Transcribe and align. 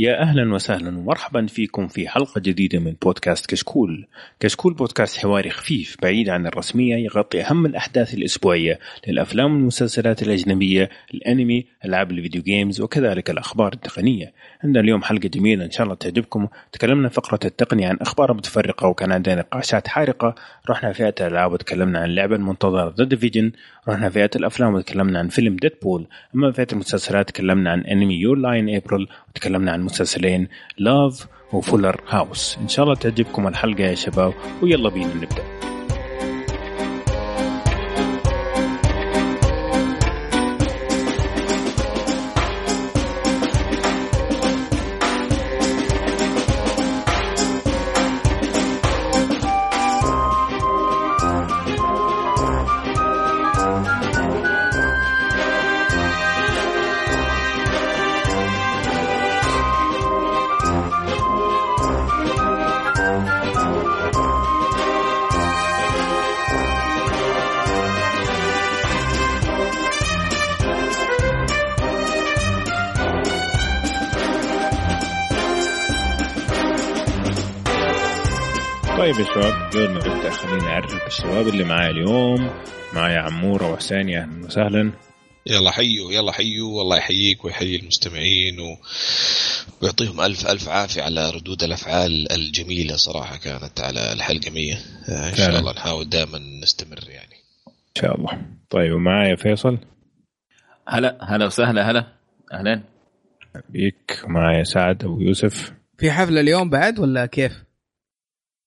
يا 0.00 0.22
أهلا 0.22 0.54
وسهلا 0.54 0.98
ومرحبا 0.98 1.46
فيكم 1.46 1.88
في 1.88 2.08
حلقة 2.08 2.40
جديدة 2.40 2.78
من 2.78 2.94
بودكاست 3.02 3.46
كشكول. 3.46 4.06
كشكول 4.40 4.74
بودكاست 4.74 5.18
حواري 5.18 5.50
خفيف 5.50 5.96
بعيد 6.02 6.28
عن 6.28 6.46
الرسمية 6.46 6.96
يغطي 6.96 7.42
أهم 7.42 7.66
الأحداث 7.66 8.14
الأسبوعية 8.14 8.78
للأفلام 9.08 9.54
والمسلسلات 9.54 10.22
الأجنبية 10.22 10.90
الأنمي 11.14 11.66
ألعاب 11.84 12.10
الفيديو 12.10 12.42
games 12.42 12.80
وكذلك 12.80 13.30
الأخبار 13.30 13.72
التقنية. 13.72 14.32
عندنا 14.64 14.80
اليوم 14.80 15.02
حلقة 15.02 15.28
جميلة 15.28 15.64
إن 15.64 15.70
شاء 15.70 15.84
الله 15.84 15.94
تعجبكم. 15.94 16.48
تكلمنا 16.72 17.08
فقرة 17.08 17.40
التقنية 17.44 17.88
عن 17.88 17.96
أخبار 18.00 18.32
متفرقة 18.32 18.88
وكان 18.88 19.12
عندنا 19.12 19.34
نقاشات 19.34 19.88
حارقة. 19.88 20.34
رحنا 20.70 20.92
فئة 20.92 21.14
الألعاب 21.20 21.52
وتكلمنا 21.52 21.98
عن 21.98 22.10
اللعبة 22.10 22.36
المنتظرة 22.36 22.94
The 22.98 23.04
Division 23.04 23.52
رحنا 23.88 24.08
فئة 24.08 24.30
الأفلام 24.36 24.74
وتكلمنا 24.74 25.18
عن 25.18 25.28
فيلم 25.28 25.56
Deadpool 25.56 26.06
أما 26.34 26.52
فئة 26.52 26.66
المسلسلات 26.72 27.28
تكلمنا 27.28 27.70
عن 27.70 27.80
أنمي 27.80 28.14
Your 28.20 28.36
Lie 28.36 28.60
in 28.60 28.76
April 28.76 29.08
وتكلمنا 29.28 29.72
عن 29.72 29.87
مسلسلين 29.88 30.48
Love 30.78 31.26
و 31.52 31.59
Fuller 31.59 32.00
House 32.08 32.58
إن 32.62 32.68
شاء 32.68 32.84
الله 32.84 32.94
تعجبكم 32.94 33.48
الحلقة 33.48 33.84
يا 33.84 33.94
شباب 33.94 34.32
ويلا 34.62 34.88
بينا 34.88 35.14
نبدأ. 35.14 35.44
قبل 79.68 79.88
ما 79.88 79.98
نبدا 79.98 80.30
خليني 80.30 80.66
أعرف 80.66 81.06
الشباب 81.06 81.48
اللي 81.48 81.64
معايا 81.64 81.90
اليوم. 81.90 82.50
معايا 82.94 83.18
عمورة 83.18 83.72
وحسين 83.72 84.08
يا 84.08 84.20
أهلا 84.20 84.46
وسهلا. 84.46 84.92
يلا 85.46 85.70
حيوا 85.70 86.12
يلا 86.12 86.32
حيوا 86.32 86.78
والله 86.78 86.96
يحييك 86.96 87.44
ويحيي 87.44 87.76
المستمعين 87.76 88.56
ويعطيهم 89.82 90.20
ألف 90.20 90.46
ألف 90.46 90.68
عافية 90.68 91.02
على 91.02 91.30
ردود 91.30 91.62
الأفعال 91.62 92.32
الجميلة 92.32 92.96
صراحة 92.96 93.36
كانت 93.36 93.80
على 93.80 94.12
الحلقة 94.12 94.50
100 94.50 94.74
إن 95.08 95.34
شاء 95.34 95.58
الله 95.58 95.72
نحاول 95.72 96.08
دائما 96.08 96.38
نستمر 96.62 97.08
يعني. 97.08 97.34
إن 97.68 98.02
شاء 98.02 98.16
الله. 98.16 98.42
طيب 98.70 98.92
ومعايا 98.92 99.36
فيصل. 99.36 99.78
هلا 100.88 101.18
هلا 101.22 101.46
وسهلا 101.46 101.90
هلا. 101.90 102.12
أهلين. 102.52 102.82
بيك 103.68 104.22
معايا 104.26 104.64
سعد 104.64 105.04
أبو 105.04 105.20
يوسف. 105.20 105.72
في 105.98 106.12
حفلة 106.12 106.40
اليوم 106.40 106.70
بعد 106.70 106.98
ولا 106.98 107.26
كيف؟ 107.26 107.67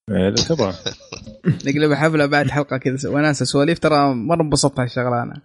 اذا 0.10 0.36
تبغى. 0.36 0.74
نقلب 1.66 1.94
حفلة 1.94 2.26
بعد 2.26 2.50
حلقة 2.50 2.78
كذا. 2.78 3.10
وناسه 3.10 3.46
سواليف 3.46 3.80
ترى 3.80 4.14
مره 4.14 4.42
انبسطت 4.42 4.80
هالشغلة 4.80 5.24
أنا. 5.24 5.42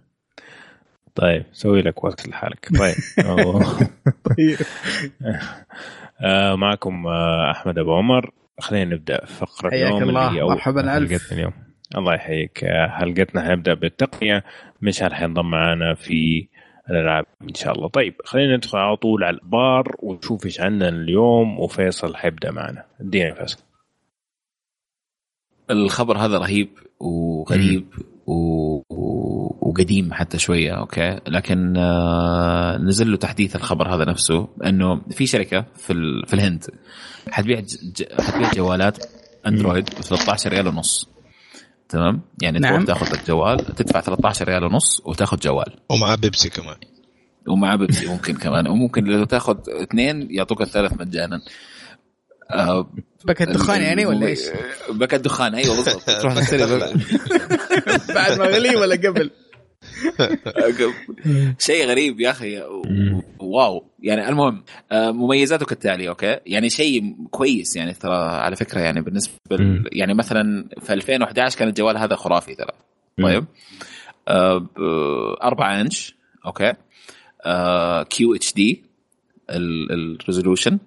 طيب 1.15 1.45
سوي 1.51 1.81
لك 1.81 2.03
وقت 2.03 2.27
لحالك. 2.27 2.69
طيب. 2.79 2.95
طيب. 4.23 4.57
آه، 6.21 6.55
معكم 6.55 7.07
آه، 7.07 7.51
أحمد 7.51 7.77
أبو 7.79 7.95
عمر. 7.95 8.31
خلينا 8.59 8.95
نبدأ 8.95 9.25
فقرة 9.25 9.69
اليوم 9.69 10.03
الله. 10.03 10.29
اللي 10.29 10.41
مرحبا. 10.43 10.91
حلقتنا 10.91 11.31
اليوم. 11.31 11.53
الله 11.97 12.13
يحييك. 12.13 12.63
آه، 12.63 12.87
حلقتنا 12.87 13.41
حنبدأ 13.47 13.73
بالتقنية. 13.73 14.43
مشعل 14.81 15.13
حينضم 15.13 15.49
معنا 15.49 15.93
في 15.93 16.47
الألعاب 16.89 17.25
إن 17.49 17.53
شاء 17.53 17.73
الله. 17.73 17.87
طيب 17.87 18.15
خلينا 18.25 18.57
ندخل 18.57 18.77
على 18.77 18.95
طول 18.95 19.23
على 19.23 19.35
الاخبار 19.35 19.95
ونشوف 19.99 20.45
إيش 20.45 20.61
عندنا 20.61 20.89
اليوم. 20.89 21.59
وفيصل 21.59 22.15
حيبدأ 22.15 22.51
معنا. 22.51 22.83
ادينا 23.01 23.33
فيصل. 23.33 23.57
الخبر 25.71 26.17
هذا 26.17 26.37
رهيب 26.37 26.69
وغريب 26.99 27.87
و... 28.27 28.33
و... 28.89 29.57
وقديم 29.61 30.13
حتى 30.13 30.39
شوية 30.39 30.71
okay؟ 30.71 31.19
لكن 31.27 31.77
آه، 31.77 32.77
نزل 32.77 33.11
له 33.11 33.17
تحديث 33.17 33.55
الخبر 33.55 33.95
هذا 33.95 34.05
نفسه 34.05 34.47
إنه 34.65 35.01
في 35.11 35.27
شركة 35.27 35.65
في 35.75 35.93
ال... 35.93 36.27
في 36.27 36.33
الهند 36.33 36.65
حتبيع 37.31 37.59
ج... 37.59 38.03
حتبيع 38.21 38.51
جوالات 38.51 38.97
أندرويد 39.47 39.85
ب 39.85 40.01
13 40.01 40.49
ريال 40.49 40.67
ونص. 40.67 41.09
تمام؟ 41.89 42.21
يعني 42.41 42.59
نعم. 42.59 42.73
نعم. 42.73 42.85
تاخذ 42.85 43.19
الجوال 43.19 43.65
تدفع 43.75 44.01
13 44.01 44.47
ريال 44.47 44.63
ونص 44.63 45.01
وتاخذ 45.05 45.37
جوال. 45.37 45.75
ومع 45.89 46.15
بيبسي 46.15 46.49
كمان. 46.49 46.75
ومع 47.47 47.75
بيبسي 47.75 48.07
ممكن 48.07 48.35
كمان 48.35 48.67
وممكن 48.67 49.03
لو 49.03 49.23
تاخذ 49.23 49.57
اثنين 49.69 50.27
يعطوك 50.31 50.61
الثالث 50.61 51.01
مجانا. 51.01 51.41
آه، 52.51 52.89
packet 53.25 53.49
دخان 53.49 53.81
يعني 53.81 54.05
ولا 54.05 54.27
إيش؟ 54.27 54.39
packet 54.89 55.15
دخان 55.15 55.55
أيوه 55.55 55.75
بالضبط. 55.75 56.03
تروح 56.21 56.39
تشتري 56.39 56.65
بعد 58.15 58.39
ما 58.39 58.45
غلي 58.45 58.75
ولا 58.75 58.95
قبل؟ 58.95 59.31
شيء 61.59 61.85
غريب 61.87 62.19
يا 62.19 62.31
أخي 62.31 62.61
wow. 63.39 63.85
يعني 63.99 64.29
المهم 64.29 64.63
آه، 64.91 65.11
مميزاته 65.11 65.65
كالتالي 65.65 66.09
أوكي؟ 66.09 66.39
يعني 66.45 66.69
شيء 66.69 67.15
كويس 67.31 67.75
يعني 67.75 67.93
ترى 67.93 68.15
على 68.15 68.55
فكرة 68.55 68.79
يعني 68.79 69.01
بالنسبة 69.01 69.33
يعني 69.91 70.13
مثلا 70.13 70.69
في 70.79 70.93
2011 70.93 71.59
كان 71.59 71.67
الجوال 71.67 71.97
هذا 71.97 72.15
خرافي 72.15 72.55
ترى. 72.55 72.71
طيب. 73.21 73.45
آه، 74.27 74.57
ب 74.57 74.79
4 75.43 75.81
inch 75.81 76.15
okay؟ 76.45 76.73
qHD 78.09 78.53
ال 78.53 78.83
resolution 79.49 80.79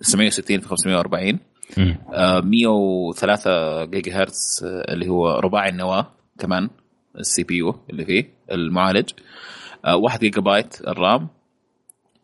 760 0.00 0.60
في 0.60 0.68
540 0.68 1.38
مم. 1.76 1.98
آه، 2.12 2.40
103 2.40 3.84
جيجا 3.84 4.22
هرتز 4.22 4.64
آه، 4.64 4.92
اللي 4.92 5.08
هو 5.08 5.38
رباعي 5.38 5.68
النواة 5.68 6.12
كمان 6.38 6.70
ال 7.18 7.42
CPU 7.42 7.80
اللي 7.90 8.04
فيه 8.04 8.30
المعالج. 8.52 9.10
آه، 9.84 9.96
1 9.96 10.20
gigabyte 10.20 10.40
ال 10.40 10.80
RAM. 10.80 11.28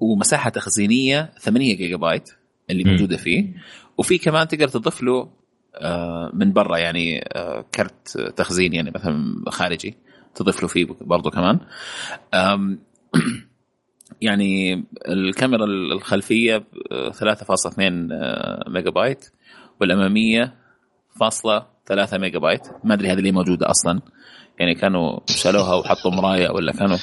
ومساحة 0.01 0.51
تخزينية 0.51 1.33
8 1.41 1.77
جيجا 1.77 1.97
بايت 1.97 2.31
اللي. 2.71 2.85
موجودة 2.85 3.17
فيه. 3.17 3.55
وفي 3.99 4.19
كمان 4.19 4.49
تقدر 4.49 4.69
تضيف 4.69 5.03
له 5.03 5.29
آه، 5.75 6.31
من 6.35 6.53
برا 6.53 6.79
يعني 6.79 7.25
آه، 7.33 7.65
كرت 7.75 8.19
تخزين 8.37 8.73
يعني 8.73 8.91
مثلا 8.95 9.45
خارجي. 9.49 9.97
تضيف 10.35 10.62
له 10.62 10.69
فيه 10.69 10.87
برضه 11.01 11.31
كمان. 11.31 11.59
يعني 14.25 14.85
الكاميرا 15.09 15.65
الخلفية 15.65 16.65
آه، 16.93 17.11
3.2 17.11 18.12
آه، 18.12 18.65
ميجا 18.69 18.91
بايت 18.91 19.31
والأمامية 19.81 20.55
فاصلة 21.21 21.67
3 21.87 22.19
ميجا 22.19 22.39
بايت 22.39 22.62
ما 22.85 22.95
أدري 22.95 23.09
هذه 23.09 23.19
اللي 23.19 23.33
موجودة 23.33 23.71
أصلا. 23.71 24.01
يعني 24.59 24.75
كانوا 24.75 25.21
شالوها 25.27 25.75
وحطوا 25.75 26.11
مرايا 26.11 26.51
ولا 26.51 26.73
كانوا. 26.73 26.97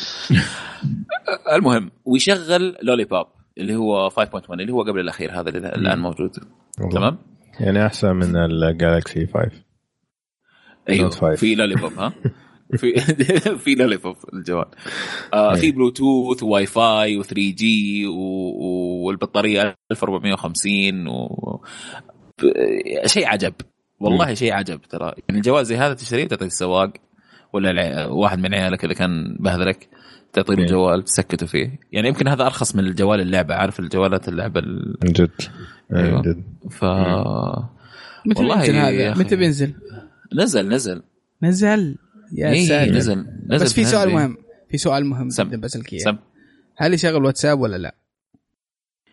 المهم. 1.56 1.92
ويشغل 2.06 2.78
Lollipop 2.82 3.28
اللي 3.58 3.76
هو 3.76 4.10
5.1 4.10 4.52
اللي 4.52 4.74
هو 4.74 4.82
قبل 4.82 5.00
الأخير 5.00 5.40
هذا 5.40 5.50
اللي 5.50 5.70
الآن 5.70 6.00
موجود. 6.00 6.32
والله. 6.80 6.96
تمام؟ 6.96 7.18
يعني 7.60 7.86
أحسن 7.86 8.16
من 8.16 8.36
ال 8.36 8.49
Galaxy 8.49 9.28
5 9.28 9.52
أيوه. 10.90 11.10
Note 11.10 11.14
5. 11.14 11.36
في 11.36 11.56
Lollipop 11.56 11.94
ها؟ 11.94 12.14
في 12.78 13.00
في 13.64 13.76
Lollipop 13.76 14.16
الجوال. 14.34 14.66
آه 15.34 15.56
في 15.56 15.72
Bluetooth 15.72 16.44
و 16.44 16.66
Wi-Fi 16.66 17.24
و 17.24 17.34
3G 17.34 18.08
والبطارية 19.06 19.76
1450 19.92 21.08
و 21.08 21.62
شيء 23.06 23.28
عجب. 23.28 23.54
والله 24.00 24.34
شيء 24.34 24.54
عجب 24.54 24.82
ترى. 24.82 25.14
يعني 25.30 25.42
جوال 25.42 25.66
زي 25.66 25.78
هذا 25.78 25.94
تشتريه 25.94 26.28
تعطيك 26.28 26.48
السواق 26.48 26.94
ولا 27.54 27.72
الع- 27.72 28.06
واحد 28.06 28.40
من 28.40 28.54
عيالك 28.56 28.86
إذا 28.86 28.94
كان 28.94 29.38
بهذلك 29.40 29.90
تعطي 30.34 30.54
له 30.56 30.60
إيه. 30.62 30.68
جوال 30.68 31.04
تسكته 31.04 31.46
فيه. 31.46 31.80
يعني 31.92 32.08
يمكن 32.08 32.28
هذا 32.28 32.46
أرخص 32.46 32.76
من 32.76 32.84
الجوال 32.86 33.22
اللعبة. 33.22 33.56
عارف 33.56 33.80
الجوالات 33.80 34.28
اللعبة 34.30 34.60
ال... 34.60 34.98
من 35.04 35.12
جد. 35.12 35.32
أيوة. 35.96 36.16
من 36.16 36.22
جد. 36.22 36.44
ف 36.72 36.86
متى 38.26 38.40
والله 38.40 38.56
بينزل 38.56 38.76
هذا؟ 38.76 39.14
متى 39.20 39.36
بينزل؟ 39.36 39.74
نزل 40.36 40.70
نزل. 40.70 41.02
نزل. 41.44 41.96
يا 42.32 42.50
إيه 42.52 42.68
ساتر. 42.68 42.92
نزل 42.92 43.26
نزل 43.50 43.66
بس 43.66 43.74
في 43.74 43.86
سؤال 43.86 44.10
هذه. 44.10 44.16
مهم. 44.16 44.38
في 44.70 44.78
سؤال 44.78 45.06
مهم 45.06 45.30
سم. 45.30 45.44
جدا 45.44 45.60
بسالك 45.62 45.94
اياه 45.94 46.04
سم. 46.04 46.18
هل 46.78 46.94
يشغل 46.94 47.26
واتساب 47.26 47.60
ولا 47.60 47.78
لا؟ 47.78 47.96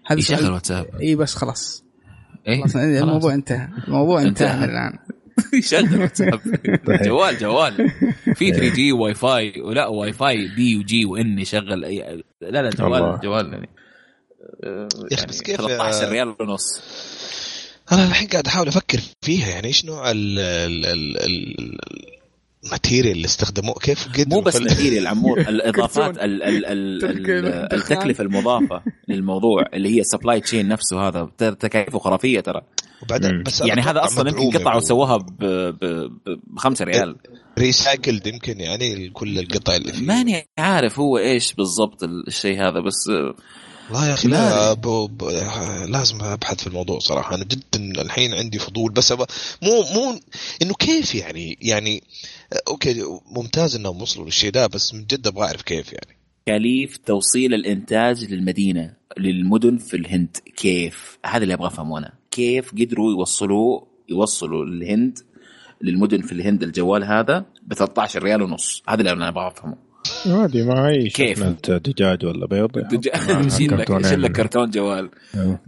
هذا 0.07 0.19
يشغل 0.19 0.39
سؤال 0.39 0.53
واتساب. 0.53 0.87
اي 1.01 1.15
بس 1.17 1.35
خلاص. 1.35 1.85
إيه 2.49 2.61
خلاص 2.61 2.77
الموضوع 2.77 3.35
انتهى. 3.35 3.69
الموضوع 3.89 4.23
انتهى. 4.23 4.65
الآن. 4.65 4.99
يشغل 5.59 6.01
واتساب. 6.01 6.41
طيب. 6.87 7.03
جوال 7.03 7.39
جوال. 7.39 7.91
في 8.35 8.53
3 8.53 8.75
G 8.75 8.93
Wi-Fi 8.93 9.61
ولا 9.61 9.87
Wi-Fi 9.87 10.49
B 10.57 10.77
و 10.77 10.91
G 10.91 11.05
و 11.05 11.22
N 11.22 11.39
يشغل. 11.39 11.85
اي 11.85 12.23
لا 12.41 12.63
لا 12.63 12.69
الله. 12.69 12.71
جوال 12.71 13.21
جوال 13.21 13.53
يعني. 13.53 13.69
يا 14.65 14.89
أخي 15.13 15.27
بس 15.27 15.43
كيف 15.43 15.57
13 15.57 16.09
ريال 16.09 16.35
ونص. 16.41 16.81
أنا 17.93 18.05
الحين 18.05 18.29
قاعد 18.29 18.47
أحاول 18.47 18.69
أفكر 18.69 19.01
فيها 19.23 19.49
يعني 19.49 19.67
إيش 19.67 19.85
نوع 19.85 20.11
ال 20.11 20.39
ال 20.39 20.87
ال 20.87 22.18
ال 22.65 22.67
ال 22.67 22.72
material 22.72 23.17
اللي 23.17 23.27
استخدموه. 23.27 23.75
كيف 23.75 24.09
قد 24.09 24.35
مو 24.35 24.41
بس 24.41 24.57
material 24.57 25.07
عمور 25.07 25.41
الإضافات 25.51 26.19
ال 26.19 26.43
ال 26.43 26.67
ال 26.67 27.05
ال 27.05 27.47
التكلفة 27.73 28.25
المضافة 28.25 28.83
للموضوع 29.09 29.65
اللي 29.75 29.97
هي 29.97 30.01
ال 30.01 30.06
supply 30.06 30.41
chain 30.41 30.69
نفسه 30.69 31.09
هذا. 31.09 31.29
تكاليفه 31.39 31.99
خرافيه 31.99 32.41
ترى. 32.41 32.63
وبعدين 33.03 33.43
بس 33.43 33.61
يعني 33.61 33.81
هذا 33.81 34.05
أصلا 34.05 34.31
يمكن 34.31 34.59
قطعه 34.59 34.77
وسووها 34.77 35.17
ب 35.17 36.09
5 36.57 36.85
ريال. 36.85 37.17
recycled 37.59 38.27
يمكن 38.27 38.61
يعني 38.61 39.11
كل 39.11 39.39
القطع 39.39 39.77
اللي 39.77 39.93
فيه. 39.93 40.07
ماني 40.07 40.49
عارف 40.59 40.99
هو 40.99 41.19
إيش 41.19 41.55
بالضبط 41.55 42.05
الشيء 42.29 42.63
هذا 42.63 42.81
بس 42.81 43.11
لا 43.91 44.07
يا 44.09 44.15
أخي 44.15 44.29
لا 44.29 44.73
ب... 44.73 45.25
لازم 45.89 46.23
أبحث 46.23 46.61
في 46.61 46.67
الموضوع 46.67 46.99
صراحة. 46.99 47.35
أنا 47.35 47.45
جدا 47.45 48.03
الحين 48.03 48.35
عندي 48.35 48.59
فضول 48.59 48.93
بس 48.93 49.13
أبا... 49.13 49.27
مو 49.63 49.83
مو 49.83 50.21
إنه 50.63 50.75
كيف 50.75 51.15
يعني 51.15 51.59
يعني 51.63 52.03
أوكي 52.69 53.03
ممتاز 53.37 53.77
إنهم 53.77 54.03
وصلوا 54.03 54.27
للشيء 54.27 54.51
ده 54.51 54.67
بس 54.67 54.95
من 54.95 55.01
جد 55.01 55.27
أبغى 55.27 55.47
أعرف 55.47 55.63
كيف 55.63 55.93
يعني. 55.93 56.19
تكاليف 56.47 56.97
توصيل 56.97 57.55
الإنتاج 57.55 58.25
للمدينة 58.25 58.95
للمدن 59.19 59.77
في 59.79 59.97
الهند 59.97 60.37
كيف؟ 60.57 61.19
هذا 61.27 61.43
اللي 61.43 61.55
أبغى 61.55 61.67
أفهمه 61.67 61.99
أنا. 61.99 62.13
كيف 62.31 62.73
قدروا 62.73 63.11
يوصلوا 63.11 63.81
يوصلوا 64.09 64.65
الهند 64.65 65.19
للمدن 65.83 66.23
في 66.23 66.33
الهند 66.33 66.63
الجوال 66.63 67.05
هذا 67.05 67.45
ب 67.63 67.75
13 67.75 68.23
ريال 68.23 68.43
ونص؟ 68.43 68.83
هذا 68.89 69.01
اللي 69.01 69.13
أنا 69.13 69.29
أبغى 69.29 69.47
أفهمه. 69.47 69.88
عادي 70.27 70.63
ما 70.63 70.89
اي 70.89 71.09
كيف؟ 71.09 71.45
دجاج 71.71 72.27
ولا 72.27 72.47
بيض؟ 72.47 72.71
يشيل 73.47 73.79
لك 73.79 73.91
لك 73.91 74.33
كرتون 74.33 74.71
جوال. 74.71 75.11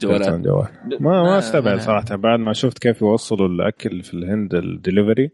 جوالات. 0.00 0.40
جوال. 0.40 0.68
ما 1.00 1.22
ما 1.22 1.38
استبعد 1.38 1.80
صراحة 1.80 2.16
بعد 2.16 2.38
ما 2.38 2.52
شفت 2.52 2.78
كيف 2.78 3.02
يوصلوا 3.02 3.48
الأكل 3.48 4.02
في 4.02 4.14
الهند 4.14 4.54
الدليفري 4.54 5.30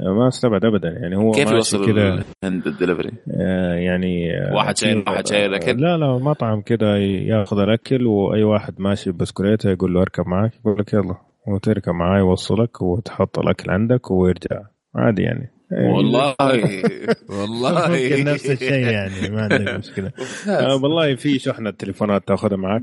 ما 0.00 0.28
استبعد 0.28 0.64
ابدا. 0.64 0.88
يعني 0.88 1.16
هو 1.16 1.30
كيف 1.30 1.50
يوصل 1.50 2.22
عند 2.44 2.66
الدليفري؟ 2.66 3.12
آه 3.40 3.74
يعني 3.74 4.30
واحد 4.52 4.76
شايل 4.76 5.04
واحد 5.08 5.26
شايل 5.26 5.54
أكل؟ 5.54 5.80
لا 5.80 5.96
لا 5.96 6.18
مطعم 6.18 6.60
كذا 6.60 6.98
ياخذ 6.98 7.58
الأكل 7.58 8.06
وأي 8.06 8.42
واحد 8.42 8.74
ماشي 8.78 9.12
بسكوليته 9.12 9.70
يقول 9.70 9.94
له 9.94 10.00
اركب 10.00 10.28
معك 10.28 10.52
يقول 10.60 10.78
لك 10.78 10.92
يلا 10.92 11.16
وتركب 11.46 11.92
معاه 11.92 12.18
يوصلك 12.18 12.82
وتحط 12.82 13.38
الأكل 13.38 13.70
عندك 13.70 14.10
ويرجع. 14.10 14.62
عادي 14.94 15.22
يعني. 15.22 15.53
والله. 15.78 16.34
والله. 17.40 17.88
ممكن 17.88 18.24
نفس 18.24 18.50
الشيء 18.50 18.72
يعني 18.72 19.30
ما 19.30 19.42
عندك 19.42 19.74
مشكلة. 19.74 20.12
آه 20.48 20.74
والله 20.76 21.14
في 21.14 21.38
شحنة 21.38 21.70
تليفونات 21.70 22.28
تاخذها 22.28 22.56
معك. 22.56 22.82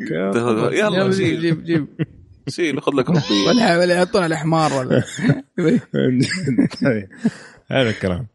يلا 0.72 1.10
جيب 1.10 1.40
جيب 1.40 1.64
جيب. 1.64 1.88
شيل 2.50 2.82
خذ 2.82 2.92
لك 2.96 3.10
ولا 3.48 3.78
ولا 3.78 3.96
يحطون 3.96 4.24
على 4.24 4.38
حمار 4.38 4.74
ولا. 4.74 5.04
هذا 7.72 7.90
الكلام. 7.90 8.28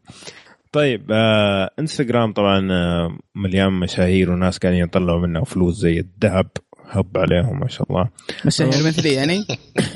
طيب 0.71 1.11
آه 1.11 1.69
إنستغرام 1.79 2.33
طبعا 2.33 2.67
آه 2.71 3.17
مليان 3.35 3.73
مشاهير 3.73 4.31
وناس 4.31 4.57
قاعدين 4.57 4.83
يطلعوا 4.83 5.27
منه 5.27 5.43
فلوس 5.43 5.75
زي 5.75 5.99
الذهب. 5.99 6.47
هب 6.89 7.17
عليهم 7.17 7.59
ما 7.59 7.67
شاء 7.67 7.87
الله. 7.91 8.09
مشاهير 8.45 8.87
مثلي 8.87 9.13
يعني 9.13 9.45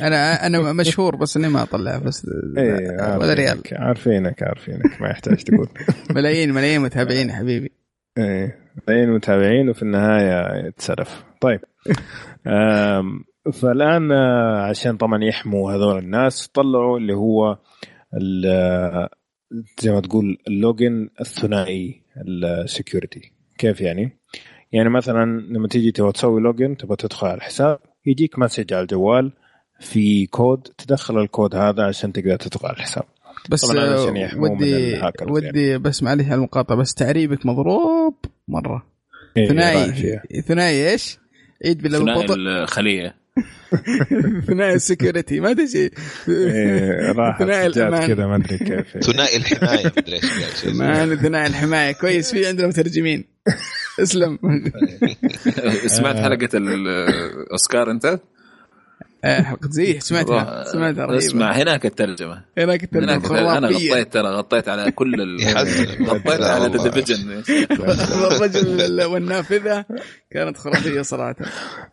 أنا 0.02 0.48
أنا 0.48 0.74
مشهور 0.74 1.16
بس 1.16 1.38
إني 1.38 1.50
ما 1.50 1.64
أطلع 1.64 1.98
بس 1.98 2.28
إيه 2.58 3.18
ولا 3.18 3.34
ريال. 3.34 3.62
عارفينك 3.72 4.44
عارفينك 4.44 5.02
ما 5.02 5.10
يحتاج 5.10 5.44
تقول. 5.44 5.68
ملايين 6.16 6.54
ملايين 6.54 6.82
متابعين 6.82 7.30
يا 7.30 7.36
حبيبي. 7.36 7.72
إيه 8.18 8.58
ملايين 8.88 9.10
متابعين 9.10 9.70
وفي 9.70 9.82
النهاية 9.84 10.68
اتسلف 10.68 11.24
طيب. 11.42 11.60
فالآن 13.54 14.12
عشان 14.70 14.98
طبعا 14.98 15.24
يحموا 15.24 15.72
هذول 15.72 15.98
الناس 15.98 16.48
طلعوا 16.48 16.98
اللي 16.98 17.14
هو 17.14 17.58
زي 19.80 19.92
ما 19.92 20.00
تقول 20.00 20.38
ال 20.48 20.58
login 20.58 21.10
الثنائي 21.22 22.02
ال 22.28 22.40
security 22.40 23.32
كيف 23.58 23.82
يعني؟ 23.82 24.21
يعني 24.72 24.90
مثلا 24.90 25.42
لما 25.42 25.68
تيجي 25.68 25.92
تبغى 25.92 26.12
تسوي 26.12 26.42
login 26.42 26.78
تبغى 26.78 26.96
تدخل 26.96 27.28
على 27.28 27.38
الحساب 27.38 27.80
يجيك 28.06 28.40
message 28.40 28.74
على 28.74 28.82
الجوال 28.82 29.32
في 29.80 30.26
كود 30.26 30.68
تدخل 30.78 31.20
الكود 31.20 31.56
هذا 31.56 31.84
عشان 31.84 32.14
تقدر 32.14 32.36
تدخل 32.36 32.68
على 32.68 32.78
الحساب. 32.78 33.04
بس 33.50 33.70
ودي 33.70 34.90
ودي 35.28 35.48
يعني. 35.48 35.78
بس 35.78 36.04
معلش 36.04 36.26
على 36.26 36.36
المقاطعة 36.36 36.78
بس 36.78 36.94
تعريبك 36.94 37.46
مضروب 37.46 38.16
مرة. 38.48 38.86
إيه 39.38 39.48
ثنائي. 39.48 40.20
ثنائي 40.42 40.92
إيش؟ 40.92 41.18
عيد 41.66 41.82
بالله 41.82 42.00
ثنائي 42.00 42.64
الخلية. 42.64 43.21
ثنائي 44.48 44.74
ال 44.74 44.81
security 44.81 45.40
ما 45.40 45.52
أدري 45.52 45.68
شيء. 45.68 45.94
ثنائي 47.40 47.66
الأمان. 47.72 48.08
كذا 48.08 48.28
ما 48.28 48.36
أدري 48.36 48.58
كيف. 48.58 48.98
ثنائي 49.12 49.38
الحماية 49.38 49.84
ما 49.86 49.92
أدري 49.98 50.16
إيش 51.14 51.20
ثنائي 51.20 51.48
الحماية. 51.48 51.92
كويس 51.92 52.32
في 52.32 52.48
عندنا 52.48 52.68
مترجمين. 52.68 53.24
اسلم. 54.00 54.40
سمعت 55.86 56.16
حلقة 56.16 56.50
الاوسكار 56.54 57.92
أنت؟ 57.92 58.20
حلقة 59.24 59.70
زي 59.70 60.00
سمعتها 60.10 60.64
سمعتها 60.64 61.18
اسمع 61.18 61.52
هناك 61.52 61.86
الترجمة 61.86 62.42
هناك 62.58 62.84
الترجمة 62.84 63.58
أنا 63.58 63.68
غطيت 63.68 64.14
ترى 64.14 64.28
غطيت 64.28 64.70
على 64.70 64.92
كل 64.92 65.22
ال... 65.22 65.38
غطيت 66.10 66.42
على 66.42 66.78
The 66.78 66.84
Division 66.84 67.44
الرجل 68.32 69.04
والنافذة 69.04 69.86
كانت 70.32 70.58
خرافية 70.58 71.02
صراحة. 71.02 71.36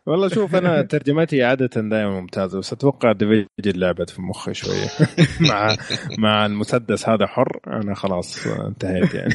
والله 0.07 0.29
شوف 0.29 0.55
أنا 0.55 0.83
ترجمتي 0.91 1.43
عادة 1.43 1.71
دائما 1.81 2.21
ممتازة 2.21 2.59
بس 2.59 2.73
أتوقع 2.73 3.13
Division 3.13 3.47
لعبت 3.81 4.11
في 4.11 4.23
مخي 4.23 4.55
شوية. 4.55 4.89
مع 5.41 5.77
مع 6.19 6.47
المسدس 6.47 7.09
هذا 7.09 7.27
حر 7.27 7.61
أنا 7.67 7.95
خلاص 7.95 8.47
انتهيت 8.47 9.15
يعني. 9.15 9.35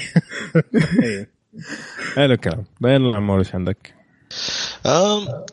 حلو 2.15 2.33
الكلام. 2.33 2.63
بين 2.81 2.95
العمور 2.95 3.39
إيش 3.39 3.55
عندك؟ 3.55 4.02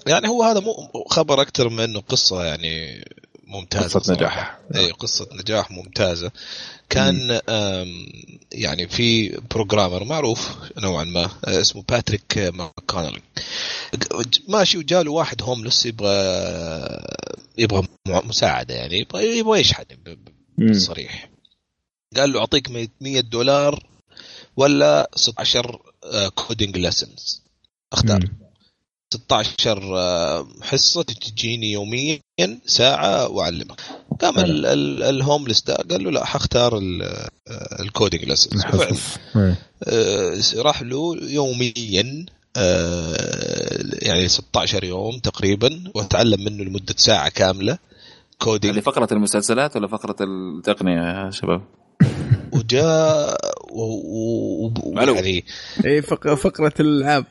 يعني 0.07 0.29
هو 0.29 0.43
هذا 0.43 0.61
مو 0.61 0.91
خبر 1.11 1.41
أكثر 1.43 1.69
من 1.69 1.81
إنه 1.81 2.01
قصة 2.01 2.45
يعني 2.45 3.05
ممتازة 3.45 4.01
قصة 4.01 4.13
نجاح. 4.15 4.59
اي 4.75 4.91
قصة 4.91 5.29
نجاح 5.33 5.71
ممتازة. 5.71 6.31
كان 6.89 7.41
يعني 8.53 8.89
في 8.89 9.29
programmer 9.51 10.05
معروف 10.05 10.57
نوعا 10.79 11.05
ما 11.05 11.31
اسمه 11.45 11.83
باتريك 11.89 12.39
ماكونل 12.39 13.21
ماشي 14.49 14.79
وجاله 14.79 15.11
واحد 15.13 15.43
homeless 15.43 15.87
يبغى 15.87 16.15
يبغى 17.59 17.83
مساعدة 18.09 18.75
يعني 18.75 18.99
يبغى 18.99 19.39
يبغى 19.39 19.61
يشحذ 19.61 19.85
بالصريح 20.59 21.31
قال 22.17 22.33
له 22.33 22.41
أعطيك 22.41 22.91
100 23.01 23.21
دولار 23.21 23.87
ولا 24.57 25.11
16 25.15 25.83
coding 26.35 26.79
lessons 26.79 27.43
أختار. 27.93 28.21
مم. 28.21 28.50
16 29.15 29.97
آه، 29.97 30.49
حصة 30.63 31.03
تجيني 31.03 31.73
يوميا 31.73 32.21
ساعة 32.67 33.29
وأعلمك. 33.29 33.81
قام 34.21 34.35
ال 34.39 34.53
homeless 34.53 35.63
ده 35.63 35.75
قال 35.91 36.05
له 36.05 36.11
لا 36.11 36.25
حختار 36.25 36.81
ال 37.81 37.87
coding 37.87 38.25
lessons. 38.25 38.63
راح 40.57 40.83
له 40.83 41.17
يوميا 41.23 42.27
آه، 42.57 43.17
يعني 44.03 44.29
16 44.29 44.85
يوم 44.85 45.19
تقريبا 45.19 45.85
وتعلم 45.95 46.45
منه 46.45 46.65
لمدة 46.65 46.95
ساعة 46.97 47.29
كاملة 47.29 47.79
coding. 48.39 48.75
هذه 48.75 48.83
فقرة 48.83 49.09
المسلسلات 49.13 49.77
ولا 49.77 49.89
فقرة 49.89 50.17
التقنية 50.21 51.25
يا 51.25 51.31
شباب؟ 51.31 51.63
وجاء 52.53 53.39
و... 53.71 53.83
و... 54.63 54.73
يعني 54.97 55.45
اي 55.85 56.03
فقرة 56.03 56.75
الالعاب 56.81 57.25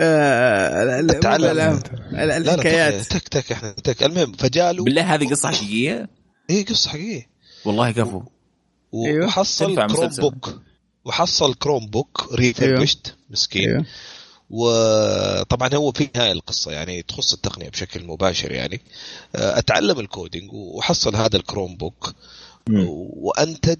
آه 0.00 1.00
التعلم. 1.00 1.80
الحكايات. 2.12 3.02
tech 3.02 3.28
tech 3.28 3.52
إحنا 3.52 3.70
tech. 3.72 4.02
المهم 4.02 4.32
فجاله 4.32 4.84
بالله 4.84 5.14
هذه 5.14 5.28
قصة 5.28 5.48
حقيقية؟ 5.48 6.08
اي 6.50 6.62
قصة 6.62 6.90
حقيقية. 6.90 7.28
والله 7.64 7.90
كفو. 7.90 8.22
وحصل 8.92 9.70
أيوه. 9.70 9.86
Chromebook 9.86 10.60
وحصل 11.04 11.54
Chromebook 11.54 12.28
refurbished 12.32 13.06
أيوه. 13.06 13.18
مسكين. 13.30 13.68
أيوه. 13.70 13.84
وطبعا 14.50 15.74
هو 15.74 15.92
في 15.92 16.08
نهاية 16.16 16.32
القصة 16.32 16.72
يعني 16.72 17.02
تخص 17.02 17.32
التقنية 17.32 17.68
بشكل 17.68 18.04
مباشر 18.04 18.52
يعني. 18.52 18.80
أتعلم 19.34 20.00
ال 20.00 20.07
coding 20.07 20.50
وحصل 20.52 21.16
هذا 21.16 21.36
ال 21.36 21.76
Chromebook 21.76 22.14
وأنتج 23.16 23.78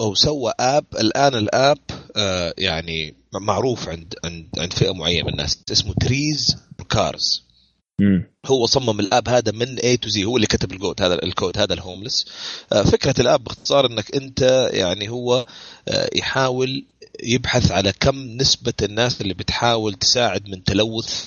أو 0.00 0.14
سوى 0.14 0.52
app. 0.60 0.84
الآن 1.00 1.34
ال 1.34 1.45
app 1.45 1.78
آه 2.16 2.54
يعني 2.58 3.14
معروف 3.34 3.88
عند 3.88 4.14
عند 4.24 4.48
عند 4.58 4.72
فئة 4.72 4.92
معينة 4.92 5.26
من 5.26 5.32
الناس. 5.32 5.62
اسمه 5.72 5.94
Trees 6.00 6.56
Cars 6.88 7.44
هو 8.50 8.66
صمم 8.66 9.00
ال 9.00 9.07
app 9.07 9.28
هذا 9.28 9.52
من 9.52 9.78
A 9.78 9.96
to 9.96 10.08
Z 10.08 10.24
هو 10.24 10.36
اللي 10.36 10.46
كتب 10.46 10.72
الكود 10.72 11.02
هذا 11.02 11.14
الكود 11.22 11.58
هذا 11.58 11.74
ال 11.74 11.80
homeless 11.80 12.26
آه، 12.72 12.82
فكرة 12.82 13.20
ال 13.20 13.26
app 13.26 13.44
باختصار 13.44 13.86
إنك 13.86 14.14
أنت 14.16 14.70
يعني 14.72 15.08
هو 15.08 15.46
آه، 15.88 16.10
يحاول 16.14 16.84
يبحث 17.22 17.70
على 17.72 17.92
كم 18.00 18.16
نسبة 18.16 18.72
الناس 18.82 19.20
اللي 19.20 19.34
بتحاول 19.34 19.94
تساعد 19.94 20.48
من 20.48 20.64
تلوث 20.64 21.26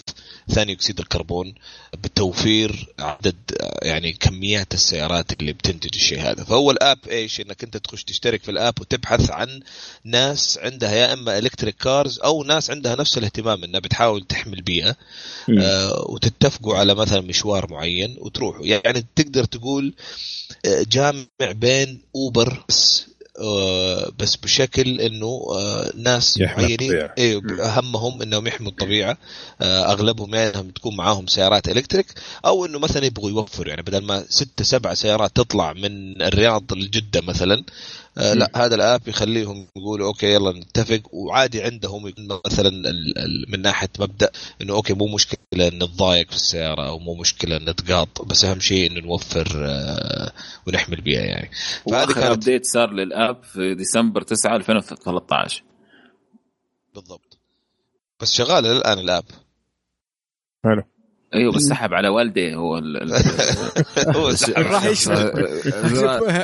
ثاني 0.49 0.73
أكسيد 0.73 0.99
الكربون 0.99 1.53
بتوفير 1.93 2.87
عدد 2.99 3.35
يعني 3.81 4.13
كميات 4.13 4.73
السيارات 4.73 5.41
اللي 5.41 5.53
بتنتج 5.53 5.89
الشيء 5.95 6.21
هذا. 6.21 6.43
فهو 6.43 6.71
ال 6.71 6.78
app 6.78 6.97
إيش؟ 7.09 7.41
إنك 7.41 7.63
أنت 7.63 7.77
تخش 7.77 8.03
تشترك 8.03 8.43
في 8.43 8.51
ال 8.51 8.57
app 8.57 8.73
وتبحث 8.81 9.31
عن 9.31 9.59
ناس 10.03 10.59
عندها 10.61 10.91
يا 10.91 11.13
إما 11.13 11.37
electric 11.38 11.75
cars 11.75 12.19
أو 12.19 12.43
ناس 12.43 12.71
عندها 12.71 12.95
نفس 12.95 13.17
الاهتمام 13.17 13.63
إنها 13.63 13.79
بتحاول 13.79 14.23
تحمي 14.23 14.61
البيئة 14.61 14.95
آه 15.59 16.05
وتتفقوا 16.09 16.77
على 16.77 16.95
مثلا 16.95 17.10
مشوار 17.19 17.71
معين 17.71 18.15
وتروحوا. 18.19 18.65
يعني 18.65 19.05
تقدر 19.15 19.43
تقول 19.43 19.93
آه، 20.65 20.85
جامع 20.91 21.25
بين 21.41 22.01
أوبر 22.15 22.65
آه، 23.39 24.11
بس 24.19 24.35
بشكل 24.35 25.01
إنه 25.01 25.41
آه، 25.51 25.91
ناس 25.95 26.37
معينين. 26.37 27.09
أيوه 27.17 27.65
أهمهم 27.65 28.21
إنهم 28.21 28.47
يحموا 28.47 28.71
الطبيعة. 28.71 29.17
أغلبهم 29.61 30.35
يعني 30.35 30.71
تكون 30.75 30.95
معاهم 30.95 31.27
سيارات 31.27 31.69
electric 31.69 32.05
أو 32.45 32.65
إنه 32.65 32.79
مثلا 32.79 33.05
يبغوا 33.05 33.29
يوفروا. 33.29 33.69
يعني 33.69 33.81
بدل 33.81 34.03
ما 34.05 34.25
ستة 34.29 34.63
سبعة 34.63 34.93
سيارات 34.93 35.35
تطلع 35.35 35.73
من 35.73 36.21
الرياض 36.21 36.73
لجدة 36.73 37.21
مثلا 37.21 37.63
آه 38.17 38.33
لا 38.33 38.51
هذا 38.55 38.75
ال 38.75 38.83
app 38.83 39.07
يخليهم 39.07 39.67
يقولوا 39.77 40.07
okay 40.07 40.33
يلا 40.33 40.51
نتفق. 40.51 41.01
وعادي 41.13 41.63
عندهم 41.63 42.13
مثلا 42.45 42.69
من 43.47 43.61
ناحية 43.61 43.89
مبدأ 43.99 44.31
إنه 44.61 44.73
okay 44.73 44.93
مو 44.93 45.07
مشكلة 45.07 45.37
نتضايق 45.53 46.29
في 46.29 46.35
السيارة 46.35 46.87
أو 46.87 46.99
مو 46.99 47.15
مشكلة 47.15 47.57
نتقاط 47.57 48.21
بس 48.21 48.45
أهم 48.45 48.59
شيء 48.59 48.91
إنه 48.91 48.99
نوفر 48.99 49.47
آه 49.65 50.31
ونحمل 50.67 51.01
بيها 51.01 51.21
يعني. 51.21 51.49
فهذه 51.91 52.13
كانت 52.13 52.17
ابديت 52.25 52.65
صار 52.65 52.91
للآب 52.93 53.43
في 53.43 53.75
ديسمبر 53.75 54.21
9 54.21 54.55
2013 54.55 55.63
بالضبط. 56.95 57.37
بس 58.21 58.33
شغال 58.33 58.65
الان 58.65 58.99
الآب. 58.99 59.23
حلو 60.63 60.83
أيوه 61.33 61.51
بس 61.51 61.61
سحب 61.61 61.93
على 61.93 62.07
والدي 62.09 62.55
هو 62.55 62.75
هو 64.15 64.33
راح 64.57 64.85
يشرب. 64.91 65.35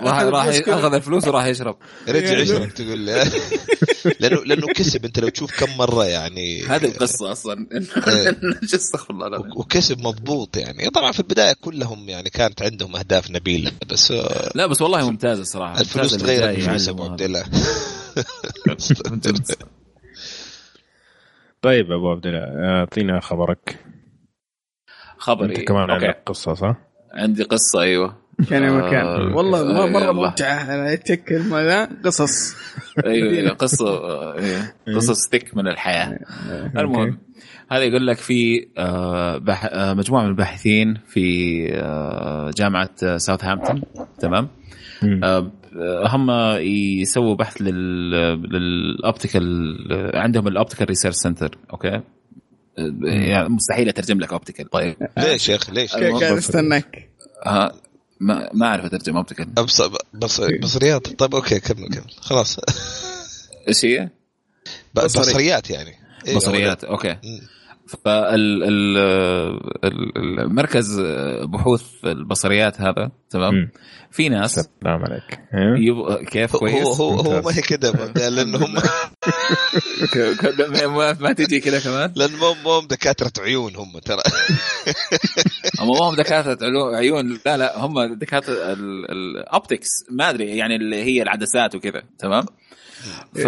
راح 0.04 0.22
راح 0.22 0.46
أخذ 0.68 0.94
الفلوس 0.94 1.28
وراح 1.28 1.46
يشرب. 1.46 1.76
رجع 2.10 2.28
يعني. 2.28 2.42
يشرب 2.42 2.70
تقول 2.70 3.00
لي 3.00 3.24
لأنه 4.20 4.44
لأنه 4.46 4.68
كسب 4.68 5.06
أنت 5.06 5.20
لو 5.20 5.30
تشوف 5.30 5.60
كم 5.60 5.78
مرة 5.78 6.06
يعني 6.06 6.64
هذه 6.64 6.86
القصة 6.86 7.32
أصلا. 7.32 7.68
إيه. 7.72 8.36
استغفر 8.76 9.14
الله 9.14 9.58
وكسب 9.58 10.00
مضبوط 10.00 10.58
يعني. 10.58 10.90
طبعا 10.90 11.12
في 11.12 11.20
البداية 11.20 11.54
كلهم 11.62 12.10
يعني 12.10 12.30
كانت 12.30 12.62
عندهم 12.62 12.96
أهداف 12.96 13.32
نبيلة 13.32 13.72
بس 13.90 14.12
لا 14.56 14.66
بس 14.68 14.82
والله 14.82 15.10
ممتازة 15.10 15.42
الصراحه 15.42 15.82
الفلوس 15.82 16.18
تغير 16.18 16.50
الفلوس 16.50 16.90
ابو 16.90 17.04
عبد 17.04 17.22
الله. 17.22 17.44
طيب 21.62 21.92
أبو 21.92 22.12
عبد 22.12 22.28
الله 22.28 22.40
أعطينا 22.80 23.20
خبرك. 23.20 23.80
خبري. 25.18 25.56
أنت 25.56 25.68
كمان 25.68 25.92
عندك 25.92 26.18
قصة 26.26 26.54
صح؟ 26.54 26.76
عندي 27.14 27.44
قصة 27.44 27.82
أيوه. 27.82 28.16
كان 28.50 28.78
مكان. 28.78 29.06
آه 29.06 29.36
والله 29.36 29.84
آه 29.84 29.88
مرة 29.88 30.12
ممتعة. 30.12 30.76
أنا 30.76 30.94
اتكل 30.94 31.44
قصص. 32.06 32.56
أيوه, 33.06 33.50
قصة 33.50 33.88
أيوة. 34.38 34.74
قصص 34.96 35.28
تك 35.30 35.58
من 35.58 35.68
الحياة. 35.68 36.20
المهم 36.78 37.18
هذا 37.72 37.84
يقول 37.84 38.08
لك 38.08 38.18
في 38.18 38.68
آه، 38.78 39.42
آه، 39.50 39.94
مجموعة 39.94 40.24
من 40.24 40.30
الباحثين 40.30 40.98
في 41.08 41.68
آه، 41.74 42.52
جامعة 42.58 43.18
ساوثهامبتون. 43.18 43.82
تمام؟ 44.20 44.48
هم 46.08 46.32
يسووا 47.02 47.36
بحث 47.36 47.62
لل 48.52 48.72
optical 48.72 49.42
عندهم 50.16 50.48
ال 50.48 50.53
optical 50.53 50.88
research 50.88 51.16
center 51.16 51.58
okay؟ 51.74 52.02
يعني 53.04 53.50
مستحيل 53.50 53.90
أترجم 53.90 54.20
لك 54.20 54.34
optical 54.34 54.70
طيب. 54.70 54.96
ليش 55.18 55.50
يا 55.50 55.56
أخي؟ 55.56 55.72
ليش؟ 55.72 55.92
قاعد 55.94 56.38
أستناك. 56.38 57.10
ها 57.46 57.72
ما 58.20 58.50
ما 58.54 58.66
أعرف 58.66 58.86
أترجم 58.86 59.18
optical 59.18 59.46
بس 59.46 59.82
بس 60.14 60.42
بصريات 60.42 61.08
طيب 61.08 61.36
okay 61.36 61.60
كمل 61.60 61.90
كمل. 61.90 62.12
خلاص. 62.20 62.60
إيش 63.68 63.86
هي؟ 63.86 64.10
بصريات 64.96 65.70
يعني. 65.70 65.96
إيه 66.28 66.36
بصريات 66.36 66.84
okay. 66.84 67.18
فالمركز 67.88 69.02
بحوث 71.44 71.84
البصريات 72.06 72.82
هذا 72.82 73.12
تمام؟ 73.30 73.70
في 74.12 74.30
ناس 74.30 74.54
سلام 74.54 75.04
عليك. 75.04 75.40
يب... 75.78 76.14
كيف 76.26 76.56
كويس؟ 76.56 76.88
هو 76.88 76.94
هو 76.94 77.20
هو 77.20 77.42
ما 77.42 77.58
هي 77.58 77.62
كذا 77.62 77.92
لأنه 78.30 78.58
هم 78.58 78.74
ما 81.22 81.34
تجي 81.34 81.60
كذا 81.60 81.80
كمان؟ 81.80 82.14
لأن 82.16 82.32
مو 82.36 82.54
مو 82.66 82.80
دكاترة 82.88 83.44
عيون 83.44 83.76
هم 83.76 84.00
ترى. 84.00 84.22
هم 85.80 85.88
مو 85.88 86.16
دكاترة 86.16 86.58
عيون 86.96 87.40
لا 87.46 87.58
لا 87.58 87.80
هم 87.80 88.14
دكاترة 88.14 88.74
الاوبتكس 89.12 89.90
ما 90.12 90.30
أدري 90.30 90.58
يعني 90.58 90.76
اللي 90.76 91.04
هي 91.04 91.22
العدسات 91.22 91.76
وكذا 91.76 92.04
تمام؟ 92.20 92.46
ف 93.36 93.48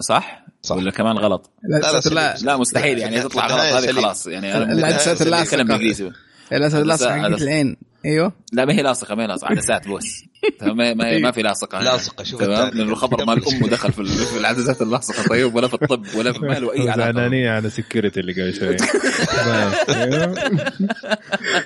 صح؟ 0.00 0.41
صح. 0.62 0.76
ولا 0.76 0.90
كمان 0.90 1.18
غلط؟ 1.18 1.50
لا 1.62 1.78
لا, 1.78 2.14
لا, 2.14 2.36
لا. 2.42 2.56
مستحيل 2.56 2.98
يعني. 2.98 3.20
تطلع 3.20 3.46
غلط 3.46 3.60
هذه 3.60 3.92
خلاص. 3.92 4.26
يعني 4.26 4.56
العدسات 4.72 5.22
اللاصقه 5.22 5.62
بالانجليزي 5.62 6.10
العدسات 6.52 6.82
اللاصقه 6.82 7.22
حقت 7.22 7.42
العين. 7.42 7.76
أيوه. 8.06 8.32
لا 8.52 8.64
ما 8.64 8.72
هي 8.72 8.82
لاصقة 8.82 9.14
ما 9.14 9.22
هي 9.22 9.26
لاصقة. 9.26 9.48
عدسات 9.48 9.88
بس 9.88 10.24
ما 10.62 10.94
ما, 10.94 11.08
هي 11.08 11.18
ما 11.18 11.30
في 11.30 11.42
لاصقة. 11.42 11.80
لاصقة 11.80 12.24
شوف. 12.24 12.40
تمام؟ 12.40 12.68
لأنه 12.68 12.92
الخبر 12.92 13.24
مال 13.24 13.48
امه 13.48 13.68
دخل 13.76 13.92
في 13.92 14.38
العدسات 14.40 14.82
اللاصقة. 14.82 15.28
طيب 15.28 15.54
ولا 15.54 15.68
في 15.68 15.74
الطب 15.74 16.06
ولا 16.16 16.32
في 16.32 16.38
ما 16.38 16.54
له 16.54 16.72
أي 16.72 16.80
علاقة؟ 16.80 16.96
زعلانين 16.96 17.46
على 17.46 17.70
security 17.70 18.20
اللي 18.20 18.32
قبل 18.32 18.54
شوي 18.54 18.76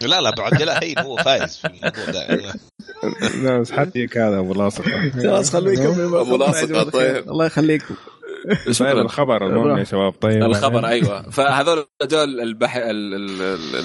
لا 0.11 0.21
لا 0.21 0.31
بعد 0.31 0.63
لا 0.63 0.83
هي 0.83 0.95
هو 0.99 1.17
فايز 1.17 1.57
في 1.57 1.67
الموضوع 1.67 2.05
ده. 2.13 2.53
لا 3.43 3.59
بس 3.59 3.73
حديك 3.73 4.19
هذا 4.19 4.39
أبو 4.39 4.55
لاصقة. 4.55 5.11
خلاص 5.11 5.51
خلوه 5.51 5.73
يكمل. 5.73 6.17
أبو 6.17 6.37
لاصقة 6.37 6.83
طيب. 6.83 7.31
الله 7.31 7.47
يخليكم. 7.47 7.95
الخبر 8.93 9.47
المهم 9.47 9.79
يا 9.79 9.85
شباب. 9.85 10.13
طيب. 10.13 10.43
الخبر 10.43 10.87
أيوه. 10.87 11.31
فهذول 11.31 11.85
جول 12.11 12.41
البح... 12.41 12.77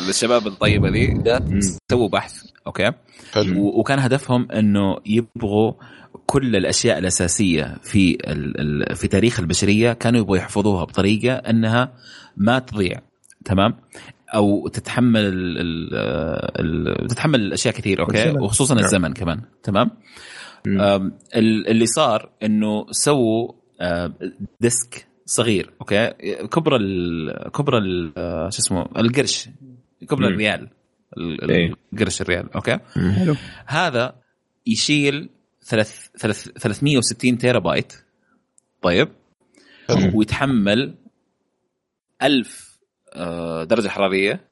الشباب 0.10 0.48
الطيبة 0.48 0.90
ذي 0.90 1.24
سووا 1.92 2.10
بحث 2.10 2.44
okay؟ 2.68 2.92
حلو. 3.34 3.80
وكان 3.80 4.00
هدفهم 4.00 4.52
إنه 4.52 4.98
يبغوا 5.06 5.74
كل 6.26 6.56
الأشياء 6.56 6.98
الأساسية 6.98 7.78
في 7.84 8.18
ال... 8.28 8.96
في 8.96 9.08
تاريخ 9.08 9.40
البشرية 9.40 9.94
كانوا 9.94 10.20
يبغوا 10.20 10.38
يحفظوها 10.38 10.84
بطريقة 10.84 11.34
إنها 11.34 11.94
ما 12.38 12.60
تضيع 12.60 13.02
تمام؟ 13.46 13.76
أو 14.36 14.68
تتحمل 14.68 15.20
ال 15.26 15.58
ال 17.02 17.08
تتحمل 17.08 17.54
أشياء 17.54 17.74
كثير 17.74 18.02
okay؟ 18.02 18.24
الزمن. 18.24 18.42
وخصوصا 18.42 18.76
نعم. 18.76 18.84
الزمن 18.84 19.14
كمان 19.14 19.42
تمام؟ 19.64 19.92
اللي 21.36 21.86
صار 21.86 22.30
إنه 22.44 22.86
سووا 22.92 23.61
disk 24.60 25.08
صغير 25.26 25.74
okay؟ 25.82 26.10
كبر 26.48 26.76
ال 26.76 27.52
كبر 27.52 27.78
ال 27.78 28.14
شو 28.54 28.60
اسمه؟ 28.60 28.82
القرش. 28.98 29.50
كبر 30.10 30.28
الريال. 30.28 30.70
إيه. 31.50 31.74
القرش 31.94 32.22
الريال 32.22 32.54
okay؟ 32.54 32.80
حلو. 33.16 33.36
هذا 33.66 34.16
يشيل 34.68 35.30
ثلاث 35.64 36.08
ثلاث 36.18 36.50
360 36.50 37.38
تيرا 37.38 37.60
بايت 37.60 37.94
طيب. 38.82 39.10
ويتحمل 40.14 40.96
1000 42.24 42.80
آه، 43.14 43.64
درجة 43.64 43.88
حرارية. 43.88 44.50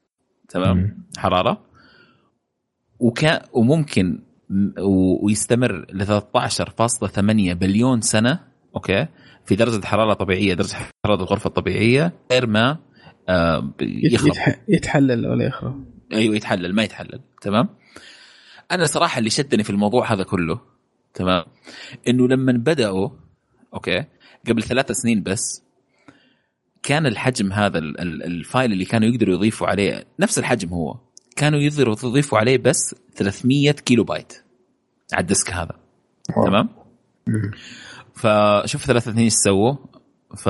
تمام؟ 0.50 1.06
حرارة. 1.18 1.66
وكان 3.00 3.42
وممكن 3.54 4.20
ويستمر 5.22 5.86
ل 5.94 6.06
13.8 6.06 7.54
بليون 7.54 8.02
سنة. 8.02 8.49
okay؟ 8.76 9.08
في 9.46 9.56
درجة 9.56 9.86
حرارة 9.86 10.14
طبيعية 10.14 10.54
درجة 10.54 10.76
حرارة 11.06 11.22
الغرفة 11.24 11.48
الطبيعية 11.48 12.14
غير 12.32 12.48
ما 12.48 12.78
آه 13.30 13.74
يخرب. 13.82 14.34
يتحلل 14.68 15.28
ولا 15.28 15.46
يخرب. 15.46 15.86
أيوه 16.14 16.36
يتحلل 16.36 16.76
ما 16.76 16.84
يتحلل 16.84 17.22
تمام؟ 17.42 17.70
أنا 18.72 18.86
صراحة 18.86 19.20
اللي 19.20 19.30
شدني 19.30 19.64
في 19.64 19.70
الموضوع 19.70 20.14
هذا 20.14 20.24
كله 20.24 20.62
تمام؟ 21.14 21.44
إنه 22.08 22.28
لما 22.28 22.52
بدأوا 22.52 23.10
okay؟ 23.74 24.06
قبل 24.48 24.64
ثلاث 24.64 24.92
سنين 24.92 25.24
بس 25.24 25.64
كان 26.84 27.06
الحجم 27.06 27.54
هذا 27.54 27.80
ال 27.80 27.98
file 27.98 28.72
اللي 28.72 28.86
كانوا 28.86 29.08
يقدروا 29.10 29.36
يضيفوا 29.36 29.68
عليه 29.68 30.06
نفس 30.20 30.40
الحجم 30.40 30.70
هو 30.70 30.96
كانوا 31.36 31.60
يقدروا 31.60 31.96
يضيفوا 32.04 32.38
عليه 32.40 32.58
بس 32.58 32.96
300 33.16 33.72
كيلو 33.72 34.04
بايت 34.04 34.34
على 35.14 35.22
ال 35.22 35.28
disk 35.28 35.52
هذا 35.52 35.76
تمام؟ 36.46 36.70
فشوف 38.20 38.86
ثلاثة 38.86 39.12
اثنين 39.12 39.24
إيش 39.24 39.34
سووا. 39.34 39.76
ف 40.38 40.48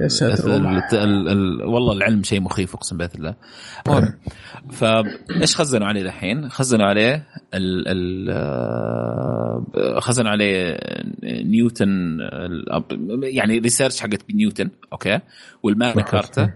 يا 0.00 0.08
ساتر 0.08 0.56
ال... 0.56 0.66
ال... 0.92 1.28
ال... 1.28 1.64
والله 1.64 1.92
العلم 1.92 2.22
شيء 2.22 2.40
مخيف 2.40 2.74
اقسم 2.74 2.96
بالله. 2.96 3.34
المهم 3.86 4.18
فايش 4.70 5.56
خزنوا 5.56 5.86
عليه 5.86 6.02
الحين؟ 6.02 6.48
خزنوا 6.48 6.86
عليه 6.86 7.26
ال... 7.54 7.84
ال... 7.88 10.02
خزنوا 10.02 10.30
عليه 10.30 10.78
نيوتن 11.24 12.18
يعني 13.22 13.58
research 13.58 14.00
حقت 14.00 14.34
نيوتن 14.34 14.70
okay؟ 14.92 15.20
والماغنا 15.62 16.02
كارتا 16.02 16.50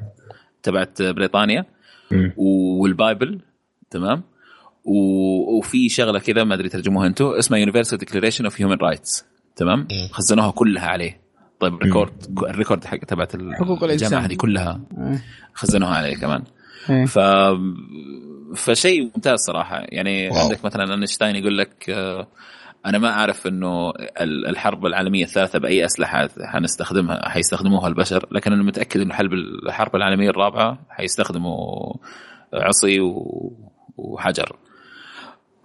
تبعت 0.63 1.03
بريطانيا. 1.03 1.65
وال 2.37 2.66
Bible 2.66 3.41
تمام؟ 3.91 4.23
وفي 4.85 5.89
شغلة 5.89 6.19
كذا 6.19 6.45
ما 6.45 6.55
أدري 6.55 6.69
ترجموها 6.69 7.07
أنتم 7.07 7.27
اسمها 7.27 7.59
Universal 7.59 7.99
Declaration 7.99 8.45
of 8.45 8.61
Human 8.61 8.77
Rights 8.77 9.25
تمام؟ 9.57 9.89
خزنوها 10.13 10.51
كلها 10.51 10.87
عليه. 10.87 11.21
طيب 11.61 11.75
ال 11.75 11.84
record 11.84 12.39
ال 12.39 12.45
record 12.45 12.85
حق 12.85 12.99
تبعت 12.99 13.35
الجامعة 13.35 14.21
هذه 14.21 14.35
كلها 14.35 14.81
خزنوها 15.55 15.95
عليه 15.95 16.17
كمان. 16.17 16.43
ف 17.07 17.19
فشيء 18.57 19.03
ممتاز 19.03 19.39
صراحة. 19.39 19.83
يعني 19.89 20.31
wow. 20.31 20.39
عندك 20.39 20.65
مثلا 20.65 20.95
أينشتاين 20.95 21.37
يقول 21.37 21.59
لك 21.59 21.91
أنا 22.87 22.99
ما 22.99 23.09
أعرف 23.09 23.47
إنه 23.47 23.93
الحرب 24.21 24.87
العالمية 24.87 25.25
الثالثة 25.25 25.59
بأي 25.59 25.85
أسلحة 25.85 26.29
حنستخدمها 26.41 27.29
حيستخدموها 27.29 27.89
البشر 27.89 28.27
لكن 28.33 28.53
أنا 28.53 28.63
متأكد 28.63 29.01
إنه 29.01 29.15
حلب 29.15 29.33
الحرب 29.33 29.97
العالمية 29.97 30.31
الرابعة 30.31 30.79
حيستخدموا 30.89 31.93
عصي 32.55 32.99
وحجر. 33.97 34.57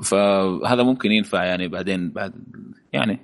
فهذا 0.04 0.84
ممكن 0.84 1.12
ينفع 1.12 1.44
يعني 1.44 1.68
بعدين 1.68 2.12
بعد 2.12 2.34
يعني 2.94 3.20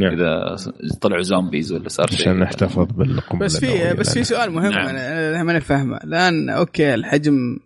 نعم. 0.00 0.12
إذا 0.12 0.56
طلعوا 1.00 1.22
zombies 1.22 1.72
ولا 1.72 1.88
صار 1.88 2.10
شيء 2.10 2.20
عشان 2.20 2.38
نحتفظ 2.38 2.92
بالقنبلة 2.92 3.46
بس 3.46 3.56
في 3.60 3.94
بس 3.94 4.14
في 4.14 4.24
سؤال 4.24 4.50
مهم 4.50 4.72
نعم. 4.72 4.88
أنا 4.88 5.42
ماني 5.42 5.60
فاهمه 5.60 5.96
الآن 5.96 6.48
okay 6.48 6.94
الحجم 6.94 7.58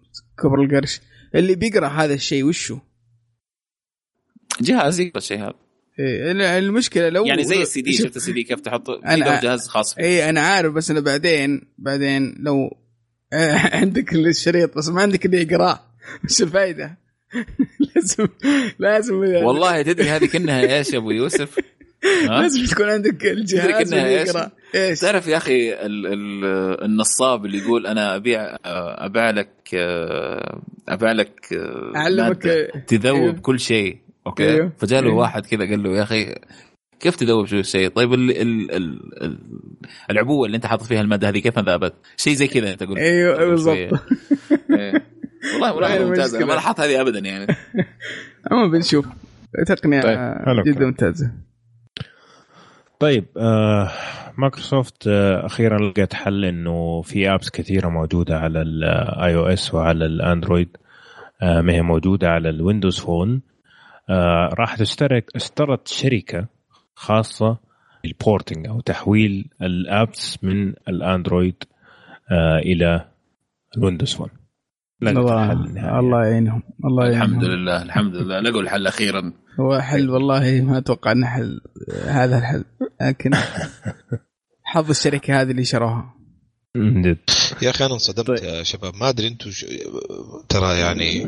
كبر 0.43 0.63
القرش 0.63 1.01
اللي 1.35 1.55
بيقرأ 1.55 1.89
هذا 1.89 2.15
الشيء 2.15 2.45
وشو؟ 2.45 2.79
جهاز 4.61 5.01
يقرأ 5.01 5.19
الشيء 5.19 5.39
هذا 5.39 5.55
إيه 5.99 6.59
المشكلة 6.59 7.09
لو 7.09 7.25
يعني 7.25 7.45
زي 7.45 7.63
السي 7.63 7.83
دي 7.83 7.93
شفت 7.93 8.17
السي 8.17 8.33
دي 8.33 8.43
كيف 8.43 8.61
تحط 8.61 8.91
أنا 8.91 9.41
جهاز 9.41 9.69
خاص 9.69 9.99
اي 9.99 10.29
أنا 10.29 10.41
عارف 10.41 10.73
بس 10.73 10.91
أنا 10.91 11.01
بعدين 11.01 11.63
بعدين 11.79 12.35
لو 12.39 12.77
عندك 13.81 14.15
الشريط 14.15 14.77
بس 14.77 14.89
ما 14.89 15.03
عندك 15.03 15.27
اللي 15.27 15.43
يقرأه 15.43 15.81
وش 16.25 16.43
الفائده؟ 16.43 16.99
لازم 17.95 18.29
لازم 18.79 19.15
والله 19.17 19.83
تدري 19.83 20.09
هذه 20.09 20.27
كأنها 20.27 20.79
إيش 20.79 20.93
يا 20.93 20.99
أبو 20.99 21.11
يوسف؟ 21.11 21.59
لازم 22.29 22.65
تكون 22.65 22.91
عندك 22.91 23.27
الجهاز 23.27 23.93
يقرا 23.93 24.51
إيش 24.75 25.01
تعرف 25.01 25.27
يا 25.27 25.37
أخي 25.37 25.73
ال 25.75 26.07
ال 26.07 26.45
النصاب 26.85 27.47
اللي 27.47 27.59
يقول 27.59 27.87
أنا 27.87 28.17
ابيع 28.17 28.57
أبيع 28.65 29.31
لك 29.31 29.75
أبيع 30.89 31.13
لك 31.13 31.55
أعلمك 31.97 32.43
تذوب 32.87 33.21
أيوه. 33.21 33.33
كل 33.33 33.61
شيء 33.61 33.99
okay 34.27 34.49
أيوه. 34.49 34.73
فجاء 34.79 35.01
له 35.01 35.09
أيوه. 35.09 35.19
واحد 35.19 35.47
كذا 35.47 35.69
قال 35.71 35.83
له 35.83 35.97
يا 35.97 36.03
أخي 36.03 36.35
كيف 37.01 37.17
تذوب 37.17 37.47
شو 37.47 37.57
الشيء؟ 37.57 37.89
طيب 37.89 38.15
ال 38.15 38.31
ال 38.31 38.71
ال 38.73 39.39
العبوة 40.11 40.47
اللي 40.47 40.57
أنت 40.57 40.67
حاطط 40.67 40.83
فيها 40.83 41.01
المادة 41.01 41.29
هذه 41.29 41.39
كيف 41.39 41.59
ذابت؟ 41.59 41.95
شيء 42.17 42.35
زي 42.35 42.47
كذا 42.47 42.73
أنت 42.73 42.83
قلت 42.83 42.99
أيوه 42.99 43.47
بالضبط 43.47 43.77
إيه. 44.71 45.10
والله 45.63 45.77
ملاحظة 45.79 46.05
ممتازة. 46.09 46.39
ما 46.47 46.53
لاحظت 46.53 46.81
هذه 46.81 47.01
ابدا 47.01 47.19
يعني. 47.19 47.47
عموما 48.51 48.73
بنشوف. 48.73 49.07
تقنيه 49.67 50.01
طيب. 50.01 50.65
جدا 50.65 50.87
ممتازة. 50.87 51.31
طيب 53.01 53.25
آه 53.37 53.91
مايكروسوفت 54.39 55.09
آه 55.09 55.47
أخيرا 55.47 55.91
لقيت 55.91 56.15
حل 56.15 56.45
إنه 56.45 57.03
في 57.03 57.35
apps 57.35 57.51
كثيرة 57.51 57.89
موجودة 57.89 58.39
على 58.39 58.63
ال 58.63 59.35
iOS 59.35 59.75
وعلى 59.75 60.07
الاندرويد 60.07 60.77
آه 61.43 61.61
ما 61.61 61.73
هي 61.73 61.83
موجودة 61.83 62.29
على 62.29 62.49
الويندوز 62.51 62.99
فون 62.99 63.43
آه 64.11 64.51
راح 64.55 64.77
تشترك 64.77 65.25
اشترت 65.37 65.89
شركة 65.89 66.47
خاصة 66.95 67.57
بال 68.03 68.17
porting 68.17 68.67
أو 68.67 68.81
تحويل 68.81 69.49
ال 69.63 69.79
apps 69.79 70.45
من 70.45 70.69
الاندرويد 70.89 71.65
آه 72.31 72.59
إلى 72.59 73.05
الويندوز 73.77 74.15
فون 74.15 74.29
الله 75.03 75.53
الله 75.99 76.25
يعينهم. 76.27 76.63
الله 76.85 77.07
يعينهم. 77.07 77.23
الحمد 77.23 77.45
لله 77.45 77.83
الحمد 77.83 78.15
لله. 78.17 78.41
لقوا 78.41 78.61
الحل 78.61 78.87
أخيرا. 78.87 79.33
هو 79.61 79.81
حل 79.81 80.11
والله 80.11 80.61
ما 80.61 80.79
أتوقع 80.79 81.13
إنه 81.13 81.27
حل. 81.27 81.61
هذا 82.07 82.39
الحل. 82.39 82.65
لكن 83.01 83.31
حظ 84.63 84.91
الشركة 84.91 85.41
هذه 85.41 85.51
اللي 85.51 85.65
شروها. 85.65 86.15
يا 87.63 87.71
أخي 87.71 87.87
أنا 87.87 87.95
انصدمت 87.95 88.27
طيب. 88.27 88.39
يا 88.39 88.63
شباب. 88.63 88.95
ما 88.95 89.09
أدري 89.09 89.29
أنتم 89.29 89.51
ش... 89.51 89.67
ترى 90.49 90.79
يعني 90.79 91.27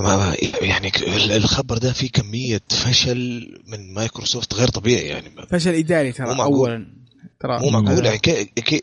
ما 0.00 0.34
يعني 0.62 0.92
الخبر 1.36 1.78
ده 1.78 1.92
فيه 1.92 2.10
كمية 2.10 2.60
فشل 2.70 3.48
من 3.72 3.94
مايكروسوفت 3.94 4.54
غير 4.54 4.68
طبيعي 4.68 5.06
يعني. 5.06 5.30
فشل 5.50 5.70
إداري 5.70 6.12
ترى 6.12 6.40
اولا. 6.40 6.97
ترى. 7.40 7.58
مو 7.58 7.70
معقول. 7.70 8.04
يعني 8.04 8.18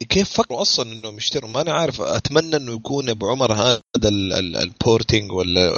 كيف 0.10 0.30
فكروا 0.30 0.62
أصلا 0.62 0.94
إنهم 0.94 1.18
يشتروا؟ 1.18 1.50
ما 1.50 1.62
أنا 1.62 1.74
عارف. 1.74 2.02
أتمنى 2.02 2.56
إنه 2.56 2.74
يكون 2.74 3.10
ابو 3.10 3.30
عمر 3.30 3.54
هذا 3.54 3.82
ال 4.64 4.72
porting 4.72 5.32
ولا 5.32 5.72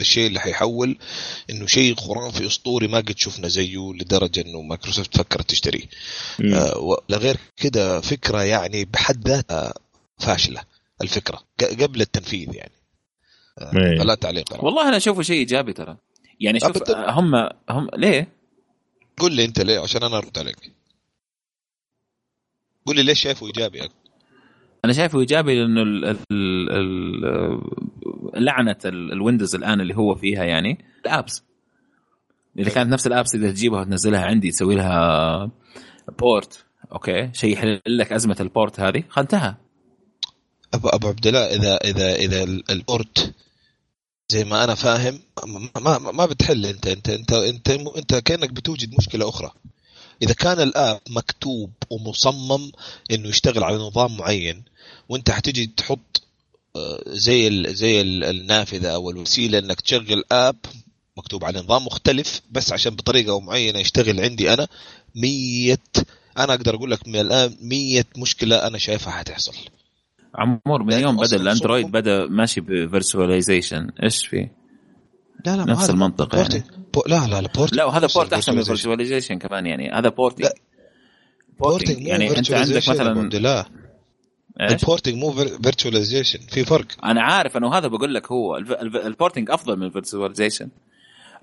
الشيء 0.00 0.26
اللي 0.26 0.40
حيحول 0.40 0.98
إنه 1.50 1.66
شيء 1.66 1.94
خرافي 1.94 2.46
أسطوري 2.46 2.88
ما 2.88 2.98
قد 2.98 3.14
شفنا 3.16 3.48
زيه 3.48 3.92
لدرجة 3.92 4.40
إنه 4.40 4.62
مايكروسوفت 4.62 5.16
فكرت 5.16 5.50
تشتريه. 5.50 5.84
آه 6.54 6.96
غير 7.10 7.36
كده 7.56 8.00
فكرة 8.00 8.42
يعني 8.42 8.84
بحد 8.84 9.28
ذاتها 9.28 9.74
فاشلة 10.18 10.60
الفكرة 11.02 11.42
قبل 11.80 12.00
التنفيذ 12.00 12.54
يعني. 12.54 12.72
آه 13.58 13.98
فلا 13.98 14.14
تعليق. 14.14 14.64
والله 14.64 14.88
أنا 14.88 14.96
أشوفه 14.96 15.22
شيء 15.22 15.36
إيجابي 15.36 15.72
ترى. 15.72 15.96
يعني 16.40 16.60
شوف 16.60 16.90
هم 16.90 17.34
هم 17.70 17.88
ليه؟ 17.96 18.28
قول 19.18 19.32
لي 19.32 19.44
أنت 19.44 19.60
ليه؟ 19.60 19.78
عشان 19.80 20.02
أنا 20.02 20.18
أرد 20.18 20.38
عليك. 20.38 20.72
قول 22.86 22.96
لي 22.96 23.02
ليش 23.02 23.20
شايفه 23.20 23.46
إيجابي 23.46 23.88
أنا 24.84 24.92
شايفه 24.92 25.20
إيجابي 25.20 25.60
لأنه 25.60 25.82
ال 25.82 26.04
ال 26.04 26.70
ال 26.70 28.44
لعنة 28.44 28.76
الويندوز 28.84 29.54
الآن 29.54 29.80
اللي 29.80 29.96
هو 29.96 30.14
فيها 30.14 30.44
يعني. 30.44 30.84
الأبس. 31.04 31.42
إذا 32.58 32.70
كانت 32.70 32.92
نفس 32.92 33.06
ال 33.06 33.12
apps 33.12 33.34
اللي 33.34 33.52
تجيبها 33.52 33.80
وتنزلها 33.80 34.24
عندي 34.24 34.50
تسوي 34.50 34.74
لها 34.74 35.50
port 36.18 36.64
okay؟ 36.92 37.30
شيء 37.32 37.52
يحل 37.52 37.80
لك 37.86 38.12
أزمة 38.12 38.36
ال 38.40 38.48
port 38.48 38.80
هذه. 38.80 39.04
انتهى 39.18 39.54
ابو 40.74 40.88
أبو 40.88 41.08
عبد 41.08 41.26
الله 41.26 41.40
اذا 41.40 41.76
اذا 41.76 42.14
إذا 42.14 42.42
ال 42.70 42.83
port 42.83 43.34
زي 44.32 44.44
ما 44.44 44.64
أنا 44.64 44.74
فاهم 44.74 45.18
ما 45.46 45.98
ما, 45.98 46.12
ما 46.12 46.26
بتحل. 46.26 46.66
انت 46.66 46.86
انت 46.86 47.08
انت 47.08 47.32
انت, 47.32 47.70
أنت 47.70 48.14
كأنك 48.14 48.50
بتوجد 48.50 48.94
مشكلة 48.98 49.28
أخرى. 49.28 49.50
إذا 50.22 50.34
كان 50.34 50.60
ال 50.60 50.70
app 50.70 51.00
مكتوب 51.10 51.70
ومصمم 51.90 52.72
إنه 53.10 53.28
يشتغل 53.28 53.64
على 53.64 53.76
نظام 53.76 54.16
معين 54.16 54.62
وأنت 55.08 55.30
حتيجي 55.30 55.66
تحط 55.66 56.22
آه، 56.76 57.02
زي 57.06 57.74
زي 57.74 58.00
النافذة 58.00 58.88
أو 58.88 59.10
الوسيلة 59.10 59.58
إنك 59.58 59.80
تشغل 59.80 60.24
app 60.32 60.56
مكتوب 61.16 61.44
على 61.44 61.58
نظام 61.60 61.84
مختلف 61.84 62.40
بس 62.50 62.72
عشان 62.72 62.94
بطريقة 62.94 63.40
معينة 63.40 63.78
يشتغل 63.78 64.20
عندي 64.20 64.52
أنا 64.52 64.68
مية 65.14 65.78
أنا 66.38 66.54
أقدر 66.54 66.74
أقول 66.74 66.90
لك 66.90 67.08
من 67.08 67.16
الآن 67.16 67.56
مية 67.62 68.06
مشكلة 68.18 68.66
أنا 68.66 68.78
شايفها 68.78 69.12
حتحصل. 69.12 69.54
عمور 70.34 70.82
من 70.82 70.92
يوم 70.92 71.16
بدأ 71.16 71.36
الأندرويد 71.36 71.86
بدأ 71.86 72.26
ماشي 72.26 72.60
ب 72.60 72.69
virtualization 72.69 73.90
إيش 74.02 74.26
فيه؟ 74.26 74.59
لا 75.46 75.56
لا 75.56 75.64
نفس 75.64 75.90
المنطق 75.90 76.34
يعني. 76.34 76.64
بو 76.94 77.02
لا 77.06 77.26
لا 77.26 77.40
لا 77.40 77.48
port 77.56 77.72
لا 77.72 77.84
وهذا 77.84 78.08
port 78.14 78.32
أحسن 78.32 78.56
من 78.56 78.62
virtualization 78.62 79.38
كمان 79.38 79.66
يعني. 79.66 79.90
هذا 79.92 80.08
porting 80.08 80.48
porting 81.60 82.06
يعني 82.06 82.38
أنت 82.38 82.52
عندك 82.52 82.88
مثلا 82.88 83.28
لا. 83.28 83.66
ال 84.60 84.67
porting 84.67 85.14
مو 85.14 85.32
virtualization 85.32 86.38
في 86.38 86.64
فرق. 86.64 86.86
أنا 87.04 87.22
عارف 87.22 87.56
إنه 87.56 87.74
هذا 87.74 87.88
بقول 87.88 88.14
لك 88.14 88.32
هو. 88.32 88.56
ال 89.06 89.12
porting 89.12 89.50
أفضل 89.50 89.76
من 89.76 89.86
ال 89.86 89.91
virtualization 89.91 90.68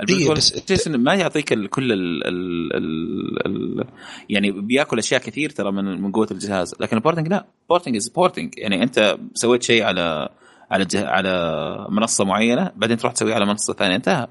ال 0.02 0.08
virtualization 0.08 0.96
ما 0.98 1.16
يعطيك 1.16 1.54
كل 1.54 1.92
ال 1.92 2.28
ال 2.28 2.76
ال 2.76 3.46
ال 3.46 3.86
يعني 4.30 4.52
بياكل 4.52 5.00
أشياء 5.00 5.22
كثير 5.22 5.50
ترى 5.50 5.72
من 5.72 6.02
من 6.02 6.12
قوة 6.12 6.28
الجهاز. 6.32 6.76
لكن 6.80 6.98
ال 6.98 7.01
porting 7.02 7.28
لا. 7.28 7.46
porting 7.70 7.96
is 7.96 8.10
porting 8.10 8.54
يعني 8.58 8.84
أنت 8.84 9.18
سويت 9.34 9.64
شيء 9.64 9.84
على 9.84 10.30
على 10.72 10.88
على 10.96 11.86
منصة 11.90 12.26
معينة 12.26 12.72
بعدين 12.76 12.98
تروح 12.98 13.14
تسويه 13.14 13.34
على 13.34 13.46
منصة 13.46 13.74
ثانية. 13.74 13.96
انتهى. 13.96 14.28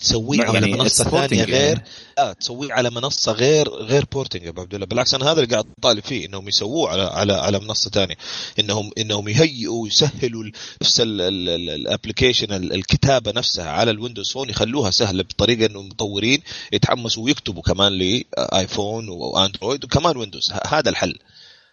تسويه 0.00 0.42
على 0.42 0.54
يعني 0.54 0.72
منصة 0.72 1.04
ثانية 1.04 1.44
غير 1.44 1.76
يعني. 1.76 1.84
لا 2.18 2.32
تسويه 2.32 2.72
على 2.72 2.90
منصة 2.90 3.32
غير 3.32 3.68
غير 3.68 4.04
porting 4.12 4.42
يا 4.42 4.48
أبو 4.48 4.60
عبد 4.60 4.74
الله. 4.74 4.86
بالعكس 4.86 5.14
أنا 5.14 5.24
هذا 5.24 5.40
اللي 5.40 5.46
قاعد 5.46 5.66
اطالب 5.78 6.04
فيه 6.04 6.26
إنهم 6.26 6.48
يسووه 6.48 6.90
على 6.90 7.02
على 7.02 7.32
على 7.32 7.58
منصة 7.58 7.90
ثانية. 7.90 8.14
انهم 8.58 8.90
إنهم 8.98 9.28
يهيئوا 9.28 9.82
ويسهلوا 9.82 10.50
نفس 10.82 11.00
ال 11.04 11.16
application 11.16 12.52
الكتابة 12.52 13.32
نفسها 13.32 13.70
على 13.70 13.90
ال 13.90 13.95
Windows 13.95 14.32
Phone 14.32 14.50
يخلوها 14.50 14.90
سهلة 14.90 15.22
بطريقة 15.22 15.66
إنه 15.66 15.80
المطورين 15.80 16.42
يتحمسوا 16.72 17.24
ويكتبوا 17.24 17.62
كمان 17.62 17.92
ل 17.92 18.09
iPhone 18.09 19.08
و 19.08 19.18
Android 19.18 19.84
وكمان 19.84 20.16
ويندوز. 20.16 20.52
هذا 20.66 20.90
الحل. 20.90 21.18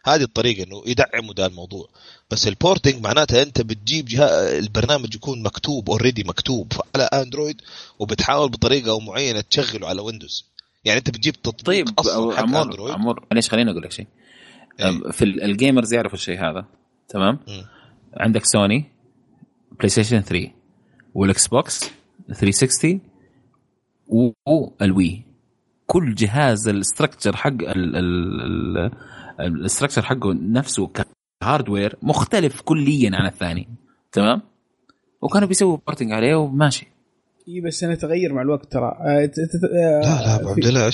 هذه 0.05 0.21
الطريقة 0.23 0.63
إنه 0.63 0.83
يدعموا 0.85 1.33
ده 1.33 1.45
الموضوع. 1.45 1.89
بس 2.31 2.47
ال 2.47 2.54
porting 2.54 3.03
معناتها 3.03 3.41
أنت 3.43 3.61
بتجيب 3.61 4.05
جهة 4.05 4.25
البرنامج 4.59 5.15
يكون 5.15 5.43
مكتوب 5.43 5.89
already 5.89 6.23
مكتوب 6.23 6.73
على 6.95 7.03
Android 7.03 7.61
وبتحاول 7.99 8.49
بطريقة 8.49 8.99
معينة 8.99 9.41
تشغله 9.41 9.87
على 9.87 10.01
Windows 10.01 10.45
يعني 10.85 10.99
أنت 10.99 11.09
بتجيب 11.09 11.33
تطبيق 11.41 11.65
طيب 11.65 11.99
أصلا 11.99 12.35
حق 12.35 12.43
عمور 12.43 12.61
Android 12.61 12.93
عمور 12.93 13.25
معليش 13.31 13.49
خليني 13.49 13.71
أقول 13.71 13.83
لك 13.83 13.91
شيء. 13.91 14.07
إيه؟ 14.79 15.11
في 15.11 15.25
ال 15.25 15.35
gamers 15.35 15.93
يعرفوا 15.93 16.17
الشيء 16.17 16.39
هذا 16.39 16.65
تمام؟ 17.09 17.33
م. 17.47 17.61
عندك 18.17 18.45
Sony 18.45 18.85
PlayStation 19.71 20.19
3 20.21 20.51
وال 21.13 21.47
Xbox 21.47 21.79
360 22.27 23.01
وال 24.07 24.53
Wii 24.53 25.21
كل 25.85 26.15
جهاز 26.15 26.67
ال 26.67 26.74
structure 26.74 27.35
حق 27.35 27.53
ال 29.39 29.45
structure 29.45 30.01
حقه 30.01 30.33
نفسه 30.33 30.91
ك 31.41 31.47
hardware 31.47 31.95
مختلف 32.01 32.61
كليا 32.61 33.11
عن 33.13 33.25
الثاني. 33.27 33.67
تمام؟ 34.11 34.41
وكانوا 35.21 35.47
بيسووا 35.47 35.77
porting 35.87 36.11
عليه 36.11 36.35
وماشي. 36.35 36.87
إي 37.47 37.61
بس 37.61 37.83
أنا 37.83 37.95
تغير 37.95 38.33
مع 38.33 38.41
الوقت 38.41 38.71
ترى. 38.71 38.97
آه، 39.01 39.31
آه، 39.43 40.01
لا 40.01 40.21
لا 40.21 40.35
ابو 40.35 40.49
عبد 40.49 40.65
الله 40.65 40.91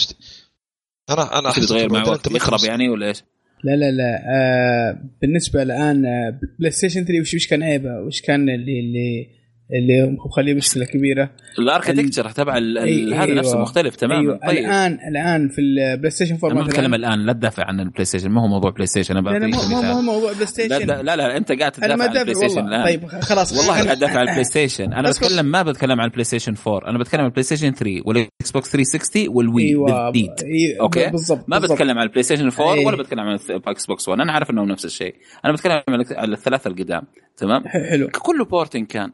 أنا 1.10 1.40
أنا 1.40 1.50
احس 1.50 1.70
تغير 1.70 1.94
مع 1.94 2.04
الوقت 2.04 2.32
يخرب 2.32 2.60
يعني 2.68 2.90
ولا 2.90 3.08
إيش؟ 3.08 3.24
لا 3.64 3.76
لا 3.76 3.92
لا. 3.92 4.24
آه 4.26 5.02
بالنسبة 5.22 5.64
الآن 5.64 6.06
آه 6.06 6.40
PlayStation 6.60 7.06
3 7.06 7.22
وش 7.22 7.48
كان 7.48 7.64
عيبه؟ 7.64 8.00
وش 8.00 8.22
كان 8.22 8.50
اللي 8.50 8.80
اللي 8.80 9.28
اللي 9.74 10.18
مخليه 10.26 10.54
مشكله 10.54 10.86
كبيره 10.86 11.30
ال 11.60 11.65
architecture 11.65 12.30
تبع 12.30 12.56
أيوة 12.56 13.24
هذا 13.24 13.34
نفسه 13.34 13.60
مختلف 13.60 13.96
تماما. 13.96 14.22
أيوة 14.22 14.38
طيب. 14.48 14.58
الان 14.58 14.98
الآن 15.10 15.50
في 15.50 15.62
البلاي 15.62 16.10
ستيشن 16.12 16.38
4 16.44 16.54
ما 16.54 16.66
اتكلم 16.66 16.94
الآن 16.94 17.26
لا 17.26 17.34
تدافع 17.34 17.64
عن 17.64 17.80
البلاي 17.80 18.06
ستيشن 18.06 18.30
ما 18.30 18.42
هو 18.42 18.48
موضوع 18.48 18.72
بلاي 18.72 18.88
ستيشن 18.88 19.18
أنا 19.18 19.30
لا, 19.30 19.94
هو 19.94 20.02
موضوع 20.02 20.34
بلاي 20.34 20.46
ستيشن 20.46 20.88
لا, 20.88 21.04
لا 21.04 21.16
لا 21.16 21.38
أنت 21.38 21.52
قاعد 21.52 21.72
تدافع 21.72 22.04
عن 22.04 22.18
البلاي 22.18 22.34
ستيشن 22.36 22.68
الآن. 22.68 22.84
طيب 22.84 23.06
خلاص. 23.08 23.58
والله 23.58 23.74
قاعد 23.74 23.88
أدافع 23.98 24.20
عن 24.20 24.28
البلاي 24.28 24.44
ستيشن 24.44 24.94
أنا 24.94 25.10
بتكلم 25.10 25.46
ما 25.46 25.64
بتكلم 25.64 26.02
عن 26.02 26.08
البلاي 26.08 26.24
ستيشن 26.24 26.56
4 26.68 26.90
أنا 26.90 27.00
بتكلم 27.00 27.22
عن 27.22 27.28
البلاي 27.28 27.44
ستيشن 27.44 27.72
3 27.72 28.02
وال 28.06 28.52
Xbox 28.54 28.72
360 28.72 29.28
وال 29.30 29.43
Wii 29.43 29.64
أيوة 29.70 30.10
بالجديد 30.10 30.32
أيوة 30.44 30.82
okay؟ 30.82 31.10
بالضبط 31.10 31.46
ما 31.48 31.60
بتكلم 31.60 31.98
عن 31.98 32.04
البلاي 32.06 32.24
ستيشن 32.24 32.48
4 32.48 32.74
أيوة. 32.74 32.86
ولا 32.88 32.98
بتكلم 32.98 33.20
عن 33.20 33.40
ال 33.50 33.86
Xbox 33.86 34.10
1 34.10 34.22
أنا 34.22 34.32
عارف 34.32 34.50
إنهم 34.50 34.68
نفس 34.68 34.86
الشيء. 34.86 35.16
أنا 35.46 35.54
بتكلم 35.54 35.82
عن 35.88 36.34
الثلاثة 36.34 36.68
القدام 36.68 37.04
تمام؟ 37.38 37.64
حلو. 37.68 38.08
كله 38.08 38.46
porting 38.46 38.88
كان. 38.88 39.12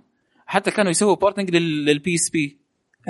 حتى 0.52 0.72
كانوا 0.72 0.92
يسووا 0.92 1.16
porting 1.16 1.56
لل 1.56 2.16
PSP 2.16 2.58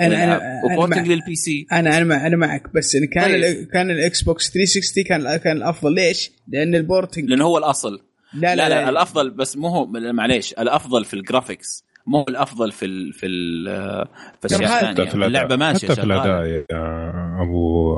أنا 0.00 0.24
أنا 0.24 0.40
و 0.64 0.69
porting 0.69 1.08
لل 1.08 1.34
PC 1.34 1.66
أنا 1.72 1.98
أنا 1.98 2.26
أنا 2.26 2.36
معك 2.36 2.74
بس 2.74 2.94
إن 2.94 3.06
كان 3.06 3.24
طيب. 3.24 3.66
كان 3.66 3.90
ال 3.90 4.22
Xbox 4.22 4.50
360 4.50 5.04
كان 5.04 5.36
كان 5.36 5.56
الأفضل. 5.56 5.94
ليش؟ 5.94 6.32
لأن 6.48 6.74
ال 6.74 6.80
porting 6.80 7.24
لأنه 7.24 7.44
هو 7.44 7.58
الأصل. 7.58 8.00
لا 8.34 8.40
لا, 8.40 8.54
لا, 8.56 8.68
لا, 8.68 8.68
لا. 8.68 8.88
الأفضل 8.88 9.30
بس 9.30 9.56
مو 9.56 9.68
هو 9.68 9.86
معليش 9.86 10.52
الأفضل 10.52 11.04
في 11.04 11.14
ال 11.14 11.22
graphics 11.22 11.84
مو 12.06 12.24
الأفضل 12.28 12.72
في 12.72 12.84
ال 12.86 13.12
في 13.12 13.26
ال 13.26 13.64
في 14.40 14.56
الاشياء 14.56 14.90
الثانية 14.90 15.26
اللعبة 15.26 15.56
ماشية 15.56 15.88
حتى 15.88 15.94
في 15.94 16.02
الأداء 16.02 16.44
يا 16.46 17.12
أبو 17.42 17.96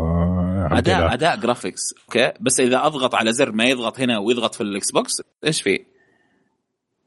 اداء 0.78 1.12
أداء 1.12 1.36
graphics 1.36 1.94
okay؟ 2.04 2.32
بس 2.40 2.60
إذا 2.60 2.86
أضغط 2.86 3.14
على 3.14 3.32
زر 3.32 3.52
ما 3.52 3.64
يضغط 3.64 4.00
هنا 4.00 4.18
ويضغط 4.18 4.54
في 4.54 4.60
ال 4.60 4.90
Xbox 4.90 5.22
إيش 5.46 5.62
فيه؟ 5.62 5.93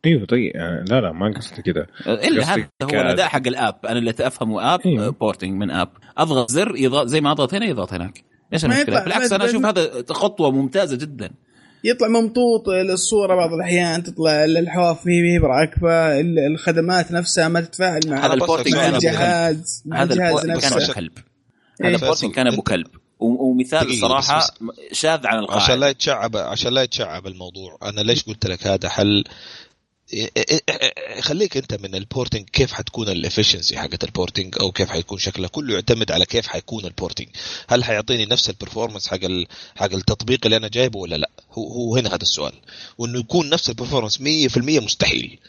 إيوه 0.06 0.26
طيب 0.26 0.56
يعني 0.56 0.86
لا 0.90 1.02
لا 1.02 1.12
ما 1.12 1.34
قصدي 1.38 1.62
كذا 1.62 1.86
إلا 2.08 2.54
هذا 2.54 2.70
هو 2.84 2.90
الأداء 2.90 3.28
حق 3.28 3.48
ال 3.48 3.53
app. 3.53 3.76
أنا 3.86 4.00
اللي 4.00 4.14
افهمه 4.20 4.76
app 4.76 4.80
إيه؟ 4.86 5.10
porting 5.10 5.54
من 5.54 5.72
app. 5.72 5.90
أضغط 6.18 6.52
زر 6.52 6.76
يضغط 6.76 7.08
زي 7.08 7.22
ما 7.22 7.32
أضغط 7.32 7.54
هنا 7.54 7.66
يضغط 7.66 7.94
هناك. 7.94 8.24
إيش 8.54 8.66
المشكلة؟ 8.66 9.04
بالعكس 9.04 9.34
أنا 9.34 9.46
أشوف 9.46 9.66
هذا 9.66 10.04
خطوة 10.10 10.52
ممتازة 10.52 10.98
جدا. 10.98 11.32
يطلع 11.84 12.08
ممطوط 12.08 12.70
الصورة 12.70 13.36
بعض 13.36 13.54
الأحيان 13.54 14.04
تطلع 14.04 14.46
الحواف 14.46 15.08
هي 15.08 15.40
براكبة 15.40 16.20
الخدمات 16.48 17.12
نفسها 17.12 17.48
ما 17.48 17.62
تتفاعل 17.62 18.02
مع 18.08 18.26
هذا 18.26 18.34
ال 18.34 18.39
porting 18.39 18.76
مع 18.76 18.88
الجهاز 18.88 19.84
مع 19.86 20.04
هذا 20.04 20.14
الجهاز 20.14 20.46
نفسه. 20.46 20.70
كان 20.70 20.84
أبو 20.84 20.94
كلب. 20.94 21.12
هذا 21.82 21.96
ال 21.96 22.00
porting 22.00 22.34
كان 22.34 22.48
أبو 22.48 22.62
كلب. 22.62 22.88
ومثال 23.20 23.94
صراحة 23.94 24.42
شاذ 24.92 25.28
عن 25.28 25.40
القاعدة. 25.40 25.64
عشان 25.64 25.80
لا 25.80 25.88
يتشعب 25.88 26.38
عشان 26.38 26.74
لا 26.74 26.84
يتشعب 26.84 27.28
الموضوع 27.28 27.78
أنا 27.84 28.02
ليش 28.02 28.24
قلت 28.24 28.48
لك 28.48 28.68
هذا؟ 28.68 28.90
حل 28.90 29.06
إيه، 29.08 29.14
إيه، 29.14 29.24
إيه، 29.24 29.24
خليك 31.20 31.58
أنت 31.58 31.74
من 31.74 31.96
ال 31.96 32.02
porting 32.02 32.50
كيف 32.50 32.74
حتكون 32.74 33.10
ال 33.10 33.16
efficiency 33.16 33.78
حقت 33.78 34.04
ال 34.04 34.10
porting 34.10 34.56
أو 34.62 34.72
كيف 34.72 34.90
حيكون 34.90 35.18
شكله. 35.18 35.48
كله 35.48 35.74
يعتمد 35.74 36.12
على 36.12 36.26
كيف 36.26 36.48
حيكون 36.48 36.86
ال 36.86 36.91
porting 36.91 37.28
هل 37.68 37.84
حيعطيني 37.84 38.26
نفس 38.26 38.50
ال 38.50 38.54
performance 38.54 39.08
حق 39.08 39.20
حق 39.76 39.94
التطبيق 39.94 40.40
اللي 40.46 40.58
أنا 40.58 40.68
جايبه 40.68 41.00
ولا 41.00 41.16
لا؟ 41.16 41.30
هو 41.52 41.68
هو 41.68 41.96
هنا 41.96 42.10
هذا 42.10 42.22
السؤال. 42.22 42.54
وإنه 42.98 43.20
يكون 43.20 43.50
نفس 43.50 43.70
ال 43.70 43.74
performance 43.74 44.18
100% 44.18 44.58
مستحيل. 44.58 45.40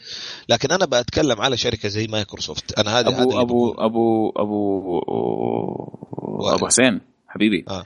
لكن 0.49 0.71
أنا 0.71 0.85
بتكلم 0.85 1.41
على 1.41 1.57
شركة 1.57 1.89
زي 1.89 2.07
مايكروسوفت. 2.07 2.79
أنا 2.79 2.99
هذا 2.99 3.07
أبو 3.09 3.41
أبو, 3.41 3.71
أبو 3.71 4.29
أبو 4.29 4.99
أبو 4.99 6.55
ابو 6.55 6.67
حسين 6.67 7.01
حبيبي. 7.27 7.65
آه. 7.67 7.85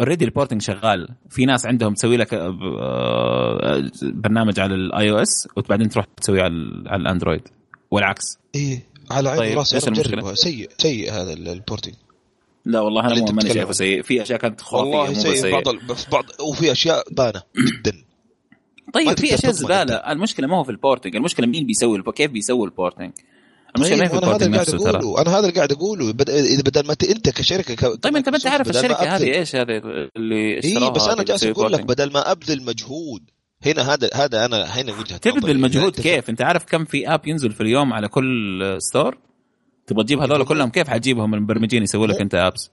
already 0.00 0.24
ال 0.24 0.29
porting 0.29 0.62
شغال. 0.62 1.08
في 1.30 1.44
ناس 1.44 1.66
عندهم 1.66 1.94
تسوي 1.94 2.16
لك 2.16 2.34
آه، 2.34 3.90
برنامج 4.02 4.60
على 4.60 4.74
ال 4.74 5.10
iOS 5.10 5.48
وبعدين 5.56 5.88
تروح 5.88 6.06
تسويه 6.16 6.42
على, 6.42 6.84
على 6.86 7.02
ال 7.02 7.07
Android. 7.07 7.48
والعكس. 7.90 8.38
إيه 8.54 8.86
على 9.10 9.28
عين 9.28 9.38
طيب 9.38 9.58
راسي 9.58 9.80
سيء 10.34 10.70
سيء 10.78 11.12
هذا 11.12 11.32
ال 11.32 11.40
porting 11.40 11.94
لا 12.64 12.80
والله 12.80 13.00
أنا 13.00 13.32
ماني 13.32 13.54
شايفه 13.54 13.72
سيء. 13.72 14.02
في 14.02 14.22
أشياء 14.22 14.38
كانت 14.38 14.60
خرافية 14.60 14.88
والله 14.88 15.14
سيء 15.14 15.52
بعض 15.52 15.92
في 15.94 16.10
بعض 16.10 16.24
وفي 16.40 16.72
أشياء 16.72 17.04
بانه 17.12 17.42
جدا. 17.58 18.04
طيب 18.94 19.18
في 19.18 19.34
أشياء 19.34 19.52
زبالة. 19.52 19.94
المشكلة 19.94 20.46
ما 20.46 20.56
هو 20.56 20.64
في 20.64 20.70
ال 20.70 20.76
porting 20.76 21.16
المشكلة 21.16 21.46
مين 21.46 21.66
بيسوي 21.66 22.02
كيف 22.02 22.30
بيسوي 22.30 22.64
ال 22.66 22.72
porting 22.72 23.12
المشكلة 23.76 23.98
ما 23.98 24.08
في 24.08 24.14
ال 24.14 24.19
porting 24.19 24.54
نفسه 24.54 24.78
ترى. 24.78 25.00
أنا 25.18 25.30
هذا 25.30 25.38
اللي 25.38 25.52
قاعد 25.52 25.72
أقوله. 25.72 26.14
إذا 26.28 26.62
بدل 26.62 26.86
ما 26.86 26.96
أنت 27.10 27.30
كشركة 27.30 27.74
ك... 27.74 28.02
طيب 28.02 28.16
أنت 28.16 28.28
ما 28.28 28.36
انت 28.36 28.46
عارف 28.46 28.70
الشركة 28.70 29.16
هذه 29.16 29.34
إيش 29.34 29.56
هذه 29.56 29.82
اللي 30.16 30.58
اشتراها 30.58 30.84
إيه 30.84 30.90
بس 30.90 31.08
أنا 31.08 31.22
جالس 31.22 31.44
أقول 31.44 31.72
لك 31.72 31.84
بدل 31.84 32.12
ما 32.12 32.32
أبذل 32.32 32.62
مجهود. 32.62 33.22
هنا 33.66 33.94
هذا 33.94 34.10
هذا 34.14 34.44
أنا 34.44 34.64
هنا 34.64 34.92
وجهة 34.92 35.16
تبذل 35.16 35.60
مجهود 35.60 36.00
كيف؟ 36.00 36.30
أنت 36.30 36.42
عارف 36.42 36.64
كم 36.64 36.84
في 36.84 37.14
app 37.14 37.26
ينزل 37.26 37.52
في 37.52 37.60
اليوم 37.60 37.92
على 37.92 38.08
كل 38.08 38.76
store 38.78 39.18
تبغى 39.86 40.04
تجيب 40.04 40.20
هذول 40.20 40.44
كلهم 40.44 40.70
كيف 40.70 40.88
حتجيبهم 40.88 41.34
المبرمجين 41.34 41.82
يسوي 41.82 42.06
لك 42.06 42.20
أنت 42.20 42.34
apps 42.34 42.70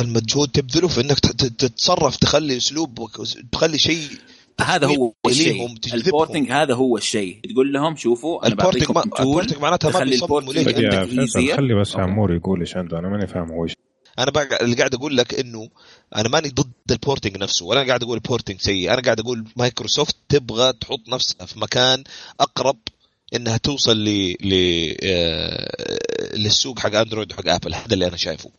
المجهود 0.00 0.48
تبذله 0.48 0.88
في 0.88 1.00
إنك 1.00 1.18
تتصرف 1.18 2.16
تخلي 2.16 2.56
أسلوب 2.56 3.10
تخلي 3.52 3.78
شيء 3.78 4.08
هذا 4.60 4.86
هو 4.86 5.12
الشيء. 5.26 5.68
ال 5.94 6.01
porting 6.01 6.52
هذا 6.52 6.74
هو 6.74 6.96
الشيء. 6.96 7.40
تقول 7.52 7.72
لهم 7.72 7.96
شوفوا 7.96 8.46
أنا 8.46 8.54
بعطيكم 8.54 8.94
ما... 8.94 9.02
ال 9.20 9.25
porting 9.25 9.58
معناتها 9.60 9.90
ما 9.90 10.04
بيصمموا 10.04 10.52
خلي 11.56 11.74
بس 11.74 11.96
عمور 11.96 12.34
يقول 12.34 12.60
إيش 12.60 12.76
عنده 12.76 12.98
أنا 12.98 13.08
ماني 13.08 13.26
فاهم 13.26 13.50
هو 13.52 13.64
إيش. 13.64 13.74
أنا 14.18 14.30
بقى 14.30 14.64
اللي 14.64 14.76
قاعد 14.76 14.94
أقول 14.94 15.16
لك 15.16 15.34
إنه 15.40 15.68
أنا 16.16 16.28
ماني 16.28 16.48
ضد 16.48 16.72
ال 16.90 16.96
porting 16.96 17.36
نفسه 17.36 17.66
ولا 17.66 17.82
قاعد 17.82 18.02
أقول 18.02 18.16
ال 18.16 18.21
porting 18.21 18.60
سيء. 18.60 18.92
أنا 18.92 19.02
قاعد 19.02 19.20
أقول 19.20 19.44
مايكروسوفت 19.56 20.16
تبغى 20.28 20.72
تحط 20.72 21.08
نفسها 21.08 21.46
في 21.46 21.60
مكان 21.60 22.04
أقرب 22.40 22.78
إنها 23.34 23.56
توصل 23.56 23.96
ل 23.96 24.36
ل 24.40 24.54
آه، 25.02 26.36
للسوق 26.36 26.78
حق 26.78 26.94
Android 26.94 27.32
وحق 27.32 27.48
Apple. 27.48 27.74
هذا 27.74 27.94
اللي 27.94 28.06
أنا 28.06 28.16
شايفه. 28.16 28.50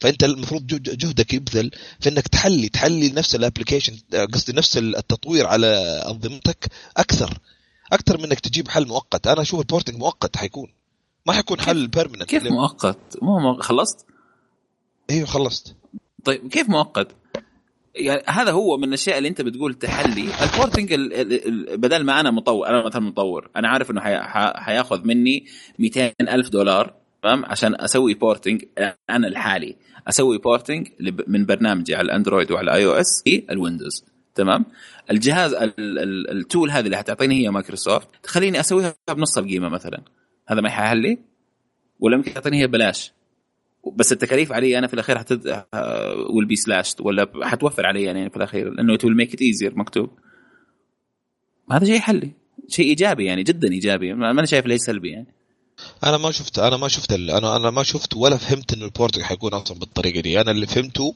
فأنت 0.00 0.24
المفروض 0.24 0.66
جهدك 0.66 1.34
يبذل 1.34 1.70
في 2.00 2.08
إنك 2.08 2.28
تحلي 2.28 2.68
تحلي 2.68 3.10
نفس 3.10 3.34
ال 3.34 3.39
application 3.39 3.98
قصدي 4.32 4.52
نفس 4.52 4.78
التطوير 4.78 5.46
على 5.46 5.66
أنظمتك 6.08 6.66
أكثر. 6.96 7.38
أكثر 7.92 8.18
من 8.18 8.24
إنك 8.24 8.40
تجيب 8.40 8.68
حل 8.68 8.86
مؤقت. 8.86 9.26
أنا 9.26 9.42
أشوف 9.42 9.60
ال 9.60 9.64
porting 9.64 9.96
مؤقت 9.96 10.36
حيكون. 10.36 10.72
ما 11.26 11.32
حيكون 11.32 11.60
حل 11.60 11.86
permanent 11.86 12.22
كيف 12.22 12.42
مؤقت؟ 12.44 12.98
مو 13.22 13.54
خلصت؟ 13.54 14.06
أيوه 15.10 15.26
خلصت. 15.26 15.74
طيب 16.24 16.48
كيف 16.48 16.68
مؤقت؟ 16.68 17.08
يعني 17.94 18.22
هذا 18.26 18.52
هو 18.52 18.76
من 18.76 18.88
الأشياء 18.88 19.18
اللي 19.18 19.28
أنت 19.28 19.40
بتقول 19.40 19.74
تحلي. 19.74 20.30
ال 20.42 20.49
porting 20.49 20.94
بدل 21.74 22.04
ما 22.04 22.20
أنا 22.20 22.30
مطور 22.30 22.68
أنا 22.68 22.86
مثلا 22.86 23.00
مطور. 23.00 23.50
أنا 23.56 23.68
عارف 23.68 23.90
إنه 23.90 24.00
حيأخذ 24.54 25.04
مني 25.04 25.46
200 25.78 26.12
ألف 26.20 26.48
دولار. 26.48 26.94
تمام؟ 27.22 27.44
عشان 27.44 27.80
أسوي 27.80 28.14
porting 28.14 28.64
أنا 29.10 29.28
الحالي. 29.28 29.76
أسوي 30.08 30.38
porting 30.38 30.88
من 31.26 31.46
برنامجي 31.46 31.94
على 31.94 32.04
ال 32.04 32.10
Android 32.10 32.52
وعلى 32.52 32.70
ال 32.70 32.86
iOS 32.86 32.92
ال 32.92 33.22
Windows. 33.50 34.04
تمام؟ 34.34 34.64
الجهاز 35.10 35.54
ال 35.78 35.96
tool 35.96 36.70
هذه 36.70 36.84
اللي 36.84 36.96
حتعطيني 36.96 37.44
هي 37.44 37.50
مايكروسوفت. 37.50 38.08
تخليني 38.22 38.60
أسويها 38.60 38.94
بنص 39.08 39.38
القيمة 39.38 39.68
مثلا. 39.68 40.02
هذا 40.48 40.60
ما 40.60 40.68
يحل 40.68 40.98
لي؟ 40.98 41.18
ولا 42.00 42.16
يمكن 42.16 42.34
تعطيني 42.34 42.62
هي 42.62 42.66
ببلاش 42.66 43.12
بس 43.92 44.12
التكاليف 44.12 44.52
علي 44.52 44.78
أنا 44.78 44.86
في 44.86 44.94
الأخير 44.94 45.18
that 45.18 45.64
will 46.30 46.46
be 46.46 46.56
slashed 46.56 47.00
ولا 47.00 47.28
حتوفر 47.42 47.86
علي 47.86 48.02
يعني 48.02 48.30
في 48.30 48.36
الأخير 48.36 48.70
لأنه 48.70 48.94
it 48.94 49.04
will 49.04 49.16
make 49.16 49.34
it 49.34 49.42
easier 49.42 49.78
مكتوب. 49.78 50.10
هذا 51.72 51.84
شيء 51.84 52.00
حلي 52.00 52.30
شيء 52.68 52.86
إيجابي 52.86 53.24
يعني 53.24 53.42
جدا 53.42 53.68
إيجابي. 53.68 54.14
ما 54.14 54.30
أنا 54.30 54.46
شايف 54.46 54.66
ليه 54.66 54.76
سلبي 54.76 55.10
يعني. 55.10 55.34
أنا 56.04 56.16
ما 56.16 56.30
شفت 56.30 56.58
أنا 56.58 56.76
ما 56.76 56.88
شفت 56.88 57.12
أنا 57.12 57.56
أنا 57.56 57.70
ما 57.70 57.82
شفت 57.82 58.16
ولا 58.16 58.36
فهمت 58.36 58.72
إنه 58.72 58.84
ال 58.84 58.89
porting 58.89 59.22
حيكون 59.22 59.54
أصلا 59.54 59.78
بالطريقة 59.78 60.20
دي. 60.20 60.40
أنا 60.40 60.50
اللي 60.50 60.66
فهمته 60.66 61.14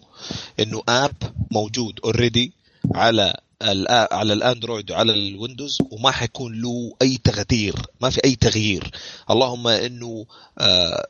إنه 0.61 0.83
app 0.89 1.15
موجود 1.51 2.01
already 2.05 2.53
على 2.95 3.35
على 4.13 4.33
ال 4.33 4.40
Android 4.40 4.91
وعلى 4.91 5.13
ال 5.13 5.21
Windows 5.21 5.79
وما 5.91 6.11
حيكون 6.11 6.61
له 6.63 6.93
أي 7.03 7.19
تغيير. 7.25 7.75
ما 8.01 8.11
في 8.11 8.21
أي 8.25 8.35
تغيير. 8.35 8.91
اللهم 9.31 9.69
إنه 9.69 10.27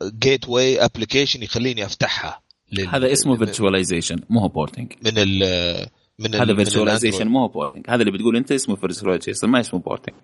gateway 0.04 0.48
application 0.48 1.42
يخليني 1.42 1.84
أفتحها 1.84 2.42
هذا 2.88 3.12
اسمه 3.12 3.36
virtualization 3.36 4.16
مو 4.30 4.40
هو 4.40 4.48
porting 4.48 4.92
من 5.04 5.12
ال 5.16 5.86
من 6.18 6.34
هذا 6.34 6.54
virtualization 6.54 7.28
مو 7.28 7.38
هو 7.38 7.48
porting 7.48 7.84
هذا 7.88 8.02
اللي 8.02 8.12
بتقول 8.12 8.36
أنت 8.36 8.52
اسمه 8.52 8.76
virtualization 8.76 9.48
ما 9.48 9.60
اسمه 9.60 9.80
porting 9.80 10.14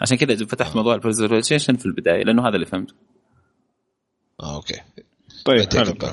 عشان 0.00 0.16
كذا 0.16 0.46
فتحت 0.46 0.76
موضوع 0.76 0.94
ال 0.94 1.00
virtualization 1.00 1.76
في 1.76 1.86
البداية 1.86 2.24
لأنه 2.24 2.48
هذا 2.48 2.54
اللي 2.54 2.66
فهمته. 2.66 2.94
آه 4.42 4.56
okay. 4.56 4.80
طيب 5.44 5.68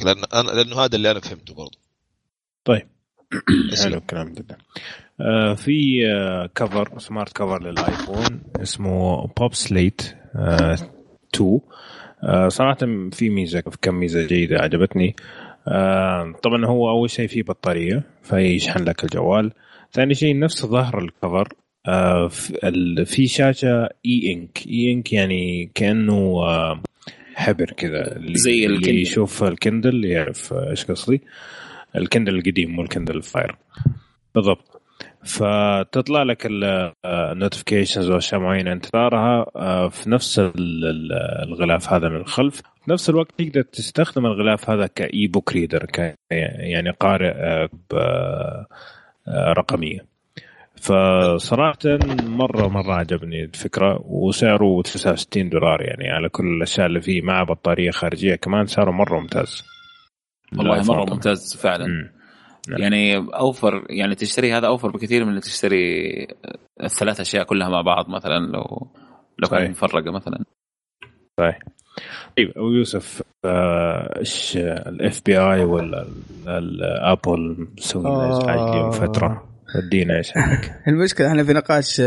لأن 0.05 0.23
أنا 0.33 0.51
لأنه 0.51 0.79
هذا 0.79 0.95
اللي 0.95 1.11
أنا 1.11 1.19
فهمته 1.19 1.53
برضه 1.53 1.77
طيب. 2.65 2.87
حلو 3.83 3.97
الكلام 3.97 4.33
جدا. 4.33 4.57
آه 5.21 5.53
في 5.53 6.07
آه 6.07 6.49
كفر 6.55 6.99
smart 6.99 7.33
cover 7.33 7.63
لل 7.63 7.83
iPhone 7.83 8.41
اسمه 8.55 9.27
popSLATE 9.27 10.15
آه 10.35 10.77
2 11.35 11.59
آه 12.23 12.47
صراحة 12.47 12.77
في 13.11 13.29
ميزة 13.29 13.61
في 13.61 13.77
كم 13.81 13.95
ميزة 13.95 14.27
جيدة 14.27 14.57
عجبتني. 14.57 15.15
آه 15.67 16.33
طبعا 16.43 16.65
هو 16.65 16.89
أول 16.89 17.09
شيء 17.09 17.27
فيه 17.27 17.43
بطارية 17.43 18.03
فيشحن 18.23 18.83
لك 18.83 19.03
الجوال. 19.03 19.51
ثاني 19.91 20.13
شيء 20.13 20.39
نفس 20.39 20.65
ظهر 20.65 20.99
الكفر 20.99 21.53
في 23.05 23.27
شاشة 23.27 23.89
e-ink 24.05 24.67
e-ink 24.67 25.13
يعني 25.13 25.71
كأنه 25.75 26.43
آه 26.43 26.81
حبر 27.35 27.65
كذا. 27.65 28.21
زي 28.31 28.65
اللي 28.65 29.01
يشوف 29.01 29.43
ال 29.43 29.52
Kindle 29.52 30.05
يعرف 30.05 30.53
إيش 30.53 30.85
قصدي. 30.85 31.21
ال 31.95 32.01
Kindle 32.01 32.35
القديم 32.35 32.71
مو 32.71 32.81
ال 32.81 32.86
Kindle 32.86 33.15
ال 33.15 33.22
Fire. 33.22 33.55
بالضبط. 34.35 34.81
فتطلع 35.23 36.23
لك 36.23 36.47
ال 37.05 37.13
notifications 37.13 38.09
وأشياء 38.09 38.41
معينة 38.41 38.71
أنت 38.71 38.85
في 39.91 40.03
نفس 40.07 40.41
الغلاف 41.43 41.93
هذا 41.93 42.09
من 42.09 42.15
الخلف. 42.15 42.55
في 42.55 42.91
نفس 42.91 43.09
الوقت 43.09 43.31
تقدر 43.37 43.61
تستخدم 43.61 44.25
الغلاف 44.25 44.69
هذا 44.69 44.87
ك 44.87 45.27
e-book 45.27 45.53
reader 45.53 45.85
يعني 46.31 46.89
قارئ 46.89 47.67
رقمية. 49.29 50.16
فصراحة 50.81 51.77
مرة 52.23 52.67
مرة 52.67 52.93
عجبني 52.93 53.43
الفكرة 53.43 54.01
وسعره 54.05 54.81
69 54.81 55.49
دولار 55.49 55.81
يعني 55.81 56.09
على 56.09 56.29
كل 56.29 56.47
الأشياء 56.47 56.87
اللي 56.87 57.01
فيه 57.01 57.21
مع 57.21 57.43
بطارية 57.43 57.91
خارجية 57.91 58.35
كمان 58.35 58.65
سعره 58.65 58.91
مرة 58.91 59.19
ممتاز. 59.19 59.63
والله 60.57 60.83
مرة 60.83 61.13
ممتاز 61.13 61.55
فعلا. 61.55 61.87
مم. 61.87 62.11
نعم. 62.69 62.81
يعني 62.81 63.15
أوفر 63.15 63.85
يعني 63.89 64.15
تشتري 64.15 64.53
هذا 64.53 64.67
أوفر 64.67 64.91
بكثير 64.91 65.23
من 65.23 65.29
اللي 65.29 65.41
تشتري 65.41 66.27
الثلاث 66.83 67.19
أشياء 67.19 67.43
كلها 67.43 67.69
مع 67.69 67.81
بعض 67.81 68.09
مثلا 68.09 68.39
لو 68.39 68.87
لو 69.39 69.49
كانت 69.49 69.69
مفرقة 69.69 70.11
مثلا. 70.11 70.43
صحيح. 71.39 71.59
طيب 72.37 72.49
أبو 72.57 72.71
يوسف 72.71 73.23
إيش 73.45 74.57
ال 74.57 75.21
FBI 75.25 75.63
ولا 75.63 76.05
ال 76.47 76.67
Apple 76.67 77.67
مسوي 77.77 78.29
ازعاج 78.29 78.69
اليوم 78.69 78.91
فترة؟ 78.91 79.46
ادينا 79.75 80.17
إيش 80.17 80.31
عندك 80.35 80.81
المشكلة 80.87 81.27
إحنا 81.27 81.43
في 81.43 81.53
نقاش 81.53 82.01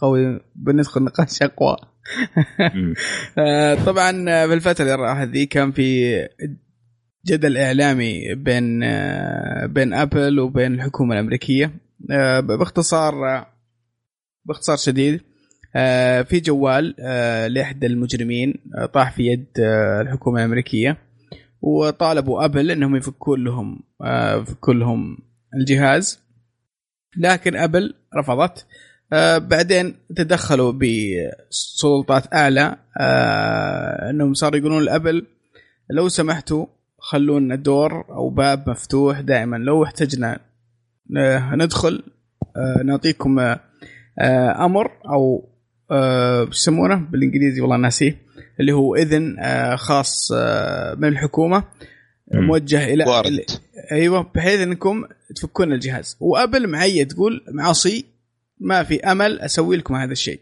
قوي 0.00 0.40
بندخل 0.54 1.02
نقاش 1.02 1.42
أقوى. 1.42 1.76
طبعا 3.86 4.12
في 4.46 4.54
الفترة 4.54 4.82
اللي 4.82 4.94
راحت 4.94 5.28
ذي 5.28 5.46
كان 5.46 5.72
في 5.72 6.18
جدل 7.26 7.56
إعلامي 7.56 8.34
بين 8.34 8.80
بين 9.66 9.94
أبل 9.94 10.40
وبين 10.40 10.74
الحكومة 10.74 11.14
الأمريكية. 11.14 11.70
باختصار 12.40 13.14
باختصار 14.44 14.76
شديد 14.76 15.20
في 16.28 16.40
جوال 16.44 16.94
لإحدى 17.54 17.86
المجرمين 17.86 18.54
طاح 18.92 19.12
في 19.12 19.26
يد 19.26 19.46
الحكومة 20.00 20.38
الأمريكية. 20.38 20.98
وطالبوا 21.60 22.44
أبل 22.44 22.70
إنهم 22.70 22.96
يفكون 22.96 23.44
لهم 23.44 23.80
يفكون 24.40 24.78
لهم 24.78 25.18
الجهاز. 25.54 26.25
لكن 27.18 27.56
أبل 27.56 27.94
رفضت. 28.16 28.66
بعدين 29.50 29.94
تدخلوا 30.16 30.72
بسلطات 30.72 32.34
أعلى. 32.34 32.76
إنهم 34.10 34.34
صاروا 34.34 34.58
يقولون 34.58 34.84
لأبل 34.84 35.26
لو 35.90 36.08
سمحتوا 36.08 36.66
خلونا 36.98 37.54
دور 37.54 38.04
أو 38.08 38.30
باب 38.30 38.70
مفتوح 38.70 39.20
دائما. 39.20 39.56
لو 39.56 39.84
احتجنا 39.84 40.40
ندخل 41.54 42.02
نعطيكم 42.84 43.56
أمر 44.60 44.90
أو 45.10 45.48
يسمونه 46.48 46.94
بالإنجليزي 46.94 47.60
والله 47.60 47.76
ناسيه 47.76 48.16
اللي 48.60 48.72
هو 48.72 48.94
إذن 48.94 49.36
خاص 49.76 50.32
من 50.96 51.08
الحكومة. 51.08 51.64
موجه 52.32 52.84
إلى 52.94 53.04
وارد. 53.04 53.44
أيوه 53.92 54.30
بحيث 54.34 54.60
إنكم 54.60 55.04
تفكون 55.36 55.72
الجهاز. 55.72 56.16
وأبل 56.20 56.66
معي 56.66 57.04
تقول 57.04 57.44
معصي 57.50 58.04
ما 58.60 58.82
في 58.82 59.00
أمل 59.00 59.40
أسوي 59.40 59.76
لكم 59.76 59.94
هذا 59.94 60.12
الشيء. 60.12 60.40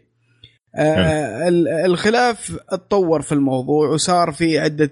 آه 0.75 1.47
الخلاف 1.85 2.59
اتطور 2.69 3.21
في 3.21 3.31
الموضوع 3.31 3.89
وصار 3.89 4.31
في 4.31 4.59
عدة 4.59 4.91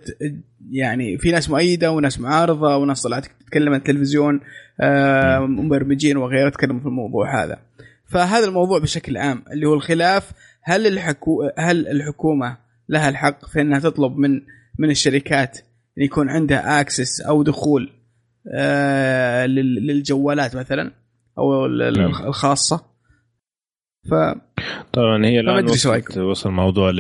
يعني 0.72 1.18
في 1.18 1.32
ناس 1.32 1.50
مؤيدة 1.50 1.92
وناس 1.92 2.20
معارضة 2.20 2.78
وناس 2.78 3.02
طلعت 3.02 3.26
تتكلم 3.26 3.74
عن 3.74 3.80
التلفزيون 3.80 4.40
آه 4.82 5.40
مبرمجين 5.40 6.18
وغيره 6.18 6.50
تكلموا 6.50 6.80
في 6.80 6.86
الموضوع 6.86 7.44
هذا. 7.44 7.60
فهذا 8.06 8.46
الموضوع 8.46 8.80
بشكل 8.80 9.18
عام 9.18 9.44
اللي 9.52 9.68
هو 9.68 9.74
الخلاف 9.74 10.32
هل 10.62 10.88
الحكو 10.88 11.50
هل 11.58 11.88
الحكومة 11.88 12.58
لها 12.90 13.10
الحق 13.10 13.46
في 13.46 13.62
إنها 13.62 13.80
تطلب 13.80 14.18
من 14.18 14.42
من 14.80 14.90
الشركات 14.90 15.58
إن 15.98 16.04
يكون 16.04 16.30
عندها 16.30 16.82
اكسس 16.82 17.22
أو 17.22 17.44
دخول 17.44 17.94
آه 18.54 19.46
للجوالات 19.46 20.56
مثلا 20.56 20.92
أو 21.38 21.66
الخاصة. 22.28 22.94
ف 24.10 24.14
طبعا 24.94 25.26
هي 25.26 25.40
الآن 25.40 25.70
وصلت 25.70 26.18
وصل 26.18 26.50
الموضوع 26.50 26.92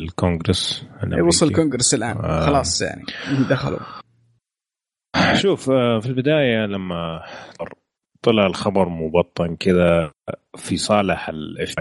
للكونغرس. 0.00 0.86
وصل 1.26 1.46
الكونغرس 1.46 1.94
الآن. 1.94 2.16
آه. 2.16 2.46
خلاص 2.46 2.82
يعني 2.82 3.04
دخلوا. 3.50 3.78
شوف 5.34 5.70
في 5.70 6.06
البداية 6.06 6.66
لما 6.66 7.22
طلع 8.22 8.46
الخبر 8.46 8.88
مبطن 8.88 9.56
كذا 9.56 10.12
في 10.56 10.76
صالح 10.76 11.28
الاف 11.28 11.74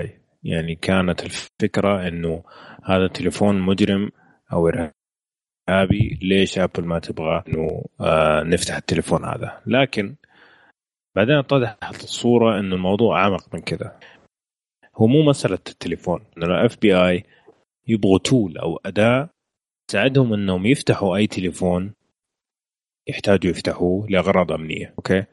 يعني 0.43 0.75
كانت 0.75 1.25
الفكرة 1.25 2.07
إنه 2.07 2.43
هذا 2.83 3.07
تليفون 3.07 3.61
مجرم 3.61 4.09
أو 4.53 4.69
ارهابي 5.69 6.19
ليش 6.21 6.59
أبل 6.59 6.85
ما 6.85 6.99
تبغى 6.99 7.43
إنه 7.47 7.85
آه 8.01 8.43
نفتح 8.43 8.75
التليفون 8.75 9.25
هذا؟ 9.25 9.61
لكن 9.65 10.15
بعدين 11.15 11.35
اتضحت 11.35 12.03
الصورة 12.03 12.59
إنه 12.59 12.75
الموضوع 12.75 13.23
أعمق 13.23 13.55
من 13.55 13.61
كذا. 13.61 13.99
هو 14.95 15.07
مو 15.07 15.23
مسألة 15.23 15.59
التليفون 15.69 16.25
إنه 16.37 16.45
ال 16.45 16.77
FBI 16.81 17.23
يبغوا 17.87 18.19
tool 18.19 18.57
أو 18.57 18.79
أداة 18.85 19.29
تساعدهم 19.87 20.33
إنهم 20.33 20.65
يفتحوا 20.65 21.15
أي 21.15 21.27
تليفون 21.27 21.93
يحتاجوا 23.07 23.51
يفتحوه 23.51 24.07
لأغراض 24.09 24.51
أمنية 24.51 24.93
okay؟ 24.97 25.25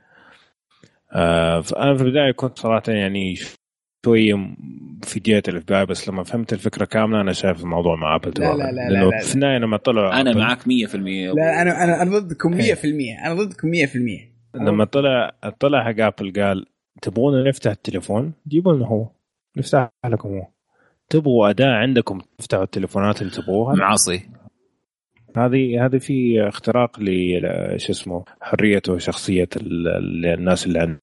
آه 1.12 1.61
فأنا 1.61 1.96
في 1.96 2.03
البداية 2.03 2.33
كنت 2.33 2.59
صراحة 2.59 2.92
يعني 2.92 3.37
شوية 4.07 4.35
في 5.03 5.21
جهه 5.21 5.42
ال 5.48 5.64
FBI 5.64 5.87
بس 5.87 6.09
لما 6.09 6.23
فهمت 6.25 6.53
الفكرة 6.53 6.85
كاملة 6.85 7.21
أنا 7.21 7.33
شايف 7.33 7.61
الموضوع 7.61 7.97
مع 7.97 8.16
Apple 8.16 8.33
لا 8.38 8.55
لا 8.55 8.73
لا 8.73 8.88
لأنه 8.88 9.11
في 9.19 9.35
النهاية 9.35 9.59
لما 9.59 9.77
طلعوا 9.77 10.21
أنا 10.21 10.35
معك 10.35 10.62
100% 10.62 10.66
لا 10.95 11.62
أنا 11.62 11.85
أنا 11.85 12.03
أنا 12.03 12.19
ضدكم 12.19 12.59
100% 12.62 12.64
أنا 13.25 13.35
ضدكم 13.35 13.73
100% 13.73 13.77
لما 14.55 14.85
طلع 14.85 15.33
طلع 15.61 15.85
حق 15.85 16.01
Apple 16.00 16.33
قال 16.42 16.66
تبغون 17.03 17.49
نفتح 17.49 17.71
التليفون؟ 17.71 18.33
جيبوا 18.49 18.73
لنا 18.73 18.87
هو. 18.87 19.09
نفتح 19.57 19.90
لكم 20.07 20.29
هو. 20.29 20.47
تبغوا 21.09 21.51
أداة 21.51 21.75
عندكم 21.75 22.21
تفتحوا 22.38 22.62
التليفونات 22.64 23.23
اللي 23.23 23.33
تبغوها؟ 23.33 23.75
معاصي. 23.75 24.29
هذه 25.37 25.87
هذه 25.87 25.99
في 25.99 26.49
اختراق 26.49 27.01
ل 27.01 27.40
شو 27.77 27.92
اسمه 27.92 28.25
حريه 28.40 28.83
وشخصية 28.88 29.49
الناس 29.57 30.66
اللي 30.66 30.99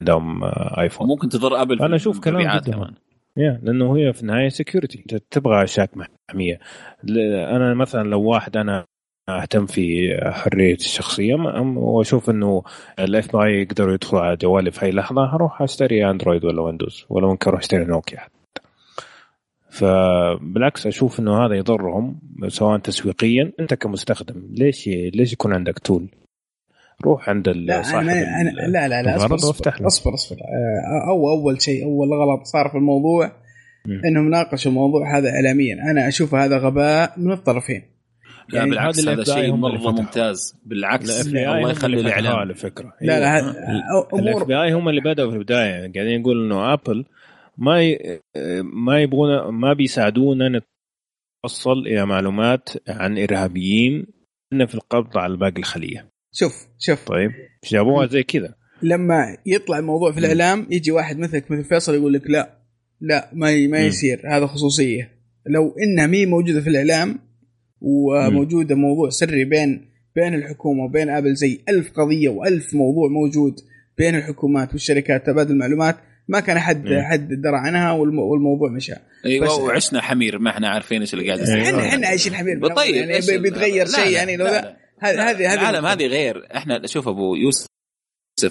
عندهم 0.00 0.40
iPhone 0.78 1.08
ممكن 1.08 1.28
تضر 1.28 1.62
Apple 1.62 1.82
أنا 1.82 1.96
أشوف 1.96 2.20
كلام 2.20 2.58
جدا. 2.58 2.72
كمان 2.72 2.94
يا 3.36 3.60
لأنه 3.62 3.96
هي 3.96 4.12
في 4.12 4.22
النهاية 4.22 4.48
security 4.48 4.98
أنت 4.98 5.14
تبغى 5.30 5.64
اشياء 5.64 5.90
محميه 5.94 6.60
أنا 7.56 7.74
مثلا 7.74 8.08
لو 8.08 8.22
واحد 8.22 8.56
أنا 8.56 8.84
أهتم 9.28 9.66
في 9.66 10.16
حرية 10.24 10.74
الشخصية 10.74 11.34
وأشوف 11.76 12.30
إنه 12.30 12.62
ال 12.98 13.36
FBI 13.36 13.62
يقدروا 13.62 13.94
يدخلوا 13.94 14.22
على 14.22 14.36
جوالي 14.36 14.70
في 14.70 14.82
أي 14.86 14.90
لحظة 14.90 15.24
هروح 15.24 15.62
أشتري 15.62 16.10
Android 16.10 16.44
ولا 16.44 16.62
Windows 16.62 17.06
ولا 17.08 17.26
ممكن 17.26 17.50
أروح 17.50 17.60
أشتري 17.60 17.84
نوكيا 17.84 18.20
فبالعكس 19.70 20.86
أشوف 20.86 21.20
إنه 21.20 21.46
هذا 21.46 21.54
يضرهم 21.54 22.20
سواء 22.48 22.78
تسويقيا 22.78 23.52
أنت 23.60 23.74
كمستخدم 23.74 24.48
ليش 24.50 24.88
ليش 24.88 25.32
يكون 25.32 25.52
عندك 25.52 25.78
tool؟ 25.78 26.08
روح 27.04 27.28
عند 27.28 27.48
لا 27.48 28.00
أنا 28.00 28.40
أنا 28.40 28.50
لا 28.50 28.88
لا 28.88 29.02
لا 29.02 29.16
أصبر 29.16 29.34
اصبر, 29.34 29.86
أصبر, 29.86 30.14
أصبر. 30.14 30.36
آه، 30.36 31.10
أو 31.10 31.30
أول 31.30 31.62
شيء 31.62 31.84
أول 31.84 32.08
غلط 32.08 32.44
صار 32.44 32.68
في 32.68 32.74
الموضوع 32.74 33.32
م. 33.86 34.06
إنهم 34.06 34.30
ناقشوا 34.30 34.70
الموضوع 34.70 35.18
هذا 35.18 35.30
اعلاميا. 35.30 35.74
أنا 35.90 36.08
أشوف 36.08 36.34
هذا 36.34 36.58
غباء 36.58 37.14
من 37.16 37.32
الطرفين. 37.32 37.82
لا 38.48 38.58
يعني 38.58 38.70
بالعكس 38.70 39.08
هذا 39.08 39.24
شيء 39.24 39.52
مرة 39.52 39.90
ممتاز. 39.90 40.60
بالعكس 40.64 41.26
الله 41.26 41.70
يخلي 41.70 42.00
الإعلام. 42.00 42.36
على 42.36 42.54
فكرة. 42.54 42.92
لا 43.00 43.20
لا 43.20 43.38
ال 44.14 44.44
FBI 44.44 44.72
هم 44.72 44.88
اللي 44.88 45.00
بدأوا 45.00 45.30
في 45.30 45.36
البداية. 45.36 45.70
يعني 45.70 45.92
قاعدين 45.92 46.20
يقولوا 46.20 46.46
إنه 46.46 46.72
Apple 46.72 47.04
ما 47.58 47.82
ي... 47.82 48.20
ما 48.62 49.02
يبغون 49.02 49.48
ما 49.48 49.72
بيساعدونا 49.72 50.60
نوصل 51.44 51.78
إلى 51.78 52.06
معلومات 52.06 52.68
عن 52.88 53.18
إرهابيين 53.18 54.06
في 54.50 54.74
القبض 54.74 55.18
على 55.18 55.36
باقي 55.36 55.58
الخلية. 55.58 56.15
شوف 56.38 56.66
شوف. 56.78 57.04
طيب 57.04 57.30
جابوها 57.70 58.06
زي 58.06 58.22
كذا. 58.22 58.54
لما 58.82 59.36
يطلع 59.46 59.78
الموضوع 59.78 60.12
في 60.12 60.18
الإعلام 60.18 60.66
يجي 60.70 60.90
واحد 60.90 61.18
مثلك 61.18 61.50
مثل 61.50 61.64
فيصل 61.64 61.94
يقول 61.94 62.12
لك 62.12 62.30
لا 62.30 62.58
لا 63.00 63.30
ما 63.32 63.66
ما 63.66 63.78
يصير 63.78 64.22
هذا 64.24 64.46
خصوصية. 64.46 65.10
لو 65.46 65.74
إنها 65.82 66.06
مي 66.06 66.26
موجودة 66.26 66.60
في 66.60 66.68
الإعلام 66.68 67.18
وموجودة 67.80 68.74
موضوع 68.74 69.10
سري 69.10 69.44
بين 69.44 69.88
بين 70.16 70.34
الحكومة 70.34 70.84
وبين 70.84 71.08
آبل 71.08 71.34
زي 71.34 71.60
ألف 71.68 71.92
قضية 71.92 72.28
وألف 72.28 72.74
موضوع 72.74 73.08
موجود 73.08 73.54
بين 73.98 74.14
الحكومات 74.14 74.72
والشركات 74.72 75.26
تبادل 75.26 75.52
المعلومات 75.52 75.96
ما 76.28 76.40
كان 76.40 76.58
حد 76.58 76.88
حد 77.02 77.28
درى 77.28 77.56
عنها 77.56 77.92
والموضوع 77.92 78.70
مشى. 78.70 78.94
أيوه 79.26 79.60
وعشنا 79.60 80.00
حمير 80.00 80.38
ما 80.38 80.50
إحنا 80.50 80.68
عارفين 80.68 81.00
إيش 81.00 81.14
اللي 81.14 81.26
قاعد 81.26 81.40
يصير. 81.40 81.62
إحنا 81.62 81.88
إحنا 81.88 82.06
عايشين 82.06 82.34
حمير. 82.34 82.68
طيب 82.68 82.94
يعني 82.94 83.38
بيتغير 83.38 83.86
شيء 83.86 84.10
يعني 84.10 84.36
لو 84.36 84.46
هذه 85.00 85.30
هذه 85.30 85.54
العالم 85.54 85.86
هذه 85.86 86.06
غير. 86.06 86.46
إحنا 86.56 86.86
شوف 86.86 87.08
أبو 87.08 87.34
يوسف 87.34 87.66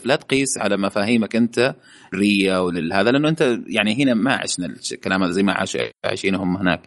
لا 0.06 0.16
تقيس 0.16 0.58
على 0.58 0.78
مفاهيمك 0.78 1.36
أنت 1.36 1.76
ريا 2.14 2.58
ولهذا 2.58 3.12
لأنه 3.12 3.30
أنت 3.30 3.60
يعني 3.68 4.04
هنا 4.04 4.14
ما 4.14 4.34
عشنا 4.34 4.76
الكلام 4.92 5.24
هذا 5.24 5.32
زي 5.32 5.44
ما 5.44 5.66
عايشينهم 6.06 6.58
هناك. 6.58 6.82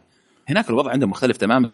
هناك 0.48 0.70
الوضع 0.70 0.90
عندهم 0.90 1.10
مختلف 1.10 1.36
تماما 1.36 1.72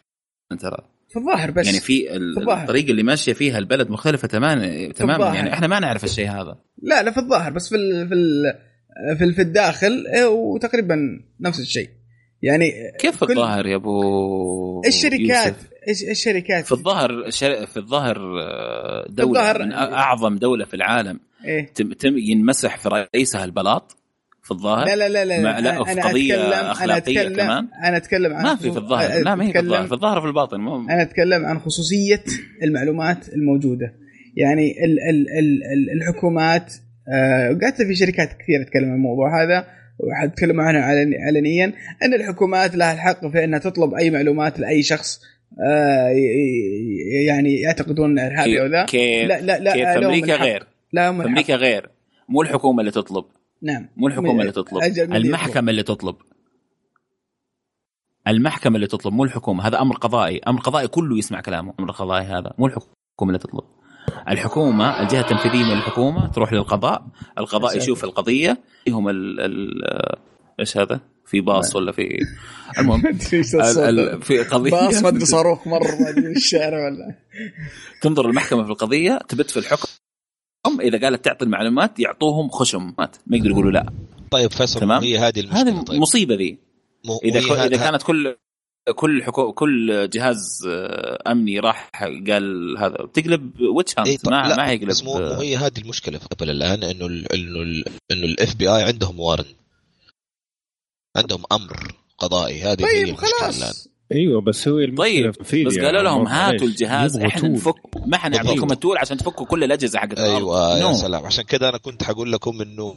ترى. 0.61 0.77
في 1.09 1.17
الظاهر 1.19 1.51
بس. 1.51 1.67
يعني 1.67 1.81
في 1.81 2.17
الطريقة 2.17 2.91
اللي 2.91 3.03
ماشية 3.03 3.33
فيها 3.33 3.59
البلد 3.59 3.91
مختلفة 3.91 4.29
تماما 4.29 4.93
تماما. 4.93 5.35
يعني 5.35 5.53
إحنا 5.53 5.67
ما 5.67 5.81
نعرف 5.81 6.05
الشيء 6.05 6.29
هذا. 6.29 6.59
لا 6.83 7.03
لا 7.03 7.11
في 7.11 7.21
الظاهر. 7.21 7.53
بس 7.53 7.69
في 7.69 7.77
ال 7.77 8.09
في 8.09 8.15
ال 8.15 8.55
في 9.19 9.33
في 9.33 9.43
الداخل 9.43 10.07
إيه، 10.15 10.27
وتقريبا 10.27 10.97
نفس 11.41 11.61
الشيء. 11.61 11.89
يعني 12.43 12.73
كيف 12.99 13.23
الظاهر 13.23 13.67
يا 13.67 13.77
أبو 13.77 14.83
الشركات 14.87 15.57
إيش 15.89 16.03
الشركات؟ 16.03 16.65
في 16.65 16.73
الظاهر 16.73 17.31
في 17.67 17.77
الظاهر 17.77 18.17
آه، 18.43 19.07
دولة 19.09 19.53
من 19.53 19.73
أعظم 19.73 20.39
دولة 20.39 20.65
في 20.65 20.75
العالم. 20.75 21.21
إيه؟ 21.45 21.67
تم 21.99 22.19
ينمسح 22.19 22.77
في 22.77 22.89
رئيسها 22.89 23.45
البلاط 23.45 23.97
في 24.43 24.51
الظاهر. 24.51 24.87
لا 24.87 24.97
لا 24.97 25.09
لا 25.09 25.25
لا, 25.25 25.43
لا, 25.43 25.61
لا 25.61 25.93
أنا 25.93 26.09
قضية 26.09 26.35
أتكلم 26.35 26.71
أخلاقية 26.71 27.21
أنا 27.21 27.27
أتكلم 27.27 27.37
كمان. 27.37 27.69
أنا 27.85 27.97
أتكلم 27.97 28.35
عن 28.35 28.43
ما 28.43 28.57
في 28.57 28.71
في 28.71 28.77
الظاهر 28.77 29.23
لا 29.23 29.35
ما 29.35 29.45
هي 29.45 29.53
في 29.53 29.59
الظاهر. 29.59 29.87
في 29.87 29.93
الظاهر 29.93 30.21
في 30.21 30.27
الباطن 30.27 30.61
مو 30.61 30.77
أنا 30.77 31.03
أتكلم 31.03 31.45
عن 31.45 31.59
خصوصية 31.59 32.25
المعلومات 32.63 33.29
الموجودة. 33.29 33.95
يعني 34.37 34.85
ال 34.85 35.01
ال 35.01 35.31
ال 35.39 35.65
ال 35.65 35.91
الحكومات 35.97 36.75
آه 37.09 37.59
قعدت 37.63 37.83
في 37.83 37.95
شركات 37.95 38.29
كثير 38.33 38.63
تتكلم 38.65 38.89
عن 38.89 38.95
الموضوع 38.95 39.43
هذا 39.43 39.67
وحتكلم 39.99 40.61
عنه 40.61 40.79
علنيا 41.27 41.73
أن 42.03 42.15
الحكومات 42.15 42.77
لها 42.77 42.93
الحق 42.93 43.27
في 43.27 43.45
أنها 43.45 43.59
تطلب 43.59 43.95
أي 43.95 44.11
معلومات 44.11 44.61
لأي 44.61 44.83
شخص 44.83 45.21
آه 45.61 46.09
يعني 47.27 47.61
يعتقدون 47.61 48.19
إرهابي 48.19 48.61
أو 48.61 48.67
ذا؟ 48.67 48.85
كيف 48.85 49.29
لا 49.29 49.41
لا 49.41 49.59
لا 49.59 49.73
كيف 49.73 49.89
في 49.89 50.07
أمريكا 50.07 50.37
غير. 50.37 50.67
لا 50.93 51.13
في 51.13 51.29
أمريكا 51.29 51.57
غير. 51.57 51.91
مو 52.29 52.43
الحكومة 52.43 52.81
اللي 52.81 52.91
تطلب. 52.91 53.25
نعم. 53.63 53.89
مو 53.97 54.09
الحكومة 54.09 54.41
اللي 54.41 54.53
تطلب. 54.53 54.83
المحكمة 54.99 55.71
اللي 55.71 55.83
تطلب. 55.83 56.17
المحكمة 58.29 58.77
اللي 58.77 58.87
تطلب 58.87 59.13
مو 59.13 59.25
الحكومة. 59.25 59.67
هذا 59.67 59.81
أمر 59.81 59.97
قضائي. 59.97 60.41
أمر 60.49 60.61
قضائي 60.61 60.89
كله 60.89 61.19
يسمع 61.19 61.41
كلامه. 61.41 61.75
أمر 61.81 61.91
قضائي 61.91 62.25
هذا. 62.25 62.55
مو 62.59 62.67
الحكومة 62.67 62.89
اللي 63.23 63.39
تطلب. 63.39 63.65
الحكومة 64.29 65.03
الجهة 65.03 65.21
التنفيذية 65.21 65.65
من 65.65 65.73
الحكومة 65.73 66.27
تروح 66.27 66.53
للقضاء. 66.53 67.07
القضاء 67.39 67.77
يشوف 67.77 68.05
القضية. 68.05 68.59
هم 68.89 69.09
ال 69.09 69.41
ال 69.41 69.83
إيش 70.61 70.77
هذا؟ 70.77 71.01
في 71.27 71.41
باص 71.41 71.77
ولا 71.77 71.93
في 71.93 72.19
المهم 72.79 73.19
في 74.21 74.39
قضية. 74.39 74.71
باص 74.71 75.03
ما 75.03 75.09
أدري 75.09 75.25
صاروخ 75.25 75.67
مر 75.69 75.81
ما 75.81 76.11
أدري 76.11 76.33
الشارع 76.33 76.85
ولا. 76.85 77.15
تنظر 78.01 78.27
المحكمة 78.27 78.65
في 78.65 78.71
القضية 78.71 79.19
تبت 79.29 79.51
في 79.51 79.57
الحكم. 79.57 79.89
إذا 80.81 81.01
قالت 81.01 81.25
تعطي 81.25 81.45
المعلومات 81.45 82.01
يعطوهم 82.01 82.49
خشمات 82.49 83.17
ما 83.27 83.37
يقدروا 83.37 83.53
يقولوا 83.53 83.73
لا. 83.73 83.93
طيب 84.31 84.51
فيصل 84.51 84.81
تمام؟ 84.81 85.03
هي 85.03 85.19
هذه 85.19 85.41
المشكلة 85.41 85.61
هذه 85.61 85.83
طيب. 85.83 86.01
مصيبة 86.01 86.35
ذي. 86.35 86.59
إذا 87.25 87.67
إذا 87.67 87.77
كانت 87.77 88.03
كل 88.03 88.37
كل 88.95 89.23
حكو... 89.23 89.53
كل 89.53 90.09
جهاز 90.09 90.67
آه، 90.69 91.33
أمني 91.33 91.61
راح 91.61 91.91
قال 92.31 92.77
هذا. 92.79 92.97
بتقلب 92.97 93.61
ويتش 93.61 93.99
هانت 93.99 94.09
إيه 94.09 94.19
ما 94.27 94.57
ما 94.57 94.71
هيقلب 94.71 94.89
بس 94.89 95.05
مو 95.05 95.17
هي 95.17 95.57
هذه 95.57 95.79
المشكلة 95.79 96.19
في 96.19 96.27
ابل 96.33 96.51
الآن 96.51 96.83
إنه 96.83 97.07
ال 97.07 97.33
إنه 97.33 97.63
ال 97.63 97.85
إنه 98.13 98.25
ال 98.25 98.55
FBI 98.55 98.83
عندهم 98.83 99.21
warrant 99.21 99.45
عندهم 101.17 101.43
أمر 101.53 101.95
قضائي. 102.19 102.63
هذه 102.63 102.75
طيب 102.75 102.87
هي 102.87 103.03
المشكلة 103.03 103.49
الآن. 103.49 103.75
أيوه 104.13 104.41
بس 104.41 104.69
هو 104.69 104.79
طيب 104.97 105.33
بس 105.67 105.79
قالوا 105.79 106.03
لهم 106.03 106.27
هاتوا 106.27 106.67
الجهاز 106.67 107.17
إحنا 107.17 107.49
نفك 107.49 107.75
ما 108.07 108.17
حنعطيكم 108.17 108.73
ال 108.73 108.78
tool 108.78 108.99
عشان 108.99 109.17
تفكوا 109.17 109.47
كل 109.47 109.65
الأجهزة 109.65 109.99
حقت 109.99 110.19
أيوه 110.19 110.79
يا 110.79 110.93
سلام. 110.93 111.27
عشان 111.27 111.45
كذا 111.45 111.69
أنا 111.69 111.79
كنت 111.79 112.03
حقول 112.03 112.33
لكم 112.33 112.63
إنه 112.63 112.97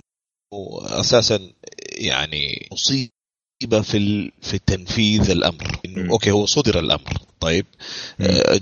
أساسا 0.84 1.52
يعني 1.92 2.68
مصيبة 2.72 3.82
في 3.82 4.32
في 4.42 4.60
تنفيذ 4.66 5.30
الأمر. 5.30 5.80
إنه 5.86 6.12
okay 6.12 6.32
هو 6.32 6.46
صدر 6.46 6.80
الأمر. 6.80 7.18
طيب. 7.40 7.66
آه 8.22 8.60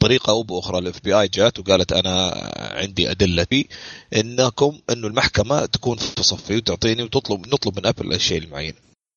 بطريقه 0.00 0.30
أو 0.30 0.42
بأخرى 0.42 0.78
ال 0.78 1.00
FBI 1.00 1.28
جات 1.28 1.58
وقالت 1.58 1.92
أنا 1.92 2.30
عندي 2.56 3.10
أدلة 3.10 3.44
في 3.44 3.68
إنكم 4.16 4.80
إنه 4.90 5.06
المحكمة 5.06 5.66
تكون 5.66 5.96
في 5.96 6.22
صفي 6.22 6.56
وتعطيني 6.56 7.02
وتطلب 7.02 7.46
نطلب 7.46 7.78
من 7.78 7.86
أبل 7.86 8.14
الشيء 8.14 8.38
المعين. 8.42 8.74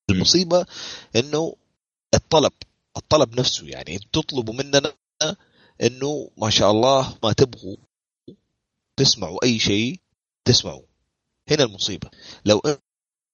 المصيبة 0.10 0.66
إنه 1.16 1.56
الطلب 2.14 2.52
الطلب 2.98 3.40
نفسه 3.40 3.68
يعني 3.68 4.00
تطلبوا 4.14 4.54
مننا 4.54 4.92
إنه 5.84 6.30
ما 6.38 6.50
شاء 6.50 6.72
الله 6.72 7.18
ما 7.24 7.34
تبغوا 7.34 7.78
تسمعوا 9.00 9.44
أي 9.44 9.60
شيء 9.60 10.00
تسمعوا. 10.46 10.84
هنا 11.50 11.64
المصيبة. 11.64 12.10
لو 12.46 12.62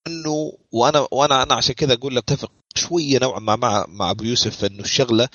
إنه 0.08 0.58
وأنا 0.72 1.08
وأنا 1.12 1.44
أنا 1.44 1.54
عشان 1.54 1.76
كذا 1.76 1.94
أقول 1.94 2.16
لك 2.16 2.24
اتفق 2.24 2.52
شوية 2.76 3.20
نوعا 3.20 3.40
ما 3.40 3.56
مع 3.56 3.86
مع 3.88 4.12
أبو 4.12 4.24
يوسف 4.24 4.66
إنه 4.66 4.84
الشغلة 4.84 5.30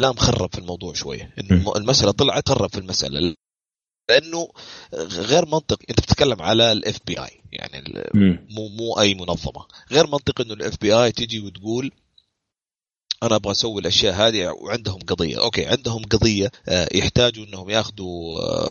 الاعلام 0.00 0.18
خرب 0.18 0.52
في 0.52 0.58
الموضوع 0.58 0.94
شوية. 0.94 1.34
إنه 1.38 1.72
المسألة 1.76 2.10
طلعت 2.10 2.48
خرب 2.48 2.70
في 2.70 2.78
المسألة. 2.78 3.34
لأنه 4.10 4.48
غير 5.08 5.46
منطق 5.46 5.78
أنت 5.90 6.00
بتتكلم 6.00 6.42
على 6.42 6.72
ال 6.72 6.98
FBI 7.06 7.40
يعني 7.52 8.04
مو 8.50 8.68
مو 8.68 9.00
أي 9.00 9.14
منظمة. 9.14 9.66
غير 9.92 10.06
منطق 10.06 10.40
إنه 10.40 10.54
ال 10.54 10.80
FBI 10.80 11.12
تجي 11.12 11.40
وتقول 11.40 11.92
أنا 13.22 13.36
أبغى 13.36 13.52
أسوي 13.52 13.80
الأشياء 13.80 14.14
هذه 14.14 14.48
وعندهم 14.48 14.98
قضية. 15.00 15.40
okay 15.40 15.66
عندهم 15.66 16.04
قضية 16.04 16.50
آه، 16.68 16.88
يحتاجوا 16.94 17.44
إنهم 17.44 17.70
ياخذوا 17.70 18.40
آه، 18.40 18.70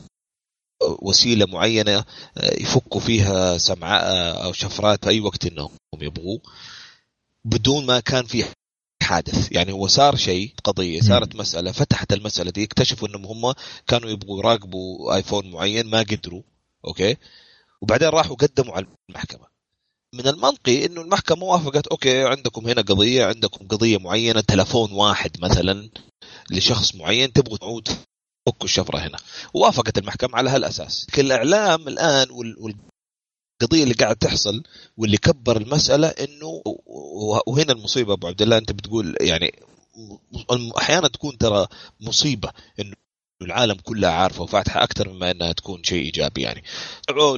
وسيلة 1.02 1.46
معينة 1.46 2.06
آه، 2.38 2.62
يفكوا 2.62 3.02
فيها 3.02 3.58
سمعاء 3.58 4.44
أو 4.44 4.54
شفرات 4.54 5.04
في 5.04 5.10
أي 5.10 5.20
وقت 5.20 5.46
إنهم 5.46 5.70
يبغوا 6.02 6.40
بدون 7.46 7.86
ما 7.86 8.00
كان 8.00 8.26
في 8.26 8.44
حادث. 9.06 9.52
يعني 9.52 9.72
هو 9.72 9.88
صار 9.88 10.16
شيء 10.16 10.54
قضية 10.64 11.02
صارت 11.02 11.36
مسألة 11.36 11.72
فتحت 11.72 12.14
المسألة 12.14 12.52
دي 12.52 12.64
اكتشفوا 12.64 13.08
إنهم 13.08 13.26
هم 13.26 13.54
كانوا 13.88 14.10
يبغوا 14.10 14.40
يراقبوا 14.40 15.16
آيفون 15.16 15.52
معين 15.52 15.86
ما 15.88 16.00
قدروا 16.00 16.42
okay؟ 16.88 17.18
وبعدين 17.82 18.10
راحوا 18.10 18.36
قدموا 18.36 18.74
على 18.74 18.86
المحكمة. 19.10 19.48
من 20.16 20.28
المنطقي 20.28 20.86
إنه 20.86 21.02
المحكمة 21.02 21.44
وافقت 21.44 21.88
okay 21.88 22.24
عندكم 22.24 22.68
هنا 22.68 22.82
قضية 22.82 23.26
عندكم 23.26 23.68
قضية 23.68 23.98
معينة 23.98 24.42
تلفون 24.42 24.92
واحد 24.92 25.32
مثلا 25.40 25.90
لشخص 26.52 26.96
معين 26.96 27.34
تبغوا 27.34 27.58
تعود 27.58 27.88
فكوا 28.48 28.66
الشفرة 28.66 28.98
هنا. 28.98 29.18
ووافقت 29.54 29.98
المحكمة 29.98 30.38
على 30.38 30.50
هالأساس. 30.50 31.08
الإعلام 31.18 31.88
الآن 31.88 32.28
القضية 33.62 33.84
اللي 33.84 33.94
قاعد 33.94 34.16
تحصل 34.16 34.64
واللي 34.98 35.18
كبر 35.18 35.58
المسألة 35.58 36.08
إنه 36.08 36.62
وهنا 37.48 37.72
المصيبة 37.74 38.14
أبو 38.14 38.28
عبد 38.28 38.42
الله 38.42 38.58
أنت 38.58 38.72
بتقول 38.72 39.16
يعني 39.22 39.60
أحيانا 40.78 41.08
تكون 41.08 41.38
ترى 41.38 41.68
مصيبة 42.00 42.50
إنه 42.80 42.94
العالم 43.42 43.76
كلها 43.84 44.10
عارفة 44.10 44.44
وفاتحة 44.44 44.84
أكثر 44.84 45.10
مما 45.10 45.32
إنها 45.32 45.52
تكون 45.52 45.84
شيء 45.84 46.06
إيجابي 46.06 46.42
يعني. 46.42 46.64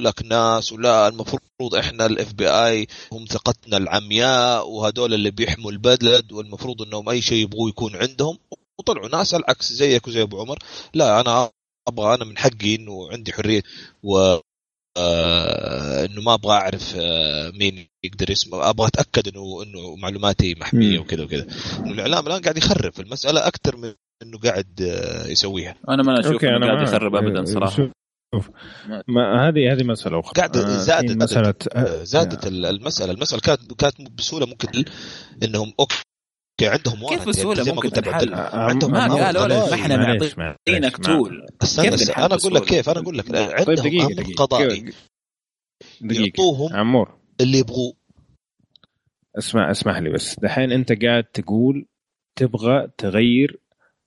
لك 0.00 0.22
ناس 0.24 0.72
ولا 0.72 1.08
المفروض 1.08 1.74
إحنا 1.78 2.06
الاف 2.06 2.32
بي 2.32 2.48
اي 2.48 2.86
هم 3.12 3.24
ثقتنا 3.24 3.76
العمياء 3.76 4.68
وهذول 4.68 5.14
اللي 5.14 5.30
بيحموا 5.30 5.70
البلد 5.70 6.32
والمفروض 6.32 6.82
إنهم 6.82 7.08
أي 7.08 7.22
شيء 7.22 7.42
يبغوا 7.42 7.68
يكون 7.68 7.96
عندهم. 7.96 8.38
وطلعوا 8.78 9.08
ناس 9.08 9.34
العكس 9.34 9.72
زيك 9.72 10.08
وزي 10.08 10.22
أبو 10.22 10.40
عمر. 10.40 10.58
لا 10.94 11.20
أنا 11.20 11.50
أبغى 11.88 12.14
أنا 12.14 12.24
من 12.24 12.38
حقي 12.38 12.74
إنه 12.74 13.08
عندي 13.12 13.32
حرية 13.32 13.62
و 14.02 14.38
آه 14.96 16.04
إنه 16.04 16.20
ما 16.20 16.34
أبغى 16.34 16.52
أعرف 16.52 16.94
آه 16.98 17.50
مين 17.50 17.88
يقدر 18.04 18.30
يسمع. 18.30 18.70
أبغى 18.70 18.86
أتأكد 18.86 19.28
إنه 19.28 19.62
إنه 19.62 19.96
معلوماتي 19.96 20.54
محميه 20.60 20.98
وكذا 20.98 21.24
وكذا. 21.24 21.46
الإعلام 21.86 22.26
الآن 22.26 22.40
قاعد 22.40 22.56
يخرب 22.56 22.92
المسألة 23.00 23.46
أكثر 23.46 23.76
من 23.76 23.94
إنه 24.22 24.38
قاعد 24.38 24.66
آه 24.82 25.26
يسويها. 25.26 25.74
أنا 25.88 26.02
ما 26.02 26.20
أشوف 26.20 26.44
إنه 26.44 26.66
قاعد 26.66 26.88
يخرب 26.88 27.14
ابدا 27.14 27.44
صراحة. 27.44 27.90
شوف. 28.34 28.50
ما 29.08 29.48
هذه 29.48 29.72
هذه 29.72 29.84
مسألة 29.84 30.20
أخرى. 30.20 30.32
قاعد 30.36 30.56
زادت 30.58 31.16
مسألة 31.22 31.54
زادت 32.02 32.46
المسألة. 32.46 33.12
المسألة 33.12 33.40
كانت 33.40 33.72
كانت 33.72 34.10
بسهولة 34.18 34.46
ممكن 34.46 34.84
إنهم 35.42 35.72
أوكي 35.80 36.02
عندهم 36.62 37.06
كيف 37.08 37.28
بسهولة؟ 37.28 37.62
يعني 37.62 37.72
ممكن 37.72 37.90
تنحل 37.90 38.34
عندهم 38.34 38.90
ما 38.92 39.24
قالوا 39.24 39.46
لك 39.46 39.68
ما 39.68 39.74
إحنا 39.74 39.96
معطينك 40.36 40.96
tool 40.96 41.46
كيف 41.60 42.18
أنا 42.18 42.34
أقول 42.34 42.54
لك 42.54 42.62
كيف 42.64 42.88
أنا 42.88 43.00
أقول 43.00 43.18
لك 43.18 43.34
عندهم 43.34 43.64
طيب 43.64 43.76
دقيقة 43.76 44.14
دقيقة. 44.14 44.44
قضائي 44.44 44.92
دقيقة. 46.00 46.24
يعطوهم 46.24 46.76
عمور. 46.76 47.18
اللي 47.40 47.58
يبغوه. 47.58 47.94
اسمع 49.38 49.70
اسمح 49.70 49.98
لي 49.98 50.10
بس. 50.10 50.40
دحين 50.40 50.72
أنت 50.72 51.04
قاعد 51.04 51.24
تقول 51.24 51.86
تبغى 52.36 52.88
تغير 52.98 53.60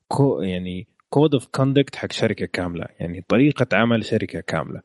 كو 0.07 0.41
يعني 0.41 0.87
code 1.09 1.33
of 1.33 1.45
conduct 1.45 1.95
حق 1.95 2.11
شركة 2.11 2.45
كاملة 2.45 2.85
يعني 2.99 3.25
طريقة 3.27 3.67
عمل 3.73 4.05
شركة 4.05 4.39
كاملة. 4.39 4.81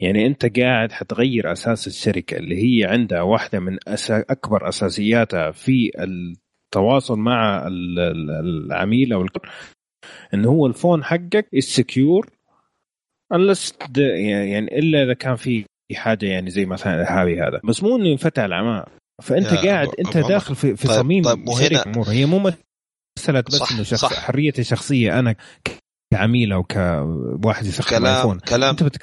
يعني 0.00 0.26
أنت 0.26 0.58
قاعد 0.58 0.92
حتغير 0.92 1.52
أساس 1.52 1.86
الشركة 1.86 2.36
اللي 2.36 2.56
هي 2.56 2.84
عندها 2.84 3.22
واحدة 3.22 3.60
من 3.60 3.78
أسا 3.88 4.24
أكبر 4.30 4.68
أساسياتها 4.68 5.50
في 5.50 5.90
التواصل 6.74 7.18
مع 7.18 7.68
العميل 7.68 9.12
أو 9.12 9.26
انه 10.34 10.48
هو 10.48 10.66
الفون 10.66 11.04
حقك 11.04 11.48
ال 11.54 11.65
secure 11.65 12.30
unless 13.34 13.72
يعني 13.98 14.78
إلا 14.78 15.02
إذا 15.02 15.14
كان 15.14 15.36
في 15.36 15.64
حاجة 15.94 16.26
يعني 16.26 16.50
زي 16.50 16.66
مثلا 16.66 17.02
الهاوي 17.02 17.40
هذا. 17.40 17.60
بس 17.64 17.82
مو 17.82 17.96
إنه 17.96 18.08
ينفتح 18.08 18.42
العماء 18.42 18.88
فأنت 19.22 19.46
قاعد 19.46 19.88
أنت 19.98 20.16
داخل 20.16 20.54
في, 20.54 20.76
في 20.76 20.88
طيب 20.88 20.96
صميم 20.96 21.24
طيب 21.24 21.48
امور 21.86 22.08
هي 22.08 22.26
مو 22.26 22.52
مساله 23.18 23.40
بس 23.40 23.72
إنه 23.72 23.82
شخص 23.82 24.04
حريتي 24.04 24.60
الشخصيه 24.60 25.18
أنا 25.18 25.36
كعميل 26.14 26.52
أو 26.52 26.62
كواحد 26.62 27.66
يستخدم 27.66 27.98
كلام 27.98 28.38
كلام. 28.38 28.70
أنت 28.70 28.96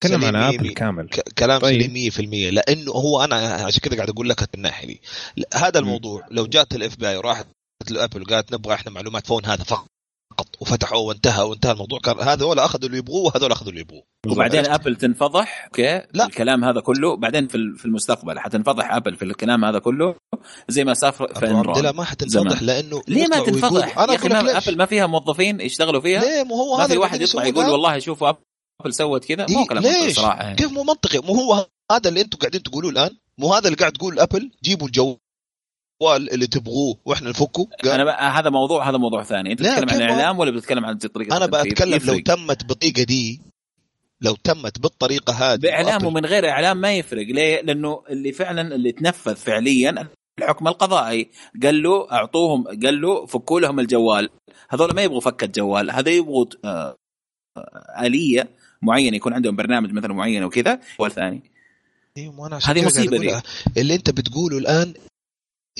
بتتكلم 0.00 0.24
عن 0.24 0.36
ابل 0.36 0.70
كامل 0.70 1.08
كلام 1.38 1.60
طيب. 1.60 1.82
سليم 1.82 2.10
100% 2.10 2.54
لأنه 2.54 2.92
هو 2.92 3.24
أنا 3.24 3.36
عشان 3.36 3.80
كذا 3.80 3.96
قاعد 3.96 4.10
أقول 4.10 4.28
لك 4.28 4.54
الناحيه 4.54 4.86
دي. 4.86 5.00
هذا 5.54 5.78
الموضوع 5.78 6.26
لو 6.30 6.46
جات 6.46 6.74
ال 6.74 6.96
FBI 6.96 7.16
وراحت 7.16 7.46
لأبل 7.90 8.22
وقالت 8.22 8.54
نبغى 8.54 8.74
إحنا 8.74 8.92
معلومات 8.92 9.26
فون 9.26 9.46
هذا 9.46 9.64
فقط. 9.64 9.86
وفتحوا 10.60 10.98
وانتهى 10.98 11.42
وانتهى 11.42 11.72
الموضوع. 11.72 11.98
كان 11.98 12.20
هذول 12.20 12.58
أخذوا 12.58 12.86
اللي 12.86 12.98
يبغوه 12.98 13.22
وهذول 13.22 13.52
أخذوا 13.52 13.70
اللي 13.70 13.80
يبغوه. 13.80 14.02
وبعدين 14.26 14.66
ابل 14.66 14.96
تنفضح 14.96 15.64
okay؟ 15.64 16.02
لا. 16.12 16.26
الكلام 16.26 16.64
هذا 16.64 16.80
كله. 16.80 17.16
بعدين 17.16 17.48
في 17.48 17.58
في 17.76 17.84
المستقبل 17.84 18.38
حتنفضح 18.38 18.92
ابل 18.92 19.16
في 19.16 19.24
الكلام 19.24 19.64
هذا 19.64 19.78
كله 19.78 20.14
زي 20.68 20.84
ما 20.84 20.94
صار 20.94 21.12
في 21.12 21.46
انرون 21.46 21.82
لا 21.82 21.92
ما 21.92 22.04
حتنفضح 22.04 22.62
لأنه 22.62 23.02
ليه 23.08 23.26
ما 23.26 23.38
تنفضح؟ 23.38 23.98
أنا 23.98 24.12
يا 24.12 24.16
أخي 24.16 24.70
ابل 24.70 24.78
ما 24.78 24.86
فيها 24.86 25.06
موظفين 25.06 25.60
يشتغلوا 25.60 26.00
فيها؟ 26.00 26.20
ليه؟ 26.20 26.42
مو 26.42 26.54
هو 26.54 26.78
ما 26.78 26.86
في 26.86 26.98
واحد 26.98 27.20
يطلع 27.20 27.46
يقول 27.46 27.66
والله 27.66 27.98
شوفوا 27.98 28.32
ابل 28.80 28.94
سوت 28.94 29.24
كذا؟ 29.24 29.46
مو 29.50 29.64
كلام 29.64 29.82
ليش؟ 29.82 30.16
صراحة 30.16 30.42
يعني. 30.42 30.56
كيف 30.56 30.72
مو 30.72 30.82
منطقي؟ 30.82 31.18
مو 31.18 31.34
هو 31.34 31.66
هذا 31.92 32.08
اللي 32.08 32.20
أنتم 32.20 32.38
قاعدين 32.38 32.62
تقولوه 32.62 32.90
الآن؟ 32.90 33.10
مو 33.38 33.54
هذا 33.54 33.66
اللي 33.66 33.76
قاعد 33.76 33.92
تقول 33.92 34.18
أبل؟ 34.18 34.50
جيبوا 34.62 34.86
الجو 34.86 35.16
اللي 36.16 36.46
تبغوه 36.46 36.98
وإحنا 37.04 37.30
نفكه. 37.30 37.68
أنا 37.84 38.38
هذا 38.38 38.50
موضوع 38.50 38.88
هذا 38.90 38.96
موضوع 38.96 39.22
ثاني. 39.22 39.52
أنت 39.52 39.60
بتتكلم 39.60 39.90
عن 39.90 39.96
الإعلام 39.96 40.38
ولا 40.38 40.50
بتتكلم 40.50 40.84
عن 40.84 40.98
طريقه 40.98 41.36
أنا 41.36 41.46
بتكلم 41.46 42.00
لو 42.04 42.18
تمت 42.18 42.64
بالطريقة 42.64 43.02
دي 43.02 43.40
لو 44.20 44.34
تمت 44.44 44.78
بالطريقة 44.78 45.32
هذه 45.32 45.58
بإعلام 45.58 46.04
ومن 46.04 46.26
غير 46.26 46.48
إعلام 46.48 46.76
ما 46.80 46.94
يفرق. 46.94 47.26
ليه؟ 47.26 47.60
لأنه 47.60 48.02
اللي 48.10 48.32
فعلا 48.32 48.74
اللي 48.74 48.92
تنفذ 48.92 49.36
فعليا 49.36 50.08
الحكم 50.38 50.68
القضائي. 50.68 51.30
قال 51.62 51.82
له 51.82 52.12
اعطوهم 52.12 52.64
قال 52.64 53.00
له 53.00 53.26
فكوا 53.26 53.60
لهم 53.60 53.80
الجوال. 53.80 54.30
هذول 54.70 54.94
ما 54.94 55.02
يبغوا 55.02 55.20
فك 55.20 55.44
الجوال. 55.44 55.90
هذا 55.90 56.10
يبغوا 56.10 56.46
آه، 56.64 56.96
آه، 57.56 58.57
معينه 58.82 59.16
يكون 59.16 59.32
عندهم 59.32 59.56
برنامج 59.56 59.92
مثلا 59.92 60.14
معين 60.14 60.44
وكذا 60.44 60.80
والثاني 60.98 61.42
أيوه 62.16 62.60
هذه 62.64 62.86
مصيبة 62.86 63.18
دي. 63.18 63.40
اللي 63.76 63.94
أنت 63.94 64.10
بتقوله 64.10 64.58
الآن 64.58 64.94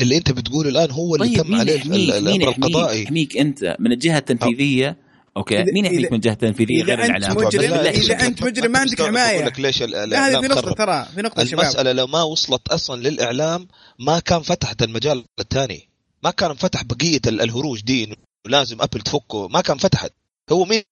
اللي 0.00 0.16
أنت 0.16 0.32
بتقوله 0.32 0.68
الآن 0.68 0.90
هو 0.90 1.14
اللي 1.14 1.28
طيب 1.28 1.46
تم 1.46 1.54
عليه 1.54 1.82
الامر 2.18 2.48
القضائي. 2.48 3.02
يحميك 3.02 3.36
أنت 3.36 3.76
من 3.78 3.92
الجهة 3.92 4.18
التنفيذية؟ 4.18 4.96
أوكي. 5.36 5.64
مين 5.64 5.84
يحميك 5.84 6.12
من 6.12 6.16
الجهة 6.16 6.32
التنفيذية 6.32 6.82
غير 6.82 7.04
الإعلام؟ 7.04 7.36
مجرم 7.36 7.72
إذا 7.72 8.26
أنت 8.26 8.44
مجرم 8.44 8.72
ما 8.72 8.78
عندك 8.78 9.02
حماية. 9.02 9.44
لك 9.44 9.60
ليش 9.60 9.82
هذه 9.82 10.40
في 10.40 10.48
نقطة 10.48 10.72
ترى 10.72 11.06
في 11.14 11.22
نقطة 11.22 11.42
المسألة 11.42 11.92
لو 11.92 12.06
ما 12.06 12.22
وصلت 12.22 12.68
أصلا 12.68 13.08
للإعلام 13.08 13.68
ما 13.98 14.18
كان 14.18 14.40
فتحت 14.40 14.82
المجال 14.82 15.24
الثاني. 15.40 15.88
ما 16.24 16.30
كان 16.30 16.54
فتح 16.54 16.84
بقية 16.84 17.20
الهروج 17.26 17.80
دي 17.80 18.16
لازم 18.46 18.82
أبل 18.82 19.00
تفكه. 19.00 19.48
ما 19.48 19.60
كان 19.60 19.78
فتحت. 19.78 20.12
هو 20.52 20.64
مين 20.64 20.82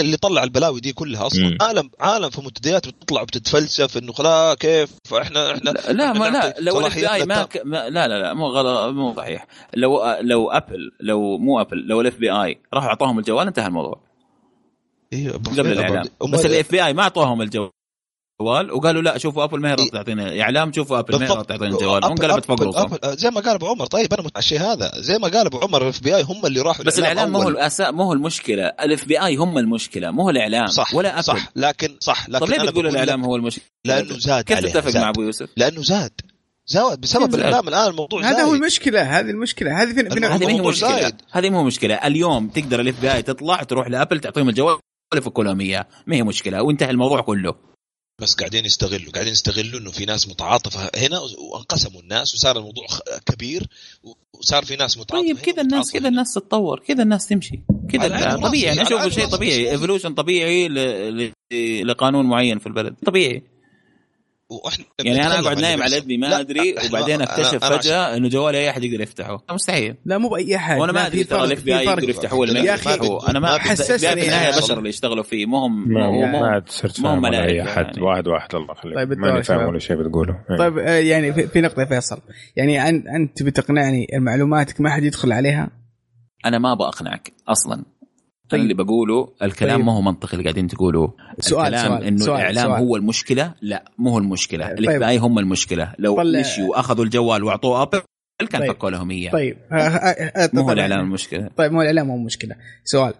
اللي 0.00 0.16
طلع 0.16 0.44
البلاوي 0.44 0.80
دي 0.80 0.92
كلها 0.92 1.26
أصلا. 1.26 1.48
مم. 1.48 1.58
عالم 1.60 1.90
عالم 2.00 2.30
في 2.30 2.40
منتديات 2.40 2.88
بتطلع 2.88 3.22
وبتتفلسف 3.22 3.98
إنه 3.98 4.12
خلاص 4.12 4.56
كيف 4.56 4.90
إحنا 5.12 5.52
إحنا 5.52 5.70
لا 5.70 5.92
لا 5.92 6.12
ما 6.12 6.24
لا 6.24 6.54
لو 6.60 6.80
ال 6.80 6.94
FBI 6.94 7.24
ما, 7.24 7.42
ك... 7.42 7.62
ما 7.64 7.88
لا 7.88 8.08
لا 8.08 8.22
لا 8.22 8.34
مو 8.34 8.46
غلط 8.46 8.94
مو 8.94 9.14
صحيح. 9.16 9.46
لو 9.74 10.16
لو 10.20 10.50
أبل 10.50 10.90
لو 11.00 11.38
مو 11.38 11.60
أبل 11.60 11.78
لو 11.86 12.00
ال 12.00 12.16
FBI 12.16 12.58
راحوا 12.74 12.88
اعطوهم 12.88 13.18
الجوال 13.18 13.46
انتهى 13.46 13.66
الموضوع. 13.66 14.00
أيوه 15.12 15.32
قبل 15.32 15.72
الإعلام. 15.72 16.04
بس 16.28 16.46
ال 16.46 16.70
FBI 16.70 16.92
ما 16.92 17.02
أعطوهم 17.02 17.42
الجوال. 17.42 17.70
جوال؟ 18.40 18.72
وقالوا 18.72 19.02
لا 19.02 19.18
شوفوا 19.18 19.44
ابل 19.44 19.60
ما 19.60 19.72
هي 19.72 19.76
تعطينا 19.76 20.40
إعلام 20.40 20.72
شوفوا 20.72 20.98
ابل 20.98 21.18
ما 21.18 21.24
هي 21.24 21.44
تعطينا 21.44 21.78
جوال. 21.78 22.04
انقلبت 22.04 22.44
فوق 22.44 22.62
راسهم 22.62 22.98
زي 23.04 23.30
ما 23.30 23.40
قال 23.40 23.54
أبو 23.54 23.66
عمر 23.66 23.86
طيب 23.86 24.14
أنا 24.14 24.22
مع 24.22 24.30
الشيء 24.36 24.60
هذا. 24.60 24.92
زي 24.96 25.18
ما 25.18 25.28
قال 25.28 25.46
أبو 25.46 25.58
عمر 25.58 25.82
ال 25.82 26.02
FBI 26.02 26.22
هم 26.22 26.46
اللي 26.46 26.60
راحوا 26.60 26.84
بس 26.84 26.98
الإعلام 26.98 27.32
مو 27.32 27.42
هو 27.42 27.48
الاساء 27.48 27.92
مو 27.92 28.02
هو 28.02 28.12
المشكلة. 28.12 28.64
ال 28.66 29.04
FBI 29.04 29.36
هم 29.36 29.58
المشكلة 29.58 30.10
مو 30.10 30.22
هو 30.22 30.30
الإعلام 30.30 30.66
صح 30.66 30.94
ولا 30.94 31.14
ابل 31.14 31.24
صح. 31.24 31.48
لكن 31.56 31.96
صح. 32.00 32.28
لكن 32.28 32.46
طيب 32.46 32.60
ليه 32.60 32.68
بتقول 32.68 32.86
الإعلام 32.86 33.24
هو 33.24 33.36
المشكلة؟ 33.36 33.64
لأنه 33.84 34.18
زاد 34.18 34.44
كيف 34.44 34.58
تتفق 34.58 35.00
مع 35.00 35.08
أبو 35.08 35.22
يوسف؟ 35.22 35.48
لأنه 35.56 35.82
زاد. 35.82 36.20
زاد 36.66 37.00
بسبب 37.00 37.34
الإعلام 37.34 37.68
الآن 37.68 37.90
الموضوع 37.90 38.22
هذا 38.22 38.42
هو 38.42 38.54
المشكلة 38.54 39.02
هذه 39.02 39.30
المشكلة. 39.30 39.82
هذه 39.82 39.92
في 39.92 40.26
هذه 40.26 40.58
مو 40.58 40.68
مشكلة. 40.68 41.12
هذه 41.30 41.50
مو 41.50 41.64
مشكلة. 41.64 41.94
اليوم 41.94 42.48
تقدر 42.48 42.80
ال 42.80 43.00
FBI 43.00 43.22
تطلع 43.22 43.62
تروح 43.62 43.88
لأبل 43.88 44.20
تعطيهم 44.20 44.48
الجوال 44.48 44.78
يفكوا 45.14 45.44
لهم 45.44 45.60
اياه 45.60 45.86
ما 46.06 46.16
هي 46.16 46.22
مشكلة. 46.22 46.62
وانتهى 46.62 46.90
الموضوع 46.90 47.20
كله. 47.20 47.73
بس 48.22 48.34
قاعدين 48.34 48.64
يستغلوا 48.64 49.12
قاعدين 49.12 49.32
يستغلوا 49.32 49.80
إنه 49.80 49.90
في 49.90 50.04
ناس 50.04 50.28
متعاطفة 50.28 50.90
هنا 50.96 51.20
وانقسموا 51.38 52.00
الناس 52.00 52.34
وصار 52.34 52.58
الموضوع 52.58 52.86
كبير 53.26 53.66
وصار 54.32 54.64
في 54.64 54.76
ناس 54.76 54.98
متعاطفة 54.98 55.26
طيب 55.26 55.38
كذا 55.38 55.62
الناس 55.62 55.92
كذا 55.92 56.08
الناس 56.08 56.34
تتطور 56.34 56.78
كذا 56.78 57.02
الناس 57.02 57.26
تمشي. 57.26 57.60
كذا 57.90 58.36
طبيعي 58.36 58.72
أنا 58.72 58.82
اشوفه 58.82 59.08
شيء 59.08 59.26
طبيعي 59.26 59.70
evolution 59.70 60.14
طبيعي 60.14 60.68
لقانون 61.82 62.26
معين 62.26 62.58
في 62.58 62.66
البلد. 62.66 62.94
طبيعي. 63.06 63.42
وإحنا 64.50 64.84
يعني 65.04 65.26
أنا 65.26 65.40
أقعد 65.40 65.58
نايم 65.58 65.82
على 65.82 65.98
ابني 65.98 66.16
ما 66.16 66.40
أدري 66.40 66.74
وبعدين 66.88 67.22
أكتشف 67.22 67.64
فجأة 67.64 68.16
إنه 68.16 68.28
جوالي 68.28 68.58
أي 68.58 68.70
أحد 68.70 68.84
يقدر 68.84 69.00
يفتحه. 69.00 69.44
مستحيل. 69.50 69.96
لا 70.04 70.18
مو 70.18 70.28
بأي 70.28 70.56
أحد. 70.56 70.78
وأنا 70.78 70.92
ما 70.92 71.06
أدري 71.06 71.24
ترى 71.24 71.44
ال 71.44 71.64
FBI 71.64 71.84
يقدر 71.84 72.08
يفتحوه 72.10 72.38
ولا 72.38 72.52
ما 72.52 72.60
يفتحوه 72.60 73.30
أنا 73.30 73.40
ما 73.40 73.58
حسسني 73.58 73.98
في 73.98 74.26
النهايه 74.26 74.56
بشر 74.56 74.78
اللي 74.78 74.88
يشتغلوا 74.88 75.22
فيه. 75.22 75.46
مو 75.46 75.58
هم 75.58 75.88
ما 75.88 76.48
عاد 76.48 76.68
صرت 76.68 77.00
فاهم 77.00 77.24
أي 77.24 77.62
أحد. 77.62 77.98
واحد 77.98 78.28
واحد 78.28 78.54
الله 78.54 78.72
يخليك. 78.72 78.96
طيب 78.96 79.18
ماني 79.18 79.42
فاهم 79.42 79.68
ولا 79.68 79.78
شيء 79.78 79.96
بتقوله. 79.96 80.38
طيب 80.58 80.78
آه، 80.78 80.90
يعني 80.90 81.32
في 81.32 81.60
نقطة 81.60 81.84
فيصل. 81.84 82.18
يعني 82.56 82.88
أنت 82.88 83.42
بتقنعني 83.42 84.06
معلوماتك 84.14 84.80
ما 84.80 84.90
حد 84.90 85.04
يدخل 85.04 85.32
عليها؟ 85.32 85.70
أنا 86.46 86.58
ما 86.58 86.72
أبغى 86.72 86.88
أقنعك 86.88 87.32
أصلا. 87.48 87.84
طيب. 88.48 88.60
اللي 88.60 88.74
بقوله 88.74 89.34
الكلام 89.42 89.76
طيب. 89.76 89.86
ما 89.86 89.92
هو 89.92 90.00
منطقي 90.00 90.32
اللي 90.32 90.44
قاعدين 90.44 90.66
تقولوه 90.66 91.14
سؤال 91.38 91.74
الكلام 91.74 91.88
سؤال 91.88 92.04
إنه 92.04 92.18
سؤال 92.18 92.40
الإعلام 92.40 92.70
سؤال. 92.70 92.82
هو 92.82 92.96
المشكلة 92.96 93.54
لا 93.62 93.92
مو 93.98 94.10
هو 94.10 94.18
المشكلة 94.18 94.66
طيب. 94.66 94.90
الاف 94.90 95.22
هم 95.22 95.38
المشكلة 95.38 95.94
لو 95.98 96.16
مشيوا 96.16 96.80
اخذوا 96.80 97.04
الجوال 97.04 97.44
وأعطوه 97.44 97.82
ابل 97.82 98.02
كان 98.50 98.60
طيب. 98.60 98.72
فكوا 98.72 98.90
لهم 98.90 99.10
إياه 99.10 99.32
طيب 99.32 99.56
مو 100.54 100.62
هو 100.62 100.72
الإعلام 100.72 101.00
المشكلة 101.00 101.50
طيب 101.56 101.72
مو 101.72 101.82
الإعلام 101.82 102.10
هو 102.10 102.16
المشكلة 102.16 102.56
سؤال 102.84 103.14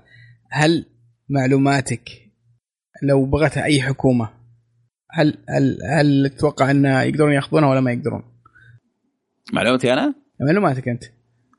هل 0.50 0.86
معلوماتك 1.28 2.10
لو 3.02 3.24
بغتها 3.24 3.64
أي 3.64 3.82
حكومة 3.82 4.28
هل 5.10 5.38
هل 5.48 5.78
هل 5.98 6.30
تتوقع 6.36 6.70
إن 6.70 6.84
يقدرون 6.84 7.32
يأخذونها 7.32 7.68
ولا 7.68 7.80
ما 7.80 7.92
يقدرون؟ 7.92 8.22
معلومتي 9.52 9.92
أنا؟ 9.92 10.14
معلوماتك 10.40 10.88
أنت 10.88 11.04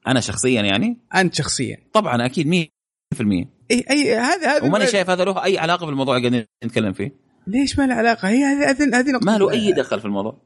أنا 0.08 0.20
شخصيا 0.20 0.62
يعني؟ 0.62 0.98
أنت 1.16 1.36
شخصيا 1.36 1.78
طبعا 1.94 2.26
أكيد 2.26 2.70
100% 3.16 3.55
اي 3.72 3.86
أي 3.90 4.16
هذا 4.16 4.58
هذا 4.58 4.64
وماني 4.64 4.88
شايف 4.88 5.10
هذا 5.10 5.24
له 5.24 5.44
أي 5.44 5.58
علاقة 5.58 5.86
بالموضوع 5.86 6.18
اللي 6.18 6.30
قاعدين 6.30 6.48
نتكلم 6.66 6.94
فيه. 6.94 7.12
ليش 7.48 7.80
ما 7.80 7.88
له 7.88 7.94
علاقة؟ 7.94 8.28
هي 8.30 8.44
هذه 8.44 9.00
هذه 9.00 9.20
ما 9.22 9.38
له 9.38 9.52
أي 9.52 9.72
دخل 9.72 10.00
في 10.00 10.06
الموضوع. 10.06 10.42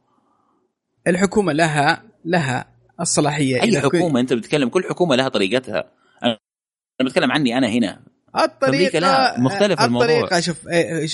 الحكومة 1.07 1.53
لها 1.53 2.03
لها 2.25 2.75
الصلاحية. 2.99 3.61
أي 3.61 3.81
حكومة 3.81 4.19
أنت 4.19 4.33
بتتكلم 4.33 4.69
كل 4.69 4.83
حكومة 4.83 5.15
لها 5.15 5.29
طريقتها. 5.29 5.91
أنا 6.23 7.09
بتكلم 7.09 7.31
عني 7.31 7.57
أنا 7.57 7.67
هنا. 7.67 8.03
الطريقة 8.39 8.99
لا 8.99 9.39
مختلف 9.39 9.81
الموضوع. 9.81 10.07
الطريقة 10.07 10.39
شوف 10.39 10.67
إيه، 10.67 11.07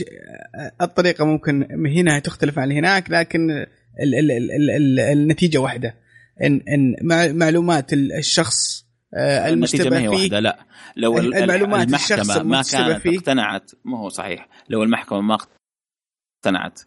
الطريقة 0.82 1.26
ممكن 1.26 1.68
هنا 1.98 2.20
تختلف 2.20 2.60
عن 2.60 2.72
هناك 2.72 3.10
لكن 3.10 3.52
ال 3.52 4.16
ال 4.16 4.32
ال 4.32 4.52
ال 4.52 4.70
ال 4.72 5.00
النتيجة 5.00 5.58
واحدة. 5.58 5.96
إن 6.44 6.62
إن 6.68 6.96
معلومات 7.38 7.94
الشخص 7.94 8.85
المشتبه 9.16 10.00
فيه 10.00 10.10
واحدة 10.10 10.40
لا. 10.40 10.60
لو 10.96 11.18
المعلومات 11.18 11.88
المحكمة 11.88 12.44
ما 12.44 12.62
كانت 12.72 13.02
فيه 13.02 13.18
اقتنعت 13.18 13.72
ما 13.86 14.00
هو 14.00 14.10
صحيح. 14.10 14.48
لو 14.70 14.84
المحكمة 14.84 15.22
ما 15.22 15.38
اقتنعت 16.46 16.82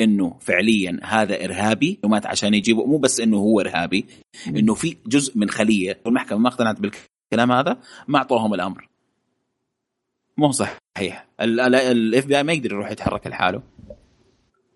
إنه 0.00 0.38
فعليا 0.40 1.00
هذا 1.02 1.44
إرهابي 1.44 1.98
معلومات 2.02 2.26
عشان 2.26 2.54
يجيبوا 2.54 2.86
مو 2.86 2.98
بس 2.98 3.20
إنه 3.20 3.36
هو 3.36 3.60
إرهابي 3.60 4.06
إنه 4.46 4.74
في 4.74 4.96
جزء 5.06 5.38
من 5.38 5.50
خلية. 5.50 6.00
والمحكمه 6.04 6.38
ما 6.38 6.48
اقتنعت 6.48 6.80
بالكلام 6.80 7.52
هذا 7.52 7.78
ما 8.08 8.18
أعطوهم 8.18 8.54
الأمر. 8.54 8.88
مو 10.36 10.52
صحيح. 10.52 11.26
ال 11.40 12.26
FBI 12.26 12.42
ما 12.42 12.52
يقدر 12.52 12.72
يروح 12.72 12.90
يتحرك 12.90 13.26
لحاله. 13.26 13.62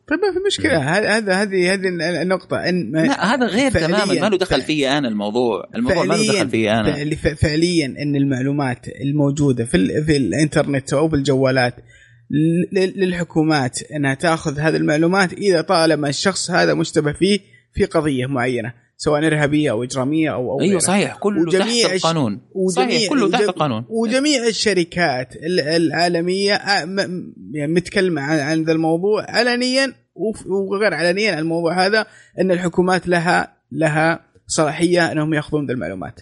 طيب 0.09 0.19
ما 0.21 0.33
في 0.33 0.39
مشكلة. 0.47 0.79
هذا 0.79 1.43
هذه 1.43 1.73
هذه 1.73 1.89
النقطة. 2.23 2.57
إن 2.57 2.93
لا 2.93 3.35
هذا 3.35 3.47
غير 3.47 3.71
تماما. 3.71 4.21
ما 4.21 4.29
له 4.29 4.39
دخل 4.39 4.63
فيي 4.63 4.99
أنا 4.99 5.09
الموضوع، 5.09 5.69
الموضوع 5.75 6.05
ما 6.05 6.15
له 6.15 6.33
دخل 6.33 6.51
فيي 6.51 6.71
أنا. 6.73 7.15
فعليا 7.15 7.87
إن 7.87 8.17
المعلومات 8.17 8.89
الموجودة 9.01 9.65
في 9.65 10.05
في 10.05 10.17
الإنترنت 10.17 10.93
أو 10.93 11.09
بالجوالات 11.09 11.75
للحكومات 12.73 13.79
إنها 13.93 14.15
تأخذ 14.15 14.59
هذه 14.59 14.77
المعلومات 14.77 15.33
إذا 15.33 15.61
طالما 15.61 16.09
الشخص 16.09 16.51
هذا 16.51 16.75
مشتبه 16.75 17.13
فيه 17.13 17.41
في 17.75 17.85
قضية 17.85 18.27
معينة. 18.27 18.86
سواء 18.99 19.27
إرهابية 19.27 19.71
أو 19.71 19.83
إجرامية 19.83 20.33
أو 20.33 20.53
أو 20.53 20.61
أيوه 20.61 20.79
صحيح. 20.79 21.17
كله 21.17 21.43
وجميع 21.43 21.89
تحت 21.89 21.95
القانون. 21.95 22.41
وجميع 22.53 22.89
صحيح 22.89 23.11
كله 23.11 23.31
تحت 23.31 23.43
القانون. 23.43 23.85
وجميع 23.89 24.47
الشركات 24.47 25.35
العالمية 25.77 26.53
يعني 27.53 27.73
متكلمه 27.73 28.23
عن 28.23 28.63
ذا 28.63 28.73
الموضوع. 28.73 29.27
علنيا 29.29 29.95
وغير 30.47 30.95
علنيا 30.95 31.39
الموضوع 31.39 31.87
هذا 31.87 32.07
إن 32.41 32.51
الحكومات 32.51 33.09
لها 33.09 33.57
لها 33.73 34.27
صلاحية 34.47 35.13
إنهم 35.13 35.35
يأخذون 35.35 35.67
ذا 35.67 35.73
المعلومات. 35.73 36.21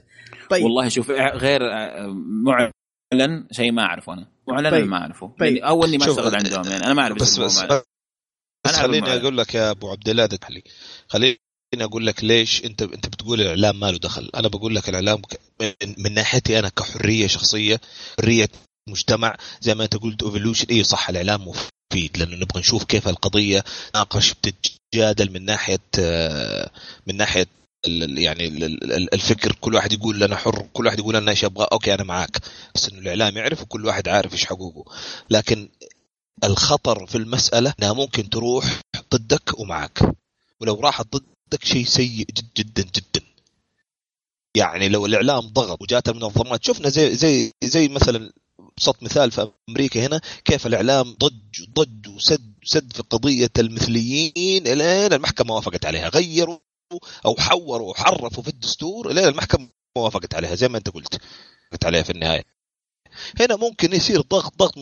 طيب. 0.50 0.64
والله 0.64 0.88
شوف 0.88 1.10
غير 1.10 1.60
معلن 2.44 3.46
شيء 3.52 3.72
ما 3.72 3.82
أعرفه 3.82 4.12
أنا. 4.12 4.26
معلن 4.48 4.70
طيب. 4.70 4.86
ما 4.86 4.96
أعرفه. 4.96 5.34
طيب. 5.40 5.56
يعني 5.56 5.68
أول 5.68 5.88
اني 5.88 5.98
ما 5.98 6.10
اشتغل 6.10 6.34
عندهم 6.34 6.64
يعني 6.72 6.84
أنا 6.86 6.94
ما 6.94 7.02
أعرف 7.02 7.16
بس 7.16 7.38
بس, 7.38 7.64
بس 8.66 8.76
خليني 8.76 9.16
أقول 9.16 9.38
لك 9.38 9.54
يا 9.54 9.70
أبو 9.70 9.90
عبد 9.90 10.08
الله 10.08 10.28
خليني 11.08 11.43
أقول 11.82 12.06
لك 12.06 12.24
ليش 12.24 12.64
انت 12.64 12.82
أنت 12.82 13.06
بتقول 13.06 13.40
الإعلام 13.40 13.80
ما 13.80 13.90
له 13.90 13.98
دخل. 13.98 14.30
أنا 14.34 14.48
بقول 14.48 14.74
لك 14.74 14.88
الإعلام 14.88 15.22
من 15.98 16.14
ناحيتي 16.14 16.58
أنا 16.58 16.68
كحرية 16.68 17.26
شخصية 17.26 17.80
حرية 18.20 18.48
مجتمع 18.88 19.36
زي 19.60 19.74
ما 19.74 19.84
أنت 19.84 19.96
قلت 19.96 20.22
ايفولوشن 20.22 20.66
اي 20.70 20.84
صح 20.84 21.08
الإعلام 21.08 21.48
مفيد 21.48 22.16
لأنه 22.18 22.36
نبغى 22.36 22.60
نشوف 22.60 22.84
كيف 22.84 23.08
القضية 23.08 23.64
ناقش 23.94 24.32
بتتجادل 24.34 25.32
من 25.32 25.44
ناحية 25.44 25.80
من 27.06 27.16
ناحية 27.16 27.46
يعني 28.16 28.46
الفكر. 29.14 29.52
كل 29.60 29.74
واحد 29.74 29.92
يقول 29.92 30.22
أنا 30.22 30.36
حر 30.36 30.66
كل 30.72 30.86
واحد 30.86 30.98
يقول 30.98 31.16
أنا 31.16 31.30
إيش 31.30 31.44
أبغى 31.44 31.66
أوكي 31.72 31.94
أنا 31.94 32.04
معاك. 32.04 32.38
بس 32.74 32.88
إنه 32.88 32.98
الإعلام 33.00 33.36
يعرف 33.36 33.62
وكل 33.62 33.86
واحد 33.86 34.08
عارف 34.08 34.32
إيش 34.32 34.44
حقوقه. 34.44 34.92
لكن 35.30 35.68
الخطر 36.44 37.06
في 37.06 37.18
المسألة 37.18 37.74
إنها 37.78 37.92
ممكن 37.92 38.30
تروح 38.30 38.80
ضدك 39.14 39.58
ومعك 39.58 40.00
ولو 40.60 40.80
راحت 40.80 41.06
ضد 41.16 41.24
عندك 41.44 41.64
شيء 41.64 41.84
سيء 41.84 42.26
جدا 42.26 42.48
جدا 42.56 42.82
جدا. 42.82 43.20
يعني 44.56 44.88
لو 44.88 45.06
الإعلام 45.06 45.40
ضغط 45.40 45.82
وجات 45.82 46.08
المنظمات 46.08 46.64
شفنا 46.64 46.88
زي 46.88 47.14
زي 47.14 47.52
زي 47.64 47.88
مثلا 47.88 48.32
ابسط 48.60 49.02
مثال 49.02 49.30
في 49.30 49.50
أمريكا 49.68 50.06
هنا 50.06 50.20
كيف 50.44 50.66
الإعلام 50.66 51.12
ضج 51.12 51.64
ضج 51.74 52.08
وسد 52.08 52.54
سد 52.64 52.92
في 52.92 53.02
قضية 53.02 53.50
المثليين 53.58 54.66
إلين 54.66 55.12
المحكمة 55.12 55.54
وافقت 55.54 55.86
عليها. 55.86 56.08
غيروا 56.08 56.58
أو 57.26 57.36
حوروا 57.38 57.90
وحرفوا 57.90 58.42
في 58.42 58.48
الدستور 58.48 59.10
إلين 59.10 59.24
المحكمة 59.24 59.68
وافقت 59.98 60.34
عليها 60.34 60.54
زي 60.54 60.68
ما 60.68 60.78
أنت 60.78 60.88
قلت. 60.90 61.14
وافقت 61.64 61.84
عليها 61.86 62.02
في 62.02 62.10
النهاية. 62.10 62.44
هنا 63.40 63.56
ممكن 63.56 63.92
يصير 63.92 64.20
ضغط 64.20 64.56
ضغط 64.58 64.74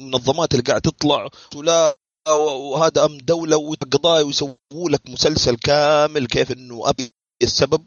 المنظمات 0.00 0.52
اللي 0.52 0.62
قاعد 0.62 0.80
تطلع 0.80 1.28
ولا 1.54 1.96
وهذا 2.34 3.04
امن 3.04 3.18
دولة 3.18 3.56
وقضايا 3.56 4.22
ويسووا 4.22 4.56
لك 4.74 5.10
مسلسل 5.10 5.56
كامل 5.56 6.26
كيف 6.26 6.52
إنه 6.52 6.88
أبي 6.88 7.12
السبب 7.42 7.84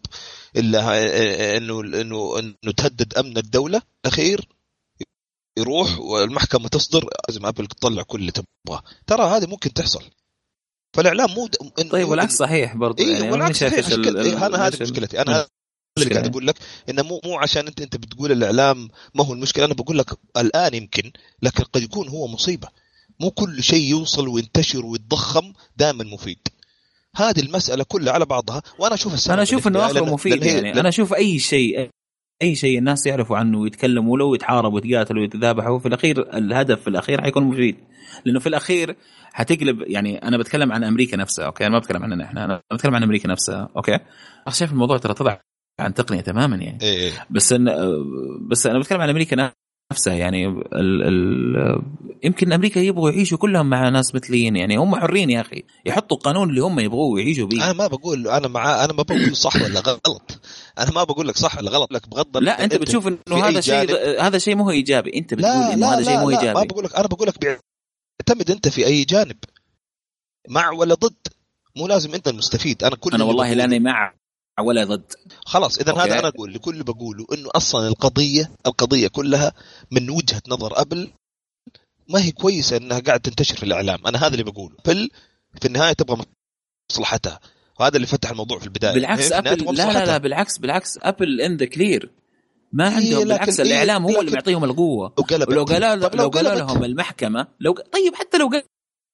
إلا 0.56 1.58
انه 1.58 1.80
انه 1.80 2.40
إنه 2.40 2.72
تهدد 2.78 3.14
أمن 3.14 3.38
الدولة. 3.38 3.82
الاخير 4.06 4.48
يروح 5.60 6.00
والمحكمة 6.00 6.68
تصدر 6.68 7.10
لازم 7.28 7.46
ابل 7.46 7.68
تطلع 7.68 8.04
كل 8.04 8.20
اللي 8.20 8.32
تبغاه. 8.32 8.84
ترى 9.08 9.24
هذه 9.24 9.48
ممكن 9.48 9.74
تحصل. 9.74 10.04
فالإعلام 10.96 11.32
مو 11.32 11.48
د... 11.48 11.56
طيب 11.92 12.08
والعكس 12.08 12.36
صحيح 12.36 12.76
برضه 12.76 13.04
إيه 13.04 13.14
يعني 13.14 13.32
والعكس 13.32 13.60
صحيح. 13.60 13.88
ال... 13.88 14.18
إيه 14.18 14.46
أنا 14.46 14.68
هذه 14.68 14.78
مشكلتي 14.82 15.22
أنا 15.22 15.48
اللي 15.98 16.14
قاعد 16.14 16.28
أقول 16.28 16.48
لك 16.48 16.56
إنه 16.90 17.04
مو 17.04 17.22
مو 17.26 17.38
عشان 17.38 17.68
انت 17.68 17.82
أنت 17.82 17.96
بتقول 17.96 18.32
الإعلام 18.32 18.90
ما 19.16 19.26
هو 19.26 19.34
المشكلة. 19.34 19.66
أنا 19.66 19.74
بقول 19.74 19.98
لك 19.98 20.18
الآن 20.38 20.74
يمكن 20.74 21.12
لكن 21.42 21.64
قد 21.64 21.82
يكون 21.84 22.08
هو 22.08 22.28
مصيبة. 22.28 22.68
مو 23.24 23.32
كل 23.32 23.64
شيء 23.64 23.90
يوصل 23.90 24.28
وينتشر 24.28 24.86
ويتضخم 24.86 25.54
دائما 25.78 26.04
مفيد. 26.04 26.40
هذه 27.16 27.40
المسألة 27.40 27.84
كلها 27.84 28.14
على 28.14 28.26
بعضها 28.26 28.62
وأنا 28.80 28.94
أشوف 28.94 29.32
أنا 29.32 29.42
أشوف 29.42 29.68
إنه 29.68 29.86
اخره 29.86 30.14
مفيد 30.14 30.44
يعني. 30.44 30.80
أنا 30.80 30.90
أشوف 30.90 31.14
أي 31.14 31.40
شيء 31.40 31.90
أي 32.42 32.56
شيء 32.56 32.78
الناس 32.78 33.06
يعرفوا 33.06 33.38
عنه 33.38 33.60
ويتكلموا 33.60 34.18
له 34.18 34.26
ويتحاربوا 34.26 34.80
ويتقاتلوا 34.80 35.22
ويتذابحوا 35.22 35.80
في 35.80 35.88
الأخير 35.88 36.38
الهدف 36.38 36.82
في 36.82 36.88
الأخير 36.88 37.22
حيكون 37.22 37.44
مفيد. 37.44 37.76
لأنه 38.26 38.40
في 38.40 38.48
الأخير 38.48 38.96
حتقلب 39.34 39.82
يعني 39.82 40.18
أنا 40.18 40.38
بتكلم 40.38 40.72
عن 40.72 40.84
أمريكا 40.84 41.18
نفسها 41.18 41.46
okay؟ 41.46 41.66
أنا 41.66 41.74
ما 41.74 41.80
بتكلم 41.80 42.04
عننا 42.04 42.24
إحنا 42.24 42.46
أنا 42.46 42.62
بتكلم 42.74 42.96
عن 42.96 43.04
أمريكا 43.04 43.30
نفسها 43.30 43.70
okay؟ 43.76 43.96
أنا 44.48 44.54
شايف 44.54 44.72
الموضوع 44.72 44.98
ترى 44.98 45.14
طلع 45.14 45.42
عن 45.80 45.94
تقنية 45.94 46.22
تماما 46.22 46.56
يعني. 46.56 46.82
إيه. 46.82 46.98
إيه. 46.98 47.28
بس 47.30 47.54
إن 47.54 47.70
بس 48.50 48.68
أنا 48.68 48.80
بتكلم 48.80 49.02
عن 49.02 49.10
أمريكا 49.10 49.36
نفسها 49.92 50.14
يعني 50.14 50.48
ال 50.48 51.04
ال 51.04 51.82
يمكن 52.24 52.54
أمريكا 52.54 52.80
يبغوا 52.80 53.12
يعيشوا 53.12 53.38
كلهم 53.38 53.70
مع 53.70 53.90
ناس 53.90 54.16
مثليين 54.16 54.56
يعني 54.56 54.78
هم 54.78 54.96
حرين 54.96 55.30
يا 55.30 55.42
أخي. 55.42 55.64
يحطوا 55.86 56.18
القانون 56.18 56.50
اللي 56.50 56.62
هم 56.62 56.80
يبغوه 56.80 57.14
ويعيشوا 57.14 57.48
به 57.48 57.64
أنا 57.66 57.74
ما 57.74 57.88
بقول 57.88 58.28
أنا 58.28 58.48
مع 58.48 58.86
أنا 58.86 58.94
ما 58.94 59.04
بقول 59.04 59.36
صح 59.36 59.56
ولا 59.56 59.80
غلط. 59.80 60.42
أنا 60.80 60.92
ما 60.92 61.04
بقول 61.04 61.28
لك 61.28 61.38
صح 61.38 61.58
ولا 61.58 61.72
غلط 61.72 61.94
لك 61.94 62.10
بغض 62.10 62.38
لا 62.38 62.64
أنت 62.64 62.76
بتشوف 62.76 63.08
إنه 63.08 63.46
هذا 63.46 63.62
شيء 63.62 64.22
هذا 64.22 64.38
شيء 64.38 64.56
مو 64.56 64.70
إيجابي. 64.70 65.18
أنت 65.18 65.34
بتقول 65.34 65.52
إنه 65.52 65.88
هذا 65.88 66.04
شيء 66.04 66.18
مو 66.18 66.30
ايجابي 66.30 66.60
ما 66.60 66.64
بقول 66.64 66.86
لك 66.86 66.96
أنا 66.96 67.08
بقول 67.08 67.28
لك 67.28 67.40
بيعتمد 67.40 68.52
أنت 68.52 68.68
في 68.68 68.86
أي 68.86 69.04
جانب. 69.04 69.38
مع 70.50 70.72
ولا 70.72 70.96
ضد. 70.96 71.28
مو 71.78 71.88
لازم 71.88 72.14
أنت 72.14 72.28
المستفيد. 72.28 72.84
أنا 72.84 72.96
كل 72.96 73.14
أنا 73.14 73.24
والله 73.24 73.54
لأني 73.54 73.80
مع. 73.80 74.14
ولا 74.62 74.84
ضد. 74.84 75.14
خلاص 75.46 75.78
اذا 75.78 75.94
هذا 75.94 76.20
أنا 76.20 76.28
أقول 76.28 76.54
لكل 76.54 76.72
اللي 76.72 76.84
بقوله 76.84 77.26
إنه 77.34 77.50
أصلا 77.56 77.88
القضية 77.88 78.52
القضية 78.66 79.08
كلها 79.08 79.54
من 79.92 80.10
وجهة 80.10 80.42
نظر 80.48 80.82
أبل 80.82 81.12
ما 82.10 82.22
هي 82.22 82.32
كويسة 82.32 82.78
إنها 82.78 83.00
قاعد 83.00 83.20
تنتشر 83.20 83.56
في 83.56 83.64
الإعلام. 83.64 84.08
أنا 84.08 84.18
هذا 84.18 84.32
اللي 84.34 84.44
بقوله. 84.44 84.76
أبل 84.86 85.10
في 85.62 85.68
النهاية 85.68 85.94
تبغى 85.94 86.26
مصلحتها. 86.92 87.40
وهذا 87.80 87.96
اللي 87.96 88.08
فتح 88.08 88.30
الموضوع 88.30 88.60
في 88.60 88.66
البداية. 88.66 88.94
بالعكس 88.94 89.32
ابل 89.32 89.76
لا 89.76 89.94
لا 89.94 90.06
لا 90.06 90.18
بالعكس 90.18 90.58
بالعكس 90.58 91.00
أبل 91.02 91.42
in 91.42 91.58
the 91.58 91.66
clear 91.66 92.12
ما 92.74 92.88
إيه، 92.88 92.96
عندهم 92.96 93.24
بالعكس 93.24 93.60
إيه 93.60 93.68
الإعلام 93.68 94.04
هو 94.04 94.22
اللي 94.22 94.32
معطيهم 94.32 94.64
القوة. 94.64 95.14
ولو 95.48 95.64
قالوا 95.64 95.96
لو 95.96 96.28
قالوا 96.30 96.56
لهم 96.56 96.84
المحكمة 96.84 97.48
لو 97.60 97.74
طيب 97.74 98.16
حتى 98.16 98.38
لو 98.38 98.50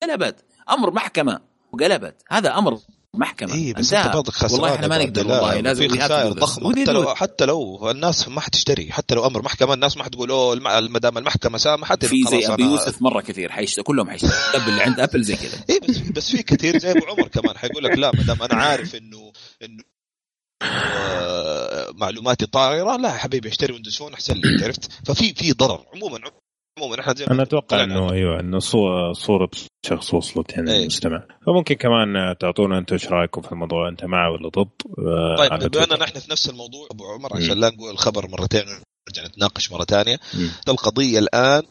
قلبت. 0.04 0.46
أمر 0.70 0.92
محكمه 0.92 1.42
وقلبت. 1.72 2.16
هذا 2.30 2.58
أمر 2.58 2.80
محكمة. 3.16 3.54
اي 3.54 3.74
بس 3.74 3.94
أنت 3.94 4.16
برضك 4.16 4.34
خسران 4.34 4.54
والله 4.62 4.76
إحنا 4.76 4.88
ما 4.88 4.98
نقدر 4.98 5.28
والله 5.28 5.60
لازم 5.60 5.88
في 5.88 6.00
خسائر 6.00 6.32
ضخمة. 6.32 6.72
حتى 6.72 6.92
لو 6.92 7.16
حتى 7.16 7.46
لو 7.46 7.92
الناس 7.92 8.28
ما 8.28 8.42
حتشتري 8.42 8.92
حتى 8.92 9.16
لو 9.16 9.28
أمر 9.28 9.42
محكمة 9.42 9.74
الناس 9.74 9.98
ما 9.98 10.04
حتقول 10.04 10.32
أوه 10.32 10.56
ما 10.56 11.00
دام 11.00 11.18
المحكمة 11.18 11.58
سامحت 11.58 12.06
في 12.06 12.24
زي 12.24 12.48
أبي 12.48 12.64
يوسف 12.64 13.02
مرة 13.02 13.22
كثير 13.22 13.52
حيشتري 13.52 13.84
كلهم 13.84 14.10
حيشتري. 14.10 14.32
اللي 14.68 14.82
عند 14.82 15.00
أبل 15.00 15.24
زي 15.24 15.36
كذا. 15.36 15.64
اي 15.70 15.80
بس 15.80 15.98
بس 15.98 16.32
في 16.32 16.44
كثير 16.44 16.78
زي 16.78 16.92
أبو 16.92 17.06
عمر 17.06 17.28
كمان. 17.28 17.58
حيقول 17.58 17.84
لك 17.84 17.98
لا 17.98 18.12
ما 18.16 18.24
دام 18.24 18.44
أنا 18.44 18.56
عارف 18.56 18.96
إنه 18.96 19.32
إنه 19.64 19.84
آه، 20.62 21.92
معلوماتي 21.94 22.46
طائره 22.46 22.96
لا 22.96 23.10
يا 23.10 23.18
حبيبي 23.18 23.50
اشتري 23.50 23.74
Windows 23.74 23.98
Phone 23.98 24.14
أحسن 24.14 24.34
لي 24.34 24.66
عرفت؟ 24.66 24.92
ففي 25.06 25.34
في 25.34 25.52
ضرر. 25.52 25.86
عموما 25.94 26.20
عموما 26.80 27.00
إحنا 27.00 27.14
زي 27.14 27.26
أنا 27.26 27.44
أتوقع 27.44 27.84
إنه 27.84 28.12
أيوه 28.12 28.40
إنه 28.40 28.60
صورة 29.14 29.50
شخص 29.86 30.14
وصلت 30.14 30.52
يعني 30.54 30.72
أيه. 30.72 30.82
المستمع 30.82 31.28
فممكن 31.46 31.76
كمان 31.76 32.36
تعطونا 32.40 32.78
أنتم 32.78 32.96
إيش 32.96 33.08
رأيكم 33.08 33.42
في 33.42 33.52
الموضوع 33.52 33.90
أنت 33.90 34.06
مع 34.06 34.28
ولا 34.28 34.50
ضد؟ 34.50 34.70
آه، 35.00 35.36
طيب 35.36 35.72
بما 35.72 35.84
أننا 35.84 36.04
إحنا 36.04 36.20
في 36.20 36.32
نفس 36.32 36.50
الموضوع 36.50 36.88
أبو 36.92 37.06
عمر 37.06 37.38
عشان 37.38 37.60
لا 37.60 37.70
نقول 37.70 37.92
الخبر 37.92 38.28
مرتين 38.28 38.66
نرجع 39.10 39.30
نتناقش 39.30 39.72
مرة 39.72 39.84
ثانية. 39.84 40.20
القضية 40.68 41.20
الآن 41.20 41.64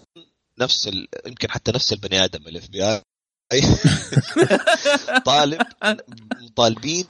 نفس 0.60 0.88
ال... 0.88 1.08
يمكن 1.26 1.50
حتى 1.50 1.72
نفس 1.72 1.92
البني 1.92 2.24
آدم 2.24 2.48
ال 2.48 2.68
FB 2.70 2.84
I 3.52 3.60
طالب 5.24 5.62
طالبين 6.56 7.04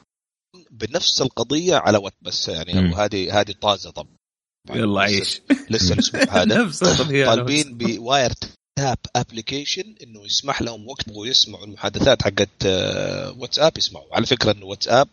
بنفس 0.71 1.23
القضية 1.23 1.77
على 1.77 1.99
واتساب 1.99 2.49
يعني 2.49 2.73
هذه 2.73 3.41
هذه 3.41 3.53
طازة 3.61 3.91
طبعا. 3.91 4.18
يلا 4.77 5.01
عيش. 5.01 5.41
لسه 5.71 5.95
الأسبوع 5.95 6.23
هذا. 6.43 6.71
طالبين 7.27 7.79
ب 7.79 8.33
wiretap 8.79 8.99
application 9.17 9.95
إنه 10.03 10.25
يسمح 10.27 10.63
لهم 10.63 10.89
وقت 10.89 11.09
يبغوا 11.09 11.27
يسمعوا 11.27 11.65
المحادثات 11.65 12.23
حقت 12.23 12.67
واتساب 13.39 13.79
يسمعوا. 13.79 14.15
على 14.17 14.27
فكرة 14.27 14.53
إنه 14.53 14.67
واتساب 14.67 15.09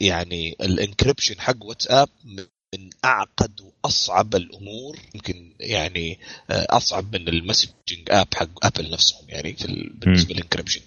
يعني 0.00 0.56
ال 0.60 0.67
encryption 0.67 1.40
حق 1.40 1.64
واتساب 1.64 2.08
من 2.24 2.90
أعقد 3.04 3.60
وأصعب 3.60 4.34
الأمور. 4.34 4.98
يمكن 5.14 5.52
يعني 5.60 6.18
أصعب 6.50 7.16
من 7.16 7.28
ال 7.28 7.36
messaging 7.36 8.10
app 8.10 8.28
حق 8.34 8.66
أبل 8.66 8.90
نفسهم 8.90 9.24
يعني 9.28 9.56
في 9.56 9.90
بالنسبة 9.94 10.34
لل 10.34 10.41
encryption. 10.41 10.80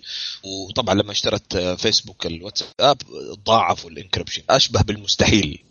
وطبعا 0.44 0.96
لما 0.96 1.12
اشترت 1.12 1.58
فيسبوك 1.58 2.26
الواتساب 2.26 2.98
ضاعفوا 3.46 3.90
ال 3.90 3.94
encryption. 3.94 4.44
أشبه 4.50 4.82
بالمستحيل. 4.82 5.67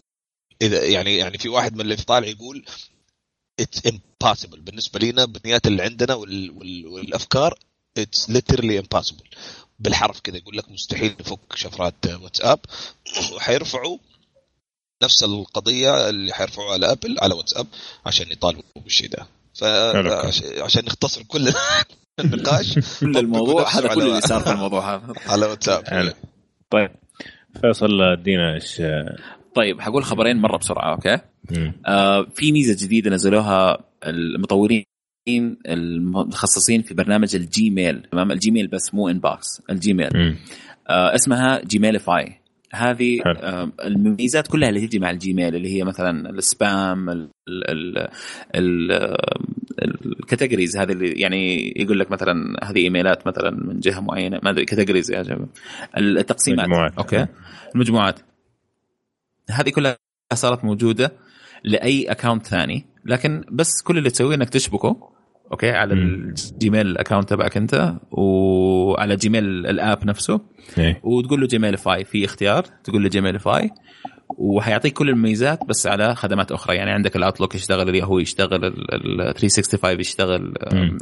إذا 0.62 0.84
يعني 0.84 1.16
يعني 1.16 1.38
في 1.38 1.48
واحد 1.48 1.74
من 1.74 1.80
ال 1.80 1.96
FBI 1.96 2.04
طالع 2.04 2.26
يقول 2.26 2.64
it's 3.60 3.82
impossible 3.86 4.60
بالنسبة 4.60 5.00
لنا 5.00 5.24
بالتقنيات 5.24 5.66
اللي 5.66 5.82
عندنا 5.82 6.14
وال 6.14 6.50
وال 6.50 6.86
والأفكار 6.86 7.58
it's 7.98 8.30
literally 8.30 8.78
impossible 8.78 9.24
بالحرف 9.78 10.20
كذا 10.20 10.36
يقول 10.36 10.56
لك 10.56 10.70
مستحيل 10.70 11.16
نفك 11.20 11.56
شفرات 11.56 11.94
واتساب. 12.22 12.58
وحيرفعوا 13.34 13.98
نفس 15.02 15.24
القضية 15.24 16.08
اللي 16.08 16.34
حيرفعوها 16.34 16.72
على 16.72 16.92
ابل 16.92 17.16
على 17.20 17.34
واتساب 17.34 17.66
عشان 18.06 18.32
يطالبوا 18.32 18.62
بالشيء 18.76 19.08
ده. 19.08 19.26
فعشان 19.54 20.84
نختصر 20.84 21.22
كل 21.22 21.52
النقاش. 22.20 22.78
كل 23.00 23.18
الموضوع 23.18 23.68
هذا 23.68 23.94
كل 23.94 24.02
اللي 24.02 24.20
صار 24.20 24.40
في 24.40 24.50
الموضوع 24.50 24.94
هذا. 24.94 25.14
على 25.32 25.46
واتساب. 25.46 26.14
طيب. 26.70 26.90
فيصل 27.60 28.02
ادينا 28.02 28.54
إيش؟ 28.54 28.82
طيب 29.56 29.80
حقول 29.80 30.04
خبرين 30.04 30.36
مرة 30.36 30.56
بسرعة 30.56 30.94
أوكي؟ 30.94 31.18
آه 31.86 32.26
في 32.34 32.52
ميزة 32.52 32.86
جديدة 32.86 33.10
نزلوها 33.10 33.78
المطورين 34.06 34.84
المتخصصين 35.68 36.82
في 36.82 36.94
برنامج 36.94 37.36
الجيميل 37.36 38.02
تمام؟ 38.12 38.32
الجيميل 38.32 38.66
بس 38.66 38.94
مو 38.94 39.08
Inbox 39.08 39.62
الجيميل. 39.70 40.36
آه 40.88 41.14
اسمها 41.14 41.60
Gmailify 41.64 42.40
هذه 42.72 43.20
آه 43.26 43.72
الميزات 43.84 44.46
كلها 44.46 44.68
اللي 44.68 44.86
تجي 44.86 44.98
مع 44.98 45.10
الجيميل 45.10 45.56
اللي 45.56 45.76
هي 45.78 45.84
مثلا 45.84 46.30
ال 46.30 46.50
spam 46.50 47.28
ال 50.06 50.13
categories 50.13 50.76
هذه 50.76 50.92
اللي 50.92 51.12
يعني 51.12 51.72
يقول 51.76 51.98
لك 52.00 52.10
مثلا 52.10 52.34
هذه 52.64 52.78
إيميلات 52.78 53.26
مثلا 53.26 53.50
من 53.50 53.80
جهة 53.80 54.00
معينة 54.00 54.40
ما 54.42 54.50
أدري 54.50 54.64
categories 54.64 55.10
يا 55.12 55.22
جماعة. 55.22 55.48
التقسيمات 55.98 56.68
مجموعات. 56.68 56.92
أوكي؟ 56.98 57.26
المجموعات. 57.74 58.20
هذه 59.50 59.70
كلها 59.70 59.96
صارت 60.34 60.64
موجودة 60.64 61.12
لأي 61.64 62.04
account 62.10 62.46
ثاني 62.46 62.86
لكن 63.04 63.44
بس 63.50 63.82
كل 63.82 63.98
اللي 63.98 64.10
تسويه 64.10 64.34
إنك 64.34 64.48
تشبكه 64.50 64.96
أوكي 65.52 65.70
على 65.70 65.94
مم. 65.94 66.00
الجيميل 66.02 66.98
account 66.98 67.28
تبعك 67.28 67.56
أنت 67.56 67.94
وعلى 68.10 69.16
جيميل 69.16 69.44
ال 69.66 69.76
app 69.76 70.06
نفسه 70.06 70.40
إيه. 70.78 71.00
وتقول 71.04 71.40
له 71.40 71.46
Gmailify 71.46 72.04
في 72.04 72.24
اختيار 72.24 72.62
تقول 72.84 73.02
له 73.02 73.08
Gmailify 73.08 73.70
وحيعطيك 74.38 74.92
كل 74.92 75.08
الميزات 75.08 75.64
بس 75.68 75.86
على 75.86 76.14
خدمات 76.14 76.52
أخرى 76.52 76.76
يعني 76.76 76.90
عندك 76.90 77.16
ال 77.16 77.21
Outlook 77.21 77.54
يشتغل 77.54 77.88
الياهو 77.88 78.18
يشتغل 78.18 78.64
ال 78.64 79.34
365 79.34 80.00
يشتغل. 80.00 80.54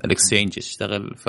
ال 0.04 0.10
Exchange 0.10 0.58
يشتغل 0.58 1.14
ف 1.16 1.28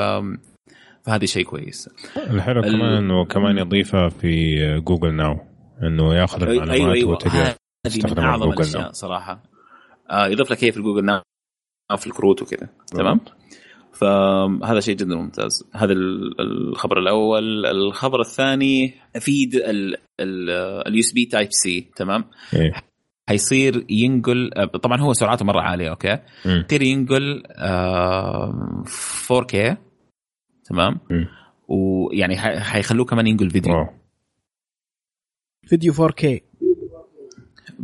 فهذه 1.06 1.26
شيء 1.26 1.44
كويس 1.46 1.90
الحلو 2.18 2.60
ال- 2.60 2.72
كمان 2.72 2.94
انه 2.98 3.26
كمان 3.26 3.58
يضيفها 3.58 4.10
في 4.10 4.56
Google 4.80 5.14
Now 5.14 5.40
إنه 5.84 6.16
ياخذ 6.16 6.42
المعلومات 6.42 6.70
أيوه 6.70 6.94
أيوه. 6.94 7.12
وتقدر 7.12 7.56
هذه 7.88 8.02
من 8.12 8.20
أعظم 8.20 8.52
الأشياء. 8.52 8.92
صراحة. 8.92 9.44
آه 10.12 10.28
يضيف 10.28 10.52
لك 10.52 10.64
هي 10.64 10.72
في 10.72 10.78
ال 10.78 10.82
Google 10.82 11.06
Now 11.06 11.22
في 11.98 12.08
الكروت 12.08 12.42
وكذا. 12.42 12.70
تمام؟ 12.88 13.20
فهذا 13.94 14.80
شيء 14.80 14.96
جدا 14.96 15.16
ممتاز. 15.16 15.70
هذا 15.76 15.94
ال- 15.94 16.42
الخبر 16.42 17.00
الأول. 17.00 17.66
الخبر 17.66 18.22
الثاني 18.22 18.94
في 19.20 19.50
ال 20.20 21.00
USB 21.00 21.26
Type-C 21.26 21.92
تمام؟ 21.96 22.26
إيه. 22.54 22.72
حيصير 23.30 23.86
ينقل 23.90 24.52
آه، 24.54 24.66
طبعا 24.66 25.02
هو 25.02 25.14
سرعته 25.14 25.46
مرة 25.46 25.62
عالية 25.62 25.90
أوكي. 25.90 26.18
يصير 26.46 26.82
ينقل 26.82 27.44
آه، 27.52 28.84
4K 29.28 29.78
تمام؟ 30.70 31.00
مم. 31.12 31.28
ويعني 31.68 32.38
حيخلوه 32.62 33.06
كمان 33.06 33.28
ينقل 33.28 33.50
فيديو 33.50 33.74
واو. 33.74 33.86
فيديو 35.68 35.94
4K 35.94 36.40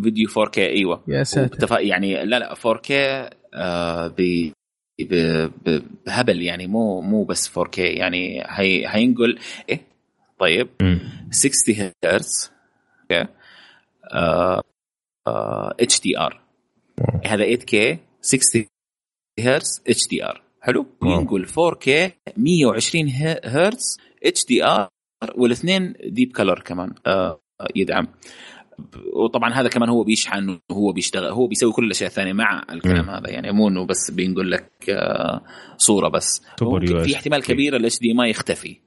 فيديو 0.03 0.29
4K 0.29 0.57
أيوه 0.57 1.03
يا 1.07 1.23
ساتر 1.23 1.55
وبتف... 1.55 1.71
يعني 1.71 2.25
لا 2.25 2.39
لا 2.39 2.55
4K 2.55 2.91
آه 3.53 4.07
ب... 4.07 4.51
ب... 5.01 5.13
ب... 5.65 5.83
بهبل 6.05 6.41
يعني 6.41 6.67
مو 6.67 7.01
مو 7.01 7.23
بس 7.23 7.59
4K 7.59 7.77
يعني. 7.79 8.43
حينقل 8.87 9.39
إيه 9.69 9.81
طيب 10.39 10.69
مم. 10.81 10.99
60 11.31 11.91
هرتز 12.05 12.51
أوكي. 13.01 13.27
HDR. 15.81 16.41
هذا 17.25 17.55
8K 17.55 17.97
60 18.21 18.65
هرتز 19.39 19.81
HDR 19.87 20.43
حلو 20.61 20.85
واو. 21.01 21.11
وينقل 21.17 21.47
4K 21.47 22.11
120 22.37 23.09
ه- 23.09 23.39
هرتز 23.45 23.97
HDR 24.23 24.89
والاثنين 25.35 25.93
deep 26.05 26.31
color 26.31 26.59
كمان 26.59 26.93
آه... 27.07 27.39
يدعم 27.75 28.07
وطبعا 29.13 29.53
هذا 29.53 29.69
كمان 29.69 29.89
هو 29.89 30.03
بيشحن 30.03 30.59
وهو 30.69 30.91
بيشتغل 30.91 31.31
هو 31.31 31.47
بيسوي 31.47 31.71
كل 31.71 31.85
الأشياء 31.85 32.09
الثانية 32.09 32.33
مع 32.33 32.63
الكلام 32.71 33.05
مم. 33.05 33.09
هذا 33.09 33.29
يعني 33.29 33.51
مو 33.51 33.67
إنه 33.67 33.85
بس 33.85 34.11
بينقل 34.11 34.51
لك 34.51 34.71
آه، 34.89 35.41
صورة 35.77 36.09
بس. 36.09 36.41
في 37.03 37.15
احتمال 37.15 37.43
كبير 37.43 37.75
ال 37.75 37.99
HDMI 37.99 38.27
يختفي 38.27 38.77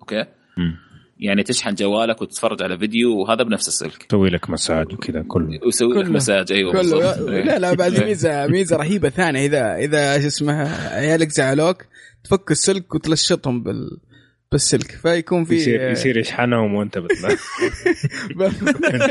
أوكي 0.00 0.24
مم. 0.56 0.76
يعني 1.18 1.42
تشحن 1.42 1.74
جوالك 1.74 2.22
وتتفرج 2.22 2.62
على 2.62 2.78
فيديو 2.78 3.18
وهذا 3.18 3.42
بنفس 3.42 3.68
السلك 3.68 4.02
تسوي 4.02 4.30
لك 4.30 4.50
مساج 4.50 4.92
وكذا 4.92 5.22
كله 5.28 5.58
ويسوي 5.64 6.02
لك. 6.02 6.10
مساج 6.10 6.52
أيوه 6.52 6.72
كله. 6.72 7.16
لا 7.40 7.58
لا 7.58 7.74
بعد 7.74 7.94
إيه. 7.94 8.04
ميزة 8.04 8.46
ميزة 8.46 8.76
رهيبة 8.76 9.08
ثانية 9.08 9.46
إذا 9.46 9.76
إذا 9.76 10.20
شو 10.20 10.26
اسمها 10.26 10.94
عيالك 10.96 11.28
زعلوك 11.30 11.84
تفك 12.24 12.50
السلك 12.50 12.94
وتلشطهم 12.94 13.62
بال 13.62 13.98
بالسلك 14.52 14.90
فيكون 14.90 15.44
في 15.44 15.54
يصير 15.56 15.90
يصير 15.90 16.16
يشحنهم 16.16 16.74
وانت 16.74 16.96
انت 16.96 17.04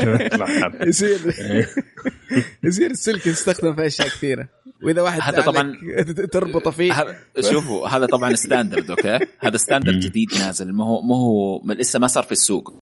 بتطلع 0.08 0.72
يصير 0.86 1.18
إيه. 1.40 1.68
يصير 2.64 2.90
السلك 2.90 3.26
يستخدم 3.26 3.74
في 3.76 3.86
أشياء 3.86 4.08
كثيرة. 4.08 4.48
وإذا 4.82 5.02
واحد 5.02 5.20
حتى 5.20 5.42
زعلك 5.42 5.76
تربطه 6.32 6.70
فيه. 6.70 6.92
هذا- 6.92 7.16
شوفوا 7.40 7.88
هذا 7.88 8.06
طبعا 8.06 8.34
standard 8.34 8.90
أوكي؟ 8.90 9.18
هذا 9.38 9.56
standard. 9.56 10.00
جديد 10.00 10.28
نازل. 10.38 10.72
ما 10.72 10.84
هو 10.84 11.02
ما 11.02 11.16
هو 11.16 11.62
لسه 11.72 11.98
ما 11.98 12.06
صار 12.06 12.22
في 12.24 12.32
السوق. 12.32 12.78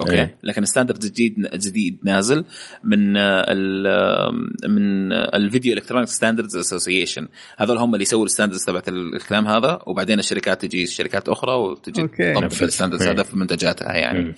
أوكي 0.00 0.12
إيه. 0.12 0.36
لكن 0.42 0.64
standard 0.64 0.98
جديد 1.00 1.34
جديد 1.54 1.98
نازل 2.04 2.44
من 2.84 3.16
آه، 3.16 3.44
ال 3.48 3.86
آه، 3.86 4.30
من 4.68 5.12
آه، 5.12 5.36
ال 5.36 5.42
Video 5.42 5.72
Electronic 5.72 6.08
Standards 6.08 6.56
Association 6.56 7.28
هذول 7.56 7.78
هم 7.78 7.94
اللي 7.94 8.02
يسووا 8.02 8.24
ال 8.24 8.28
standards 8.28 8.64
تبعت 8.64 8.88
ال- 8.88 9.14
الكلام 9.16 9.46
هذا 9.46 9.78
وبعدين 9.86 10.18
الشركات 10.18 10.62
تجي 10.64 10.86
شركات 10.86 11.28
أخرى 11.28 11.52
وتجي. 11.52 12.02
تطبق. 12.08 12.62
ال 12.62 12.66
standards 12.66 13.02
إيه. 13.06 13.12
هذا 13.12 13.22
في 13.22 13.36
منتجاتها 13.36 13.92
يعني 13.92 14.18
مم. 14.24 14.34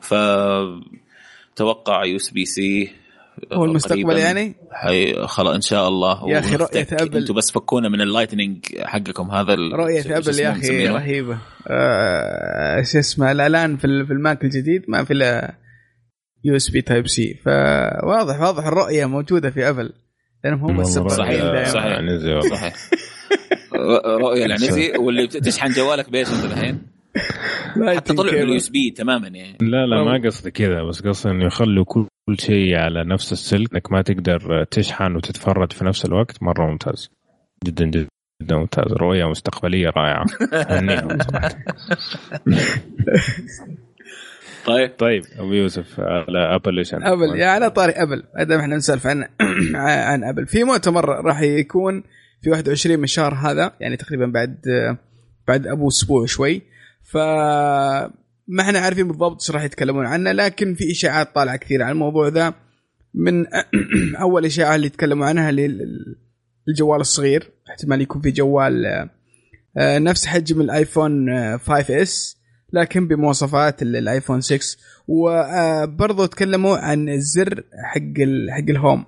ف 0.00 0.14
توقع 1.56 2.04
USB-C 2.04 2.90
هو 3.52 3.64
المستقبل 3.64 4.16
يعني 4.18 4.54
حي... 4.72 5.26
خلاص 5.26 5.54
إن 5.54 5.60
شاء 5.60 5.88
الله 5.88 6.30
يا 6.30 6.38
أخي 6.38 6.56
رؤية. 6.56 6.84
أبل- 6.84 7.16
أنتوا 7.16 7.34
بس 7.34 7.50
فكونا 7.52 7.88
من 7.88 8.00
ال 8.00 8.06
Lightning 8.06 8.64
حقكم 8.82 9.30
هذا 9.30 9.54
رؤية 9.54 10.00
أبل 10.18 10.38
يا 10.40 10.50
أخي؟ 10.52 10.86
رهيبة 10.88 11.38
شو 12.92 12.98
اسمه 12.98 13.32
الإعلان 13.32 13.76
في 13.76 13.84
ال- 13.84 14.06
في 14.06 14.12
الماك 14.12 14.44
الجديد 14.44 14.84
ما 14.88 15.04
في 15.04 15.12
إلا 15.12 15.54
USB 16.44 16.82
Type-C 16.82 17.34
فواضح 17.34 18.40
واضح 18.40 18.66
الرؤية 18.66 19.06
موجودة 19.06 19.50
في 19.50 19.68
ابل 19.68 19.92
لأنهم 20.44 20.70
هم 20.70 20.80
السباقين 20.80 21.40
دائما. 21.40 21.64
صحيح. 21.64 21.84
يعني 21.86 22.18
زي 22.18 22.32
والله. 22.32 22.56
صحيح. 22.56 22.74
ر- 23.74 24.20
رؤية 24.20 24.44
العنزي 24.46 24.92
واللي 24.98 25.26
بت- 25.26 25.36
تشحن 25.36 25.70
جوالك 25.72 26.10
بإيش 26.10 26.28
أنت 26.28 26.44
الحين؟ 26.52 26.82
حتى 27.96 28.14
طلع 28.14 28.30
بال 28.32 28.56
USB 28.56 28.90
تماما 28.90 29.28
يعني. 29.28 29.58
لا 29.60 29.86
لا 29.86 30.04
ما 30.04 30.26
قصدي 30.26 30.50
كذا 30.50 30.82
بس 30.82 31.02
قصدي 31.02 31.32
إنه 31.32 31.46
يخلوا 31.46 31.84
كل 31.84 32.06
كل 32.28 32.38
شيء 32.40 32.74
على 32.76 33.04
نفس 33.04 33.32
السلك 33.32 33.72
إنك 33.74 33.92
ما 33.92 34.02
تقدر 34.02 34.64
تشحن 34.64 35.16
وتتفرج 35.16 35.72
في 35.72 35.84
نفس 35.84 36.04
الوقت 36.04 36.42
مرة 36.42 36.70
ممتاز. 36.70 37.10
جدا 37.64 37.84
جدا. 37.86 38.06
جدا 38.42 38.56
ممتاز 38.56 38.92
رؤية 38.92 39.24
مستقبلية 39.24 39.88
رائعة. 39.96 40.24
طيب. 44.66 44.90
طيب 44.98 45.22
أبو 45.38 45.52
يوسف 45.52 46.00
على 46.00 46.54
أبل 46.54 46.78
إيش 46.78 46.94
أبل 46.94 47.38
يا 47.38 47.46
على 47.46 47.70
طاري 47.70 47.92
أبل 47.92 48.22
ما 48.48 48.60
إحنا 48.60 48.76
نسولف 48.76 49.06
عن 49.06 49.24
عن 49.74 50.24
أبل. 50.24 50.46
في 50.46 50.64
مؤتمر 50.64 51.08
راح 51.24 51.40
يكون 51.40 52.02
في 52.42 52.50
21 52.50 52.96
من 52.98 53.04
الشهر 53.04 53.34
هذا 53.34 53.72
يعني 53.80 53.96
تقريبا 53.96 54.26
بعد 54.26 54.56
بعد 55.48 55.66
أبو 55.66 55.88
أسبوع 55.88 56.26
شوي. 56.26 56.62
ف 57.04 57.16
ما 58.48 58.60
إحنا 58.60 58.78
عارفين 58.78 59.08
بالضبط 59.08 59.42
إيش 59.42 59.50
راح 59.50 59.62
يتكلمون 59.62 60.06
عنه 60.06 60.32
لكن 60.32 60.74
في 60.74 60.92
إشاعات 60.92 61.34
طالعة 61.34 61.56
كثير 61.56 61.82
عن 61.82 61.92
الموضوع 61.92 62.28
ذا. 62.28 62.54
من 63.14 63.46
أول 64.20 64.44
إشاعة 64.44 64.74
اللي 64.74 64.86
يتكلموا 64.86 65.26
عنها 65.26 65.50
للجوال 66.68 67.00
الصغير 67.00 67.50
احتمال 67.70 68.00
يكون 68.00 68.22
في 68.22 68.30
جوال 68.30 68.86
آه، 69.76 69.98
نفس 69.98 70.26
حجم 70.26 70.60
الآيفون 70.60 71.28
5 71.58 72.02
S 72.02 72.36
لكن 72.72 73.08
بمواصفات 73.08 73.82
الآيفون 73.82 74.40
6 74.40 74.78
وبرضه 75.08 76.26
تكلموا 76.26 76.76
عن 76.78 77.08
الزر 77.08 77.64
حق 77.84 78.20
حق 78.50 78.70
ال 78.70 78.76
home. 78.76 79.04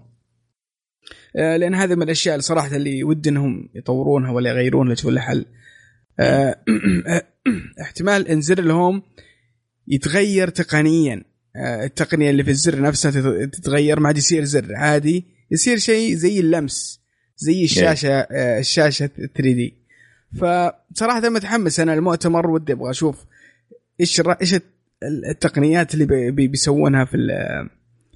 آه، 1.36 1.56
لأن 1.56 1.74
هذه 1.74 1.94
من 1.94 2.02
الأشياء 2.02 2.34
اللي 2.34 2.42
صراحة 2.42 2.76
اللي 2.76 3.04
ودي 3.04 3.30
إنهم 3.30 3.68
يطورونها 3.74 4.32
ولا 4.32 4.50
يغيرونها 4.50 4.92
يشوفون 4.92 5.14
لها 5.14 5.22
حل 5.22 5.46
آه، 6.20 6.56
احتمال 7.82 8.28
إن 8.28 8.40
زر 8.40 8.59
الهوم 8.59 9.02
يتغير 9.88 10.48
تقنيا. 10.48 11.24
آه، 11.56 11.84
التقنية 11.84 12.30
اللي 12.30 12.44
في 12.44 12.50
الزر 12.50 12.80
نفسها 12.80 13.11
تتغير 13.46 14.00
ما 14.00 14.06
عاد 14.06 14.16
يصير 14.16 14.44
زر 14.44 14.74
عادي. 14.74 15.24
يصير 15.50 15.78
شيء 15.78 16.14
زي 16.14 16.40
اللمس. 16.40 17.00
زي 17.39 17.64
الشاشة 17.64 18.20
الشاشة 18.59 19.07
3 19.07 19.41
دي. 19.41 19.74
فصراحة 20.34 21.28
متحمس. 21.28 21.80
أنا 21.80 21.95
المؤتمر 21.95 22.51
ودي 22.51 22.72
أبغى 22.72 22.91
أشوف 22.91 23.24
إيش 24.01 24.20
إيش 24.20 24.55
التقنيات 25.30 25.95
اللي 25.95 26.30
بيسوونها 26.30 27.05
في 27.05 27.16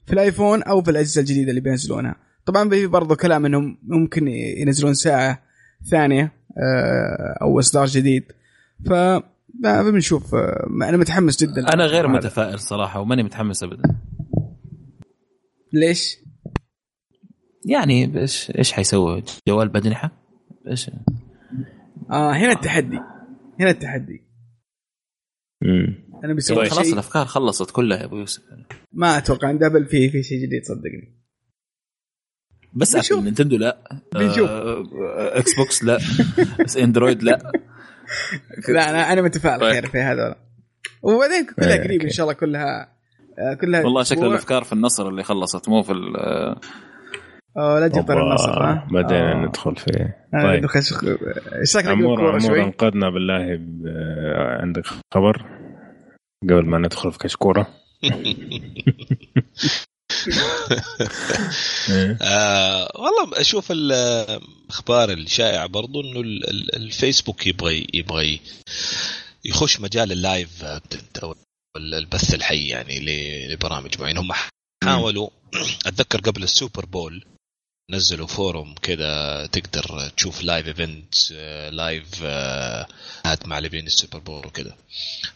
في 0.07 0.12
الآيفون 0.12 0.62
أو 0.62 0.83
في 0.83 0.91
الأجهزة 0.91 1.20
الجديدة 1.20 1.51
اللي 1.51 1.61
بينزلونها. 1.61 2.16
طبعا 2.47 2.68
في 2.68 2.87
برضه 2.87 3.16
كلام 3.16 3.47
إنهم 3.47 3.79
ممكن 3.83 4.29
ينزلون 4.29 4.95
ساعة 4.95 5.43
ثانية 5.91 6.33
آه، 6.59 7.39
أو 7.43 7.59
إصدار 7.59 7.87
جديد. 7.87 8.25
ف 8.87 8.93
بنشوف 9.91 10.35
آه، 10.35 10.66
أنا 10.83 10.97
متحمس 10.97 11.45
جدا. 11.45 11.73
أنا 11.75 11.87
غير 11.87 12.09
متفائل 12.09 12.61
صراحة 12.61 13.01
وماني 13.01 13.23
متحمس 13.23 13.62
ابدا. 13.62 13.83
ليش؟ 15.73 16.22
يعني 17.66 18.20
إيش 18.20 18.52
إيش 18.58 18.72
حيسوي؟ 18.72 19.22
جوال 19.48 19.68
باجنحه؟ 19.68 20.10
إيش؟ 20.68 20.90
آه 22.10 22.32
هنا 22.32 22.52
التحدي. 22.52 23.00
هنا 23.60 23.70
التحدي. 23.70 24.22
امم 25.64 25.94
أنا 26.24 26.34
بيسوي 26.34 26.56
طيب، 26.56 26.68
خلاص 26.68 26.92
الأفكار 26.92 27.26
خلصت 27.26 27.70
كلها 27.70 27.98
يا 27.98 28.04
أبو 28.04 28.16
يوسف. 28.16 28.42
ما 28.92 29.18
أتوقع 29.18 29.48
عند 29.48 29.62
ابل 29.62 29.86
في 29.86 30.10
في 30.10 30.22
شيء 30.22 30.46
جديد 30.46 30.64
صدقني. 30.64 31.22
بس 32.74 33.12
أبل 33.12 33.24
نينتندو 33.24 33.56
لا. 33.56 34.02
بنشوف. 34.14 34.50
آه 34.50 35.38
إكس 35.38 35.56
بوكس 35.56 35.84
لا. 35.84 35.98
بس 36.64 36.76
اندرويد 36.76 37.22
لا. 37.22 37.52
لا 38.68 38.90
أنا 38.90 39.12
أنا 39.12 39.22
متفائل 39.22 39.60
طيب. 39.60 39.72
خير 39.72 39.86
في 39.86 39.98
هذا 39.98 40.36
وبعدين 41.02 41.46
كلها 41.46 41.74
إيه، 41.74 41.82
قريب 41.82 42.02
إن 42.02 42.10
شاء 42.10 42.24
الله 42.24 42.38
كلها 42.38 42.96
آه، 43.38 43.54
كلها 43.54 43.84
والله 43.84 44.02
شكل 44.02 44.26
الأفكار 44.26 44.64
في 44.64 44.72
النصر 44.72 45.08
اللي 45.08 45.22
خلصت 45.22 45.68
مو 45.68 45.82
في 45.82 45.92
آه 47.57 47.78
لا 47.78 47.88
تجي 47.88 48.12
النصر 48.12 48.62
ها؟ 48.62 48.88
بدينا 48.90 49.32
آه. 49.32 49.46
ندخل 49.46 49.76
في 49.76 50.12
آه، 50.34 50.42
طيب. 50.42 50.66
إيش 51.61 51.76
رايك 51.76 51.86
عمور 51.86 52.36
عمور 52.36 52.62
أنقذنا 52.62 53.11
بالله 53.11 53.61
عندك 54.61 54.86
خبر؟ 55.14 55.44
قبل 56.42 56.66
ما 56.66 56.78
ندخل 56.78 57.12
في 57.12 57.18
كشكوره 57.18 57.66
آه 62.22 62.88
والله 62.94 63.40
أشوف 63.40 63.72
الأخبار 63.72 65.11
الشائعة 65.12 65.66
برضو 65.66 66.00
إنه 66.00 66.20
الفيسبوك 66.76 67.46
يبغى 67.46 67.86
يبغى 67.94 68.40
يخش 69.44 69.80
مجال 69.80 70.12
ال 70.12 70.23
live 70.23 70.64
أو 71.22 71.34
البث 71.76 72.34
الحي 72.34 72.68
يعني 72.68 73.00
لبرامج 73.48 74.00
معينة. 74.00 74.20
هم 74.20 74.32
حاولوا 74.84 75.28
أتذكر 75.86 76.20
قبل 76.20 76.42
السوبر 76.42 76.86
بول 76.86 77.24
نزلوا 77.93 78.26
form 78.26 78.74
كذا 78.74 79.47
تقدر 79.47 80.09
تشوف 80.16 80.43
live 80.43 80.66
event 80.66 81.14
live 81.72 82.22
مع 83.47 83.59
لاعبين 83.59 83.86
السوبر 83.86 84.18
بول 84.18 84.47
وكذا 84.47 84.76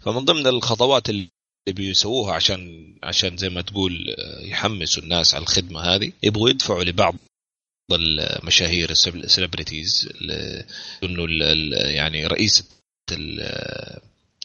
فمن 0.05 0.25
ضمن 0.25 0.47
الخطوات 0.47 1.11
اللي 1.11 1.29
بيسووها 1.69 2.35
عشان 2.35 2.95
عشان 3.03 3.37
زي 3.37 3.49
ما 3.49 3.61
تقول 3.61 4.15
آه، 4.19 4.41
يحمسوا 4.41 5.03
الناس 5.03 5.35
على 5.35 5.43
الخدمة 5.43 5.81
هذه 5.81 6.13
يبغوا 6.23 6.51
يدفعوا 6.51 6.85
لبعض 6.85 7.15
المشاهير 7.93 8.91
ال 8.91 9.00
celebrities 9.00 10.09
إنه 11.03 11.27
يعني 11.75 12.27
رئيسة 12.27 12.65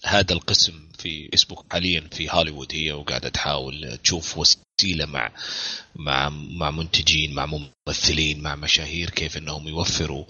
هذا 0.06 0.34
القسم 0.34 0.74
في 0.98 1.30
فيسبوك 1.30 1.66
حاليا 1.72 2.08
في 2.12 2.30
هوليوود 2.32 2.74
هي 2.74 2.92
وقاعدة 2.92 3.30
تحاول 3.30 3.98
تشوف 4.04 4.38
وسيلة 4.38 5.06
مع 5.06 5.32
مع 5.96 6.30
مع 6.30 6.72
منتجين 6.72 7.34
مع 7.34 7.46
ممثلين 7.46 8.42
مع 8.42 8.56
مشاهير 8.56 9.10
كيف 9.10 9.38
إنهم 9.38 9.68
يوفروا 9.68 10.26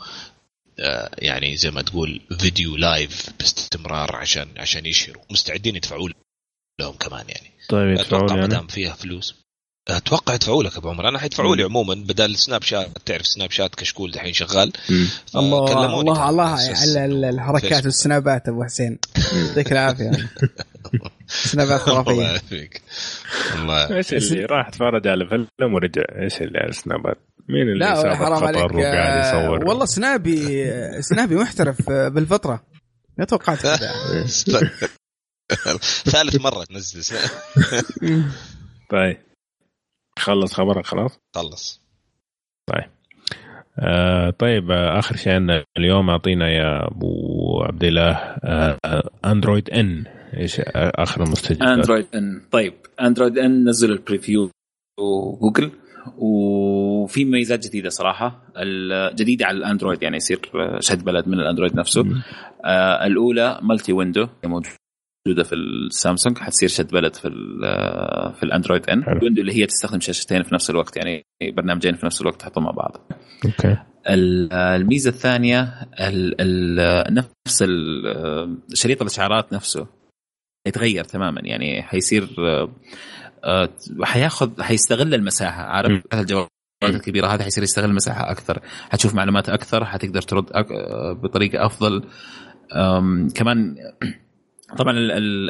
آه، 0.80 1.10
يعني 1.18 1.58
زي 1.58 1.72
ما 1.72 1.82
تقول 1.82 2.22
فيديو 2.40 2.78
live 2.78 3.30
باستمرار 3.40 4.16
عشان 4.16 4.48
عشان 4.58 4.86
يشهروا. 4.86 5.24
مستعدين 5.32 5.76
يدفعوا 5.76 6.10
لهم 6.80 6.94
كمان 6.94 7.26
يعني. 7.30 7.52
طيب 7.70 7.98
ما 8.14 8.48
دام 8.48 8.68
فيها 8.68 8.94
فلوس. 8.94 9.41
أتوقع 9.88 10.34
يدفعوا 10.34 10.64
لك 10.64 10.78
أبو 10.78 10.90
عمر. 10.90 11.10
أنا 11.10 11.20
حيدفعوا 11.20 11.56
لي 11.56 11.64
عموما 11.64 11.94
بدل 11.94 12.36
سناب 12.36 12.64
شات. 12.64 12.88
تعرف 13.06 13.28
سناب 13.28 13.52
شات 13.52 13.76
كشكول 13.76 14.12
دحين 14.12 14.34
شغال. 14.34 14.72
الله 15.36 15.86
الله 15.86 16.30
الله 16.30 16.48
على 16.50 17.30
الحركات 17.30 17.86
والسنابات 17.86 18.48
أبو 18.48 18.64
حسين. 18.64 19.00
يعطيك 19.34 19.72
العافية. 19.72 20.12
سنابات 21.28 21.82
خرافية. 21.82 22.12
الله 22.12 22.24
يعافيك. 22.24 22.82
الله 23.56 23.98
إيش 23.98 24.14
اللي 24.14 24.46
راح 24.46 24.68
اتفرج 24.68 25.08
على 25.08 25.28
فيلم 25.30 25.74
ورجع؟ 25.74 26.04
إيش 26.24 26.42
اللي 26.42 26.60
على 26.60 26.70
السنابات؟ 26.70 27.18
مين 27.50 27.62
اللي 27.62 27.80
لا 27.80 28.16
حرام 28.16 28.44
عليك 28.44 28.74
وقاعد 28.74 29.26
يصور 29.26 29.68
والله 29.68 29.86
سنابي 29.86 30.66
سنابي 31.02 31.36
محترف 31.36 31.90
بالفطرة. 31.90 32.64
ما 33.18 33.26
توقعت 33.26 33.62
كذا. 33.62 33.92
ثالث 36.12 36.36
مرة 36.36 36.64
تنزل. 36.64 37.18
طيب. 38.92 39.31
خلص 40.20 40.54
خبرك 40.54 40.86
خلاص؟ 40.86 41.20
خلص. 41.36 41.82
طيب. 42.68 42.90
آه 43.80 44.30
طيب 44.30 44.72
آه 44.72 45.00
آخر 45.00 45.16
شيء 45.16 45.34
عندنا 45.34 45.64
اليوم 45.78 46.10
أعطينا 46.10 46.50
يا 46.50 46.88
أبو 46.88 47.64
عبد 47.64 47.84
الله 47.84 48.12
آه 48.44 48.78
اندرويد 49.26 49.70
ان 49.70 50.04
إيش 50.38 50.62
آخر 50.76 51.24
المستجدات؟ 51.24 51.68
اندرويد 51.68 52.08
ان 52.16 52.42
طيب 52.52 52.74
اندرويد 53.02 53.38
N 53.38 53.70
نزل 53.70 53.92
ال 53.92 53.99
preview 53.99 54.52
جوجل 55.42 55.72
وفي 56.18 57.26
مميزات 57.26 57.68
جديدة 57.68 57.90
صراحة. 57.90 58.44
الجديدة 58.58 59.46
على 59.46 59.58
الأندرويد 59.58 60.04
يعني 60.04 60.18
يصير 60.18 60.40
شيء 60.80 61.04
built 61.04 61.28
من 61.28 61.40
الأندرويد 61.40 61.76
نفسه. 61.76 62.06
آه 62.66 63.06
الأولى 63.06 63.60
multi 63.62 63.94
window 63.94 64.28
موجودة 65.28 65.44
في 65.44 65.56
السامسونج 65.56 66.38
حتصير 66.38 66.70
شيء 66.70 66.92
built 66.92 67.16
في 67.16 67.30
في 68.36 68.44
الأندرويد 68.44 68.90
N 68.90 69.04
ال 69.04 69.09
window 69.09 69.42
اللي 69.42 69.54
هي 69.54 69.66
تستخدم 69.66 70.00
شاشتين 70.00 70.44
في 70.44 70.56
نفس 70.56 70.70
الوقت 70.70 70.98
يعني 70.98 71.26
برنامجين 71.42 71.96
في 71.96 72.06
نفس 72.06 72.22
الوقت 72.22 72.40
تحطهم 72.40 72.64
مع 72.64 72.72
بعض. 72.72 73.12
أوكي. 73.46 73.78
الميزة 74.08 75.10
الثانية 75.10 75.62
ال 76.00 76.36
ال 76.42 77.14
نفس 77.14 77.64
شريط 78.74 79.02
الإشعارات 79.02 79.54
نفسه 79.54 79.88
يتغير 80.68 81.04
تماما 81.04 81.42
يعني 81.44 81.82
حيصير 81.84 82.28
آه، 83.44 83.70
حياخذ 84.04 84.62
حيستغل 84.62 85.14
المساحة. 85.14 85.64
عارف؟ 85.64 86.04
الجوالات 86.14 86.50
الكبيرة 86.84 87.28
هذه 87.28 87.44
حيصير 87.44 87.64
يستغل 87.64 87.90
المساحة 87.90 88.32
أكثر؟ 88.32 88.60
حتشوف 88.90 89.16
معلومات 89.16 89.50
أكثر 89.50 89.86
حتقدر 89.86 90.22
ترد 90.22 90.46
بطريقة 91.24 91.66
أفضل. 91.66 92.04
كمان 93.36 93.76
طبعا 94.78 94.94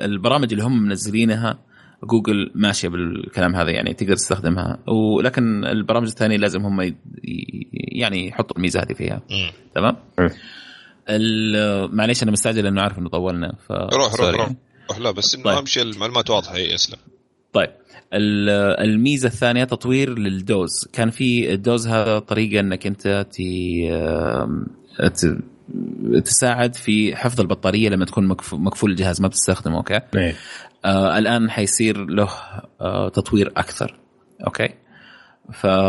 البرامج 0.05 0.53
اللي 0.53 0.63
هم 0.63 0.83
منزلينها 0.83 1.59
جوجل 2.03 2.51
ماشية 2.55 2.87
بالكلام 2.87 3.55
هذا 3.55 3.69
يعني 3.69 3.93
تقدر 3.93 4.15
تستخدمها. 4.15 4.79
ولكن 4.87 5.65
البرامج 5.65 6.07
الثانية 6.07 6.37
لازم 6.37 6.65
هم 6.65 6.95
يعني 7.73 8.27
يحطوا 8.27 8.57
الميزه 8.57 8.79
هذه 8.79 8.93
فيها. 8.93 9.21
تمام؟ 9.75 9.95
معليش 11.95 12.23
أنا 12.23 12.31
مستعجل 12.31 12.63
لأنه 12.63 12.81
عارف 12.81 12.99
إنه 12.99 13.09
طولنا 13.09 13.55
ف 13.67 13.71
روح 13.71 14.15
روح 14.15 14.29
روح. 14.35 14.51
روح 14.89 14.99
لا 14.99 15.11
بس 15.11 15.35
إنه 15.35 15.43
طيب. 15.43 15.57
أهم 15.57 15.65
شيء 15.65 15.83
المعلومات 15.83 16.29
واضحة 16.29 16.55
هي 16.55 16.75
أسلم. 16.75 16.97
طيب. 17.53 17.69
الميزة 18.13 19.27
الثانية 19.27 19.63
تطوير 19.63 20.19
لل 20.19 20.38
Doze. 20.38 20.87
كان 20.93 21.09
في 21.09 21.53
ال 21.53 21.60
Doze 21.60 21.87
هذا 21.87 22.19
طريقة 22.19 22.59
إنك 22.59 22.87
أنت 22.87 23.27
تساعد 26.25 26.75
في 26.75 27.15
حفظ 27.15 27.41
البطارية 27.41 27.89
لما 27.89 28.05
تكون 28.05 28.27
مقفول 28.51 28.91
الجهاز 28.91 29.21
ما 29.21 29.27
بتستخدمه 29.27 29.77
أوكي؟ 29.77 29.99
إيه. 30.15 30.35
آه 30.85 31.17
الآن 31.17 31.49
حيصير 31.49 32.05
له 32.05 32.29
آه 32.81 33.09
تطوير 33.09 33.51
أكثر 33.57 33.99
أوكي؟ 34.47 34.69
فهذه 35.53 35.81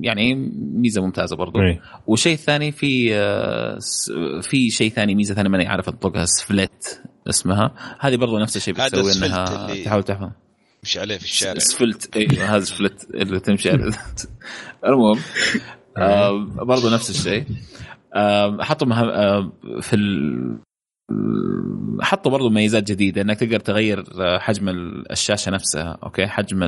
يعني 0.00 0.34
ميزة 0.74 1.02
ممتازة 1.02 1.36
برضو. 1.36 1.60
إيه. 1.60 1.80
والشيء 2.06 2.32
الثاني 2.32 2.72
في 2.72 3.14
آه 3.14 3.78
في 4.42 4.70
شيء 4.70 4.90
ثاني 4.90 5.14
ميزة 5.14 5.34
ثانية 5.34 5.50
ماني 5.50 5.66
عارف 5.66 5.88
انطقها 5.88 6.24
سفلت 6.24 7.02
اسمها. 7.28 7.74
هذه 8.00 8.16
برضو 8.16 8.38
نفس 8.38 8.56
الشيء 8.56 8.74
بتسوي 8.74 9.12
إنها 9.12 9.74
تحاول 9.84 10.02
تحفظ 10.02 10.30
تمشي 10.82 11.00
عليه 11.00 11.16
في 11.16 11.24
الشارع. 11.24 11.58
سفلت 11.58 12.16
أيوه 12.16 12.56
هذا 12.56 12.64
سفلت 12.64 13.08
اللي 13.14 13.40
تمشي 13.40 13.70
عليه. 13.70 13.90
المهم 14.84 15.18
آه 15.98 16.46
برضو 16.64 16.90
نفس 16.90 17.10
الشيء. 17.10 17.44
آه 18.14 18.62
حطوا 18.62 18.86
مهم 18.86 19.08
آه 19.08 19.52
في 19.80 19.96
ال... 19.96 20.58
حطوا 22.00 22.32
برضو 22.32 22.50
ميزات 22.50 22.82
جديدة 22.90 23.22
إنك 23.22 23.40
تقدر 23.40 23.60
تغير 23.60 24.04
حجم 24.38 24.68
الشاشة 25.10 25.50
نفسها 25.50 25.98
أوكي؟ 26.02 26.26
حجم 26.26 26.60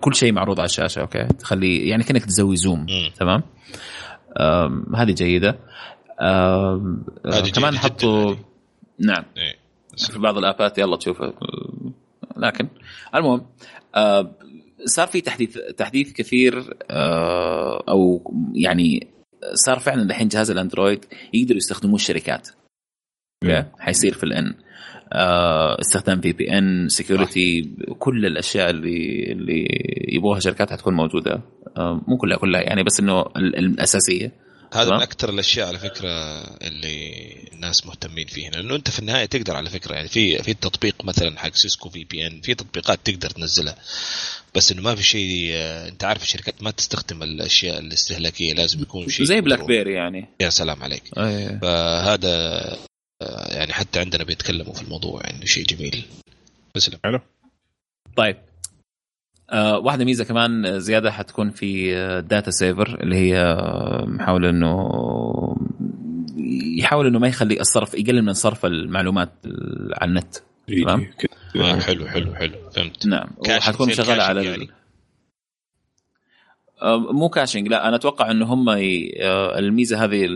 كل 0.00 0.14
شيء 0.14 0.32
معروض 0.32 0.60
على 0.60 0.66
الشاشة 0.66 1.00
أوكي؟ 1.00 1.24
تخلي 1.24 1.88
يعني 1.88 2.04
كأنك 2.04 2.24
تسوي 2.24 2.56
zoom 2.56 2.86
تمام؟ 3.16 3.42
هذه 4.94 5.12
جيدة. 5.12 5.58
كمان 7.54 7.78
حطوا 7.78 8.34
نعم. 8.98 9.24
إيه. 9.36 9.62
في 10.12 10.18
بعض 10.18 10.38
الآبات 10.38 10.78
يلا 10.78 10.96
تشوف 10.96 11.22
لكن 12.36 12.68
المهم 13.14 13.46
صار 14.86 15.06
في 15.06 15.20
تحديث 15.20 15.58
تحديث 15.58 16.12
كثير 16.12 16.76
أو 17.88 18.32
يعني 18.54 19.06
صار 19.54 19.78
فعلا 19.78 20.02
الحين 20.02 20.28
جهاز 20.28 20.50
الأندرويد 20.50 21.04
يقدروا 21.34 21.56
يستخدموه 21.56 21.94
الشركات. 21.94 22.48
أوكي 23.44 23.64
حيصير 23.78 24.14
في 24.14 24.24
ال 24.24 24.34
N. 24.34 24.54
آه 25.12 25.80
استخدام 25.80 26.20
VPN 26.20 26.88
security 26.88 27.74
كل 27.98 28.26
الأشياء 28.26 28.70
اللي 28.70 29.32
اللي 29.32 29.66
يبغوها 30.08 30.40
شركات 30.40 30.72
حتكون 30.72 30.94
موجودة. 30.94 31.42
آه 31.76 32.04
مو 32.08 32.16
كلها 32.16 32.36
كلها 32.36 32.60
يعني 32.60 32.82
بس 32.82 33.00
إنه 33.00 33.20
الأساسية. 33.36 34.32
هذا 34.74 34.90
من 34.90 35.02
أكثر 35.02 35.30
الأشياء 35.30 35.68
على 35.68 35.78
فكرة 35.78 36.08
اللي 36.62 37.12
الناس 37.52 37.86
مهتمين 37.86 38.26
فيها. 38.26 38.50
لأنه 38.50 38.74
أنت 38.74 38.90
في 38.90 38.98
النهاية 38.98 39.26
تقدر 39.26 39.56
على 39.56 39.70
فكرة 39.70 39.94
يعني 39.94 40.08
في 40.08 40.42
في 40.42 40.54
تطبيق 40.54 41.04
مثلا 41.04 41.38
حق 41.38 41.54
سيسكو 41.54 41.88
VPN 41.88 42.40
في 42.40 42.54
تطبيقات 42.54 42.98
تقدر 43.04 43.30
تنزلها. 43.30 43.76
بس 44.54 44.72
إنه 44.72 44.82
ما 44.82 44.94
في 44.94 45.02
شيء 45.02 45.50
أنت 45.88 46.04
عارف 46.04 46.22
الشركات 46.22 46.62
ما 46.62 46.70
تستخدم 46.70 47.22
الأشياء 47.22 47.78
الاستهلاكية 47.78 48.54
لازم 48.54 48.82
يكون 48.82 49.08
شيء 49.08 49.26
زي 49.26 49.40
بلاك 49.40 49.64
بيري 49.64 49.92
يعني. 49.92 50.28
يا 50.40 50.50
سلام 50.50 50.82
عليك. 50.82 51.02
أيه. 51.18 51.58
فهذا 51.62 52.76
يعني 53.48 53.72
حتى 53.72 54.00
عندنا 54.00 54.24
بيتكلموا 54.24 54.72
في 54.72 54.82
الموضوع 54.82 55.20
يعني 55.24 55.46
شيء 55.46 55.64
جميل. 55.64 56.04
تسلم. 56.74 56.98
حلو. 57.04 57.20
طيب. 58.16 58.36
آه 59.50 59.78
واحدة 59.78 60.04
ميزة 60.04 60.24
كمان 60.24 60.80
زيادة 60.80 61.10
حتكون 61.10 61.50
في 61.50 61.94
data 62.28 62.50
saver 62.50 63.02
اللي 63.02 63.16
هي 63.16 63.56
محاولة 64.06 64.50
إنه 64.50 64.90
يحاول 66.78 67.06
إنه 67.06 67.18
ما 67.18 67.28
يخلي 67.28 67.60
الصرف 67.60 67.94
يقلل 67.94 68.22
من 68.24 68.32
صرف 68.32 68.66
المعلومات 68.66 69.32
على 69.92 70.08
النت. 70.08 70.36
تمام 70.80 71.12
آه 71.56 71.80
حلو 71.80 72.08
حلو 72.08 72.34
حلو. 72.34 72.70
فهمت. 72.70 73.06
نعم 73.06 73.30
وحتكون 73.38 73.92
شغالة 73.92 74.22
على 74.22 74.44
يعني. 74.44 74.68
مو 77.10 77.28
caching 77.28 77.68
لا 77.68 77.88
أنا 77.88 77.96
أتوقع 77.96 78.30
انه 78.30 78.46
هم 78.46 78.68
الميزة 79.58 80.04
هذه 80.04 80.28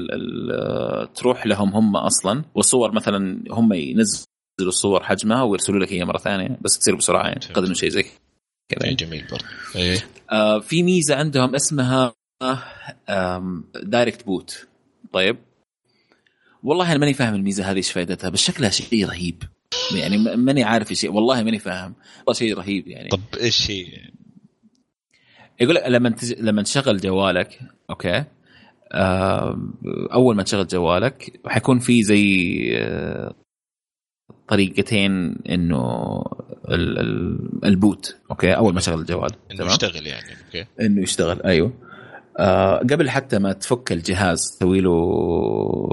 تروح 1.15 1.47
لهم 1.47 1.69
هم 1.69 1.97
أصلا 1.97 2.45
والصور 2.55 2.93
مثلا 2.93 3.45
هم 3.51 3.73
ينزلوا 3.73 4.27
الصور 4.61 5.03
حجمها 5.03 5.43
ويرسلوا 5.43 5.81
لك 5.81 5.93
إياها 5.93 6.05
مرة 6.05 6.19
ثانية 6.19 6.59
بس 6.61 6.79
تصير 6.79 6.95
بسرعة 6.97 7.23
يعني 7.23 7.41
اعتقد 7.43 7.65
إنه 7.65 7.75
شيء 7.75 7.89
زي 7.89 8.05
كذا 8.69 8.93
جميل 8.93 9.25
برضه. 9.31 9.45
إيه. 9.77 9.99
آه 10.31 10.59
في 10.59 10.83
ميزة 10.83 11.17
عندهم 11.17 11.55
اسمها 11.55 12.15
direct 13.83 14.27
boot 14.27 14.67
طيب. 15.13 15.37
والله 16.63 16.91
أنا 16.93 16.99
ماني 16.99 17.15
فاهم 17.15 17.35
الميزة 17.35 17.71
هذه 17.71 17.77
إيش 17.77 17.93
فائدتها 17.93 18.31
بس 18.31 18.41
شكلها 18.41 18.71
شيء 18.71 19.07
رهيب. 19.07 19.43
يعني 19.95 20.19
ماني 20.37 20.65
عارف 20.65 20.93
شيء 20.93 21.11
والله 21.11 21.43
ماني 21.43 21.59
فاهم. 21.59 21.95
والله 22.19 22.39
شيء 22.39 22.59
رهيب 22.59 22.89
يعني. 22.89 23.09
طب 23.09 23.21
إيش 23.41 23.71
هي؟ 23.71 23.87
يقول 25.61 25.75
لك 25.75 25.83
لما 25.87 26.11
تج... 26.11 26.33
لما 26.41 26.63
تشغل 26.63 27.01
جوالك 27.01 27.61
أوكي. 27.91 28.25
أول 30.13 30.37
ما 30.37 30.43
تشغل 30.43 30.67
جوالك 30.67 31.41
حيكون 31.47 31.79
في 31.79 32.03
زي 32.03 32.57
آه... 32.79 33.35
طريقتين 34.49 35.37
إنه 35.49 36.23
ال... 36.69 36.99
ال... 36.99 37.39
ال 37.65 37.75
boot 37.75 38.17
أوكي؟ 38.31 38.53
أول 38.53 38.75
ما 38.75 38.81
تشغل 38.81 39.01
الجوال 39.01 39.31
إنه 39.51 39.67
يشتغل 39.67 40.07
يعني 40.07 40.37
أوكي. 40.47 40.67
إنه 40.81 41.03
يشتغل 41.03 41.43
أيوه. 41.43 41.73
آه 42.39 42.79
قبل 42.79 43.11
حتى 43.11 43.39
ما 43.39 43.53
تفك 43.53 43.93
الجهاز 43.93 44.57
تسوي 44.59 44.81
له 44.81 45.89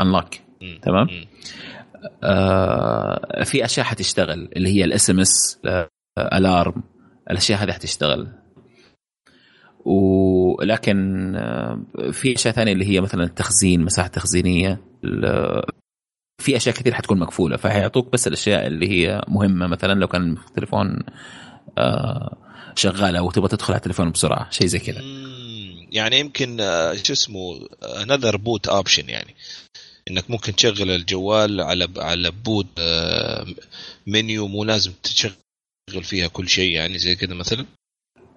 unlock 0.00 0.34
تمام؟ 0.82 1.08
آه 1.08 1.26
في 3.44 3.64
أشياء 3.64 3.86
حتشتغل 3.86 4.48
اللي 4.56 4.68
هي 4.68 4.84
ال 4.84 5.10
SMS 5.10 5.20
ال 5.20 5.60
alarm 6.18 6.82
الأشياء 7.30 7.64
هذه 7.64 7.72
حتشتغل. 7.72 8.28
ولكن 9.84 11.32
في 12.12 12.34
أشياء 12.34 12.54
ثانية 12.54 12.72
اللي 12.72 12.84
هي 12.84 13.00
مثلا 13.00 13.24
التخزين 13.24 13.80
مساحة 13.80 14.08
تخزينية 14.08 14.80
في 16.42 16.56
أشياء 16.56 16.74
كثير 16.74 16.94
حتكون 16.94 17.18
مقفوله 17.18 17.56
فحيعطوك 17.56 18.12
بس 18.12 18.26
الأشياء 18.26 18.66
اللي 18.66 18.88
هي 18.88 19.22
مهمة 19.28 19.66
مثلا 19.66 20.00
لو 20.00 20.06
كان 20.06 20.36
التليفون 20.48 20.98
شغال 22.74 23.16
أو 23.16 23.30
تبغى 23.30 23.48
تدخل 23.48 23.72
على 23.72 23.78
التليفون 23.78 24.10
بسرعة 24.10 24.50
شيء 24.50 24.66
زي 24.66 24.78
كذا. 24.78 25.00
يعني 25.92 26.20
يمكن 26.20 26.56
شو 27.02 27.12
اسمه 27.12 27.68
another 28.02 28.36
boot 28.36 28.68
option 28.68 29.08
يعني. 29.08 29.34
إنك 30.10 30.30
ممكن 30.30 30.54
تشغل 30.54 30.90
الجوال 30.90 31.60
على 31.60 31.88
على 31.96 32.30
boot 32.30 32.80
menu 34.06 34.48
مو 34.48 34.64
لازم 34.64 34.92
تشغل 35.02 35.32
فيها 36.02 36.28
كل 36.28 36.48
شيء 36.48 36.72
يعني 36.74 36.98
زي 36.98 37.14
كذا 37.14 37.34
مثلا؟ 37.34 37.66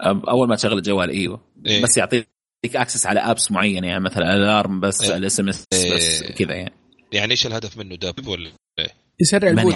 أول 0.06 0.48
ما 0.48 0.56
تشغل 0.56 0.78
الجوال 0.78 1.10
إيوه. 1.10 1.42
إيه؟ 1.66 1.84
بس 1.84 1.98
يعطيك 1.98 2.28
access 2.66 3.06
على 3.06 3.20
apps 3.20 3.52
معينة 3.52 3.88
يعني 3.88 4.04
مثلا 4.04 4.36
ال 4.36 4.43
alarm 4.43 4.80
بس 4.80 5.02
إيه؟ 5.02 5.18
ال 5.18 5.40
SMS 5.40 5.66
بس 5.74 6.22
إيه؟ 6.22 6.34
كذا 6.34 6.54
يعني. 6.56 6.74
يعني 7.14 7.32
إيش 7.32 7.48
الهدف 7.48 7.78
منه 7.78 7.96
داب 7.96 8.28
ولا 8.28 8.52
إيه؟ 8.80 8.90
يسرع 9.20 9.50
ال 9.50 9.55
boot 9.55 9.76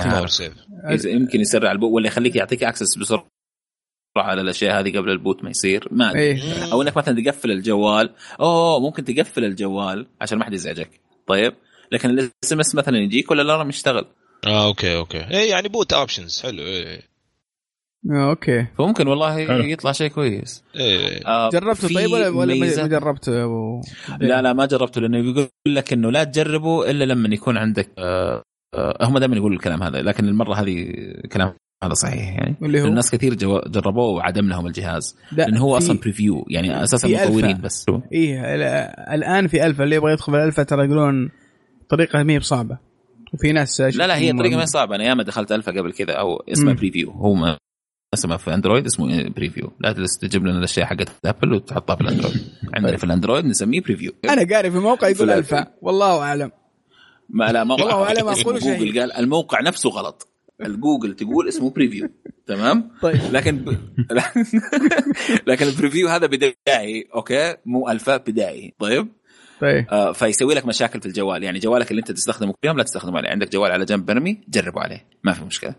يمكن 1.05 1.41
يسرع 1.41 1.71
البوت 1.71 1.91
ولا 1.91 2.07
يخليك 2.07 2.35
يعطيك 2.35 2.63
access 2.63 2.97
بسرعة 2.97 3.27
على 4.17 4.41
الأشياء 4.41 4.79
هذه 4.79 4.97
قبل 4.97 5.09
ال 5.09 5.16
boot 5.16 5.43
ما 5.43 5.49
يصير. 5.49 5.87
ما 5.91 6.09
أدري. 6.09 6.21
إيه؟ 6.21 6.71
أو 6.71 6.81
إنك 6.81 6.97
مثلا 6.97 7.23
تقفل 7.23 7.51
الجوال. 7.51 8.13
أوه 8.39 8.79
ممكن 8.79 9.03
تقفل 9.03 9.43
الجوال 9.45 10.07
عشان 10.21 10.37
ما 10.37 10.45
حد 10.45 10.53
يزعجك. 10.53 10.89
طيب. 11.27 11.53
لكن 11.91 12.09
ال 12.09 12.53
SMS 12.53 12.75
مثلا 12.75 12.97
يجيك 12.97 13.31
ولا 13.31 13.41
ال 13.41 13.46
alarm 13.46 13.69
يشتغل؟ 13.69 14.05
آه 14.47 14.67
okay 14.67 14.95
okay. 14.95 15.17
إيه 15.17 15.49
يعني 15.49 15.67
boot 15.67 15.93
options 15.93 16.41
حلو 16.41 16.61
إيه 16.61 17.01
okay. 18.11 18.65
فممكن 18.77 19.07
والله 19.07 19.45
حلو. 19.47 19.63
يطلع 19.63 19.91
شيء 19.91 20.07
كويس. 20.07 20.63
إيه. 20.75 21.27
آه 21.27 21.49
جربته 21.49 21.88
طيب 21.88 22.11
ولا 22.11 22.29
ولا 22.29 22.55
ما 22.55 22.88
جربته؟ 22.88 23.45
و... 23.47 23.81
لا 24.19 24.41
لا 24.41 24.53
ما 24.53 24.65
جربته 24.65 25.01
لأنه 25.01 25.17
يقول 25.17 25.49
لك 25.67 25.93
إنه 25.93 26.11
لا 26.11 26.23
تجربه 26.23 26.91
إلا 26.91 27.03
لما 27.03 27.29
يكون 27.33 27.57
عندك 27.57 27.89
آه 27.97 28.43
آه 28.75 28.97
هم 29.01 29.17
دائما 29.17 29.35
يقولوا 29.35 29.57
الكلام 29.57 29.83
هذا 29.83 30.01
لكن 30.01 30.27
المرة 30.27 30.53
هذه 30.53 30.93
كلام 31.31 31.53
هذا 31.83 31.93
صحيح 31.93 32.33
يعني. 32.33 32.55
اللي 32.61 32.81
هو؟ 32.81 32.85
الناس 32.85 33.11
كثير 33.11 33.33
جو... 33.33 33.61
جربوه 33.67 34.09
وعدم 34.09 34.49
لهم 34.49 34.67
الجهاز 34.67 35.17
لأنه 35.31 35.59
هو 35.59 35.77
أصلا 35.77 35.99
preview 35.99 36.45
يعني 36.49 36.83
أساسا 36.83 37.07
مطورين 37.07 37.61
بس. 37.61 37.85
إيه 38.13 38.55
الآن 39.13 39.47
في 39.47 39.65
الفا 39.65 39.83
اللي 39.83 39.95
يبغى 39.95 40.13
يدخل 40.13 40.31
في 40.31 40.38
الالفا 40.38 40.63
ترى 40.63 40.85
يقولون 40.85 41.29
طريقة 41.89 42.23
ما 42.23 42.33
هي 42.33 42.39
بصعبة. 42.39 42.77
وفي 43.33 43.51
ناس 43.51 43.81
لا 43.81 44.07
لا 44.07 44.17
هي 44.17 44.33
طريقة 44.33 44.57
ما 44.57 44.65
صعبة. 44.65 44.95
أنا 44.95 45.03
ياما 45.03 45.23
دخلت 45.23 45.51
ألفا 45.51 45.71
قبل 45.71 45.93
كذا 45.93 46.13
أو 46.13 46.38
اسمها 46.38 46.73
preview 46.73 47.11
هو 47.11 47.33
ما 47.33 47.57
اسمه 48.13 48.38
في 48.38 48.53
اندرويد 48.53 48.85
اسمه 48.85 49.29
preview 49.29 49.71
لا 49.79 49.95
تجيب 50.21 50.45
لنا 50.45 50.57
الأشياء 50.59 50.85
حقت 50.85 51.09
ابل 51.25 51.53
وتحطها 51.53 51.95
في 51.95 52.01
الاندرويد 52.01 52.47
عندنا 52.73 52.97
في 52.97 53.03
الاندرويد 53.03 53.45
نسميه 53.45 53.81
preview 53.81 54.11
أنا 54.29 54.55
قاري 54.55 54.71
في 54.71 54.77
موقع 54.77 55.07
يقول 55.07 55.29
ألفا. 55.29 55.67
والله 55.81 56.19
أعلم. 56.21 56.51
ما 57.29 57.51
لا 57.51 57.63
ما 57.63 57.73
والله 57.75 58.03
أعلم 58.03 58.27
أقول 58.27 58.61
شيء. 58.61 58.77
جوجل 58.77 58.99
قال 58.99 59.11
الموقع 59.11 59.61
نفسه 59.61 59.89
غلط. 59.89 60.27
الجوجل 60.65 61.15
تقول 61.15 61.47
اسمه 61.47 61.69
preview 61.69 62.09
تمام؟ 62.47 62.91
طيب. 63.01 63.21
لكن 63.31 63.57
ب... 63.57 63.69
لكن 65.49 65.67
ال 65.67 65.72
preview 65.72 66.07
هذا 66.07 66.27
بدائي. 66.27 67.07
okay؟ 67.15 67.55
مو 67.65 67.89
ألفا 67.89 68.17
بدائي. 68.17 68.73
طيب 68.79 69.01
طيب؟ 69.01 69.07
آه 69.63 70.11
فيسوي 70.11 70.53
لك 70.53 70.65
مشاكل 70.65 71.01
في 71.01 71.05
الجوال. 71.05 71.43
يعني 71.43 71.59
جوالك 71.59 71.91
اللي 71.91 71.99
انت 71.99 72.11
تستخدمه 72.11 72.51
كل 72.51 72.67
يوم 72.67 72.77
لا 72.77 72.83
تستخدمه 72.83 73.17
عليه. 73.17 73.29
عندك 73.29 73.51
جوال 73.51 73.71
على 73.71 73.85
جنب 73.85 74.11
مرمي 74.11 74.37
جربه 74.49 74.81
عليه. 74.81 75.05
ما 75.23 75.33
في 75.33 75.43
مشكلة. 75.43 75.75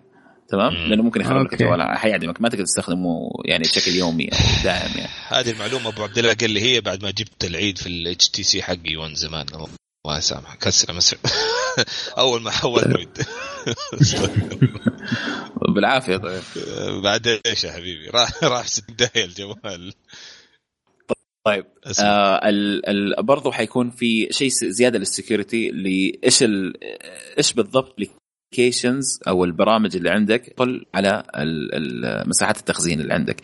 تمام. 0.49 0.75
لأنه 0.75 1.03
ممكن 1.03 1.21
يخرب 1.21 1.47
لك. 1.47 1.53
الجوال. 1.53 1.99
حيعدمك 1.99 2.41
ما 2.41 2.49
تقدر 2.49 2.65
تستخدمه 2.65 3.31
يعني 3.45 3.63
بشكل 3.63 3.91
يومي 3.91 4.25
يعني 4.25 4.45
دائم 4.65 4.99
يعني. 4.99 5.11
هذه 5.29 5.51
المعلومة 5.51 5.89
أبو 5.89 6.03
عبد 6.03 6.19
الله 6.19 6.35
قال 6.35 6.51
لي 6.51 6.61
هي 6.61 6.81
بعد 6.81 7.03
ما 7.03 7.11
جبت 7.11 7.45
العيد 7.45 7.79
في 7.79 7.87
ال 7.87 8.29
HTC 8.29 8.63
حقي 8.63 8.97
وان 8.97 9.15
زمان. 9.15 9.47
الله 10.07 10.19
يسامحك. 10.19 10.59
كسر 10.59 10.93
مسح 10.93 11.17
أول 12.19 12.43
ما 12.43 12.51
حول 12.51 12.83
اندرويد 12.83 13.19
بالعافية. 15.75 16.17
طيب. 16.17 16.43
بعد 17.03 17.41
إيش 17.47 17.65
يا 17.65 17.73
حبيبي؟ 17.73 18.09
راح 18.09 18.45
راح 18.45 18.67
ست 18.67 18.91
داهيه 18.91 19.25
الجوال. 19.25 19.93
طيب. 21.47 21.65
آه 22.03 22.49
ال 22.49 22.89
ال 22.89 23.23
برضه 23.23 23.53
حيكون 23.53 23.91
في 23.91 24.29
شيء 24.31 24.49
زيادة 24.49 24.99
لل 24.99 25.13
security 25.13 25.69
لايش 25.71 26.43
ال 26.43 26.73
إيش 27.39 27.53
بالضبط 27.53 27.99
ال 28.53 28.58
applications 28.58 29.21
أو 29.29 29.45
البرامج 29.45 29.97
اللي 29.97 30.11
عندك 30.11 30.41
تطل 30.41 30.87
على 30.95 31.23
مساحات 32.27 32.59
التخزين 32.59 33.01
اللي 33.01 33.15
عندك 33.15 33.41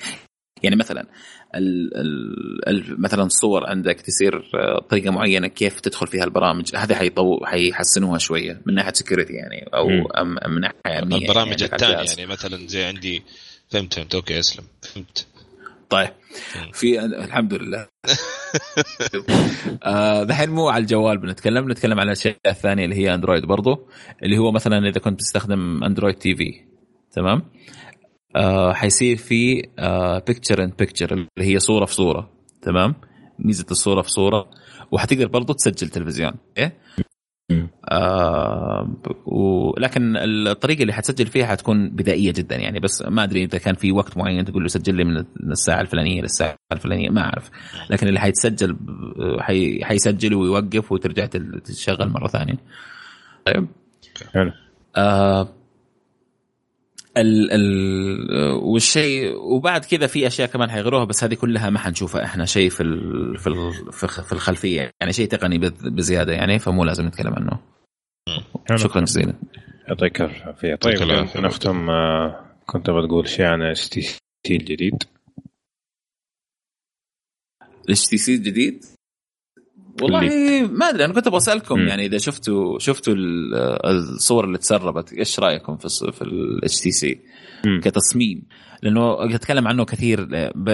يعني 0.62 0.76
مثلا 0.76 1.06
ال 1.54 3.02
مثلا 3.02 3.22
الصور 3.22 3.66
عندك 3.66 4.00
تصير 4.00 4.50
آه، 4.54 4.80
طريقة 4.90 5.10
معينة 5.10 5.48
كيف 5.48 5.80
تدخل 5.80 6.06
فيها 6.06 6.24
البرامج 6.24 6.76
هذه 6.76 6.94
حيطو 6.94 7.44
حيحسنوها 7.44 8.18
شوية 8.18 8.60
من 8.66 8.74
ناحية 8.74 8.92
security 8.92 9.32
يعني 9.32 9.70
أو. 9.74 9.88
أم 10.20 10.54
من 10.54 10.60
ناحية 10.60 11.02
امنيه 11.02 11.16
البرامج 11.16 11.62
يعني 11.62 11.74
الثانية. 11.74 12.04
يعني 12.08 12.26
مثلا 12.26 12.66
زي 12.66 12.84
عندي 12.84 13.22
فهمت 13.68 13.94
فهمت 13.94 14.14
okay 14.14 14.38
أسلم 14.38 14.64
فهمت 14.82 15.26
طيب. 15.90 16.08
في 16.72 17.04
الحمد 17.04 17.54
لله. 17.54 17.86
آه، 19.82 20.22
دحين 20.22 20.50
مو 20.50 20.68
على 20.68 20.82
الجوال 20.82 21.18
بنتكلم 21.18 21.70
نتكلم 21.70 22.00
على 22.00 22.06
الأشياء 22.06 22.36
الثانية 22.46 22.84
اللي 22.84 22.96
هي 22.96 23.14
اندرويد 23.14 23.44
برضو 23.44 23.88
اللي 24.22 24.38
هو 24.38 24.52
مثلا 24.52 24.88
إذا 24.88 25.00
كنت 25.00 25.20
تستخدم 25.20 25.84
اندرويد 25.84 26.14
TV 26.14 26.60
تمام؟ 27.12 27.42
آه 28.36 28.72
حيصير 28.72 29.16
في 29.16 29.62
picture 30.26 30.64
in 30.64 30.72
picture 30.78 31.12
اللي 31.12 31.28
هي 31.54 31.58
صورة 31.58 31.84
في 31.84 31.94
صورة. 31.94 32.30
تمام؟ 32.62 32.94
ميزة 33.38 33.66
الصورة 33.70 34.02
في 34.02 34.10
صورة. 34.10 34.50
وحتقدر 34.92 35.26
برضو 35.26 35.52
تسجل 35.52 35.88
تلفزيون. 35.88 36.32
إيه؟ 36.58 36.78
مم. 36.98 37.04
آه 37.90 38.96
ولكن 39.26 40.16
الطريقة 40.16 40.82
اللي 40.82 40.92
حتسجل 40.92 41.26
فيها 41.26 41.46
حتكون 41.46 41.90
بدائية 41.90 42.32
جدا 42.32 42.56
يعني. 42.56 42.80
بس 42.80 43.02
ما 43.02 43.24
أدري 43.24 43.44
إذا 43.44 43.58
كان 43.58 43.74
في 43.74 43.92
وقت 43.92 44.16
معين 44.16 44.44
تقول 44.44 44.62
له 44.62 44.68
سجل 44.68 44.94
لي 44.94 45.04
من 45.04 45.24
الساعة 45.52 45.80
الفلانية 45.80 46.22
للساعة 46.22 46.56
الفلانية 46.72 47.10
ما 47.10 47.20
أعرف. 47.20 47.50
لكن 47.90 48.08
اللي 48.08 48.20
حيتسجل 48.20 48.76
حي 49.40 49.84
حيسجل 49.84 50.34
ويوقف 50.34 50.92
وترجع 50.92 51.26
تشغل 51.64 52.08
مرة 52.08 52.28
ثانية. 52.28 52.56
طيب. 53.46 53.66
حلو. 54.32 54.52
آه 54.96 55.48
ال 57.16 57.52
ال 57.52 58.30
والشيء 58.62 59.36
وبعد 59.36 59.84
كذا 59.84 60.06
في 60.06 60.26
أشياء 60.26 60.48
كمان 60.48 60.70
حيغيروها 60.70 61.04
بس 61.04 61.24
هذه 61.24 61.34
كلها 61.34 61.70
ما 61.70 61.78
حنشوفها 61.78 62.24
إحنا. 62.24 62.44
شيء 62.44 62.70
في 62.70 62.82
ال 62.82 63.38
في 63.38 63.46
ال 63.46 63.92
في 64.24 64.32
الخلفية. 64.32 64.90
يعني 65.00 65.12
شيء 65.12 65.28
تقني 65.28 65.58
بز- 65.58 65.88
بزيادة 65.88 66.32
يعني 66.32 66.58
فمو 66.58 66.84
لازم 66.84 67.06
نتكلم 67.06 67.34
عنه. 67.34 67.60
شكرا 68.76 69.00
جزيلا. 69.00 69.34
يعطيك 69.88 70.22
الف 70.22 70.42
عافيه 70.42 70.74
طيب 70.74 70.92
يعطيك 70.94 71.02
العافية. 71.02 71.40
نختم 71.40 71.90
آه، 71.90 72.44
كنت 72.66 72.90
بتقول 72.90 73.28
شيء 73.28 73.46
عن 73.46 73.62
HTC 73.62 74.20
الجديد. 74.50 75.02
ال 77.84 78.06
HTC 78.06 78.34
الجديد؟ 78.34 78.84
والله 80.02 80.20
ما 80.72 80.88
أدري 80.88 81.04
أنا 81.04 81.12
كنت 81.12 81.26
أبغى 81.26 81.36
أسألكم 81.38 81.78
مم. 81.78 81.88
يعني 81.88 82.06
إذا 82.06 82.18
شفتوا 82.18 82.78
شفتوا 82.78 83.14
ال- 83.14 83.54
الصور 83.86 84.44
اللي 84.44 84.58
تسربت 84.58 85.12
إيش 85.12 85.40
رأيكم 85.40 85.76
في 85.76 85.88
في 86.12 86.22
ال 86.22 86.80
HTC. 86.80 87.20
كتصميم 87.82 88.42
لأنه 88.82 89.34
أتكلم 89.34 89.68
عنه 89.68 89.84
كثير 89.84 90.28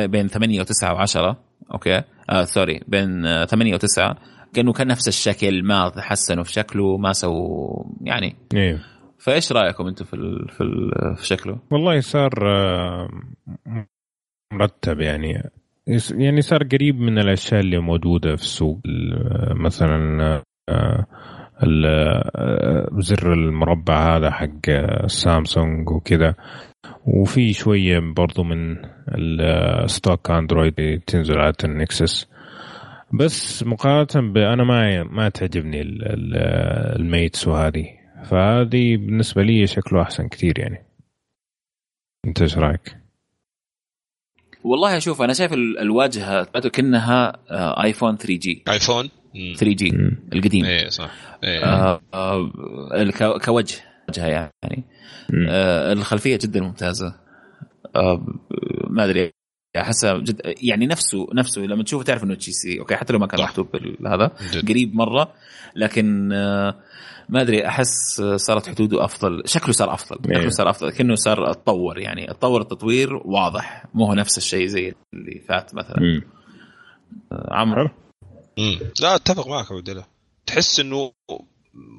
بين 0.07 0.29
8 0.29 0.63
و9 0.63 0.67
و10 0.85 1.35
okay 1.73 2.03
آه 2.31 2.45
sorry 2.45 2.81
بين 2.89 3.27
آه، 3.27 3.45
8 3.45 3.77
و9 3.79 4.15
كأنه 4.55 4.73
كان 4.73 4.87
نفس 4.87 5.09
الشكل 5.09 5.63
ما 5.63 5.93
حسنوا 6.01 6.45
في 6.45 6.53
شكله 6.53 6.97
ما 6.97 7.13
سووا 7.13 7.85
يعني 8.01 8.37
أيوه 8.55 8.81
فإيش 9.19 9.53
رأيكم 9.53 9.87
أنتم 9.87 10.05
في 10.05 10.15
ال 10.15 10.49
في, 10.49 10.61
ال 10.61 10.91
في 11.17 11.27
شكله؟ 11.27 11.59
والله 11.71 12.01
صار 12.01 12.31
آه، 12.43 13.09
مرتب 14.53 15.01
يعني 15.01 15.51
يعني 16.11 16.41
صار 16.41 16.63
قريب 16.63 17.01
من 17.01 17.19
الأشياء 17.19 17.61
اللي 17.61 17.79
موجودة 17.79 18.37
في 18.37 18.43
السوق. 18.43 18.81
ال- 18.87 19.63
مثلا 19.63 20.23
آه، 20.69 21.07
آه، 21.63 22.89
زر 22.99 23.33
المربع 23.33 24.17
هذا 24.17 24.31
حق 24.31 24.69
آه، 24.69 25.07
سامسونج 25.07 25.91
وكذا. 25.91 26.35
وفي 27.07 27.53
شوية 27.53 27.99
برضو 28.17 28.43
من 28.45 28.77
ال 29.19 29.38
stock 29.38 30.31
أندرويد 30.31 31.01
تنزل 31.07 31.39
على 31.39 31.53
النكسس. 31.65 32.31
بس 33.13 33.63
مقارنة 33.63 34.53
أنا 34.53 34.65
ما 34.65 35.03
ما 35.03 35.29
تعجبني 35.29 35.81
ال- 35.81 36.05
ال- 36.05 36.37
ال 37.01 37.09
Mates 37.09 37.49
وهذه. 37.49 37.87
فهذه 38.25 38.97
بالنسبة 38.97 39.43
لي 39.43 39.67
شكله 39.67 40.03
أحسن 40.03 40.29
كثير 40.29 40.59
يعني. 40.59 40.85
أنت 42.27 42.43
إيش 42.43 42.59
رأيك؟ 42.59 43.00
والله 44.65 44.97
أشوف 44.97 45.23
أنا 45.23 45.33
شايف 45.33 45.53
ال- 45.53 45.79
الواجهة 45.79 46.43
تبعته 46.45 46.69
كأنها 46.69 47.33
ايفون 47.85 48.17
3 48.17 48.35
جي 48.39 48.63
ايفون 48.69 49.11
مم. 49.35 49.55
3 49.57 49.73
جي. 49.75 49.91
القديم. 50.33 50.65
إيه 50.65 50.89
صح. 50.89 51.11
إيه. 51.45 51.65
آه 51.65 52.01
آه 52.15 52.51
كوجه 53.45 53.77
وجهه 54.09 54.27
يعني. 54.27 54.85
آه 55.49 55.93
الخلفية 55.93 56.39
جدا 56.43 56.61
ممتازة. 56.61 57.15
آه 57.97 58.27
ما 58.91 59.05
أدري. 59.05 59.31
احسها 59.77 60.19
جد 60.19 60.41
يعني 60.63 60.87
نفسه 60.87 61.27
نفسه 61.35 61.63
لما 61.63 61.83
تشوفه 61.83 62.05
تعرف 62.05 62.25
إنه 62.25 62.35
HTC 62.35 62.81
okay 62.81 62.97
حتى 62.97 63.13
لو 63.13 63.19
ما 63.19 63.27
كان. 63.27 63.41
محطوط 63.41 63.69
هذا. 64.07 64.31
قريب 64.69 64.95
مرة 64.95 65.33
لكن 65.77 66.33
آه 66.33 66.81
ما 67.29 67.43
أدري 67.43 67.67
أحس 67.67 68.23
صارت 68.37 68.69
حدوده 68.69 69.05
أفضل 69.05 69.43
شكله 69.47 69.73
صار 69.73 69.95
أفضل 69.95 70.31
إيه. 70.31 70.39
شكله 70.39 70.51
صار 70.51 70.71
أفضل 70.71 70.91
كأنه 70.91 71.15
صار 71.15 71.51
أتطور 71.51 71.99
يعني 71.99 72.31
أتطور 72.31 72.61
التطوير 72.61 73.15
واضح 73.15 73.85
مو 73.95 74.05
هو 74.05 74.15
نفس 74.15 74.39
الشيء 74.39 74.67
زي 74.67 74.95
اللي 75.15 75.41
فات 75.49 75.75
مثلا. 75.75 76.23
آه، 77.33 77.49
عمرو. 77.51 77.91
لا 79.03 79.15
أتفق 79.15 79.49
معك 79.49 79.73
عبد 79.73 79.89
الله 79.89 80.07
تحس 80.47 80.81
إنه 80.81 81.13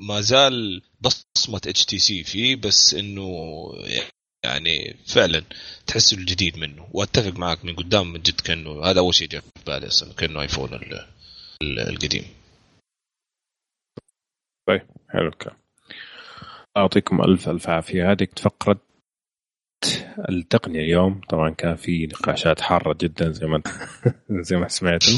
ما 0.07 0.21
زال 0.21 0.81
بصمة 1.01 1.61
HTC 1.67 2.23
فيه 2.23 2.55
بس 2.55 2.93
إنه 2.93 3.27
يعني 4.43 4.95
فعلا 5.07 5.43
تحس 5.87 6.13
الجديد 6.13 6.57
منه. 6.57 6.87
وأتفق 6.91 7.39
معك 7.39 7.65
من 7.65 7.75
قدام 7.75 8.13
من 8.13 8.21
جد 8.21 8.41
كأنه 8.41 8.83
هذا 8.83 8.99
أول 8.99 9.13
شيء 9.13 9.27
جاء 9.27 9.41
في 9.41 9.49
بالي 9.67 9.87
أصلا 9.87 10.13
كأنه 10.13 10.41
ايفون 10.41 10.73
ال- 10.73 11.07
ال- 11.61 11.79
القديم. 11.79 12.25
طيب 14.67 14.81
حلو 15.09 15.27
الكلام. 15.27 15.55
أعطيكم 16.77 17.21
ألف 17.21 17.49
ألف 17.49 17.69
عافية. 17.69 18.11
هذه 18.11 18.27
فقرة 18.41 18.79
التقنية 20.29 20.79
اليوم. 20.79 21.21
طبعا 21.29 21.49
كان 21.49 21.75
في 21.75 22.05
نقاشات 22.07 22.61
حارة 22.61 22.97
جدا 23.01 23.31
زي 23.31 23.47
ما 23.47 23.61
زي 24.47 24.57
ما 24.57 24.67
سمعتوا 24.67 25.13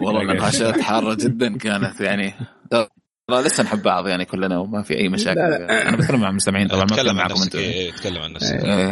والله 0.00 0.22
النقاشات 0.22 0.80
حارة 0.80 1.14
جدا 1.14 1.58
كانت 1.58 2.00
يعني. 2.00 2.34
ترى 3.28 3.42
لسه 3.42 3.62
نحب 3.62 3.82
بعض 3.82 4.08
يعني 4.08 4.24
كلنا 4.24 4.58
وما 4.58 4.82
في 4.82 4.98
أي 4.98 5.08
مشاكل 5.08 5.40
لا، 5.40 5.58
لا. 5.58 5.88
أنا 5.88 5.96
بتكلم 5.96 6.20
مع 6.20 6.28
المستمعين 6.28 6.68
طبعا 6.68 6.80
ما 6.84 6.86
تكلم 6.86 6.98
بتكلم 6.98 7.10
عن 7.10 7.16
معكم 7.16 7.32
نفسك. 7.34 7.44
أنتم 7.56 7.58
إيه، 7.58 7.90
تكلم 7.92 8.22
عن 8.22 8.32
نفسك. 8.32 8.54
إيه. 8.54 8.90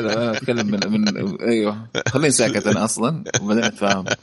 لا 0.00 0.12
أنا 0.22 0.30
أتكلم 0.36 0.66
من 0.66 0.80
من 0.92 1.42
أيوه. 1.42 1.88
خليني 2.08 2.30
ساكت 2.30 2.66
أنا 2.66 2.84
أصلا 2.84 3.24
وبعدين 3.42 3.64
أتفاهم. 3.64 4.04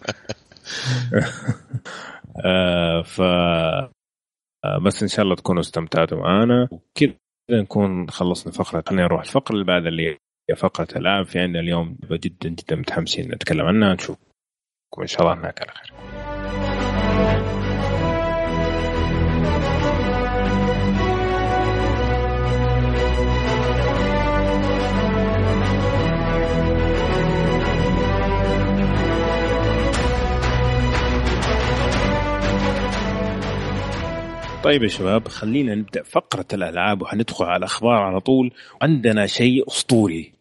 آه 2.46 3.02
ف 3.02 3.22
آه 3.22 3.92
بس 4.86 5.02
إن 5.02 5.08
شاء 5.08 5.24
الله 5.26 5.36
تكونوا 5.36 5.62
استمتعتوا 5.62 6.18
معنا 6.18 6.68
وكذا 6.72 7.14
نكون 7.52 8.10
خلصنا 8.10 8.54
فقرة. 8.54 8.84
خلينا 8.88 9.04
نروح 9.04 9.22
الفقرة 9.22 9.54
اللي 9.56 9.66
بعد 9.66 9.86
اللي 9.86 10.18
هي 10.50 10.56
فقرة 10.56 10.88
العاب 10.96 11.26
في 11.26 11.40
عندنا 11.40 11.60
اليوم 11.60 11.98
جدا 12.12 12.50
جدا 12.50 12.76
متحمسين 12.76 13.32
نتكلم 13.32 13.66
عنها. 13.66 13.94
نشوفكم 13.94 14.22
إن 15.02 15.08
شاء 15.08 15.22
الله 15.22 15.34
هناك 15.34 15.62
على 15.62 15.72
خير. 15.72 16.19
طيب 34.64 34.84
يا 34.84 34.88
شباب 34.88 35.28
خلينا 35.28 35.76
نبدأ 35.76 36.04
فقرة 36.04 36.46
الألعاب 36.54 37.02
وحندخل 37.02 37.46
على 37.46 37.58
الأخبار 37.58 37.98
على 37.98 38.20
طول. 38.20 38.52
عندنا 38.82 39.28
شيء 39.28 39.68
أسطوري. 39.68 40.34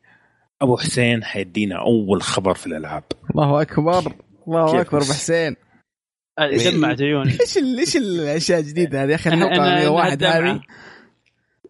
أبو 0.62 0.76
حسين 0.76 1.24
حيدينا 1.24 1.80
أول 1.80 2.22
خبر 2.22 2.54
في 2.54 2.66
الألعاب. 2.66 3.04
الله 3.30 3.62
أكبر 3.62 4.12
الله 4.48 4.80
أكبر؟ 4.80 4.98
أبو 4.98 5.12
حسين. 5.12 5.56
دمعت 6.38 7.02
عيوني. 7.02 7.30
إيش 7.40 7.56
إيش 7.56 7.96
الأشياء 7.96 8.60
الجديده 8.60 9.04
هذه 9.04 9.10
يا 9.10 9.14
أخي؟ 9.14 9.30
الحلقة 9.30 9.60
101 9.60 10.24
هذه 10.24 10.60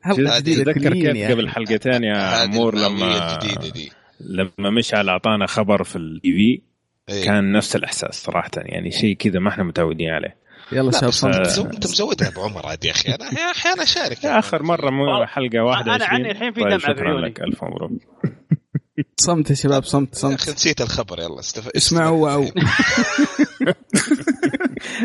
حلقه 0.03 0.39
جديدة 0.39 0.73
تذكر 0.73 0.93
كيف 0.93 1.31
قبل 1.31 1.49
حلقتين 1.49 2.05
يا 2.05 2.17
عمور 2.17 2.75
لما 2.75 3.39
دي. 3.75 3.93
لما 4.21 4.71
مشعل 4.71 5.09
أعطانا 5.09 5.47
خبر 5.47 5.85
في 5.85 5.97
التي 5.97 6.33
في 6.33 6.63
إيه. 7.09 7.25
كان 7.25 7.53
نفس 7.53 7.77
الإحساس 7.77 8.15
صراحة 8.15 8.51
يعني 8.57 8.91
شيء 8.91 9.17
كذا 9.17 9.39
ما 9.39 9.49
إحنا 9.49 9.65
متعودين 9.65 10.11
عليه. 10.11 10.48
يلا 10.73 10.93
شباب 10.93 11.11
صمت. 11.11 11.59
انت 11.59 11.87
مزودها 11.87 12.29
ابو 12.29 12.43
عمر 12.43 12.67
عاد 12.67 12.85
يا 12.85 12.91
أخي. 12.91 13.15
أنا 13.15 13.51
أحيانا 13.51 13.83
أشارك. 13.83 14.27
أخر 14.27 14.63
مرة 14.63 14.91
مو 14.91 15.27
حلقة 15.27 15.65
واحدة 15.65 15.95
أنا 15.95 16.05
عني 16.05 16.31
الحين 16.31 16.53
في 16.53 16.61
طيب، 16.61 16.69
دمعه 16.69 16.79
شكرا 16.95 17.21
لك. 17.21 17.41
ألف 17.41 17.65
مبروك. 17.65 17.93
صمت 19.17 19.51
يا 19.51 19.55
شباب 19.55 19.85
صمت 19.85 20.15
صمت. 20.15 20.31
يا 20.31 20.37
أخي 20.37 20.53
نسيت 20.53 20.81
الخبر. 20.81 21.21
يلا 21.21 21.41
استفدت 21.41 21.77
اسمعوا 21.77 22.23
واو 22.25 22.47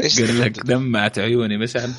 إيش 0.03 0.19
لك 0.41 0.59
دمعت 0.65 1.19
عيوني 1.19 1.57
مشعل 1.57 1.91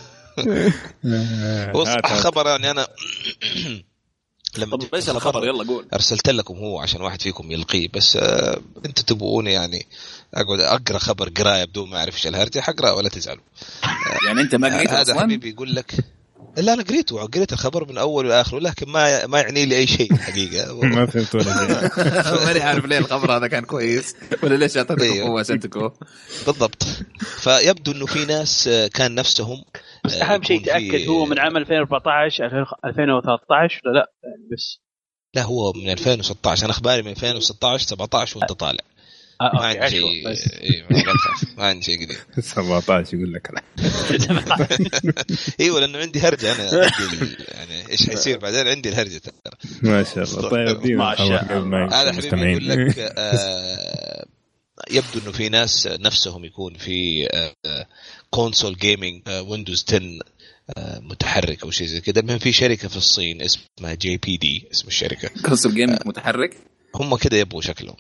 خبر 2.05 2.47
يعني 2.47 2.71
أنا 2.71 2.87
لما 4.59 4.77
طب 4.77 4.95
إيش 4.95 5.11
الخبر؟ 5.11 5.47
يلا 5.47 5.65
قول. 5.65 5.87
أرسلت 5.95 6.31
لكم 6.31 6.55
هو 6.55 6.79
عشان 6.81 7.01
واحد 7.01 7.23
فيكم 7.23 7.51
يلقيه 7.51 7.89
بس 7.95 8.17
آه 8.17 8.61
أنتم 8.87 9.03
تبغوني 9.03 9.53
يعني 9.53 9.87
أقعد 10.35 10.61
أقرأ 10.61 10.99
خبر 10.99 11.29
قراية 11.29 11.65
بدون 11.65 11.91
ما 11.91 11.99
أعرف 11.99 12.15
إيش 12.15 12.27
الهرجة 12.27 12.61
حقرا 12.61 12.91
ولا 12.91 13.09
تزعلوا 13.09 13.43
يعني 14.27 14.41
أنت 14.41 14.55
ما 14.55 14.77
قريت 14.77 14.91
هذا 14.91 15.21
حبيبي 15.21 15.49
يقول 15.49 15.75
لك 15.75 15.95
لا 16.57 16.73
أنا 16.75 16.83
قريته 16.83 17.27
قريت 17.27 17.53
الخبر 17.53 17.89
من 17.89 17.99
اوله 17.99 18.29
لاخره 18.29 18.59
لكن 18.59 18.89
ما 18.89 19.27
ما 19.27 19.41
يعني 19.41 19.67
لي 19.67 19.77
أي 19.77 19.87
شيء 19.87 20.13
الحقيقة 20.13 20.75
ما 20.83 21.07
فهمت 21.07 21.35
ولا 21.35 21.45
شيء. 21.45 22.45
ماني 22.47 22.61
عارف 22.61 22.85
ليه 22.85 22.99
الخبر 22.99 23.37
هذا 23.37 23.47
كان 23.47 23.65
كويس 23.65 24.17
ولا 24.43 24.55
ليش 24.55 24.77
أعطيتكم 24.77 25.03
أيوه. 25.03 25.29
قوة 25.29 25.41
عشان 25.41 25.61
بالضبط. 26.47 26.83
فيبدو 27.21 27.93
إنه 27.93 28.07
في 28.07 28.25
ناس 28.25 28.69
آه، 28.69 28.87
كان 28.87 29.15
نفسهم 29.15 29.65
بس 30.05 30.15
أهم 30.15 30.43
شيء 30.43 30.65
تأكد 30.65 31.09
هو 31.09 31.25
من 31.25 31.39
عام 31.39 31.57
2014 31.57 32.45
2013 32.85 33.81
ولا 33.85 33.95
لا 33.95 34.13
يعني 34.23 34.49
بس 34.53 34.81
لا؟ 35.35 35.43
هو 35.43 35.73
من 35.73 35.91
2016 35.91 36.65
أنا 36.65 36.73
أخباري 36.73 37.03
من 37.03 37.11
2016 37.11 37.87
17 37.87 38.39
وأنت 38.39 38.53
طالع. 38.53 38.81
آه 38.81 38.94
ما 39.41 39.65
عندي 39.67 39.91
شيء 39.91 40.29
إيه 40.29 40.87
ما 41.59 41.65
عندي 41.65 41.85
شيء 41.85 42.05
قديم 42.05 42.17
17 42.41 43.17
يقول 43.17 43.33
لك 43.33 43.51
إيوه 45.61 45.81
لأنه 45.81 45.99
عندي 45.99 46.21
هرجة. 46.21 46.55
أنا 46.55 46.63
عندي 46.71 47.37
يعني 47.49 47.91
إيش 47.91 48.09
حيصير 48.09 48.39
بعدين؟ 48.39 48.69
عندي 48.69 48.89
الهرجة 48.89 49.19
ترى. 49.19 49.33
ما 49.83 50.03
شاء 50.03 50.25
الله. 50.25 50.49
طيب 50.49 50.87
ما 50.87 51.15
شاء 51.17 51.59
الله. 51.59 52.03
هذا 52.03 52.13
حبيبي 52.13 52.53
يقول 52.53 52.69
لك 52.69 52.99
آه 53.19 54.27
يبدو 54.91 55.19
إنه 55.23 55.33
في 55.33 55.49
ناس 55.49 55.87
نفسهم 55.87 56.45
يكون 56.45 56.75
في 56.75 57.29
console 58.31 58.77
gaming 58.77 59.23
Windows 59.29 59.85
10 59.89 60.01
متحرك 61.01 61.63
أو 61.63 61.71
شيء 61.71 61.87
زي 61.87 62.01
كذا. 62.01 62.21
المهم 62.21 62.39
في 62.39 62.53
شركة 62.53 62.89
في 62.89 62.97
الصين 62.97 63.43
اسمها 63.43 63.95
GPD 63.95 64.69
اسم 64.73 64.89
الشركة. 64.89 65.31
console 65.47 65.75
gaming 65.75 65.99
متحرك؟ 66.07 66.57
هم 66.95 67.17
كذا 67.17 67.39
يبغوا 67.39 67.63
شكلهم. 67.63 67.97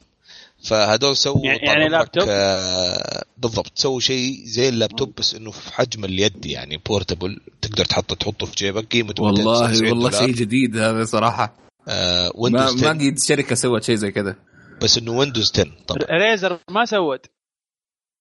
فهدول 0.64 1.16
سووا 1.16 1.46
يعني, 1.46 1.60
يعني 1.62 1.88
لابتوب 1.88 2.24
آه 2.28 3.24
بالضبط. 3.38 3.72
سووا 3.74 4.00
شيء 4.00 4.42
زي 4.44 4.68
اللابتوب 4.68 5.14
بس 5.18 5.34
إنه 5.34 5.50
في 5.50 5.72
حجم 5.72 6.04
اليد 6.04 6.46
يعني 6.46 6.76
portable 6.86 7.40
تقدر 7.62 7.84
تحطه 7.84 8.14
تحطه 8.14 8.46
في 8.46 8.54
جيبك 8.56 8.92
قيمته 8.92 9.22
والله 9.22 9.88
والله 9.88 10.10
شيء 10.10 10.34
جديد 10.34 10.76
هذا 10.76 11.04
صراحة. 11.04 11.56
آه 11.88 12.32
ما 12.36 12.72
ما 12.72 12.88
قد 12.90 13.18
شركة 13.18 13.54
سوت 13.54 13.82
شيء 13.82 13.94
زي 13.94 14.10
كذا. 14.10 14.36
بس 14.82 14.98
إنه 14.98 15.12
Windows 15.12 15.52
10 15.54 15.70
طبعا. 15.86 15.98
Razer 16.10 16.58
ما 16.70 16.84
سوت. 16.84 17.26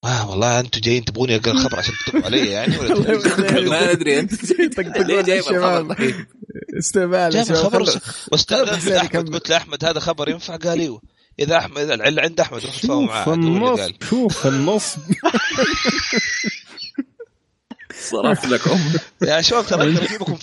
آه 0.06 0.30
والله 0.30 0.60
أنتم 0.60 0.82
جايين 0.82 1.06
تبغوني 1.06 1.36
أقرأ 1.36 1.52
الخبر 1.52 1.80
عشان 1.80 1.94
تكتبوا 1.94 2.26
علي 2.26 2.48
يعني؟ 2.48 2.78
ولا 2.78 2.96
ما 3.70 3.92
أدري. 3.92 4.20
أنت 4.20 4.80
ليه 4.80 5.22
جايب 5.22 5.44
الخبر؟ 5.50 6.26
استهبال 6.80 7.30
جايب 7.30 7.52
الخبر. 7.52 7.82
واستاذنت 8.32 8.88
أحمد 8.88 9.34
قلت 9.34 9.50
لأحمد 9.50 9.86
هذا 9.86 10.00
خبر 10.00 10.30
ينفع؟ 10.30 10.56
قال 10.56 10.80
إيوه. 10.80 11.02
إذا 11.40 11.58
احمد 11.58 11.90
العله 11.90 12.22
عند 12.22 12.40
أحمد 12.40 12.66
روح 12.66 12.78
تفاهم 12.78 13.06
معاه 13.06 13.34
النص 13.34 13.80
شوف 14.10 14.48
النص. 14.48 14.96
صرف 17.94 18.46
لكم. 18.46 18.80
يا 19.28 19.42
شباب 19.42 19.66
ترى 19.66 19.90
اجيبكم 19.90 20.36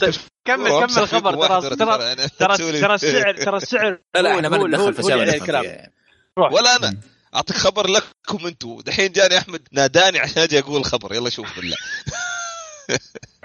كمل 0.44 0.68
كمل 0.68 0.98
الخبر. 0.98 1.46
ترى 1.46 1.76
ترى 1.76 2.56
ترى 2.80 2.94
السعر 2.94 3.36
ترى 3.36 3.56
السعر 3.56 3.98
لا 4.14 4.36
إحنا 4.36 4.48
ما 4.48 4.58
ندخل 4.58 4.94
في 4.94 5.00
الكلام 5.14 5.90
ولا 6.36 6.76
أنا. 6.76 6.96
أعطيك 7.34 7.56
خبر 7.56 7.86
لكم 7.86 8.46
أنتم 8.46 8.80
دحين 8.86 9.12
جاني 9.12 9.38
أحمد 9.38 9.68
ناداني 9.72 10.18
عشان 10.18 10.42
أجي 10.42 10.58
أقول 10.58 10.80
الخبر. 10.80 11.14
يلا 11.14 11.30
شوف 11.30 11.56
بالله. 11.56 11.76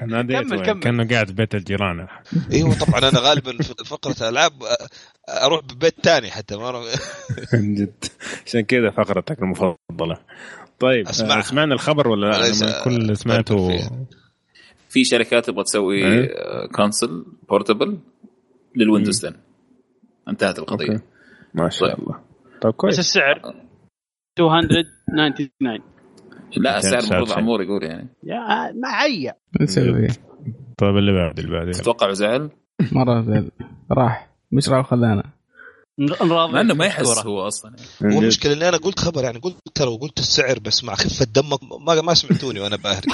ناديته 0.07 0.73
كأنه 0.73 1.07
قاعد 1.07 1.31
بيت 1.31 1.55
الجيران. 1.55 2.07
إيوه 2.51 2.79
طبعا 2.79 2.99
أنا 2.99 3.19
غالبا 3.19 3.63
في 3.63 3.73
فقرة 3.85 4.29
ألعاب 4.29 4.63
أروح 5.29 5.61
ببيت 5.63 5.95
ثاني 6.03 6.31
حتى 6.31 6.55
ما 6.57 6.81
من 7.53 7.75
جد. 7.75 8.05
عشان 8.45 8.61
كذا 8.61 8.89
فقرتك 8.89 9.39
المفضلة. 9.41 10.17
طيب 10.79 11.07
أسمع. 11.07 11.41
سمعنا 11.41 11.73
الخبر 11.73 12.07
ولا 12.07 12.27
لا؟ 12.27 12.83
كل 12.83 12.95
اللي 12.95 13.15
سمعته. 13.15 13.69
في 14.89 15.03
شركات 15.03 15.45
تبغى 15.45 15.63
تسوي 15.63 16.01
console 16.75 17.25
portable 17.49 17.99
لل 18.75 18.86
Windows 18.86 19.25
10 19.25 19.37
انتهت 20.29 20.59
القضية. 20.59 20.87
أوكي. 20.91 21.03
ما 21.53 21.69
شاء 21.69 21.89
طيب. 21.89 21.99
الله. 22.03 22.19
طيب 22.61 22.73
كويس. 22.73 22.93
بس 22.93 22.99
السعر 22.99 23.41
299 24.39 25.79
لا 26.57 26.77
السعر 26.77 26.99
المفروض 26.99 27.31
عمور 27.31 27.61
يقول 27.61 27.83
يعني. 27.83 28.07
يا 28.23 28.71
ما 28.71 28.87
عيا 28.87 29.33
نسوي. 29.61 30.07
طيب 30.77 30.97
اللي 30.97 31.13
بعد 31.13 31.39
اللي 31.39 31.51
بعد 31.51 31.71
تتوقع 31.71 32.11
زعل؟ 32.11 32.49
مرة 32.91 33.21
زعل. 33.21 33.51
راح. 33.91 34.24
مش 34.51 34.69
راح 34.69 34.89
خلانا. 34.89 35.23
مع 36.21 36.61
إنه 36.61 36.73
ما 36.73 36.85
يحس 36.85 37.25
هو 37.25 37.47
أصلا. 37.47 37.75
يعني. 38.01 38.15
هو 38.15 38.21
المشكلة 38.21 38.53
إني 38.53 38.69
أنا 38.69 38.77
قلت 38.77 38.99
خبر 38.99 39.23
يعني 39.23 39.39
قلت 39.39 39.55
ترى 39.75 39.87
وقلت 39.87 40.19
السعر 40.19 40.59
بس 40.59 40.83
مع 40.83 40.95
خفة 40.95 41.25
دمك 41.25 41.59
ما 41.87 42.01
ما 42.01 42.13
سمعتوني 42.13 42.59
وأنا 42.59 42.75
باهري 42.75 43.07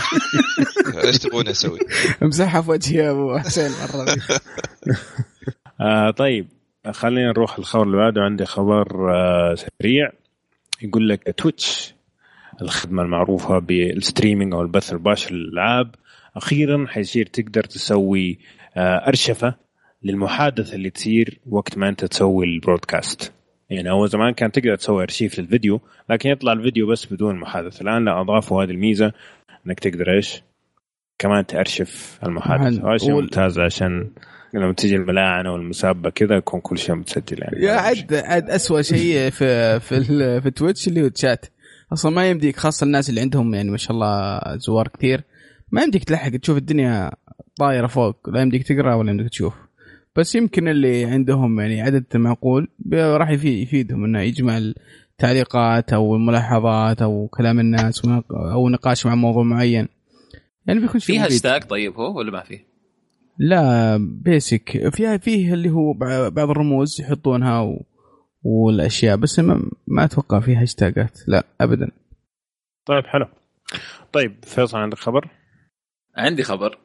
إيش 1.08 1.18
تبغوني 1.18 1.52
أسوي؟ 1.52 1.80
امسحها 2.24 2.62
في 2.62 2.72
وجهي 2.72 2.98
يا 2.98 3.12
أبو 3.12 3.38
حسين 3.38 3.72
مرة 3.72 4.16
آه 5.82 6.12
طيب 6.12 6.48
خلينا 6.92 7.28
نروح 7.28 7.58
الخبر 7.58 7.84
اللي 7.84 7.98
بعده. 7.98 8.22
عندي 8.22 8.46
خبر 8.46 9.12
آه 9.16 9.56
سريع. 9.56 10.12
يقول 10.82 11.10
لك 11.10 11.34
Twitch 11.38 11.94
الخدمة 12.62 13.04
المعروفة 13.04 13.60
بال 13.60 13.77
streaming 13.77 14.54
أو 14.54 14.62
البث 14.62 14.92
المباشر 14.94 15.34
للألعاب 15.34 15.96
أخيرا 16.36 16.86
حيصير 16.90 17.26
تقدر 17.26 17.64
تسوي 17.64 18.40
آه 18.78 19.08
أرشفة 19.08 19.56
للمحادثة 20.04 20.76
اللي 20.76 20.90
تصير 20.90 21.40
وقت 21.50 21.78
ما 21.78 21.90
انت 21.90 22.06
تسوي 22.06 22.46
ال 22.46 22.54
broadcast. 22.54 23.34
يعني 23.70 23.90
اول 23.90 24.10
زمان 24.10 24.34
كان 24.34 24.52
تقدر 24.52 24.76
تسوي 24.76 25.04
أرشيف 25.04 25.40
للفيديو 25.40 25.82
لكن 26.10 26.30
يطلع 26.30 26.54
الفيديو 26.54 26.88
بس 26.88 27.14
بدون 27.14 27.36
محادثة. 27.36 27.82
الآن 27.82 28.06
لا 28.06 28.22
أضافوا 28.22 28.64
هذه 28.64 28.70
الميزة 28.70 29.14
إنك 29.68 29.80
تقدر 29.80 30.16
إيش؟ 30.16 30.44
كمان 31.20 31.46
تأرشف 31.46 32.20
المحادثة. 32.26 32.90
هذا 32.90 32.98
شيء 32.98 33.12
ممتاز 33.12 33.60
عشان 33.60 34.10
لما 34.54 34.74
تيجي 34.74 34.96
الملاعنة 34.96 35.54
والمسابه 35.54 36.10
كذا 36.10 36.36
يكون 36.36 36.60
كل 36.60 36.78
شيء 36.78 36.96
متسجل 36.96 37.40
يعني. 37.42 37.66
يا 37.66 37.72
عد 37.72 38.14
عد 38.14 38.50
اسوء 38.50 38.82
شيء 38.82 39.30
في 39.30 39.80
في 39.80 40.04
في 40.42 40.52
Twitch 40.52 40.88
اللي 40.88 41.04
هو 41.04 41.08
تشات 41.08 41.46
أصلا 41.94 42.12
ما 42.12 42.30
يمديك 42.30 42.58
خاصة 42.58 42.86
الناس 42.86 43.10
اللي 43.10 43.22
عندهم 43.22 43.54
يعني 43.54 43.72
ما 43.72 43.78
شاء 43.78 43.92
الله 43.92 44.42
زوار 44.58 44.88
كثير 44.88 45.24
ما 45.72 45.82
يمديك 45.84 46.04
تلحق 46.04 46.30
تشوف 46.30 46.58
الدنيا 46.58 47.12
طايرة 47.60 47.88
فوق 47.88 48.30
لا 48.30 48.42
يمديك 48.42 48.68
تقرأ 48.68 48.96
ولا 48.96 49.12
يمديك 49.12 49.30
تشوف. 49.30 49.54
بس 50.16 50.36
يمكن 50.36 50.68
اللي 50.68 51.06
عندهم 51.06 51.60
يعني 51.60 51.82
عدد 51.82 52.06
معقول 52.16 52.68
راح 52.94 53.30
يفيدهم 53.30 54.04
إنه 54.04 54.22
يجمع 54.22 54.58
التعليقات 54.58 55.94
أو 55.94 56.16
الملاحظات 56.16 57.02
أو 57.02 57.28
كلام 57.28 57.60
الناس 57.60 58.02
أو 58.32 58.70
نقاش 58.70 59.06
مع 59.06 59.16
موضوع 59.16 59.44
معين. 59.44 59.88
يعني 60.66 60.80
بيكون 60.80 61.00
في 61.00 61.20
هاشتاج 61.20 61.64
طيب 61.64 61.94
هو 61.96 62.18
ولا 62.18 62.32
ما 62.32 62.44
فيه؟ 62.44 62.66
لا 63.38 63.98
بيسك 63.98 64.90
فيها 64.90 65.18
فيه 65.18 65.54
اللي 65.54 65.70
هو 65.70 65.94
بعض 66.30 66.50
الرموز 66.50 67.02
يحطونها 67.02 67.62
و... 67.62 67.86
والأشياء 68.44 69.18
بس 69.18 69.40
ما, 69.40 69.70
ما 69.88 70.04
أتوقع 70.04 70.40
فيه 70.40 70.62
هاشتاجات 70.62 71.20
لا 71.28 71.44
ابدا. 71.62 71.92
طيب 72.86 73.06
حلو. 73.06 73.26
طيب 74.14 74.36
فيصل 74.44 74.78
عندك 74.78 74.98
خبر؟ 74.98 75.30
عندي 76.16 76.44
خبر. 76.44 76.78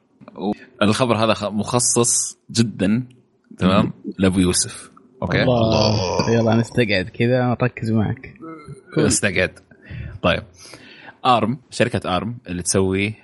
الخبر 0.82 1.16
هذا 1.16 1.48
مخصص 1.48 2.38
جدا 2.50 3.08
تمام؟ 3.58 3.92
لابو 4.18 4.38
يوسف 4.38 4.90
أوكي 5.22 5.42
الله. 5.42 6.30
يلا 6.30 6.54
نستقعد 6.54 7.08
كذا 7.08 7.46
نركز 7.46 7.90
معك. 7.90 8.34
استقعد. 8.98 9.58
طيب. 10.22 10.42
ARM 11.26 11.58
شركة 11.70 12.16
ARM 12.16 12.38
اللي 12.48 12.62
تسوي 12.62 13.14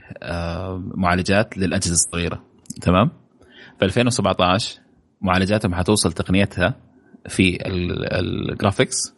معالجات 0.94 1.59
للأجهزة 1.59 1.93
الصغيرة. 1.93 2.44
تمام؟ 2.81 3.11
في 3.78 3.85
2017 3.85 4.81
معالجاتهم 5.20 5.74
حتوصل 5.74 6.12
تقنيتها 6.12 6.74
في 7.28 7.59
ال 7.66 7.83
graphics 7.83 9.14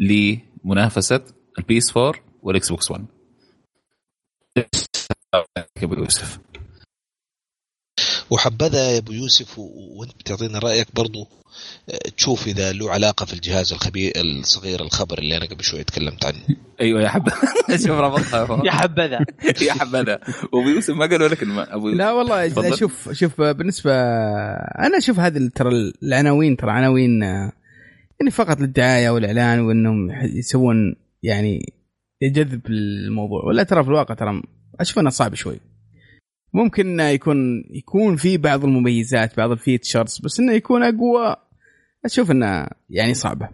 لمنافسة 0.00 1.24
ال 1.58 1.96
PS4 1.96 2.20
وال 2.42 2.68
Xbox 2.68 2.90
1 2.90 3.06
أبو 5.82 5.94
يوسف. 5.94 6.38
وحبذا 8.30 8.90
يا 8.90 8.98
أبو 8.98 9.12
يوسف 9.12 9.58
وأنت 9.58 10.12
بتعطينا 10.20 10.58
رأيك 10.58 10.86
برضو 10.94 11.28
تشوف 12.16 12.46
إذا 12.46 12.72
له 12.72 12.90
علاقة 12.90 13.26
في 13.26 13.32
الجهاز 13.32 13.72
الخبير 13.72 14.12
الصغير 14.16 14.80
الخبر 14.80 15.18
اللي 15.18 15.36
أنا 15.36 15.46
قبل 15.46 15.64
شوي 15.64 15.84
تكلمت 15.84 16.24
عنه. 16.24 16.36
أيوه 16.80 17.02
يا 17.02 17.08
حبذا. 17.08 17.34
شوف 17.86 17.90
ربطها. 17.90 18.62
يا 18.66 18.70
حبذا. 18.70 19.18
يا 19.68 19.72
حبذا. 19.72 20.18
أبو 20.54 20.68
يوسف 20.68 20.94
ما 20.94 21.06
قالوا 21.06 21.28
لك 21.28 21.42
أبو 21.42 21.88
لا 21.88 22.12
والله. 22.12 22.74
شوف 22.74 23.12
شوف 23.12 23.40
بالنسبة 23.40 23.92
أنا 24.78 24.98
أشوف 24.98 25.18
هذه 25.18 25.50
ترى 25.54 25.70
العناوين 26.02 26.56
ترى 26.56 26.70
عناوين 26.70 27.22
يعني 27.22 28.30
فقط 28.30 28.60
للدعاية 28.60 29.10
والإعلان 29.10 29.60
وإنهم 29.60 30.10
يسوون 30.38 30.96
يعني 31.22 31.72
يجذب 32.22 32.66
الموضوع. 32.66 33.44
ولا 33.44 33.62
ترى 33.62 33.82
في 33.82 33.88
الواقع 33.88 34.14
ترى 34.14 34.42
أشوف 34.80 34.98
إنه 34.98 35.10
صعب 35.10 35.34
شوي. 35.34 35.60
ممكن 36.52 37.00
يكون 37.00 37.64
يكون 37.70 38.16
في 38.16 38.36
بعض 38.36 38.64
المميزات 38.64 39.36
بعض 39.36 39.50
الفيتشرز 39.50 40.20
بس 40.24 40.40
إنه 40.40 40.52
يكون 40.52 40.82
أقوى 40.82 41.36
أشوف 42.04 42.30
إنه 42.30 42.66
يعني 42.90 43.14
صعبة. 43.14 43.48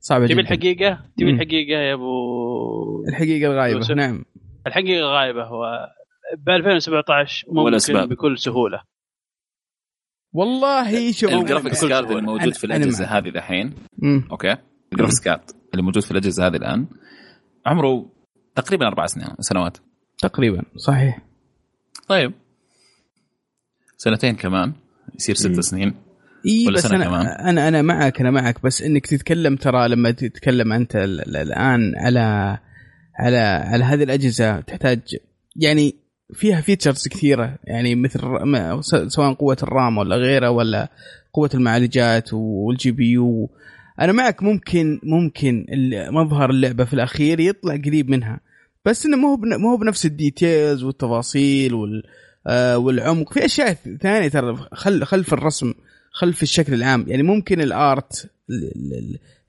صعبة 0.00 0.26
تبي 0.26 0.40
الحقيقة؟ 0.40 1.04
تبي 1.16 1.30
الحقيقة 1.30 1.78
يا 1.78 1.94
أبو 1.94 3.04
الحقيقة 3.08 3.52
الغايبة 3.52 3.76
يوسف. 3.76 3.94
نعم. 3.94 4.24
الحقيقة 4.66 4.98
الغايبة 4.98 5.44
هو 5.44 5.88
ب 6.38 6.48
2017 6.48 7.46
ممكن 7.52 8.06
بكل 8.06 8.38
سهولة. 8.38 8.82
والله 10.32 11.12
شوف 11.12 11.32
ال 11.32 11.38
graphics 11.38 11.84
card 11.84 12.10
الموجود 12.10 12.54
في 12.54 12.64
الأجهزة 12.64 13.04
هذه 13.04 13.28
الحين 13.28 13.74
أوكي؟ 14.30 14.56
ال 14.92 14.95
graphics 14.95 15.20
card 15.24 15.50
اللي 15.72 15.82
موجود 15.82 16.02
في 16.02 16.10
الأجهزة 16.10 16.46
هذه 16.46 16.56
الآن 16.56 16.86
عمره 17.66 18.12
تقريبا 18.54 18.86
أربع 18.86 19.06
سنين 19.06 19.28
سنوات. 19.40 19.78
تقريبا 20.18 20.62
صحيح. 20.76 21.18
طيب. 22.08 22.32
سنتين 23.96 24.36
كمان 24.36 24.72
يصير 25.14 25.34
ست 25.34 25.60
سنين. 25.60 25.94
إي 26.46 26.72
بس 26.74 26.86
أنا, 26.86 27.04
كمان. 27.04 27.26
أنا 27.26 27.68
أنا 27.68 27.82
معك 27.82 28.20
أنا 28.20 28.30
معك 28.30 28.62
بس 28.62 28.82
إنك 28.82 29.06
تتكلم 29.06 29.56
ترى 29.56 29.88
لما 29.88 30.10
تتكلم 30.10 30.72
أنت 30.72 30.96
الآن 30.96 31.92
على 31.96 32.58
على 33.18 33.38
على 33.38 33.84
هذه 33.84 34.02
الأجهزة 34.02 34.60
تحتاج 34.60 35.00
يعني 35.56 35.96
فيها 36.34 36.60
features 36.60 37.08
كثيرة. 37.08 37.58
يعني 37.64 37.94
مثل 37.94 38.20
سواء 39.06 39.32
قوة 39.32 39.56
ال 39.62 39.71
RAM 39.71 39.98
ولا 39.98 40.16
غيره 40.16 40.50
ولا 40.50 40.90
قوة 41.32 41.50
المعالجات 41.54 42.32
وال 42.32 42.90
GPU. 42.90 43.50
أنا 44.00 44.12
معك 44.12 44.42
ممكن 44.42 45.00
ممكن 45.02 45.66
مظهر 46.10 46.50
اللعبة 46.50 46.84
في 46.84 46.94
الأخير 46.94 47.40
يطلع 47.40 47.76
قريب 47.76 48.10
منها. 48.10 48.40
بس 48.86 49.06
إنه 49.06 49.16
مو 49.16 49.36
مو 49.36 49.70
هو 49.70 49.76
بنفس 49.76 50.06
ال 50.06 50.16
details 50.16 50.84
والتفاصيل 50.84 51.74
وال 51.74 52.02
آه 52.46 52.78
والعمق. 52.78 53.32
في 53.32 53.44
أشياء 53.44 53.76
ثانية 54.02 54.28
ترى 54.28 54.56
خل 54.72 55.04
خلف 55.04 55.32
الرسم 55.32 55.74
خلف 56.12 56.42
الشكل 56.42 56.74
العام. 56.74 57.04
يعني 57.08 57.22
ممكن 57.22 57.60
ال 57.60 57.78
art 57.78 58.30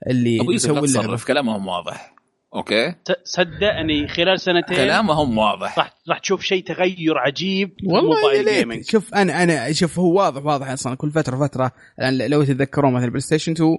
اللي 0.10 0.42
أبو 0.42 0.52
يوسف 0.52 1.16
في 1.16 1.26
كلامهم 1.26 1.68
واضح. 1.68 2.16
أوكي؟ 2.56 2.96
صدقني 3.24 4.08
خلال 4.08 4.40
سنتين 4.40 4.78
كلامهم 4.78 5.38
واضح. 5.38 5.78
راح 5.78 5.94
راح 6.10 6.20
تشوف 6.20 6.42
شيء 6.42 6.64
تغير 6.64 7.18
عجيب 7.18 7.72
والله 7.86 8.82
شوف 8.82 9.14
أنا 9.14 9.44
أنا 9.44 9.72
شوف 9.74 10.00
هو 10.00 10.18
واضح 10.18 10.46
واضح 10.46 10.70
أصلا 10.70 10.96
كل 10.96 11.12
فترة 11.12 11.48
فترة. 11.48 11.72
الآن 12.00 12.30
لو 12.30 12.44
تتذكرون 12.44 12.94
مثلا 12.94 13.10
PlayStation 13.10 13.52
2 13.52 13.78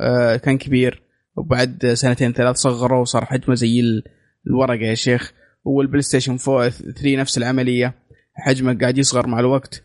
آه 0.00 0.36
كان 0.36 0.58
كبير. 0.58 1.02
وبعد 1.36 1.86
سنتين 1.94 2.32
ثلاث 2.32 2.56
صغروا 2.56 3.00
وصار 3.00 3.24
حجمه 3.24 3.54
زي 3.54 4.02
الورقة 4.46 4.74
يا 4.74 4.94
شيخ. 4.94 5.32
وال 5.64 6.02
PlayStation 6.02 6.38
4 6.48 6.68
3 6.68 7.16
نفس 7.16 7.38
العملية. 7.38 7.94
حجمه 8.34 8.78
قاعد 8.80 8.98
يصغر 8.98 9.26
مع 9.26 9.40
الوقت. 9.40 9.84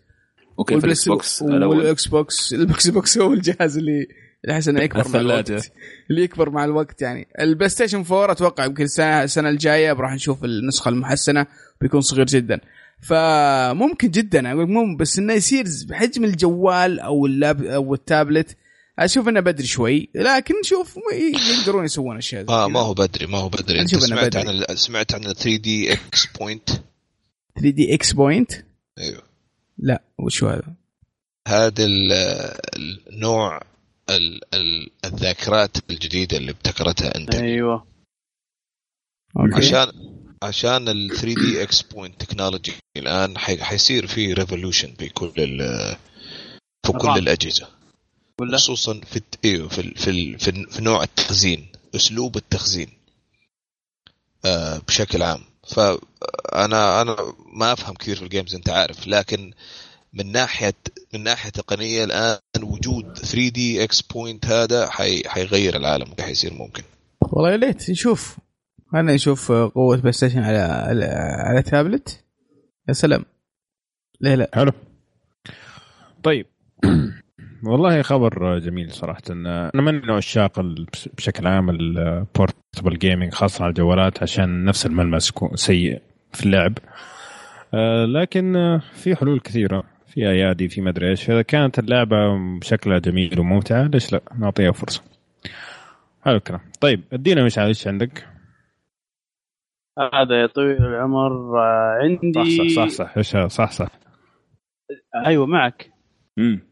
أوكي 0.59 0.75
ال 0.75 1.09
Xbox 1.09 1.41
وال 1.41 2.07
Xbox 2.07 2.53
ال 2.53 2.87
Xbox 2.87 3.17
هو 3.17 3.33
الجهاز 3.33 3.77
اللي 3.77 4.07
اللي 4.43 4.55
احس 4.55 4.67
انه 4.67 4.81
يكبر 4.81 5.07
مع 5.13 5.19
الوقت. 5.19 5.71
اللي 6.09 6.23
يكبر 6.23 6.49
مع 6.49 6.65
الوقت 6.65 7.01
يعني. 7.01 7.27
ال 7.39 7.69
PlayStation 7.69 7.97
4 8.11 8.31
أتوقع 8.31 8.65
يمكن 8.65 8.83
السنة 8.83 9.23
السنة 9.23 9.49
الجاية 9.49 9.93
راح 9.93 10.13
نشوف 10.13 10.43
النسخة 10.43 10.89
المحسنة 10.89 11.45
بيكون 11.81 12.01
صغير 12.01 12.25
جدا. 12.25 12.59
فممكن 13.01 14.09
جدا 14.09 14.51
أقول 14.51 14.69
مو 14.69 14.97
بس 14.97 15.19
إنه 15.19 15.33
يصير 15.33 15.65
بحجم 15.89 16.23
الجوال 16.23 16.99
أو 16.99 17.25
ال 17.25 17.35
lap 17.35 17.63
أو 17.63 17.93
التابلت 17.93 18.57
أشوف 18.99 19.27
أنه 19.27 19.39
بدري 19.39 19.67
شوي 19.67 20.09
لكن 20.15 20.53
شوف 20.63 20.99
يقدرون 21.13 21.85
يسوون 21.85 22.17
أشياء 22.17 22.49
آه 22.49 22.67
ما 22.67 22.79
هو 22.79 22.93
بدري 22.93 23.27
ما 23.27 23.37
هو 23.37 23.49
بدري. 23.49 23.81
أنت 23.81 23.95
سمعت 23.95 24.37
بدري. 24.37 24.65
عن 24.69 24.75
سمعت 24.75 25.13
عن 25.15 25.21
3D 25.21 25.93
XPoint 25.93 26.69
3D 26.69 27.93
XPoint 27.93 28.51
أيوه. 28.99 29.23
لا 29.77 30.03
وش 30.17 30.43
هذا؟ 30.43 30.73
هذا 31.47 31.85
النوع 33.07 33.61
الذاكرات 35.05 35.77
الجديدة 35.89 36.37
اللي 36.37 36.51
ابتكرتها 36.51 37.15
أنت. 37.15 37.35
أيوه. 37.35 37.87
عشان 39.53 39.91
عشان 40.43 40.89
ال 40.89 41.09
3D 41.09 41.63
XPoint 41.63 42.21
technology 42.23 42.73
الآن 42.97 43.37
حيصير 43.37 44.07
في 44.07 44.33
revolution 44.33 44.93
في 44.93 45.09
كل 45.09 45.31
في 46.85 46.91
كل 46.91 47.17
الأجهزة. 47.17 47.76
ولا؟ 48.41 48.57
خصوصا 48.57 48.93
في 49.05 49.21
أيوه 49.45 49.67
في 49.67 49.81
في 49.95 50.37
في, 50.37 50.65
في 50.65 50.81
نوع 50.83 51.03
التخزين 51.03 51.67
أسلوب 51.95 52.37
التخزين 52.37 52.89
آه 54.45 54.77
بشكل 54.77 55.23
عام. 55.23 55.39
فانا 55.67 57.01
أنا 57.01 57.15
ما 57.53 57.73
أفهم 57.73 57.95
كثير 57.95 58.15
في 58.15 58.21
ال 58.21 58.27
games 58.27 58.55
أنت 58.55 58.69
عارف. 58.69 59.07
لكن 59.07 59.51
من 60.13 60.31
ناحية 60.31 60.73
من 61.13 61.23
ناحية 61.23 61.49
تقنية 61.49 62.03
الآن 62.03 62.37
وجود 62.63 63.17
3D 63.17 63.83
XPoint 63.83 64.45
هذا 64.45 64.89
حي 64.89 65.23
حيغير 65.29 65.75
العالم 65.75 66.13
حيصير 66.19 66.53
ممكن. 66.53 66.83
والله 67.21 67.51
يا 67.51 67.57
ليت 67.57 67.89
نشوف. 67.89 68.37
خلينا 68.91 69.13
نشوف 69.13 69.51
قوة 69.51 69.97
بلاي 69.97 70.11
ستيشن 70.11 70.39
على 70.39 70.57
على, 70.57 71.05
على 71.39 71.61
تابلت. 71.61 72.23
يا 72.87 72.93
سلام. 72.93 73.25
ليه 74.21 74.35
لا. 74.35 74.49
حلو. 74.53 74.71
طيب. 76.23 76.45
والله 77.67 78.01
خبر 78.01 78.59
جميل 78.59 78.91
صراحة. 78.91 79.21
أنا 79.29 79.71
من 79.75 80.11
عشاق 80.11 80.59
بشكل 81.17 81.47
عام 81.47 81.69
البورتبل 81.69 82.97
جيمنج 82.97 83.33
خاصة 83.33 83.63
على 83.63 83.69
الجوالات 83.69 84.23
عشان 84.23 84.65
نفس 84.65 84.85
الملمس 84.85 85.33
سيء 85.55 86.01
في 86.33 86.45
اللعب. 86.45 86.73
آه، 87.73 88.05
لكن 88.05 88.79
في 88.93 89.15
حلول 89.15 89.39
كثيرة. 89.39 89.83
في 90.07 90.29
أيادي 90.29 90.69
في 90.69 90.81
مدري 90.81 91.09
إيش. 91.09 91.23
فاذا 91.23 91.41
كانت 91.41 91.79
اللعبة 91.79 92.15
بشكلها 92.59 92.99
جميل 92.99 93.39
وممتعة 93.39 93.83
ليش 93.83 94.13
لا؟ 94.13 94.21
نعطيها 94.39 94.71
فرصة. 94.71 95.03
حلو 96.25 96.35
الكلام. 96.35 96.61
طيب 96.81 97.03
ادينا 97.13 97.45
مش 97.45 97.59
إيش 97.59 97.87
عندك؟ 97.87 98.27
هذا 100.13 100.41
يا 100.41 100.47
طويل 100.47 100.77
العمر 100.77 101.59
آه، 101.59 101.97
عندي 102.01 102.73
صح 102.73 102.85
صح 102.85 102.89
صح 102.89 103.17
إيش 103.17 103.37
صح 103.53 103.71
صح. 103.71 103.87
أيوه 105.25 105.45
معك. 105.45 105.91
امم 106.39 106.59
آه، 106.61 106.66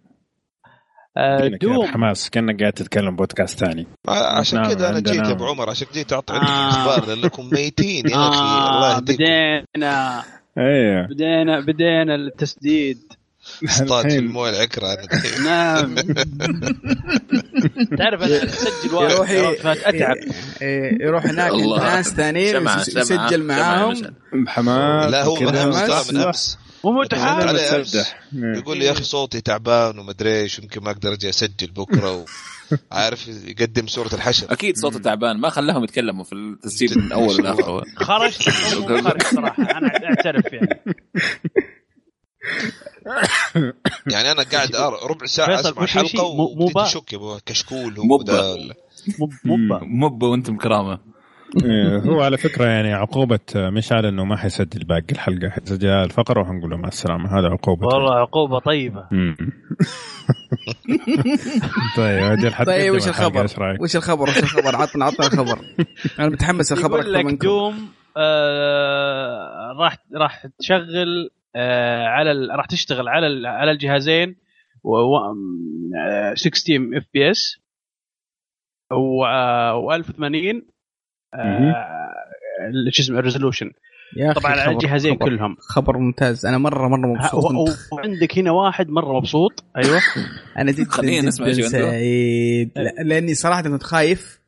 دوم. 1.62 1.88
حماس 1.88 2.30
كأنك 2.30 2.60
قاعد 2.60 2.74
تتكلم 2.74 3.16
بودكاست 3.16 3.60
ثاني. 3.60 3.88
آه، 4.10 4.40
عشان 4.40 4.62
نعم، 4.62 4.74
كذا 4.74 4.90
أنا 4.90 5.00
جيت 5.00 5.16
يا 5.16 5.32
أبو 5.32 5.46
عمر 5.46 5.70
عشان 5.70 5.88
جيت 5.94 6.14
أعطي 6.14 6.34
عندكم 6.34 6.52
آه. 6.52 6.70
أخبار 6.70 7.16
لانكم 7.16 7.50
ميتين 7.52 8.08
يا 8.10 8.16
أخي 8.30 8.70
الله 8.76 8.96
يهديكم. 8.96 9.24
بدينا. 9.24 10.24
أيوه 10.58 11.08
بدينا 11.08 11.60
بدينا 11.60 12.16
التسديد. 12.16 13.14
اصطاد 13.66 14.10
في 14.12 14.18
الموية 14.18 14.50
العكرة 14.50 14.98
نعم. 15.46 15.96
تعرف 17.98 18.22
أنا 18.24 18.44
اسجل 18.44 18.94
واحد 18.96 19.78
أتعب. 19.86 20.16
يروح 21.02 21.26
هناك 21.26 21.52
ناس 21.80 22.10
ثانيين 22.10 22.68
يسجل 22.88 23.44
معاهم. 23.44 24.02
بحماس 24.34 25.12
لا 25.12 25.24
هو 25.24 25.36
من 25.40 25.56
امس 25.56 26.14
من 26.14 26.20
أمس. 26.22 26.58
مو 26.86 26.92
متحمس 26.92 27.98
يقول 28.34 28.78
لي 28.78 28.86
يا 28.86 28.92
أخي 28.92 29.04
صوتي 29.04 29.42
تعبان 29.42 30.00
ومدري 30.00 30.42
إيش 30.42 30.60
يمكن 30.60 30.84
ما 30.84 30.92
أقدر 30.92 31.14
أجي 31.14 31.30
أسجل 31.30 31.72
بكرة 31.72 32.12
و... 32.12 32.26
عارف 32.92 33.28
يقدم 33.28 33.88
صورة 33.88 34.16
الحشر 34.16 34.52
أكيد 34.52 34.78
صوته 34.78 35.00
تعبان. 35.00 35.38
ما 35.40 35.50
خلاهم 35.50 35.84
يتكلموا 35.84 36.24
في 36.24 36.34
التسجيل 36.34 37.00
من 37.00 37.12
أول 37.12 37.44
لاخر 37.44 37.84
خرجت. 37.96 38.42
صراحة 39.36 39.64
أنا 39.64 39.92
أعترف 40.10 40.54
يعني. 40.54 40.84
يعني 44.14 44.32
أنا 44.32 44.44
قاعد 44.44 44.76
ربع 45.10 45.26
ساعة 45.26 45.60
أسمع 45.60 45.84
الحلقة 45.84 46.24
وبديت 46.24 46.78
اشك 46.78 47.20
كشكول 47.46 48.00
هو 48.00 48.22
ده 48.22 48.58
مبا 49.46 49.80
مبا 49.84 50.28
وانت 50.28 50.50
بكرامه 50.50 50.92
إيه، 50.92 51.15
هو 52.06 52.22
على 52.22 52.38
فكرة 52.38 52.66
يعني 52.66 52.94
عقوبة 52.94 53.40
مشعل 53.56 54.06
إنه 54.06 54.26
ما 54.26 54.38
حيسجل 54.38 54.84
باقي 54.84 55.12
الحلقة 55.12 55.50
حيسجل 55.50 55.90
الفقرة 55.90 56.42
وحنقول 56.42 56.70
له 56.70 56.78
مع 56.78 56.88
السلامة. 56.88 57.40
هذا 57.40 57.48
عقوبة. 57.48 57.88
والله 57.88 58.16
عقوبة 58.16 58.60
طيبة. 58.60 59.08
طيب 61.98 62.24
هذه 62.24 62.48
الحلقة 62.48 62.72
طيب 62.72 62.94
وش 62.94 63.08
الخبر؟ 63.08 63.46
وش 63.82 63.96
الخبر؟ 63.96 64.30
وش 64.30 64.38
الخبر؟ 64.38 64.76
عطنا 64.76 65.06
عطنا 65.06 65.28
الخبر. 65.28 65.60
أنا 66.20 66.30
متحمس 66.30 66.72
الخبر 66.72 67.00
أكثر 67.00 67.24
منكم. 67.24 67.48
دوم 67.48 67.90
آه 68.18 69.76
راح 69.80 69.98
راح 70.16 70.48
تشغل 70.60 71.30
آه 71.56 72.06
على 72.06 72.32
ال... 72.32 72.50
راح 72.50 72.66
تشتغل 72.66 73.08
على 73.08 73.28
ال... 73.28 73.46
على 73.46 73.72
الجهازين 73.72 74.36
و... 74.84 74.98
و... 74.98 75.20
60 76.34 76.96
FPS 76.98 77.66
و 78.92 79.26
1080 79.96 80.75
شو 82.92 83.02
اسمه 83.02 83.20
ال 83.20 83.24
resolution 83.24 83.72
طبعا 84.36 84.52
على 84.52 84.72
الجهازين 84.72 85.14
خبر- 85.16 85.26
كلهم. 85.26 85.56
خبر 85.60 85.98
ممتاز. 85.98 86.46
أنا 86.46 86.58
مره 86.58 86.88
مرة 86.88 87.08
مبسوط. 87.14 87.78
وعندك 87.92 88.38
هنا 88.38 88.52
واحد 88.52 88.90
مرة 88.90 89.18
مبسوط. 89.18 89.64
أيوه. 89.78 90.02
أنا 90.60 90.72
جدا 90.72 90.90
خلينا 90.90 91.28
نسمع. 91.28 91.52
سعيد. 91.52 92.72
لا- 92.76 93.04
لأني 93.04 93.34
صراحة 93.34 93.62
كنت 93.62 93.84
خايف 93.84 94.40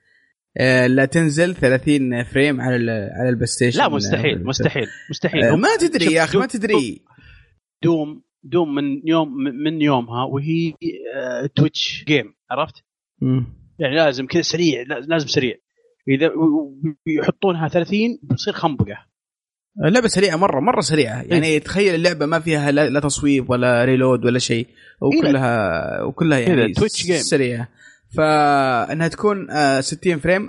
آه، 0.59 0.87
لا 0.87 1.05
تنزل 1.05 1.55
30 1.55 2.23
frame 2.23 2.61
على 2.61 2.75
على 3.19 3.29
البلاي 3.29 3.45
ستيشن. 3.47 3.79
لا 3.79 3.89
مستحيل 3.89 4.43
مستحيل 4.45 4.87
مستحيل. 5.09 5.43
آه، 5.43 5.55
هم- 5.55 5.61
ما 5.61 5.67
تدري 5.79 6.05
يا 6.13 6.23
أخي 6.23 6.37
ما 6.37 6.45
تدري. 6.45 7.01
دوم 7.83 8.21
دوم 8.43 8.75
من 8.75 9.01
يوم 9.05 9.33
من 9.63 9.81
يومها 9.81 10.23
وهي 10.23 10.73
آه، 11.15 11.49
twitch 11.55 12.03
game 12.07 12.33
عرفت؟ 12.51 12.75
يعني 13.79 13.95
لازم 13.95 14.25
كذا 14.27 14.41
سريع 14.41 14.81
لازم 15.07 15.27
سريع. 15.27 15.55
إذا 16.09 16.31
يحطونها 17.07 17.67
30 17.67 17.99
بتصير 18.23 18.53
خنبقة 18.53 18.97
اللعبة 19.85 20.07
سريعة 20.07 20.35
مرة 20.37 20.59
مرة 20.59 20.81
سريعة 20.81 21.21
إيه. 21.21 21.29
يعني 21.31 21.59
تخيل 21.59 21.95
اللعبة 21.95 22.25
ما 22.25 22.39
فيها 22.39 22.71
لا, 22.71 22.89
لا 22.89 22.99
تصويب 22.99 23.49
ولا 23.49 23.85
reload 23.85 24.25
ولا 24.25 24.39
شيء 24.39 24.67
وكلها 25.01 26.01
وكلها 26.03 26.39
يعني 26.39 26.55
كذا 26.65 26.73
twitch 26.73 27.05
game. 27.05 27.17
سريعة 27.17 27.67
فإنها 28.17 29.07
تكون 29.07 29.51
آه، 29.51 29.81
60 29.81 30.19
frame 30.19 30.47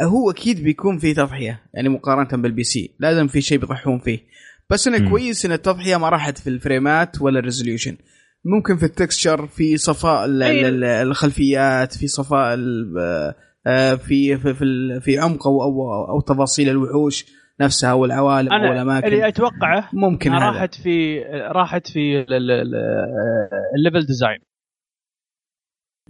آه، 0.00 0.04
هو 0.04 0.30
أكيد 0.30 0.62
بيكون 0.64 0.98
في 0.98 1.14
تضحية 1.14 1.62
يعني 1.74 1.88
مقارنة 1.88 2.42
بال 2.42 2.64
PC 2.64 2.94
لازم 3.00 3.26
في 3.26 3.40
شيء 3.40 3.58
بيضحون 3.58 3.98
فيه 3.98 4.18
بس 4.70 4.88
إنه. 4.88 5.10
كويس 5.10 5.46
إن 5.46 5.52
التضحية 5.52 5.96
ما 5.96 6.08
راحت 6.08 6.38
في 6.38 6.50
الفريمات 6.50 7.20
ولا 7.22 7.38
ال 7.38 7.43
resolution 7.43 7.96
ممكن 8.44 8.76
في 8.76 8.82
ال 8.86 8.94
texture 8.94 9.46
في 9.46 9.76
صفاء 9.76 10.24
ال- 10.24 10.42
أي. 10.42 10.68
ال- 10.68 10.84
الخلفيات 10.84 11.96
في 11.96 12.06
صفاء 12.06 12.54
ال- 12.54 12.94
آه، 12.98 13.34
في 13.96 14.36
في 14.36 14.54
في, 14.54 15.00
في 15.00 15.18
عمق 15.18 15.46
أو 15.46 15.62
أو 15.62 16.04
أو 16.10 16.20
تفاصيل 16.20 16.68
الوحوش 16.68 17.24
نفسها 17.60 17.92
والعوالم 17.92 18.52
أو 18.52 18.58
أنا 18.58 18.72
الاماكن 18.72 19.06
اللي 19.06 19.28
أتوقعه 19.28 19.88
ممكن 19.92 20.32
هذا. 20.32 20.44
راحت 20.46 20.74
في 20.74 21.22
راحت 21.52 21.86
في 21.90 22.20
ال- 22.20 22.32
ال- 22.34 22.50
ال- 22.50 22.74
ال 23.78 23.83
level 23.83 24.06
design 24.06 24.38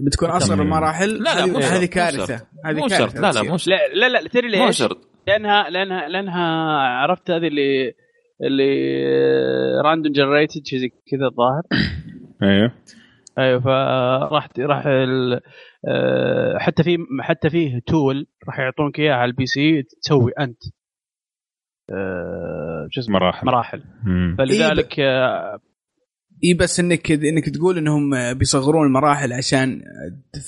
بتكون 0.00 0.28
أصغر. 0.30 0.62
المراحل 0.62 1.08
لا، 1.08 1.34
لا، 1.34 1.46
مو 1.46 1.58
هذه- 1.58 1.62
شرط، 1.62 1.72
هذه 1.72 1.80
مو 1.82 1.88
كارثة. 1.88 2.46
هذه 2.64 2.74
مو 2.74 2.86
كارثة. 2.86 2.98
شرط. 2.98 3.14
لا 3.18 3.32
لا. 3.32 3.42
مو 3.42 3.56
شرط. 3.56 3.68
لا 3.94 4.08
لا 4.08 4.08
لا 4.20 4.28
تدري 4.28 4.58
مو 4.58 4.66
ليش؟ 4.66 4.76
شرط. 4.78 4.98
لأنها 5.28 5.70
لأنها 5.70 6.08
لأنها 6.08 6.44
عرفت 6.78 7.30
هذه 7.30 7.46
اللي 7.46 7.92
اللي 8.42 8.70
random 9.84 10.12
generated 10.12 10.66
شيء 10.66 10.78
زي 10.78 10.88
كذا 10.88 11.26
الظاهر. 11.26 11.62
أيوه. 12.42 12.72
أيوه 13.38 13.60
فراح 13.60 14.48
راح 14.58 14.86
آه، 14.86 15.40
حتى 16.58 16.82
في 16.82 16.96
حتى 17.20 17.50
فيه 17.50 17.80
tool 17.86 18.26
راح 18.48 18.58
يعطونك 18.58 18.98
إياه 18.98 19.12
على 19.14 19.30
ال 19.30 19.46
PC 19.46 19.82
تسوي 20.02 20.32
أنت. 20.40 20.62
آه، 21.90 22.86
شو 22.90 23.00
اسمه؟ 23.00 23.14
مراحل. 23.18 23.46
مراحل. 23.46 23.82
مم. 24.04 24.36
فلذلك 24.38 25.00
آه، 25.00 25.58
اي 26.44 26.54
بس 26.54 26.80
إنك 26.80 27.10
إنك 27.12 27.48
تقول 27.48 27.78
إنهم 27.78 28.10
بيصغرون 28.34 28.86
المراحل 28.86 29.32
عشان 29.32 29.82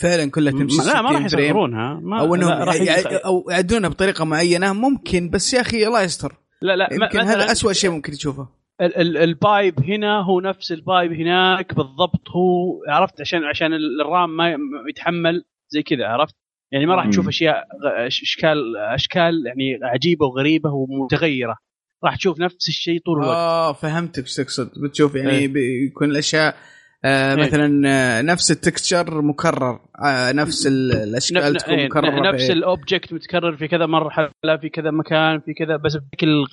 فعلا 0.02 0.31
كلها 0.31 0.52
تمشي 0.52 0.77
لا 0.77 1.02
ما 1.02 1.10
راح 1.10 1.16
60 1.27 1.28
frame. 1.28 1.44
يصغرونها. 1.47 2.01
ما 2.02 2.20
أو 2.20 2.35
إنهم 2.35 2.51
راح 2.52 2.74
يع- 2.74 2.98
يخ- 2.98 3.27
أو 3.27 3.44
يعدونها 3.51 3.89
بطريقة 3.90 4.24
معينة 4.24 4.73
ممكن 4.73 5.31
بس 5.31 5.55
يا 5.55 5.60
أخي 5.60 5.86
الله 5.86 6.02
يستر. 6.02 6.32
لا 6.62 6.77
لا 6.77 6.89
يمكن 6.93 7.19
هذا 7.20 7.52
اسوء 7.52 7.73
شيء 7.73 7.90
ممكن 7.90 8.12
تشوفه. 8.12 8.48
ال 8.80 9.01
pipe 9.01 9.80
هنا 9.80 10.20
هو 10.20 10.40
نفس 10.40 10.72
ال 10.72 10.80
pipe 10.80 11.12
هناك 11.12 11.74
بالضبط. 11.74 12.28
هو 12.30 12.82
عرفت 12.88 13.20
عشان 13.20 13.44
عشان 13.44 13.70
ال 14.01 14.10
RAM 14.10 14.36
ما 14.36 14.56
يتحمل 14.88 15.44
زي 15.68 15.82
كذا 15.82 16.06
عرفت؟ 16.06 16.34
يعني 16.72 16.86
ما 16.86 16.94
راح. 16.94 17.09
تشوف 17.09 17.28
أشياء 17.28 17.64
اشكال 18.06 18.76
أشكال 18.76 19.46
يعني 19.46 19.78
عجيبة 19.82 20.26
وغريبة 20.26 20.70
ومتغيرة. 20.70 21.56
راح 22.05 22.16
تشوف 22.16 22.40
نفس 22.40 22.68
الشيء 22.68 23.00
طول 23.00 23.18
الوقت. 23.18 23.36
آه 23.36 23.72
فهمتك 23.72 24.22
إيش 24.22 24.34
تقصد؟ 24.34 24.70
بتشوف 24.84 25.14
يعني 25.14 25.30
إيه. 25.30 25.48
بيكون 25.48 26.10
الأشياء 26.10 26.56
آه 27.04 27.34
إيه. 27.34 27.42
مثلا 27.42 27.88
آه، 27.88 28.22
نفس 28.22 28.50
ال 28.51 28.60
texture 28.60 29.22
مكرر. 29.22 29.80
آه 30.04 30.32
نفس 30.32 30.66
ال- 30.66 30.92
الأشكال 30.92 31.56
تكون 31.56 31.74
إيه، 31.74 31.86
مكررة 31.86 32.32
نفس 32.32 32.46
في- 32.46 32.52
ال 32.52 32.61
object 32.61 33.12
متكرر 33.12 33.56
في 33.56 33.68
كذا 33.68 33.86
مرحلة 33.86 34.30
في 34.60 34.68
كذا 34.68 34.90
مكان 34.90 35.40
في 35.40 35.54
كذا 35.54 35.76
بس 35.76 35.96
بشكل 35.96 36.44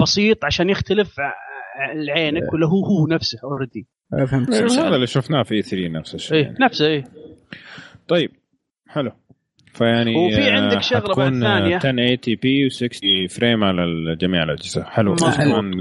بسيط 0.00 0.44
عشان 0.44 0.70
يختلف 0.70 1.14
لعينك 1.94 2.52
ولا 2.52 2.66
هو 2.66 2.84
هو 2.84 3.06
نفسه 3.06 3.38
already 3.44 3.86
فهمت 4.30 4.50
هذا 4.54 4.94
اللي 4.94 5.06
شفناه 5.06 5.42
في 5.42 5.62
3 5.62 5.88
نفس 5.88 6.14
الشيء 6.14 6.36
إيه 6.36 6.44
يعني. 6.44 6.56
نفسه 6.60 6.86
إيه. 6.86 7.04
طيب 8.08 8.30
حلو. 8.88 9.12
فيعني 9.74 10.16
وفي 10.16 10.48
آه، 10.48 10.60
عندك 10.60 10.82
شغلة 10.82 11.14
بعد 11.14 11.32
ثانية. 11.32 11.76
1080 11.76 12.36
p 12.42 12.70
و60 12.70 13.34
frame 13.36 13.64
على 13.64 14.16
جميع 14.16 14.42
الأجهزة 14.42 14.84
حلو 14.84 15.14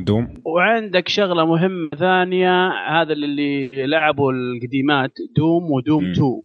دوم 0.01 0.41
وعندك 0.45 1.07
شغلة 1.07 1.45
مهمة 1.45 1.89
ثانية 1.99 2.67
هذا 2.69 3.13
اللي 3.13 3.69
لعبوا 3.85 4.31
القديمات 4.31 5.11
دوم 5.37 5.71
ودوم 5.71 6.03
مم. 6.03 6.11
2 6.11 6.41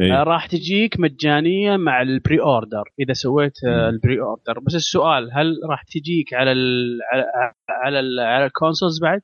إيه. 0.00 0.20
آه، 0.20 0.22
راح 0.22 0.46
تجيك 0.46 1.00
مجانية 1.00 1.76
مع 1.76 2.02
ال 2.02 2.40
pre-order 2.40 2.84
إذا 3.00 3.12
سويت 3.12 3.64
آه،. 3.64 3.88
ال 3.88 4.20
pre-order 4.20 4.60
بس 4.60 4.74
السؤال 4.74 5.30
هل 5.32 5.60
راح 5.70 5.82
تجيك 5.82 6.34
على 6.34 6.52
ال 6.52 6.98
على 7.12 7.52
على, 7.70 8.00
ال 8.00 8.20
على 8.20 8.46
ال 8.46 8.52
consoles 8.52 9.00
بعد؟ 9.02 9.20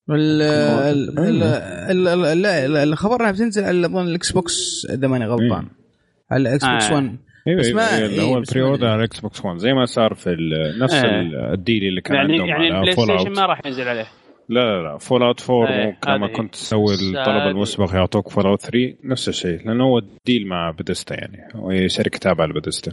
الخبر 2.83 3.21
انها 3.21 3.31
بتنزل 3.31 3.63
على 3.63 3.85
أظن 3.85 4.07
الاكس 4.07 4.31
بوكس 4.31 4.87
إذا 4.93 5.07
ماني 5.07 5.25
غلطان 5.25 5.51
إيه. 5.63 5.69
على 6.31 6.41
الاكس 6.49 6.65
بوكس 6.65 6.85
آه. 6.91 6.93
1 6.95 7.15
أيوه 7.47 7.59
بس 7.59 7.67
ما- 7.69 7.95
أيوه 7.95 8.05
اللي 8.05 8.21
إيه، 8.21 8.27
هو 8.27 8.37
البري 8.37 8.61
اوردر. 8.61 8.87
على 8.87 8.95
الاكس 8.95 9.19
بوكس 9.19 9.45
1 9.45 9.57
زي 9.57 9.73
ما 9.73 9.85
صار 9.85 10.13
في 10.13 10.29
ال- 10.29 10.79
نفس 10.79 10.93
آه. 10.93 11.05
ال- 11.21 11.35
الديل 11.53 11.83
اللي 11.83 12.01
كان 12.01 12.15
يعني 12.15 12.31
عندهم 12.33 12.47
يعني 12.47 12.71
على 12.71 12.89
البلاي 12.91 13.17
ستيشن 13.17 13.33
ما 13.41 13.45
راح 13.45 13.61
ينزل 13.65 13.87
عليه 13.87 14.05
لا 14.49 14.59
لا 14.59 14.83
لا 14.83 14.97
فول 14.97 15.23
اوت 15.23 15.49
4 15.49 15.69
إيه، 15.69 15.85
مو 15.85 15.93
كما 16.01 16.25
هذه. 16.27 16.31
كنت 16.31 16.53
تسوي 16.53 16.93
الطلب 16.93 17.47
المسبق 17.47 17.93
يعطوك 17.95 18.29
فول 18.29 18.45
اوت 18.45 18.61
3 18.61 18.93
نفس 19.03 19.29
الشيء 19.29 19.67
لأنه 19.67 19.83
هو 19.83 20.01
ديل 20.25 20.47
مع 20.47 20.71
بدستا 20.71 21.15
يعني 21.15 21.47
وهي 21.55 21.89
شركة 21.89 22.19
تابعة 22.19 22.45
لبدستا. 22.45 22.91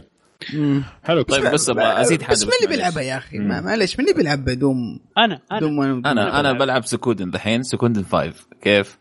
حلو. 1.03 1.21
طيب 1.21 1.51
بس 1.53 1.69
أبغى 1.69 2.01
أزيد 2.01 2.21
حاجة 2.21 2.33
بس 2.33 2.43
من 2.43 2.51
اللي. 2.63 2.75
بيلعبها 2.75 3.01
يا 3.03 3.17
أخي. 3.17 3.39
معلش 3.39 3.99
من 3.99 4.05
اللي 4.05 4.17
بيلعبها 4.17 4.53
دوم 4.53 4.99
أنا 5.17 5.41
أنا. 5.51 5.59
دوم 5.59 5.81
أنا 5.81 6.39
أنا؟ 6.39 6.53
بلعب 6.53 6.85
سكودن 6.85 7.29
دحين 7.29 7.63
سكودن 7.63 8.03
5 8.03 8.33
كيف؟ 8.61 8.99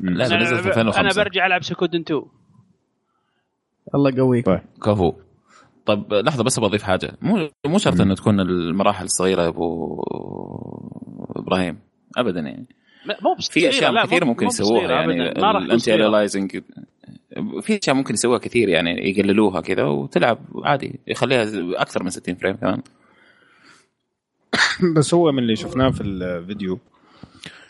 لا، 0.00 0.26
أنا, 0.26 0.42
نزل 0.42 0.58
في 0.58 0.68
2005. 0.68 1.00
أنا 1.00 1.12
برجع 1.16 1.46
ألعب 1.46 1.62
سكودن 1.62 2.00
2 2.00 2.22
الله 3.94 4.10
يقويك 4.10 4.46
طيب. 4.46 4.60
كفو. 4.82 5.12
طب 5.86 6.14
لحظة 6.14 6.44
بس 6.44 6.60
بضيف 6.60 6.82
حاجة. 6.82 7.16
مو 7.22 7.48
مو 7.66 7.78
شرط. 7.78 8.00
انه 8.00 8.14
تكون 8.14 8.40
المراحل 8.40 9.04
الصغيرة 9.04 9.42
يا 9.42 9.48
أبو 9.48 10.02
إبراهيم. 11.36 11.78
ابدا 12.16 12.40
يعني. 12.40 12.66
مو 13.22 13.34
بس 13.38 13.48
في 13.48 13.68
أشياء 13.68 13.92
لا، 13.92 14.06
كثير 14.06 14.24
ممكن 14.24 14.46
يسووها 14.46 14.90
يعني 14.90 15.30
الأنتي. 15.30 15.94
ريلايزنج 15.96 16.60
في 17.62 17.78
أشياء 17.82 17.96
ممكن 17.96 18.14
يسووها 18.14 18.38
كثير 18.38 18.68
يعني 18.68 19.10
يقللوها 19.10 19.60
كذا 19.60 19.82
وتلعب 19.84 20.38
عادي 20.64 21.00
يخليها 21.06 21.46
أكثر 21.82 22.02
من 22.02 22.10
60 22.10 22.34
فريم 22.34 22.56
كمان. 22.56 22.82
بس 24.96 25.14
هو 25.14 25.32
من 25.32 25.38
اللي 25.38 25.56
شفناه 25.56 25.90
في 25.90 26.00
الفيديو 26.02 26.78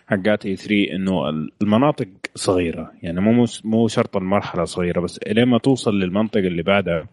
حقات 0.06 0.46
إي 0.46 0.56
3 0.56 0.74
إنه 0.94 1.28
المناطق 1.62 2.08
صغيرة 2.34 2.92
يعني 3.02 3.20
مو 3.20 3.44
مو 3.64 3.88
شرط 3.88 4.16
المرحلة 4.16 4.64
صغيرة 4.64 5.00
بس 5.00 5.20
لين 5.26 5.48
ما 5.48 5.58
توصل 5.58 5.94
للمنطقة 5.94 6.40
اللي 6.40 6.62
بعدها 6.62 7.06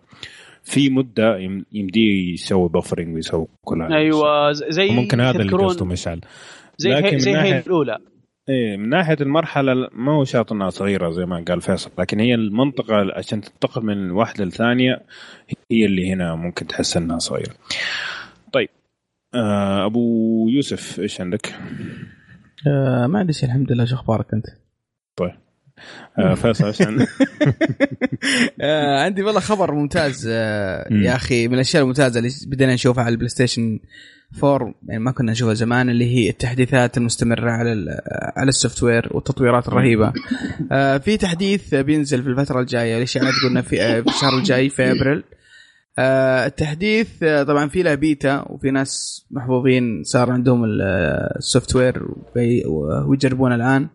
في 0.63 0.89
مدة 0.89 1.37
يم- 1.37 1.65
يمديه 1.71 2.33
يسوي 2.33 2.69
بفرنج 2.69 3.15
ويسوي 3.15 3.47
كل 3.65 3.81
هذا. 3.81 3.95
أيوه 3.95 4.51
زي 4.51 4.89
ممكن 4.89 5.21
هذا 5.21 5.41
اللي 5.41 5.57
قصده 5.57 5.85
مشعل. 5.85 6.21
زي 6.77 6.89
لكن 6.89 7.07
هي 7.07 7.19
زي 7.19 7.35
هي 7.35 7.59
الأولى. 7.59 7.97
إيه 8.49 8.77
من 8.77 8.89
ناحية 8.89 9.17
المرحلة 9.21 9.89
ما 9.91 10.11
هو 10.11 10.23
شرط 10.23 10.51
إنها 10.51 10.69
صغيرة 10.69 11.11
زي 11.11 11.25
ما 11.25 11.43
قال 11.47 11.61
فيصل 11.61 11.91
لكن 11.99 12.19
هي 12.19 12.35
المنطقة 12.35 13.17
عشان 13.17 13.41
تنتقل 13.41 13.85
من 13.85 14.11
واحدة 14.11 14.45
لثانية 14.45 15.01
هي 15.71 15.85
اللي 15.85 16.13
هنا 16.13 16.35
ممكن 16.35 16.67
تحس 16.67 16.97
إنها 16.97 17.19
صغيرة. 17.19 17.53
طيب 18.53 18.69
آه 19.33 19.85
أبو 19.85 19.99
يوسف 20.49 20.99
إيش 20.99 21.21
عندك؟ 21.21 21.55
آه 22.67 23.07
ما 23.07 23.19
عندي 23.19 23.33
شيء 23.33 23.49
الحمد 23.49 23.71
لله 23.71 23.85
شو 23.85 23.95
أخبارك 23.95 24.33
أنت؟ 24.33 24.45
آه 26.19 26.33
فيصل 26.33 26.65
إيش 26.65 26.81
عندك؟ 26.81 27.07
آه 28.61 28.99
عندي 29.03 29.23
والله 29.23 29.39
خبر 29.39 29.71
ممتاز 29.71 30.27
آه. 30.31 30.87
يا 30.91 31.15
أخي 31.15 31.47
من 31.47 31.53
الأشياء 31.53 31.83
الممتازة 31.83 32.19
اللي 32.19 32.29
بدينا 32.47 32.73
نشوفها 32.73 33.03
على 33.03 33.11
البلاي 33.11 33.29
ستيشن 33.29 33.79
4 34.43 34.73
يعني 34.87 35.03
ما 35.03 35.11
كنا 35.11 35.31
نشوفها 35.31 35.53
زمان 35.53 35.89
اللي 35.89 36.15
هي 36.15 36.29
التحديثات 36.29 36.97
المستمرة 36.97 37.51
على 37.51 38.01
على 38.35 38.49
ال 38.49 38.83
software 38.83 39.09
والتطويرات 39.11 39.67
الرهيبة. 39.67 40.13
آه 40.71 40.97
في 40.97 41.17
تحديث 41.17 41.75
بينزل 41.75 42.23
في 42.23 42.29
الفترة 42.29 42.61
الجاية 42.61 42.97
الاشاعات 42.97 43.33
قلنا 43.43 43.61
في 43.61 43.81
آه 43.81 44.01
في 44.01 44.07
الشهر 44.07 44.37
الجاي 44.37 44.69
في 44.69 44.91
أبريل. 44.91 45.23
آه 45.99 46.45
التحديث 46.45 47.23
آه 47.23 47.43
طبعا 47.43 47.69
في 47.69 47.83
له 47.83 47.95
بيتا 47.95 48.45
وفي 48.49 48.71
ناس 48.71 49.25
محظوظين 49.31 50.03
صار 50.03 50.31
عندهم 50.31 50.63
ال 50.65 51.75
software 51.75 52.07
ويجربون 53.07 53.53
الآن. 53.53 53.87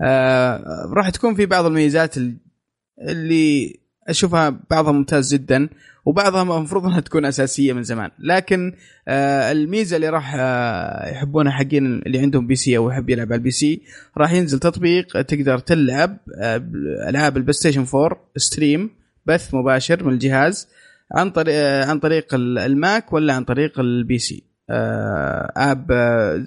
آه 0.00 0.90
راح 0.92 1.10
تكون 1.10 1.34
في 1.34 1.46
بعض 1.46 1.64
الميزات 1.66 2.14
اللي 3.08 3.78
أشوفها 4.08 4.60
بعضها 4.70 4.92
ممتاز 4.92 5.34
جدا. 5.34 5.68
وبعضها 6.04 6.42
المفروض 6.42 6.86
إنها 6.86 7.00
تكون 7.00 7.24
أساسية 7.24 7.72
من 7.72 7.82
زمان. 7.82 8.10
لكن 8.18 8.72
آه 9.08 9.52
الميزة 9.52 9.96
اللي 9.96 10.08
راح 10.08 10.34
آه 10.38 11.08
يحبونها 11.10 11.52
حقين 11.52 11.86
اللي 11.86 12.18
عندهم 12.18 12.46
PC 12.46 12.76
أو 12.76 12.90
يحب 12.90 13.10
يلعب 13.10 13.26
على 13.26 13.38
ال 13.38 13.50
PC 13.50 13.82
راح 14.16 14.32
ينزل 14.32 14.58
تطبيق 14.58 15.22
تقدر 15.22 15.58
تلعب 15.58 16.18
آه 16.38 16.56
ألعاب 17.08 17.36
البلاي 17.36 17.52
ستيشن 17.52 17.86
4 17.94 18.30
stream 18.36 18.90
بث 19.26 19.54
مباشر 19.54 20.04
من 20.04 20.12
الجهاز 20.12 20.68
عن 21.12 21.30
طريق 21.30 21.54
آه 21.56 21.84
عن 21.84 21.98
طريق 21.98 22.34
الماك 22.34 23.12
ولا 23.12 23.34
عن 23.34 23.44
طريق 23.44 23.80
ال 23.80 24.18
PC. 24.18 24.44
آه 24.70 25.52
آب 25.56 25.92
آه 25.92 26.46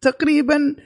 تقريبا 0.00 0.76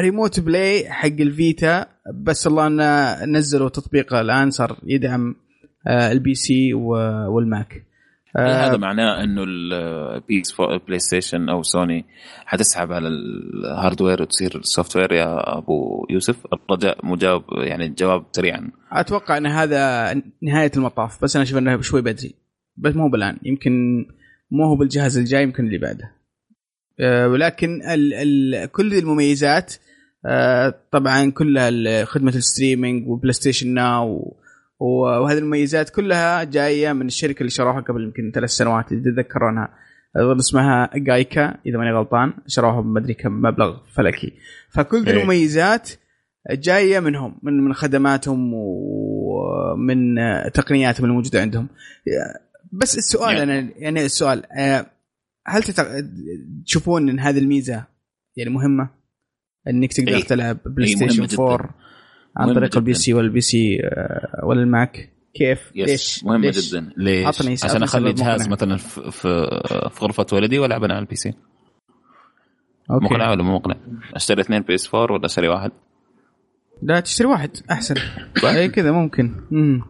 remote 0.00 0.40
play 0.40 0.90
حق 0.90 1.06
الفيتا 1.06 1.86
بس 2.14 2.46
الله 2.46 2.66
إنه 2.66 3.24
نزلوا 3.24 3.68
تطبيق 3.68 4.14
الآن 4.14 4.50
صار 4.50 4.78
يدعم 4.86 5.34
ال 5.88 6.34
PC 6.34 6.74
والماك 6.74 7.88
هل 8.36 8.50
هذا 8.50 8.76
معناه 8.76 9.24
إنه 9.24 9.44
البيس 9.44 10.54
بلاي 10.86 10.98
ستيشن 10.98 11.48
أو 11.48 11.62
سوني 11.62 12.04
حتسحب 12.46 12.92
على 12.92 13.08
ال 13.08 13.21
hardware 13.21 14.22
وتصير 14.22 14.58
ال 14.58 14.96
software 14.96 15.12
يا 15.12 15.58
أبو 15.58 16.06
يوسف؟ 16.10 16.46
الرجاء 16.52 17.06
مجاوب 17.06 17.42
يعني 17.52 17.88
جواب 17.88 18.24
سريعا. 18.32 18.70
أتوقع 18.92 19.36
إن 19.36 19.46
هذا 19.46 20.14
نهاية 20.42 20.70
المطاف 20.76 21.22
بس 21.22 21.36
أنا 21.36 21.42
أشوف 21.42 21.58
إنه 21.58 21.80
شوي 21.80 22.02
بدري 22.02 22.34
بس 22.76 22.96
مو 22.96 23.08
بالآن 23.08 23.38
يمكن 23.42 23.72
مو 24.50 24.64
هو 24.64 24.76
بالجهاز 24.76 25.18
الجاي 25.18 25.42
يمكن 25.42 25.66
اللي 25.66 25.78
بعده. 25.78 26.12
أه 27.00 27.28
ولكن 27.28 27.82
ال 27.82 28.14
ال 28.14 28.72
كل 28.72 28.94
المميزات 28.94 29.74
أه 30.26 30.74
طبعا 30.92 31.30
كلها 31.30 32.04
خدمة 32.04 32.34
ال 32.34 32.41
streaming 32.41 33.08
وبلاي 33.08 33.32
ستيشن 33.32 33.74
ناو 33.74 34.36
وهذه 34.80 35.38
المميزات 35.38 35.90
كلها 35.90 36.44
جاية 36.44 36.92
من 36.92 37.06
الشركة 37.06 37.38
اللي 37.38 37.50
شروها 37.50 37.80
قبل 37.80 38.04
يمكن 38.04 38.32
ثلاث 38.34 38.50
سنوات 38.50 38.92
اذا 38.92 39.00
تتذكرونها 39.00 39.74
أظن 40.16 40.38
اسمها 40.38 40.90
Gaikai 40.94 41.56
إذا 41.66 41.78
ماني 41.78 41.92
غلطان 41.92 42.32
شروها 42.46 42.80
بمدري 42.80 43.14
كم 43.14 43.32
مبلغ 43.32 43.76
فلكي 43.94 44.32
فكل 44.70 45.04
ذي 45.04 45.10
إيه. 45.10 45.16
المميزات 45.16 45.90
جاية 46.50 47.00
منهم 47.00 47.38
من 47.42 47.64
من 47.64 47.74
خدماتهم 47.74 48.50
ومن 48.54 50.16
تقنياتهم 50.54 51.06
الموجودة 51.06 51.40
عندهم 51.40 51.68
بس 52.72 52.98
السؤال 52.98 53.36
يعني. 53.36 53.58
أنا 53.58 53.70
يعني 53.76 54.04
السؤال 54.04 54.52
آه، 54.52 54.86
هل 55.46 55.62
تشوفون 56.66 57.08
إن 57.08 57.20
هذه 57.20 57.38
الميزة 57.38 57.84
يعني 58.36 58.50
مهمة 58.50 58.90
إنك 59.68 59.92
تقدر 59.92 60.14
أي. 60.14 60.22
تلعب 60.22 60.58
بلاي 60.66 60.88
ستيشن 60.88 61.40
4 61.40 61.74
عن 62.38 62.54
طريق 62.54 62.76
ال 62.76 62.94
PC 62.94 63.14
ولا 63.14 63.26
ال 63.26 63.40
PC 63.40 63.78
ولا 64.42 64.62
الماك 64.62 65.10
كيف؟ 65.34 65.72
yes 65.74 65.90
ليش؟ 65.90 66.24
مهمة 66.24 66.46
ليش؟ 66.46 66.74
جدا. 66.74 66.92
ليش؟ 66.96 67.26
عطني 67.26 67.52
عشان 67.52 67.82
أخلي 67.82 68.12
جهاز 68.12 68.48
مثلا 68.48 68.76
في, 68.76 69.10
في 69.10 70.00
غرفة 70.00 70.26
ولدي 70.32 70.58
وألعب 70.58 70.84
أنا 70.84 70.94
على 70.94 71.02
ال 71.02 71.16
PC. 71.16 71.34
okay. 72.90 73.04
مقنع 73.04 73.30
ولا 73.30 73.42
مو 73.42 73.54
مقنع؟ 73.54 73.76
أشتري 74.14 74.40
اثنين 74.40 74.62
PS 74.62 74.94
4 74.94 75.14
ولا 75.14 75.26
أشتري 75.26 75.48
واحد؟ 75.48 75.70
لا 76.82 77.00
تشتري 77.00 77.28
واحد. 77.28 77.50
أحسن. 77.70 77.94
اي 78.44 78.68
كذا 78.68 78.92
ممكن. 78.92 79.34
امم 79.52 79.82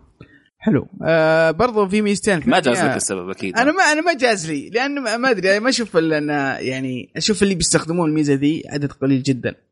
حلو. 0.59 0.89
آه 1.05 1.51
برضو 1.51 1.89
في 1.89 2.03
ميزتين 2.03 2.43
ما 2.47 2.61
جاز 2.61 2.85
لك 2.85 2.97
السبب 2.97 3.31
أكيد. 3.31 3.57
أنا 3.57 3.73
ما 3.73 3.83
أنا 3.83 4.01
ما 4.01 4.15
جاز 4.15 4.51
لي 4.51 4.71
لأن 4.71 5.21
ما 5.21 5.31
أدري. 5.31 5.61
ما 5.61 5.69
أشوف 5.69 5.97
إلا 5.97 6.61
يعني 6.61 7.13
أشوف 7.17 7.43
اللي 7.43 7.55
بيستخدمون 7.55 8.11
الميزة 8.11 8.35
ذي 8.35 8.63
عدد 8.69 8.93
قليل 8.93 9.23
جدا. 9.23 9.51
آه 9.51 9.68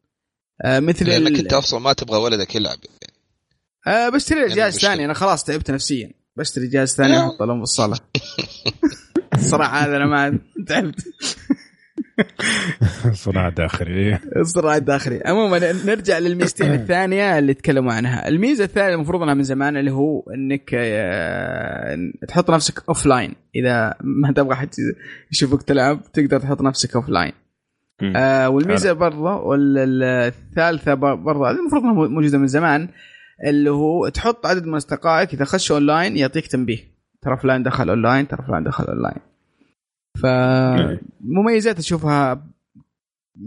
مثل 0.65 1.09
لأنك 1.09 1.39
أنت 1.39 1.53
أصلا 1.53 1.81
ما 1.81 1.93
تبغى 1.93 2.19
ولدك 2.19 2.55
يلعب. 2.55 2.79
آه 3.87 4.09
بشتري 4.09 4.41
يعني 4.41 4.55
جهاز 4.55 4.79
ثاني 4.79 5.05
أنا 5.05 5.15
خلاص 5.15 5.45
تعبت 5.45 5.71
نفسيا. 5.71 6.11
بشتري 6.37 6.69
جهاز 6.69 6.95
ثاني 6.95 7.19
أحطه 7.19 7.45
لهم 7.45 7.57
في 7.57 7.63
الصالة. 7.63 7.99
الصراحه 9.35 9.79
هذا 9.79 9.97
أنا 9.97 10.07
ما 10.07 10.39
تعبت. 10.67 11.05
صراع 13.25 13.49
داخلي 13.49 14.19
الصراع 14.37 14.77
الداخلي 14.77 15.23
عموما 15.25 15.73
نرجع 15.73 16.19
للميزتين 16.19 16.73
الثانية 16.81 17.39
اللي 17.39 17.55
تكلموا 17.55 17.93
عنها. 17.93 18.29
الميزة 18.29 18.65
الثانية 18.65 18.95
المفروض 18.95 19.23
أنها 19.23 19.35
من 19.35 19.43
زمان 19.43 19.77
اللي 19.77 19.91
هو 19.91 20.21
إنك 20.35 20.71
آه، 20.75 21.99
تحط 22.29 22.51
نفسك 22.51 22.83
offline 22.89 23.35
إذا 23.57 23.95
ما 24.01 24.33
تبغى 24.33 24.55
حد 24.55 24.69
يشوفك 25.33 25.63
تلعب 25.63 26.13
تقدر 26.13 26.41
تحط 26.41 26.63
نفسك 26.63 26.97
offline 26.97 27.33
آه 28.03 28.49
والميزة 28.49 28.93
برضه 28.93 29.35
والثالثه 29.35 30.95
برضه 30.95 31.51
المفروض 31.51 31.83
إنها 31.83 31.95
موجودة 31.95 32.39
من 32.39 32.47
زمان 32.47 32.89
اللي 33.47 33.71
هو 33.71 34.09
تحط 34.09 34.47
عدد 34.47 34.67
من 34.67 34.75
أصدقائك 34.75 35.35
إذا 35.35 35.45
خشوا 35.45 35.77
أونلاين 35.77 36.17
يعطيك 36.17 36.47
تنبيه. 36.47 36.79
ترى 37.23 37.37
فلان 37.37 37.63
دخل 37.63 37.89
أونلاين 37.89 38.29
ترى 38.29 38.43
فلان 38.47 38.65
دخل 38.65 38.85
أونلاين. 38.85 39.21
فمميزات 40.23 41.79
أشوفها 41.79 42.47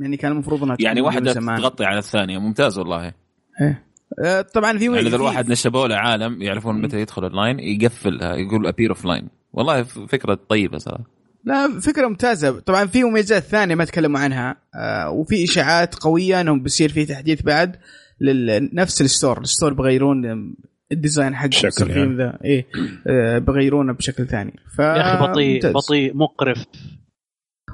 يعني 0.02 0.18
كان 0.18 0.32
المفروض 0.32 0.64
إنها 0.64 0.78
يعني 0.80 1.02
واحدة 1.02 1.34
تغطي 1.34 1.86
على 1.86 2.00
الثانية. 2.00 2.38
ممتاز 2.38 2.78
والله. 2.78 3.14
إيه. 3.62 3.86
آه، 4.24 4.42
طبعا 4.42 4.78
في 4.78 4.86
يعني 4.86 5.00
إذا 5.00 5.16
الواحد 5.16 5.52
نشبوا 5.52 5.88
له 5.88 5.96
عالم 5.96 6.42
يعرفون 6.42 6.82
متى 6.82 7.02
يدخل 7.02 7.24
أونلاين 7.24 7.60
يقفلها 7.60 8.36
يقول 8.36 8.68
appear 8.68 8.90
offline 8.90 9.30
والله 9.54 9.84
فكرة 9.84 10.40
طيبة 10.50 10.78
صراحة. 10.78 11.19
لا 11.44 11.80
فكرة 11.80 12.08
ممتازة. 12.08 12.60
طبعا 12.60 12.86
في 12.86 13.04
مميزات 13.04 13.44
ثانية 13.44 13.76
ما 13.76 13.86
تكلموا 13.86 14.20
عنها 14.20 14.58
آه 14.76 15.10
وفي 15.10 15.44
إشاعات 15.44 15.96
قوية 15.96 16.42
إنهم 16.42 16.64
بيصير 16.64 16.90
في 16.90 17.06
تحديث 17.06 17.42
بعد 17.42 17.76
لنفس 18.22 19.02
ال 19.02 19.07
store. 19.07 19.42
ال 19.42 19.47
store 19.47 19.74
بغيرون 19.74 20.56
ال 20.92 20.98
design 20.98 21.36
حق 21.36 21.52
شكل 21.52 21.90
يعني. 21.90 22.18
ذا. 22.18 22.40
إيه. 22.46 22.68
آه 23.08 23.40
بغيرونه 23.40 23.94
بشكل 23.94 24.28
ثاني. 24.28 24.54
ف 24.76 24.80
يا 24.80 25.14
أخي 25.14 25.28
بطيء 25.28 25.72
بطيء 25.72 26.18
مقرف. 26.18 26.66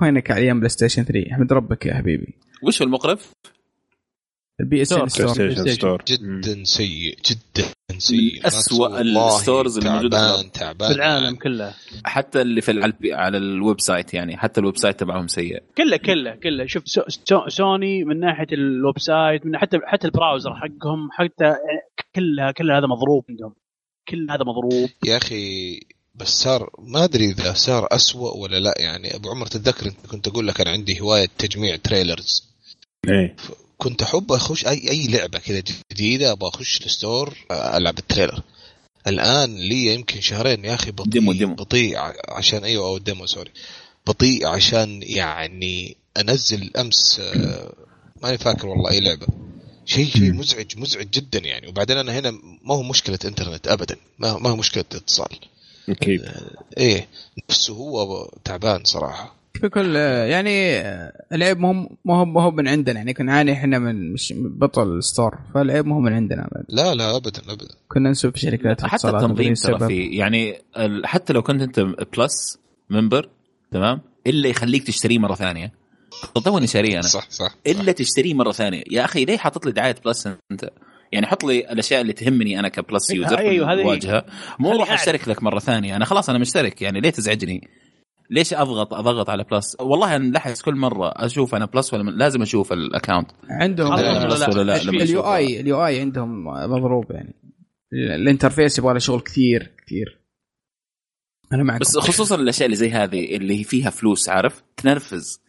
وينك 0.02 0.32
على 0.32 0.42
أيام 0.42 0.58
بلاي 0.58 0.70
ستيشن 0.70 1.04
3 1.04 1.32
أحمد 1.32 1.54
ربك 1.54 1.86
يا 1.86 1.94
حبيبي. 1.94 2.38
وش 2.64 2.82
المقرف؟ 2.82 3.32
ال 4.60 4.82
PSN 4.82 5.10
store 5.10 6.04
جدا 6.08 6.64
سيء 6.64 7.18
جدا 7.26 7.68
سيء. 7.98 8.48
اسوء 8.48 9.02
ال 9.02 9.12
stores 9.12 9.78
الموجوده 9.78 10.42
تعبان 10.42 10.90
في 10.90 10.96
العالم 10.96 11.36
كله. 11.36 11.74
حتى 12.06 12.42
اللي 12.42 12.62
في 12.62 12.94
على 13.14 13.38
ال 13.38 13.82
website 13.82 14.14
يعني 14.14 14.38
حتى 14.38 14.60
ال 14.60 14.78
website 14.78 15.00
تبعهم 15.00 15.28
سيء. 15.28 15.64
كله 15.78 15.98
كله 15.98 16.36
كله. 16.36 16.66
شوف 16.66 16.84
سوني 17.48 18.04
من 18.04 18.20
ناحية 18.20 18.48
ال 18.52 19.00
website 19.00 19.46
من 19.46 19.58
حتى 19.58 19.78
حتى 19.86 20.08
ال 20.08 20.14
browser 20.14 20.56
حقهم 20.56 21.10
حتى 21.12 21.56
كلها 22.16 22.52
كلها 22.52 22.78
هذا 22.78 22.88
مضروب 22.88 23.26
عندهم. 23.30 23.54
كل 24.08 24.32
هذا 24.32 24.44
مضروب. 24.44 24.90
يا 25.06 25.18
أخي 25.18 25.80
بس 26.16 26.28
صار 26.28 26.70
ما 26.80 27.04
أدري 27.04 27.26
إذا 27.26 27.54
صار 27.54 27.88
أسوأ 27.92 28.32
ولا 28.38 28.60
لا. 28.60 28.74
يعني 28.80 29.16
أبو 29.16 29.30
عمر 29.30 29.46
تتذكر 29.46 29.86
أنت 29.86 30.08
كنت 30.12 30.28
أقول 30.28 30.48
لك 30.48 30.62
أنا 30.62 30.72
عندي 30.72 31.02
هواية 31.02 31.28
تجميع 31.38 31.76
trailers 31.76 32.56
إيه. 33.10 33.36
كنت 33.78 34.02
أحب 34.02 34.32
أخش 34.32 34.66
أي 34.66 34.90
أي 34.90 35.08
لعبة 35.08 35.40
كذا 35.40 35.64
جديدة 35.92 36.32
أبغى 36.32 36.50
أخش 36.50 36.82
ال 36.86 36.94
store 36.94 37.38
ألعب 37.52 38.00
ال 38.00 38.04
trailer. 38.04 38.42
الآن 39.08 39.56
لي 39.56 39.94
يمكن 39.94 40.22
شهرين 40.22 40.66
يا 40.66 40.74
أخي 40.74 40.92
بطيء 40.92 41.12
demo 41.12 41.34
demo. 41.34 41.56
بطيء 41.56 41.98
عشان 42.30 42.64
أيوه 42.64 42.88
أو 42.88 42.98
ال 42.98 43.03
demo 43.03 43.26
sorry. 43.26 43.52
بطيء 44.08 44.48
عشان 44.48 45.04
يعني 45.04 45.98
أنزل 46.18 46.72
أمس 46.78 47.20
آه، 47.20 47.74
ماني 48.24 48.38
فاكر 48.38 48.68
والله 48.68 48.92
أي 48.92 49.00
لعبة. 49.00 49.28
شيء 49.86 50.08
شيء 50.08 50.34
مزعج 50.34 50.78
مزعج 50.78 51.10
جدا 51.10 51.40
يعني. 51.40 51.68
وبعدين 51.68 51.98
أنا 51.98 52.20
هنا 52.20 52.32
ما 52.64 52.76
هو 52.76 52.84
مشكلة 52.84 53.20
إنترنت 53.26 53.68
ابدا 53.68 53.96
ما 54.20 54.38
ما 54.38 54.50
هو 54.50 54.56
مشكلة 54.56 54.84
اتصال. 54.96 55.40
أكيد 55.90 56.22
آه، 56.22 56.52
إيه 56.78 57.08
نفسه 57.50 57.74
هو 57.74 58.30
تعبان 58.44 58.84
صراحة. 58.84 59.36
بكل 59.62 59.96
يعني 59.96 60.82
العيب 61.34 61.60
مو 61.60 61.98
مو 62.06 62.26
مو 62.26 62.52
من 62.52 62.68
عندنا. 62.68 62.98
يعني 62.98 63.14
كنا 63.14 63.32
نعاني 63.32 63.54
إحنا 63.54 63.80
من 63.80 64.14
مش 64.14 64.34
بطل 64.38 65.04
ستور 65.04 65.38
فالعيب 65.54 65.86
مو 65.86 66.00
من 66.00 66.14
عندنا. 66.14 66.48
بعد. 66.52 66.66
لا 66.70 66.96
لا 66.96 67.16
ابدا 67.16 67.42
ابدا. 67.50 67.68
كنا 67.88 68.10
نسوي 68.10 68.32
في 68.32 68.40
شركات 68.40 68.86
حتى 68.86 69.10
التنظيم 69.10 69.54
ترى 69.54 69.88
في 69.88 70.06
يعني 70.06 70.62
حتى 71.04 71.34
لو 71.34 71.42
كنت 71.42 71.62
أنت 71.62 71.80
بلس 72.18 72.60
ممبر 72.90 73.30
تمام؟ 73.72 74.02
إلا 74.28 74.48
يخليك 74.48 74.84
تشتريه 74.84 75.20
مرة 75.20 75.36
ثانية. 75.36 75.72
توني 76.46 76.68
شاريه 76.68 76.94
أنا. 76.94 77.02
صح 77.02 77.30
صح 77.30 77.56
إلا 77.68 77.92
تشتريه 77.92 78.34
مرة 78.34 78.52
ثانية. 78.52 78.84
يا 78.92 79.06
أخي 79.06 79.26
ليه 79.26 79.38
حاطط 79.38 79.66
لي 79.66 79.72
دعاية 79.72 79.96
Plus 80.06 80.30
أنت؟ 80.52 80.70
يعني 81.12 81.28
حط 81.28 81.44
لي 81.44 81.72
الأشياء 81.72 82.02
اللي 82.02 82.14
تهمني 82.14 82.60
أنا 82.60 82.70
ك 82.70 82.78
Plus 82.78 83.12
user 83.12 83.40
أيوه 83.40 83.74
هذه 83.74 83.86
واجهة. 83.86 84.26
مو 84.60 84.72
أروح 84.72 84.92
أشترك 84.92 85.28
لك 85.28 85.44
مرة 85.44 85.60
ثانية. 85.60 85.96
أنا 85.96 86.06
خلاص 86.06 86.30
أنا 86.30 86.40
مشترك. 86.40 86.82
يعني 86.82 87.02
ليه 87.02 87.10
تزعجني؟ 87.10 87.68
ليش 88.30 88.54
اضغط 88.54 88.94
أضغط 88.94 89.30
على 89.30 89.44
Plus 89.52 89.78
والله 89.80 90.16
أنا 90.16 90.28
نلاحظ 90.28 90.62
كل 90.62 90.76
مرة 90.76 91.08
أشوف 91.16 91.56
أنا 91.56 91.66
Plus 91.66 91.94
ولا 91.94 92.12
لازم 92.12 92.42
أشوف 92.42 92.74
ال 92.74 92.81
account 92.81 93.32
عندهم 93.50 93.96
Plus 94.24 94.50
ولا 94.50 94.64
لا؟ 94.64 94.76
اليو 94.76 95.22
ال 95.36 95.86
UI 95.86 96.00
عندهم 96.00 96.44
مضروب 96.48 97.12
يعني. 97.12 97.36
ال 97.94 98.02
interface 98.02 98.80
يبغى 98.80 98.94
له 98.94 99.00
شغل 99.00 99.22
كثير 99.22 99.72
كثير. 99.86 100.22
أنا 101.54 101.64
معك 101.64 101.80
بس 101.80 101.98
خصوصا 101.98 102.36
الأشياء 102.36 102.66
اللي 102.66 102.76
زي 102.76 102.92
هذه 102.92 103.36
اللي 103.36 103.64
فيها 103.64 103.90
فلوس 103.90 104.30
عارف؟ 104.30 104.64
تنرفز. 104.78 105.42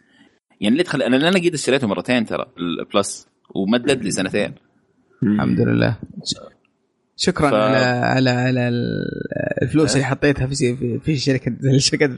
يعني 0.60 0.72
اللي 0.72 0.82
تخلي 0.82 1.06
أنا 1.06 1.16
أنا 1.16 1.38
قد 1.38 1.54
اشتريته 1.54 1.86
مرتين 1.86 2.24
ترى 2.24 2.46
البلس 2.58 3.28
ومدد 3.54 4.02
لي 4.02 4.10
سنتين. 4.10 4.54
الحمد 5.22 5.60
لله. 5.60 5.98
شكرا 7.18 7.50
ف- 7.50 7.54
على 7.54 7.76
على 7.76 8.30
على 8.30 8.68
الفلوس 9.62 9.94
اللي 9.94 10.04
حطيتها 10.06 10.46
في 10.46 10.54
في, 10.76 10.98
في 10.98 11.16
شركه 11.16 11.52
شركة 11.78 12.16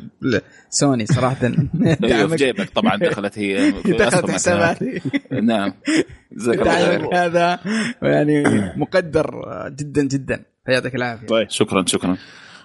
سوني 0.70 1.06
صراحة. 1.06 1.36
أيوة، 2.04 2.28
في 2.28 2.36
جيبك 2.36 2.70
طبعا 2.70 2.96
دخلت 2.96 3.38
هي 3.38 3.72
في 3.82 3.92
دخلت. 3.92 4.30
حساباتي. 4.30 5.00
نعم 5.42 5.72
جزاك 6.32 6.58
الله 6.60 7.24
هذا 7.26 7.58
يعني 8.02 8.42
مقدر 8.80 9.44
جدا 9.76 10.02
جدا. 10.02 10.40
يعطيك 10.68 10.94
العافية. 10.94 11.26
طيب 11.26 11.50
شكرا 11.50 11.84
شكرا. 11.86 12.16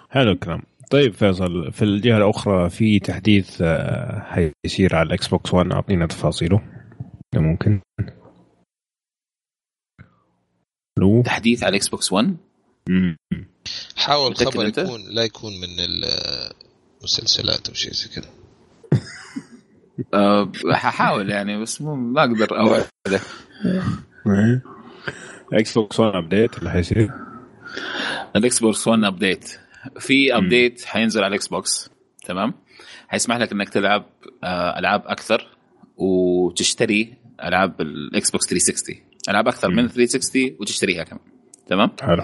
حلو 0.10 0.32
الكلام 0.32 0.62
طيب 0.92 1.14
فيصل 1.14 1.72
في 1.72 1.82
الجهة 1.82 2.18
الأخرى 2.18 2.70
في 2.70 3.00
تحديث 3.00 3.58
آه، 3.62 4.20
حيصير 4.20 4.96
على 4.96 5.08
الإكس 5.08 5.28
بوكس 5.28 5.54
1 5.54 5.72
أعطينا 5.72 6.06
تفاصيله. 6.08 6.62
ممكن. 7.36 7.80
ألو 10.98 11.24
تحديث 11.24 11.64
على 11.64 11.70
الاكس 11.70 11.88
بوكس 11.88 12.14
1 12.14 12.38
مم. 12.90 13.18
حاول 13.96 14.36
خبر؟ 14.36 14.66
يكون 14.68 15.02
لا 15.10 15.24
يكون 15.24 15.54
من 15.62 15.68
المسلسلات 17.02 17.68
أو 17.68 17.74
شيء 17.74 17.92
زي 17.92 18.08
كذا 18.10 18.30
أه 20.14 20.52
ححاول 20.72 21.30
يعني 21.30 21.62
بس 21.62 21.82
مو 21.82 21.96
ما 21.96 22.22
أقدر 22.24 22.60
اوعدك 22.60 23.22
إكس 25.54 25.74
بوكس 25.74 26.00
1 26.00 26.16
update 26.16 26.58
اللي 26.58 26.72
حيصير 26.72 27.12
الاكس 28.36 28.60
بوكس 28.60 28.88
1 28.88 29.04
update 29.04 29.60
في 30.00 30.38
update 30.38 30.86
حينزل 30.86 31.24
على 31.24 31.28
الاكس 31.28 31.48
بوكس 31.48 31.90
تمام؟ 32.26 32.54
حيسمح 33.08 33.38
لك 33.38 33.52
إنك 33.52 33.70
تلعب 33.70 34.06
آه، 34.44 34.80
ألعاب 34.80 35.04
أكثر 35.06 35.48
وتشتري 35.98 37.14
ألعاب 37.44 37.82
الاكس 37.82 38.32
بوكس 38.32 38.48
360 38.48 39.13
العاب 39.30 39.48
أكثر 39.48 39.70
من 39.70 39.88
360 39.88 40.56
وتشتريها 40.60 41.04
كمان. 41.04 41.22
تمام؟ 41.68 41.92
حلو. 42.02 42.24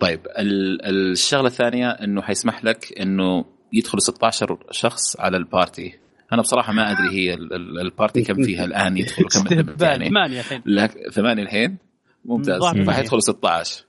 طيب 0.00 0.20
ال- 0.38 0.86
الشغلة 1.12 1.46
الثانية 1.46 1.90
إنه 1.90 2.22
حيسمح 2.22 2.64
لك 2.64 3.00
إنه 3.00 3.44
يدخل 3.72 4.02
16 4.02 4.58
شخص 4.70 5.20
على 5.20 5.36
ال 5.36 5.44
party. 5.44 5.94
أنا 6.32 6.42
بصراحة 6.42 6.72
ما 6.72 6.90
أدري 6.92 7.10
هي 7.18 7.34
ال- 7.34 7.54
ال- 7.54 7.80
ال 7.80 7.87
party 7.87 8.22
كم 8.22 8.42
فيها 8.42 8.64
الآن 8.64 8.96
يدخلوا 8.98 9.28
كم 9.28 9.44
يعني. 9.84 10.08
ثمانية 10.08 10.40
الحين. 10.40 10.62
لك 10.66 10.90
ثمانية 11.12 11.42
الحين؟ 11.42 11.76
ممتاز. 12.24 12.60
ظاهر. 12.60 12.84
فحيدخلوا 12.84 13.20
16 13.20 13.84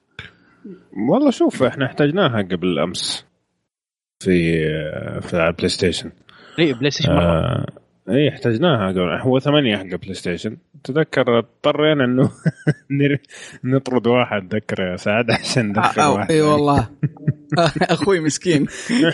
والله 1.10 1.32
شوف 1.32 1.64
إحنا 1.64 1.86
احتاجناها 1.86 2.42
قبل 2.42 2.80
أمس 2.80 3.26
في 4.20 4.54
في 5.22 5.34
ال 5.48 5.70
PlayStation 5.70 6.12
اي 6.60 6.74
PlayStation 6.74 7.12
آه 7.12 7.66
اي 8.10 8.30
احتاجناها 8.30 8.88
قبل 8.92 9.20
هو 9.22 9.40
ثمانية 9.40 9.78
حق 9.78 9.84
PlayStation 9.96 10.58
تذكر 10.84 11.40
اضطرينا 11.40 12.06
إنه 12.06 12.32
نطرد 13.64 14.08
واحد. 14.08 14.56
ذكر 14.56 14.84
يا 14.84 14.96
سعد 14.96 15.32
عشان 15.32 15.70
ندخل 15.70 16.02
أو 16.02 16.16
واحد. 16.16 16.32
إي 16.32 16.42
والله. 16.42 16.90
أخوي 17.82 18.20
مسكين. 18.20 18.68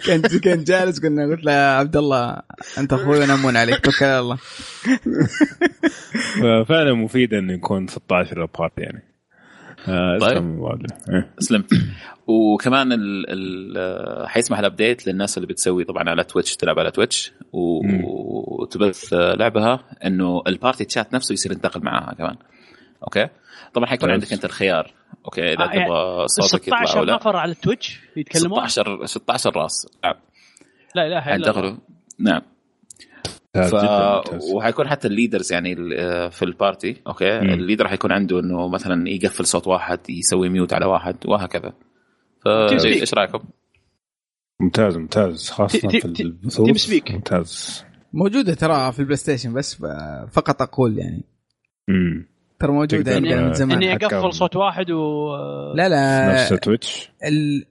كان 0.06 0.22
كان 0.22 0.64
جالس 0.64 1.00
قلنا 1.00 1.26
قلت 1.26 1.44
له 1.44 1.52
يا 1.52 1.78
عبد 1.78 1.98
الله 1.98 2.42
أنت 2.78 2.94
أخوي 2.94 3.20
وأنا 3.20 3.34
أمون 3.34 3.58
عليك. 3.58 3.80
توكل 3.80 4.06
على 4.06 4.20
الله 4.20 4.38
ففعلا 6.42 6.94
مفيدة 6.94 7.40
إنه 7.40 7.54
يكون 7.54 7.88
16 7.88 8.42
ال 8.42 8.48
party 8.48 8.78
يعني. 8.78 9.04
آه 9.04 9.09
طيب. 10.22 10.38
عبد 10.38 10.38
الله. 10.38 10.78
إيه. 11.10 11.34
سلمت 11.40 11.74
وكمان 12.28 12.92
ال 12.92 13.26
ال 13.30 14.30
حيسمح 14.30 14.60
ال 14.60 14.67
update 14.67 15.08
للناس 15.08 15.38
اللي 15.38 15.48
بتسوي 15.48 15.84
طبعا 15.84 16.10
على 16.10 16.24
Twitch 16.24 16.56
تلعب 16.56 16.80
على 16.80 16.92
Twitch. 16.92 17.34
وتبث 17.54 19.14
لعبها 19.14 19.80
إنه 20.06 20.42
ال 20.48 20.54
party 20.54 20.86
chat 20.86 21.14
نفسه 21.14 21.34
يصير 21.34 21.52
ينتقل 21.52 21.84
معاها 21.84 22.14
كمان. 22.14 22.36
أوكي؟ 23.04 23.28
طبعا 23.74 23.86
حيكون 23.86 24.10
كويس. 24.10 24.22
عندك 24.22 24.34
أنت 24.34 24.46
الخيار. 24.46 24.94
أوكي؟ 25.26 25.54
إذا 25.54 25.64
آه، 25.64 25.74
يعني 25.74 25.86
تبغى 25.86 26.28
صوتك 26.28 26.68
يطلع 26.68 26.86
16 26.86 27.00
أو 27.00 27.04
لا. 27.04 27.16
نفر 27.16 27.36
على 27.36 27.52
ال 27.52 27.59
Twitch 27.59 28.00
يتكلمون؟ 28.18 28.68
16 28.68 29.06
16 29.06 29.56
راس. 29.56 29.88
نعم 30.04 30.16
لا 30.96 31.08
اله 31.08 31.36
الا 31.36 31.60
الله 31.60 31.78
نعم. 32.20 32.42
ف... 33.54 33.74
وحيكون 34.54 34.88
حتى 34.88 35.08
ال 35.08 35.14
leaders 35.14 35.54
يعني 35.54 35.74
ال- 35.74 36.32
في 36.32 36.46
ال 36.46 36.55
party 36.55 37.02
أوكي؟ 37.08 37.40
مم. 37.40 37.50
ال 37.50 37.55
leader 37.55 37.88
حيكون 37.88 38.12
عنده 38.12 38.40
إنه 38.40 38.68
مثلا 38.68 39.10
يقفل 39.10 39.46
صوت 39.46 39.68
واحد 39.68 40.00
يسوي 40.10 40.50
mute 40.50 40.74
على 40.74 40.86
واحد 40.86 41.16
وهكذا. 41.26 41.74
فايش 42.46 43.14
رأيكم؟ 43.14 43.40
ممتاز 44.62 44.98
ممتاز. 44.98 45.50
خاصة 45.50 45.80
تي- 45.90 46.00
في 46.00 46.08
تي- 46.08 46.24
البثوث 46.24 46.66
TeamSpeak. 46.66 47.12
ممتاز. 47.12 47.84
موجودة 48.14 48.54
ترى 48.54 48.92
في 48.92 49.00
ال 49.00 49.18
PlayStation 49.18 49.54
بس 49.54 49.76
فقط 50.32 50.62
أقول 50.62 50.98
يعني. 50.98 51.24
امم 51.90 52.26
ترى 52.60 52.72
موجودة 52.72 53.16
عندنا 53.16 53.42
من 53.42 53.54
زمان. 53.54 53.78
إني. 53.84 53.94
أقفل 53.96 54.34
صوت 54.34 54.56
واحد 54.56 54.92
و 54.92 55.28
لا 55.76 55.90
لا. 55.90 56.32
نفس 56.34 56.50
Twitch 56.50 57.10
ال... 57.26 57.66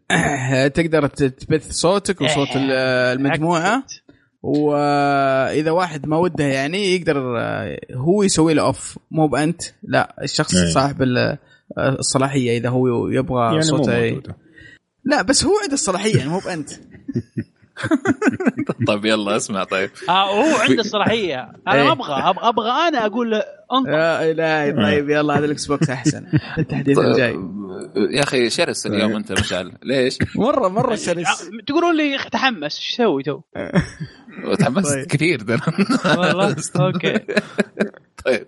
تقدر 0.75 1.07
تبث 1.07 1.71
صوتك 1.71 2.21
وصوت 2.21 2.57
ال- 2.57 2.73
المجموعة. 3.19 3.85
وإذا 4.43 5.70
واحد 5.70 6.06
ما 6.06 6.16
وده 6.16 6.44
يعني 6.44 6.94
يقدر 6.97 7.39
آه، 7.40 7.78
هو 7.94 8.23
يسوي 8.23 8.55
له 8.55 8.62
off 8.62 8.99
مو 9.10 9.28
بأنت 9.28 9.62
لا 9.82 10.16
الشخص 10.23 10.55
إيه. 10.55 10.73
صاحب 10.73 11.02
ال- 11.02 11.39
الصلاحية 11.78 12.59
إذا 12.59 12.69
هو 12.69 13.09
يبغى 13.09 13.43
يعني 13.44 13.56
مو 13.56 13.62
صوته 13.62 14.01
موجودة 14.01 14.36
لا 15.05 15.23
بس 15.23 15.44
هو 15.44 15.52
عنده 15.62 15.74
الصلاحية 15.74 16.16
يعني 16.19 16.31
مو 16.31 16.39
بأنت. 16.39 16.70
طيب 18.89 19.05
يلا 19.05 19.37
اسمع 19.37 19.65
طيب. 19.65 19.91
آه 20.09 20.31
هو 20.31 20.57
عنده 20.57 20.81
الصلاحيه 20.81 21.53
أنا 21.69 21.75
إيه. 21.77 21.83
ما 21.85 21.93
أبغى 21.93 22.35
أبغى 22.49 22.71
أنا 22.71 23.07
أقول 23.07 23.31
له 23.31 23.43
انطق 23.73 23.91
يا 23.91 24.31
إلهي 24.31 24.73
طيب 24.73 25.11
يلا 25.11 25.39
هذا 25.39 25.45
ال 25.45 25.66
Xbox 25.66 25.91
أحسن. 25.91 26.27
التحديث 26.59 26.99
الجاي. 26.99 27.39
يا 28.11 28.23
أخي 28.23 28.51
شرس 28.51 28.87
اليوم 28.87 29.17
أنت 29.17 29.33
مشعل. 29.33 29.73
ليش؟ 29.83 30.19
مرة 30.37 30.69
مرة 30.69 30.95
شرس. 30.95 31.27
آه، 31.27 31.65
تقولون 31.67 31.97
لي 31.97 32.19
تحمس 32.33 32.77
إيش 32.77 32.95
أسوي 32.95 33.23
تو؟ 33.23 33.41
تحمست 34.61 34.95
طيب. 34.95 35.07
كثير. 35.07 35.43
ده 35.43 35.61
والله 36.19 36.57
أوكي. 36.81 37.19
طيب. 38.25 38.47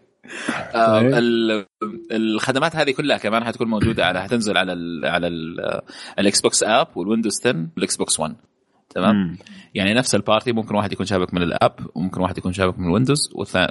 آه 0.75 1.01
طيب. 1.01 1.15
ال- 1.15 1.67
الخدمات 2.13 2.77
هذه 2.77 2.91
كلها 2.91 3.19
كمان 3.19 3.45
حتكون 3.45 3.69
موجودة 3.69 4.07
على 4.07 4.23
حتنزل 4.23 4.57
على 4.57 4.73
ال 4.73 5.07
على 5.07 5.27
ال- 5.27 5.81
ال 6.19 6.41
Xbox 6.41 6.63
app 6.63 6.89
وال 6.97 7.06
Windows 7.06 7.41
10 7.47 7.67
وال 7.77 7.97
Xbox 7.97 8.21
1 8.21 8.37
تمام؟ 8.95 9.17
مم. 9.17 9.37
يعني 9.75 9.95
نفس 9.95 10.15
ال 10.15 10.21
party 10.21 10.53
ممكن 10.53 10.75
واحد 10.75 10.93
يكون 10.93 11.07
شابك 11.07 11.35
من 11.35 11.43
ال 11.43 11.51
app 11.51 11.75
وممكن 11.95 12.21
واحد 12.21 12.39
يكون 12.39 12.53
شابك 12.53 12.79
من 12.79 12.91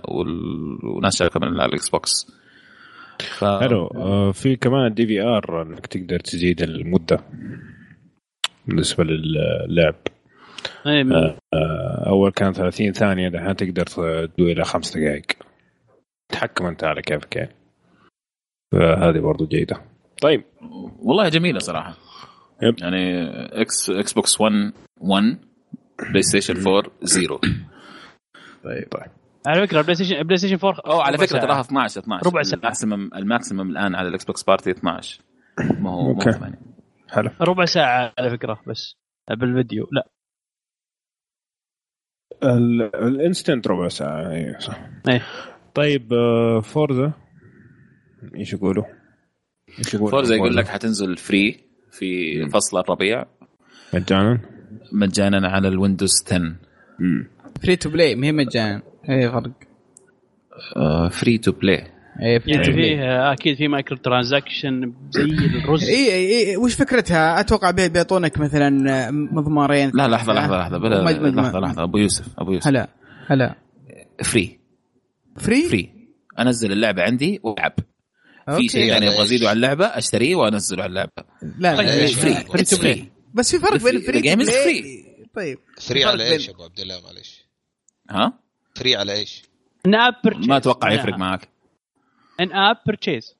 وال- 0.07 0.85
وناس 0.85 1.17
شابكة 1.17 1.39
من 1.39 1.47
ال 1.47 1.89
Xbox. 1.89 2.31
ف... 3.19 3.43
حلو. 3.45 3.85
آه 3.87 4.31
في 4.31 4.55
كمان 4.55 4.85
ال 4.87 5.07
DVR 5.07 5.61
إنك 5.61 5.85
تقدر 5.87 6.19
تزيد 6.19 6.61
المدة 6.61 7.19
بالنسبة 8.67 9.03
للعب 9.03 9.95
من- 10.85 11.13
آه 11.53 12.03
أول 12.07 12.31
كان 12.31 12.53
30 12.53 12.91
ثانية 12.93 13.29
دحين 13.29 13.55
تقدر 13.55 13.85
تدوي 13.85 14.51
إلى 14.51 14.63
خمس 14.63 14.97
دقائق. 14.97 15.25
تحكم 16.29 16.65
أنت 16.65 16.83
على 16.83 17.01
كيفك 17.01 17.35
يعني. 17.35 17.55
فهذه 18.71 19.19
برضو 19.19 19.45
جيدة. 19.47 19.81
طيب. 20.21 20.43
والله 20.99 21.29
جميلة 21.29 21.59
صراحة. 21.59 21.93
yep. 22.61 22.75
يعني 22.81 23.25
X 23.61 23.89
Xbox 23.89 24.41
1 24.41 24.53
1 24.97 25.23
PlayStation 26.09 26.67
4 26.67 26.91
0 27.03 27.39
طيب. 28.63 28.87
على 29.47 29.67
فكرة 29.67 29.81
PlayStation 29.81 30.23
PlayStation 30.23 30.57
4 30.67 30.81
أو 30.93 31.01
على 31.01 31.17
فكره. 31.17 31.39
تراها 31.39 31.61
12 31.61 32.01
12 32.01 32.27
ربع 32.27 32.41
ساعة. 32.43 32.59
ال 32.59 32.65
maximum 32.65 33.09
ال 33.15 33.22
maximum 33.22 33.69
الآن 33.69 33.95
على 33.95 34.07
ال 34.07 34.25
Xbox 34.25 34.43
party 34.43 34.71
12 34.71 35.21
ما 35.79 35.91
هو 35.91 36.01
مو 36.01 36.11
أوكي. 36.13 36.31
8 36.31 36.55
حلو. 37.09 37.29
ربع 37.41 37.65
ساعة 37.65 38.13
على 38.19 38.29
فكرة 38.29 38.61
بس. 38.67 38.95
بالفيديو 39.29 39.87
لا. 39.91 40.07
ال- 42.43 42.95
ال 42.95 43.04
instant 43.04 43.67
ربع 43.67 43.87
ساعة 43.87 44.29
أيوه 44.31 44.59
صح. 44.59 44.89
إيه. 45.09 45.25
طيب 45.75 46.13
آه، 46.13 46.59
Forza 46.61 47.11
إيش 48.35 48.53
يقولوا؟ 48.53 48.83
إيش 49.79 49.93
يقولوا؟ 49.93 50.11
Forza 50.11 50.35
يقول 50.35 50.55
لك 50.55 50.67
حتنزل 50.67 51.17
free 51.17 51.68
في 51.91 52.45
فصل 52.49 52.79
الربيع. 52.79 53.25
مجانا؟ 53.93 54.39
مجانا 54.91 55.47
على 55.47 55.67
ال 55.67 55.73
Windows 55.73 56.11
10 56.27 56.37
مم. 56.99 57.27
free 57.63 57.75
to 57.75 57.89
play 57.89 58.15
ما 58.15 58.27
هي 58.27 58.31
مجانا. 58.31 58.81
أي 59.09 59.31
فرق؟ 59.31 59.51
free 61.11 61.37
to 61.37 61.51
play 61.51 61.83
أي 62.21 62.39
free 62.39 62.51
يعني 62.51 62.65
to 62.65 62.71
play 62.71 62.97
فيه 62.97 63.31
أكيد 63.31 63.57
في 63.57 63.67
microtransaction 63.67 64.93
زي 65.09 65.21
الرز. 65.23 65.83
إي 65.89 66.11
إي 66.13 66.49
إي 66.49 66.57
وش 66.57 66.75
فكرتها؟ 66.75 67.39
أتوقع 67.39 67.71
بي- 67.71 67.89
بيعطونك 67.89 68.37
مثلا 68.39 68.69
مضمارين. 69.11 69.91
لا 69.93 70.07
لحظة 70.07 70.33
لحظة 70.33 70.57
لحظة. 70.57 70.77
بلا 70.77 71.29
لحظة 71.29 71.59
لحظة 71.59 71.83
أبو 71.83 71.97
يوسف 71.97 72.39
أبو 72.39 72.51
يوسف. 72.53 72.67
هلا 72.67 72.89
هلا. 73.27 73.55
free 74.23 74.59
free؟ 75.37 75.69
free 75.69 75.93
أنزل 76.39 76.71
اللعبة 76.71 77.03
عندي 77.03 77.39
وألعب. 77.43 77.73
في 78.57 78.69
شيء 78.69 78.85
يعني 78.85 79.07
أبغى 79.07 79.23
أزيده 79.23 79.49
على 79.49 79.55
اللعبة؟ 79.55 79.85
أشتريه 79.85 80.35
وأنزله 80.35 80.83
على 80.83 80.89
اللعبة. 80.89 81.11
لا 81.41 81.75
لا 81.75 81.77
طيب، 81.77 82.05
free 82.09 82.65
free 82.65 83.11
بس 83.33 83.51
في 83.55 83.59
فرق 83.59 83.83
بين 83.83 84.05
to 84.05 84.11
play 84.11 84.35
free. 84.83 85.29
طيب. 85.35 85.59
free 85.81 86.03
على 86.05 86.31
إيش 86.31 86.47
يا 86.47 86.53
أبو 86.53 86.63
عبد 86.63 86.79
الله؟ 86.79 87.01
معلش 87.01 87.45
ها؟ 88.09 88.33
free 88.75 88.95
على 88.95 89.13
إيش؟ 89.13 89.43
in-app 89.85 90.13
purchase 90.23 90.47
ما 90.47 90.57
أتوقع 90.57 90.91
يفرق 90.91 91.17
معك. 91.17 91.49
in-app 92.39 92.77
purchase 92.85 93.35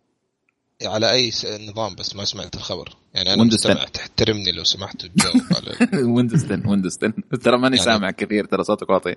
على 0.86 1.12
أي 1.12 1.32
نظام 1.70 1.96
بس 1.96 2.16
ما 2.16 2.26
سمعت 2.26 2.56
الخبر. 2.56 2.90
يعني 3.14 3.34
أنا 3.34 3.44
مستمع. 3.44 3.84
تحترمني 3.84 4.52
لو 4.52 4.64
سمحت 4.64 5.06
تجاوب 5.06 5.36
على 5.58 6.04
Windows 6.06 6.46
10 6.46 6.70
Windows 6.70 6.98
10 6.98 7.14
ترى 7.44 7.58
ماني 7.58 7.76
يعني- 7.78 7.86
سامع 7.86 8.12
كثير 8.12 8.46
ترى 8.46 8.64
صوتك 8.64 8.90
واطي. 8.90 9.16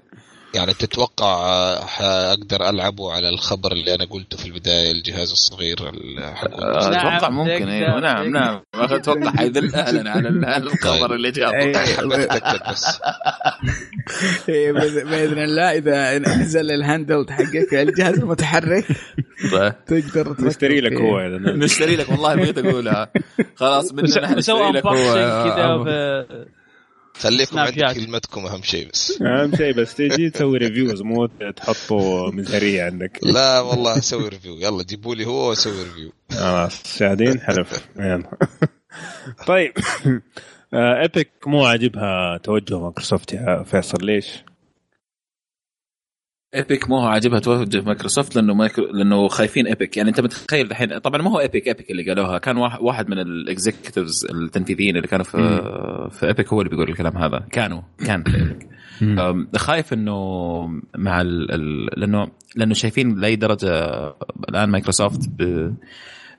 يعني 0.54 0.74
تتوقع 0.74 1.26
آه، 1.26 1.84
حأقدر 1.84 2.68
العبه 2.70 3.12
على 3.12 3.28
الخبر 3.28 3.72
اللي 3.72 3.94
أنا 3.94 4.04
قلته 4.04 4.36
في 4.36 4.46
البداية 4.46 4.90
الجهاز 4.92 5.30
الصغير 5.30 5.78
آه،. 5.88 5.92
نعم، 6.90 7.06
أتوقع 7.06 7.28
ممكن 7.28 7.68
أيوه 7.68 8.00
نعم 8.00 8.32
نعم. 8.32 8.60
أتوقع 8.74 9.30
حيذل 9.36 9.74
اهلنا 9.74 10.10
على 10.10 10.28
ال- 10.28 10.44
على 10.44 10.62
الخبر 10.64 11.14
اللي 11.14 11.30
جابه. 11.30 11.52
إيه، 11.58 11.72
بس. 12.70 12.84
إيه، 14.48 14.72
باذن 14.72 15.38
الله 15.38 15.72
إذا 15.78 16.18
نزل 16.18 16.70
ال 16.70 16.77
handheld 16.77 17.30
حقك 17.30 17.74
الجهاز 17.74 18.18
المتحرك 18.18 18.84
طيب. 19.52 19.74
تقدر 19.86 20.36
نشتري 20.40 20.80
لك. 20.80 20.92
هو 20.92 21.20
نشتري 21.56 21.96
لك 21.96 22.08
والله 22.08 22.34
بغيت 22.34 22.58
اقولها 22.58 23.12
خلاص 23.56 23.92
من 23.92 24.04
نحن 24.04 24.38
وسوى 24.38 24.70
نشتري 24.70 24.78
لك 24.78 24.86
هو. 24.86 24.92
كذا 24.94 25.64
آه، 25.64 25.84
في- 25.84 26.46
خليكم 27.14 27.50
سناب 27.52 27.66
عند 27.66 27.78
شات. 27.80 27.96
كلمتكم 27.96 28.46
أهم 28.46 28.62
شيء 28.62 28.88
بس 28.92 29.12
أهم 29.22 29.56
شيء 29.56 29.72
بس 29.74 29.94
تجي 29.94 30.30
تسوي 30.30 30.58
reviews 30.58 31.02
مو 31.02 31.26
تحطه 31.26 32.30
مزهريه 32.30 32.82
عندك 32.84 33.18
لا 33.34 33.60
والله 33.60 33.98
أسوي 33.98 34.28
review 34.28 34.56
يلا 34.58 34.82
جيبوا 34.82 35.14
لي 35.14 35.26
هو 35.26 35.48
واسوي 35.48 35.82
review 35.82 36.12
خلاص 36.30 36.98
شاهدين 36.98 37.40
حلف 37.40 37.88
يلا. 37.98 38.30
طيب 39.46 39.72
آه، 40.74 41.00
Epic 41.02 41.30
مو 41.46 41.64
عاجبها 41.64 42.38
توجه 42.38 42.78
مايكروسوفت 42.78 43.32
يا 43.32 43.62
فيصل 43.62 44.06
ليش؟ 44.06 44.26
Epic 46.54 46.88
مو 46.90 46.98
هو 46.98 47.06
عاجبها 47.06 47.38
توجه 47.38 47.80
مايكروسوفت 47.82 48.36
لأنه 48.36 48.54
مايكرو 48.54 48.86
لأنه 48.92 49.28
خايفين 49.28 49.66
Epic 49.66 49.96
يعني 49.96 50.08
أنت 50.08 50.20
متخيل 50.20 50.66
الحين 50.70 50.98
طبعا 50.98 51.22
ما 51.22 51.30
هو 51.30 51.40
Epic 51.40 51.66
Epic 51.66 51.90
اللي 51.90 52.02
قالوها. 52.08 52.38
كان 52.38 52.56
واحد 52.56 53.08
من 53.10 53.18
ال 53.18 53.28
executives 53.28 54.26
التنفيذيين 54.30 54.96
اللي 54.96 55.08
كانوا 55.08 55.24
في 55.24 55.38
في 56.10 56.26
Epic 56.26 56.52
هو 56.52 56.60
اللي 56.60 56.70
بيقول 56.70 56.88
الكلام 56.88 57.16
هذا. 57.18 57.38
كانوا 57.50 57.80
كان 58.06 58.22
في 58.22 58.36
Epic 58.36 58.68
خايف 59.56 59.92
إنه 59.92 60.12
مع 60.96 61.20
ال... 61.20 61.52
ال... 61.54 61.86
لأنه 62.00 62.28
لأنه 62.56 62.74
شايفين 62.74 63.14
لأي 63.20 63.36
درجة 63.36 63.68
الآن 64.48 64.68
مايكروسوفت 64.70 65.28
ب... 65.28 65.42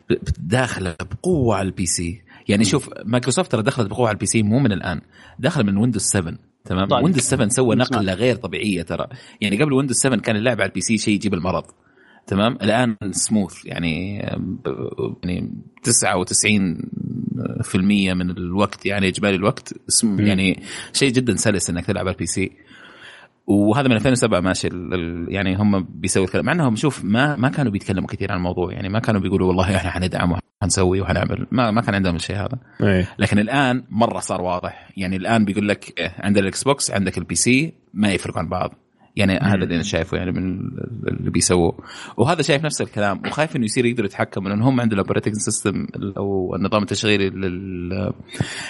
ب- 0.09 0.17
داخلة 0.39 0.95
بقوة 1.11 1.55
على 1.55 1.65
ال 1.65 1.85
PC 1.85 2.21
يعني 2.47 2.63
شوف 2.65 2.89
مايكروسوفت 3.05 3.51
ترى 3.51 3.61
دخلت 3.63 3.89
بقوة 3.89 4.07
على 4.07 4.15
ال 4.15 4.25
PC 4.25 4.43
مو 4.43 4.59
من 4.59 4.71
الآن. 4.71 5.01
داخلة 5.39 5.63
من 5.63 5.77
Windows 5.77 6.01
7 6.01 6.33
تمام؟ 6.65 6.87
طيب. 6.87 7.03
Windows 7.03 7.23
7 7.23 7.47
سوى 7.47 7.75
نسمع. 7.75 7.97
نقلة 7.97 8.13
غير 8.13 8.35
طبيعية 8.35 8.81
ترى. 8.81 9.07
يعني 9.41 9.63
قبل 9.63 9.73
Windows 9.73 9.97
7 9.97 10.19
كان 10.19 10.35
اللعب 10.35 10.61
على 10.61 10.69
ال 10.69 10.81
PC 10.81 10.97
شيء 10.97 11.13
يجيب 11.13 11.33
المرض. 11.33 11.63
تمام؟ 12.27 12.57
الآن 12.61 12.97
سموث 13.11 13.65
يعني 13.65 14.17
يعني 15.23 15.53
99% 15.83 18.13
من 18.13 18.29
الوقت 18.29 18.85
يعني 18.85 19.07
إجمالي 19.07 19.35
الوقت 19.35 19.73
يعني 20.03 20.63
شيء 20.93 21.11
جدا 21.11 21.35
سلس 21.35 21.69
إنك 21.69 21.85
تلعب 21.85 22.07
على 22.07 22.13
ال 22.13 22.25
PC 22.25 22.51
وهذا 23.47 23.87
من 23.87 23.95
2007 23.95 24.39
ماشي 24.39 24.69
يعني 25.27 25.55
هم 25.55 25.83
بيسووا 25.89 26.25
الكلام. 26.25 26.45
مع 26.45 26.51
إنهم 26.51 26.75
شوف 26.75 27.03
ما 27.05 27.35
ما 27.35 27.49
كانوا 27.49 27.71
بيتكلموا 27.71 28.07
كثير 28.07 28.31
عن 28.31 28.37
الموضوع. 28.37 28.71
يعني 28.73 28.89
ما 28.89 28.99
كانوا 28.99 29.21
بيقولوا 29.21 29.47
والله 29.47 29.75
إحنا 29.75 29.91
حندعم 29.91 30.35
وحنسوي 30.61 31.01
وحنعمل. 31.01 31.47
ما 31.51 31.71
ما 31.71 31.81
كان 31.81 31.95
عندهم 31.95 32.15
الشيء 32.15 32.35
هذا. 32.35 32.57
إيه. 32.83 33.07
لكن 33.19 33.39
الآن 33.39 33.83
مرة 33.89 34.19
صار 34.19 34.41
واضح. 34.41 34.89
يعني 34.97 35.15
الآن 35.15 35.45
بيقول 35.45 35.67
لك 35.67 36.13
عندك 36.19 36.41
ال 36.41 36.63
Xbox 36.63 36.91
عندك 36.91 37.17
ال 37.17 37.35
PC 37.35 37.73
ما 37.93 38.11
يفرقوا 38.11 38.39
عن 38.39 38.49
بعض. 38.49 38.82
يعني 39.15 39.33
هذا 39.39 39.63
اللي 39.63 39.75
أنا 39.75 39.83
شايفه 39.83 40.17
يعني 40.17 40.31
من 40.31 40.59
اللي 41.07 41.31
بيسووه 41.31 41.77
وهذا 42.17 42.41
شايف 42.41 42.65
نفس 42.65 42.81
الكلام 42.81 43.21
وخايف 43.27 43.55
إنه 43.55 43.65
يصير 43.65 43.85
يقدروا 43.85 44.05
يتحكموا 44.07 44.49
لأن 44.49 44.61
هم 44.61 44.81
عندهم 44.81 44.99
ال 44.99 45.03
operating 45.03 45.35
system 45.35 45.87
أو 46.17 46.55
النظام 46.55 46.81
التشغيلي 46.81 47.29
لل 47.29 48.13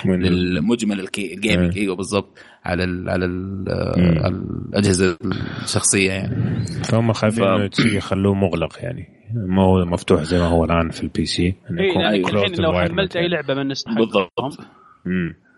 للمجمل 0.05 0.99
الكي- 0.99 1.33
ال 1.33 1.39
gaming. 1.39 1.77
أيوه 1.77 1.95
بالضبط 1.95 2.37
على 2.65 2.83
ال 2.83 3.09
على 3.09 3.25
ال 3.25 3.65
مم. 3.97 4.19
على 4.23 4.35
الأجهزة 4.69 5.17
الشخصية 5.63 6.11
يعني 6.11 6.65
فهم 6.65 7.13
خايفين 7.13 7.43
ف- 7.43 7.47
انه 7.47 7.69
يخلوه 7.95 8.33
مغلق 8.33 8.77
يعني 8.79 9.07
ما 9.33 9.63
هو 9.63 9.85
مفتوح 9.85 10.23
زي 10.23 10.39
ما 10.39 10.45
هو 10.45 10.65
الآن 10.65 10.89
في 10.89 11.03
ال 11.03 11.25
PC 11.25 11.55
إنه 11.71 11.81
إيه، 11.81 11.89
يكون 11.89 12.05
أيوة. 12.05 12.29
الحين 12.29 12.55
لو 12.63 12.73
حملت 12.79 13.15
أي 13.15 13.27
لعبة 13.27 13.53
من 13.53 13.67
بالضبط. 13.97 14.31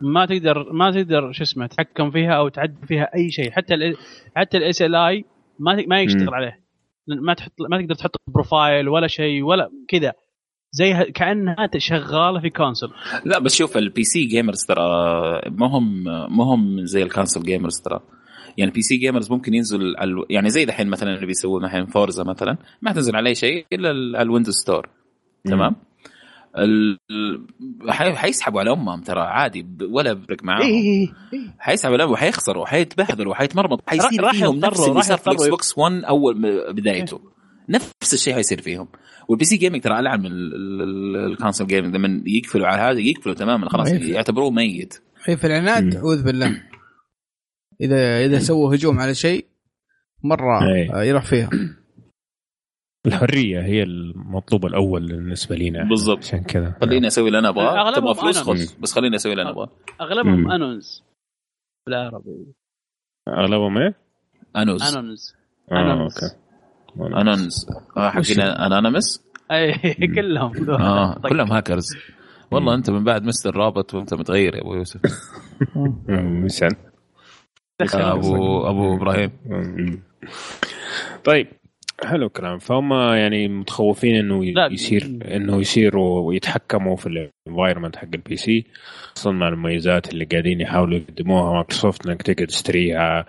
ما 0.01 0.25
تقدر 0.25 0.73
ما 0.73 0.91
تقدر 0.91 1.31
شو 1.31 1.43
اسمه 1.43 1.67
تتحكم 1.67 2.11
فيها 2.11 2.33
أو 2.33 2.49
تعدل 2.49 2.87
فيها 2.87 3.09
أي 3.15 3.31
شيء. 3.31 3.51
حتى 3.51 3.73
ال 3.73 3.95
حتى 4.35 4.57
ال 4.57 4.95
SLI 4.95 5.25
ما 5.59 5.83
ما 5.87 6.01
يشتغل. 6.01 6.33
عليه. 6.33 6.59
ما 7.07 7.33
تحط 7.33 7.51
ما 7.69 7.81
تقدر 7.81 7.95
تحط 7.95 8.15
profile 8.27 8.89
ولا 8.89 9.07
شيء 9.07 9.43
ولا 9.43 9.69
كذا. 9.87 10.13
زي 10.71 11.03
كأنها 11.13 11.69
شغالة 11.77 12.39
في 12.39 12.49
كونسول 12.49 12.89
لا 13.25 13.39
بس 13.39 13.55
شوف 13.55 13.77
البي 13.77 14.03
سي 14.03 14.25
جيمرز 14.25 14.65
ترى 14.67 14.81
ما 15.51 15.67
هم 15.67 16.03
ما 16.37 16.43
هم 16.43 16.85
زي 16.85 17.03
ال 17.03 17.08
console 17.08 17.43
gamers 17.43 17.81
ترى. 17.81 17.99
يعني 18.57 18.69
ال 18.69 18.81
PC 18.81 18.97
gamers 18.97 19.31
ممكن 19.31 19.53
ينزل 19.53 19.95
على 19.97 20.23
يعني 20.29 20.49
زي 20.49 20.65
دحين 20.65 20.87
مثلا 20.87 21.15
اللي 21.15 21.25
بيسووه 21.25 21.65
الحين 21.65 21.85
Forza 21.85 22.23
مثلا 22.23 22.57
ما 22.81 22.91
تنزل 22.93 23.15
عليه 23.15 23.33
شيء 23.33 23.65
إلا 23.73 23.91
ال- 23.91 24.15
على 24.15 24.23
ال 24.25 24.29
Windows 24.29 24.53
Store. 24.53 24.89
تمام؟ 25.43 25.75
ال- 26.57 26.97
ال- 27.11 27.91
حي- 27.91 28.15
حيسحبوا 28.15 28.59
على 28.59 28.71
أمهم 28.71 29.01
ترى 29.01 29.21
عادي 29.21 29.61
ب- 29.61 29.81
ولا 29.91 30.13
بيفرق 30.13 30.43
معاهم. 30.43 30.61
اي 30.61 31.13
حيسحبوا 31.59 31.93
على 31.93 32.03
أمهم 32.03 32.13
وحيخسروا 32.13 32.63
وحيتبهدلوا 32.63 33.31
وحيتمرمطوا. 33.31 33.89
حيصير 33.89 34.23
راح 34.23 34.31
فيهم 34.31 34.55
يضطروا- 34.55 34.67
نفس 34.71 34.79
اللي 34.83 34.93
راح 34.95 35.03
صار 35.03 35.17
في 35.17 35.27
ال 35.27 35.34
X 35.34 35.41
يضطروا- 35.41 35.49
box 35.49 35.77
1 35.77 36.03
اول 36.03 36.41
بدايته. 36.73 37.19
نفس 37.69 38.13
الشيء 38.13 38.33
حيصير 38.33 38.61
فيهم. 38.61 38.87
وال 39.29 39.45
PC 39.45 39.57
gaming 39.57 39.81
ترى 39.81 39.99
ألعن 39.99 40.21
من 40.21 40.31
ال 41.31 41.36
console 41.36 41.67
gaming 41.67 41.95
لما 41.95 42.23
يقفلوا 42.27 42.67
على 42.67 42.81
هذا 42.81 42.99
يقفلوا 42.99 43.35
تماما 43.35 43.69
خلاص. 43.69 43.87
يعتبروه 43.91 44.51
ميت. 44.51 45.01
هي 45.25 45.37
في 45.37 45.47
العناد. 45.47 45.95
أعوذ 45.95 46.23
بالله. 46.23 46.61
اذا 47.81 48.25
إذا 48.25 48.39
سووا 48.39 48.75
هجوم 48.75 48.99
على 48.99 49.15
شيء 49.15 49.45
مرة 50.23 50.59
إيه. 50.75 51.03
يروح 51.03 51.25
فيها 51.25 51.49
الحريه 53.07 53.61
هي 53.61 53.83
المطلوب 53.83 54.65
الأول 54.65 55.07
بالنسبة 55.07 55.55
لنا 55.55 55.83
بالضبط. 55.89 56.17
عشان 56.17 56.43
كذا. 56.43 56.75
خليني 56.81 57.07
أسوي 57.07 57.27
اللي 57.27 57.39
أنا 57.39 57.49
أبغاه. 57.49 57.81
أغلبهم 57.81 58.13
تبغى 58.13 58.33
فلوس. 58.33 58.37
خذ 58.43 58.79
بس 58.81 58.93
خليني 58.93 59.15
أسوي 59.15 59.31
اللي 59.31 59.41
أنا 59.41 59.51
أبغاه. 59.51 59.69
أغلبهم. 60.01 60.51
Anons 60.51 61.03
بالعربي. 61.87 62.45
أغلبهم 63.27 63.77
إيه؟ 63.77 63.95
Anons 64.57 64.95
Anons 64.95 65.35
آه 65.71 65.75
Anons. 65.93 66.23
Okay. 66.23 66.35
Anons 67.21 67.65
آه 67.97 68.09
حقين 68.09 68.39
Anonymous 68.41 69.23
أي 69.51 69.73
كلهم. 70.15 70.69
آه 70.69 71.13
طيب. 71.13 71.27
كلهم 71.33 71.51
هاكرز. 71.51 71.85
والله 72.51 72.75
أنت 72.75 72.89
من 72.89 73.03
بعد 73.03 73.23
Mr. 73.23 73.55
Robot 73.55 73.93
وأنت 73.93 74.13
متغير 74.13 74.55
يا 74.55 74.61
أبو 74.61 74.75
يوسف. 74.75 75.01
مسعد 76.09 76.75
ابو 77.93 78.67
أبو 78.69 78.95
إبراهيم. 78.95 79.31
طيب. 81.23 81.47
حلو 82.03 82.27
الكلام. 82.27 82.57
فهم 82.59 82.93
يعني 82.93 83.47
متخوفين 83.47 84.15
إنه 84.15 84.43
لا. 84.43 84.67
يصير 84.71 85.19
إنه 85.25 85.59
يصيروا 85.59 86.19
ويتحكموا 86.19 86.95
في 86.95 87.29
ال 87.47 87.51
environment 87.51 87.95
حق 87.95 88.07
ال 88.13 88.35
PC 88.35 88.65
خصوصا 89.15 89.31
مع 89.31 89.47
المميزات 89.47 90.13
اللي 90.13 90.25
قاعدين 90.25 90.61
يحاولوا 90.61 90.97
يقدموها. 90.97 91.53
مايكروسوفت 91.53 92.07
إنك 92.07 92.21
تقدر 92.21 92.45
تشتريها 92.45 93.25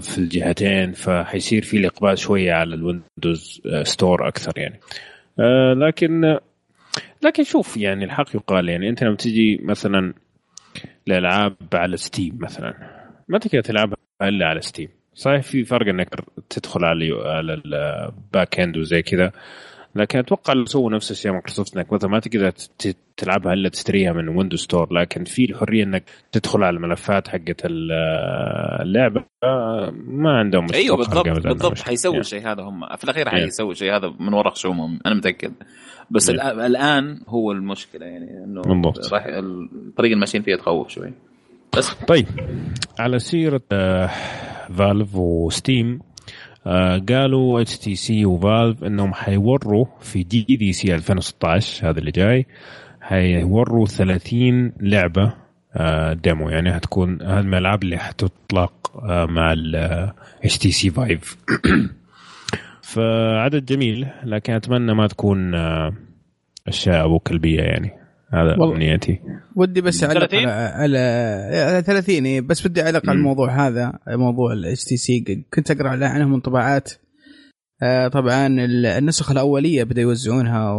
في 0.00 0.18
الجهتين 0.18 0.92
فحيصير 0.92 1.62
في 1.62 1.76
الإقبال 1.76 2.18
شوية 2.18 2.52
على 2.52 2.74
ال 2.74 2.85
Windows 2.85 3.62
Store 3.82 4.28
أكثر 4.28 4.52
يعني. 4.56 4.80
آه، 5.40 5.74
لكن 5.74 6.38
لكن 7.22 7.44
شوف 7.44 7.76
يعني 7.76 8.04
الحق 8.04 8.36
يقال 8.36 8.68
يعني 8.68 8.88
أنت 8.88 9.04
لما 9.04 9.16
تجي 9.16 9.60
مثلا 9.62 10.14
الالعاب 11.08 11.56
على 11.74 11.96
Steam 11.96 12.38
مثلا 12.40 12.74
ما 13.28 13.38
تقدر 13.38 13.60
تلعبها 13.60 13.96
إلا 14.22 14.46
على 14.46 14.60
Steam 14.60 14.88
صحيح 15.18 15.42
في 15.42 15.64
فرق 15.64 15.88
إنك 15.88 16.08
تدخل 16.50 16.84
على 16.84 17.12
على 17.24 17.62
ال 17.64 17.83
back 17.83 18.60
end 18.60 18.76
وزي 18.76 19.02
كذا 19.02 19.32
لكن 19.94 20.18
أتوقع 20.18 20.52
لو 20.52 20.64
سووا 20.64 20.90
نفس 20.90 21.10
الشيء 21.10 21.32
مايكروسوفت 21.32 21.76
إنك 21.76 21.92
مثلا 21.92 22.10
ما 22.10 22.18
تقدر 22.20 22.52
تلعبها 23.16 23.52
إلا 23.52 23.68
تشتريها 23.68 24.12
من 24.12 24.28
Windows 24.28 24.60
Store 24.60 24.92
لكن 24.94 25.24
في 25.24 25.44
الحرية 25.44 25.84
إنك 25.84 26.02
تدخل 26.32 26.62
على 26.64 26.76
الملفات 26.76 27.28
حقت 27.28 27.64
ال- 27.64 27.92
اللعبة 28.82 29.24
ما 30.06 30.38
عندهم 30.38 30.64
مشكلة 30.64 30.80
أيوه 30.80 30.96
بالضبط. 30.96 31.28
بالضبط 31.28 31.78
حيسووا 31.78 32.12
يعني. 32.14 32.20
الشيء 32.20 32.48
هذا 32.52 32.62
هم 32.62 32.96
في 32.96 33.04
الأخير 33.04 33.26
Yeah. 33.26 33.32
حيسووا 33.32 33.72
الشيء 33.72 33.96
هذا 33.96 34.14
من 34.20 34.32
وراء 34.34 34.52
خشومهم 34.54 34.98
أنا 35.06 35.14
متأكد 35.14 35.52
بس. 36.10 36.30
الآ- 36.30 36.40
الآن 36.44 37.20
هو 37.28 37.52
المشكلة 37.52 38.06
يعني 38.06 38.44
إنه 38.44 38.62
بالضبط. 38.62 39.12
راح 39.12 39.24
الطريقة 39.26 40.12
اللي 40.12 40.20
ماشيين 40.20 40.42
فيها 40.42 40.56
تخوف 40.56 40.88
شوي 40.88 41.12
بس. 41.76 41.94
طيب. 41.94 42.26
على 42.98 43.18
سيرة 43.18 43.60
آه، 43.72 44.10
Valve 44.78 45.14
و 45.16 45.30
Steam 45.30 45.98
آه، 46.66 46.98
قالوا 47.08 47.60
HTC 47.60 47.78
و 47.78 47.94
Valve 47.94 48.84
إنهم 48.84 49.14
حيوروا 49.14 49.84
في 50.00 50.22
GDC 50.22 50.94
2016 50.94 51.88
هذا 51.90 51.98
اللي 51.98 52.10
جاي 52.10 52.46
حيوروا 53.00 53.86
30 53.86 54.72
لعبة 54.80 55.32
demo 56.12 56.48
يعني 56.48 56.70
هتكون 56.76 57.22
هذه 57.22 57.40
الألعاب 57.40 57.82
اللي 57.82 57.98
حتطلق 57.98 58.72
مع 59.04 59.52
ال 59.52 59.76
HTC 60.44 60.58
Vive 60.58 61.36
فعدد 62.82 63.64
جميل 63.64 64.08
لكن 64.24 64.52
أتمنى 64.52 64.94
ما 64.94 65.06
تكون 65.06 65.54
أشياء 66.68 67.04
ابو 67.04 67.18
كلبية 67.18 67.60
يعني. 67.60 67.92
هذا 68.32 68.54
أمنيتي. 68.64 69.18
ودي 69.56 69.80
بس 69.80 70.04
أعلق 70.04 70.34
على 70.34 70.98
على 71.52 71.82
30 71.82 72.26
إيه، 72.26 72.40
بس 72.40 72.66
بدي 72.66 72.82
أعلق 72.82 73.08
على 73.08 73.18
الموضوع 73.18 73.66
هذا 73.66 73.92
موضوع 74.08 74.52
ال 74.52 74.84
HTC 74.84 75.44
كنت 75.54 75.70
أقرأ 75.70 76.06
عنهم 76.06 76.34
انطباعات. 76.34 76.92
آه، 77.82 78.08
طبعا 78.08 78.46
النسخ 78.98 79.30
الأولية 79.30 79.84
بدا 79.84 80.02
يوزعونها 80.02 80.76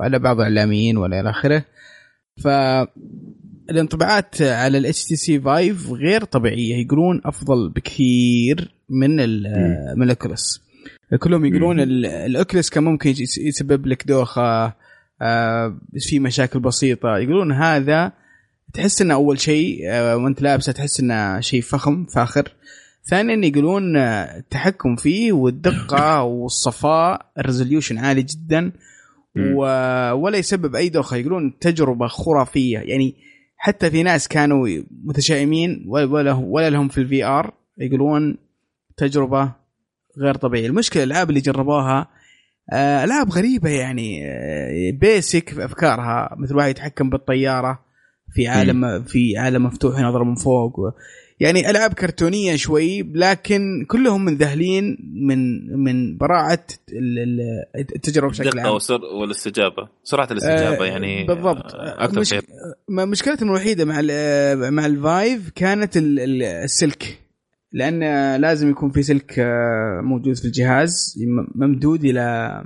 على 0.00 0.18
بعض 0.18 0.36
الإعلاميين 0.36 0.96
والى 0.96 1.20
إلى 1.20 1.30
آخره. 1.30 1.64
ف 2.42 2.48
الانطباعات 3.70 4.42
على 4.42 4.78
ال 4.78 5.04
HTC 5.04 5.40
Vive 5.40 5.92
غير 5.92 6.24
طبيعية 6.24 6.84
يقولون 6.84 7.20
أفضل 7.24 7.68
بكثير 7.68 8.74
من 8.88 9.16
من 9.96 10.02
ال 10.02 10.11
Oculus 10.11 10.62
كلهم 11.20 11.44
يقولون 11.44 11.80
ال 12.04 12.13
Oculus 12.13 12.70
كان 12.70 12.84
ممكن 12.84 13.14
يسبب 13.38 13.86
لك 13.86 14.06
دوخة 14.06 14.74
في 15.98 16.18
مشاكل 16.18 16.60
بسيطة. 16.60 17.18
يقولون 17.18 17.52
هذا 17.52 18.12
تحس 18.74 19.02
إنه 19.02 19.14
أول 19.14 19.40
شيء 19.40 19.80
آه 19.90 20.16
وأنت 20.16 20.42
لابسه 20.42 20.72
تحس 20.72 21.00
إنه 21.00 21.40
شيء 21.40 21.60
فخم 21.60 22.06
فاخر. 22.06 22.52
ثانيا 23.10 23.46
يقولون 23.46 23.96
التحكم 23.96 24.96
فيه 24.96 25.32
والدقة 25.32 26.22
والصفاء 26.22 27.26
ال 27.38 27.43
resolution 27.43 27.98
عالي 27.98 28.22
جدا 28.22 28.72
و... 29.36 29.60
ولا 30.12 30.38
يسبب 30.38 30.74
أي 30.74 30.88
دوخة. 30.88 31.16
يقولون 31.16 31.58
تجربة 31.58 32.06
خرافية. 32.06 32.78
يعني 32.78 33.14
حتى 33.56 33.90
في 33.90 34.02
ناس 34.02 34.28
كانوا 34.28 34.68
متشائمين 35.04 35.84
ولا 35.88 36.32
ولا 36.32 36.70
لهم 36.70 36.88
في 36.88 36.98
ال 36.98 37.24
VR. 37.24 37.54
يقولون 37.78 38.36
تجربة 38.96 39.52
غير 40.18 40.34
طبيعية. 40.34 40.66
المشكلة 40.66 41.02
الألعاب 41.02 41.30
اللي 41.30 41.40
جربوها 41.40 42.00
آه، 42.00 42.08
ألعاب 42.72 43.30
غريبة 43.30 43.70
يعني 43.70 44.22
basic 44.92 45.48
في 45.50 45.64
أفكارها 45.64 46.36
مثل 46.38 46.56
واحد 46.56 46.70
يتحكم 46.70 47.10
بالطيارة 47.10 47.84
في 48.34 48.48
عالم 48.48 49.02
في 49.02 49.36
عالم 49.38 49.66
مفتوح 49.66 49.98
ينظر 49.98 50.24
من 50.24 50.34
فوق. 50.34 50.94
يعني 51.40 51.70
ألعاب 51.70 51.92
كرتونية 51.94 52.56
شوي 52.56 53.02
لكن 53.14 53.84
كلهم 53.88 54.24
منذهلين 54.24 54.96
من 55.14 55.66
من 55.84 56.16
براعة 56.16 56.66
التجربة 57.76 58.28
بشكل 58.28 58.58
عام. 58.58 58.76
الدقه 58.76 59.14
والاستجابة 59.20 59.88
سرعة 60.04 60.28
الاستجابة 60.30 60.84
آه 60.84 60.86
يعني 60.86 61.24
بالضبط. 61.24 61.74
أكثر 61.74 62.20
مش... 62.20 62.28
شيء. 62.28 62.40
مشكلتهم 62.88 63.48
الوحيدة 63.48 63.84
مع 63.84 64.00
مع 64.70 64.86
الفايف 64.86 65.50
كانت 65.54 65.90
السلك. 65.96 67.23
لأن 67.74 68.00
لازم 68.40 68.70
يكون 68.70 68.90
في 68.90 69.02
سلك 69.02 69.38
آه، 69.38 70.00
موجود 70.04 70.36
في 70.36 70.44
الجهاز 70.44 71.14
ممدود 71.54 72.04
إلى 72.04 72.64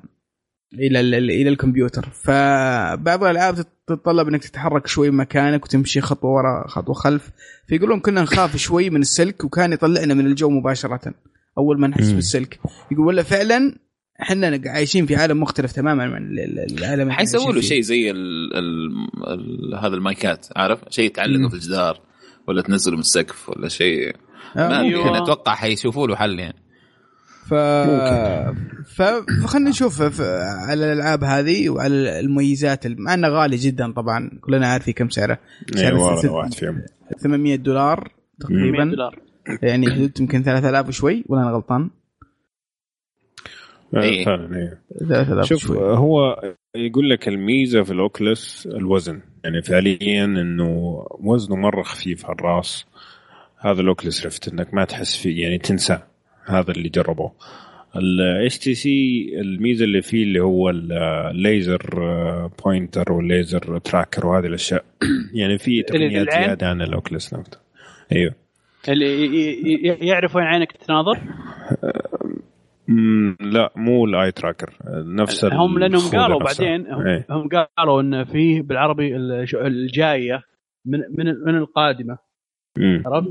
إلى 0.75 1.01
إلى 1.19 1.49
الكمبيوتر. 1.49 2.09
فبعض 2.25 3.25
الألعاب 3.25 3.55
تتطلب 3.87 4.29
إنك 4.29 4.45
تتحرك 4.45 4.87
شوي 4.87 5.11
مكانك 5.11 5.65
وتمشي 5.65 6.01
خطوة 6.01 6.31
ورا 6.31 6.69
خطوة 6.69 6.95
خلف. 6.95 7.31
فيقولون 7.69 8.01
كنا 8.01 8.23
نخاف 8.23 8.57
شوي 8.67 8.91
من 8.91 9.01
السلك 9.01 9.45
وكان 9.45 9.73
يطلعنا 9.73 10.15
من 10.15 10.27
الجو 10.27 10.51
مباشرة 10.51 11.15
أول 11.59 11.81
ما 11.81 11.89
نحس 11.89 12.11
بالسلك. 12.11 12.61
يقول 12.91 13.07
ولا 13.07 13.23
فعلا 13.23 13.75
إحنا 14.23 14.61
عايشين 14.67 15.07
في 15.07 15.17
عالم 15.17 15.41
مختلف 15.41 15.73
تماما 15.73 16.03
عن 16.03 16.39
العالم 16.79 17.11
حيسووا 17.11 17.53
له 17.53 17.61
شيء 17.61 17.81
زي 17.81 18.11
ال 18.11 18.57
ال 18.57 18.91
ال 19.27 19.75
هذا 19.75 19.95
المايكات 19.95 20.47
عارف؟ 20.57 20.81
شيء 20.91 21.11
تعلقه 21.11 21.49
في 21.49 21.55
الجدار 21.55 22.01
ولا 22.49 22.63
تنزله 22.63 22.95
من 22.95 23.01
السقف 23.01 23.49
ولا 23.49 23.69
شيء. 23.69 24.17
ما 24.57 24.81
أيوة. 24.81 25.23
أتوقع 25.23 25.55
حيشوفوا 25.55 26.07
له 26.07 26.17
حل 26.17 26.39
يعني 26.39 26.63
ف 27.49 27.55
فخلينا 28.97 29.71
نشوف 29.71 30.03
على 30.69 30.93
الألعاب 30.93 31.25
هذه 31.25 31.69
وعلى 31.69 32.21
المميزات 32.21 32.87
مع 32.87 33.15
انه 33.15 33.29
غالي 33.29 33.57
جدا 33.57 33.93
طبعا 33.93 34.31
كلنا 34.41 34.67
عارفين 34.67 34.95
كم 34.95 35.09
سعره 35.09 35.39
سعره 35.75 36.49
800 37.19 37.57
دولار 37.57 38.13
تقريبا 38.41 38.85
دولار. 38.85 39.19
يعني 39.63 39.91
حدود 39.91 40.21
يمكن 40.21 40.43
3000 40.43 40.89
وشوي 40.89 41.25
ولا 41.29 41.43
أنا 41.43 41.51
غلطان؟ 41.51 41.91
إيه. 43.97 44.25
فعلا 44.25 44.57
إيه 44.57 45.43
شوف 45.43 45.61
شوي. 45.61 45.79
هو 45.79 46.43
يقول 46.77 47.11
لك 47.11 47.29
الميزة 47.29 47.83
في 47.83 47.93
الأوكلس 47.93 48.67
الوزن 48.67 49.21
يعني 49.45 49.63
فعليا 49.63 50.25
إنه 50.25 50.69
وزنه 51.21 51.57
مرة 51.57 51.83
خفيف 51.83 52.27
على 52.27 52.35
الرأس 52.35 52.87
هذا 53.61 53.81
ال 53.81 53.87
Oculus 53.87 54.25
Rift 54.25 54.49
إنك 54.49 54.75
ما 54.75 54.85
تحس 54.85 55.17
فيه 55.17 55.43
يعني 55.43 55.59
تنسى 55.59 55.99
هذا 56.47 56.71
اللي 56.71 56.89
جربوه 56.89 57.33
ال 57.97 58.59
HTC 58.59 59.29
الميزة 59.41 59.85
اللي 59.85 60.03
فيه 60.03 60.23
اللي 60.23 60.41
هو 60.41 60.71
ال 60.71 60.89
laser 60.89 61.81
pointer 62.65 63.13
وال 63.13 63.32
laser 63.32 63.79
tracker 63.79 64.27
وهذه 64.27 64.47
الأشياء. 64.47 64.85
يعني 65.35 65.59
في 65.59 65.83
تقنيات 65.83 66.33
زيادة 66.33 66.69
عن 66.69 66.83
ال 66.83 66.90
Oculus 66.90 67.35
نفسه. 67.35 67.61
أيوه. 68.13 68.35
اللي 68.89 69.97
يعرف 70.01 70.37
وين 70.37 70.45
عينك 70.45 70.73
تناظر؟ 70.73 71.19
لا 73.41 73.73
مو 73.77 74.05
ال 74.05 74.33
eye 74.33 74.45
tracker 74.45 74.75
نفس 74.89 75.45
هم 75.45 75.79
لأنهم 75.79 76.11
قالوا 76.11 76.41
بعدين 76.41 76.87
هم, 76.87 77.07
إيه. 77.07 77.27
هم 77.31 77.49
قالوا 77.79 78.01
إن 78.01 78.25
فيه 78.25 78.63
بالعربي 78.63 79.17
الجاية 79.55 80.43
من 80.85 80.99
من 80.99 81.27
من 81.47 81.57
القادمة. 81.57 82.19
عرفت؟ 83.07 83.31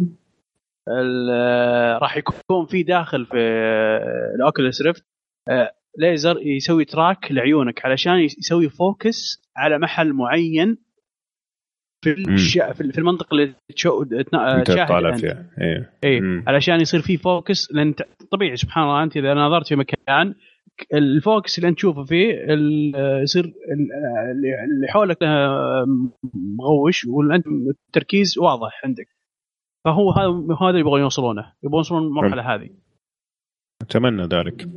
راح 2.02 2.18
يكون 2.18 2.66
في 2.66 2.84
داخل 2.84 3.26
في 3.26 3.38
ال 4.36 4.42
Oculus 4.42 4.82
Rift 4.82 5.06
ليزر 5.98 6.42
يسوي 6.42 6.86
track 6.86 7.32
لعيونك 7.32 7.86
علشان 7.86 8.14
يسوي 8.20 8.70
focus 8.70 9.42
على 9.58 9.78
محل 9.80 10.14
معين 10.14 10.78
في 12.04 12.14
الش... 12.14 12.60
في 12.60 12.98
المنطقة 12.98 13.34
اللي 13.34 13.54
تشو... 13.76 14.04
تشاهد 14.04 14.88
فيها. 15.20 15.50
اي 16.04 16.10
إيه. 16.10 16.44
علشان 16.48 16.82
يصير 16.82 17.02
في 17.02 17.18
focus 17.18 17.72
لأن 17.72 17.94
طبيعي 18.32 18.56
سبحان 18.56 18.84
الله 18.84 19.04
أنت 19.04 19.18
إذا 19.18 19.34
نظرت 19.34 19.68
في 19.68 19.76
مكان 19.76 20.34
ال 20.94 21.05
focus 21.05 21.58
اللي 21.58 21.70
أنت 21.70 21.78
تشوفه 21.78 22.04
فيه 22.04 22.34
يصير 23.22 23.54
اللي 24.74 24.88
حولك 24.88 25.18
مغوش 26.34 27.06
وانت 27.06 27.48
التركيز 27.88 28.38
واضح 28.38 28.82
عندك. 28.84 29.17
فهو 29.86 30.12
هذا 30.12 30.58
هذا 30.62 30.70
اللي 30.70 30.80
يبغون 30.80 31.02
يوصلونه. 31.02 31.54
يبغون 31.64 31.80
يوصلون 31.80 32.04
المرحلة 32.04 32.56
هذه. 32.56 32.70
أتمنى 33.82 34.24
ذلك. 34.24 34.70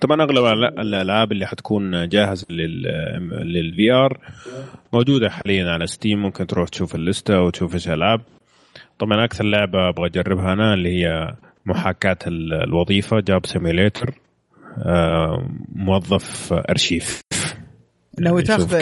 طبعا 0.00 0.22
أغلب 0.22 0.44
الألعاب 0.78 1.32
اللي 1.32 1.46
حتكون 1.46 2.08
جاهزة 2.08 2.46
لل 2.50 3.92
VR 3.92 4.18
موجودة 4.92 5.30
حاليا 5.30 5.70
على 5.70 5.86
Steam 5.86 6.22
ممكن 6.22 6.46
تروح 6.46 6.68
تشوف 6.68 6.94
ال 6.94 7.03
list 7.03 7.40
وتشوف 7.42 7.74
إيش 7.74 7.88
ألعاب. 7.88 8.20
طبعا 8.98 9.24
أكثر 9.24 9.44
لعبة 9.44 9.88
أبغى 9.88 10.06
أجربها 10.06 10.52
أنا 10.52 10.74
اللي 10.74 10.88
هي 10.88 11.34
محاكاة 11.66 12.18
الوظيفة 12.26 13.20
Job 13.20 13.46
Simulator 13.46 14.14
آه، 14.78 15.48
موظف 15.74 16.52
أرشيف. 16.52 17.22
ناوي 18.20 18.42
تاخذ 18.42 18.78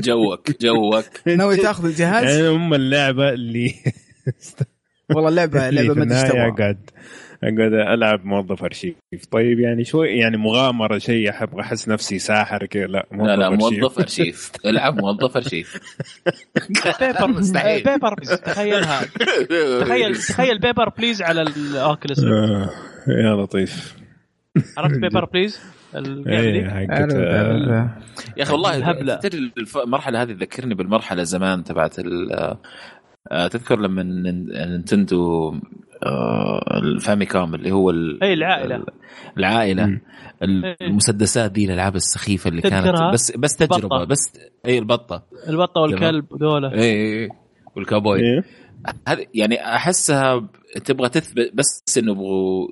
جوك 0.00 0.62
جوك. 0.62 1.04
ناوي 1.26 1.56
تاخذ 1.56 1.84
الجهاز؟ 1.84 2.24
يعني 2.24 2.56
هم 2.56 2.74
اللعبة 2.74 3.28
اللي 3.32 3.74
والله 5.14 5.28
اللعبه 5.28 5.70
لعبة 5.70 5.94
ما 5.94 6.04
تشتغل 6.04 6.38
اقعد 6.38 6.90
أقعد 7.42 7.72
ألعب 7.72 8.24
موظف 8.24 8.64
أرشيف. 8.64 8.96
طيب 9.30 9.60
يعني 9.60 9.84
شوي 9.84 10.08
يعني 10.08 10.36
مغامرة 10.36 10.98
شيء 10.98 11.30
احب 11.30 11.58
أحس 11.58 11.88
نفسي 11.88 12.18
ساحر 12.18 12.66
كذا. 12.66 12.86
لا 12.86 13.06
موظف 13.12 13.28
لا 13.28 13.36
لا 13.36 13.50
موظف 13.50 13.98
أرشيف. 13.98 14.52
العب 14.66 15.00
موظف 15.00 15.36
أرشيف. 15.36 15.80
Paper 17.00 17.26
مستحيل. 17.26 17.84
Paper 17.84 18.14
تخيلها. 18.44 19.02
تخيل 19.80 20.16
تخيل 20.16 20.58
Papers, 20.58 20.88
Please 20.88 21.22
على 21.22 21.42
ال 21.42 21.54
Oculus 21.54 22.24
آه، 22.24 22.70
يا 23.08 23.42
لطيف. 23.42 23.96
عرفت 24.78 24.98
Papers, 24.98 25.24
Please؟ 25.24 25.60
إيه، 25.96 26.64
يا 28.36 28.42
أخي 28.42 28.52
والله 28.52 28.92
تدري 29.16 29.52
المرحلة 29.84 30.22
هذه 30.22 30.32
تذكرني 30.32 30.74
بالمرحلة 30.74 31.22
زمان 31.22 31.64
تبعت 31.64 31.98
آه، 31.98 32.60
تذكر 33.30 33.80
لما 33.80 34.02
نينتندو 34.02 35.54
آه، 36.06 36.78
الفاميكوم 36.78 37.54
اللي 37.54 37.72
هو 37.72 37.90
إيه 37.90 38.32
العائلة. 38.32 38.84
العائلة. 39.38 39.86
م. 39.86 40.00
المسدسات 40.82 41.52
دي 41.52 41.64
الألعاب 41.64 41.96
السخيفة 41.96 42.48
اللي 42.48 42.62
كانت 42.62 43.12
بس 43.12 43.36
بس 43.36 43.56
تجربة 43.56 43.88
بطة. 43.88 44.04
بس 44.04 44.32
اي 44.66 44.78
البطة. 44.78 45.22
البطة 45.48 45.80
والكلب 45.80 46.24
ذولا. 46.40 46.74
اي 46.74 47.22
اي 47.22 47.28
والكابوي 47.76 48.20
إيه؟ 48.20 48.44
هذه 49.08 49.26
يعني 49.34 49.66
أحسها 49.76 50.48
تبغى 50.84 51.08
تثبت 51.08 51.50
بس 51.54 51.98
إنه 51.98 52.12
يبغوا 52.12 52.68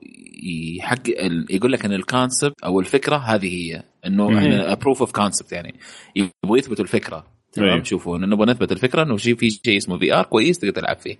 يحقق 0.77 1.15
يقول 1.51 1.73
لك 1.73 1.85
إن 1.85 1.93
ال 1.93 2.02
concept 2.02 2.65
أو 2.65 2.81
الفكرة 2.81 3.17
هذه 3.17 3.47
هي 3.47 3.83
إنه 4.07 4.39
إحنا 4.39 4.75
proof 4.75 5.01
of 5.01 5.13
concept 5.13 5.53
يعني. 5.53 5.75
يبغوا 6.17 6.59
يثبتوا 6.59 6.85
الفكرة. 6.85 7.27
تمام؟ 7.53 7.71
أيوه. 7.71 7.83
شوفوا 7.85 8.19
نبغى 8.19 8.47
نثبت 8.47 8.73
الفكرة 8.73 9.03
إنه 9.03 9.17
في 9.17 9.51
شيء 9.51 9.77
اسمه 9.77 9.99
VR 9.99 10.25
كويس 10.25 10.59
تقدر 10.59 10.73
تلعب 10.81 10.97
فيه. 10.97 11.17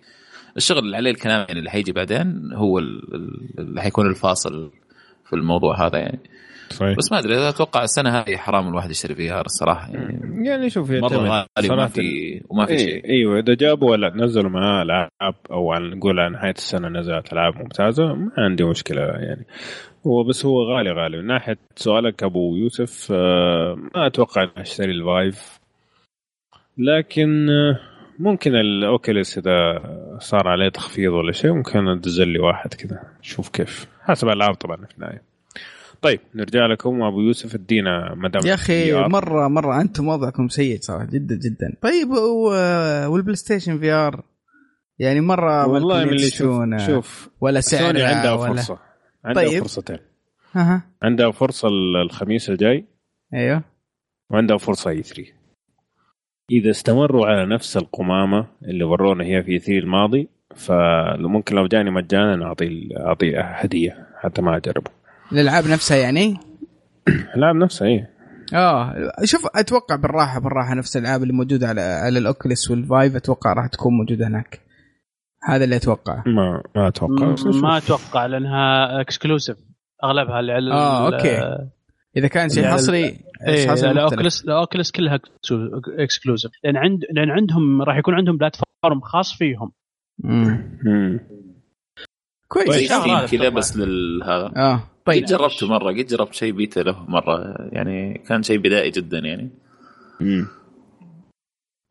الشغل 0.57 0.79
اللي 0.79 0.97
عليه 0.97 1.11
الكلام 1.11 1.45
يعني 1.49 1.59
اللي 1.59 1.71
حيجي 1.71 1.93
بعدين 1.93 2.51
هو 2.55 2.79
ال- 2.79 3.15
ال- 3.15 3.59
اللي 3.59 3.83
حيكون 3.83 4.07
الفاصل 4.07 4.71
في 5.25 5.33
الموضوع 5.33 5.87
هذا 5.87 5.99
يعني. 5.99 6.21
صحيح. 6.71 6.97
بس 6.97 7.13
ما 7.13 7.19
أدري 7.19 7.49
أتوقع 7.49 7.83
السنة 7.85 8.11
هذه 8.11 8.37
حرام 8.37 8.69
الواحد 8.69 8.91
يشتري 8.91 9.15
VR 9.15 9.45
الصراحة 9.47 9.91
يعني. 9.93 10.47
يعني 10.49 10.71
شوف 10.71 10.91
مرة. 10.91 11.09
غالي 11.09 11.29
وما 11.29 11.47
صراحة. 11.61 11.87
في 11.87 12.41
وما 12.49 12.67
في 12.67 12.73
إيه 12.73 12.79
شيء. 12.79 13.05
إيوه 13.11 13.39
إذا 13.39 13.55
جابوا 13.55 13.91
ولا 13.91 14.13
نزلوا 14.17 14.51
معاه 14.51 14.83
العاب 14.83 15.35
أو 15.51 15.73
على 15.73 15.89
نقول 15.97 16.21
على 16.21 16.31
نهاية 16.35 16.55
السنة 16.55 16.89
نزلت 16.89 17.33
العاب 17.33 17.57
ممتازة 17.57 18.15
ما 18.15 18.31
عندي 18.39 18.65
مشكلة 18.65 19.01
يعني. 19.03 19.47
هو 20.07 20.25
بس 20.25 20.47
هو 20.47 20.63
غالي 20.63 20.91
غالي. 20.93 21.17
من 21.19 21.27
ناحية 21.27 21.59
سؤالك 21.77 22.23
أبو 22.23 22.57
يوسف 22.57 23.09
آه، 23.13 23.75
ما 23.95 24.07
أتوقع 24.07 24.43
اني 24.43 24.51
اشتري 24.57 24.93
ال 24.93 25.04
Vive. 25.04 25.62
لكن 26.79 27.51
آه، 27.51 27.81
ممكن 28.19 28.55
ال 28.55 28.67
Oculus 28.67 29.39
إذا 29.39 29.83
صار 30.19 30.49
عليه 30.49 30.69
تخفيض 30.69 31.13
ولا 31.13 31.33
شيء 31.33 31.53
ممكن 31.53 31.89
أنزل 31.89 32.29
لي 32.29 32.39
واحد 32.39 32.75
كذا 32.75 33.01
نشوف 33.21 33.49
كيف. 33.49 33.87
حسب 34.01 34.29
الألعاب 34.29 34.55
طبعا 34.55 34.77
في 34.77 34.95
النهاية. 34.95 35.23
طيب 36.03 36.21
نرجع 36.35 36.67
لكم 36.67 37.03
أبو 37.03 37.21
يوسف 37.21 37.55
ادينا 37.55 38.15
مدام 38.15 38.47
يا 38.47 38.55
أخي. 38.55 38.93
مرة 38.95 39.49
مرة 39.49 39.81
أنتم 39.81 40.09
وضعكم 40.09 40.49
سيء 40.49 40.79
صراحة 40.81 41.05
جدا 41.05 41.35
جدا. 41.35 41.77
طيب 41.83 42.11
والبلاي 43.11 43.37
ستيشن 43.37 43.79
VR 43.79 44.23
يعني 44.99 45.21
مرة 45.21 45.67
والله 45.67 46.05
من 46.05 46.09
اللي 46.11 46.31
شوف 46.31 46.63
شوف 46.87 47.29
ولا 47.41 47.61
سوني 47.61 47.83
سعر 47.83 48.17
عندها 48.17 48.33
ولا 48.33 48.53
فرصة. 48.53 48.79
عندها 49.25 49.43
طيب. 49.45 49.63
فرصتين. 49.63 49.99
ها 50.53 50.83
عندها 51.03 51.31
فرصة 51.31 51.69
الخميس 52.05 52.51
الجاي. 52.51 52.85
أيوه. 53.35 53.63
وعندها 54.31 54.57
فرصة 54.57 54.91
E3 54.91 55.42
إذا 56.51 56.71
استمروا 56.71 57.27
على 57.27 57.47
نفس 57.47 57.77
القمامة 57.77 58.47
اللي 58.63 58.85
ورونا 58.85 59.25
هي 59.25 59.43
في 59.43 59.59
E3 59.59 59.79
الماضي 59.79 60.29
فممكن 60.57 61.57
لو 61.57 61.67
جاني 61.67 61.91
مجانا 61.91 62.47
أعطي 62.47 62.89
أعطي 62.97 63.37
هدية 63.37 64.07
حتى 64.21 64.43
ما 64.43 64.57
أجربه. 64.57 64.91
الألعاب 65.33 65.65
نفسها 65.67 65.97
يعني؟ 65.97 66.37
الألعاب 67.35 67.57
نفسها 67.57 67.89
إيه. 67.89 68.11
آه 68.55 68.95
شوف 69.25 69.41
أتوقع 69.55 69.97
بالراحة 69.97 70.41
بالراحة 70.41 70.75
نفس 70.75 70.97
الألعاب 70.97 71.23
اللي 71.23 71.33
موجودة 71.33 71.69
على 71.69 71.81
على 71.81 72.19
ال 72.19 72.26
Oculus 72.26 72.71
وال 72.71 72.86
Vive 72.86 73.17
أتوقع 73.17 73.53
راح 73.53 73.67
تكون 73.67 73.93
موجودة 73.97 74.27
هناك. 74.27 74.61
هذا 75.45 75.65
اللي 75.65 75.77
اتوقعه 75.77 76.23
ما 76.27 76.63
ما 76.77 76.89
أتوقع. 76.89 77.35
ما 77.63 77.77
أتوقع 77.79 78.27
لأنها 78.27 79.01
exclusive 79.01 79.57
أغلبها 80.05 80.41
اللي 80.41 80.53
على 80.53 80.73
آه 80.73 81.07
okay. 81.07 81.69
إذا 82.17 82.29
كان 82.29 82.49
شيء 82.49 82.63
يعني 82.63 82.75
حصري 82.75 83.19
حصري 83.43 83.71
مختلف. 83.73 83.85
ال 83.85 83.93
Oculus 83.93 84.45
ال 84.45 84.51
Oculus 84.51 84.91
كلها 84.91 85.21
exclusive 85.99 86.53
لأن 86.65 86.77
عند 86.77 87.05
لأن 87.11 87.31
عندهم 87.31 87.83
راح 87.83 87.97
يكون 87.97 88.15
عندهم 88.15 88.37
platform 88.37 89.01
خاص 89.03 89.35
فيهم. 89.35 89.73
كويس. 92.49 92.93
طيب، 92.93 93.27
كذا. 93.31 93.49
بس 93.49 93.77
للهذا 93.77 94.53
آه 94.57 94.75
قد 95.07 95.15
طيب 95.15 95.25
جربته 95.25 95.69
مرة 95.69 95.93
قد 95.93 96.07
جربت 96.07 96.35
شيء 96.35 96.53
بيتا 96.53 96.81
له 96.81 97.05
مرة. 97.09 97.69
يعني 97.73 98.23
كان 98.29 98.43
شيء 98.43 98.59
بدائي 98.59 98.91
جدا 98.91 99.19
يعني. 99.19 99.51
مم. 100.21 100.47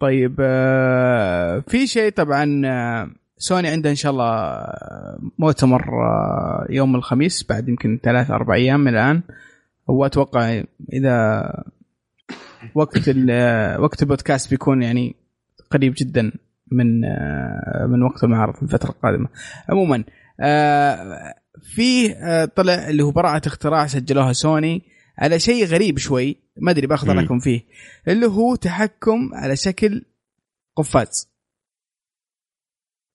طيب 0.02 0.36
آه، 0.40 1.64
في 1.68 1.88
شيء 1.88 2.12
طبعا 2.12 2.62
آه، 2.66 3.10
سوني 3.38 3.68
عندها 3.68 3.92
إن 3.92 3.96
شاء 3.96 4.12
الله 4.12 4.34
آه، 4.34 5.20
مؤتمر 5.40 5.82
آه، 5.82 6.68
يوم 6.70 6.96
الخميس 6.96 7.46
بعد 7.50 7.70
يمكن 7.70 8.00
ثلاث 8.04 8.32
أربع 8.32 8.54
أيام 8.54 8.80
من 8.80 8.94
الآن. 8.94 9.22
واتوقع 9.88 10.64
إذا 10.94 11.44
وقت 12.76 13.10
وقت 13.80 14.02
البودكاست 14.02 14.50
بيكون 14.50 14.84
يعني 14.84 15.16
قريب 15.72 15.94
جدا 15.98 16.32
من 16.72 17.02
من 17.90 18.04
وقت 18.04 18.24
المعرض 18.24 18.56
في 18.56 18.64
الفترة 18.64 18.90
القادمة 18.90 19.30
عموما 19.70 20.04
في 21.62 22.14
طلع 22.56 22.90
اللي 22.90 23.04
هو 23.04 23.12
براءة 23.12 23.48
اختراع 23.48 23.88
سجلوها 23.88 24.34
سوني 24.34 24.82
على 25.18 25.40
شيء 25.40 25.66
غريب 25.66 25.98
شوي 25.98 26.38
ما 26.58 26.72
أدري 26.72 26.88
بأخذ. 26.88 27.10
رأيكم 27.10 27.40
فيه 27.40 27.62
اللي 28.08 28.26
هو 28.26 28.56
تحكم 28.56 29.30
على 29.34 29.56
شكل 29.56 30.06
قفاز 30.78 31.30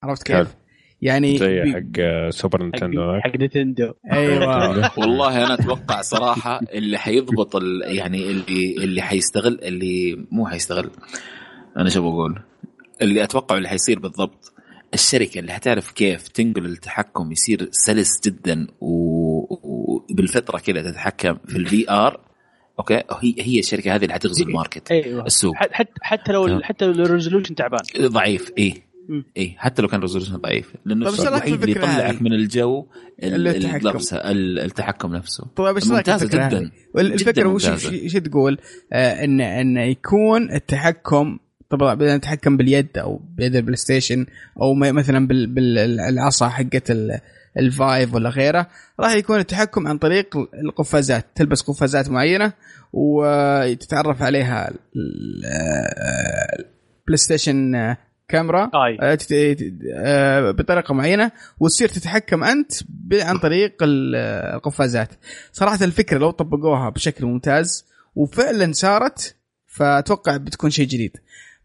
عرفت 0.02 0.22
كيف؟ 0.22 0.56
يعني 1.02 1.38
زي 1.38 1.60
بي- 1.60 1.72
حق 1.72 1.80
آه، 2.00 2.30
سوبر 2.30 2.62
نينتندو 2.62 3.12
ذاك. 3.12 3.22
حق 3.22 3.36
نينتندو. 3.36 3.92
أيوه. 4.12 4.90
والله 5.00 5.44
أنا 5.46 5.54
أتوقع 5.54 6.00
صراحة 6.02 6.60
اللي 6.74 6.98
حيضبط 6.98 7.56
ال- 7.56 7.82
يعني 7.96 8.30
اللي 8.30 8.74
اللي 8.84 9.02
حيستغل 9.02 9.58
اللي 9.62 10.26
مو 10.30 10.46
حيستغل. 10.46 10.90
أنا 11.76 11.88
شو 11.90 12.02
بقول؟ 12.02 12.38
اللي 13.02 13.22
أتوقع 13.24 13.56
اللي 13.56 13.68
حيصير 13.68 13.98
بالضبط 13.98 14.52
الشركة 14.94 15.38
اللي 15.38 15.52
حتعرف 15.52 15.92
كيف 15.92 16.28
تنقل 16.28 16.66
التحكم 16.66 17.32
يصير 17.32 17.68
سلس 17.70 18.20
جدا 18.24 18.66
و- 18.80 19.54
وبالفطرة 19.62 20.58
كذا 20.58 20.90
تتحكم 20.90 21.36
في 21.48 21.56
ال 21.56 21.90
VR 21.90 22.20
okay؟ 22.78 22.94
هي 22.94 23.34
هي 23.40 23.58
الشركة 23.58 23.94
هذه 23.94 24.02
اللي 24.02 24.14
حتغزو 24.14 24.44
ال 24.44 24.51
market 24.51 24.90
أيوه. 24.90 25.26
السوق. 25.26 25.54
حتى 25.56 25.92
حتى 26.02 26.32
لو. 26.32 26.60
حتى 26.62 26.84
لو 26.86 26.92
ال 27.04 27.09
resolution 27.09 27.54
تعبان. 27.54 27.80
ضعيف 28.00 28.52
إيه. 28.58 28.85
إيه 29.36 29.56
حتى 29.58 29.82
لو 29.82 29.88
كان 29.88 30.00
resolution 30.00 30.36
ضعيف 30.36 30.74
لأنه 30.84 31.04
طيب، 31.04 31.14
الشيء 31.14 31.28
الوحيد 31.28 31.62
اللي 31.62 31.72
يطلعك؟ 31.72 32.22
من 32.22 32.32
الجو 32.32 32.86
التحكم. 33.22 33.98
التحكم 34.64 35.14
نفسه 35.16 35.44
طيب 35.56 35.74
إيش 35.76 35.90
رأيك 35.90 36.08
الفكرة 36.08 36.48
جدا؟ 36.48 36.70
الفكرة 36.98 37.48
وش. 37.48 37.66
إيش 37.86 38.12
تقول؟ 38.12 38.58
آه 38.92 39.24
ان 39.24 39.40
إن 39.40 39.76
يكون 39.76 40.52
التحكم 40.52 41.38
طبعا 41.70 41.94
بدنا 41.94 42.16
نتحكم 42.16 42.56
باليد 42.56 42.98
أو 42.98 43.20
بيد 43.36 43.56
البلاي 43.56 43.76
ستيشن 43.76 44.26
أو 44.62 44.74
مثلا 44.74 45.26
بال- 45.26 45.46
بالعصا 45.46 46.48
حقت 46.48 46.90
ال- 46.90 47.20
ال 47.58 47.70
Vive 47.70 48.14
ولا 48.14 48.28
غيره 48.30 48.66
راح 49.00 49.12
يكون 49.14 49.38
التحكم 49.38 49.86
عن 49.88 49.98
طريق 49.98 50.36
القفازات 50.64 51.26
تلبس 51.34 51.62
قفازات 51.62 52.10
معينة 52.10 52.52
وتتعرف 52.92 54.22
عليها 54.22 54.68
ال- 54.70 55.42
آه، 55.46 56.62
البلاي 57.00 57.16
ستيشن 57.16 57.74
آه، 57.74 57.96
كاميرا 58.28 58.70
Eye 58.74 58.98
آه، 59.00 59.18
آه، 59.94 60.50
بطريقة 60.50 60.94
معينة 60.94 61.30
وتصير 61.60 61.88
تتحكم 61.88 62.44
أنت 62.44 62.72
عن 63.12 63.38
طريق 63.38 63.82
آه، 63.82 64.56
القفازات. 64.56 65.08
صراحة 65.52 65.84
الفكرة 65.84 66.18
لو 66.18 66.30
طبقوها 66.30 66.90
بشكل 66.90 67.26
ممتاز 67.26 67.86
وفعلا 68.14 68.72
صارت 68.72 69.36
فأتوقع 69.66 70.36
بتكون 70.36 70.70
شيء 70.70 70.86
جديد. 70.86 71.16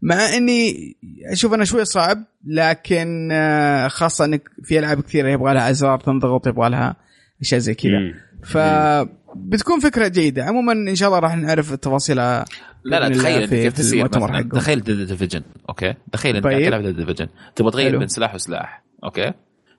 مع 0.02 0.36
إني 0.36 0.96
أشوف 1.32 1.54
أنا 1.54 1.64
شوي 1.64 1.84
صعب 1.84 2.24
لكن 2.46 3.28
آه، 3.32 3.88
خاصة 3.88 4.24
إنك 4.24 4.50
في 4.62 4.78
ألعاب 4.78 5.00
كثيرة 5.00 5.28
يبغى 5.28 5.54
لها 5.54 5.70
أزرار 5.70 6.00
تنضغط 6.00 6.46
يبغى 6.46 6.70
لها 6.70 6.96
أشياء 7.40 7.60
زي 7.60 7.74
كذا. 7.74 8.14
مم. 8.42 8.48
فبتكون 8.48 9.80
فكرة 9.80 10.08
جيدة 10.08 10.44
عموما 10.44 10.72
إن 10.72 10.94
شاء 10.94 11.08
الله 11.08 11.18
راح 11.18 11.36
نعرف 11.36 11.74
تفاصيلها 11.74 12.44
لا 12.84 13.00
لا 13.00 13.08
تخيل 13.08 13.46
كيف 13.48 13.72
تصير. 13.72 14.06
تخيل 14.06 14.80
The 14.82 15.04
Division 15.04 15.42
okay 15.68 15.94
تخيل 16.12 16.36
انت 16.36 16.44
طيب. 16.44 16.66
تلعب 16.66 16.82
The 16.82 16.90
Division 16.90 17.26
تبغى 17.56 17.70
تغير. 17.70 17.98
بين 17.98 18.08
سلاح 18.08 18.34
وسلاح 18.34 18.82
okay 19.04 19.32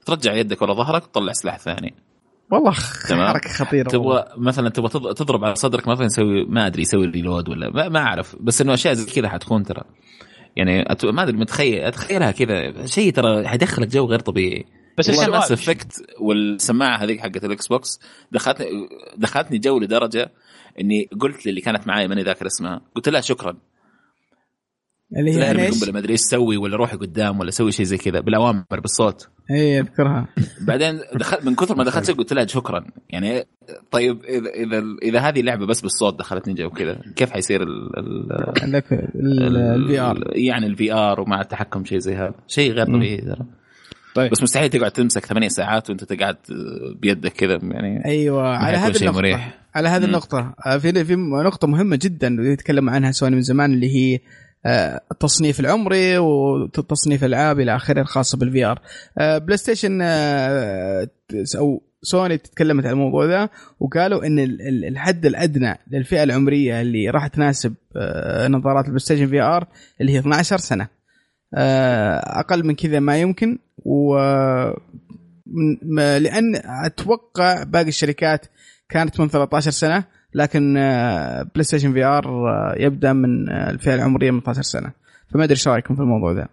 ترجع 0.05 0.33
يدك 0.33 0.61
ورا 0.61 0.73
ظهرك 0.73 1.03
وتطلع 1.03 1.33
سلاح 1.33 1.59
ثاني 1.59 1.93
والله. 2.51 2.71
حركة 3.31 3.49
خطيرة. 3.49 3.87
تبغى 3.89 4.25
مثلا 4.37 4.69
تبغى 4.69 4.89
تض- 4.89 5.13
تضرب 5.13 5.43
على 5.45 5.55
صدرك 5.55 5.87
مثلا 5.87 6.05
يسوي 6.05 6.45
ما 6.45 6.67
أدري 6.67 6.81
يسوي 6.81 7.05
reload 7.05 7.49
ولا 7.49 7.69
ما, 7.69 7.89
ما 7.89 7.99
أعرف 7.99 8.35
بس 8.39 8.61
إنه 8.61 8.73
أشياء 8.73 8.93
زي 8.93 9.05
كذا 9.21 9.29
حتكون 9.29 9.63
ترى 9.63 9.81
يعني 10.55 10.91
أت... 10.91 11.05
ما 11.05 11.23
أدري 11.23 11.37
متخيل 11.37 11.79
أتخيلها 11.83 12.31
كذا 12.31 12.85
شيء 12.85 13.13
ترى 13.13 13.47
حيدخلك 13.47 13.87
جو 13.87 14.05
غير 14.05 14.19
طبيعي 14.19 14.65
بس 14.97 15.09
والله 15.09 15.27
Mass 15.27 15.51
Effect 15.51 16.05
والسماعة 16.19 16.97
هذيك 16.97 17.19
حقت 17.19 17.45
ال 17.45 17.67
Xbox 17.67 17.99
دخلتني 18.31 18.67
دخلتني 19.17 19.57
جو 19.57 19.79
لدرجة 19.79 20.31
إني 20.79 21.09
قلت 21.19 21.45
للي 21.45 21.61
كانت 21.61 21.87
معي 21.87 22.07
ماني 22.07 22.23
ذاكر 22.23 22.47
اسمها 22.47 22.81
قلت 22.95 23.09
لها 23.09 23.21
شكرا. 23.21 23.57
اللي 25.17 25.33
هي 25.33 25.65
إيش؟ 25.65 25.89
ما 25.89 25.99
أدري 25.99 26.11
إيش 26.11 26.21
تسوي 26.21 26.57
ولا 26.57 26.77
روحي 26.77 26.97
قدام 26.97 27.39
ولا 27.39 27.51
سوي 27.51 27.71
شيء 27.71 27.85
زي 27.85 27.97
كذا 27.97 28.19
بالأوامر 28.19 28.63
بالصوت. 28.81 29.29
إي 29.51 29.79
أذكرها. 29.79 30.27
بعدين 30.61 30.99
دخلت 31.15 31.45
من 31.45 31.55
كثر 31.55 31.75
ما 31.75 31.83
دخلت 31.83 32.11
قلت 32.11 32.33
لها 32.33 32.45
شكرا. 32.45 32.85
يعني 33.09 33.43
طيب 33.91 34.23
اذا 34.23 34.49
اذا 34.49 34.83
إذا 35.01 35.19
هذه 35.19 35.41
لعبه 35.41 35.65
بس 35.65 35.81
بالصوت 35.81 36.19
دخلتني 36.19 36.53
جو 36.53 36.69
كذا 36.69 37.01
كيف 37.15 37.31
حيصير 37.31 37.63
ال 37.63 37.99
ال 37.99 38.53
عندك 38.61 38.93
الفي 39.15 39.99
ار 39.99 40.37
يعني 40.37 40.65
الفي 40.65 40.93
ار 40.93 41.21
ومع 41.21 41.41
التحكم 41.41 41.85
شيء 41.85 41.97
زي 41.97 42.15
هذا. 42.15 42.35
شيء 42.47 42.71
غير. 42.71 42.85
طبيعي 42.85 43.17
ترى. 43.17 43.45
طيب. 44.15 44.31
بس 44.31 44.43
مستحيل 44.43 44.69
تقعد 44.69 44.91
تمسك 44.91 45.25
ثمانية 45.25 45.47
ساعات 45.47 45.89
وانت 45.89 46.03
تقعد 46.03 46.37
بيدك 46.99 47.31
كذا 47.31 47.59
يعني 47.61 48.05
أيوه 48.05 48.57
على 48.57 48.77
هذه 48.77 48.91
شيء 48.91 49.01
النقطة. 49.01 49.17
مريح. 49.17 49.59
على 49.75 49.89
هذه 49.89 49.99
مم. 50.01 50.05
النقطة. 50.05 50.55
آه، 50.65 50.77
في 50.77 51.05
في 51.05 51.15
نقطة 51.15 51.67
مهمة 51.67 51.99
جدا 52.01 52.37
يتكلم 52.39 52.89
عنها 52.89 53.11
سوني 53.11 53.35
من 53.35 53.41
زمان 53.41 53.73
اللي 53.73 53.95
هي 53.95 54.19
آه، 54.65 55.01
التصنيف 55.11 55.59
العمري 55.59 56.17
وتصنيف 56.17 57.23
العاب 57.23 57.59
إلى 57.59 57.75
آخره 57.75 58.01
الخاصه 58.01 58.37
بال 58.37 58.65
VR 58.65 58.79
بلاي 59.17 59.57
ستيشن 59.57 59.99
آه، 60.01 61.07
أو 61.57 61.83
سوني 62.03 62.37
تكلمت 62.37 62.85
عن 62.85 62.91
الموضوع 62.91 63.25
ذا 63.25 63.49
وقالوا 63.79 64.25
إن 64.25 64.39
الحد 64.87 65.25
الأدنى 65.25 65.79
للفئة 65.91 66.23
العمرية 66.23 66.81
اللي 66.81 67.09
راح 67.09 67.27
تناسب 67.27 67.73
آه، 67.95 68.47
نظارات 68.47 68.85
البلاي 68.85 68.99
ستيشن 68.99 69.27
VR 69.27 69.67
اللي 70.01 70.11
هي 70.11 70.19
12 70.19 70.57
سنة. 70.57 70.87
آه، 71.55 72.39
أقل 72.39 72.65
من 72.65 72.75
كذا 72.75 72.99
ما 72.99 73.17
يمكن. 73.17 73.59
و 73.85 74.17
لأن 76.17 76.55
أتوقع 76.85 77.63
باقي 77.63 77.87
الشركات 77.87 78.45
كانت 78.89 79.19
من 79.19 79.27
13 79.27 79.71
سنة 79.71 80.03
لكن 80.33 80.73
بلاي 81.53 81.63
ستيشن 81.63 81.93
VR 81.93 82.25
يبدأ 82.77 83.13
من 83.13 83.49
الفئة 83.49 83.95
العمرية 83.95 84.31
من 84.31 84.37
12 84.37 84.61
سنة. 84.61 84.91
فما 85.33 85.43
أدري 85.43 85.53
إيش 85.53 85.67
رأيكم 85.67 85.95
في 85.95 86.01
الموضوع 86.01 86.31
ذا. 86.31 86.47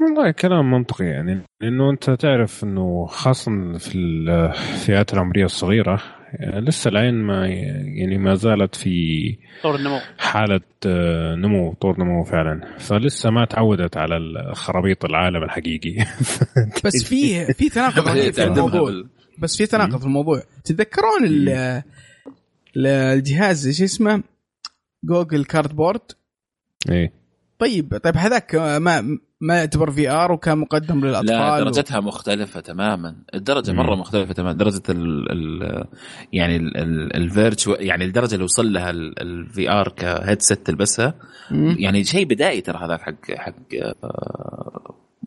والله 0.00 0.30
كلام 0.30 0.70
منطقي 0.70 1.04
يعني 1.04 1.40
لأنه 1.60 1.90
أنت 1.90 2.10
تعرف 2.10 2.64
إنه 2.64 3.06
خاصة 3.06 3.78
في 3.78 3.98
الفئات 3.98 5.14
العمرية 5.14 5.44
الصغيرة 5.44 6.02
لسه 6.38 6.88
العين 6.88 7.14
ما 7.14 7.46
يعني 7.46 8.18
ما 8.18 8.34
زالت 8.34 8.74
في 8.74 9.36
طور 9.62 9.76
النمو. 9.76 10.00
حالة 10.18 10.60
آه، 10.86 11.34
نمو 11.34 11.72
طور 11.72 12.00
نمو 12.00 12.24
فعلا. 12.24 12.76
فلسه 12.78 13.30
ما 13.30 13.44
تعودت 13.44 13.96
على 13.96 14.16
خرابيط 14.54 15.04
العالم 15.04 15.42
الحقيقي. 15.42 16.06
بس 16.84 17.04
في 17.04 17.44
في 17.54 17.68
تناقض 17.68 18.08
في 18.32 18.44
الموضوع. 18.44 19.04
بس 19.38 19.56
في 19.56 19.66
تناقض 19.66 19.98
في 19.98 20.04
الموضوع. 20.06 20.42
تتذكرون 20.64 21.48
الجهاز 22.76 23.66
إيش 23.66 23.82
اسمه؟ 23.82 24.22
جوجل 25.04 25.44
كارد 25.44 25.76
بورد 25.76 26.00
إيه. 26.90 27.12
طيب 27.58 27.98
طيب 27.98 28.16
هذاك 28.16 28.54
ما 28.54 29.18
ما 29.42 29.58
يعتبر 29.58 29.90
VR 29.90 30.32
وكان 30.32 30.58
مقدم 30.58 31.00
للأطفال 31.06 31.26
لا 31.26 31.60
درجتها 31.60 31.98
و... 31.98 32.02
مختلفة 32.02 32.60
تماما. 32.60 33.16
الدرجة 33.34 33.72
مرة 33.72 33.94
مختلفة 33.94 34.32
تماما. 34.32 34.52
درجة 34.52 34.82
ال 34.88 35.32
ال 35.32 35.84
يعني 36.32 36.56
ال 37.16 37.23
virtual 37.23 37.72
يعني 37.72 38.04
الدرجة 38.04 38.34
اللي 38.34 38.44
وصل 38.44 38.72
لها 38.72 38.90
ال 38.90 39.70
VR 39.70 39.88
ك 39.88 39.98
headset 39.98 40.66
تلبسها 40.66 41.14
يعني 41.78 42.04
شيء 42.04 42.26
بدائي 42.26 42.60
ترى 42.60 42.78
هذاك 42.78 43.00
حق 43.00 43.32
حق 43.36 43.54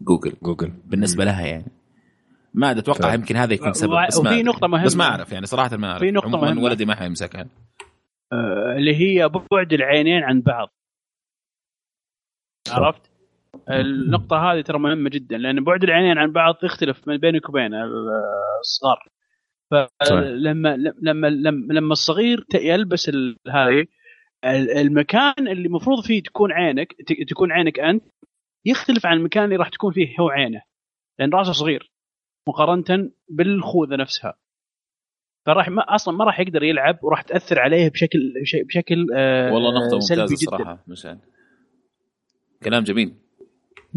جوجل. 0.01 0.33
جوجل. 0.43 0.71
بالنسبة 0.85 1.25
لها 1.25 1.45
يعني. 1.45 1.71
ما 2.53 2.71
أتوقع 2.71 3.09
طيب. 3.09 3.19
يمكن 3.19 3.35
هذا 3.35 3.53
يكون 3.53 3.73
سبب 3.73 4.05
بس 4.07 4.17
وفي 4.17 4.43
نقطة 4.43 4.67
مهمة. 4.67 4.85
بس 4.85 4.95
ما 4.95 5.03
أعرف 5.03 5.31
يعني 5.31 5.45
صراحة 5.45 5.77
ما 5.77 5.87
أعرف. 5.91 6.01
في 6.01 6.11
نقطة 6.11 6.29
مهمة. 6.29 6.63
ولدي 6.63 6.85
ما 6.85 6.95
حيمسكها 6.95 7.45
آه 8.33 8.75
اللي 8.77 8.95
هي 8.95 9.29
بعد 9.29 9.73
العينين 9.73 10.23
عن 10.23 10.41
بعض. 10.41 10.69
عرفت؟ 12.71 13.12
النقطة 13.69 14.51
هذه 14.51 14.61
ترى 14.61 14.79
مهمة 14.79 15.09
جدا 15.09 15.37
لأن 15.37 15.63
بعد 15.63 15.83
العينين 15.83 16.17
عن 16.17 16.31
بعض 16.31 16.55
يختلف 16.63 17.07
من 17.07 17.17
بينك 17.17 17.49
وبين 17.49 17.71
الصغار. 18.59 19.07
فلما 19.71 20.77
لما 20.77 21.27
لما 21.27 21.73
لما 21.73 21.91
الصغير 21.91 22.45
يلبس 22.53 23.09
هذه 23.47 23.85
المكان 24.77 25.33
اللي 25.47 25.67
المفروض 25.67 26.03
فيه 26.03 26.23
تكون 26.23 26.51
عينك 26.51 26.95
تكون 27.29 27.51
عينك 27.51 27.79
أنت 27.79 28.03
يختلف 28.65 29.05
عن 29.05 29.17
المكان 29.17 29.43
اللي 29.43 29.55
راح 29.55 29.69
تكون 29.69 29.93
فيه 29.93 30.15
هو 30.19 30.29
عينه. 30.29 30.61
لأن 31.19 31.29
راسه 31.29 31.51
صغير 31.51 31.91
مقارنة 32.47 33.11
بالخوذة 33.29 33.95
نفسها. 33.95 34.33
فراح 35.45 35.69
ما 35.69 35.95
أصلا 35.95 36.17
ما 36.17 36.25
راح 36.25 36.39
يقدر 36.39 36.63
يلعب 36.63 36.99
وراح 37.03 37.21
تأثر 37.21 37.59
عليه 37.59 37.89
بشكل 37.89 38.33
بشكل 38.67 39.07
آه 39.15 39.53
والله 39.53 39.85
نقطة 39.85 39.93
ممتازة 39.95 40.35
صراحة 40.35 40.83
مشان 40.87 41.19
كلام 42.63 42.83
جميل. 42.83 43.22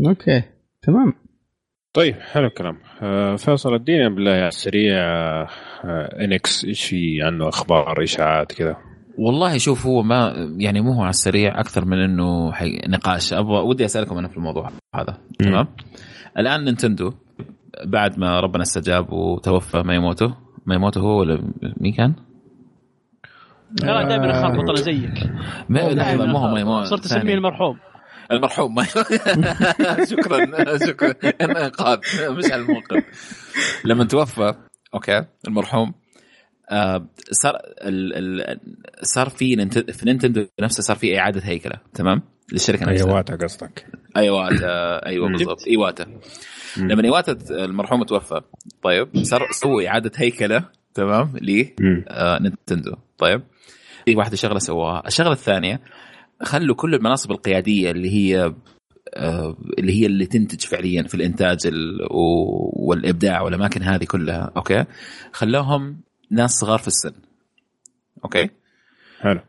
أوكي 0.06 0.42
تمام. 0.82 1.12
طيب 1.92 2.14
حلو 2.20 2.46
الكلام. 2.46 2.78
آه 3.02 3.36
فيصل 3.36 3.74
ادينا 3.74 4.08
بالله 4.08 4.32
على 4.32 4.48
السريع 4.48 4.94
آه 4.94 5.48
إنكس 6.24 6.64
إيش 6.64 6.84
في 6.84 7.22
عنه 7.22 7.48
أخبار 7.48 8.02
إشاعات 8.02 8.52
كذا؟ 8.52 8.76
والله 9.18 9.58
شوف 9.58 9.86
هو 9.86 10.02
ما 10.02 10.34
يعني 10.58 10.80
مو 10.80 10.92
هو 10.92 11.00
على 11.00 11.10
السريع 11.10 11.60
أكثر 11.60 11.84
من 11.84 11.98
إنه 11.98 12.52
نقاش. 12.88 13.32
أبغى 13.32 13.58
ودي 13.58 13.84
أسألكم 13.84 14.18
أنا 14.18 14.28
في 14.28 14.36
الموضوع 14.36 14.70
هذا. 14.94 15.18
تمام؟ 15.38 15.66
الآن 16.38 16.64
نينتندو 16.64 17.12
بعد 17.84 18.18
ما 18.18 18.40
ربنا 18.40 18.62
استجاب 18.62 19.12
وتوفى 19.12 19.82
مياموتو 19.82 20.30
مياموتو 20.66 21.00
هو 21.00 21.20
ولا 21.20 21.52
مين 21.80 21.92
كان؟ 21.92 22.14
لا 23.82 24.08
دائما 24.08 24.30
اخاف 24.30 24.56
بطل 24.56 24.76
زيك. 24.76 25.30
لحظة 25.70 26.26
مو 26.26 26.38
هو 26.38 26.54
مياموتو 26.54 26.84
صرت 26.84 27.04
أسميه 27.04 27.34
المرحوم. 27.34 27.78
المرحوم. 28.32 28.84
شكرا 30.10 30.76
شكرا. 30.86 31.14
إنقاذ 31.40 31.98
مش 32.30 32.44
على 32.52 32.62
الموقف. 32.62 33.04
لما 33.84 34.04
توفى 34.04 34.54
أوكي 34.94 35.24
المرحوم 35.48 35.94
آه 36.70 37.08
صار 37.30 37.54
ال 37.80 38.40
ال 38.40 38.60
صار 39.02 39.28
في 39.28 39.68
في 39.92 40.06
نينتندو 40.06 40.46
نفسه 40.60 40.82
صار 40.82 40.96
في 40.96 41.18
إعادة 41.18 41.40
هيكلة 41.44 41.80
تمام؟ 41.94 42.22
للشركة 42.52 42.86
نفسها. 42.86 43.06
ايواتا 43.06 43.36
قصدك. 43.36 43.86
ايواتا 44.16 45.06
أيوه 45.06 45.28
بالضبط. 45.28 45.66
ايواتا 45.66 46.06
لما 46.76 47.04
ايواتا 47.04 47.38
المرحوم 47.50 48.04
توفى 48.04 48.40
طيب 48.82 49.08
صار 49.22 49.46
سووا 49.50 49.88
إعادة 49.88 50.10
هيكلة 50.16 50.64
تمام 50.94 51.32
لنينتندو 51.42 52.92
آه 52.92 52.98
طيب. 53.18 53.42
في 54.04 54.16
واحدة 54.16 54.36
شغلة 54.36 54.58
سواها 54.58 55.02
الشغلة 55.06 55.32
الثانية 55.32 55.80
خلوا 56.42 56.76
كل 56.76 56.94
المناصب 56.94 57.30
القيادية 57.30 57.90
اللي 57.90 58.10
هي 58.10 58.54
آه، 59.14 59.56
اللي 59.78 59.92
هي 60.00 60.06
اللي 60.06 60.26
تنتج 60.26 60.60
فعليا 60.60 61.02
في 61.02 61.14
الإنتاج 61.14 61.58
والإبداع 62.72 63.40
والأماكن 63.40 63.82
هذه 63.82 64.04
كلها 64.04 64.52
أوكي؟ 64.56 64.84
خلوهم 65.32 66.00
ناس 66.30 66.50
صغار 66.50 66.78
في 66.78 66.88
السن 66.88 67.12
أوكي؟ 68.24 68.50
حلو. 69.20 69.40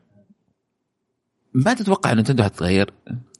ما 1.53 1.73
تتوقع 1.73 2.11
إن 2.11 2.18
نينتندو 2.18 2.43
حتتغير 2.43 2.93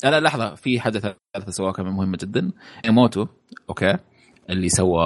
لا 0.03 0.19
لحظة 0.19 0.56
في 0.56 0.80
حاجة 0.80 0.99
ثالثه 0.99 1.52
سواها 1.52 1.72
كمان 1.72 1.94
مهمه 1.94 2.18
جدا 2.22 2.52
مياموتو 2.86 3.28
أوكي؟ 3.69 3.98
اللي 4.49 4.69
سوى 4.69 5.03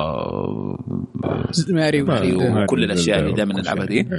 ماريو 2.02 2.34
وكل 2.34 2.84
الأشياء 2.84 3.20
اللي 3.20 3.34
دائما 3.34 3.54
نلعبها 3.54 3.86
دي 3.86 4.10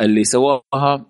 اللي 0.00 0.24
سواها 0.24 1.06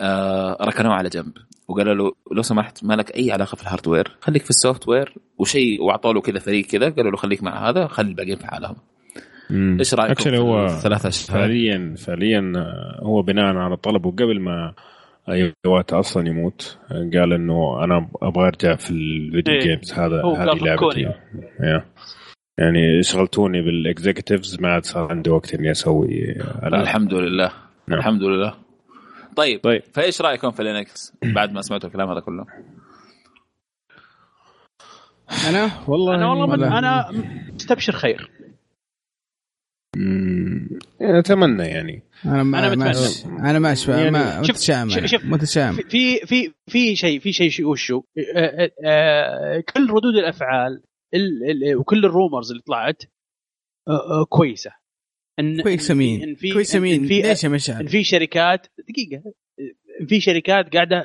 آه 0.00 0.56
ركنوه 0.60 0.92
على 0.92 1.08
جنب. 1.08 1.32
وقالوا 1.68 1.94
له 1.94 2.12
لو 2.32 2.42
سمحت 2.42 2.84
ما 2.84 2.94
لك 2.94 3.16
أي 3.16 3.32
علاقة 3.32 3.56
في 3.56 3.62
ال 3.62 3.68
hardware 3.68 4.16
خليك 4.20 4.42
في 4.42 4.50
ال 4.50 4.88
software 4.88 5.14
وشيء 5.38 5.82
واعطوا 5.82 6.12
له 6.12 6.20
كذا 6.20 6.38
فريق 6.38 6.66
كذا. 6.66 6.88
قالوا 6.90 7.10
له 7.10 7.16
خليك 7.16 7.42
مع 7.42 7.68
هذا 7.68 7.86
خلي 7.86 8.08
الباقيين 8.08 8.36
في 8.36 8.46
حالهم. 8.46 8.76
إيش 9.50 9.94
رايك 9.94 10.20
في 10.20 10.38
هو 10.38 10.68
ثلاثة 10.68 11.08
اشهر 11.08 11.38
فعليا 11.38 11.94
فعليا 11.98 12.52
آه، 12.56 13.00
هو 13.02 13.22
بناء 13.22 13.56
على 13.56 13.76
طلبه 13.76 14.10
قبل 14.10 14.40
ما 14.40 14.74
ايواتا 15.28 15.98
أصلا 15.98 16.28
يموت 16.28 16.78
قال 16.90 17.32
إنه 17.32 17.84
أنا 17.84 18.08
أبغى 18.22 18.46
أرجع 18.46 18.76
في 18.76 18.90
الفيديو 18.90 19.54
إيه. 19.54 19.60
games 19.60 19.92
هذا 19.92 20.22
هذه 20.24 20.58
لعبتي. 20.64 21.12
يعني 22.58 23.02
شغلتوني 23.02 23.62
بال 23.62 23.78
executives 23.78 24.60
ما 24.60 24.68
عاد 24.68 24.84
صار 24.84 25.10
عندي 25.10 25.30
وقت 25.30 25.54
إني 25.54 25.70
أسوي. 25.70 26.34
الحمد 26.64 27.14
لله. 27.14 27.50
نعم. 27.88 27.98
الحمد 27.98 28.22
لله. 28.22 28.65
طيب 29.36 29.60
طيب. 29.62 29.82
فإيش 29.94 30.22
رأيكم 30.22 30.50
في 30.50 30.62
ال 30.62 30.79
NX 30.79 31.12
بعد 31.34 31.52
ما 31.52 31.62
سمعتوا 31.62 31.88
الكلام 31.88 32.10
هذا 32.10 32.20
كله؟ 32.20 32.46
أنا؟ 35.48 35.70
والله 35.88 36.14
أنا 36.14 36.28
والله 36.28 36.46
من 36.46 36.62
أنا 36.64 37.10
مستبشر 37.54 37.92
خير. 37.92 38.30
أتمنى 41.00 41.62
يعني. 41.62 42.02
أنا 42.24 42.42
ما 42.42 42.58
أنا 42.58 42.70
متمنى. 42.70 43.50
أنا 43.50 43.58
ما 43.58 43.72
أشوف 43.72 43.88
يعني 43.88 44.10
ما 44.10 44.40
متشائم 44.40 45.06
شوف 45.06 45.24
متشائم. 45.24 45.74
في 45.74 46.18
في 46.26 46.52
في 46.66 46.96
شيء 46.96 47.20
في 47.20 47.32
شيء 47.32 47.66
وشو؟ 47.66 48.02
كل 49.74 49.90
ردود 49.90 50.14
الأفعال 50.14 50.82
وكل 51.76 52.04
الرومرز 52.04 52.50
اللي 52.50 52.62
طلعت 52.62 53.02
كويسة. 54.28 54.70
إن 55.38 55.62
كويسه 55.62 55.94
مين؟ 55.94 56.22
إن 56.22 56.34
في 56.34 56.52
كويسه 56.52 56.78
مين؟ 56.78 57.06
في 57.06 57.22
ليش 57.22 57.44
يا 57.44 57.48
مشعل؟ 57.48 57.80
إن 57.80 57.86
في 57.86 58.04
شركات 58.04 58.66
دقيقة 58.88 59.22
في 60.08 60.20
شركات 60.20 60.74
قاعدة 60.74 61.04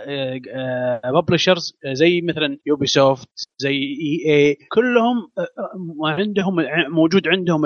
publishers 1.06 1.74
آه، 1.86 1.90
آه، 1.90 1.94
زي 1.94 2.22
مثلا 2.22 2.58
يوبي 2.66 2.86
سوفت 2.86 3.30
زي 3.58 3.70
EA 3.70 4.58
كلهم 4.70 5.32
آه، 5.38 6.12
عندهم 6.12 6.56
موجود 6.90 7.28
عندهم 7.28 7.62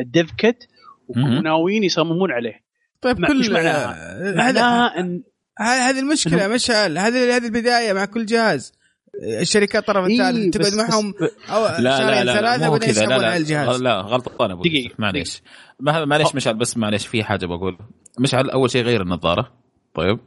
ال 0.00 0.07
dev 0.07 0.30
kit 0.30 0.64
وناويين 1.08 1.84
يصممون 1.84 2.32
عليه 2.32 2.60
طيب 3.00 3.26
كل 3.26 3.52
معناها؟ 3.52 4.34
معناها 4.36 5.00
ان 5.00 5.22
هذه 5.58 6.00
المشكلة 6.00 6.48
مشعل 6.48 6.98
هذه 6.98 7.36
هذه 7.36 7.46
البداية 7.46 7.92
مع 7.92 8.04
كل 8.04 8.26
جهاز 8.26 8.72
الشركات 9.22 9.86
طرف 9.86 10.06
الثالث 10.06 10.36
إيه 10.36 10.50
تقعد 10.50 10.74
معهم 10.74 11.14
أو 11.50 11.64
لا 11.66 11.80
لا 11.80 12.24
لا 12.24 12.34
ثلاثة 12.34 12.68
بعدين 12.68 12.90
يسحبون 12.90 13.12
على 13.12 13.36
الجهاز. 13.36 13.82
لا 13.82 14.00
غلطان 14.00 14.50
ابو 14.50 14.62
دقيقة 14.62 14.94
معليش. 14.98 15.42
معليش. 15.80 16.34
مشعل 16.34 16.54
بس 16.54 16.76
معليش 16.76 17.06
في 17.06 17.24
حاجة 17.24 17.46
بقول. 17.46 17.78
مشعل 18.18 18.50
أول 18.50 18.70
شيء 18.70 18.82
غير 18.82 19.02
النظارة. 19.02 19.52
طيب. 19.94 20.18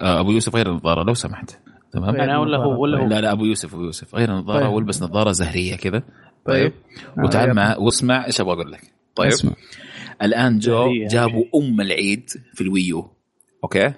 آه، 0.00 0.20
أبو 0.20 0.30
يوسف 0.30 0.54
غير 0.56 0.70
النظارة 0.70 1.02
لو 1.04 1.14
سمحت. 1.14 1.58
تمام؟ 1.92 2.16
أنا 2.16 2.38
ولا 2.38 2.58
هو 2.58 2.82
ولا 2.82 2.98
هو 2.98 3.06
لا 3.06 3.20
لا 3.20 3.32
أبو 3.32 3.44
يوسف 3.44 3.74
أبو 3.74 3.82
يوسف. 3.82 4.14
غير 4.14 4.34
النظارة 4.34 4.64
طيب. 4.64 4.72
والبس 4.72 5.02
نظارة 5.02 5.32
زهرية 5.32 5.76
كذا. 5.76 6.02
طيب, 6.44 6.72
طيب. 7.16 7.24
وتعال 7.24 7.48
آه، 7.48 7.52
مع 7.52 7.76
واسمع 7.76 8.26
إيش 8.26 8.40
أبغى 8.40 8.54
أقول 8.54 8.72
لك. 8.72 8.92
طيب. 9.14 9.28
اسمع. 9.28 9.52
الآن 10.22 10.58
جو 10.58 10.88
جابوا 11.10 11.44
أم 11.54 11.80
العيد 11.80 12.30
في 12.54 12.60
الوي 12.60 12.85
يو. 12.85 13.10
أوكي؟ 13.64 13.92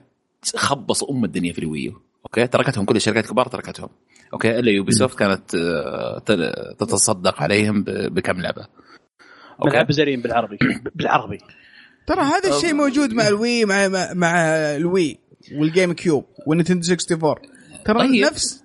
خبصوا 0.57 1.11
أم 1.11 1.25
الدنيا 1.25 1.53
في 1.53 1.59
الوي 1.59 1.81
يو. 1.81 2.03
أوكي؟ 2.31 2.47
تركتهم 2.47 2.85
كل 2.85 2.97
الشركات 2.97 3.25
الكبار 3.25 3.47
تركتهم. 3.49 3.89
أوكي؟ 4.33 4.59
إلا 4.59 4.71
يوبي 4.71 4.93
سوفت 4.93 5.19
كانت 5.19 5.55
آه، 5.55 6.19
ت- 6.19 6.77
تتصدق 6.79 7.43
عليهم 7.43 7.83
ب- 7.83 8.15
بكم 8.15 8.41
لعبة. 8.41 8.67
أوكي؟ 9.63 9.71
ملعب 9.77 9.93
زرين 9.93 10.23
بالعربي. 10.23 10.59
بالعربي. 10.97 11.39
ترى 12.07 12.21
هذا 12.21 12.57
الشيء 12.57 12.75
موجود 12.75 13.13
مع 13.13 13.29
الوي 13.29 13.65
مع 13.65 13.89
مع, 13.89 14.13
مع 14.15 14.37
الوي 14.77 15.19
والجيم 15.55 15.93
كيوب 15.93 16.25
والنينتندو 16.47 16.87
64 16.93 17.35
ترى 17.85 17.99
طيب. 17.99 18.25
نفس 18.25 18.65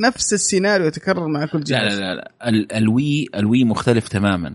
نفس 0.00 0.32
السيناريو 0.32 0.86
يتكرر 0.86 1.28
مع 1.28 1.46
كل 1.46 1.60
جهاز. 1.60 1.94
لا 1.98 2.00
لا, 2.00 2.14
لا. 2.14 2.32
ال- 2.48 2.72
الوي 2.72 3.28
الوي 3.34 3.64
مختلف 3.64 4.08
تماما. 4.08 4.54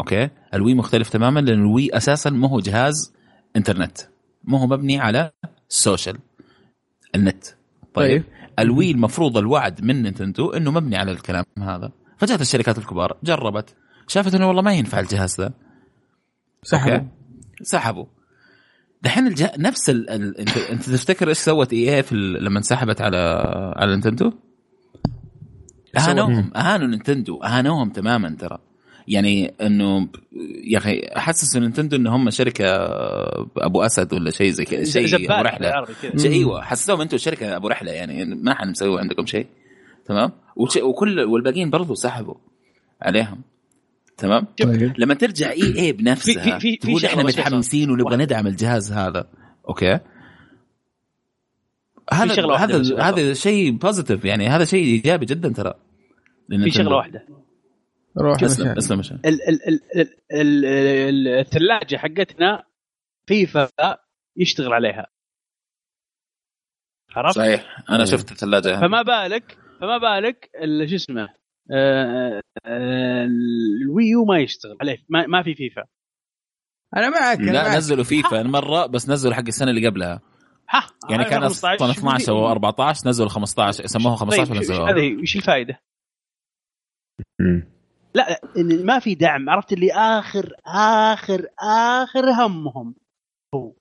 أوكي؟ 0.00 0.28
الوي 0.54 0.74
مختلف 0.74 1.08
تماما 1.08 1.40
لأن 1.40 1.58
الوي 1.58 1.96
أساسا 1.96 2.30
ما 2.30 2.48
هو 2.48 2.60
جهاز 2.60 3.12
إنترنت. 3.56 3.98
ما 4.44 4.60
هو 4.60 4.66
مبني 4.66 5.00
على 5.00 5.30
ال 5.70 5.77
social 5.77 6.18
النت. 7.14 7.44
طيب, 7.94 8.22
طيب. 8.22 8.24
الوي 8.58 8.90
المفروض 8.90 9.36
الوعد 9.36 9.84
من 9.84 10.02
نينتندو 10.02 10.50
إنه 10.50 10.70
مبني 10.70 10.96
على 10.96 11.10
الكلام 11.10 11.44
هذا. 11.58 11.92
فجات 12.18 12.40
الشركات 12.40 12.78
الكبار 12.78 13.16
جربت. 13.24 13.74
شافت 14.08 14.34
إنه 14.34 14.48
والله 14.48 14.62
ما 14.62 14.74
ينفع 14.74 15.00
الجهاز 15.00 15.40
ذا. 15.40 15.52
سحبوا. 16.62 17.08
سحبوا. 17.62 18.04
دحين 19.02 19.26
الجه... 19.26 19.52
نفس 19.58 19.90
ال... 19.90 20.10
ال... 20.10 20.40
انت 20.40 20.56
أنت 20.56 20.82
تفتكر 20.82 21.28
إيش 21.28 21.38
سوت 21.38 21.72
EA 21.72 22.02
في 22.02 22.12
ال... 22.12 22.44
لما 22.44 22.58
انسحبت 22.58 23.00
على 23.00 23.16
على 23.76 23.90
نينتندو؟ 23.90 24.32
أهانوهم. 25.98 26.50
أهانوا 26.56 26.86
نينتندو. 26.86 27.42
أهانوهم 27.42 27.90
تماما 27.90 28.36
ترى. 28.38 28.58
يعني 29.08 29.54
إنه 29.60 30.08
يا 30.64 30.78
أخي 30.78 31.00
أحسس 31.16 31.56
نينتندو 31.56 31.96
إن 31.96 32.06
هم 32.06 32.30
شركة 32.30 32.66
أبو 33.56 33.82
أسد 33.82 34.14
ولا 34.14 34.30
شيء 34.30 34.50
زي 34.50 34.64
كذا 34.64 34.84
شيء 34.84 35.32
أبو 35.32 35.42
رحلة 35.42 35.84
شيء 36.16 36.32
أيوه 36.32 36.62
حسيتهم 36.62 37.00
أنتم 37.00 37.16
شركة 37.16 37.56
أبو 37.56 37.68
رحلة 37.68 37.92
يعني 37.92 38.24
ما 38.24 38.54
حنسوي 38.54 39.00
عندكم 39.00 39.26
شيء 39.26 39.46
تمام. 40.06 40.32
وكل 40.82 41.20
والباقيين 41.20 41.70
برضو 41.70 41.94
سحبوا 41.94 42.34
عليهم 43.02 43.42
تمام 44.16 44.46
طيب. 44.62 44.92
لما 44.98 45.14
ترجع 45.14 45.50
EA 45.50 45.92
بنفسها 45.92 46.42
في- 46.42 46.60
في- 46.60 46.70
في 46.70 46.76
تقول 46.76 47.04
إحنا. 47.04 47.22
متحمسين 47.22 47.90
ونبغى. 47.90 48.16
ندعم 48.16 48.46
الجهاز 48.46 48.92
هذا 48.92 49.28
أوكي 49.68 49.98
هذا 52.12 52.54
هذا. 52.56 53.02
هذا 53.02 53.32
شيء 53.34 53.70
positive 53.70 54.24
يعني 54.24 54.48
هذا 54.48 54.64
شيء 54.64 54.84
إيجابي 54.84 55.26
جدا 55.26 55.48
ترى 55.48 55.74
في 56.64 56.70
شغلة 56.70 56.96
واحدة 56.96 57.26
روح 58.18 58.42
اسلم. 58.42 58.68
اسلم 58.68 59.00
الثلاجة 61.40 61.96
حقتنا 61.96 62.64
فيفا 63.28 63.68
يشتغل 64.36 64.72
عليها 64.72 65.06
عرفت؟ 67.16 67.36
صحيح 67.36 67.84
أنا 67.90 68.04
شفت 68.04 68.32
الثلاجة 68.32 68.80
فما 68.80 69.02
بالك 69.02 69.58
فما 69.80 69.98
بالك 69.98 70.50
ال- 70.62 70.88
شو 70.90 70.94
اسمه 70.96 71.28
آه، 71.72 72.40
آه، 72.66 73.24
ال 73.82 73.90
Wii 73.90 74.16
U 74.16 74.24
ما 74.24 74.38
يشتغل 74.38 74.76
عليه 74.80 74.98
ما, 75.08 75.26
ما 75.26 75.42
في 75.42 75.54
فيفا 75.54 75.84
أنا 76.96 77.08
معك 77.10 77.38
أنا 77.38 77.50
لا 77.50 77.62
معك. 77.68 77.76
نزلوا 77.76 78.04
فيفا 78.04 78.42
مره 78.42 78.86
بس 78.86 79.08
نزلوا 79.08 79.34
حق 79.34 79.46
السنة 79.46 79.70
اللي 79.70 79.88
قبلها 79.88 80.20
ها 80.70 80.86
يعني 81.10 81.24
كان 81.24 81.40
15. 81.40 81.74
أصلا 81.76 81.90
12 81.90 82.32
أو 82.32 82.48
14 82.50 83.08
نزلوا 83.08 83.28
15 83.28 83.86
سموها 83.86 84.16
15 84.16 84.44
طيب 84.44 84.50
وش- 84.52 84.56
ونزلوها 84.56 84.90
هذه 84.92 85.22
وش 85.22 85.36
الفائده؟ 85.36 85.80
مم. 87.40 87.75
لا 88.16 88.40
لا 88.56 88.84
ما 88.84 88.98
في 88.98 89.14
دعم 89.14 89.50
عرفت 89.50 89.72
اللي 89.72 89.92
آخر 89.92 90.52
آخر 90.66 91.46
آخر 92.02 92.30
همهم. 92.30 92.94
هو 93.54 93.72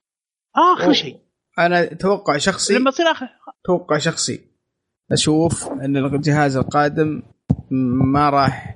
آخر. 0.56 0.94
شيء. 0.94 1.18
أنا 1.60 1.86
توقع 1.86 2.38
شخصي 2.38 2.76
لما 2.76 2.91
تصير 2.91 3.06
آخر. 3.12 3.28
توقع 3.66 3.98
شخصي 3.98 4.41
أشوف 5.12 5.68
إن 5.68 5.98
الجهاز 5.98 6.57
القادم 6.57 7.22
ما 8.14 8.30
راح 8.30 8.76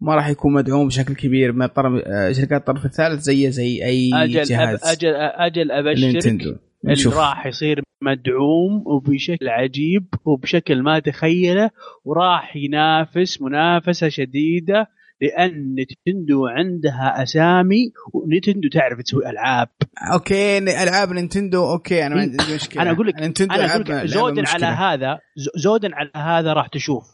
ما 0.00 0.14
راح 0.14 0.28
يكون 0.28 0.52
مدعوم 0.52 0.88
بشكل 0.88 1.14
كبير 1.14 1.52
من 1.52 1.66
طرف 1.66 2.02
آه، 2.06 2.32
شركات 2.32 2.60
الطرف 2.60 2.84
الثالث 2.84 3.20
زي 3.22 3.50
زي 3.50 3.84
أي 3.84 4.10
أجل 4.14 4.42
جهاز. 4.42 4.80
أب 4.84 4.90
أجل 4.92 5.14
أجل 5.14 5.70
أبشرك. 5.72 6.60
اللي 6.84 6.92
نشوف 6.94 7.16
راح 7.16 7.46
يصير 7.46 7.82
مدعوم 8.04 8.82
وبشكل 8.86 9.48
عجيب 9.48 10.06
وبشكل 10.24 10.82
ما 10.82 10.98
تخيله 10.98 11.70
وراح 12.04 12.56
ينافس 12.56 13.42
منافسة 13.42 14.08
شديدة 14.08 14.86
لأن 15.20 15.74
نتندو 15.74 16.46
عندها 16.46 17.22
أسامي 17.22 17.92
ونتندو 18.14 18.68
تعرف 18.68 18.98
تسوي 19.02 19.30
ألعاب. 19.30 19.68
أوكي 20.12 20.58
ألعاب 20.58 21.12
نينتندو 21.12 21.70
أوكي 21.72 22.06
أنا 22.06 22.14
ما 22.14 22.20
عندي 22.20 22.54
مشكلة. 22.54 22.82
أنا 22.82 22.90
أقول 22.90 23.06
لك 23.06 23.14
أنا 23.14 23.32
ألعاب- 23.32 23.70
أقول 23.70 23.80
لك 23.80 23.90
ألعاب 23.90 24.06
زودا. 24.06 24.48
على 24.48 24.66
هذا 24.66 25.18
زودا 25.56 25.94
على 25.94 26.10
هذا 26.16 26.52
راح 26.52 26.66
تشوف. 26.66 27.04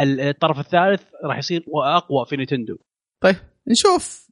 ال- 0.00 0.20
الطرف 0.20 0.58
الثالث 0.58 1.02
راح 1.24 1.38
يصير 1.38 1.64
اقوى 1.96 2.26
في 2.26 2.36
نتندو. 2.36 2.76
طيب 3.22 3.36
نشوف. 3.68 4.27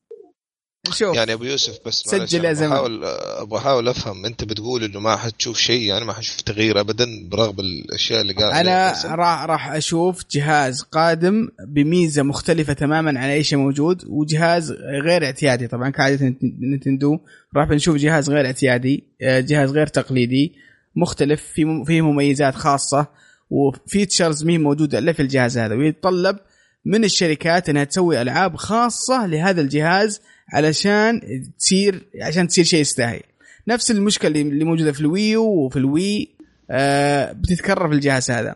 نشوف 0.89 1.17
يعني 1.17 1.33
أبو 1.33 1.45
يوسف 1.45 1.79
بس 1.87 1.95
سجل 1.95 2.45
يا 2.45 2.53
زلمة. 2.53 2.75
بحاول 2.75 3.05
أبغى 3.05 3.59
احاول 3.59 3.89
أفهم. 3.89 4.27
أنت 4.27 4.45
بتقول 4.45 4.85
إنه 4.85 5.01
ما 5.01 5.17
حتشوف 5.17 5.59
شيء 5.59 5.83
يعني 5.83 6.05
ما 6.05 6.13
حتشوف 6.13 6.41
تغيير 6.41 6.81
ابدا 6.81 7.29
برغم 7.29 7.61
الأشياء 7.61 8.21
اللي 8.21 8.33
قال 8.33 8.53
أنا 8.53 8.95
راح 9.05 9.45
راح 9.45 9.69
أشوف 9.69 10.25
جهاز 10.31 10.83
قادم 10.83 11.49
بميزة 11.69 12.23
مختلفة 12.23 12.73
تماما 12.73 13.21
عن 13.21 13.29
أي 13.29 13.45
شيء 13.45 13.59
موجود 13.59 14.03
وجهاز 14.07 14.73
غير 15.05 15.25
اعتيادي. 15.25 15.67
طبعا 15.67 15.91
كعادة 15.91 16.35
نينتندو 16.43 17.19
راح 17.57 17.69
بنشوف 17.69 17.97
جهاز 17.97 18.31
غير 18.31 18.47
اعتيادي 18.47 19.05
آه، 19.23 19.41
جهاز 19.41 19.71
غير 19.71 19.87
تقليدي 19.87 20.53
مختلف 20.97 21.43
في 21.55 21.85
فيه 21.87 22.03
مميزات 22.03 22.55
خاصة 22.55 23.07
و 23.51 23.61
features 23.61 24.45
مهي 24.45 24.63
موجودة 24.63 24.99
إلا 24.99 25.13
في 25.13 25.23
الجهاز 25.23 25.59
هذا. 25.59 25.75
ويتطلب 25.75 26.37
من 26.85 27.05
الشركات 27.05 27.69
إنها 27.69 27.85
تسوي 27.85 28.23
ألعاب 28.23 28.57
خاصة 28.57 29.27
لهذا 29.27 29.61
الجهاز 29.61 30.21
علشان 30.53 31.21
تصير 31.59 32.05
عشان 32.23 32.49
تصير 32.49 32.65
شيء 32.65 32.81
يستاهل. 32.81 33.21
نفس 33.69 33.91
المشكلة 33.91 34.41
اللي- 34.41 34.65
موجودة 34.65 34.93
في 34.93 35.01
ال 35.01 35.09
Wii 35.09 35.36
U 35.36 35.45
وفي 35.45 35.77
ال 35.77 35.90
Wii 35.90 36.29
آه 36.71 37.33
بتتكرر 37.33 37.89
في 37.89 37.95
الجهاز 37.95 38.31
هذا. 38.31 38.55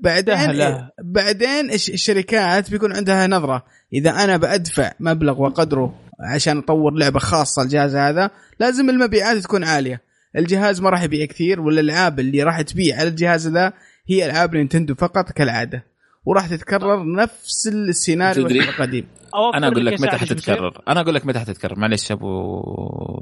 بعدين 0.00 0.34
سهلة. 0.36 0.90
بعدين 1.02 1.70
الش- 1.70 1.90
الشركات 1.90 2.70
بيكون 2.70 2.96
عندها 2.96 3.26
نظرة. 3.26 3.64
إذا 3.92 4.10
أنا 4.10 4.36
بادفع 4.36 4.92
مبلغ 5.00 5.42
وقدره 5.42 5.94
عشان 6.20 6.58
أطور 6.58 6.92
لعبة 6.94 7.18
خاصة 7.18 7.62
الجهاز 7.62 7.96
هذا 7.96 8.30
لازم 8.60 8.90
المبيعات 8.90 9.36
تكون 9.36 9.64
عالية. 9.64 10.00
الجهاز 10.36 10.80
ما 10.80 10.90
راح 10.90 11.02
يبيع 11.02 11.24
كثير 11.26 11.60
والألعاب 11.60 12.20
اللي 12.20 12.42
راح 12.42 12.60
تبيع 12.60 12.96
على 12.96 13.08
الجهاز 13.08 13.48
ذا 13.48 13.72
هي 14.08 14.26
ألعاب 14.26 14.56
نينتندو 14.56 14.94
فقط 14.94 15.32
كالعادة. 15.32 15.84
وراح 16.24 16.46
تتكرر 16.46 17.14
نفس 17.14 17.68
السيناريو 17.68 18.46
تدري؟ 18.46 18.60
القديم. 18.60 19.06
أنا 19.54 19.68
أقول 19.68 19.86
لك 19.86 20.00
متى؟ 20.00 20.16
حتتكرر. 20.16 20.82
أنا 20.88 21.00
أقول 21.00 21.14
لك 21.14 21.26
متى 21.26 21.38
حتتكرر. 21.38 21.78
معلش 21.78 22.12
أبو 22.12 22.60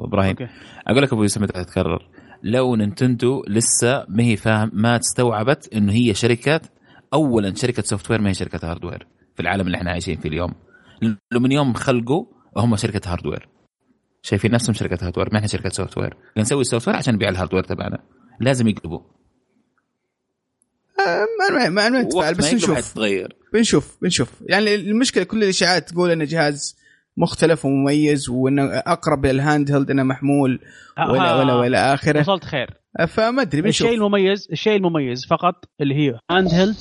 إبراهيم. 0.05 0.31
أوكي. 0.31 0.49
أقول 0.89 1.03
لك 1.03 1.13
أبو 1.13 1.23
يوسف 1.23 1.43
متى 1.43 1.59
حتتكرر. 1.59 2.09
لو 2.43 2.77
نينتندو 2.77 3.43
لسه 3.49 4.05
ما 4.09 4.23
هي 4.23 4.37
فاهم 4.37 4.71
ما 4.73 4.97
استوعبت 4.97 5.73
إنه 5.75 5.93
هي 5.93 6.15
شركة 6.15 6.61
اولا 7.15 7.55
شركة 7.55 7.83
software 7.83 8.21
ما 8.21 8.31
هي 8.31 8.35
شركة 8.35 8.71
hardware 8.71 9.07
في 9.35 9.43
العالم 9.43 9.67
اللي 9.67 9.77
إحنا 9.77 9.91
عايشين 9.91 10.17
فيه 10.17 10.29
اليوم. 10.29 10.55
لو 11.33 11.41
من 11.41 11.53
يوم 11.53 11.75
خلقوا 11.75 12.25
هم 12.57 12.77
شركة 12.77 13.13
hardware 13.13 13.49
شايفين 14.23 14.51
نفسهم 14.51 14.75
شركة 14.75 15.07
هاردوير 15.07 15.29
ما 15.33 15.37
إحنا 15.37 15.49
شركة 15.49 15.69
software 15.69 16.17
نسوي 16.39 16.61
ال 16.61 16.89
software 16.89 16.97
عشان 16.97 17.15
نبيع 17.15 17.29
ال 17.29 17.33
hardware 17.33 17.63
تبعنا. 17.63 17.99
لازم 18.41 18.69
يقلبوا. 18.69 19.01
ما 20.99 21.69
ما 21.69 21.89
ما 21.89 21.89
نتفائل 21.89 22.17
وقت 22.27 22.39
بس 22.39 22.55
نشوف. 22.55 22.77
حتتغير 22.77 23.37
بنشوف 23.53 23.99
بنشوف. 24.03 24.43
يعني 24.49 24.75
المشكلة 24.75 25.25
كل 25.25 25.43
الإشاعات 25.45 25.91
تقول 25.91 26.11
انه 26.11 26.25
جهاز 26.25 26.77
مختلف 27.17 27.65
ومميز 27.65 28.29
وإنه 28.29 28.63
أقرب 28.77 29.27
لل 29.27 29.71
handheld 29.71 29.91
إنه 29.91 30.03
محمول 30.03 30.61
ولا 31.11 31.31
آه، 31.31 31.39
ولا 31.39 31.55
ولا 31.55 31.95
آخره. 31.95 32.21
وصلت 32.21 32.45
خير. 32.45 32.71
فما 33.09 33.43
أدري 33.43 33.63
بنشوف. 33.63 33.87
الشيء 33.87 33.99
المميز 33.99 34.49
الشيء 34.53 34.77
المميز 34.77 35.27
فقط 35.27 35.65
اللي 35.81 35.95
هي 35.95 36.19
handheld 36.31 36.77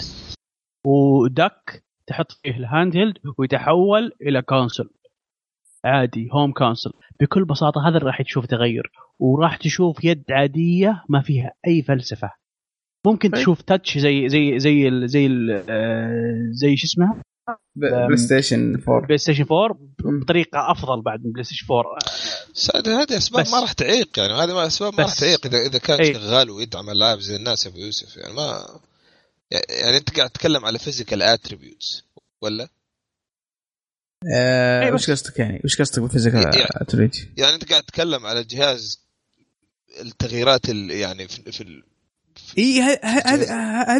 ودك 0.86 1.84
تحط 2.08 2.32
فيه 2.32 2.52
ال 2.58 2.96
handheld 2.98 3.18
ويتحول 3.38 4.12
إلى 4.22 4.42
console 4.42 4.90
عادي 5.86 6.30
home 6.34 6.52
console 6.52 6.94
بكل 7.20 7.46
بساطة 7.46 7.90
هذا 7.90 7.98
اللي 7.98 8.08
راح 8.08 8.22
تشوف 8.22 8.46
تغير 8.46 8.92
وراح 9.20 9.58
تشوف 9.58 10.04
يد 10.04 10.24
عادية 10.30 11.04
ما 11.10 11.22
فيها 11.22 11.54
أي 11.68 11.82
فلسفة. 11.82 12.32
ممكن 13.06 13.30
طيب. 13.30 13.42
تشوف 13.42 13.62
touch 13.62 13.98
زي 13.98 14.30
زي 14.30 14.60
زي 14.60 14.88
ال 14.88 15.10
زي 15.10 15.26
ال 15.26 15.66
آه، 15.70 16.50
زي 16.52 16.76
شو 16.78 16.86
اسمه 16.88 17.22
ب- 17.76 17.80
بلاي 17.86 18.18
ستيشن 18.18 18.82
4 18.88 19.06
بلاي 19.06 19.18
ستيشن 19.18 19.46
4 19.52 19.78
مم. 20.06 20.20
بطريقة 20.20 20.72
أفضل 20.72 21.02
بعد 21.02 21.26
من 21.26 21.32
بلاي 21.32 21.44
ستيشن 21.44 21.66
4 21.74 21.98
سعد 22.54 22.90
هذه 22.90 23.18
أسباب 23.18 23.42
بس. 23.44 23.52
ما 23.52 23.60
راح 23.60 23.72
تعيق 23.74 24.20
يعني 24.20 24.34
هذه 24.34 24.54
ما 24.54 24.68
أسباب 24.68 24.94
ما 24.98 25.04
راح. 25.04 25.20
تعيق 25.20 25.46
اذا 25.46 25.58
إذا 25.58 25.80
كان 25.80 26.00
أي. 26.00 26.14
شغال 26.14 26.50
ويدعم 26.50 26.90
اللاعب 26.90 27.20
زي 27.20 27.36
الناس 27.36 27.66
يا 27.66 27.72
أبو 27.72 27.80
يوسف 27.80 28.18
يعني 28.18 28.34
ما 28.34 28.66
يعني 29.84 29.98
أنت 29.98 30.18
قاعد 30.18 30.30
تتكلم 30.30 30.66
على 30.66 30.80
physical 30.80 31.22
attributes 31.22 32.04
ولا؟ 32.42 32.68
آه 34.36 34.94
وش 34.94 35.12
قصدك 35.12 35.40
يعني 35.40 35.62
وش 35.66 35.82
قصدك 35.82 36.00
بال 36.00 36.08
physical 36.08 36.40
يعني, 36.40 37.12
يعني 37.38 37.54
أنت 37.56 37.70
قاعد 37.72 37.84
تتكلم 37.84 38.26
على 38.26 38.40
الجهاز 38.40 39.06
التغييرات 40.02 40.70
يعني 40.70 41.28
في, 41.28 41.52
في 41.52 41.84
إي 42.58 42.82
هذه 42.82 43.00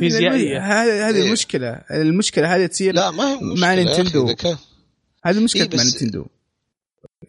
هذه 0.04 1.10
هذه 1.10 1.22
المشكلة. 1.22 1.82
المشكلة 1.92 2.56
هذه 2.56 2.66
تصير 2.66 2.96
لا 2.96 3.12
ما 3.12 3.34
هي 3.34 3.40
مع 3.42 3.76
نينتندو. 3.76 4.36
هذه 5.26 5.40
مشكلة 5.40 5.64
إيه 5.64 5.78
مع 5.78 5.84
نينتندو. 5.84 6.26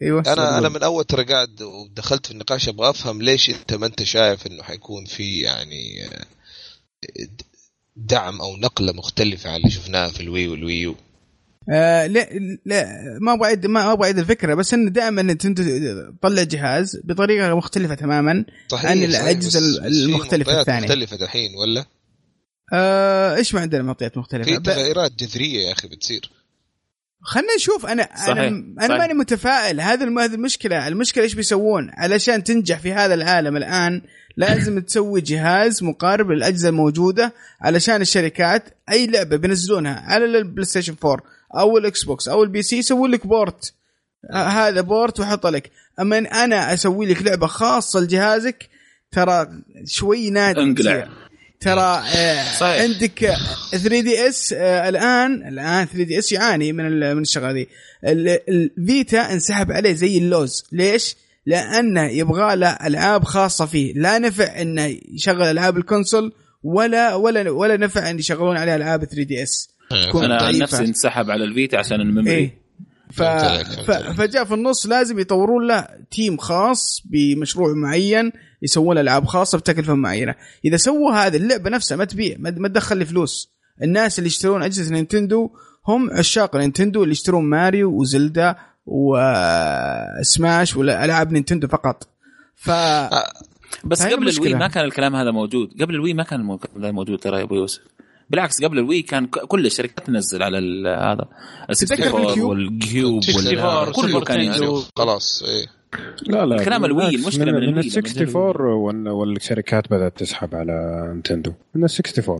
أيوه 0.01 0.23
أنا 0.27 0.57
أنا 0.57 0.69
من 0.69 0.83
أول 0.83 1.03
ترى 1.03 1.23
قاعد 1.23 1.61
ودخلت 1.61 2.25
في 2.25 2.31
النقاش 2.31 2.69
أبغى 2.69 2.89
أفهم 2.89 3.21
ليش 3.21 3.49
أنت 3.49 3.73
ما 3.73 3.85
أنت 3.85 4.03
شايف 4.03 4.47
إنه 4.47 4.63
حيكون 4.63 5.05
في 5.05 5.39
يعني 5.39 6.09
دعم 7.95 8.41
أو 8.41 8.57
نقلة 8.57 8.93
مختلفة 8.93 9.49
عن 9.49 9.55
اللي 9.55 9.71
شفناها 9.71 10.09
في 10.09 10.19
ال 10.19 10.47
Wii 10.47 10.61
وال 10.61 10.71
Wii 10.71 10.85
U. 10.85 10.95
آه 11.69 12.07
لا 12.07 12.29
لا 12.65 12.87
ما 13.21 13.33
أبغى 13.33 13.45
اعيد 13.45 13.65
ما 13.65 13.93
أبغى 13.93 14.03
أعيد 14.03 14.19
الفكرة 14.19 14.53
بس 14.53 14.73
انه 14.73 14.89
دائما 14.89 15.21
نتندو 15.21 15.63
تطلع 16.21 16.43
جهاز 16.43 17.01
بطريقة 17.03 17.55
مختلفة 17.55 17.95
تماما 17.95 18.45
صحيح 18.67 18.91
عن 18.91 19.03
الأجهزة 19.03 19.59
المختلفة 19.87 20.61
الثانية 20.61 20.87
مختلفة 20.87 21.23
الحين 21.23 21.55
ولا؟ 21.55 21.85
آه 22.73 23.35
إيش 23.35 23.53
ما 23.53 23.61
عندنا 23.61 23.83
معطيات 23.83 24.17
مختلفة؟ 24.17 24.51
في 24.51 24.59
تغيرات 24.59 25.11
جذرية 25.19 25.67
يا 25.67 25.71
أخي 25.71 25.87
بتصير 25.87 26.31
خلينا 27.21 27.55
نشوف 27.55 27.85
أنا 27.85 28.03
صحيح. 28.03 28.29
أنا 28.29 28.47
أنا 28.81 28.97
ماني 28.97 29.13
متفائل 29.13 29.81
هذا 29.81 30.05
هذه 30.05 30.33
المشكلة 30.33 30.87
المشكلة 30.87 31.23
إيش 31.23 31.33
بيسوون 31.33 31.89
علشان 31.93 32.43
تنجح 32.43 32.79
في 32.79 32.93
هذا 32.93 33.13
العالم 33.13 33.57
الآن 33.57 34.01
لازم 34.37 34.79
تسوي 34.79 35.21
جهاز 35.21 35.83
مقارب 35.83 36.31
للأجهزة 36.31 36.69
الموجودة 36.69 37.33
علشان 37.61 38.01
الشركات 38.01 38.63
أي 38.91 39.07
لعبة 39.07 39.35
بينزلونها 39.37 39.99
على 39.99 40.25
البلاي 40.25 40.65
ستيشن 40.65 40.95
4 41.05 41.23
أو 41.55 41.77
الاكس 41.77 42.03
بوكس 42.03 42.27
أو 42.27 42.43
ال 42.43 42.61
PC 42.63 42.77
يسوي 42.77 43.09
لك 43.09 43.27
port. 43.27 43.73
هذا 44.33 44.81
port 44.81 45.19
وحط 45.19 45.47
لك. 45.47 45.71
أما 45.99 46.17
أنا 46.17 46.73
أسوي 46.73 47.05
لك 47.05 47.21
لعبة 47.21 47.47
خاصة 47.47 47.99
لجهازك 47.99 48.69
ترى 49.11 49.47
شوي 49.85 50.29
نادر 50.29 50.61
إنقلع. 50.63 51.07
ترى 51.59 52.03
آه 52.15 52.43
صحيح. 52.59 52.81
عندك 52.81 53.35
3 53.71 53.87
DS 54.01 54.53
آه 54.53 54.89
الآن 54.89 55.47
الآن 55.47 55.85
3 55.85 56.03
DS 56.03 56.31
يعاني 56.31 56.73
من 56.73 57.15
من 57.15 57.21
الشغلة 57.21 57.51
دي 57.51 57.69
ال 58.03 58.29
Vita 58.29 59.33
انسحب 59.33 59.71
عليه 59.71 59.93
زي 59.93 60.17
اللوز. 60.17 60.63
ليش؟ 60.71 61.15
لأنه 61.47 62.03
يبغى 62.03 62.55
له 62.55 62.69
ألعاب 62.69 63.23
خاصة 63.23 63.65
فيه. 63.65 63.93
لا 63.93 64.19
نفع 64.19 64.61
انه 64.61 64.97
يشغل 65.11 65.41
ألعاب 65.41 65.77
ال 65.77 65.84
console 65.84 66.33
ولا 66.63 67.15
ولا 67.15 67.49
ولا 67.49 67.77
نفع 67.77 68.09
إن 68.09 68.19
يشغلون 68.19 68.57
عليه 68.57 68.75
ألعاب 68.75 69.05
3 69.05 69.23
DS. 69.23 69.69
أنا 70.15 70.35
عن 70.41 70.57
نفسي 70.57 70.85
انسحب 70.85 71.31
على 71.31 71.43
ال 71.43 71.50
Vita 71.50 71.77
عشان 71.77 72.01
ال 72.01 72.05
memory. 72.05 72.31
إيه؟ 72.31 72.57
ف... 73.11 73.23
ف... 73.23 73.91
فجاء 73.91 74.45
في 74.45 74.53
النص 74.53 74.85
لازم 74.85 75.19
يطورون 75.19 75.67
له 75.67 75.87
team 76.11 76.37
خاص 76.37 77.03
بمشروع 77.05 77.73
معين 77.73 78.31
يسوون 78.61 78.97
ألعاب 78.97 79.25
خاصة 79.25 79.57
بتكلفة 79.57 79.93
معينة. 79.93 80.35
إذا 80.65 80.77
سووا 80.77 81.11
هذه 81.11 81.35
اللعبة 81.35 81.69
نفسها 81.69 81.97
ما 81.97 82.05
تبيع 82.05 82.35
ما 82.39 82.67
تدخل 82.67 82.97
لي 82.97 83.05
فلوس 83.05 83.51
الناس 83.83 84.19
اللي 84.19 84.27
يشترون 84.27 84.63
أجهزة 84.63 84.93
نينتندو 84.93 85.49
هم 85.87 86.09
عشاق 86.11 86.55
نينتندو 86.55 87.03
اللي 87.03 87.11
يشترون 87.11 87.45
ماريو 87.45 87.89
وزلدا 87.91 88.55
وسماش 88.87 90.77
ولا 90.77 91.05
العاب 91.05 91.31
نينتندو 91.31 91.67
فقط. 91.67 92.07
ف 92.55 92.71
بس 93.83 94.05
قبل 94.05 94.29
ال 94.29 94.35
Wii 94.35 94.53
ما 94.53 94.67
كان 94.67 94.85
الكلام 94.85 95.15
هذا 95.15 95.31
موجود. 95.31 95.81
قبل 95.81 95.95
ال 95.95 95.99
Wii 95.99 96.13
ما 96.13 96.23
كان 96.23 96.57
هذا 96.77 96.91
موجود 96.91 97.19
ترى 97.19 97.37
يا 97.37 97.43
أبو 97.43 97.55
يوسف. 97.55 97.81
بالعكس 98.29 98.63
قبل 98.63 98.79
ال 98.79 98.84
Wii 98.84 99.01
كان 99.01 99.25
كل 99.25 99.65
الشركات 99.65 100.07
تنزل 100.07 100.43
على 100.43 100.57
هذا. 100.87 101.25
ال 101.69 102.43
وال 102.43 102.70
Cube 102.70 103.23
كله 103.95 104.21
كان 104.21 104.41
ينزل. 104.41 104.83
خلاص 104.95 105.43
إيه. 105.43 105.65
لا 106.27 106.45
لا 106.45 106.63
كلام 106.63 106.85
ال 106.85 106.91
Wii 106.91 107.09
المشكلة 107.09 107.51
من, 107.51 107.53
من, 107.53 107.79
ال 107.79 107.91
64 107.97 109.07
والشركات 109.07 109.91
بدأت 109.91 110.17
تسحب 110.17 110.55
على 110.55 111.07
نينتندو. 111.13 111.53
من 111.75 111.83
ال 111.83 111.89
64 111.89 112.39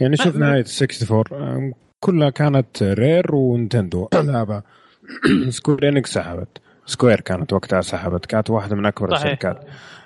يعني 0.00 0.16
شوف 0.16 0.36
نهاية 0.36 0.60
ال 0.60 0.88
64 1.02 1.72
كلها 2.00 2.30
كانت 2.30 2.82
Rare 2.82 3.34
ونتندو 3.34 4.08
لعبه 4.14 4.62
Square 5.48 5.88
Enix 5.88 6.12
سحبت 6.12 6.48
Square 6.86 7.20
كانت 7.20 7.52
وقتها 7.52 7.80
سحبت 7.80 8.26
كانت 8.26 8.50
واحدة 8.50 8.76
من 8.76 8.86
اكبر 8.86 9.10
صحيح. 9.10 9.24
الشركات 9.24 9.64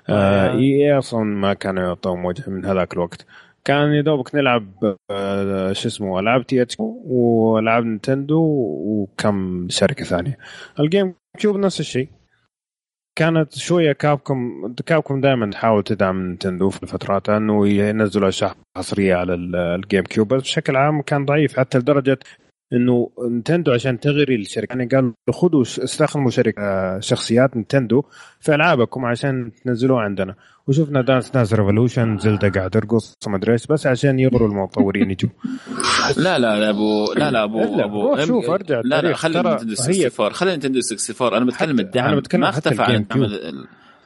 آه 0.08 0.52
اي 0.52 0.98
أصلا 0.98 1.24
ما 1.24 1.54
كانوا 1.54 1.82
يعطون 1.82 2.24
وجه 2.24 2.50
من 2.50 2.64
هذاك 2.64 2.92
الوقت 2.92 3.26
كان 3.64 3.92
يا 3.92 4.00
دوبك 4.00 4.34
نلعب 4.34 4.96
آه 5.10 5.72
شو 5.72 5.88
اسمه 5.88 6.20
العاب 6.20 6.46
TH 6.46 6.76
والعاب 6.80 7.84
نينتندو 7.84 8.40
وكم 8.84 9.66
شركه 9.68 10.04
ثانية 10.04 10.38
ال 10.80 11.14
GameCube 11.38 11.56
نفس 11.56 11.80
الشيء 11.80 12.08
كانت 13.16 13.54
شوية 13.54 13.92
Capcom 13.92 14.72
Capcom 14.86 15.20
دائما 15.20 15.50
تحاول 15.50 15.82
تدعم 15.82 16.26
نينتندو 16.26 16.70
في 16.70 16.82
الفترات 16.82 17.28
انه 17.28 17.68
ينزلوا 17.68 18.28
اشياء 18.28 18.56
حصريه 18.76 19.14
على 19.14 19.34
ال 19.34 20.04
GameCube 20.04 20.28
بس 20.28 20.42
بشكل 20.42 20.76
عام 20.76 21.02
كان 21.02 21.24
ضعيف 21.24 21.58
حتى 21.58 21.78
لدرجه 21.78 22.18
إنه 22.72 23.10
نتندو 23.30 23.72
عشان 23.72 24.00
تغري 24.00 24.34
الشركة. 24.34 24.72
يعني 24.72 24.86
قالوا 24.86 25.12
خذوا 25.30 25.62
استخدموا 25.62 26.30
شركة 26.30 27.00
شخصيات 27.00 27.56
نتندو 27.56 28.02
في 28.40 28.54
ألعابكم 28.54 29.04
عشان 29.04 29.50
تنزلوها 29.64 30.00
عندنا. 30.00 30.34
وشفنا 30.66 31.02
Dance 31.02 31.30
Dance 31.30 31.54
Revolution 31.54 32.18
Zelda 32.18 32.48
قاعد 32.48 32.70
ترقص 32.70 33.14
ما 33.28 33.36
أدري 33.36 33.52
إيش 33.52 33.66
بس 33.66 33.86
عشان 33.86 34.18
يغروا 34.18 34.48
المطورين 34.48 35.10
يجوا. 35.10 35.30
لا 36.24 36.38
لا 36.38 36.60
لا 36.60 36.70
أبو 36.70 37.12
لا 37.16 37.30
لا 37.30 37.44
أبو 37.44 37.60
أبو 37.62 38.16
شوف 38.24 38.50
أرجع 38.50 38.80
لا 38.84 39.02
لا 39.02 39.12
خلي 39.12 39.38
نتندو 39.38 39.74
64 39.74 40.32
خلي 40.32 40.56
نتندو 40.56 40.78
64 40.78 41.36
أنا 41.36 41.44
بتكلم 41.44 41.80
الدعم 41.80 42.08
أنا 42.08 42.16
بتكلم 42.16 42.40
ما 42.40 42.48
اختفى 42.48 42.82
عن 42.82 43.06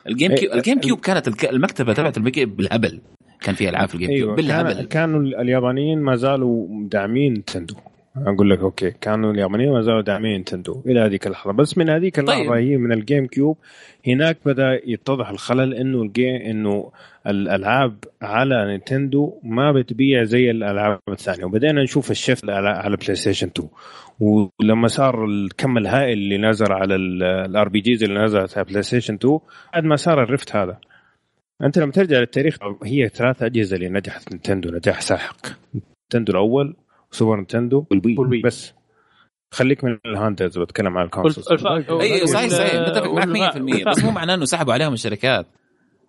ال 0.08 0.34
GameCube 0.34 0.52
ال 0.54 0.80
GameCube 0.80 1.00
كانت 1.00 1.44
المكتبة 1.44 1.92
تبعته 1.92 2.18
بالهبل. 2.18 3.00
كان 3.40 3.54
فيها 3.54 3.70
ألعاب 3.70 3.88
في 3.88 3.94
ال 3.94 4.08
GameCube 4.08 4.20
أيوة 4.20 4.34
بالهبل. 4.34 4.84
كانوا 4.84 5.20
اليابانيين 5.20 5.98
ما 5.98 6.16
زالوا 6.16 6.68
داعمين 6.88 7.32
نتندو. 7.32 7.74
أقول 8.16 8.50
لك 8.50 8.58
أوكي 8.58 8.90
كانوا 8.90 9.32
اليابانيين 9.32 9.72
ما 9.72 9.82
زالوا 9.82 10.00
داعمين 10.00 10.40
نتندو 10.40 10.82
إلى 10.86 11.00
هذيك 11.00 11.26
اللحظة. 11.26 11.52
بس 11.52 11.78
من 11.78 11.90
هذيك 11.90 12.18
اللحظة 12.18 12.48
طيب. 12.48 12.52
هي 12.52 12.76
من 12.76 12.92
ال 12.92 13.26
GameCube 13.26 13.58
هناك 14.06 14.38
بدأ 14.44 14.80
يتضح 14.84 15.28
الخلل 15.28 15.74
إنه 15.74 16.02
ال 16.02 16.09
Game 16.09 16.34
إنه 16.34 16.92
الألعاب 17.26 18.04
على 18.22 18.66
نينتندو 18.66 19.40
ما 19.42 19.72
بتبيع 19.72 20.24
زي 20.24 20.50
الألعاب 20.50 21.00
الثانية. 21.08 21.44
وبدينا 21.44 21.82
نشوف 21.82 22.10
ال 22.10 22.16
shift 22.16 22.48
على 22.50 22.96
بلاي 22.96 23.14
ستيشن 23.14 23.46
2 23.46 23.68
ولما 24.20 24.88
صار 24.88 25.24
الكم 25.24 25.78
الهائل 25.78 26.18
اللي 26.18 26.38
نزل 26.38 26.72
على 26.72 26.94
ال 26.96 27.68
RPGs 27.68 28.02
اللي 28.04 28.24
نزلت 28.24 28.58
على 28.58 28.66
بلاي 28.66 28.82
ستيشن 28.82 29.14
2 29.14 29.38
بعد 29.74 29.84
ما 29.84 29.96
صار 29.96 30.22
ال 30.22 30.28
shift 30.28 30.56
هذا. 30.56 30.78
أنت 31.62 31.78
لما 31.78 31.92
ترجع 31.92 32.18
للتاريخ 32.18 32.58
هي 32.84 33.08
ثلاث 33.08 33.42
أجهزة 33.42 33.76
اللي 33.76 33.88
نجحت 33.88 34.32
نينتندو 34.32 34.70
نجاح 34.70 35.00
ساحق. 35.00 35.46
نينتندو 35.74 36.32
الأول 36.32 36.76
سوبر 37.10 37.40
نتندو 37.40 37.86
وال 37.90 38.07
Wii. 38.07 38.42
بس. 38.42 38.74
خليك 39.50 39.84
من 39.84 39.98
ال 40.06 40.11
handhelds 40.11 40.58
بتكلم 40.58 40.98
عن 40.98 41.04
ال 41.04 41.11
consoles 41.11 41.64
اي 41.90 42.26
صحيح 42.26 42.50
صحيح. 42.50 42.88
متفق 42.88 43.14
معك 43.14 43.56
100% 43.56 43.84
بس 43.86 44.04
مو 44.04 44.10
معناه 44.10 44.34
إنه 44.34 44.44
سحبوا 44.44 44.72
عليهم 44.72 44.92
الشركات. 44.92 45.46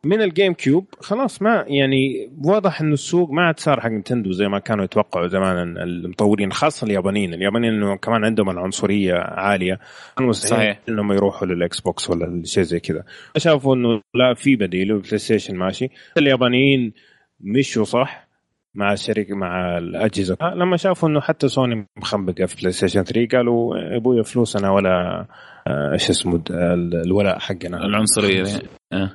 من 0.04 0.22
ال 0.22 0.54
GameCube 0.54 0.86
خلاص 1.00 1.42
ما 1.42 1.66
يعني 1.68 2.32
واضح 2.46 2.82
إنه 2.82 2.94
السوق 2.94 3.32
ما 3.32 3.42
عاد 3.42 3.60
صار 3.60 3.80
حق 3.80 3.90
نتندو 3.90 4.32
زي 4.32 4.48
ما 4.48 4.60
كانوا 4.60 4.86
يتوقعوا 4.86 5.28
زمان 5.28 5.78
المطورين 5.78 6.52
خاصة 6.52 6.86
اليابانيين، 6.86 7.34
اليابانيين 7.34 7.74
إنه 7.74 7.96
كمان 7.96 8.26
عندهم 8.26 8.50
العنصرية 8.50 9.14
عالية. 9.14 9.80
كانوا 10.18 10.32
صحيح. 10.32 10.80
إنهم 10.90 11.12
يروحوا 11.12 11.48
للإكس 11.48 11.80
بوكس 11.80 12.10
ولا 12.10 12.42
شيء 12.46 12.64
زي 12.64 12.80
كذا، 12.80 13.04
شافوا 13.38 13.76
إنه 13.76 14.02
لا 14.16 14.34
في 14.34 14.56
بديل 14.56 14.94
والبلاي 14.94 15.18
ستيشن 15.18 15.56
ماشي، 15.56 15.90
اليابانيين 16.18 16.94
مشوا 17.40 17.84
صح. 17.84 18.27
مع 18.76 18.94
الشركة 18.94 19.36
مع 19.36 19.78
الأجهزة. 19.78 20.38
آه، 20.42 20.54
لما 20.56 20.78
شافوا 20.78 21.10
إنه 21.10 21.22
حتى 21.22 21.48
سوني 21.48 21.88
مخبقه 21.98 22.46
في 22.46 22.56
بلاي 22.58 22.72
ستيشن 22.72 23.04
3 23.04 23.38
قالوا 23.38 23.78
يا 23.78 23.98
أبويا 23.98 24.24
فلوسنا 24.24 24.72
ولا 24.72 25.26
آه، 25.68 25.94
إيش 25.94 26.10
اسمه 26.10 26.42
الولاء 26.50 27.40
حقنا. 27.40 27.86
العنصرية. 27.86 28.46
آه. 28.94 29.10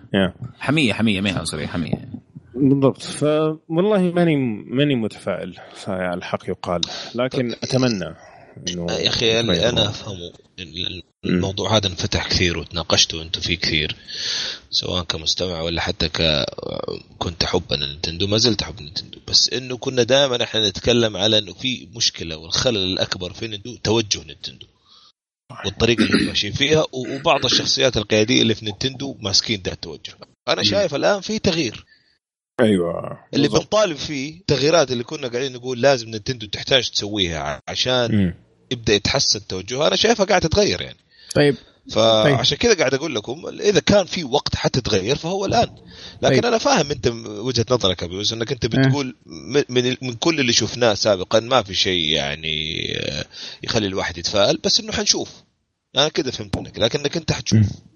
حمية 0.61 0.93
حمية 0.93 1.21
ما 1.21 1.31
هي 1.31 1.35
عنصرية 1.39 1.67
حمية. 1.67 1.95
بالضبط. 2.55 3.03
فوالله 3.03 4.13
ماني 4.15 4.37
ماني 4.67 4.95
متفائل 4.95 5.55
الحق 5.89 6.49
يقال. 6.49 6.81
لكن 7.15 7.53
أتمنى. 7.63 8.15
إنه 8.69 8.93
يا 8.93 9.09
أخي 9.09 9.41
اللي 9.41 9.69
أنا 9.69 9.89
أفهمه. 9.89 10.33
الموضوع 11.25 11.77
هذا 11.77 11.87
انفتح 11.87 12.29
كثير 12.29 12.59
وتناقشتوا 12.59 13.23
أنتم 13.23 13.41
فيه 13.41 13.59
كثير 13.59 13.97
سواء 14.71 15.03
كمستمع 15.05 15.61
ولا 15.61 15.81
حتى 15.81 16.09
ك 16.09 16.45
كنت 17.19 17.45
احب 17.45 17.73
نينتندو 17.73 18.27
ما 18.27 18.39
زلت 18.39 18.63
أحب 18.63 18.81
نينتندو. 18.81 19.19
بس 19.29 19.51
إنه 19.51 19.77
كنا 19.77 20.03
دائما 20.03 20.43
إحنا 20.43 20.69
نتكلم 20.69 21.17
على 21.17 21.39
إنه 21.39 21.53
في 21.53 21.89
مشكلة 21.95 22.37
والخلل 22.37 22.93
الأكبر 22.93 23.33
في 23.33 23.49
نينتندو 23.49 23.79
توجه 23.85 24.25
نينتندو 24.25 24.67
والطريقة 25.65 26.05
اللي 26.05 26.27
ماشيين 26.27 26.53
فيها 26.53 26.85
وبعض 26.93 27.45
الشخصيات 27.45 27.97
القيادية 27.97 28.43
اللي 28.43 28.55
في 28.55 28.65
نينتندو 28.65 29.17
ماسكين 29.21 29.63
ده 29.63 29.73
التوجه. 29.73 30.15
أنا 30.49 30.63
شايف 30.63 30.95
الآن 30.95 31.21
في 31.21 31.39
تغيير. 31.39 31.85
أيوه. 32.63 33.19
اللي 33.35 33.49
بنطالب 33.49 33.97
فيه 33.97 34.41
التغييرات 34.41 34.93
اللي 34.93 35.05
كنا 35.05 35.29
قاعدين 35.29 35.53
نقول 35.53 35.81
لازم 35.81 36.09
نينتندو 36.09 36.47
تحتاج 36.47 36.91
تسويها 36.91 37.63
عشان 37.69 38.35
يبدأ 38.71 38.95
يتحسن 38.95 39.47
توجهها 39.47 39.87
أنا 39.89 39.97
شايفها 39.97 40.27
قاعدة 40.27 40.49
تتغير 40.49 40.81
يعني. 40.81 40.99
طيب. 41.35 41.57
فعشان 41.91 42.59
كذا 42.59 42.75
قاعد 42.75 42.95
أقول 42.95 43.15
لكم 43.15 43.43
إذا 43.61 43.81
كان 43.81 44.05
في 44.05 44.25
وقت 44.25 44.57
حتتغير 44.57 45.17
فهو 45.17 45.45
الآن. 45.45 45.69
لكن 46.23 46.35
طيب. 46.35 46.47
أنا 46.47 46.59
فاهم 46.59 46.91
أنت 46.91 47.07
وجهة 47.27 47.67
نظرك 47.71 48.03
يوسف 48.03 48.35
إنك 48.35 48.53
أنت 48.53 48.67
بتقول 48.67 49.17
من 49.69 49.97
من 50.03 50.13
كل 50.13 50.41
اللي 50.41 50.53
شفناه 50.53 50.95
سابقا 50.95 51.41
ما 51.41 51.63
في 51.63 51.75
شيء 51.75 52.09
يعني 52.09 52.87
يخلي 53.63 53.87
الواحد 53.87 54.19
يتفائل 54.19 54.59
بس 54.65 54.81
إنه 54.81 54.93
حنشوف. 54.93 55.31
أنا 55.97 56.09
كذا 56.09 56.31
فهمت 56.31 56.57
منك 56.59 56.79
لكنك 56.79 57.17
أنت 57.17 57.33
حتشوف. 57.33 57.59
آه 57.59 57.92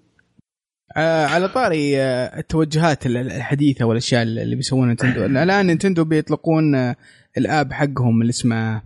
على 1.03 1.47
طاري 1.47 2.01
آه 2.01 2.39
التوجهات 2.39 3.05
الحديثة 3.05 3.85
والأشياء 3.85 4.23
اللي 4.23 4.55
بيسوونها 4.55 4.93
نتندو. 4.93 5.25
الآن 5.43 5.67
نتندو 5.67 6.03
بيطلقون 6.03 6.75
آه 6.75 6.95
ال 7.37 7.46
app 7.46 7.73
حقهم 7.73 8.21
اللي 8.21 8.29
اسمه 8.29 8.81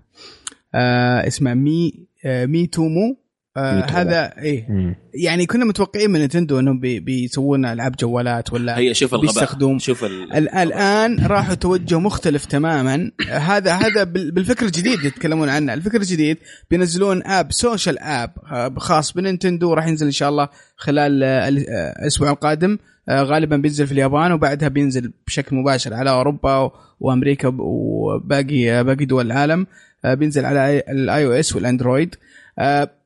آه 0.75 1.27
اسمه 1.27 1.53
Mii 1.53 2.07
آه 2.25 2.45
Miitomo 2.45 3.11
آه 3.11 3.20
هذا 3.57 4.33
إيه. 4.37 4.65
مم. 4.69 4.95
يعني 5.13 5.45
كنا 5.45 5.65
متوقعين 5.65 6.11
من 6.11 6.21
نتندو 6.21 6.59
إنهم 6.59 6.79
بي 6.79 6.99
بيسوون 6.99 7.65
ألعاب 7.65 7.95
جوالات 7.95 8.53
ولا 8.53 8.77
هي 8.77 8.93
شوف 8.93 9.15
بيستخدمون. 9.15 9.79
شوف 9.79 10.03
ال... 10.03 10.49
الآن 10.49 11.25
راحوا 11.25 11.55
توجه 11.55 11.99
مختلف 11.99 12.45
تماما. 12.45 13.11
هذا 13.29 13.73
هذا 13.73 14.03
بالفكر 14.03 14.65
الجديد 14.65 15.03
يتكلمون 15.03 15.49
عنه. 15.49 15.73
الفكر 15.73 15.97
الجديد 15.97 16.37
بينزلون 16.69 17.23
app 17.23 17.51
social 17.51 17.99
app 17.99 18.79
خاص 18.79 19.13
بننتندو. 19.13 19.73
راح 19.73 19.87
ينزل 19.87 20.05
إن 20.05 20.11
شاء 20.11 20.29
الله 20.29 20.49
خلال 20.75 21.23
الأسبوع 21.23 22.29
القادم. 22.29 22.77
آه، 23.09 23.23
غالبا 23.23 23.57
بينزل 23.57 23.87
في 23.87 23.91
اليابان 23.91 24.31
وبعدها 24.31 24.69
بينزل 24.69 25.13
بشكل 25.27 25.55
مباشر 25.55 25.93
على 25.93 26.09
أوروبا 26.09 26.71
وأمريكا 26.99 27.55
وباقي 27.59 28.83
باقي 28.83 29.05
دول 29.05 29.25
العالم. 29.25 29.67
آه، 30.05 30.13
بينزل 30.13 30.45
على 30.45 30.83
ال 30.89 31.25
iOS 31.25 31.55
والأندرويد. 31.55 32.15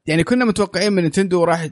يعني 0.07 0.23
كنا 0.23 0.45
متوقعين 0.45 0.94
من 0.94 1.03
نتندو 1.03 1.44
راح 1.44 1.68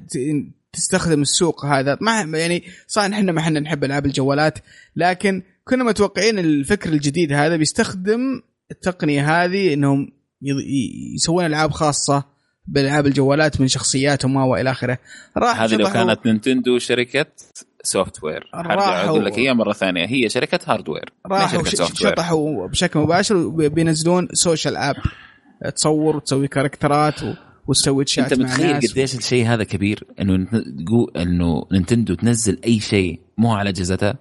تستخدم 0.73 1.21
السوق 1.21 1.65
هذا. 1.65 1.97
ما 2.01 2.37
يعني 2.37 2.63
صح 2.87 3.01
إحنا 3.01 3.31
ما 3.31 3.39
إحنا 3.39 3.59
نحب 3.59 3.83
ألعاب 3.83 4.05
الجوالات 4.05 4.59
لكن 4.95 5.43
كنا 5.63 5.83
متوقعين 5.83 6.39
الفكر 6.39 6.89
الجديد 6.89 7.33
هذا 7.33 7.55
بيستخدم 7.55 8.41
التقنية 8.71 9.43
هذه 9.43 9.73
إنهم 9.73 10.11
يسوون 11.15 11.45
ألعاب 11.45 11.71
خاصة 11.71 12.23
بألعاب 12.67 13.07
الجوالات 13.07 13.61
من 13.61 13.67
شخصياتهم 13.67 14.35
والى 14.35 14.71
آخره. 14.71 14.97
راح 15.37 15.61
هذه 15.61 15.75
لو 15.75 15.89
كانت 15.89 16.25
نينتندو 16.25 16.79
شركة 16.79 17.25
software 17.83 18.49
راح 18.55 18.87
أقول 18.87 19.25
لك 19.25 19.39
هي 19.39 19.53
مرة 19.53 19.73
ثانية. 19.73 20.05
هي 20.05 20.29
شركة 20.29 20.59
hardware 20.65 21.13
راحوا 21.25 21.63
شطحوا 21.93 22.67
بشكل 22.67 22.99
مباشر 22.99 23.35
وبينزلون 23.35 24.27
social 24.33 24.77
app 24.77 24.95
تصور 25.75 26.15
وتسوي 26.15 26.47
كاركترات 26.47 27.23
و... 27.23 27.33
وتسوي 27.67 28.03
تشات 28.03 28.31
أنت 28.31 28.41
متخيل 28.41 28.75
قديش 28.75 29.15
الشيء 29.15 29.45
هذا 29.45 29.63
كبير؟ 29.63 30.03
إنه 30.19 30.45
تقول 30.45 31.11
إنه 31.17 31.65
نينتندو 31.71 32.13
تنزل 32.13 32.59
أي 32.65 32.79
شيء 32.79 33.19
مو 33.37 33.53
على 33.53 33.69
أجهزتها؟ 33.69 34.15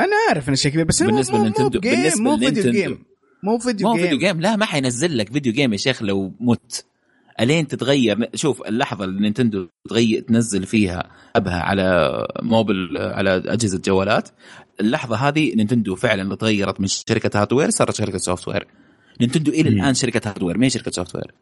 أنا 0.00 0.12
عارف 0.28 0.48
إن 0.48 0.52
الشيء 0.52 0.72
كبير 0.72 0.84
بس 0.84 1.02
بالنسبة 1.02 1.38
لنينتندو 1.38 1.80
بالنسبة 1.80 2.22
مو 2.22 2.38
video 2.38 2.72
game 2.72 3.04
مو 3.42 3.58
فيديو 3.58 3.88
مو 3.88 3.96
video 3.96 4.18
game 4.18 4.40
لا 4.40 4.56
ما 4.56 4.64
حينزل 4.64 5.18
لك 5.18 5.32
video 5.32 5.52
game 5.52 5.72
يا 5.72 5.78
شيخ 5.78 6.02
لو 6.02 6.32
مت. 6.40 6.84
ألين 7.40 7.68
تتغير؟ 7.68 8.30
شوف 8.34 8.62
اللحظة 8.62 9.04
اللي 9.04 9.20
نينتندو 9.20 9.68
تغير 9.88 10.20
تنزل 10.20 10.66
فيها 10.66 11.10
ألعابها 11.36 11.60
على 11.60 12.26
موبل 12.42 12.98
على 12.98 13.36
أجهزة 13.36 13.78
جوالات 13.78 14.28
اللحظة 14.80 15.16
هذه 15.16 15.54
نينتندو 15.54 15.96
فعلا 15.96 16.34
تغيرت 16.34 16.80
من 16.80 16.86
شركة 16.86 17.40
hardware 17.40 17.70
صارت 17.70 17.94
شركة 17.94 18.18
software 18.18 18.66
نينتندو 19.20 19.52
إلى 19.52 19.68
الآن 19.68 19.94
شركة 19.94 20.28
hardware 20.28 20.58
ما 20.58 20.66
هي 20.66 20.70
شركة 20.70 20.90
software 20.90 21.34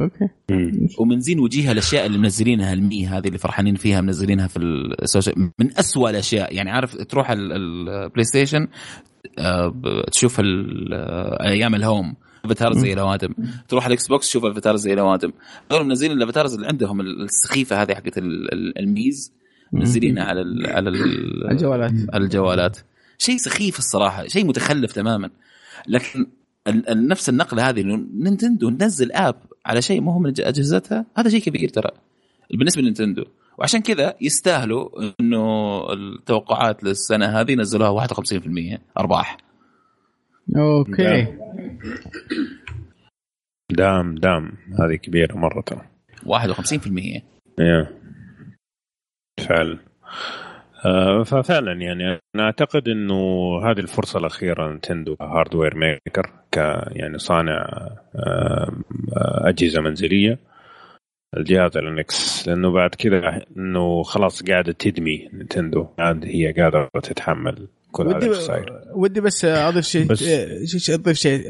أوكي. 0.00 0.28
ومن 0.98 1.20
زين 1.20 1.40
وجيهها 1.40 1.72
الأشياء 1.72 2.06
اللي 2.06 2.18
منزلينها 2.18 2.72
ال 2.72 2.81
Mii 2.81 3.06
هذه 3.06 3.26
اللي 3.26 3.38
فرحانين 3.38 3.74
فيها 3.74 4.00
منزلينها 4.00 4.46
في 4.46 4.58
ال 4.58 4.71
social 4.71 5.50
من 5.58 5.78
أسوأ 5.78 6.10
الأشياء. 6.10 6.54
يعني 6.54 6.70
عارف 6.70 6.96
تروح 6.96 7.30
البلاي 7.30 8.24
ستيشن 8.24 8.68
آه، 9.38 9.74
تشوف 10.12 10.40
أيام 11.40 11.74
ال 11.74 11.82
Home 11.82 12.14
avatar 12.44 12.72
زي 12.72 12.92
الاوادم 12.92 13.34
تروح 13.68 13.86
الاكس 13.86 14.08
بوكس 14.08 14.28
تشوف 14.28 14.44
افاتار 14.44 14.76
زي 14.76 14.92
الاوادم 14.92 15.32
هذول 15.72 15.86
منزلين 15.86 16.12
ال 16.12 16.17
avatars 16.17 16.54
اللي 16.54 16.66
عندهم 16.66 17.00
السخيفة 17.00 17.82
هذه 17.82 17.94
حقت 17.94 18.18
ال 18.78 18.89
Miis 18.89 19.32
منزلينها 19.72 20.24
على 20.24 20.40
ال 20.40 20.66
على 20.66 20.88
ال 20.90 21.50
الجوالات. 21.50 21.92
الجوالات. 22.14 22.78
شيء 23.18 23.36
سخيف 23.36 23.78
الصراحة 23.78 24.26
شيء 24.26 24.46
متخلف 24.46 24.92
تماما. 24.92 25.30
لكن 25.88 26.26
نفس 26.88 27.28
النقلة 27.28 27.68
هذه 27.68 27.80
انه 27.80 28.06
نينتندو 28.14 28.70
تنزل 28.70 29.12
app. 29.12 29.36
على 29.70 29.82
شيء 29.82 30.00
مو 30.00 30.18
من 30.18 30.30
أجهزتها 30.40 31.06
هذا 31.16 31.28
شيء 31.28 31.40
كبير 31.40 31.68
ترى. 31.68 31.90
بالنسبة 32.54 32.82
لنينتندو 32.82 33.24
وعشان 33.58 33.80
كذا 33.80 34.14
يستاهلوا 34.20 34.88
إنه 35.20 35.42
التوقعات 35.92 36.84
للسنة 36.84 37.26
هذه 37.26 37.54
نزلوها 37.54 38.06
51% 38.06 38.78
أرباح. 38.98 39.36
okay. 40.56 41.26
دام. 43.70 44.14
دام 44.14 44.52
هذه 44.80 44.94
كبيرة 44.96 45.36
مرة 45.36 45.60
ترى. 45.60 45.86
51% 46.26 47.22
يا. 47.58 48.00
فعلا 49.48 49.78
ففعلا 51.24 51.72
يعني 51.72 52.20
أنا 52.34 52.42
أعتقد 52.42 52.88
إنه 52.88 53.14
هذه 53.64 53.78
الفرصة 53.78 54.18
الأخيرة 54.18 54.72
Nintendo 54.72 55.16
hardware 55.20 55.76
maker 55.76 56.30
ك 56.52 56.56
يعني 56.92 57.18
صانع 57.18 57.88
آه، 58.14 58.72
أجهزة 59.48 59.80
منزلية. 59.80 60.38
الجهاز 61.36 61.76
الانكس 61.76 62.48
لأنه 62.48 62.70
بعد 62.70 62.94
كذا 62.94 63.42
إنه 63.56 64.02
خلاص 64.02 64.42
قاعدة 64.42 64.72
تدمي 64.72 65.28
نتندو 65.34 65.82
قاعد 65.98 66.24
هي 66.24 66.52
قاعدة 66.52 66.88
تتحمل 67.02 67.68
كل 67.92 68.06
ودي 68.06 68.26
هذا 68.26 68.64
ودي 68.94 69.20
بس 69.20 69.44
أضيف 69.44 69.84
شيء 69.84 70.06
بس 70.06 70.90
أضيف 70.90 71.16
شيء. 71.16 71.42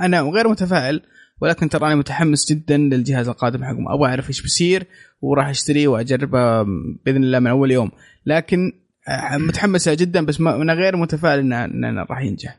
أنا 0.00 0.20
غير 0.20 0.48
متفائل 0.48 1.02
ولكن 1.40 1.68
تراني 1.68 1.94
متحمس 1.94 2.52
جدا 2.52 2.76
للجهاز 2.76 3.28
القادم 3.28 3.64
حقهم. 3.64 3.88
أبغى 3.88 4.08
أعرف 4.08 4.28
إيش 4.28 4.42
بيصير 4.42 4.86
وراح 5.22 5.48
اشتريه 5.48 5.88
وأجربه 5.88 6.62
بإذن 7.04 7.24
الله 7.24 7.38
من 7.38 7.46
أول 7.46 7.70
يوم. 7.70 7.90
لكن 8.26 8.72
آه، 9.08 9.36
متحمسة 9.36 9.94
جدا 9.94 10.26
بس 10.26 10.40
ما 10.40 10.56
أنا 10.56 10.72
غير 10.72 10.96
متفائل 10.96 11.38
انه 11.38 11.64
انه 11.64 12.02
راح 12.02 12.20
ينجح. 12.20 12.58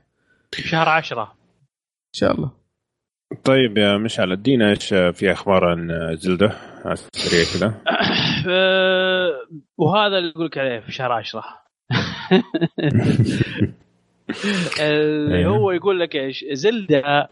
شهر 0.53 0.89
عشرة. 0.89 1.23
إن 1.23 2.14
شاء 2.19 2.31
الله. 2.31 2.52
طيب 3.43 3.77
يا 3.77 3.97
مشعل 3.97 4.31
ادينا 4.31 4.69
إيش 4.69 4.88
في 4.89 5.31
أخبار 5.31 5.65
عن 5.65 6.15
زلدة؟ 6.15 6.52
على 6.85 6.93
السريع 6.93 7.43
كذا. 7.53 7.73
آه، 8.49 9.31
وهذا 9.77 10.18
اللي 10.18 10.31
أقول 10.31 10.45
لك 10.45 10.57
عليه 10.57 10.80
في 10.80 10.91
شهر 10.91 11.11
عشرة. 11.11 11.43
أيوه. 14.80 15.57
هو 15.57 15.72
يقول 15.72 15.99
لك 15.99 16.15
إيش؟ 16.15 16.45
زلدة 16.52 17.30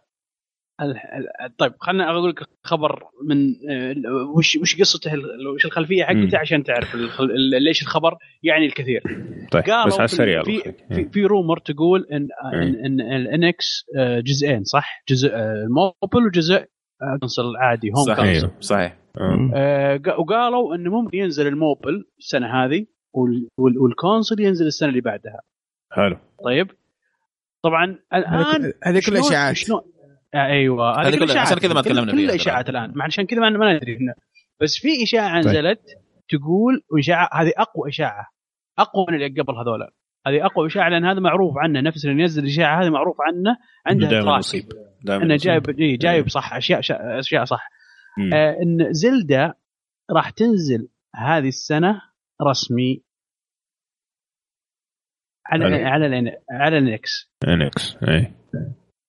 طيب 1.57 1.73
خليني 1.79 2.03
أقول 2.03 2.29
لك 2.29 2.43
خبر 2.63 3.03
من 3.23 3.55
آه، 3.69 3.95
وش 4.37 4.55
وش 4.55 4.79
قصته 4.79 5.11
وش 5.55 5.65
الخلفية 5.65 6.03
حقته 6.03 6.37
عشان 6.37 6.63
تعرف 6.63 6.95
ليش 7.61 7.81
الخبر 7.81 8.17
يعني 8.43 8.65
الكثير. 8.65 9.01
طيب 9.51 9.63
بس 9.63 9.69
على 9.69 10.03
السريع 10.03 10.43
في 10.43 10.73
في, 10.89 11.09
في 11.09 11.25
رومر 11.25 11.57
تقول 11.57 12.07
إن 12.11 12.27
ان, 12.53 12.85
إن 12.85 13.01
ال 13.01 13.29
NX 13.29 13.85
آه، 13.97 14.19
جزئين 14.19 14.63
صح؟ 14.63 15.03
جزء 15.09 15.29
آه، 15.33 15.63
الموبل 15.63 16.25
وجزء 16.27 16.65
console 17.19 17.55
عادي 17.57 17.89
home 17.89 18.15
صحيح 18.15 18.41
console. 18.41 18.51
صحيح. 18.59 18.97
آه. 19.17 20.01
وقالوا 20.19 20.75
انه 20.75 20.91
ممكن 20.91 21.17
ينزل 21.17 21.47
الموبل 21.47 22.05
السنة 22.19 22.47
هذه 22.47 22.85
وال 23.57 23.76
console 23.76 24.39
ينزل 24.39 24.67
السنة 24.67 24.89
اللي 24.89 25.01
بعدها. 25.01 25.41
حلو. 25.91 26.17
طيب. 26.43 26.71
طبعا 27.63 27.99
الان 28.13 28.73
هذه 28.83 29.01
كلها 29.07 29.19
إشاعات. 29.19 29.69
آه، 29.69 29.83
أيوه. 30.35 31.07
هذه 31.07 31.19
كلها 31.19 31.39
عشان 31.39 31.57
كذا 31.57 31.73
ما 31.73 31.81
تكلمنا 31.81 32.11
فيها 32.11 32.25
كلها 32.25 32.35
اشاعات 32.35 32.69
الآن. 32.69 33.01
عشان 33.01 33.25
كذا 33.25 33.39
ما 33.39 33.73
ندري 33.73 33.97
بس 34.61 34.77
في 34.77 35.03
إشاعة 35.03 35.41
طيب. 35.41 35.51
نزلت 35.51 35.81
تقول 36.29 36.83
واشاعه 36.91 37.29
هذه 37.33 37.51
أقوى 37.57 37.89
إشاعة. 37.89 38.27
أقوى 38.79 39.05
من 39.09 39.15
اللي 39.15 39.41
قبل 39.41 39.55
هذول. 39.55 39.79
هذه 40.27 40.45
أقوى 40.45 40.67
إشاعة 40.67 40.89
لأن 40.89 41.05
هذا 41.05 41.19
معروف 41.19 41.57
عنه. 41.57 41.81
نفس 41.81 42.05
اللي 42.05 42.21
ينزل 42.21 42.43
الاشاعه 42.43 42.83
هذه 42.83 42.89
معروف 42.89 43.17
عنه 43.21 43.57
عنده 43.85 44.09
track 44.09 44.69
إنه 45.09 45.35
جايب 45.35 45.63
جايب 45.99 46.29
صح 46.29 46.53
اشياء 46.53 46.79
أشياء 47.19 47.43
صح. 47.43 47.69
آه 48.33 48.57
إن 48.63 48.93
Zelda 48.93 49.53
راح 50.11 50.29
تنزل 50.29 50.89
هذه 51.15 51.47
السنة 51.47 52.01
رسمي 52.49 53.03
على 55.45 55.65
على 55.65 55.85
على, 55.85 56.37
على 56.51 56.77
ال 56.77 56.91
NX. 56.91 57.31
إنكس 57.47 57.97
اي 58.03 58.33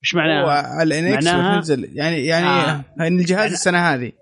إيش 0.05 0.15
معناها؟ 0.15 0.83
ال 0.83 0.97
NX 0.97 1.27
معناها... 1.27 1.55
تنزل 1.55 1.89
يعني 1.97 2.27
يعني 2.27 2.47
آه. 2.47 2.85
ان 3.01 3.19
الجهاز 3.19 3.41
يعني... 3.41 3.53
السنة 3.53 3.79
هذه. 3.79 4.13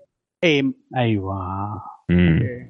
اي 0.43 0.73
أيوه. 0.97 1.35
أيوه 2.09 2.69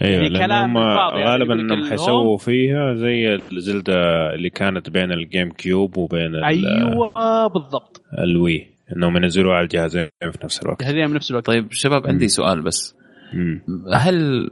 يعني 0.00 0.28
لأن 0.28 0.50
هم 0.52 0.78
غالبا 0.78 1.54
إنهم 1.54 1.90
حيسووا 1.90 2.38
فيها 2.38 2.94
زي 2.94 3.34
ال 3.52 3.59
Zelda 3.59 3.94
اللي 4.34 4.50
كانت 4.50 4.90
بين 4.90 5.12
ال 5.12 5.50
GameCube 5.52 5.96
وبين 5.96 6.34
أيوه 6.44 7.46
بالضبط. 7.46 8.02
ال 8.18 8.30
Wii 8.30 8.66
إنهم 8.96 9.16
ينزلوها 9.16 9.54
على 9.56 9.64
الجهازين 9.64 10.08
في 10.20 10.38
نفس 10.44 10.62
الوقت. 10.62 10.82
هذه 10.82 11.06
بنفس 11.06 11.30
الوقت. 11.30 11.46
طيب 11.46 11.72
شباب 11.72 12.06
عندي 12.06 12.28
سؤال 12.28 12.62
بس. 12.62 12.96
مم. 13.34 13.62
هل 13.94 14.50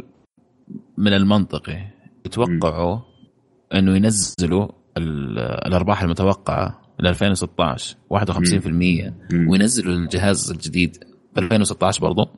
من 0.98 1.12
المنطقي 1.12 1.78
يتوقعوا 2.26 2.98
إنه 3.74 3.96
ينزلوا 3.96 4.68
ال- 4.96 5.38
الأرباح 5.38 6.02
المتوقعة 6.02 6.84
ل 7.01 7.07
2016 7.07 7.97
51% 8.11 8.66
مم. 9.33 9.49
وينزلوا 9.49 9.95
الجهاز 9.95 10.51
الجديد 10.51 10.97
ب 11.35 11.39
2016 11.39 12.01
برضه 12.01 12.31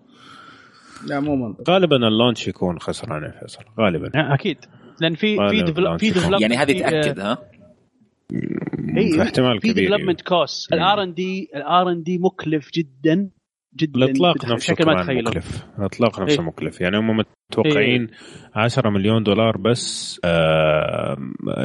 لا 1.06 1.20
مو 1.20 1.36
منطقي. 1.36 1.72
غالبا 1.72 1.96
ال 1.96 2.04
launch 2.04 2.48
يكون 2.48 2.78
خسران 2.78 3.22
يا 3.22 3.30
فيصل 3.40 3.64
غالبا. 3.80 4.10
أكيد. 4.34 4.56
لأن 5.00 5.14
في 5.14 5.36
في 5.36 5.72
في 5.98 6.20
يعني 6.40 6.56
هذه 6.56 6.72
في- 6.72 6.78
تأكد 6.78 7.20
ها؟ 7.20 7.38
في 8.94 9.22
احتمال 9.22 9.60
في 9.60 9.72
كبير. 9.72 9.88
development 9.88 10.20
cost 10.20 10.72
ال 10.72 11.02
R&D 11.02 11.48
ال 11.56 11.90
R&D 11.92 12.18
مكلف 12.18 12.70
جدا. 12.74 13.30
جدا 13.76 14.04
الإطلاق 14.04 14.44
نفسه 14.44 14.74
بشكل 14.74 14.86
ما 14.86 15.02
مكلف. 15.02 15.64
الإطلاق 15.78 16.20
نفسه 16.20 16.40
إيه. 16.40 16.46
مكلف. 16.46 16.80
يعني 16.80 16.96
هم 16.96 17.24
متوقعين 17.52 18.08
10 18.54 18.90
مليون 18.90 19.22
دولار 19.22 19.56
بس 19.56 20.20
آه 20.24 21.16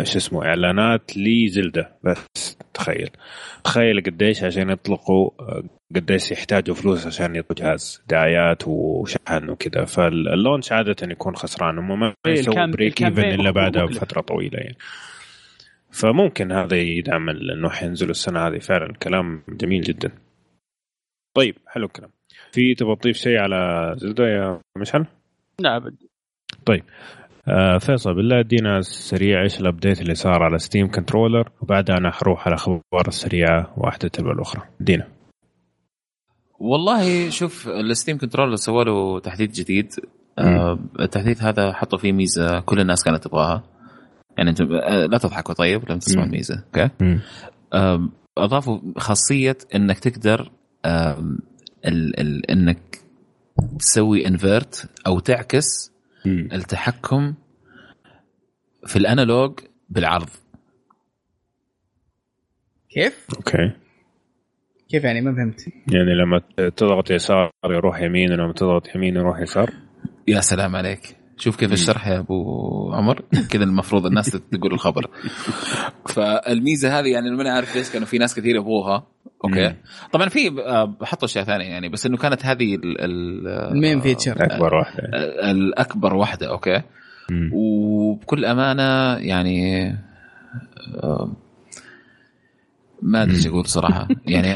شو 0.04 0.18
اسمه 0.18 0.46
إعلانات 0.46 1.18
ل 1.18 1.31
Zelda 1.31 1.98
بس. 2.04 2.58
تخيل. 2.74 3.10
تخيل 3.64 4.02
قديش 4.04 4.44
عشان 4.44 4.70
يطلقوا 4.70 5.30
قديش 5.96 6.32
يحتاجوا 6.32 6.76
فلوس 6.76 7.08
عشان 7.08 7.36
يطلقوا 7.36 7.66
جهاز 7.66 8.04
دعايات 8.10 8.64
وشحن 8.68 9.50
وكذا. 9.50 9.86
فال 9.86 10.07
launch 10.07 10.72
عادة 10.72 10.96
يكون 11.12 11.36
خسران. 11.36 11.78
هم 11.78 12.00
ما 12.00 12.14
إيه، 12.28 12.34
يسووا 12.34 12.66
break 12.66 13.03
even 13.03 13.24
إلا 13.24 13.52
بعدها. 13.52 13.86
بفترة 13.86 14.22
طويلة 14.22 14.60
يعني. 14.60 14.78
فممكن 15.92 16.52
هذا 16.52 16.78
يدعم 16.78 17.30
إنه 17.30 17.70
حينزلوا 17.70 18.12
السنة 18.12 18.48
هذه. 18.48 18.58
فعلا 18.60 18.94
كلام 18.94 19.44
جميل 19.50 19.82
جدا. 19.82 20.12
طيب 21.34 21.56
حلو 21.68 21.86
الكلام. 21.86 22.10
في 22.52 22.76
تبغى 22.76 22.95
تضيف 22.95 23.18
شيء 23.18 23.38
على 23.38 23.94
Zelda 23.98 24.24
يا 24.24 24.60
مشعل؟ 24.78 25.06
لا 25.60 25.78
أبد. 25.78 25.95
آه 27.48 27.78
فيصل 27.78 28.14
بالله 28.14 28.40
ادينا 28.40 28.82
سريع 28.82 29.41
إيش 29.41 29.60
ال 29.60 29.66
update 29.66 30.02
اللي 30.02 30.16
صار 30.16 30.44
على 30.44 30.60
Steam 30.60 30.91
controller 30.91 31.49
وبعدها 31.62 31.98
أنا 31.98 32.12
حروح 32.12 32.48
على 32.48 32.56
الاخبار 32.56 33.08
السريعه 33.08 33.74
واحدة 33.78 34.08
تلو 34.08 34.32
الأخرى. 34.32 34.62
دينا. 34.80 35.08
والله 36.60 37.30
شوف 37.30 37.68
ال 37.68 37.76
Steam 37.76 38.18
control 38.18 38.60
سووا 38.60 38.84
له 38.84 39.20
تحديث 39.20 39.52
جديد. 39.52 39.94
آه 40.40 40.80
التحديث 40.99 41.44
هذا 41.44 41.74
حطوا 41.74 41.99
فيه 41.99 42.12
ميزة 42.12 42.60
كل 42.60 42.80
الناس 42.80 43.03
كانت 43.03 43.24
تبغاها. 43.24 43.64
يعني 44.38 44.49
أنتم 44.49 44.74
آه، 44.74 45.06
لا 45.06 45.18
تضحكوا 45.18 45.53
طيب 45.53 45.90
لما 45.90 45.99
تسمعوا. 45.99 46.28
الميزه 46.28 46.64
okay؟ 46.66 46.90
آم، 47.74 48.12
أضافوا 48.38 48.80
خاصية 48.98 49.58
إنك 49.76 49.99
تقدر 49.99 50.52
ال 50.86 52.20
ال 52.20 52.52
إنك 52.52 53.02
تسوي 53.80 54.28
invert 54.28 54.90
أو 55.08 55.20
تعكس 55.20 55.91
مم. 56.26 56.49
التحكم 56.53 57.34
في 58.86 58.95
ال 58.95 59.05
analog 59.05 59.60
بالعرض. 59.90 60.30
كيف؟ 62.90 63.28
okay. 63.38 63.72
كيف 64.90 65.03
يعني؟ 65.03 65.22
ما 65.22 65.36
فهمت. 65.36 65.68
يعني 65.94 66.14
لما 66.14 66.41
تضغط 66.70 67.12
يسار 67.12 67.52
يروح 67.66 68.02
يمين 68.02 68.32
ولما 68.32 68.53
تضغط 68.53 68.95
يمين 68.95 69.16
يروح 69.16 69.40
يسار؟ 69.40 69.74
يا 70.28 70.40
سلام 70.40 70.76
عليك. 70.76 71.18
شوف 71.38 71.56
كيف 71.56 71.72
الشرح 71.72 72.08
يا 72.08 72.20
أبو 72.20 72.94
عمر. 72.94 73.22
كذا 73.52 73.64
المفروض 73.64 74.06
الناس 74.06 74.32
تقول 74.32 74.74
الخبر. 74.74 75.10
فالميزة 76.16 76.99
هذه 76.99 77.08
يعني 77.08 77.32
ما 77.32 77.52
عارف 77.52 77.76
ليش 77.76 77.91
كانوا 77.91 78.08
في 78.08 78.18
ناس 78.18 78.36
كثير 78.36 78.56
يبغوها. 78.56 79.08
okay 79.45 79.68
مم. 79.68 79.76
طبعا 80.12 80.30
في 80.30 80.62
آه، 80.62 80.98
حطوا 81.04 81.28
أشياء 81.28 81.44
ثانية 81.44 81.66
يعني 81.66 81.90
بس 81.90 82.06
إنه 82.06 82.18
كانت 82.18 82.46
هذه 82.46 82.76
ال- 82.76 83.02
ال- 83.02 83.48
ال 83.48 83.58
main 83.58 84.02
feature 84.02 84.44
أكبر 84.46 84.74
واحدة 84.76 85.04
آه، 85.14 85.52
الأكبر 85.52 86.14
واحدة 86.14 86.50
okay 86.49 86.82
مم. 87.32 87.50
وبكل 87.54 88.46
أمانة 88.46 89.18
يعني 89.18 89.88
آه، 91.04 91.32
ما 93.02 93.24
أدري 93.24 93.36
إيش 93.36 93.48
أقول 93.48 93.66
صراحة 93.66 94.08
يعني, 94.28 94.48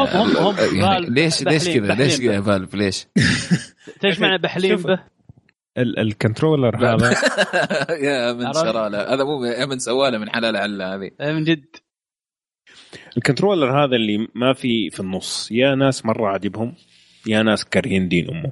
يعني 0.82 1.10
ليش 1.10 1.44
ليش 1.44 1.70
كذا 1.70 1.94
ليش 1.94 2.22
كذا 2.22 2.34
يا 2.34 2.42
فالف 2.42 2.76
ليش؟ 2.76 3.08
إيش 4.06 4.20
معنى 4.20 4.38
بحليم 4.38 4.76
به؟ 4.76 5.00
ال- 5.78 6.00
الكنترولر 6.00 6.78
هذا 6.78 7.10
يا 8.08 8.34
من؟ 8.34 8.54
شراله 8.54 9.14
هذا 9.14 9.24
مو 9.24 9.40
من 9.70 9.80
سواله 9.80 10.18
من 10.18 10.30
حلال 10.30 10.58
عله 10.58 10.96
هذه 10.96 11.12
آه، 11.22 11.34
من 11.34 11.44
جد 11.44 11.66
الكنترولر 13.18 13.84
هذا 13.84 13.96
اللي 13.96 14.28
ما 14.36 14.54
في 14.54 14.90
في 14.90 15.00
النص 15.00 15.52
يا 15.52 15.76
ناس 15.76 16.06
مرة 16.06 16.28
عاجبهم 16.28 16.74
يا 17.28 17.44
ناس 17.44 17.66
كارهين 17.66 18.08
دين 18.08 18.30
أمه. 18.30 18.52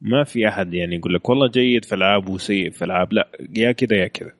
ما 0.00 0.24
في 0.24 0.48
أحد 0.48 0.74
يعني 0.74 0.96
يقول 0.96 1.14
لك 1.14 1.28
والله 1.28 1.48
جيد 1.48 1.84
في 1.84 1.94
العاب 1.94 2.28
وسيء 2.28 2.70
في 2.70 2.84
العاب 2.84 3.12
لا 3.12 3.28
يا 3.56 3.72
كذا 3.72 3.96
يا 3.96 4.06
كذا. 4.06 4.32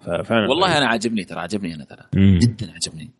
ففعلا 0.00 0.48
والله 0.48 0.78
أنا 0.78 0.86
عاجبني 0.86 1.24
ترى 1.24 1.40
عجبني 1.40 1.74
أنا 1.74 1.84
ترى. 1.84 2.02
مم. 2.14 2.38
جدا 2.38 2.72
عجبني 2.72 3.10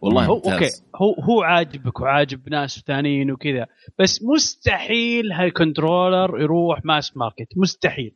والله 0.00 0.24
هو 0.24 0.34
ممتاز. 0.34 0.52
okay. 0.52 0.70
هو 0.96 1.14
هو 1.24 1.42
عاجبك 1.42 2.00
وعاجب 2.00 2.48
ناس 2.48 2.84
ثانيين 2.86 3.30
وكذا. 3.30 3.66
بس 3.98 4.22
مستحيل 4.22 5.32
هال 5.32 5.50
controller 5.50 6.40
يروح 6.40 6.84
mass 6.84 7.16
market. 7.16 7.48
مستحيل. 7.56 8.12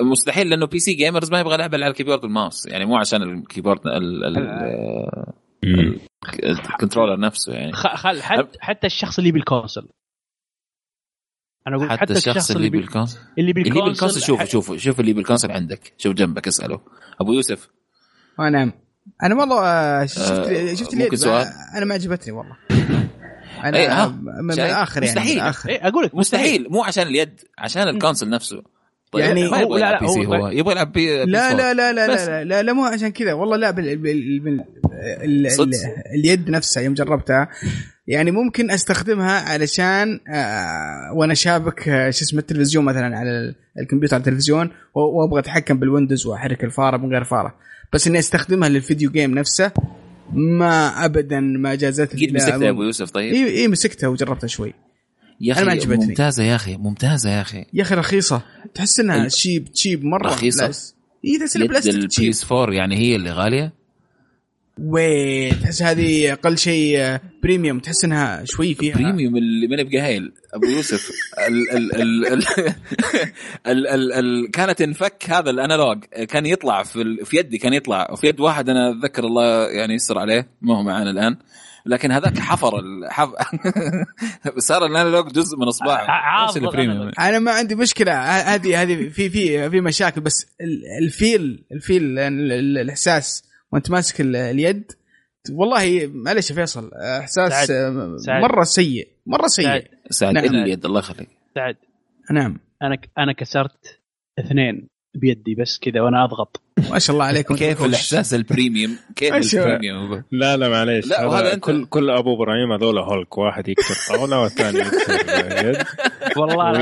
مستحيل 0.00 0.48
لأنه 0.50 0.66
PC 0.66 0.78
gamers 0.78 1.30
ما 1.30 1.40
يبغى 1.40 1.56
لعبة 1.56 1.76
على 1.76 1.86
ال 1.86 1.90
keyboard 1.90 2.24
وال 2.24 2.36
mouse 2.36 2.66
يعني 2.66 2.84
مو 2.84 2.96
عشان 2.96 3.22
ال 3.22 3.29
keyboard 3.29 3.86
ال- 3.86 4.24
ال-. 5.64 5.98
ال 6.44 6.51
controller 6.51 7.20
نفسه 7.20 7.52
يعني. 7.52 7.72
خ- 7.72 7.94
خل 7.96 8.22
حتى 8.22 8.58
حتى 8.60 8.86
الشخص 8.86 9.18
اللي 9.18 9.32
بال 9.32 9.44
console 9.44 9.88
أنا 11.66 11.76
أقول 11.76 11.90
حتى 11.90 12.12
الشخص 12.12 12.50
اللي 12.50 12.70
بال- 12.70 12.80
بال 12.80 12.88
console 12.88 13.18
اللي 13.38 13.50
اللي 13.50 13.52
بال 13.52 13.60
console 13.60 13.90
بال 13.90 13.97
console 13.97 14.20
شوف 14.20 14.44
شوف 14.44 14.72
شوف 14.76 15.00
اللي 15.00 15.12
بال 15.12 15.20
console 15.20 15.50
عندك. 15.50 15.92
شوف 15.98 16.14
جنبك 16.14 16.46
اسأله. 16.46 16.80
أبو 17.20 17.32
يوسف. 17.32 17.68
نعم. 18.38 18.72
أنا 19.22 19.34
والله 19.34 19.62
آه، 19.66 20.06
شفت 20.06 20.20
آه، 20.30 20.74
شفت 20.74 20.94
ممكن 20.94 21.06
اليد 21.06 21.14
سؤال؟ 21.14 21.46
أنا 21.76 21.84
ما 21.84 21.94
عجبتني 21.94 22.32
والله. 22.32 22.56
أنا 23.64 23.78
إيه،؟ 23.78 24.06
من؟ 24.42 24.52
الآخر 24.52 25.02
يعني 25.02 25.14
مستحيل. 25.14 25.34
من 25.36 25.42
الآخر. 25.42 25.68
إيه 25.68 25.88
أقول 25.88 26.04
لك 26.04 26.14
مستحيل. 26.14 26.66
مو 26.70 26.84
عشان 26.84 27.06
اليد 27.06 27.40
عشان 27.58 27.88
ال 27.88 27.93
console 27.93 28.30
نفسه. 28.30 28.62
طيب 29.12 29.24
يعني 29.24 29.48
ما 29.50 29.56
هو- 29.56 29.60
يبغى 29.60 29.80
لا، 29.80 29.88
يلعب 29.88 30.02
لا، 30.02 30.06
PC 30.08 30.26
هو- 30.26 30.48
يبغى 30.48 30.72
يلعب 30.72 30.92
بي 30.92 31.24
لا 31.24 31.54
لا 31.54 31.74
لا 31.74 31.92
لا. 31.92 32.06
لا, 32.06 32.44
لا 32.44 32.62
لا 32.62 32.72
مو 32.72 32.84
عشان 32.84 33.08
كذا. 33.08 33.32
والله 33.32 33.56
لا 33.56 33.70
بال 33.70 33.96
بال 33.96 34.40
بال 34.40 34.64
ال 35.24 35.46
اليد 36.14 36.50
نفسها 36.50 36.82
يوم 36.82 36.94
جربتها 36.94 37.48
يعني 38.06 38.30
ممكن 38.30 38.70
أستخدمها 38.70 39.40
علشان 39.52 40.20
آه 40.28 41.12
وأنا 41.14 41.34
شابك 41.34 41.88
آه، 41.88 42.10
شو 42.10 42.24
اسمه 42.24 42.40
التلفزيون 42.40 42.84
مثلا 42.84 43.18
على 43.18 43.30
ال- 43.30 43.54
الكمبيوتر 43.80 44.14
على 44.14 44.20
التلفزيون 44.20 44.70
وأبغى 44.94 45.40
أتحكم 45.40 45.78
بال 45.78 45.89
Windows 45.89 46.26
وأحرك 46.26 46.64
الفارة 46.64 46.96
من 46.96 47.12
غير 47.12 47.24
فارة. 47.24 47.54
بس 47.92 48.06
إني 48.06 48.18
أستخدمها 48.18 48.68
لل 48.68 48.80
video 48.80 49.10
game 49.10 49.34
نفسه 49.38 49.72
ما 50.32 51.04
ابدا 51.04 51.40
ما 51.40 51.74
جازت 51.74 52.14
لي 52.14 52.32
مسكتها 52.32 52.64
يا 52.64 52.70
أبو 52.70 52.82
يوسف 52.82 53.10
طيب. 53.10 53.32
إي 53.34 53.46
إي 53.60 53.68
مسكتها 53.68 54.08
وجربتها 54.08 54.46
شوي. 54.46 54.74
يا 55.40 55.52
أخي 55.52 55.70
عجبتني. 55.70 56.06
ممتازة 56.06 56.42
يا 56.44 56.54
أخي 56.54 56.76
ممتازة 56.76 57.30
يا 57.30 57.40
أخي. 57.40 57.64
يا 57.74 57.82
أخي 57.82 57.94
رخيصة. 57.94 58.42
تحس 58.74 59.00
إنها 59.00 59.24
ال- 59.24 59.32
cheap 59.32 59.72
cheap 59.72 60.04
مره؟ 60.04 60.36
بلاس. 60.42 60.94
اي 61.24 61.38
تحس 61.38 61.56
إنها 61.56 61.66
بلاستيك 61.68 61.94
ال 61.94 62.13
PS 62.13 62.52
4 62.52 62.74
يعني 62.74 62.96
هي 62.96 63.16
اللي 63.16 63.30
غالية. 63.30 63.72
وي 64.80 65.50
تحس 65.50 65.82
هذه 65.82 66.32
أقل 66.32 66.58
شيء 66.58 66.98
آه، 67.00 67.20
بريميوم 67.42 67.78
تحس 67.78 68.04
إنها 68.04 68.44
شوي 68.44 68.74
فيها. 68.74 68.94
بريميوم 68.94 69.36
اللي 69.36 69.66
ما 69.66 69.82
نبقى 69.82 69.98
هايل 70.00 70.32
أبو 70.54 70.66
يوسف 70.66 71.10
ال 71.48 71.70
ال 71.70 71.94
ال 71.94 72.26
ال 72.26 72.44
ال 73.66 73.86
ال 73.86 74.12
ال 74.12 74.50
كانت 74.50 74.80
انفك 74.80 75.24
هذا 75.30 75.50
الأنالوج. 75.50 76.04
كان 76.28 76.46
يطلع 76.46 76.82
في 76.82 77.02
ال 77.02 77.26
في 77.26 77.36
يدي 77.36 77.58
كان 77.58 77.72
يطلع. 77.74 78.08
وفي 78.12 78.26
يد 78.26 78.40
واحد 78.40 78.68
أنا 78.68 78.90
أتذكر 78.90 79.24
الله 79.24 79.68
يعني 79.68 79.94
يستر 79.94 80.18
عليه 80.18 80.48
ما 80.62 80.78
هو 80.78 80.82
معانا 80.82 81.10
الآن. 81.10 81.36
لكن 81.88 82.12
هذاك 82.12 82.38
حفر 82.38 82.78
الحف... 82.78 83.28
صار 84.68 84.86
الانالوج 84.86 85.32
جزء 85.32 85.56
من 85.58 85.66
اصبعه. 85.68 86.06
أنا 87.28 87.38
ما 87.38 87.52
عندي 87.52 87.74
مشكلة. 87.74 88.12
هذه 88.54 88.82
هذه 88.82 89.08
في 89.08 89.30
في 89.30 89.70
في 89.70 89.80
مشاكل 89.80 90.20
بس 90.20 90.46
ال- 90.60 91.04
الفيل 91.04 91.64
الفيل 91.72 92.18
ال- 92.18 92.52
ال- 92.52 92.78
الإحساس 92.78 93.44
وأنت 93.72 93.90
ماسك 93.90 94.20
ال- 94.20 94.36
اليد 94.36 94.92
والله 95.50 96.10
معلش 96.14 96.50
يا 96.50 96.54
فيصل 96.54 96.90
إحساس 96.94 97.52
سعد. 97.52 98.16
سعد. 98.18 98.42
مرة 98.42 98.62
سيء. 98.64 99.08
مرة 99.26 99.46
سعد. 99.46 99.82
سعد 100.10 100.34
نعم. 100.34 100.44
اليد 100.44 100.84
الله 100.84 100.98
يخليك. 101.00 101.28
سعد. 101.54 101.76
نعم. 102.32 102.58
أنا 102.82 102.96
ك- 102.96 103.10
أنا 103.18 103.32
كسرت 103.32 103.98
اثنين. 104.38 104.88
بيدي 105.18 105.54
بس 105.54 105.78
كذا 105.78 106.00
وأنا 106.00 106.24
أضغط. 106.24 106.60
ما 106.90 106.98
شاء 106.98 107.14
الله 107.14 107.24
عليكم 107.24 107.56
كيف 107.56 107.84
الاحساس 107.84 108.34
البريميوم 108.34 108.96
كيف 109.16 109.54
البريميوم؟ 109.54 110.22
لا 110.32 110.56
لا 110.56 110.68
معليش. 110.68 111.06
لا 111.06 111.24
وهذا 111.24 111.54
انت 111.54 111.64
كل 111.64 111.84
كل 111.84 112.10
أبو 112.10 112.34
إبراهيم 112.34 112.72
هذول 112.72 112.98
هولك. 112.98 113.38
واحد 113.38 113.68
يكسر 113.68 114.14
طاولة 114.14 114.42
والثاني 114.42 114.78
يكسر 114.78 115.14
يد 115.66 115.76
والله 116.36 116.72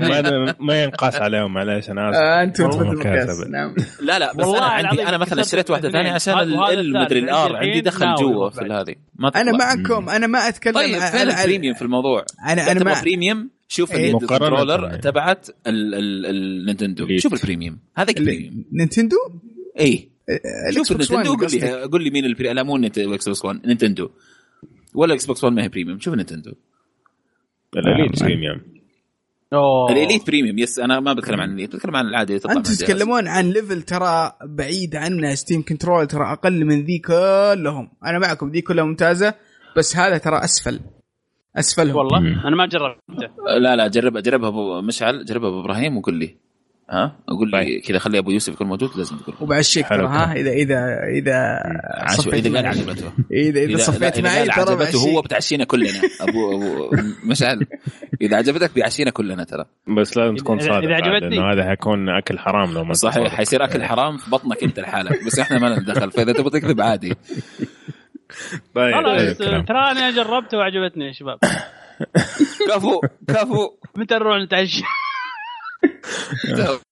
ما, 0.00 0.54
ما 0.60 0.82
ينقاس 0.82 1.16
عليهم 1.16 1.54
معليش. 1.54 1.90
أنا 1.90 2.10
آسف. 2.10 2.18
آه 2.18 2.42
أنتم 2.42 3.50
نعم. 3.50 3.74
لا 4.00 4.18
لا 4.18 4.32
بس 4.32 4.44
والله 4.44 4.58
أنا 4.58 4.88
عندي 4.88 5.08
أنا 5.08 5.18
مثلا 5.18 5.40
اشتريت 5.40 5.70
واحدة 5.70 5.90
ثانية 5.90 6.12
عشان 6.12 6.38
المدري 6.38 7.18
الار 7.18 7.56
عندي 7.56 7.80
دخل 7.80 8.14
جوا 8.14 8.50
في 8.50 8.64
هذه. 8.64 8.94
أنا 9.36 9.52
معكم. 9.52 10.08
أنا 10.08 10.26
ما 10.26 10.48
أتكلم 10.48 10.74
طيب 10.74 10.98
فين 10.98 11.30
البريميوم 11.30 11.74
في 11.74 11.82
الموضوع؟ 11.82 12.24
أنا 12.46 12.72
أنا 12.72 12.84
ما 12.84 13.00
بريميوم؟ 13.00 13.55
شوف 13.68 13.92
إيه 13.92 14.14
الكنترولر 14.14 14.96
تبعت 14.96 15.48
النينتندو. 15.66 17.18
شوف 17.18 17.32
البريميوم. 17.32 17.78
هذاك 17.96 18.22
بريميوم 18.22 18.64
نينتندو؟ 18.72 19.16
اي 19.80 20.10
شوف 20.70 20.92
النينتندو. 20.92 21.36
قول 21.36 21.50
لي 21.52 21.82
قول 21.82 22.04
لي 22.04 22.10
مين 22.10 22.24
البري 22.24 22.52
لا 22.52 22.62
مو 22.62 22.76
إكس 22.86 23.28
بوكس 23.28 23.44
1 23.44 23.66
نينتندو. 23.66 24.10
ولا 24.94 25.14
إكس 25.14 25.26
بوكس 25.26 25.44
1 25.44 25.56
ما 25.56 25.62
هي 25.62 25.68
بريميوم 25.68 26.00
شوف 26.00 26.14
نينتندو. 26.14 26.52
الإليت 27.76 28.22
بريميوم 28.22 28.60
الإليت 29.90 30.26
بريميوم 30.26 30.58
يس 30.58 30.78
أنا 30.78 31.00
ما 31.00 31.12
بتكلم 31.12 31.40
عن 31.40 31.50
الإليت 31.50 31.76
بتكلم 31.76 31.96
عن 31.96 32.06
العادي 32.06 32.34
أنتم 32.34 32.62
تتكلمون 32.62 33.28
عن 33.28 33.50
ليفل 33.50 33.82
ترى 33.82 34.32
بعيد 34.44 34.96
عنه 34.96 35.34
ستيم 35.34 35.62
كنترول 35.62 36.06
ترى 36.06 36.32
أقل 36.32 36.64
من 36.64 36.84
ذي 36.84 36.98
كلهم. 36.98 37.90
أنا 38.04 38.18
معكم 38.18 38.50
ذي 38.50 38.60
كلها 38.60 38.84
ممتازة 38.84 39.34
بس 39.76 39.96
هذا 39.96 40.18
ترى 40.18 40.44
أسفل. 40.44 40.80
أسفلهم. 41.58 41.96
والله 41.96 42.18
أنا 42.18 42.56
ما 42.56 42.66
جربته. 42.66 42.98
لا 43.58 43.76
لا 43.76 43.88
جربها 43.88 44.20
جربها 44.20 44.48
أبو 44.48 44.80
مشعل 44.80 45.24
جربها 45.24 45.48
أبو 45.48 45.60
إبراهيم 45.60 45.96
وقول 45.96 46.14
لي. 46.14 46.36
ها؟ 46.90 47.16
أقول 47.28 47.50
لي 47.50 47.64
طيب. 47.64 47.80
كذا 47.80 47.98
خلي 47.98 48.18
أبو 48.18 48.30
يوسف 48.30 48.52
يكون 48.52 48.66
موجود 48.66 48.90
لازم 48.96 49.16
تقول. 49.16 49.34
وبعشيك 49.40 49.88
ترى 49.88 50.06
ها؟ 50.06 50.32
إذا 50.32 50.50
إذا 50.50 50.78
إذا 51.18 51.58
إذا 52.34 52.56
قال 52.56 52.66
عجبته. 52.66 53.12
إذا 53.32 53.60
إذا 53.60 53.76
صفيت 53.76 54.20
معي 54.20 54.44
ترى 54.44 54.52
عجبته 54.52 54.98
هو 54.98 55.22
بتعشينا 55.22 55.64
كلنا. 55.64 56.00
أبو 56.20 56.56
أبو 56.56 56.90
مشعل 57.24 57.66
إذا 58.22 58.36
عجبتك 58.36 58.74
بيعشينا 58.74 59.10
كلنا 59.10 59.44
ترى. 59.44 59.64
بس 59.98 60.16
لازم 60.16 60.34
تكون 60.34 60.58
صادق 60.58 60.88
اذا 60.88 60.94
عجبتني. 60.94 61.38
انه 61.38 61.52
هذا 61.52 61.68
حيكون 61.68 62.08
أكل 62.08 62.38
حرام 62.38 62.74
لو 62.74 62.84
ما 62.84 62.92
صحيح 62.92 63.34
حيصير 63.34 63.64
أكل 63.64 63.84
حرام 63.84 64.16
في 64.16 64.30
بطنك 64.30 64.62
أنت 64.62 64.80
لحالك 64.80 65.24
بس 65.26 65.38
إحنا 65.38 65.58
ما 65.58 65.78
ندخل 65.78 66.10
فإذا 66.10 66.32
تبغى 66.32 66.60
تكذب 66.60 66.80
عادي. 66.80 67.14
طيب. 68.74 68.94
خلاص 68.94 69.36
ترى 69.38 69.90
أنا 69.90 70.10
جربته 70.10 70.58
وعجبتني 70.58 71.06
يا 71.06 71.12
شباب. 71.12 71.38
كفو 72.68 73.00
كفو. 73.28 73.70
متى 73.96 74.14
نروح 74.14 74.42
نتعشى؟ 74.42 74.82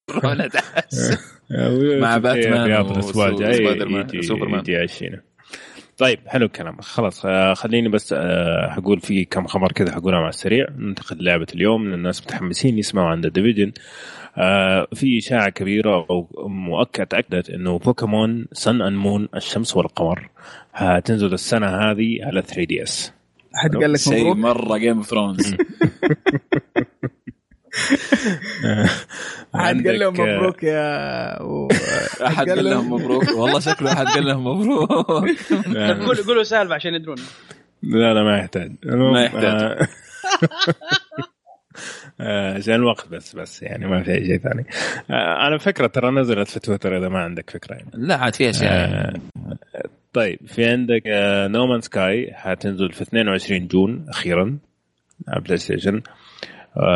نروح 0.09 0.33
نتعشى؟ 0.35 1.17
مع 2.01 2.17
باتمان 2.17 2.71
الأسبوع 2.71 3.27
الجاي 3.27 4.21
سوبرمان 4.21 4.63
يعشينا 4.67 5.21
طيب 5.97 6.19
حلو 6.27 6.45
الكلام. 6.45 6.81
خلاص 6.81 7.25
آه 7.25 7.53
خليني 7.53 7.89
بس 7.89 8.13
آه 8.13 8.69
حقول 8.69 8.99
في 8.99 9.25
كم 9.25 9.47
خبر 9.47 9.71
كذا 9.71 9.91
حقولها 9.91 10.19
على 10.19 10.29
السريع. 10.29 10.65
ننتقل 10.77 11.23
لعبه 11.23 11.47
اليوم. 11.55 11.93
الناس 11.93 12.23
متحمسين 12.23 12.77
يسمعوا 12.77 13.09
عن 13.09 13.21
The 13.21 13.29
Division 13.29 13.71
آه 14.37 14.87
في 14.93 15.17
إشاعة 15.17 15.49
كبيرة 15.49 16.05
أو 16.09 16.27
مؤكد 16.47 17.05
تاكدت 17.07 17.49
إنه 17.49 17.79
Pokémon 17.79 18.45
Sun 18.51 18.81
and 18.81 18.95
Moon 18.95 19.29
الشمس 19.35 19.77
والقمر 19.77 20.29
هتنزل 20.73 21.33
السنة 21.33 21.67
هذه 21.67 22.19
على 22.25 22.41
3DS 22.41 23.13
حد 23.55 23.75
قال 23.75 23.93
لك 23.93 23.99
شيء 23.99 24.33
مرة 24.33 24.77
Game 24.77 24.97
of 24.97 25.07
Thrones 25.07 25.55
أحد 29.55 29.87
قال 29.87 29.99
لهم 29.99 30.13
مبروك 30.13 30.63
يا 30.63 31.67
أحد 32.27 32.49
قال 32.49 32.65
لهم 32.65 32.93
مبروك. 32.93 33.23
والله 33.35 33.59
شكله 33.59 33.93
أحد 33.93 34.05
قال 34.05 34.25
لهم 34.25 34.47
مبروك. 34.47 34.89
قولوا 36.05 36.25
قولوا 36.27 36.43
سالفه 36.43 36.75
عشان 36.75 36.93
يدرون. 36.93 37.17
لا 37.83 38.13
لا 38.13 38.23
ما 38.23 38.37
يحتاج. 38.37 38.71
ما 38.85 39.23
يحتاج. 39.23 39.87
عشان 42.19 42.73
الوقت 42.73 43.07
بس 43.07 43.35
بس 43.35 43.63
يعني 43.63 43.87
ما 43.87 44.03
في 44.03 44.25
شيء 44.25 44.37
ثاني. 44.37 44.65
أنا 45.47 45.57
فكرة 45.57 45.87
ترى 45.87 46.11
نزلت 46.11 46.47
في 46.47 46.59
تويتر 46.59 46.97
إذا 46.97 47.09
ما 47.09 47.19
عندك 47.19 47.49
فكرة 47.49 47.75
يعني. 47.75 47.89
لا 47.93 48.15
عاد 48.15 48.35
في 48.35 48.49
أشياء. 48.49 49.13
طيب 50.13 50.39
في 50.47 50.65
عندك 50.65 51.01
No 51.51 51.60
Man's 51.60 51.81
Sky 51.81 52.33
حتنزل 52.33 52.91
في 52.91 53.01
22 53.01 53.67
June 53.67 54.05
أخيرا 54.09 54.57
على 55.27 55.41
بلاي 55.41 55.57
ستيشن 55.57 56.01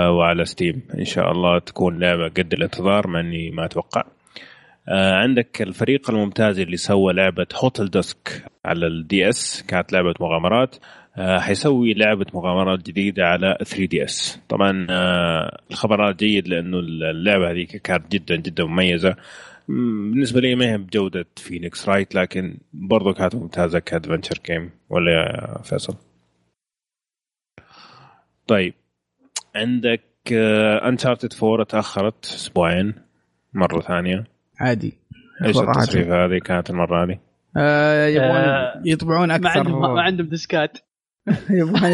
وعلى 0.09 0.45
ستيم 0.45 0.81
إن 0.99 1.05
شاء 1.05 1.31
الله 1.31 1.59
تكون 1.59 1.99
لعبة 1.99 2.27
قد 2.27 2.53
الانتظار 2.53 3.07
مع 3.07 3.19
اني 3.19 3.49
ما 3.51 3.65
أتوقع. 3.65 4.03
عندك 4.91 5.61
الفريق 5.61 6.09
الممتاز 6.09 6.59
اللي 6.59 6.77
سوى 6.77 7.13
لعبة 7.13 7.47
Hotel 7.55 7.89
Dusk 7.89 8.45
على 8.65 8.87
ال 8.88 9.30
DS 9.30 9.63
كانت 9.67 9.93
لعبة 9.93 10.13
مغامرات. 10.19 10.75
حيسوي 11.18 11.94
لعبة 11.94 12.26
مغامرات 12.34 12.86
جديدة 12.86 13.26
على 13.26 13.57
3DS. 13.63 14.41
طبعا 14.49 14.88
الخبر 15.72 16.11
جيد 16.11 16.48
لأنه 16.48 16.80
اللعبة 16.80 17.52
هذه 17.52 17.64
كانت 17.84 18.11
جدا 18.11 18.36
جدا 18.36 18.64
مميزة. 18.64 19.15
بالنسبة 19.68 20.41
لي 20.41 20.56
ما 20.56 20.65
هي 20.65 20.77
بجودة 20.77 21.26
Phoenix 21.35 21.89
Wright 21.89 22.15
لكن 22.15 22.57
برضو 22.73 23.14
كانت 23.14 23.36
ممتازة 23.36 23.80
ك 23.80 23.85
adventure 23.85 24.39
game. 24.47 24.69
ولا 24.90 25.11
يا 25.11 25.61
فيصل؟ 25.64 25.95
طيب. 28.48 28.73
عندك 29.56 30.03
انشارتد 30.84 31.34
4 31.44 31.65
تاخرت 31.65 32.26
أسبوعين 32.26 32.94
مرة 33.53 33.81
ثانية. 33.81 34.23
عادي. 34.60 34.94
إيش 35.45 35.57
التصريف 35.57 36.07
هذه؟ 36.07 36.40
كانت 36.40 36.69
المرة 36.69 37.03
هذه؟ 37.03 37.19
آه 37.57 38.07
يبغون 38.07 38.31
آه 38.31 38.81
يطبعون 38.86 39.31
أكثر 39.31 39.44
ما 39.44 39.49
عندهم 39.52 39.95
ما 39.95 40.02
عندهم 40.02 40.27
ديسكات. 40.27 40.77
يبغون 41.49 41.85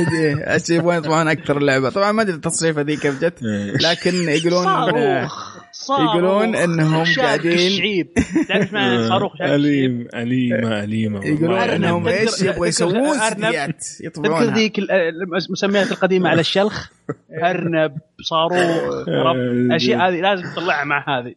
يبغون 0.70 0.96
يطبعون 0.96 1.28
أكثر 1.28 1.58
اللعبه 1.58 1.90
طبعا 1.90 2.12
ما 2.12 2.22
أدري 2.22 2.36
التصريف 2.36 2.78
هذه 2.78 2.96
كيف 2.96 3.22
جت 3.22 3.34
لكن 3.82 4.30
يقولون 4.30 4.68
يقولون 5.90 6.56
إنهم 6.56 7.04
قاعدين 7.18 7.52
الشعيب 7.52 8.08
تعرف 8.48 8.74
معنى 8.74 9.04
صاروخ؟ 9.10 9.42
أليم 9.42 10.08
اليمه 10.16 10.84
اليمه 10.84 11.26
يقولون 11.26 11.60
إنهم 11.60 12.08
إيش؟ 12.08 12.42
يبغوا 12.42 12.68
يسوون 12.68 13.18
ثدييات 13.20 13.86
يطبعونها. 14.04 14.40
تذكر 14.40 14.56
ذيك 14.56 14.80
المسميات 15.50 15.92
القديمة 15.92 16.30
على 16.30 16.42
الشلخ؟ 16.42 16.90
أرنب 17.50 17.98
صاروخ 18.22 19.08
رب. 19.10 19.36
أشياء 19.76 20.10
هذه 20.10 20.22
لازم 20.22 20.44
تطلعها 20.54 20.84
مع 20.84 21.06
هذه. 21.08 21.34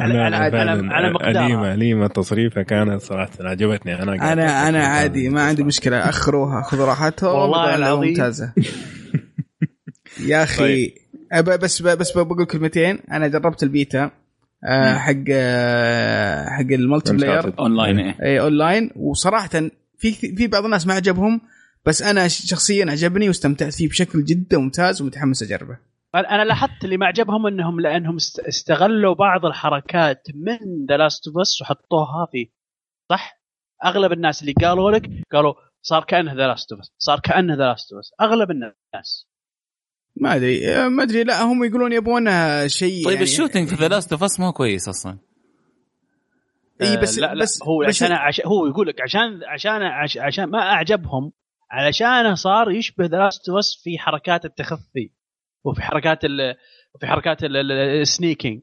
على 0.00 0.18
على 0.18 0.56
على, 0.92 1.12
مقدار 1.12 1.46
أليمة 1.46 1.74
أليمة 1.74 2.06
تصريفها 2.06 2.62
كانت 2.62 3.02
صراحة 3.02 3.30
عجبتني. 3.40 4.02
أنا 4.02 4.32
أنا 4.32 4.68
أنا 4.68 4.86
عادي 4.86 5.28
ما 5.28 5.42
عندي 5.42 5.62
مشكلة. 5.62 6.08
أخروها 6.08 6.62
خذوا 6.62 6.86
راحتهم 6.86 7.34
والله 7.34 7.76
العظيم. 7.76 8.08
ممتازة. 8.08 8.52
يا 10.26 10.42
أخي 10.42 10.94
بس 11.38 11.82
بس 11.82 12.18
بقول 12.18 12.44
كلمتين. 12.44 12.98
أنا 13.10 13.28
جربت 13.28 13.62
البيتا 13.62 14.10
آه 14.64 14.94
حق 14.94 15.24
آه 15.32 16.44
حق 16.48 16.72
الملتي 16.72 17.12
بلاير. 17.12 17.58
أونلاين 17.58 17.98
اي 17.98 18.40
أونلاين. 18.40 18.90
وصراحة 18.96 19.48
في 19.98 20.12
في 20.12 20.46
بعض 20.46 20.64
الناس 20.64 20.86
ما 20.86 20.94
عجبهم 20.94 21.40
بس 21.86 22.02
أنا 22.02 22.28
شخصيا 22.28 22.90
عجبني 22.90 23.28
واستمتعت 23.28 23.74
فيه 23.74 23.88
بشكل 23.88 24.24
جدا 24.24 24.58
ممتاز 24.58 25.02
ومتحمس 25.02 25.42
أجربه. 25.42 25.78
أنا 26.14 26.44
لاحظت 26.44 26.84
اللي 26.84 26.96
ما 26.96 27.06
عجبهم 27.06 27.46
إنهم 27.46 27.80
لأنهم 27.80 28.16
استغلوا 28.48 29.14
بعض 29.14 29.46
الحركات 29.46 30.22
من 30.34 30.86
The 30.88 30.96
Last 30.96 31.26
of 31.26 31.38
Us 31.38 31.62
وحطوها 31.62 32.26
فيه 32.32 32.46
صح؟ 33.10 33.40
أغلب 33.84 34.12
الناس 34.12 34.40
اللي 34.42 34.52
قالوا 34.52 34.90
لك 34.90 35.10
قالوا 35.32 35.54
صار 35.82 36.04
كأنه 36.04 36.32
The 36.32 36.46
Last 36.46 36.72
of 36.72 36.80
Us 36.80 36.92
صار 36.98 37.20
كأنه 37.20 37.54
The 37.54 37.64
Last 37.68 37.92
of 37.92 38.00
Us 38.00 38.12
أغلب 38.20 38.50
الناس. 38.50 39.29
ما 40.16 40.36
أدري. 40.36 40.88
ما 40.88 41.02
أدري. 41.02 41.24
لا 41.24 41.42
هم 41.42 41.64
يقولون 41.64 41.92
يبغون 41.92 42.28
شيء 42.68 43.04
طيب 43.04 43.12
يعني. 43.12 43.22
ال 43.24 43.29
shooting 43.29 43.68
في 43.68 43.74
The 43.74 43.88
Last 43.88 44.12
of 44.12 44.22
Us 44.24 44.40
مو 44.40 44.52
كويس 44.52 44.88
أصلا. 44.88 45.18
إي 46.82 46.96
بس 46.96 47.18
لا 47.18 47.34
لا 47.34 47.42
بس 47.42 47.62
هو 47.62 47.82
عشان 47.82 48.12
عشان 48.12 48.46
هو 48.46 48.66
يقول 48.66 48.88
لك 48.88 49.00
عشان 49.00 49.40
عشان 49.44 49.82
عشان 50.18 50.44
ما 50.44 50.58
أعجبهم 50.58 51.32
علشانه 51.70 52.34
صار 52.34 52.70
يشبه 52.70 53.06
The 53.06 53.16
Last 53.18 53.48
of 53.48 53.58
Us 53.58 53.80
في 53.84 53.98
حركات 53.98 54.44
التخفي 54.44 55.10
وفي 55.64 55.82
حركات 55.82 56.24
ال 56.24 56.54
في 57.00 57.06
حركات 57.06 57.38
ال 58.02 58.08
sneaking 58.08 58.60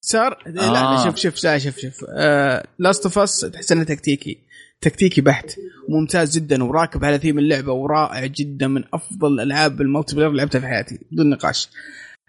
صار؟ 0.00 0.42
آه. 0.46 0.50
لا 0.50 1.04
شوف 1.04 1.16
شوف 1.16 1.44
لا 1.44 1.58
شوف 1.58 1.78
شوف. 1.78 2.04
آه 2.18 2.66
Last 2.78 3.04
of 3.04 3.18
Us 3.18 3.40
تحس 3.40 3.72
إنه 3.72 3.84
تكتيكي. 3.84 4.38
تكتيكي 4.80 5.20
بحت. 5.20 5.56
وممتاز 5.88 6.38
جدا 6.38 6.64
وراكب 6.64 7.04
على 7.04 7.18
ثيم 7.18 7.38
اللعبة 7.38 7.72
ورائع 7.72 8.26
جدا 8.26 8.66
من 8.66 8.84
أفضل 8.94 9.32
الالعاب 9.32 9.80
ال 9.80 10.16
multiplayer 10.16 10.32
لعبتها 10.32 10.60
في 10.60 10.66
حياتي 10.66 10.98
بدون 11.12 11.30
نقاش. 11.30 11.68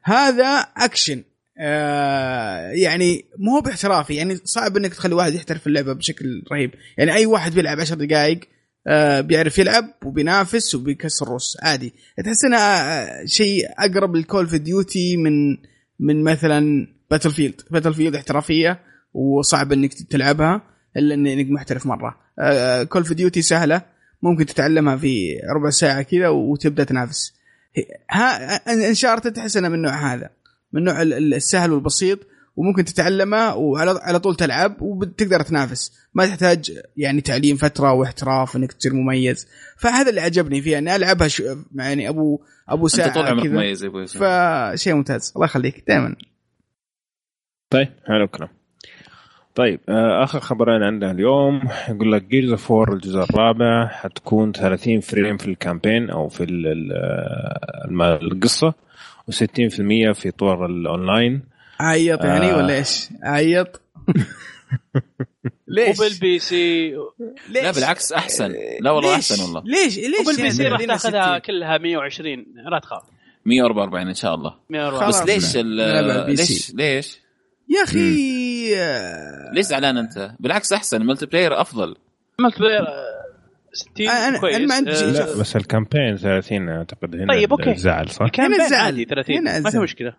هذا 0.04 0.60
أكشن. 0.78 1.24
آه 1.58 2.70
يعني 2.72 3.26
مو 3.40 3.60
باحترافي. 3.60 4.16
يعني 4.16 4.36
صعب 4.44 4.78
إنك 4.78 4.94
تخلي 4.94 5.16
واحد 5.16 5.34
يحترف 5.34 5.68
اللعبة 5.68 5.94
بشكل 5.94 6.44
رهيب. 6.52 6.72
يعني 6.98 7.14
أي 7.14 7.26
واحد 7.26 7.54
بيلعب 7.54 7.80
10 7.80 7.96
دقائق 7.96 8.40
آه 8.88 9.22
بيعرف 9.22 9.58
يلعب 9.60 9.86
وبينافس 10.06 10.76
وبيكسر 10.76 11.28
روس 11.28 11.58
عادي. 11.62 11.94
تحس 12.26 12.46
انها 12.46 13.26
شيء 13.26 13.66
أقرب 13.80 14.16
لل 14.16 14.26
Call 14.26 14.48
of 14.48 14.58
Duty 14.58 15.18
من 15.18 15.58
من 16.00 16.24
مثلا 16.24 16.88
Battlefield 17.12 17.62
Battlefield 17.72 18.16
احترافية 18.16 18.80
وصعب 19.14 19.72
إنك 19.72 19.94
تلعبها 19.94 20.62
إلا 20.98 21.16
إنك 21.16 21.52
محترف 21.52 21.86
مرة. 21.86 22.21
Call 22.90 23.02
of 23.02 23.14
Duty 23.14 23.42
سهلة 23.42 23.82
ممكن 24.22 24.46
تتعلمها 24.46 24.98
في 24.98 25.40
ربع 25.56 25.70
ساعة 25.70 26.02
كذا 26.02 26.28
وتبدأ 26.28 26.84
تنافس. 26.84 27.34
ها 28.12 28.56
Uncharted 28.90 29.34
تحس 29.34 29.58
انها 29.58 29.70
من 29.70 29.76
النوع 29.76 30.14
هذا 30.14 30.30
من 30.74 30.80
النوع 30.80 31.02
السهل 31.02 31.72
والبسيط 31.72 32.20
وممكن 32.56 32.86
تتعلمه 32.86 33.56
وعلى 33.56 34.00
على 34.04 34.20
طول 34.20 34.36
تلعب 34.36 34.82
وتقدر 34.82 35.42
تنافس. 35.42 35.92
ما 36.14 36.26
تحتاج 36.26 36.80
يعني 36.98 37.22
تعليم 37.22 37.58
فترة 37.58 37.94
واحتراف 37.94 38.56
إنك 38.56 38.74
تصير 38.74 38.94
مميز. 38.94 39.48
فهذا 39.78 40.10
اللي 40.10 40.22
عجبني 40.22 40.62
فيها 40.62 40.78
إني 40.78 40.96
ألعبها 40.96 41.28
يعني 41.76 42.10
ابو 42.10 42.40
أبو 42.70 42.88
ساعة 42.88 43.08
انت 43.08 43.16
طول 43.16 43.26
عمرك 43.26 43.46
مميز 43.46 43.86
فشيء 43.86 44.94
ممتاز. 44.94 45.32
الله 45.36 45.46
يخليك. 45.46 45.84
دائما 45.88 46.16
طيب 47.70 47.88
حلو 48.08 48.24
الكلام 48.24 48.50
طيب 49.56 49.80
آه، 49.90 50.24
آخر 50.24 50.40
خبرين 50.40 50.84
عندنا 50.84 51.12
اليوم. 51.12 51.62
يقول 51.90 52.12
لك 52.12 52.24
Gears 52.24 52.52
of 52.52 52.72
الجزء 52.72 53.20
الرابع 53.20 53.88
حتكون 53.88 54.52
30 54.52 55.00
frame 55.00 55.38
في 55.38 55.48
ال 55.48 55.54
campaign 55.54 56.10
أو 56.10 56.28
في 56.28 56.44
آه، 56.94 58.20
القصة 58.22 58.74
و60% 59.32 60.12
في 60.14 60.32
طور 60.38 60.66
الأونلاين. 60.66 61.42
عيط 61.80 62.24
يعني 62.24 62.52
آه. 62.52 62.58
ولا 62.58 62.74
إيش؟ 62.74 63.10
عيط. 63.24 63.82
ليش؟ 65.68 66.00
وبالبي 66.00 66.40
سي. 66.40 66.90
ليش؟ 67.50 67.64
لا 67.64 67.72
بالعكس 67.72 68.12
أحسن. 68.12 68.54
لا 68.82 68.92
والله؟ 68.92 69.16
أحسن 69.16 69.44
والله. 69.44 69.64
ليش؟ 69.66 69.98
ليش 69.98 70.20
وبال 70.28 70.52
PC 70.52 70.68
راح 70.68 70.84
تاخذها 70.86 71.40
كلها 71.40 71.78
120 71.78 72.46
لا 72.72 72.80
تخاف. 72.80 73.04
144 73.46 74.08
إن 74.08 74.14
شاء 74.14 74.36
الله. 74.36 74.56
144 74.70 75.38
بس 75.38 75.56
ليش 75.56 75.58
ليش؟ 76.40 76.72
ليش؟ 76.76 77.21
يا 77.78 77.84
أخي! 77.84 78.76
ليش 79.54 79.66
زعلان 79.66 79.98
أنت؟ 79.98 80.32
بالعكس 80.40 80.74
أحسن 80.74 81.06
multiplayer 81.06 81.62
أفضل. 81.62 81.96
multiplayer 82.40 82.86
60 83.74 84.10
أنا 84.10 84.40
كويس 84.40 84.56
أنا 84.56 84.66
ما 84.66 84.76
عندي 84.76 84.96
شيء. 84.96 85.08
لا 85.08 85.38
بس 85.40 85.56
ال 85.56 85.62
campaign 85.62 86.18
30 86.18 86.70
أعتقد 86.70 87.16
هنا 87.16 87.34
طيب 87.34 87.52
okay. 87.52 87.72
الزعل 87.72 88.10
صح؟ 88.10 88.22
ال 88.22 88.26
campaign 88.26 88.62
عادي 88.62 89.06
30 89.06 89.44
ما 89.64 89.70
في 89.70 89.78
مشكلة. 89.78 90.14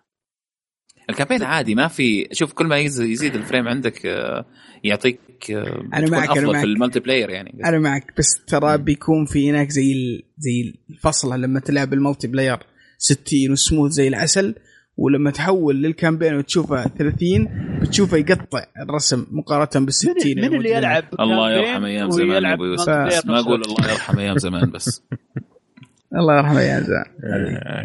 ال 1.09 1.13
campaign 1.13 1.43
عادي 1.43 1.75
ما 1.75 1.87
في 1.87 2.27
شوف 2.31 2.53
كل 2.53 2.65
ما 2.65 2.77
يزيد 2.77 3.35
ال 3.35 3.40
frame 3.40 3.67
عندك 3.67 4.05
آه، 4.05 4.45
يعطيك 4.83 5.19
آه، 5.51 5.83
أنا 5.93 6.09
معك 6.09 6.29
أفضل 6.29 6.39
أنا 6.43 6.51
معك. 6.51 6.59
في 6.61 6.65
ال 6.65 6.99
multiplayer 6.99 7.29
يعني. 7.29 7.61
أنا 7.65 7.79
معك 7.79 8.13
بس 8.17 8.45
ترى 8.47 8.77
بيكون 8.77 9.25
في 9.25 9.49
هناك 9.49 9.69
زي 9.69 9.93
زي 10.37 10.73
الفصلة 10.89 11.35
لما 11.37 11.59
تلعب 11.59 11.93
ال 11.93 12.27
multiplayer 12.27 12.57
60 12.97 13.51
و 13.51 13.57
smooth 13.57 13.91
زي 13.91 14.07
العسل 14.07 14.55
ولما 14.97 15.31
تحول 15.31 15.81
لل 15.81 15.92
campaign 15.92 16.35
وتشوفه 16.35 16.87
30 16.87 17.79
بتشوفه 17.81 18.17
يقطع 18.17 18.65
الرسم 18.79 19.25
مقارنة 19.31 19.85
بال 19.85 19.93
60 19.93 20.13
من 20.25 20.55
اللي 20.55 20.71
يلعب 20.71 21.03
الله 21.19 21.51
يرحم 21.51 21.85
أيام 21.85 22.09
زمان 22.09 22.45
أبو 22.45 22.65
يوسف. 22.65 22.89
ما 23.25 23.39
أقول 23.39 23.61
الله 23.61 23.91
يرحم 23.91 24.19
أيام 24.19 24.37
زمان 24.37 24.71
بس. 24.71 25.03
الله 26.19 26.37
يرحم 26.37 26.57
أيام 26.57 26.83
زمان. 26.83 27.05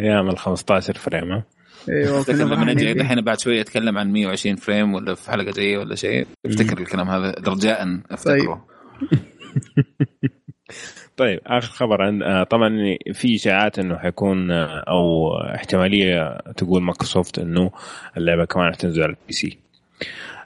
أيام 0.00 0.28
ال 0.28 0.38
15 0.38 0.94
frame 0.94 1.42
أيوه 1.88 2.24
لما 2.28 2.72
نجي 2.72 2.92
الحين 2.92 3.20
بعد 3.20 3.40
شوية 3.40 3.60
أتكلم 3.60 3.98
عن 3.98 4.12
120 4.12 4.56
frame 4.56 4.94
ولا 4.94 5.14
في 5.14 5.30
حلقة 5.30 5.52
جاية 5.52 5.78
ولا 5.78 5.94
شيء. 5.94 6.26
أفتكر 6.46 6.78
الكلام 6.78 7.08
هذا 7.08 7.34
رجاء 7.46 8.00
أفتكره. 8.10 8.66
طيب 11.18 11.40
آخر 11.46 11.68
خبر 11.72 12.02
عن 12.02 12.22
آه، 12.22 12.42
طبعا 12.42 12.96
في 13.12 13.34
إشاعات 13.34 13.78
إنه 13.78 13.98
حيكون 13.98 14.50
آه، 14.50 14.84
أو 14.88 15.32
احتمالية 15.38 16.38
تقول 16.56 16.82
مايكروسوفت 16.82 17.38
إنه 17.38 17.70
اللعبة 18.16 18.44
كمان 18.44 18.72
حتنزل 18.72 19.02
على 19.02 19.10
ال 19.10 19.32
PC 19.32 19.58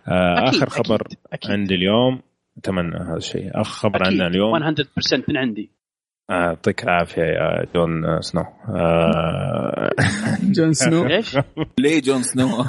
آه، 0.09 0.49
آخر 0.49 0.69
خبر 0.69 1.01
أكيد. 1.01 1.19
أكيد. 1.33 1.51
عندي 1.51 1.75
اليوم 1.75 2.21
أتمنى 2.59 2.97
هذا 2.97 3.17
الشيء 3.17 3.51
آخر 3.55 3.71
خبر 3.71 4.05
عندنا 4.07 4.27
اليوم 4.27 4.59
100% 4.59 5.25
من 5.29 5.37
عندي 5.37 5.71
يعطيك 6.31 6.85
العافية 6.85 7.23
يا 7.23 7.67
جون 7.75 8.21
سنو. 8.21 8.45
آه 8.69 9.91
جون 10.43 10.73
سنو. 10.73 11.07
إيش؟ 11.07 11.39
ليه 11.79 12.01
جون 12.01 12.23
سنو؟ 12.23 12.49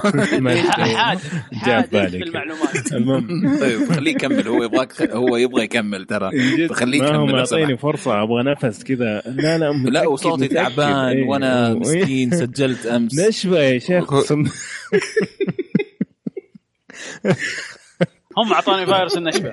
جاب 1.65 1.89
بالي 1.91 2.09
في 2.09 2.23
المعلومات 2.23 2.93
المهم. 2.93 3.59
طيب 3.59 3.93
خليه 3.93 4.11
يكمل 4.11 4.47
هو 4.47 4.63
يبغاك 4.63 5.01
هو 5.01 5.37
يبغى 5.37 5.63
يكمل 5.63 6.05
ترى. 6.05 6.29
خليه 6.69 7.03
يكمل 7.03 7.31
ما 7.31 7.39
أعطيني 7.39 7.77
فرصة 7.77 8.23
أبغى 8.23 8.43
نفس 8.43 8.83
كذا. 8.83 9.21
لا 9.25 9.57
لا 9.57 9.71
لا 9.71 10.07
وصوتي 10.07 10.47
تعبان 10.47 10.93
إيه. 11.07 11.27
وأنا 11.27 11.73
مسكين 11.73 12.31
سجلت 12.31 12.85
أمس. 12.85 13.19
نشوه 13.19 13.59
يا 13.59 13.79
شيخ؟ 13.79 14.13
هم 18.37 18.53
أعطوني 18.53 18.85
فايروس 18.85 19.17
النشوه 19.17 19.51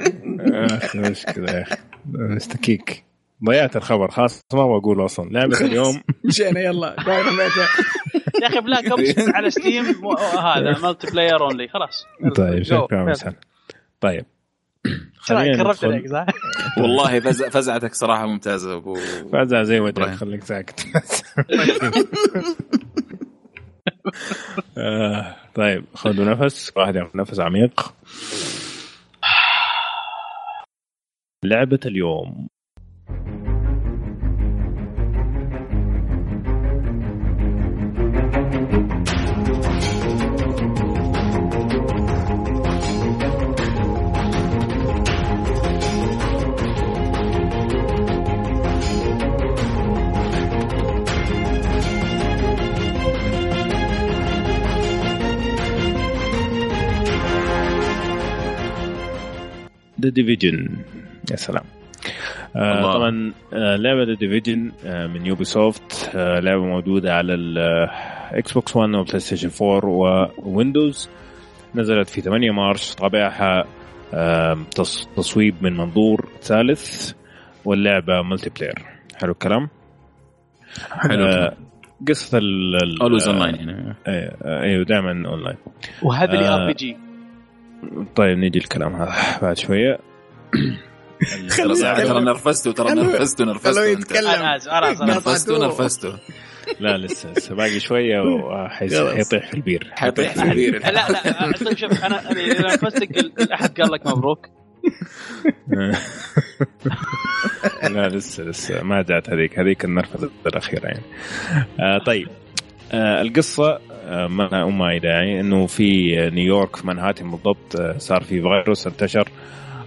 مشكله 0.94 1.52
يا 1.52 1.62
أخي. 1.62 1.77
استكيك 2.36 3.10
ضيعت 3.45 3.77
الخبر 3.77 4.11
خلاص 4.11 4.41
ما 4.55 4.79
بقول 4.79 5.05
أصلا. 5.05 5.31
لعبة 5.31 5.61
اليوم. 5.67 6.03
مشينا 6.25 6.61
يلا 6.61 6.97
يا 8.43 8.47
أخي 8.47 8.61
بلاك 8.61 8.87
اوبس 8.87 9.15
على 9.37 9.51
ستيم 9.51 9.85
هذا 10.39 10.79
مالتي 10.83 11.07
بلاير 11.07 11.41
اونلي 11.41 11.69
خلاص. 11.69 12.05
طيب 12.37 12.62
شكرا 12.62 13.12
طيب. 14.01 14.27
خلينا 15.19 15.75
عليك 15.85 16.09
صح؟ 16.09 16.27
والله 16.83 17.21
فزعتك 17.51 17.95
صراحة 17.95 18.27
ممتازة 18.27 18.77
أبو 18.77 18.95
فزعه 19.33 19.62
زي 19.62 19.81
وجهك 19.81 20.15
خليك 20.15 20.45
ساكت. 20.45 20.87
آه، 24.79 25.37
طيب 25.55 25.85
خذوا 25.95 26.25
نفس. 26.25 26.73
واحد 26.77 26.97
ياخذ 26.97 27.17
نفس 27.19 27.41
عميق. 27.41 27.95
لعبة 31.45 31.81
اليوم. 31.87 32.49
Division 60.11 60.69
يا 61.30 61.37
سلام. 61.37 61.64
آه 62.56 62.93
طبعا 62.95 63.32
آه 63.53 63.77
لعبة 63.77 64.03
The 64.05 64.14
Division 64.14 64.72
آه 64.87 65.06
من 65.06 65.27
Ubisoft 65.27 66.11
آه 66.14 66.40
لعبة 66.40 66.64
موجودة 66.64 67.14
على 67.14 67.35
ال 67.35 68.53
Xbox 68.53 68.77
1 68.77 68.95
و 68.95 69.21
PlayStation 69.21 69.51
4 69.66 70.30
و 70.39 70.47
Windows 70.47 71.11
نزلت 71.74 72.09
في 72.09 72.21
8 72.21 72.51
مارس 72.51 72.95
طابعها 72.95 73.64
آه 74.14 74.59
تصويب 75.16 75.55
من 75.61 75.77
منظور 75.77 76.29
ثالث 76.43 77.13
واللعبة 77.64 78.22
multiplayer 78.22 78.79
حلو 79.16 79.32
الكلام؟ 79.32 79.69
حلو 80.90 81.24
آه 81.27 81.56
قصة 82.09 82.39
ال 82.39 83.03
always 83.03 83.29
online 83.29 83.55
يعني. 83.55 83.95
أيوه 84.45 84.85
دائما 84.85 85.29
اونلاين 85.29 85.56
وهذا 86.03 86.32
اللي 86.32 86.48
RPG. 86.48 86.97
طيب 88.17 88.39
نيجي 88.39 88.59
الكلام 88.59 88.95
هذا 88.95 89.15
بعد 89.43 89.59
شوية. 89.59 89.99
ترى 91.57 92.21
نرفزته 92.21 92.73
ترى 92.73 92.95
نرفزته 92.95 93.45
نرفزته 93.45 93.85
نرفزته 95.05 95.59
نرفزته 95.59 96.19
لا 96.81 96.97
لسه 96.99 97.33
لسه. 97.33 97.55
باقي 97.55 97.81
شوية 97.81 98.21
وحيطيح 98.21 99.47
في 99.51 99.55
البير. 99.55 99.91
حيطيح 99.93 100.33
في 100.35 100.43
البير. 100.43 100.79
لا 100.79 100.91
لا 100.91 101.75
شوف 101.75 102.05
أنا 102.05 102.31
إذا 102.31 102.61
نرفزتك 102.61 103.41
احد 103.53 103.81
قال 103.81 103.93
لك 103.93 104.07
مبروك. 104.07 104.47
لا 107.95 108.09
لسه 108.09 108.45
لسه. 108.45 108.83
ما 108.83 109.03
جات 109.03 109.31
هذيك. 109.31 109.59
هذيك 109.59 109.85
النرفزة 109.85 110.31
الأخيرة 110.47 110.87
يعني. 110.87 111.03
آه 111.81 111.99
طيب. 112.07 112.29
آه 112.93 113.23
القصة 113.23 113.79
ما 114.09 114.64
ما 114.66 114.98
داعي 114.98 115.40
إنه 115.40 115.66
في 115.66 116.16
نيويورك 116.30 116.77
في 116.77 116.87
منهاتن 116.87 117.30
بالضبط 117.30 117.96
صار 117.98 118.22
في 118.22 118.43
فيروس 118.43 118.87
انتشر 118.87 119.29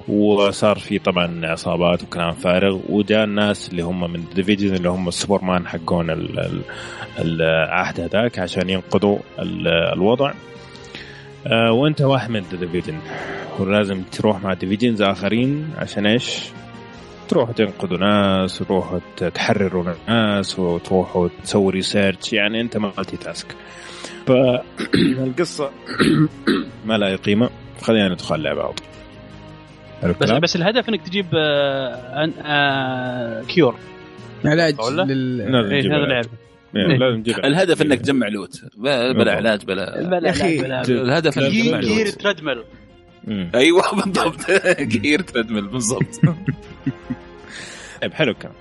وصار 0.07 0.79
في 0.79 0.99
طبعا 0.99 1.45
عصابات 1.45 2.03
وكلام 2.03 2.31
فارغ 2.31 2.79
وجاء 2.89 3.23
الناس 3.23 3.69
اللي 3.69 3.81
هم 3.81 4.13
من 4.13 4.23
Division 4.35 4.75
اللي 4.75 4.89
هم 4.89 5.07
السوبرمان 5.07 5.67
حقون 5.67 6.09
العهد 7.19 7.99
هذاك 7.99 8.39
عشان 8.39 8.69
ينقذوا 8.69 9.17
الوضع. 9.93 10.33
آه 11.47 11.71
وأنت 11.71 12.01
واحد 12.01 12.29
من 12.29 12.43
Division 12.59 12.97
ولازم 13.59 14.03
تروح 14.03 14.43
مع 14.43 14.53
Divisions 14.53 15.01
آخرين 15.01 15.73
عشان 15.77 16.05
إيش؟ 16.05 16.49
تروحوا 17.27 17.53
تنقذوا 17.53 17.97
ناس 17.97 18.57
تروحوا 18.57 18.99
تحرروا 19.33 19.93
ناس 20.07 20.59
وتروحوا 20.59 21.27
تسووا 21.43 21.71
research 21.71 22.33
يعني 22.33 22.61
أنت 22.61 22.77
multitask 22.77 23.47
فالقصة 24.27 25.71
ما 26.85 26.97
لها 26.97 27.15
قيمه 27.15 27.49
خلينا 27.81 28.09
ندخل 28.09 28.35
اللعبة 28.35 28.73
على 30.03 30.15
بس 30.21 30.31
بس 30.31 30.55
الهدف 30.55 30.89
انك 30.89 31.07
تجيب 31.07 31.25
آه 31.35 32.29
آه 32.45 33.43
cure. 33.43 33.75
علاج 34.45 34.75
لل... 34.81 35.41
إيه 35.41 35.81
هذا 35.81 36.03
اللعبه 36.03 36.29
يعني 36.73 36.97
لازم 36.97 37.17
نجيب 37.17 37.39
الهدف 37.39 37.81
إنك 37.81 38.01
تجمع 38.01 38.27
loot. 38.27 38.61
بلا 38.77 39.35
علاج 39.35 39.65
بلا 39.65 40.03
بلا 40.03 40.17
علاج 40.17 40.61
بلا 40.61 40.81
الهدف 40.81 41.39
إنك 41.39 41.51
تجمع 41.51 41.79
loot. 41.79 41.85
gear 41.85 42.07
treadmill 42.07 42.63
أيوه 43.55 43.95
بالضبط. 43.95 44.51
gear 45.01 45.21
treadmill 45.21 45.67
بالضبط. 45.67 46.21
طيب 48.01 48.13
حلو 48.13 48.33
كان 48.33 48.51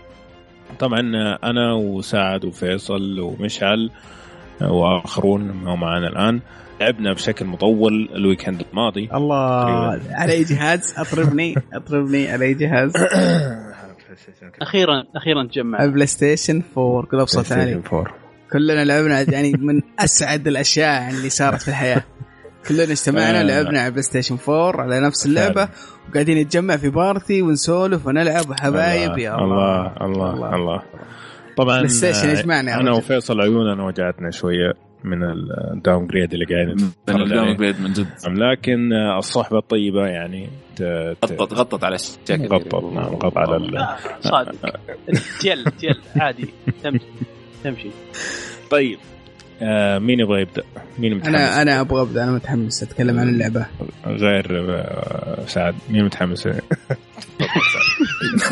طبعا 0.78 1.00
أنا 1.44 1.74
وسعد 1.74 2.44
وفيصل 2.44 3.20
ومشعل 3.20 3.90
وآخرون 4.60 5.52
ما 5.52 5.74
معنا 5.74 6.08
الآن. 6.08 6.40
لعبنا 6.80 7.12
بشكل 7.12 7.44
مطول 7.44 8.08
ال 8.14 8.20
weekend 8.20 8.62
الماضي. 8.70 9.08
الله 9.14 10.00
على 10.10 10.32
أي 10.32 10.44
جهاز؟ 10.44 10.94
اطربني 10.98 11.54
اطربني 11.72 12.32
على 12.32 12.44
أي 12.44 12.54
جهاز؟ 12.54 12.92
أخيرا 14.62 15.04
أخيرا 15.16 15.46
تجمع. 15.46 15.84
ال 15.84 16.06
PlayStation 16.06 16.62
4 16.78 17.02
كذا 17.02 17.22
بصوت 17.22 17.52
عالي 17.52 17.82
كلنا 18.52 18.84
لعبنا 18.84 19.20
يعني 19.20 19.52
من 19.52 19.80
أسعد 19.98 20.48
الأشياء 20.48 21.10
اللي 21.10 21.30
صارت 21.30 21.62
في 21.62 21.68
الحياة. 21.68 22.02
كلنا 22.68 22.82
اجتمعنا 22.82 23.40
آه. 23.40 23.42
لعبنا 23.42 23.80
على 23.80 23.90
PlayStation 23.90 24.38
4 24.48 24.82
على 24.82 25.00
نفس 25.00 25.26
اللعبة 25.26 25.68
وقاعدين 26.10 26.38
نتجمع 26.38 26.76
في 26.76 26.90
party 26.90 27.42
ونسولف 27.42 28.06
ونلعب. 28.06 28.50
وحبايب 28.50 29.18
يا 29.18 29.34
الله 29.34 29.86
الله. 29.86 30.06
الله, 30.06 30.34
الله, 30.34 30.54
الله. 30.56 30.82
طبعا 31.56 31.76
PlayStation 31.76 32.30
يجمعنا 32.30 32.80
أنا 32.80 32.92
وفيصل 32.92 33.40
عيوننا 33.40 33.84
وجعتنا 33.84 34.30
شوية 34.30 34.72
من 35.04 35.22
ال 35.72 36.06
downgrade 36.06 36.32
اللي 36.32 36.44
قاعدين 36.44 36.90
من 37.08 37.22
ال 37.22 37.56
downgrade 37.56 37.80
من 37.80 37.92
جد. 37.92 38.06
لكن 38.26 38.92
الصحبة 38.92 39.58
الطيبة 39.58 40.06
يعني 40.06 40.48
غطت 41.24 41.52
غطت 41.52 41.84
على 41.84 41.94
الشكل. 41.94 42.46
غطت 42.46 42.74
نعم 42.74 43.14
غطت 43.14 43.36
على 43.36 43.56
ال... 43.56 43.86
صادق. 44.20 44.80
تيل 45.40 45.64
تيل 45.64 46.00
عادي. 46.16 46.48
تمشي 46.82 47.04
تمشي. 47.64 47.90
طيب 48.70 48.98
آه 49.62 49.98
مين 49.98 50.20
يبغى 50.20 50.40
يبدأ؟ 50.40 50.62
مين 50.98 51.14
متحمس؟ 51.14 51.34
أنا 51.34 51.62
أنا 51.62 51.80
أبغى 51.80 52.02
أبدأ 52.02 52.24
أنا 52.24 52.32
متحمس 52.32 52.82
أتكلم 52.82 53.18
عن 53.20 53.28
اللعبة. 53.28 53.66
غير 54.06 54.46
آه 54.70 55.46
سعد 55.46 55.74
مين 55.90 56.04
متحمس؟ 56.04 56.48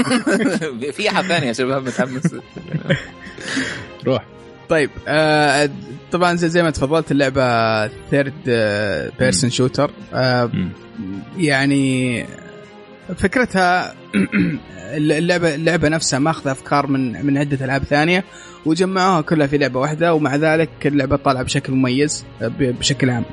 في 0.96 1.10
أحد 1.10 1.24
ثاني 1.24 1.46
يا 1.46 1.52
شباب 1.52 1.82
متحمس. 1.86 2.34
روح. 4.06 4.24
طيب 4.68 4.90
آه 5.08 5.70
طبعا 6.12 6.34
زي, 6.34 6.48
زي 6.48 6.62
ما 6.62 6.70
تفضلت 6.70 7.10
اللعبة 7.12 7.86
third 8.10 8.32
person 9.18 9.50
shooter 9.50 9.90
يعني 11.38 12.26
فكرتها 13.16 13.94
اللعبه 14.96 15.54
اللعبة 15.54 15.88
نفسها 15.88 16.18
ماخذه 16.18 16.52
أفكار 16.52 16.86
من 16.86 17.26
من 17.26 17.38
عدة 17.38 17.64
ألعاب 17.64 17.84
ثانية 17.84 18.24
وجمعوها 18.66 19.20
كلها 19.20 19.46
في 19.46 19.58
لعبة 19.58 19.80
واحدة 19.80 20.14
ومع 20.14 20.36
ذلك 20.36 20.70
اللعبة 20.86 21.16
طالعة 21.16 21.42
بشكل 21.42 21.72
مميز 21.72 22.24
بشكل 22.58 23.10
عام. 23.10 23.24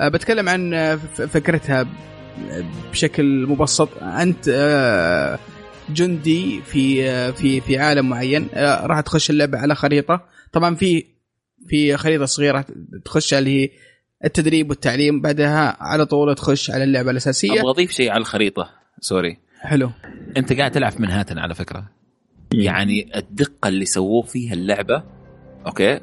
آه، 0.00 0.08
بتكلم 0.08 0.48
عن 0.48 0.98
فكرتها 1.16 1.86
بشكل 2.92 3.46
مبسط. 3.48 3.88
أنت 4.02 4.48
آه، 4.48 5.38
جندي 5.94 6.60
في 6.62 7.10
آه، 7.10 7.30
في 7.30 7.60
في 7.60 7.78
عالم 7.78 8.08
معين 8.08 8.48
راح 8.56 9.00
تخش 9.00 9.30
اللعبة 9.30 9.58
على 9.58 9.74
خريطة. 9.74 10.24
طبعا 10.52 10.74
في 10.74 11.04
في 11.68 11.96
خريطة 11.96 12.24
صغيرة 12.24 12.64
تخش 13.04 13.34
اللي 13.34 13.62
هي 13.62 13.70
التدريب 14.24 14.70
والتعليم 14.70 15.20
بعدها 15.20 15.76
على 15.80 16.06
طول 16.06 16.34
تخش 16.34 16.70
على 16.70 16.84
اللعبة 16.84 17.10
الأساسية. 17.10 17.60
أبغى 17.60 17.70
أضيف 17.70 17.90
شيء 17.90 18.10
على 18.10 18.20
الخريطة. 18.20 18.70
سوري 19.00 19.38
حلو. 19.60 19.90
أنت 20.36 20.52
قاعد 20.52 20.70
تلعب 20.70 20.92
في 20.92 21.02
منهاتن 21.02 21.38
على 21.38 21.54
فكرة. 21.54 21.90
يعني 22.54 23.18
الدقة 23.18 23.68
اللي 23.68 23.84
سووه 23.84 24.22
فيها 24.22 24.52
اللعبة 24.54 25.02
okay 25.66 26.00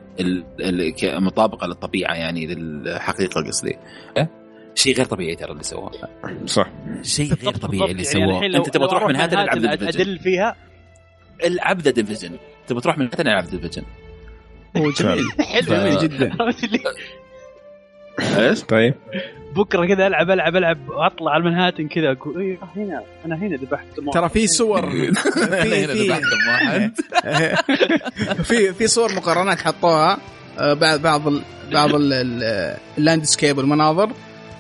مطابقة 1.04 1.68
للطبيعة 1.68 2.14
يعني 2.14 2.48
للحقيقة 2.48 3.42
قصدي؟ 3.48 3.78
شيء 4.80 4.96
غير 4.96 5.06
طبيعي 5.06 5.36
ترى 5.36 5.52
اللي 5.52 5.64
سووه 5.64 5.92
صح. 6.46 6.70
شيء 7.02 7.34
غير 7.34 7.54
طبيعي 7.54 7.92
اللي 7.92 8.04
يعني 8.04 8.14
سووه 8.14 8.42
يعني 8.42 8.58
أنت 8.58 8.70
تبغى 8.70 8.88
تروح 8.88 9.04
من 9.04 9.16
هذا 9.16 9.42
العب 9.42 9.66
ادل 9.66 10.20
فيها؟ 10.20 10.56
العب 11.44 11.82
The 11.82 11.92
Division 11.92 12.38
تبغى 12.68 12.82
تروح 12.82 12.98
من 12.98 13.10
هذا 13.14 13.22
العب 13.22 13.50
Division 13.50 13.84
هو 14.78 14.92
جميل. 14.92 15.32
حلو 15.68 16.00
جدا. 16.02 16.32
إيش؟ 18.20 18.64
طيب. 18.64 18.94
بكرة 19.56 19.86
كذا 19.86 20.08
ألعب 20.08 20.32
ألعب 20.32 20.56
ألعب 20.56 20.90
واطلع 20.90 21.32
على 21.32 21.44
المنهاتن 21.44 21.88
كذا. 21.88 22.12
أقول 22.12 22.42
إيه 22.42 22.58
هنا 22.76 23.04
أنا 23.26 23.36
هنا 23.36 23.56
ذبحت 23.56 23.86
ترى 24.14 24.30
في 24.30 24.48
صور. 24.48 24.90
في 24.90 26.18
في 26.44 26.92
في 28.44 28.74
في 28.74 28.88
صور 28.88 29.16
مقارنات 29.16 29.62
حطوها 29.62 30.18
آه، 30.60 30.74
بعض 30.74 31.02
بعض 31.02 31.22
بعض 31.72 31.90
ال 32.98 33.04
landscape 33.04 33.58
والمناظر 33.58 34.12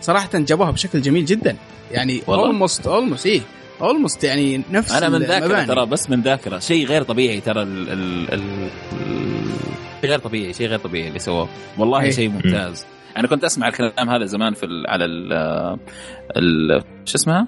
صراحة 0.01 0.29
جابوها 0.33 0.71
بشكل 0.71 1.01
جميل 1.01 1.25
جدا. 1.25 1.55
يعني 1.91 2.21
almost 2.27 2.88
almost 2.88 3.25
إيه 3.25 3.41
almost 3.81 4.23
يعني 4.23 4.61
نفس 4.71 4.91
أنا 4.91 5.09
من 5.09 5.19
ذاكرة 5.19 5.63
ترى 5.63 5.85
بس 5.85 6.09
من 6.09 6.21
ذاكرة. 6.21 6.59
شيء 6.59 6.85
غير 6.85 7.03
طبيعي 7.03 7.41
ترى 7.41 7.63
ال 7.63 7.89
ال 7.89 8.33
ال 8.33 8.41
شيء 10.01 10.09
غير 10.09 10.19
طبيعي 10.19 10.53
شيء 10.53 10.67
غير 10.67 10.79
طبيعي 10.79 11.07
اللي 11.07 11.19
سووه. 11.19 11.49
والله 11.77 12.01
إيه. 12.01 12.11
شيء 12.11 12.29
ممتاز. 12.29 12.85
أنا 13.17 13.27
كنت 13.27 13.43
أسمع 13.43 13.67
الكلام 13.67 14.09
هذا 14.09 14.25
زمان 14.25 14.53
في 14.53 14.65
ال 14.65 14.87
على 14.87 15.05
ال 15.05 15.33
ال 16.37 16.83
شو 17.05 17.15
اسمها؟ 17.15 17.47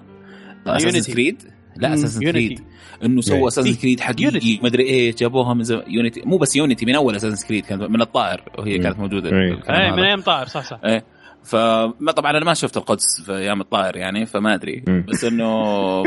Assassin's 0.67 1.14
Creed 1.14 1.43
لا 1.75 1.93
Assassin's 1.93 2.32
Creed 2.32 2.59
إنه 3.03 3.21
سوى 3.21 3.47
Assassin's 3.48 3.74
Creed 3.74 4.00
حقيقي 3.99 4.59
ما 4.61 4.67
ادري 4.67 4.83
إيه 4.83 5.15
جابوها 5.15 5.53
من 5.53 5.63
زمان 5.63 5.83
Unity 5.88 6.22
مو 6.25 6.38
بس 6.38 6.55
Unity 6.56 6.85
من 6.85 6.95
أول 6.95 7.15
Assassin's 7.16 7.48
Creed 7.48 7.66
كانت 7.65 7.81
من 7.81 8.01
الطائر 8.01 8.43
وهي 8.57 8.77
كانت 8.77 8.99
موجودة. 8.99 9.30
إيه. 9.30 9.91
من 9.91 10.03
أيام 10.03 10.21
طائر 10.21 10.47
صح 10.47 10.65
صح. 10.65 10.80
إيه. 10.85 11.03
فما 11.44 12.11
طبعا 12.16 12.32
أنا 12.32 12.45
ما 12.45 12.53
شفت 12.53 12.78
القدس 12.78 13.22
في 13.26 13.32
أيام 13.32 13.61
الطائر 13.61 13.95
يعني 13.95 14.26
فما 14.26 14.53
أدري. 14.53 14.84
بس 15.08 15.24
إنه 15.24 16.03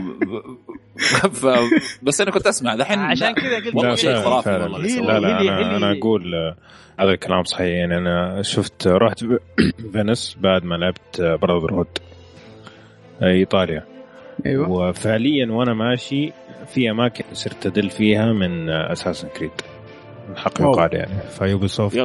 ف... 1.40 1.46
بس 2.02 2.20
أنا 2.20 2.30
كنت 2.30 2.46
أسمع. 2.46 2.74
دحين 2.74 2.98
عشان 2.98 3.34
كذا 3.34 3.56
قلت 3.56 3.74
والله 3.74 3.94
شيء 3.94 4.16
خرافي 4.16 4.50
والله. 4.50 4.78
لا 4.78 5.20
لا 5.20 5.40
أنا, 5.40 5.76
أنا 5.76 5.92
أقول 5.98 6.54
هذا 7.00 7.10
الكلام 7.10 7.44
صحيح. 7.44 7.66
يعني 7.66 7.98
أنا 7.98 8.42
شفت 8.42 8.86
رحت 8.86 9.24
فينيس 9.92 10.36
بعد 10.40 10.64
ما 10.64 10.74
لعبت 10.74 11.20
Brotherhood 11.42 11.98
إيطاليا. 13.22 13.84
أيوه. 14.46 14.70
وفعليا 14.70 15.52
وأنا 15.52 15.74
ماشي 15.74 16.32
في 16.66 16.90
أماكن 16.90 17.24
صرت 17.32 17.66
أدل 17.66 17.90
فيها 17.90 18.32
من 18.32 18.70
Assassin's 18.70 19.28
Creed 19.28 19.50
الحق 20.32 20.60
يقال 20.60 20.88
يعني. 20.92 21.12
ف 21.38 21.68
Ubisoft 21.68 21.98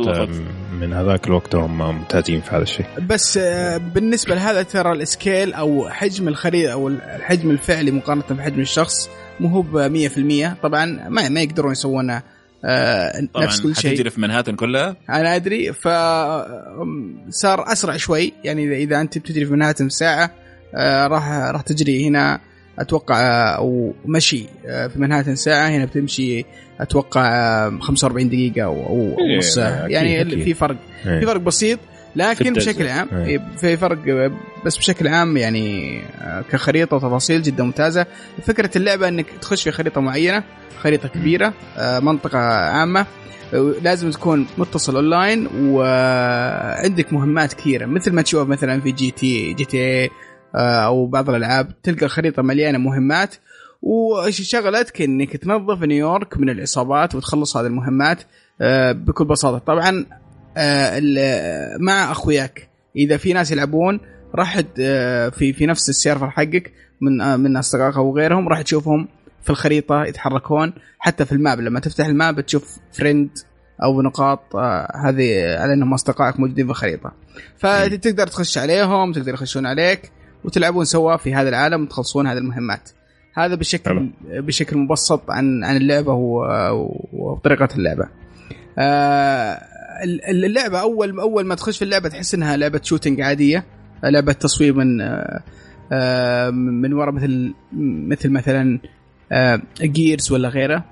من 0.82 0.94
هذاك 0.94 1.28
الوقت 1.28 1.56
هم 1.56 1.78
ممتازين 1.78 2.42
في 2.42 2.52
هذا 2.56 2.64
الشيء. 2.64 2.86
بس 3.10 3.38
آه، 3.38 3.78
بالنسبة 3.78 4.36
لهذا 4.36 4.64
ترى 4.64 4.92
ال 4.92 5.02
scale 5.02 5.54
أو 5.54 5.90
حجم 5.90 6.28
الخريطة 6.28 6.72
أو 6.72 6.88
الحجم 6.88 7.52
الفعلي 7.52 7.92
مقارنة 7.92 8.24
بحجم 8.30 8.60
الشخص 8.62 9.10
مو 9.40 9.48
هو 9.48 9.62
ب 9.62 9.88
100% 10.58 10.62
طبعا 10.64 10.86
ما 11.10 11.30
ما 11.30 11.42
يقدرون 11.42 11.72
يسوون 11.72 12.20
آه 12.66 13.28
نفس 13.38 13.62
كل 13.62 13.76
شيء. 13.76 13.92
حتجري 13.92 14.10
في 14.10 14.22
منهاتن 14.22 14.56
كلها؟ 14.56 14.96
أنا 15.10 15.36
أدري. 15.36 15.74
ف 15.74 15.88
صار 17.30 17.72
أسرع 17.72 17.98
شوي. 17.98 18.34
يعني 18.44 18.84
اذا 18.84 19.02
أنت 19.02 19.18
بتجري 19.18 19.46
في 19.46 19.52
منهاتن 19.54 19.88
في 19.88 19.96
ساعة 19.96 20.32
آه 20.76 21.08
راح 21.08 21.30
راح 21.32 21.62
تجري 21.62 22.08
هنا. 22.08 22.40
أتوقع 22.80 23.22
آه، 23.22 23.58
أو 23.58 23.94
مشي 24.06 24.46
آه، 24.66 24.88
في 24.88 25.00
منهاتن 25.00 25.36
ساعة 25.36 25.70
هنا 25.70 25.86
بتمشي 25.86 26.46
أتوقع 26.80 27.70
45 27.80 28.30
دقيقة 28.30 28.62
أو 28.62 28.88
أو 28.88 29.18
إيه، 29.20 29.38
نص 29.38 29.46
ساعة 29.46 29.88
يعني 29.88 30.22
أكيد. 30.22 30.44
في 30.44 30.54
فرق 30.54 30.78
إيه. 31.06 31.20
في 31.20 31.26
فرق 31.26 31.42
بسيط 31.42 31.80
لكن 32.16 32.54
بشكل 32.54 32.88
عام 32.88 33.08
إيه. 33.14 33.42
في 33.58 33.78
فرق 33.78 34.32
بس 34.66 34.78
بشكل 34.78 35.08
عام 35.08 35.38
يعني 35.38 36.02
كخريطة 36.52 36.96
وتفاصيل 36.96 37.42
جدا 37.42 37.64
ممتازة 37.64 38.06
فكرة 38.44 38.78
اللعبة 38.78 39.08
إنك 39.08 39.26
تخش 39.42 39.64
في 39.64 39.72
خريطة 39.72 40.02
معينة 40.02 40.44
خريطة 40.82 41.08
كبيرة 41.10 41.54
منطقة 42.02 42.40
عامة 42.40 43.06
لازم 43.54 44.12
تكون 44.12 44.48
متصل 44.58 44.96
أونلاين 44.96 45.48
وعندك 45.62 47.14
مهمات 47.14 47.54
كثيرة 47.54 47.86
مثل 47.86 48.12
ما 48.12 48.22
تشوف 48.22 48.48
مثلا 48.48 48.82
في 48.82 48.92
GT 48.92 49.54
GT 49.54 50.10
أو 50.56 51.06
بعض 51.06 51.30
الألعاب 51.30 51.82
تلقى 51.82 52.06
الخريطة 52.06 52.42
مليانة 52.42 52.78
مهمات. 52.78 53.36
وشغلتك 53.82 55.02
إنك 55.02 55.38
تنظف 55.38 55.82
نيويورك 55.84 56.38
من 56.38 56.50
العصابات 56.50 57.16
وتخلص 57.16 57.58
هذه 57.58 57.66
المهمات 57.66 58.24
آه، 58.62 58.92
بكل 58.92 59.26
بساطة. 59.26 59.58
طبعا 59.58 60.06
آه، 60.58 61.78
مع 61.80 62.12
أخوياك. 62.12 62.70
إذا 62.96 63.18
في 63.18 63.34
ناس 63.34 63.52
يلعبون 63.52 64.00
راح 64.36 64.62
آه، 64.80 65.30
في 65.30 65.54
في 65.54 65.66
نفس 65.66 65.90
ال 65.90 65.96
server 65.96 66.30
حقك 66.30 66.74
من 67.02 67.40
من 67.40 67.58
أصدقائك 67.58 67.96
أو 67.96 68.18
غيرهم 68.18 68.48
راح 68.50 68.62
تشوفهم 68.62 69.08
في 69.44 69.50
الخريطة 69.50 70.04
يتحركون. 70.04 70.74
حتى 71.00 71.26
في 71.26 71.32
ال 71.32 71.39
map 71.39 71.60
لما 71.60 71.80
تفتح 71.80 72.06
ال 72.06 72.15
map 72.15 72.42
تشوف 72.42 72.78
friend 72.94 73.30
أو 73.84 74.02
نقاط 74.02 74.56
آه 74.56 74.92
هذه 75.06 75.58
على 75.58 75.74
إنهم 75.74 75.94
أصدقائك 75.94 76.40
موجودين 76.40 76.66
في 76.66 76.72
الخريطة. 76.72 77.12
فتقدر 77.58 78.28
تخش 78.28 78.58
عليهم 78.58 79.14
تقدر 79.14 79.34
يخشون 79.34 79.66
عليك. 79.66 80.12
وتلعبون 80.44 80.86
سوا 80.86 81.18
في 81.18 81.34
هذا 81.36 81.50
العالم 81.50 81.84
وتخلصون 81.84 82.28
هذه 82.28 82.38
المهمات. 82.38 82.90
هذا 83.34 83.56
بشكل 83.56 83.84
طبعا. 83.84 84.12
بشكل 84.24 84.78
مبسط 84.78 85.32
عن 85.32 85.64
عن 85.64 85.78
اللعبة 85.78 86.14
وطريقة 87.14 87.70
اللعبة. 87.76 88.08
آه 88.78 89.62
اللعبة 90.30 90.80
اول 90.80 91.20
أول 91.20 91.46
ما 91.46 91.56
تخش 91.56 91.78
في 91.78 91.86
اللعبة 91.86 92.10
تحس 92.10 92.34
إنها 92.34 92.58
لعبة 92.58 92.82
shooting 92.84 93.22
عادية 93.22 93.66
لعبة 94.04 94.34
تصوير 94.34 94.74
من 94.74 95.02
آه 95.92 96.50
من 96.50 96.94
وراء 96.94 97.12
مثل 97.14 97.54
مثل 98.08 98.30
مثلا 98.30 98.80
Gears 99.82 100.32
ولا 100.32 100.50
غيره. 100.50 100.86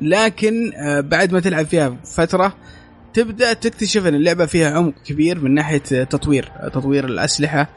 لكن 0.00 0.72
آه 0.74 1.00
بعد 1.00 1.32
ما 1.32 1.40
تلعب 1.40 1.66
فيها 1.66 1.96
فترة 2.04 2.56
تبدأ 3.14 3.52
تكتشف 3.52 4.06
إن 4.06 4.14
اللعبة 4.14 4.46
فيها 4.46 4.70
عمق 4.70 4.94
كبير 5.06 5.40
من 5.44 5.54
ناحية 5.54 6.04
تطوير 6.04 6.52
تطوير 6.72 7.04
الأسلحة. 7.04 7.60
آه 7.60 7.68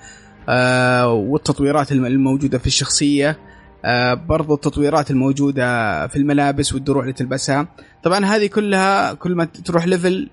والتطويرات 1.05 1.91
الموجودة 1.91 2.57
في 2.57 2.67
الشخصية. 2.67 3.37
آه 3.85 4.13
برضو 4.13 4.55
التطويرات 4.55 5.11
الموجودة 5.11 6.07
في 6.07 6.15
الملابس 6.15 6.73
والدروع 6.73 7.01
اللي 7.01 7.13
تلبسها. 7.13 7.67
طبعا 8.03 8.25
هذه 8.25 8.47
كلها 8.47 9.13
كل 9.13 9.35
ما 9.35 9.45
تروح 9.45 9.85
level 9.87 10.29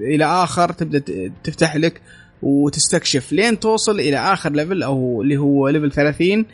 إلى 0.00 0.24
آخر 0.24 0.72
تبدأ 0.72 1.32
تفتح 1.44 1.76
لك 1.76 2.02
وتستكشف. 2.42 3.32
لين 3.32 3.60
توصل 3.60 4.00
إلى 4.00 4.16
آخر 4.18 4.52
level 4.52 4.82
أو 4.82 5.22
اللي 5.22 5.36
هو 5.36 5.68
level 5.68 5.92
30 5.92 6.44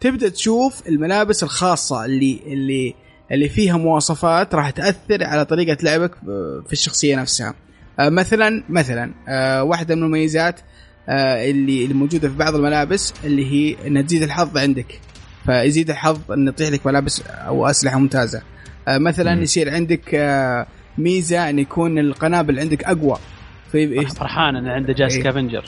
تبدأ 0.00 0.28
تشوف 0.28 0.88
الملابس 0.88 1.42
الخاصة 1.42 2.04
اللي 2.04 2.40
اللي 2.46 2.94
اللي 3.32 3.48
فيها 3.48 3.76
مواصفات 3.76 4.54
راح 4.54 4.70
تأثر 4.70 5.24
على 5.24 5.44
طريقة 5.44 5.76
لعبك 5.82 6.14
في 6.66 6.72
الشخصية 6.72 7.16
نفسها. 7.16 7.54
آه 8.00 8.08
مثلا 8.08 8.64
مثلا 8.68 9.14
آه 9.28 9.62
واحدة 9.62 9.94
من 9.94 10.02
المميزات 10.02 10.60
آه 10.60 10.64
اللي 11.08 11.82
اللي 11.84 11.94
موجودة 11.94 12.28
في 12.28 12.34
بعض 12.36 12.54
الملابس 12.54 13.14
اللي 13.24 13.46
هي 13.52 13.76
إنها 13.86 14.02
تزيد 14.02 14.22
الحظ 14.22 14.58
عندك. 14.58 15.00
فيزيد 15.46 15.90
الحظ 15.90 16.32
إن 16.32 16.48
يطيح 16.48 16.68
لك 16.68 16.86
ملابس 16.86 17.22
أو 17.26 17.66
أسلحة 17.66 17.98
ممتازة. 17.98 18.42
آه 18.88 18.98
مثلا 18.98 19.34
م. 19.34 19.42
يصير 19.42 19.74
عندك 19.74 20.14
آه 20.14 20.66
ميزة 20.98 21.50
إن 21.50 21.58
يكون 21.58 21.98
القنابل 21.98 22.58
عندك 22.60 22.84
أقوى. 22.84 23.18
في 23.72 24.06
فرحان 24.06 24.56
إن 24.56 24.68
عنده 24.68 24.92
جاس 24.92 25.18
كافنجر 25.18 25.64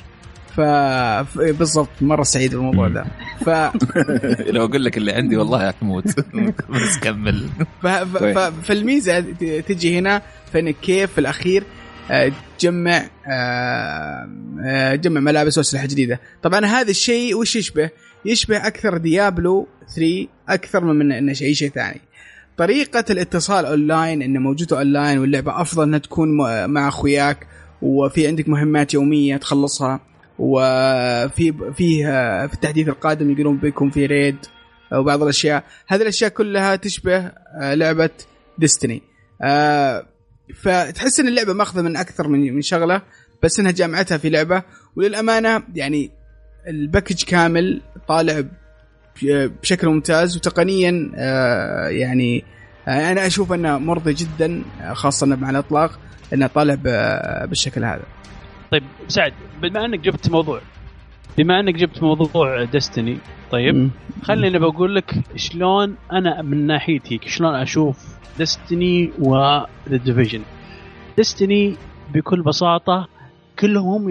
ف 0.57 0.61
بالضبط 1.41 1.89
مرة 2.01 2.23
سعيد 2.23 2.51
بالموضوع 2.55 2.89
ده. 2.89 3.05
ف 3.41 3.49
لو 4.55 4.65
أقول 4.65 4.85
لك 4.85 4.97
اللي 4.97 5.13
عندي 5.13 5.37
والله 5.37 5.69
حتموت 5.69 6.05
بس 6.71 6.99
كمل. 7.03 7.49
ف... 7.83 7.87
ف... 7.87 8.39
فالميزة 8.39 9.21
تجي 9.69 9.99
هنا 9.99 10.23
فإنك 10.53 10.77
كيف 10.83 11.13
في 11.13 11.19
الأخير 11.19 11.65
تجمع 12.59 12.99
تجمع 14.95 15.21
ملابس 15.21 15.59
وأسلحة 15.59 15.87
جديدة. 15.87 16.21
طبعا 16.43 16.67
هذا 16.67 16.91
الشيء 16.91 17.37
وش 17.37 17.57
يشبه؟ 17.57 17.91
يشبه 18.25 18.67
أكثر 18.67 18.97
Diablo 18.97 19.69
3 19.97 20.27
أكثر 20.49 20.85
من 20.85 21.13
انه 21.13 21.35
اي 21.43 21.55
شيء 21.55 21.71
ثاني. 21.71 22.01
طريقة 22.57 23.05
الاتصال 23.11 23.67
اونلاين 23.67 24.23
إنه 24.23 24.41
موجودة 24.41 24.79
اونلاين 24.79 25.19
واللعبة 25.19 25.61
أفضل 25.61 25.83
إنها 25.83 25.99
تكون 25.99 26.37
مع 26.67 26.89
أخوياك 26.89 27.47
وفي 27.83 28.27
عندك 28.27 28.49
مهمات 28.49 28.95
يومية 28.95 29.37
تخلصها 29.37 30.01
وفي 30.39 31.55
فيه 31.77 32.47
في 32.47 32.55
التحديث 32.55 32.89
القادم 32.89 33.31
يقولون 33.31 33.57
بيكون 33.57 33.91
في 33.91 34.07
raid 34.07 34.37
وبعض 34.93 35.23
الأشياء. 35.23 35.65
هذه 35.87 36.03
الأشياء 36.03 36.31
كلها 36.31 36.77
تشبه 36.77 37.33
لعبة 37.61 38.11
ديستني 38.59 39.03
فتحس 40.55 41.21
إن 41.21 41.29
اللعبة 41.29 41.53
ماخذة 41.53 41.83
من 41.83 41.97
أكثر 41.97 42.29
من 42.29 42.55
من 42.55 42.63
شغلة 42.63 43.03
بس 43.43 43.61
إنها 43.61 43.71
جامعتها 43.71 44.19
في 44.19 44.31
لعبة 44.31 44.63
وللأمانة 44.97 45.63
يعني 45.75 46.11
الباكج 46.69 47.25
كامل 47.25 47.81
طالع 48.09 48.45
بشكل 49.23 49.89
ممتاز 49.89 50.37
وتقنيا 50.37 51.13
آه، 51.17 51.89
يعني 51.89 52.45
آه، 52.89 53.13
أنا 53.13 53.27
أشوف 53.27 53.53
إنه 53.53 53.79
مرضي 53.79 54.15
جدا 54.15 54.63
خاصة 54.93 55.27
مع 55.27 55.51
الإطلاق 55.51 55.99
إنه 56.33 56.47
طالع 56.47 56.75
بالشكل 57.45 57.85
هذا. 57.85 58.03
طيب 58.73 58.83
سعد 59.09 59.33
بما 59.63 59.85
إنك 59.85 60.01
جبت 60.01 60.31
موضوع 60.31 60.61
بما 61.39 61.61
انك 61.61 61.75
جبت 61.75 62.03
موضوع 62.03 62.65
ديستني 62.65 63.19
طيب 63.51 63.91
خليني 64.23 64.59
بقول 64.59 64.95
لك 64.95 65.15
شلون 65.37 65.97
أنا 66.13 66.43
من 66.43 66.67
ناحيتي 66.67 67.21
شلون 67.27 67.55
أشوف 67.55 68.17
Destiny 68.39 69.11
و 69.19 69.31
The 69.31 69.67
Division 69.87 70.43
Destiny 71.17 71.75
بكل 72.15 72.43
بساطة 72.43 73.09
كلهم 73.59 74.09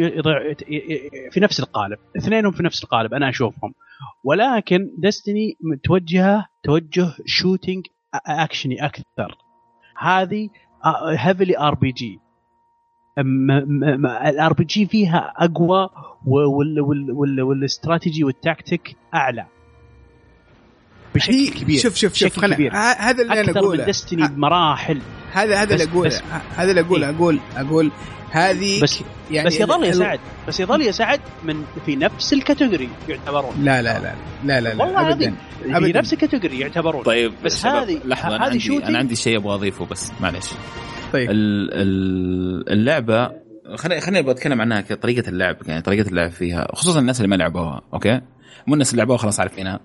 في 1.32 1.40
نفس 1.40 1.60
القالب 1.60 1.98
اثنينهم 2.18 2.52
في 2.52 2.64
نفس 2.64 2.84
القالب 2.84 3.14
أنا 3.14 3.30
أشوفهم. 3.30 3.74
ولكن 4.24 4.90
Destiny 4.98 5.58
متوجهة 5.62 6.46
توجه 6.64 7.14
shooting 7.26 7.86
اكشني 8.28 8.86
أكثر. 8.86 9.38
هذه 9.98 10.50
heavily 11.18 11.60
RPG 11.60 11.92
ال 11.92 12.20
RPG 13.18 14.86
فيها 14.86 15.34
أقوى 15.38 15.90
وال 16.26 16.65
strategy 16.65 18.24
وال 18.24 18.42
tactic 18.42 18.96
أعلى. 19.14 19.46
بشكل 21.16 21.50
كبير 21.50 21.80
شوف 21.80 21.96
شوف 21.96 22.14
شوف 22.14 22.44
هذا 22.44 23.22
اللي 23.22 23.42
أنا 23.42 23.52
أقوله. 23.52 23.80
من 23.80 23.86
Destiny 23.86 24.28
بمراحل. 24.28 25.02
هذا 25.34 25.62
هذا 25.62 25.74
اللي 25.74 25.84
أقوله. 25.84 26.22
هذا 26.56 26.70
اللي 26.70 26.82
أقوله 26.82 27.10
أقول 27.10 27.40
أقول 27.58 27.92
هذه 28.32 28.82
بس 28.82 29.04
يعني 29.32 29.48
بس 29.48 29.60
يظل 29.60 29.84
يساعد 29.84 30.20
بس 30.48 30.60
يظل 30.60 30.82
يساعد 30.82 31.20
من 31.44 31.64
في 31.86 31.96
نفس 31.96 32.34
ال 32.34 32.40
category 32.40 32.90
يعتبرون. 33.10 33.64
لا 33.64 33.82
لا 33.82 34.00
لا 34.00 34.14
لا 34.44 34.62
لا, 34.62 34.74
لا 34.74 34.84
والله 34.84 35.12
ابدا 35.12 35.36
في 35.64 35.94
نفس 35.94 36.14
ال 36.14 36.19
category 36.19 36.60
يعتبرون. 36.60 37.04
طيب 37.04 37.34
بس 37.44 37.66
هذه 37.66 38.00
لحظة 38.06 38.36
أنا 38.36 38.46
عندي 38.46 38.78
أنا 38.84 38.98
عندي 38.98 39.16
شيء 39.16 39.38
أبغى 39.38 39.54
أضيفه 39.54 39.86
بس 39.86 40.12
معلش 40.22 40.50
طيب. 41.14 41.30
اللعبة 42.70 43.32
خليني 43.76 44.02
خليني 44.02 44.22
بتكلم 44.28 44.62
عنها 44.62 44.82
كطريقة 44.82 45.30
اللعب 45.30 45.58
يعني 45.68 45.82
طريقة 45.82 46.08
اللعب 46.08 46.32
فيها 46.32 46.68
خصوصا 46.74 47.00
الناس 47.00 47.18
اللي 47.18 47.28
ما 47.28 47.36
لعبوها 47.36 47.82
okay؟ 47.94 48.22
مو 48.68 48.74
الناس 48.74 48.92
اللي 48.92 49.00
لعبوها 49.00 49.18
خلاص 49.18 49.40
عارفينها. 49.40 49.80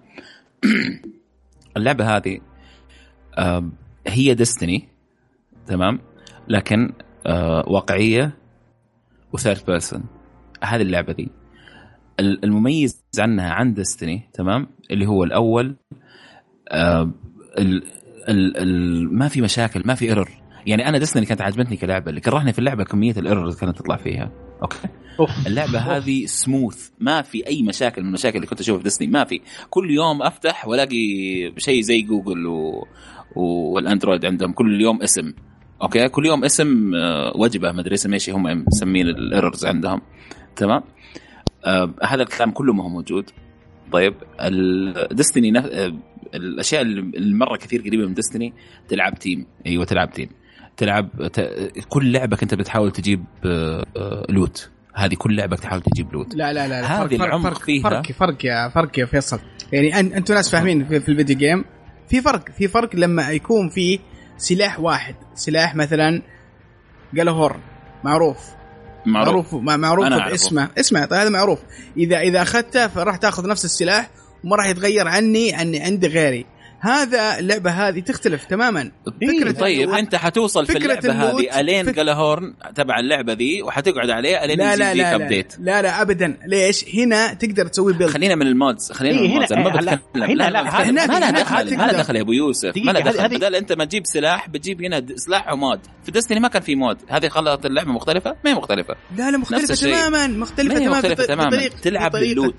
اللعبة 1.76 2.16
هذه 2.16 2.38
هي 4.06 4.34
Destiny 4.34 4.88
تمام؟ 5.66 5.98
لكن 6.48 6.92
واقعية 7.66 8.36
و 9.32 9.38
third 9.38 9.66
person 9.66 10.04
هذه 10.62 10.82
اللعبة 10.82 11.12
دي. 11.12 11.30
المميز 12.20 13.04
عنها 13.18 13.50
عن 13.50 13.74
Destiny 13.74 14.30
تمام؟ 14.32 14.66
اللي 14.90 15.06
هو 15.06 15.24
الأول 15.24 15.76
ال 16.72 17.12
ال 18.28 18.56
ال 18.56 19.14
ما 19.14 19.28
في 19.28 19.40
مشاكل 19.40 19.82
ما 19.84 19.94
في 19.94 20.04
error 20.04 20.30
يعني 20.66 20.88
أنا 20.88 20.98
Destiny 20.98 21.26
كانت 21.26 21.40
عجبتني 21.40 21.76
كلعبة 21.76 22.10
اللي 22.10 22.20
كرهني 22.20 22.52
في 22.52 22.58
اللعبة 22.58 22.84
كمية 22.84 23.14
ال 23.16 23.21
error 23.21 23.44
اللي 23.44 23.56
كانت 23.56 23.78
تطلع 23.78 23.96
فيها. 23.96 24.30
okay؟ 24.62 24.78
أوف. 25.20 25.46
اللعبة 25.46 25.78
أوف. 25.78 25.88
هذه 25.88 26.26
سموث 26.26 26.88
ما 27.00 27.22
في 27.22 27.46
أي 27.46 27.62
مشاكل 27.62 28.02
من 28.02 28.08
المشاكل 28.08 28.36
اللي 28.36 28.46
كنت 28.46 28.60
أشوفها 28.60 28.78
في 28.78 28.84
Destiny 28.84 29.08
ما 29.08 29.24
في. 29.24 29.40
كل 29.70 29.90
يوم 29.90 30.22
أفتح 30.22 30.68
وألاقي 30.68 30.96
شيء 31.58 31.80
زي 31.80 32.02
جوجل 32.02 32.46
و... 32.46 32.86
وال 33.36 33.56
Android 33.56 34.24
عندهم 34.24 34.52
كل 34.52 34.80
يوم 34.80 35.02
اسم. 35.02 35.32
okay؟ 35.82 36.08
كل 36.08 36.26
يوم 36.26 36.44
اسم 36.44 36.94
آه، 36.94 37.32
وجبة 37.36 37.72
ما 37.72 37.80
أدري 37.80 37.94
اسم 37.94 38.12
إيش 38.12 38.30
هم 38.30 38.64
مسمين 38.66 39.08
ال 39.08 39.16
errors 39.16 39.66
عندهم. 39.66 40.00
تمام؟ 40.56 40.82
آه 41.64 41.94
هذا 42.02 42.22
الكلام 42.22 42.50
كله 42.50 42.72
ما 42.72 42.84
هو 42.84 42.88
موجود. 42.88 43.30
طيب 43.92 44.14
ال 44.40 44.54
Destiny 44.54 45.50
نف... 45.50 45.66
آه 45.66 45.92
الأشياء 46.34 46.82
اللي 46.82 47.34
مره 47.34 47.56
كثير 47.56 47.80
قريبة 47.80 48.06
من 48.06 48.14
Destiny 48.14 48.52
تلعب 48.88 49.14
team. 49.14 49.46
أيوه 49.66 49.84
تلعب 49.84 50.10
team. 50.10 50.28
تلعب 50.80 51.08
ت... 51.32 51.40
كل 51.88 52.12
لعبة 52.12 52.36
كنت 52.36 52.54
بتحاول 52.54 52.92
تجيب 52.92 53.24
آه 53.44 54.26
loot 54.28 54.70
آه، 54.96 55.04
هذه 55.04 55.14
كل 55.14 55.36
لعبة 55.36 55.56
تحاول 55.56 55.82
تجيب 55.82 56.12
loot 56.12 56.34
لا 56.34 56.52
لا 56.52 56.68
لا, 56.68 56.80
لا 56.80 57.04
هذه 57.04 57.14
العمق 57.16 57.50
فرق 57.50 57.62
فيها. 57.62 57.82
فرق 57.82 58.12
فرق 58.12 58.44
يا 58.44 58.68
فرق 58.68 58.98
يا 58.98 59.06
فيصل. 59.06 59.40
يعني 59.72 60.00
أنتم 60.00 60.34
ناس 60.34 60.50
فاهمين 60.50 60.84
في, 60.88 61.00
في 61.00 61.08
ال 61.08 61.13
video 61.13 61.36
game 61.36 61.64
في 62.08 62.20
فرق 62.20 62.50
في 62.50 62.68
فرق 62.68 62.96
لما 62.96 63.30
يكون 63.30 63.68
في 63.68 63.98
سلاح 64.38 64.80
واحد. 64.80 65.14
سلاح 65.34 65.74
مثلا 65.74 66.22
Gjallarhorn 67.16 67.60
معروف. 68.04 68.38
معروف. 69.06 69.54
معروف, 69.54 69.78
معروف 69.78 70.08
باسمه. 70.08 70.68
اسمه 70.78 71.04
طيب 71.04 71.20
هذا 71.20 71.28
معروف. 71.28 71.58
اذا 71.96 72.20
إذا 72.20 72.42
أخذته 72.42 72.88
فراح 72.88 73.16
تاخذ 73.16 73.48
نفس 73.48 73.64
السلاح 73.64 74.10
وما 74.44 74.56
راح 74.56 74.66
يتغير 74.66 75.08
عني 75.08 75.54
عني 75.54 75.80
عندي 75.80 76.06
غيري. 76.06 76.46
هذا 76.80 77.38
اللعبة 77.38 77.70
هذه 77.70 78.00
تختلف 78.00 78.44
تماما. 78.44 78.90
فكرة 79.22 79.50
طيب 79.52 79.90
أنت 79.90 80.14
حتوصل 80.14 80.66
في 80.66 80.78
اللعبة 80.78 81.12
هذه 81.12 81.60
ألين 81.60 81.86
فك- 81.86 81.98
Gjallarhorn 81.98 82.54
تبع 82.74 82.98
اللعبة 82.98 83.32
ذي 83.32 83.62
وحتقعد 83.62 84.10
عليه 84.10 84.44
ألين 84.44 84.58
لا 84.58 84.76
لا 84.76 84.94
لا, 84.94 84.94
لا. 84.94 85.14
ابديت 85.14 85.54
لا 85.58 85.82
لا 85.82 86.02
ابدا. 86.02 86.36
ليش؟ 86.46 86.84
هنا 86.94 87.34
تقدر 87.34 87.66
تسوي 87.66 87.92
build 87.92 88.10
خلينا 88.10 88.34
من 88.34 88.46
ال 88.46 88.55
mods 88.55 88.92
خلينا 88.92 89.18
إيه، 89.18 89.28
من 89.28 89.30
هنا- 89.30 89.46
ال 89.50 89.50
mods. 89.50 89.52
أنا 89.52 89.62
ما 89.62 89.68
لا، 89.68 89.94
بتكلم. 89.94 90.22
هنا 90.22 90.32
لا 90.34 90.50
لا، 90.50 90.62
لا 90.62 90.90
هنا- 90.90 91.06
ما 91.06 91.18
لها 91.18 91.30
هنا 91.30 91.40
دخل 91.40 91.76
ما. 91.76 91.82
لها 91.82 91.92
دخل 92.02 92.16
يا 92.16 92.20
أبو 92.20 92.32
يوسف. 92.32 92.72
ما 92.76 92.92
هذه- 92.92 93.02
دخل. 93.02 93.28
بدل 93.28 93.54
أنت 93.54 93.72
ما 93.72 93.84
تجيب 93.84 94.06
سلاح 94.06 94.48
بتجيب 94.48 94.82
هنا 94.82 95.06
سلاح 95.16 95.52
و 95.52 95.58
mod. 95.58 95.80
في 96.04 96.10
Destiny 96.12 96.40
ما 96.40 96.48
كان 96.48 96.62
في 96.62 96.74
mod. 96.76 96.96
هذه 97.08 97.28
خلت 97.28 97.66
اللعبة 97.66 97.92
مختلفة؟ 97.92 98.36
ما 98.44 98.50
هي 98.50 98.54
مختلفة. 98.54 98.94
لا 99.16 99.30
لا 99.30 99.38
مختلفة. 99.38 99.74
تماما. 99.74 100.26
مختلفة 100.26 101.26
تماما. 101.26 101.68
تلعب 101.82 102.10
بطريقة. 102.10 102.54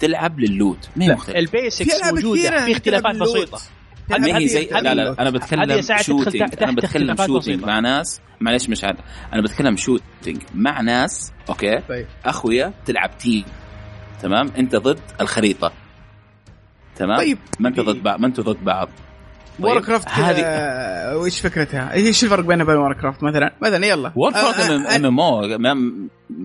تلعب 0.00 0.40
لل 0.40 0.56
loot 0.56 0.88
ما 0.96 1.04
هي 1.04 1.08
مختلفه 1.12 1.38
ال 1.38 1.47
basics 1.47 2.04
موجوده 2.12 2.64
في 2.64 2.72
اختلافات. 2.72 3.16
بسيطه 3.16 3.58
ما 4.10 4.26
هي 4.26 4.32
هذه- 4.32 4.46
زي 4.46 4.68
لا 4.72 4.94
لا. 4.94 5.16
أنا 5.22 5.30
بتكلم 5.30 5.80
تحت 5.80 6.62
أنا 6.62 6.72
بتكلم 6.72 7.14
بسيطة. 7.14 7.66
مع 7.66 7.80
ناس 7.80 8.20
معلش 8.40 8.68
مش 8.68 8.84
عاد 8.84 8.96
أنا 9.32 9.42
بتكلم 9.42 9.76
shooting 9.76 10.42
مع 10.54 10.80
ناس 10.80 11.32
okay 11.48 11.78
طيب 11.88 12.06
اخويا 12.24 12.72
تلعب 12.86 13.18
team 13.18 13.44
تمام 14.22 14.50
انت 14.58 14.76
ضد 14.76 15.00
الخريطه 15.20 15.72
تمام 16.96 17.16
طيب 17.18 17.38
ما 17.60 17.68
انت 17.68 17.80
ضد 17.80 18.02
بعض 18.02 18.20
ما 18.20 18.26
أنتوا 18.26 18.44
ضد 18.44 18.64
بعض 18.64 18.88
طيب، 19.58 19.64
Warcraft 19.66 20.08
هذه 20.08 20.40
آه، 20.44 21.16
وش 21.18 21.40
فكرتها؟ 21.40 21.92
إيش 21.92 22.24
الفرق 22.24 22.44
بينها 22.44 22.64
وبين 22.64 22.76
Warcraft 22.76 23.22
مثلا؟ 23.22 23.54
مثلا 23.62 23.86
يلا 23.86 24.12
World 24.16 24.34
آه، 24.34 24.40
craft 24.52 24.70
آه، 24.70 24.96
ام 24.96 25.06
ام 25.06 25.20
أو 25.20 25.44
ام 25.44 25.66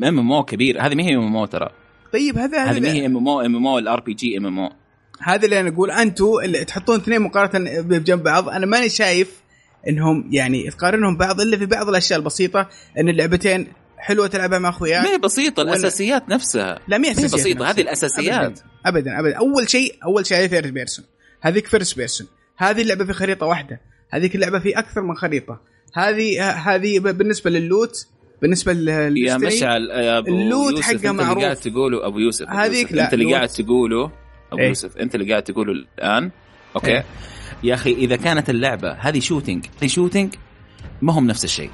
ام 0.04 0.32
أو 0.32 0.44
كبير 0.44 0.86
هذه 0.86 0.96
ما 0.96 1.04
هي 1.04 1.16
MMO 1.16 1.46
ترى 1.46 1.70
طيب 2.14 2.38
هذا 2.38 2.64
هذه 2.64 2.80
ما 2.80 2.88
هذا 2.88 2.94
هي 2.94 3.06
إم 3.06 3.18
إم 3.18 3.28
أو 3.28 3.42
إم 3.42 3.56
إم 3.56 3.68
أو 3.68 3.80
الار 3.80 4.00
بي 4.00 4.14
جي 4.14 4.38
إم 4.38 4.46
إم 4.46 4.60
أو؟ 4.60 4.70
هذا 5.20 5.46
اللي 5.46 5.60
أنا 5.60 5.70
أقول 5.70 5.92
أنتم 5.92 6.26
اللي 6.44 6.66
تحطون 6.66 6.96
اثنين 6.96 7.22
مقارنة 7.22 7.82
بجنب 7.82 8.24
بعض 8.24 8.50
أنا 8.50 8.66
ماني 8.66 8.90
شايف 8.90 9.42
إنهم 9.88 10.30
يعني 10.32 10.70
تقارنهم 10.70 11.18
بعض 11.18 11.42
إلا 11.42 11.58
في 11.58 11.66
بعض 11.66 11.90
الأشياء 11.90 12.20
البسيطة 12.20 12.70
إن 13.00 13.10
اللعبتين 13.10 13.68
حلوة 13.98 14.28
تلعبها 14.28 14.60
مع 14.60 14.70
ما 14.70 14.76
اخوياك 14.76 15.06
هي 15.06 15.18
بسيطة 15.18 15.62
الأساسيات 15.62 16.30
نفسها. 16.30 16.80
لا 16.88 16.98
ما 16.98 17.08
هي 17.08 17.14
ما 17.14 17.24
بسيطة. 17.24 17.70
هذه 17.70 17.82
الأساسيات. 17.82 18.60
ابدا 18.86 19.20
ابدا 19.20 19.38
أول 19.38 19.70
شيء 19.70 19.96
أول 20.06 20.26
شيء 20.26 20.48
third 20.48 20.74
person 20.74 21.06
هذيك 21.42 21.68
first 21.68 21.98
person 21.98 22.28
هذه 22.58 22.82
اللعبة 22.82 23.06
في 23.06 23.14
خريطة 23.14 23.46
واحدة. 23.46 23.82
هذيك 24.10 24.36
اللعبة 24.36 24.60
في 24.60 24.80
أكثر 24.80 25.02
من 25.02 25.16
خريطة. 25.16 25.62
هذه 25.94 26.50
هذه 26.50 27.00
بالنسبة 27.00 27.50
لل 27.50 27.69
loot 27.69 28.08
بالنسبة 28.42 28.74
لل 28.74 29.18
يا 29.18 29.38
مشعل 29.38 29.90
يا 29.90 30.18
أبو 30.18 30.36
ال 30.36 30.43
loot 30.43 30.72
يوسف 30.72 30.84
حقه 30.84 30.94
أنت 30.96 31.06
اللي 31.06 31.24
معروف. 31.24 31.44
قاعد 31.44 31.56
تقوله 31.56 32.08
أبو 32.08 32.20
يوسف 32.20 32.50
هذيك 32.50 32.94
لا، 32.94 33.04
أنت 33.06 33.14
اللي. 33.14 33.34
قاعد 33.34 33.48
تقوله 33.48 34.12
أبو 34.52 34.62
إيه. 34.62 34.68
يوسف 34.68 34.98
أنت 34.98 35.16
اللي 35.16 35.32
قاعد 35.32 35.44
تقوله 35.44 35.72
الآن 35.72 36.32
okay 36.76 36.92
إيه. 36.92 37.06
يا 37.64 37.74
أخي 37.74 37.92
إذا 37.94 38.16
كانت 38.16 38.50
اللعبة 38.50 38.92
هذه 38.92 39.20
shooting 39.20 39.66
هذه 39.82 39.88
shooting 39.88 40.34
ما 41.02 41.14
هم 41.14 41.28
نفس 41.28 41.44
الشيء 41.44 41.70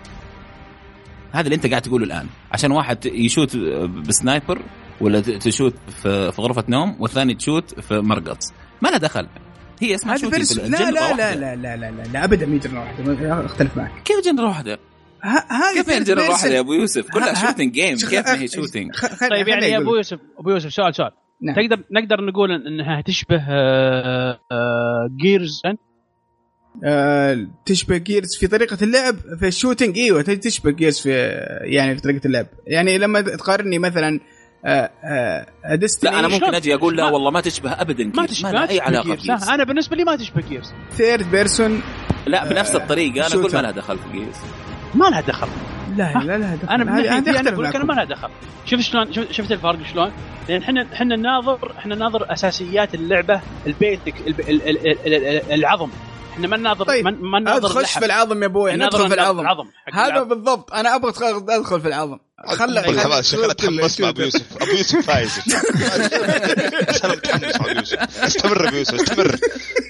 هذا 1.32 1.42
اللي 1.46 1.56
أنت 1.56 1.68
قاعد 1.68 1.82
تقوله 1.82 2.06
الآن 2.06 2.28
عشان 2.52 2.72
واحد 2.72 3.06
يشوت 3.06 3.58
ب 4.08 4.16
sniper 4.16 4.62
ولا 5.02 5.20
تشوت 5.20 5.74
في 6.02 6.32
غرفة 6.40 6.64
نوم 6.70 6.96
والثاني 7.00 7.36
تشوت 7.36 7.80
في 7.80 8.00
مرقص 8.00 8.54
ما 8.82 8.90
له 8.90 8.98
دخل 8.98 9.28
هي 9.82 9.96
اسمها 9.96 10.18
shooting 10.18 10.60
لا 10.60 10.92
لا 10.92 11.02
واحدة. 11.02 11.36
لا 11.36 11.56
لا 11.56 11.56
لا 11.56 11.78
لا 11.78 11.92
لا, 11.92 12.04
لا 12.14 12.24
ابدا 12.24 12.46
مي 12.46 12.60
genre 12.60 12.80
واحدة 12.80 13.46
اختلف 13.46 13.78
معك 13.78 13.92
كيف 14.06 14.26
genre 14.26 14.48
واحدة؟ 14.48 14.80
ه- 15.24 15.54
هذه 15.54 15.74
كيف 15.84 15.88
يعني 15.88 16.06
person. 16.06 16.30
واحدة 16.30 16.54
يا 16.54 16.60
أبو 16.60 16.74
يوسف؟ 16.74 17.10
كلها 17.12 17.28
ها- 17.32 17.32
ها- 17.32 17.48
shooting 17.52 17.74
game 17.74 17.98
كيف 17.98 18.28
ما 18.28 18.40
هي 18.42 18.48
خل- 18.94 19.30
طيب 19.30 19.48
يعني 19.48 19.66
يا 19.66 19.78
أبو. 19.78 19.96
يوسف 19.96 20.20
أبو 20.40 20.50
يوسف 20.50 20.74
سؤال 20.74 20.96
سؤال 20.96 21.12
نعم. 21.42 21.56
تقدر 21.56 21.84
نقدر 21.92 22.22
نقول 22.26 22.52
إنها 22.52 23.02
تشبه 23.02 23.44
آه، 23.50 24.40
Gears 25.22 25.62
آه، 26.86 27.48
تشبه 27.66 27.98
Gears 27.98 28.38
في 28.40 28.48
طريقة 28.48 28.78
اللعب 28.82 29.16
في 29.40 29.48
ال 29.48 29.53
shooting 29.53 29.98
إيوه 29.98 30.22
تشبه 30.22 30.72
Gears 30.72 31.00
في 31.00 31.10
يعني 31.62 31.96
في 31.96 32.02
طريقة 32.02 32.28
اللعب 32.28 32.48
يعني 32.68 32.98
لما 32.98 33.22
تقارني 33.22 33.80
مثلا 33.80 34.20
آه، 34.66 34.92
آه، 35.04 35.76
Destiny 35.76 36.12
لا 36.12 36.20
أنا 36.20 36.28
ممكن؟ 36.28 36.56
أجي 36.56 36.74
أقول 36.76 36.98
لا 36.98 37.06
والله 37.06 37.32
ما 37.32 37.42
تشبه 37.42 37.72
ابدا 37.72 38.12
ما 38.16 38.26
تشبه 38.26 38.52
ما 38.52 38.54
لها 38.54 38.70
أي 38.70 38.80
علاقة 38.80 39.16
Gears 39.16 39.50
أنا 39.50 39.64
بالنسبة 39.64 39.96
لي 39.96 40.04
ما 40.04 40.16
تشبه 40.16 40.42
Gears 40.50 40.74
third 40.92 41.32
person 41.32 41.82
لا 42.28 42.50
بنفس 42.50 42.76
الطريقة 42.76 43.28
أنا 43.28 43.36
أقول 43.36 43.54
ما. 43.54 43.62
لها 43.62 43.72
دخل 43.72 43.98
في 43.98 44.12
Gears 44.12 44.36
ما 44.98 45.06
لها 45.10 45.22
دخل 45.22 45.48
لا 45.98 46.14
لا 46.14 46.38
لا 46.38 46.56
دخل. 46.56 46.74
أنا 46.74 46.84
هذه- 46.98 47.04
ناحيتي 47.06 47.30
هذه 47.32 47.40
أنا 47.40 47.50
أقول 47.50 47.66
لك 47.66 47.76
أنا. 47.76 47.86
ما 47.86 47.94
لها 47.94 48.04
دخل 48.04 48.30
شوف 48.66 48.80
شلون 48.82 49.14
شفت 49.32 49.52
الفرق 49.52 49.78
شلون؟ 49.94 50.12
لأن 50.50 50.62
إحنا 50.62 50.88
إحنا 50.94 51.16
نناظر 51.16 51.72
إحنا 51.80 51.96
نناظر 51.96 52.34
أساسيات 52.34 52.96
اللعبة 52.96 53.42
ال 53.68 53.78
basic 53.78 54.28
الب- 54.28 54.40
ال- 54.40 54.70
ال- 54.70 54.88
ال- 54.88 55.14
ال- 55.26 55.54
العظم 55.54 55.90
إحنا 56.38 56.48
ما 56.48 56.58
نناظر 56.58 56.86
طيب، 56.86 57.06
ما 57.06 57.40
نناظر 57.40 57.58
أدخل. 57.58 57.86
في 57.86 58.06
العظم 58.06 58.42
يا 58.42 58.48
أبوي 58.48 58.76
ندخل 58.76 59.08
في 59.08 59.14
العظم. 59.14 59.48
هذا 59.94 60.08
العظم. 60.08 60.30
بالضبط 60.30 60.74
أنا 60.74 60.96
أبغى 60.96 61.14
ادخل 61.50 61.82
في 61.82 61.88
العظم. 61.88 62.18
خلى 62.48 62.82
بالحماس 62.82 63.32
شكلها 63.32 63.54
تحمس 63.54 64.00
مع 64.00 64.10
أبو 64.10 64.22
يوسف. 64.22 64.44
أبو 64.62 64.72
يوسف 64.72 65.06
فايز. 65.06 65.32
بس 66.90 67.06
أنا 67.06 67.14
متحمس 67.16 67.60
مع 67.60 67.72
أبو 67.72 67.80
يوسف. 67.80 68.24
استمر 68.24 68.68
أبو 68.68 68.76
يوسف 68.76 68.94
استمر. 68.94 69.38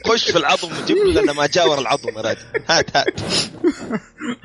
خش 0.06 0.32
في 0.32 0.38
العظم 0.38 0.70
وجيب 0.84 0.98
لأنه 0.98 1.34
ما 1.34 1.48
جاور 1.48 1.80
العظم 1.80 2.10
يا 2.18 2.22
راجل 2.22 2.40
هات 2.70 2.98
هات. 2.98 3.20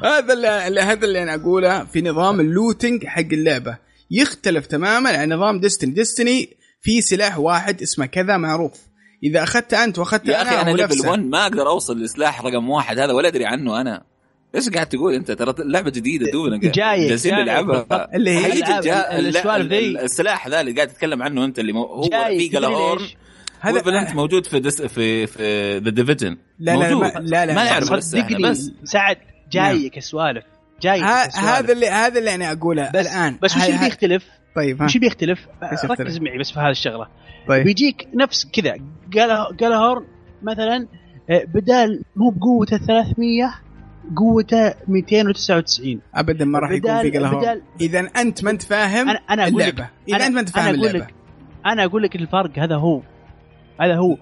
هذا 0.05 0.33
اللي 0.33 0.69
اللي- 0.69 0.81
هذا 0.81 1.05
اللي 1.05 1.23
أنا 1.23 1.35
أقوله 1.35 1.85
في 1.85 2.03
نظام 2.03 2.41
ال 2.41 2.49
looting 2.49 3.07
حق 3.07 3.21
اللعبة. 3.21 3.79
يختلف 4.11 4.67
تماما 4.67 5.11
عن 5.11 5.33
نظام 5.33 5.61
Destiny 5.61 5.91
Destiny 5.93 6.57
في 6.83 7.01
سلاح 7.01 7.39
واحد 7.39 7.83
اسمه 7.83 8.07
كذا 8.07 8.37
معروف. 8.37 8.73
إذا 9.23 9.43
اخذته 9.43 9.85
أنت 9.85 9.99
واخذته 9.99 10.31
يا 10.31 10.43
أخي 10.43 10.61
أنا 10.63 10.71
level 10.71 10.83
نفسه. 10.95 11.11
1 11.11 11.21
ما 11.23 11.43
أقدر 11.43 11.69
أوصل 11.69 12.01
لسلاح 12.03 12.43
رقم 12.45 12.71
واحد 12.71 12.99
هذا 12.99 13.13
ولا 13.13 13.29
أدري 13.29 13.47
عنه 13.47 13.81
أنا 13.81 14.03
إيش 14.55 14.69
قاعد 14.69 14.87
تقول 14.89 15.15
أنت 15.15 15.31
ترى 15.31 15.55
اللعبه 15.59 15.91
جديدة 15.91 16.31
دوبنا 16.33 16.57
جالسين 17.09 17.35
نلعبها. 17.35 17.87
اللي 18.17 18.31
هي 18.31 18.53
السوالف 19.19 19.47
ال- 19.49 19.69
ذي. 19.69 19.79
ال- 19.79 19.99
السلاح 19.99 20.49
ذا 20.49 20.61
اللي 20.61 20.73
قاعد 20.73 20.89
تتكلم 20.89 21.23
عنه 21.23 21.45
أنت 21.45 21.59
اللي 21.59 21.73
مو 21.73 21.83
هو 21.85 22.03
في 22.03 22.49
ليش؟ 22.99 23.17
هذا 23.61 24.01
انت 24.01 24.15
موجود 24.15 24.47
في 24.47 24.61
دس 24.61 24.83
في 24.83 25.27
في 25.27 25.79
The 25.79 25.91
Division 25.91 26.37
لا 26.59 26.73
لا 26.77 26.79
لا 26.79 26.95
موجود 26.95 27.15
ما- 27.15 27.21
لا 27.21 27.47
لا 27.47 27.55
ما 27.55 27.65
لا. 27.65 27.71
نعرف 27.71 27.93
بس 27.93 28.71
سعد 28.85 29.17
جايك 29.53 29.99
السوالف 29.99 30.45
السوالف. 30.87 31.37
هذا 31.49 31.73
اللي 31.73 31.89
هذا 31.89 32.19
اللي 32.19 32.35
أنا 32.35 32.53
أقوله 32.53 32.91
بس 32.95 33.07
الآن. 33.07 33.39
بس 33.43 33.57
وش 33.57 33.65
اللي 33.69 33.79
بيختلف؟ 33.79 34.25
طيب 34.57 34.81
وش 34.83 34.97
اللي 34.97 35.07
بيختلف؟ 35.07 35.47
ركز 35.85 36.19
معي 36.19 36.39
بس 36.39 36.51
في 36.51 36.61
هذه 36.61 36.71
الشغلة. 36.71 37.07
طيب. 37.49 37.65
بيجيك 37.65 38.09
نفس 38.15 38.47
كذا 38.53 38.77
Gjallarhorn 39.61 40.05
مثلا 40.43 40.87
آه، 41.31 41.45
بدال 41.55 42.03
مو 42.17 42.31
بقوته 42.31 42.77
300 42.79 43.55
قوته 44.17 44.75
299 44.89 46.01
ابدا 46.15 46.45
ما 46.45 46.59
راح 46.59 46.71
يكون 46.71 47.03
في 47.03 47.11
Gjallarhorn 47.11 47.41
بدال- 47.41 47.63
إذا 47.81 48.09
أنت 48.17 48.45
ما 48.45 48.51
أنت 48.51 48.63
فاهم 48.63 49.09
أقول 49.09 49.19
لك 49.39 49.49
اللعبة. 49.49 49.89
إذا 50.09 50.19
أنا- 50.19 50.23
أنت 50.23 50.35
ما 50.35 50.41
أنت 50.41 50.49
فاهم 50.49 50.65
أنا 50.65 50.71
اللعبة. 50.75 50.99
لك 50.99 51.15
أنا 51.67 51.85
أقول 51.85 52.03
لك 52.03 52.17
الفرق 52.17 52.59
هذا 52.59 52.77
هو. 52.77 53.03
هذا 53.85 53.97
هو. 53.97 54.17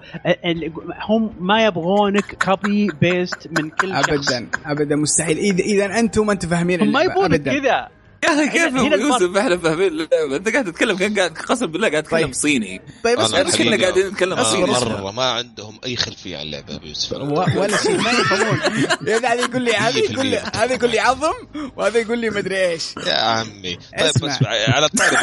هم 1.08 1.34
ما 1.40 1.64
يبغونك 1.64 2.44
copy 2.44 2.88
paste 3.00 3.48
من 3.58 3.70
كل 3.70 3.90
شخص. 3.90 4.08
ابدا 4.08 4.48
ابدا 4.66 4.96
مستحيل. 4.96 5.38
اذا 5.38 5.64
إذا 5.64 5.98
أنتم 5.98 6.26
ما 6.26 6.32
أنتم 6.32 6.48
فاهمين 6.48 6.80
هم 6.80 6.92
ما 6.92 7.02
اللعبة 7.02 7.12
يبغونك 7.12 7.42
كذا. 7.42 7.88
يا 8.24 8.28
أخي 8.28 8.48
كيف 8.48 8.74
يوسف؟ 8.74 9.36
إحنا 9.36 9.56
فاهمين 9.56 9.86
اللعبة. 9.86 10.36
أنت 10.36 10.48
قاعد 10.48 10.64
تتكلم 10.64 10.96
كان 10.96 11.18
قاعد 11.18 11.30
قسم 11.30 11.66
بالله 11.66 11.88
قاعد 11.90 12.02
تتكلم 12.02 12.20
طيب. 12.20 12.34
صيني. 12.34 12.80
طيب 13.04 13.18
اصبر 13.18 13.42
بس 13.42 13.56
كنا 13.56 13.80
قاعدين 13.80 14.06
نتكلم 14.06 14.44
صيني. 14.44 14.66
مرة 14.66 15.10
ما 15.10 15.24
عندهم 15.24 15.78
أي 15.84 15.96
خلفية 15.96 16.36
عن 16.36 16.42
اللعبة 16.42 16.76
ابو 16.76 16.86
يوسف. 16.86 17.12
ولا 17.12 17.76
شيء 17.76 18.00
ما 18.00 18.10
يفهمون 18.10 18.60
هذا 19.08 19.34
يقول 19.44 19.62
لي 19.62 19.72
هذا 19.74 19.98
يقول 19.98 20.26
لي 20.26 20.38
هذا 20.38 20.74
يقول 20.74 20.90
لي 20.90 20.98
عظم 20.98 21.34
وهذا 21.76 21.98
يقول 21.98 22.18
لي 22.18 22.30
مدري 22.30 22.70
إيش. 22.70 22.94
يا 23.06 23.14
عمي. 23.14 23.78
طيب 23.98 24.06
اسمع. 24.06 24.28
بس 24.28 24.46
على 24.46 24.86
الطاري 24.86 25.16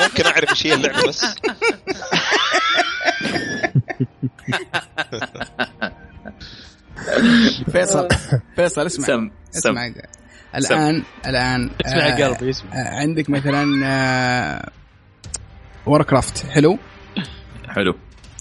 ممكن 0.00 0.26
أعرف 0.26 0.50
إيش 0.50 0.66
هي 0.66 0.74
اللعبة 0.74 1.08
بس؟ 1.08 1.24
فيصل 7.72 8.08
فيصل 8.56 8.86
اسمع 8.86 9.06
سم 9.06 9.30
سم. 9.50 9.78
اسمع 9.78 9.86
الآن 10.56 11.02
الآن 11.26 11.70
اسمع 11.86 12.06
آه، 12.06 12.24
قلبي 12.28 12.50
اسمع. 12.50 12.72
آه، 12.72 13.00
عندك 13.00 13.30
مثلا 13.30 13.64
Warcraft 15.86 16.46
حلو؟ 16.46 16.78
حلو. 17.68 17.94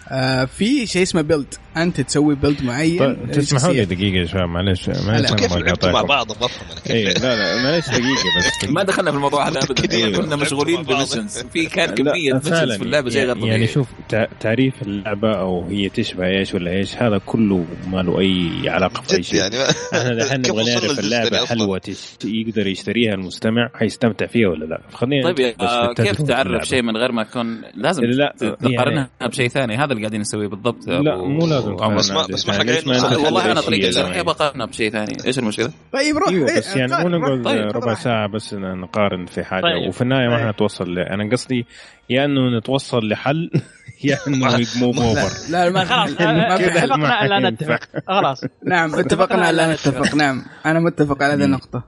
آه، 0.10 0.46
في 0.46 0.88
شيء 0.88 1.04
اسمه 1.04 1.22
build 1.22 1.54
أنت 1.78 2.02
تسوي 2.02 2.36
build 2.36 2.64
معين 2.64 3.00
طيب، 3.00 3.32
تسمحوا 3.32 3.74
لي. 3.74 3.86
دقيقة 3.86 4.16
يا 4.18 4.26
شباب 4.26 4.50
معلش 4.50 4.90
معلش 4.90 5.34
كيف 5.34 5.54
مع. 5.86 6.02
بعض 6.02 6.28
بفهم 6.28 6.50
أنا 6.72 6.80
كيف. 6.80 7.24
لا 7.24 7.36
لا 7.36 7.64
معلش 7.64 7.88
دقيقة 7.90 8.38
بس 8.64 8.70
ما 8.70 8.84
دخلنا 8.84 9.12
في 9.12 9.18
الموضوع 9.18 9.48
هذا 9.50 9.60
ابدا 9.64 10.12
كنا 10.22 10.36
مشغولين. 10.36 10.82
ب 10.84 10.90
missions 10.90 11.38
في 11.54 11.66
كان 11.66 11.96
كميه 11.96 12.34
missions 12.34 12.72
في 12.72 12.82
اللعبة 12.84 13.10
شيء 13.10 13.20
غير 13.20 13.28
يعني 13.28 13.42
طبيعي 13.42 13.68
شوف 13.68 13.88
تع- 14.10 14.28
تعريف 14.40 14.82
اللعبة 14.82 15.32
أو 15.40 15.66
هي 15.68 15.90
تشبه 15.90 16.28
إيش 16.28 16.54
ولا 16.54 16.72
إيش 16.72 16.96
هذا 16.96 17.18
كله 17.26 17.66
ما 17.92 18.02
له 18.02 18.20
أي 18.20 18.70
علاقة 18.70 19.02
في 19.02 19.18
اي 19.18 19.24
شيء 19.24 19.40
يعني 19.40 19.56
إحنا 19.94 20.14
دحين 20.16 20.42
كيف 20.42 20.52
نبغى 20.52 20.74
نعرف 20.74 21.00
اللعبة؟ 21.00 21.46
حلوة 21.46 21.82
يقدر 22.26 22.68
يشتريها 22.68 23.14
المستمع 23.14 23.70
حيستمتع 23.76 24.26
فيها 24.26 24.48
ولا 24.50 24.66
لا 24.66 24.82
خلينا 24.94 25.32
طيب 25.32 25.54
آه 25.62 25.94
كيف 25.94 26.22
تعرف. 26.22 26.64
شيء 26.68 26.82
من 26.82 26.98
غير 26.98 27.12
ما 27.12 27.22
يكون 27.22 27.62
لازم 27.76 28.04
لا، 28.04 28.34
تقارنها 28.40 29.10
بشيء 29.22 29.48
ثاني 29.48 29.76
هذا 29.78 29.92
اللي 29.92 30.02
قاعدين 30.02 30.22
نسويه 30.22 30.48
بالضبط 30.48 30.88
لا 30.88 31.18
مو 31.18 31.48
لازم 31.48 31.63
بس 31.72 32.12
ما- 32.12 32.28
بس 32.28 32.48
ما 32.50 32.62
أنت 32.62 32.88
والله 33.18 33.52
أنا 33.52 33.62
طريقة؟ 33.62 33.92
شرحي 33.92 34.24
بقارنها 34.24 34.66
بشيء 34.66 34.92
ثاني 34.92 35.18
إيش 35.26 35.40
المشكلة؟ 35.40 35.72
طيب 35.94 36.18
روح 36.18 36.28
أيوه 36.30 36.58
بس 36.58 36.76
يعني 36.76 36.92
مو 36.92 37.08
روح. 37.08 37.12
نقعد 37.22 37.44
طيب، 37.44 37.66
ربع 37.76 37.92
روح. 37.92 38.00
ساعة 38.02 38.28
بس 38.28 38.54
نقارن 38.54 39.26
في 39.26 39.44
حاجة 39.44 39.62
طيب. 39.62 39.88
وفي 39.88 40.02
النهاية 40.02 40.28
ما 40.30 40.38
طيب. 40.38 40.46
حنتوصل 40.48 40.96
ل... 40.96 41.00
أنا 41.00 41.30
قصدي 41.32 41.66
يا 42.10 42.26
إنه 42.26 42.58
نتوصل 42.58 43.08
لحل 43.10 43.50
يا 44.04 44.18
إنه 44.28 44.58
move 44.82 45.02
over 45.02 45.52
لا 45.52 45.70
ما 45.70 45.84
خلاص. 46.06 46.10
اتفقنا 46.22 47.28
لا 47.28 47.40
ما 47.40 47.50
نتفق 47.50 47.80
خلاص 48.08 48.42
نعم 48.72 48.96
اتفقنا 48.96 49.52
لا 49.52 49.74
نتفق 49.74 50.16
نعم 50.16 50.46
أنا 50.66 50.80
متفق 50.80 51.24
على 51.24 51.34
هذه 51.34 51.44
النقطة 51.46 51.84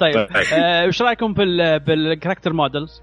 طيب 0.00 0.14
طيب. 0.14 0.26
آه، 0.54 0.82
إيش 0.84 1.02
رأيكم 1.02 1.32
بال 1.34 1.78
بال 1.80 1.93
character 1.93 2.52
models؟ 2.52 3.02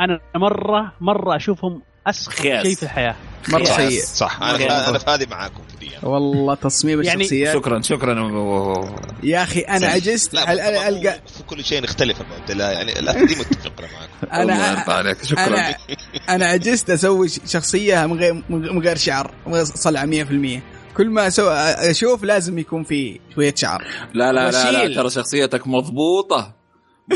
أنا 0.00 0.20
مره 0.36 0.92
مرة 1.00 1.36
أشوفهم 1.36 1.82
أسخف. 2.06 2.42
شيء 2.42 2.74
في 2.74 2.82
الحياة 2.82 3.14
مرة 3.48 3.64
صح, 3.64 3.76
سيء 3.76 4.02
صح 4.04 4.42
أنا. 4.42 4.88
أنا 4.88 4.98
في 4.98 5.10
هذه 5.10 5.26
معاكم 5.30 5.60
والله 6.02 6.54
تصميم 6.54 7.02
يعني 7.02 7.20
الشخصيات. 7.20 7.54
شكرا 7.54 7.82
شكرا. 7.82 8.14
يا 9.22 9.42
أخي 9.42 9.60
أنا 9.60 9.86
عجزت 9.86 10.34
القى 10.34 11.20
في 11.36 11.42
كل 11.46 11.64
شيء 11.64 11.82
نختلف 11.82 12.18
بعد 12.30 12.50
لا 12.50 12.72
يعني 12.72 12.92
لا 12.94 13.12
دي 13.12 13.34
متفق 13.34 13.72
أنا 13.82 13.88
معاكم 13.92 14.42
الله 14.42 14.70
أنا 14.72 14.80
يرضى 14.80 14.92
عليك. 14.92 15.24
شكرا. 15.24 15.46
أنا 15.46 15.74
أنا 16.28 16.46
عجزت 16.46 16.90
أسوي 16.90 17.28
شخصية 17.28 18.06
من 18.06 18.18
غير 18.18 18.42
من 18.48 18.82
غير 18.82 18.96
شعر 18.96 19.34
من 19.46 19.54
غير 19.54 19.64
صلعة 19.64 20.06
100% 20.06 20.60
كل 20.96 21.10
ما. 21.10 21.30
أشوف 21.90 22.24
لازم 22.24 22.58
يكون 22.58 22.84
في 22.84 23.20
شوية 23.34 23.54
شعر. 23.56 23.86
لا 24.14 24.32
لا 24.32 24.50
لا. 24.50 24.72
لا 24.72 24.94
ترى 24.94 25.10
شخصيتك 25.10 25.66
مضبوطة. 25.66 26.52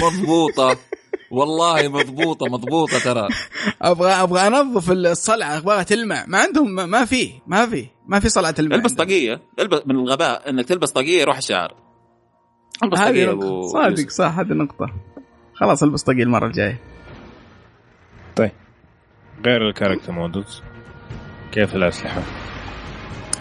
مضبوطة. 0.02 0.76
والله 1.30 1.88
مضبوطة 1.88 2.46
مضبوطة 2.46 2.98
ترى 2.98 3.28
أبغى 3.82 4.10
أبغى 4.10 4.46
أنظف 4.46 4.90
الصلعة 4.90 5.56
أبغاها 5.56 5.82
تلمع 5.82 6.24
ما 6.28 6.38
عندهم 6.38 6.74
ما- 6.74 6.86
ما 6.86 7.04
في 7.04 7.30
ما 7.46 7.66
في 7.66 7.86
ما 8.08 8.20
في 8.20 8.28
صلعة 8.28 8.50
تلمع 8.50 8.76
البس. 8.76 8.92
طاقية 8.94 9.40
البس 9.58 9.80
من 9.86 9.96
الغباء 9.96 10.50
إنك 10.50 10.64
تلبس 10.64 10.90
طاقية 10.90 11.20
يروح 11.20 11.36
الشعر 11.36 11.74
البس 12.84 12.98
هذه 12.98 13.06
طاقية 13.06 13.26
نقطة. 13.26 13.46
أبو 13.46 13.62
صادق. 13.68 14.10
صح 14.10 14.38
هذه 14.38 14.52
نقطة 14.52 14.86
خلاص 15.54 15.82
البس 15.82 16.02
طاقية 16.02 16.22
المرة 16.22 16.46
الجاية 16.46 16.80
غير 19.46 19.68
ال 19.68 19.73
character 19.73 20.12
models 20.12 20.62
كيف 21.52 21.74
الأسلحة؟ 21.74 22.22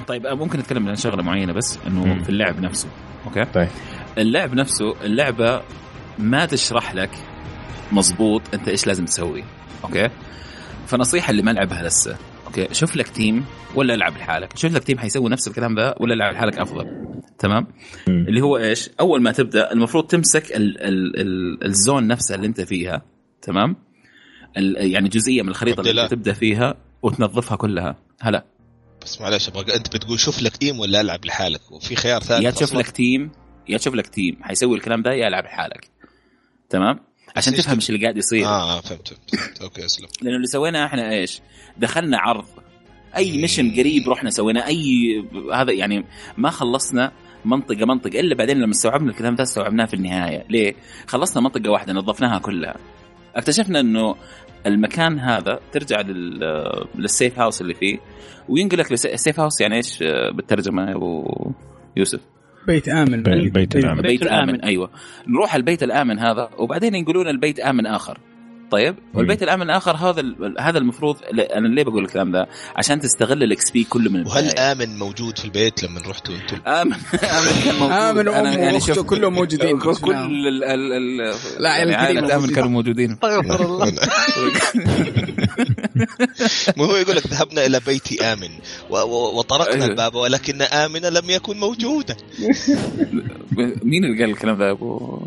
طيب 0.08 0.28
ممكن 0.28 0.60
نتكلم 0.60 0.88
عن 0.90 0.96
شغلة 0.96 1.24
معينة 1.24 1.54
بس 1.54 1.80
إنه 1.88 2.06
مم. 2.06 2.24
في 2.24 2.30
اللعب 2.30 2.60
نفسه 2.62 2.88
okay 3.26 3.46
طيب 3.46 3.68
اللعب 4.18 4.54
نفسه 4.54 4.96
اللعبة 5.04 5.62
ما 6.20 6.46
تشرح 6.46 6.96
لك 6.96 7.10
مظبوط 7.92 8.42
انت 8.54 8.68
إيش 8.68 8.88
لازم 8.88 9.06
تسوي 9.06 9.44
okay؟ 9.84 10.10
فنصيحة 10.88 11.32
اللي 11.32 11.42
ما 11.42 11.52
لعبها 11.52 11.84
لسه 11.84 12.18
okay؟ 12.46 12.74
شوف 12.74 12.96
لك 12.96 13.08
team 13.08 13.46
ولا 13.76 13.94
العب 13.94 14.18
لحالك. 14.18 14.58
شوف 14.58 14.74
لك 14.74 14.84
team 14.84 14.98
حيسوي 14.98 15.30
نفس 15.30 15.48
الكلام 15.48 15.76
ده 15.76 15.96
ولا 16.00 16.14
العب 16.14 16.34
لحالك 16.34 16.58
أفضل. 16.58 17.06
تمام؟ 17.40 17.68
مم. 18.08 18.26
اللي 18.28 18.42
هو 18.42 18.58
إيش؟ 18.58 18.90
أول 19.00 19.22
ما 19.22 19.32
تبدأ 19.32 19.72
المفروض 19.72 20.08
تمسك 20.08 20.56
ال 20.56 20.82
ال 20.82 21.20
ال 21.20 21.66
ال 21.66 21.74
zone 21.74 22.08
نفسها 22.08 22.36
اللي 22.36 22.48
أنت 22.48 22.62
فيها 22.62 23.02
تمام؟ 23.42 23.76
ال 24.58 24.92
يعني 24.92 25.10
جزئية 25.10 25.42
من 25.42 25.50
الخريطة 25.50 25.82
اللي. 25.82 26.04
أنت 26.04 26.12
تبدأ 26.12 26.34
فيها 26.34 26.76
وتنظفها 27.02 27.58
كلها. 27.58 27.96
هلا. 28.22 28.46
بس 29.02 29.22
معلش 29.22 29.50
أبغى 29.50 29.76
أنت 29.76 29.96
بتقول 29.96 30.20
شوف 30.20 30.42
لك 30.44 30.58
team 30.58 30.80
ولا 30.80 31.02
ألعب 31.02 31.26
لحالك؟ 31.26 31.72
وفي 31.72 31.96
خيار 31.96 32.22
ثالث 32.22 32.44
يا 32.44 32.52
تشوف. 32.52 32.74
لك 32.74 32.90
team 32.90 33.32
يا 33.70 33.78
تشوف 33.78 33.96
لك 33.96 34.08
team. 34.08 34.38
حيسوي 34.42 34.78
الكلام 34.78 35.02
ده 35.02 35.12
يا 35.12 35.28
ألعب 35.28 35.44
لحالك. 35.44 35.90
تمام؟ 36.70 37.00
عشان 37.36 37.54
تفهم 37.54 37.76
إيش 37.76 37.90
اللي 37.90 38.02
قاعد 38.02 38.18
يصير 38.18 38.46
آه 38.46 38.78
آه، 38.78 38.82
فهمت 38.82 39.08
فهمت. 39.08 39.62
okay 39.62 39.86
أسلم 39.86 40.08
لأنه 40.22 40.36
اللي 40.36 40.48
سويناه 40.48 40.86
إحنا 40.86 41.12
إيش؟ 41.12 41.42
دخلنا 41.78 42.18
عرض 42.18 42.46
أي. 43.16 43.42
mission 43.42 43.72
قريب 43.72 44.10
رحنا 44.10 44.30
سوينا 44.30 44.68
أي 44.68 45.24
هذا 45.54 45.72
يعني 45.72 46.06
ما 46.38 46.50
خلصنا 46.50 47.12
منطقة 47.46 47.86
منطقة 47.86 48.20
إلا 48.20 48.36
بعدين 48.36 48.58
لما 48.58 48.72
استوعبنا 48.72 49.12
الكلام 49.12 49.36
ده 49.36 49.44
استوعبناه 49.44 49.86
في 49.86 49.94
النهاية، 49.94 50.46
ليه؟ 50.50 50.76
خلصنا 51.08 51.44
منطقة 51.44 51.70
واحدة 51.72 51.94
نظفناها 51.94 52.40
كلها. 52.40 52.76
اكتشفنا 53.36 53.80
إنه 53.80 54.16
المكان 54.66 55.20
هذا 55.20 55.60
ترجع 55.72 56.02
لل... 56.02 56.40
لل 56.96 57.11
safe 57.11 57.40
house 57.40 57.62
اللي 57.62 57.74
فيه 57.74 57.98
وينقلك 58.50 58.92
لس... 58.92 59.06
ال 59.06 59.13
safe 59.13 59.40
house 59.40 59.62
يعني 59.62 59.76
إيش 59.76 60.00
بالترجمة 60.36 60.90
يا 60.90 60.96
أبو 60.96 61.26
يوسف؟ 61.98 62.20
بيت 62.68 62.90
آمن. 62.90 63.24
بي- 63.24 63.34
البيت 63.34 63.76
الامن 63.76 64.02
بيت 64.02 64.22
الآمن. 64.22 64.50
آمن. 64.50 64.62
أيوة. 64.62 64.90
نروح 65.28 65.56
البيت 65.56 65.84
الآمن 65.84 66.20
هذا 66.20 66.50
وبعدين 66.58 66.96
ينقلون 66.96 67.28
البيت 67.28 67.60
آمن 67.60 67.86
آخر. 67.86 68.18
طيب 68.72 68.96
والبيت 69.14 69.44
الآمن 69.44 69.62
الآخر 69.62 69.96
هذا 69.96 70.20
ال- 70.22 70.56
هذا 70.60 70.78
المفروض 70.78 71.18
أنا 71.56 71.68
ليه 71.68 71.84
بقول 71.84 72.04
الكلام 72.06 72.32
ده 72.32 72.48
عشان 72.76 73.00
تستغل 73.00 73.44
الاكس 73.44 73.72
بي 73.72 73.84
كله 73.84 74.12
من 74.12 74.28
وهل 74.28 74.44
البداية. 74.46 74.72
آمن 74.72 74.98
موجود 75.00 75.38
في 75.40 75.46
البيت 75.46 75.84
لما 75.84 76.02
رحتوا 76.08 76.36
أنتم؟ 76.36 76.58
آمن 76.70 76.94
آمن 77.38 77.64
كان 77.66 77.76
موجود 77.76 77.92
آمن 77.92 78.20
أنا 78.28 78.32
وأمه 78.32 78.58
يعني 78.58 78.80
شوف- 78.80 79.00
كلهم 79.00 79.34
موجودين. 79.34 79.80
كل. 79.80 80.14
ال 80.16 80.64
ال 80.64 80.94
ال 80.94 81.36
لا، 81.60 81.78
يعني 81.78 81.96
عائلة 81.96 82.22
موجودين. 82.22 82.56
كانوا 82.56 82.70
موجودين 82.70 83.12
استغفر 83.24 83.66
الله 83.66 83.92
ما 86.78 86.86
هو 86.86 86.96
يقول 86.96 87.16
لك 87.16 87.28
ذهبنا 87.28 87.66
إلى 87.66 87.80
بيت 87.86 88.22
آمن 88.22 88.50
و- 88.90 88.98
و- 88.98 89.38
وطرقنا 89.40 89.74
أيوه. 89.76 89.86
الباب 89.86 90.16
ولكن 90.16 90.62
امنه 90.62 91.10
لم 91.10 91.30
يكن 91.30 91.58
موجودا 91.60 92.16
مين 93.84 94.06
اللي 94.06 94.22
قال 94.24 94.30
الكلام 94.32 94.58
ده 94.58 94.66
يا 94.68 94.72
أبو 94.72 95.20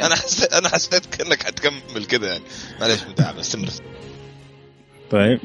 أنا 0.00 0.14
حسيت 0.14 0.52
أنا 0.52 0.68
حسيت 0.68 1.06
كأنك 1.06 1.42
حتكمل 1.42 2.04
كذا 2.08 2.26
يعني 2.26 2.44
معلش 2.80 3.02
متعب 3.10 3.38
استمر 3.38 3.68
طيب 5.10 5.40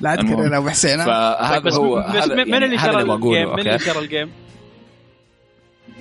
لا 0.00 0.14
المهم. 0.14 0.34
تكرر 0.34 0.56
ابو 0.56 0.68
حسين؟ 0.68 1.04
فهذا 1.04 1.58
بس 1.58 1.74
هو 1.74 2.12
بس 2.14 2.28
من 2.28 2.48
يعني 2.48 2.64
اللي 2.64 2.76
هذا 2.76 2.92
شرى 2.92 3.14
الجيم؟ 3.14 3.52
من 3.52 3.60
اللي 3.60 3.78
شرى 3.78 3.98
الجيم؟ 3.98 4.30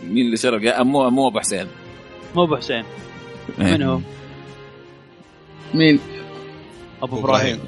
مين 0.03 0.25
اللي 0.25 0.37
شرى 0.37 0.83
مو 0.83 1.09
مو 1.09 1.27
أبو 1.27 1.39
حسين 1.39 1.67
مو 2.35 2.43
أبو 2.43 2.55
حسين 2.55 2.83
إيه. 3.59 3.77
من 3.77 3.83
هو؟ 3.83 3.99
مين؟ 5.73 5.99
أبو 7.03 7.19
إبراهيم 7.19 7.59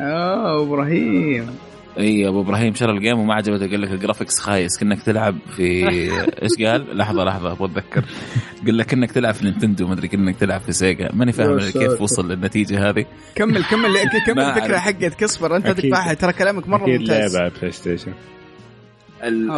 أوه 0.00 0.62
إبراهيم 0.62 1.58
إي 1.98 2.28
أبو 2.28 2.40
إبراهيم 2.40 2.74
شرى 2.74 2.92
ال 2.92 2.97
game 2.97 3.18
وما 3.18 3.34
عجبته 3.34 3.66
قال 3.70 3.80
لك 3.80 3.90
ال 3.90 3.95
graphics 3.95 4.38
خايس 4.40 4.78
كأنك 4.78 5.02
تلعب 5.02 5.36
في 5.56 5.82
إيش 6.42 6.52
قال؟ 6.66 6.96
لحظة 6.98 7.24
لحظة 7.24 7.52
أبغى 7.52 7.64
أتذكر 7.66 8.04
قال 8.66 8.76
لك 8.78 8.86
كأنك 8.86 9.12
تلعب 9.12 9.34
في 9.34 9.44
Nintendo 9.44 9.86
ما 9.86 9.92
أدري 9.92 10.08
كأنك 10.08 10.36
تلعب 10.36 10.60
في 10.60 10.72
Sega 10.72 11.10
ماني 11.12 11.32
فاهم 11.32 11.58
كيف. 11.58 12.00
وصل 12.00 12.28
للنتيجة 12.32 12.88
هذه 12.88 13.04
كمل 13.34 13.64
كمل 13.64 13.94
كمل 14.26 14.40
الفكرة. 14.40 14.78
حقتك 14.78 15.22
اصبر 15.22 15.56
أنت 15.56 15.66
أكيد. 15.66 15.90
تقطعها 15.92 16.14
ترى 16.14 16.32
كلامك 16.32 16.68
مرة 16.68 16.82
أكيد 16.84 17.00
ممتاز 17.00 17.36
لعبة 17.36 17.44
على 17.44 17.52
PlayStation 17.60 18.12
ال-. 19.24 19.50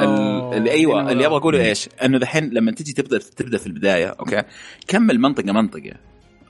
ال- 0.54 0.68
أيوه 0.68 1.12
اللي 1.12 1.26
أبغى 1.26 1.36
أقوله. 1.38 1.64
إيش؟ 1.68 1.88
إنه 2.04 2.18
دحين 2.18 2.50
لما 2.52 2.72
تجي 2.72 2.92
تبدأ 2.92 3.18
تبدأ 3.36 3.58
في 3.58 3.66
البداية 3.66 4.06
okay 4.20 4.42
كمل 4.88 5.20
منطقة 5.20 5.52
منطقة 5.52 5.92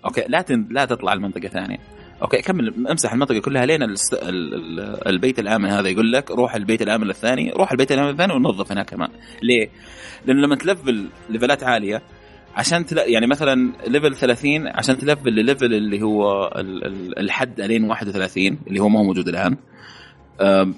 okay 0.04 0.24
لا 0.28 0.42
تن... 0.42 0.66
لا 0.70 0.84
تطلع 0.84 1.12
المنطقة 1.12 1.48
ثانية 1.48 1.78
okay 2.22 2.42
كمل 2.42 2.86
امسح 2.90 3.12
المنطقة 3.12 3.38
كلها 3.38 3.66
لين 3.66 3.82
الست... 3.82 4.14
ال... 4.14 4.54
ال... 4.54 5.08
البيت 5.08 5.38
الآمن 5.38 5.68
هذا 5.70 5.88
يقول 5.88 6.12
لك 6.12 6.30
روح 6.30 6.54
البيت 6.54 6.82
الآمن 6.82 7.10
الثاني 7.10 7.50
روح 7.50 7.70
البيت 7.72 7.92
الآمن 7.92 8.10
الثاني 8.10 8.32
ونظف 8.32 8.72
هناك 8.72 8.90
كمان 8.90 9.08
ليه؟ 9.42 9.68
لأنه 10.26 10.40
لما 10.42 10.56
تلفل 10.56 11.06
ليفلات 11.30 11.64
عالية 11.64 12.02
عشان 12.54 12.86
تل... 12.86 12.98
يعني 12.98 13.26
مثلا 13.26 13.72
level 13.86 14.14
30 14.16 14.66
عشان 14.66 14.98
تلفل 14.98 15.28
لل 15.30 15.43
level 15.43 15.74
اللي 15.74 16.02
هو 16.02 16.46
ال... 16.56 16.84
ال- 16.86 17.18
الحد 17.18 17.60
ألين 17.60 17.84
31 17.84 18.58
اللي 18.66 18.80
هو 18.80 18.88
ما 18.88 18.98
هو 19.00 19.04
موجود 19.04 19.28
الآن 19.28 19.56
أم... 20.40 20.74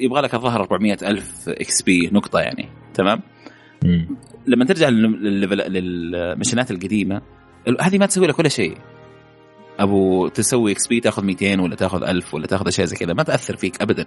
يبغى 0.00 0.20
لك 0.20 0.34
الظاهر 0.34 0.60
400 0.60 0.96
ألف 1.02 1.48
XP 1.48 2.10
نقطة 2.12 2.40
يعني 2.40 2.68
تمام 2.94 3.20
مم. 3.84 4.08
لما 4.46 4.64
ترجع 4.64 4.88
للمشينات 4.88 6.70
القديمة 6.70 7.22
ال- 7.68 7.82
هذه 7.82 7.98
ما 7.98 8.06
تسوي 8.06 8.26
لك 8.26 8.38
ولا 8.38 8.48
شيء 8.48 8.76
أبو 9.78 10.28
تسوي 10.28 10.72
XP 10.72 11.00
تاخذ 11.00 11.24
200 11.24 11.60
ولا 11.62 11.74
تاخذ 11.76 12.02
1000 12.04 12.34
ولا 12.34 12.46
تاخذ 12.46 12.68
أشياء 12.68 12.86
زي 12.86 12.96
كذا 12.96 13.12
ما 13.12 13.22
تأثر 13.22 13.56
فيك 13.56 13.82
ابدا 13.82 14.06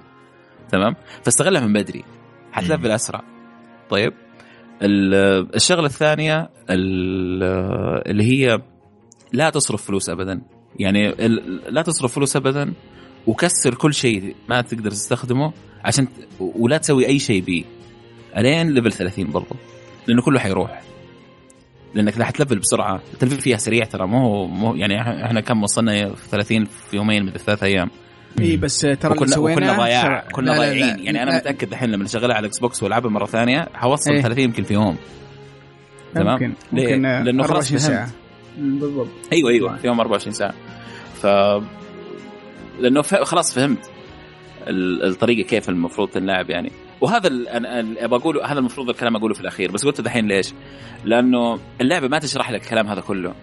تمام؟ 0.71 0.95
فاستغلها 1.23 1.61
من 1.67 1.73
بدري 1.73 2.03
حتلفل 2.51 2.91
اسرع 2.91 3.21
طيب 3.89 4.13
ال- 4.81 5.55
الشغلة 5.55 5.85
الثانية 5.85 6.49
ال- 6.69 7.43
اللي 8.11 8.23
هي 8.23 8.61
لا 9.33 9.49
تصرف 9.49 9.83
فلوس 9.85 10.09
ابدا. 10.09 10.41
يعني 10.79 11.11
لا 11.69 11.81
تصرف 11.81 12.13
فلوس 12.15 12.35
ابدا 12.35 12.73
وكسر 13.27 13.75
كل 13.75 13.93
شيء 13.93 14.35
ما 14.49 14.61
تقدر 14.61 14.91
تستخدمه 14.91 15.53
عشان 15.83 16.07
ولا 16.39 16.77
تسوي 16.77 17.05
أي 17.07 17.19
شيء 17.19 17.41
بيه. 17.43 17.63
الين 18.37 18.69
level 18.73 18.91
30 18.91 19.31
برضو 19.31 19.55
لأنه 20.07 20.21
كله 20.21 20.39
حيروح. 20.39 20.81
لأنك 21.97 22.17
لا 22.17 22.25
حتلفل 22.25 22.59
بسرعة. 22.59 23.01
التلفيل 23.13 23.37
فيها 23.41 23.57
سريع 23.57 23.85
ترى 23.85 24.07
مو 24.07 24.45
مو 24.47 24.75
يعني 24.75 25.01
إحنا 25.25 25.41
كم 25.41 25.63
وصلنا 25.63 26.13
في 26.15 26.29
30 26.29 26.65
في 26.65 26.95
يومين 26.95 27.25
من 27.25 27.31
ثلاث 27.31 27.63
أيام. 27.63 27.89
إي 28.39 28.57
بس 28.57 28.79
ترى 28.79 29.27
سويناه 29.27 29.39
وكنا 29.39 29.83
ضياع 29.83 30.23
كنا 30.31 30.57
ضايعين. 30.57 30.99
يعني 30.99 31.23
أنا 31.23 31.29
لا، 31.29 31.37
متأكد 31.37 31.71
الحين 31.71 31.91
لما 31.91 32.05
اشغلها 32.05 32.35
على 32.35 32.39
ال 32.39 32.59
Xbox 32.59 32.83
والعبها 32.83 33.11
مرة 33.11 33.25
ثانية 33.25 33.67
حوصل 33.73 34.11
إيه. 34.11 34.21
30 34.21 34.43
يمكن 34.43 34.63
في 34.63 34.73
يوم. 34.73 34.97
تمام؟ 36.15 36.33
ممكن؟ 36.33 36.53
ممكن 36.71 37.01
لأنه 37.01 37.43
خلاص 37.43 37.71
24 37.71 37.79
فهمت. 37.79 37.81
ساعة. 37.81 38.09
بالضبط. 38.57 39.07
أيوه 39.33 39.49
أيوه 39.51 39.77
في 39.77 39.87
يوم 39.87 39.99
24 39.99 40.33
ساعة. 40.33 40.53
ف 41.21 41.25
لأنه 42.79 43.01
خلاص 43.01 43.53
فهمت 43.55 43.89
الطريقة 45.03 45.47
كيف 45.47 45.69
المفروض 45.69 46.09
تنلعب 46.09 46.49
يعني. 46.49 46.71
وهذا 47.01 47.27
أنا 47.27 47.79
أبغى 47.79 48.19
اقوله 48.19 48.45
هذا 48.45 48.59
المفروض 48.59 48.89
الكلام 48.89 49.15
أقوله 49.15 49.33
في 49.33 49.41
الأخير 49.41 49.71
بس 49.71 49.85
قلت 49.85 50.01
دحين 50.01 50.27
ليش؟ 50.27 50.53
لأنه 51.05 51.59
اللعبة 51.81 52.07
ما 52.07 52.19
تشرح 52.19 52.51
لك 52.51 52.63
الكلام 52.63 52.87
هذا 52.87 53.01
كله. 53.01 53.35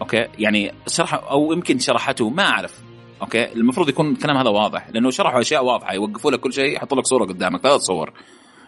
okay؟ 0.00 0.26
يعني 0.38 0.72
شرح 0.86 1.14
أو 1.14 1.52
يمكن 1.52 1.78
شرحته 1.78 2.30
ما 2.30 2.42
أعرف. 2.42 2.82
okay؟ 3.22 3.52
المفروض 3.52 3.88
يكون 3.88 4.10
الكلام 4.10 4.36
هذا 4.36 4.50
واضح 4.50 4.90
لأنه 4.90 5.10
شرحوا 5.10 5.40
أشياء 5.40 5.64
واضحة 5.64 5.94
يوقفوا 5.94 6.30
لك 6.30 6.40
كل 6.40 6.52
شيء 6.52 6.76
يحطوا 6.76 6.98
لك 6.98 7.06
صورة 7.06 7.24
قدامك 7.24 7.60
ثلاث 7.60 7.80
صور. 7.80 8.12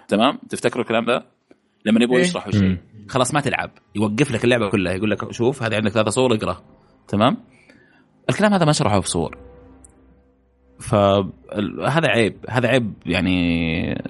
تمام؟ 0.09 0.39
تفتكروا 0.49 0.83
الكلام 0.83 1.05
ده؟ 1.05 1.27
لما 1.85 2.03
يبغوا 2.03 2.19
إيه؟ 2.19 2.25
يشرحوا 2.25 2.53
شيء. 2.53 2.77
خلاص 3.09 3.35
ما 3.35 3.41
تلعب. 3.41 3.71
يوقف 3.95 4.31
لك 4.31 4.45
اللعبة 4.45 4.71
كلها 4.71 4.93
يقول 4.93 5.11
لك 5.11 5.33
شوف 5.33 5.63
هذه 5.63 5.75
عندك 5.75 5.91
ثلاثة 5.91 6.11
صور 6.11 6.35
اقرأ. 6.35 6.63
تمام؟ 7.09 7.37
الكلام 8.31 8.55
هذا 8.55 8.65
ما 8.65 8.73
شرحه 8.73 9.01
في 9.01 9.09
صور. 9.09 9.46
فهذا 10.81 12.09
عيب 12.09 12.37
هذا 12.49 12.69
عيب 12.69 12.93
يعني 13.07 14.05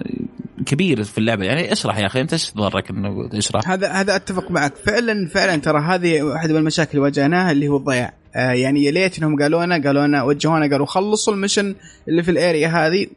كبير 0.65 1.03
في 1.03 1.17
اللعبة. 1.17 1.45
يعني 1.45 1.71
اشرح 1.71 1.97
يا 1.97 2.05
أخي 2.05 2.21
أنت 2.21 2.33
إيش 2.33 2.53
ضرك 2.53 2.89
إنه 2.89 3.29
تشرح 3.29 3.69
هذا 3.69 3.91
هذا 3.91 4.15
أتفق 4.15 4.51
معك. 4.51 4.75
فعلا 4.75 5.27
فعلا 5.27 5.55
ترى 5.55 5.81
هذه 5.81 6.21
واحدة 6.21 6.53
من 6.53 6.59
المشاكل 6.59 6.89
اللي 6.91 7.01
واجهناها 7.01 7.51
اللي 7.51 7.67
هو 7.67 7.77
الضياع. 7.77 8.13
آه 8.35 8.51
يعني 8.51 8.83
يا 8.83 8.91
ليت 8.91 9.17
إنهم 9.19 9.41
قالوا 9.41 9.65
لنا 9.65 9.83
قالوا 9.83 10.07
لنا 10.07 10.23
وجهونا 10.23 10.69
قالوا 10.71 10.85
خلصوا 10.85 11.33
المشن 11.33 11.75
اللي 12.07 12.23
في 12.23 12.31
الأريا 12.31 12.67
هذه 12.67 13.07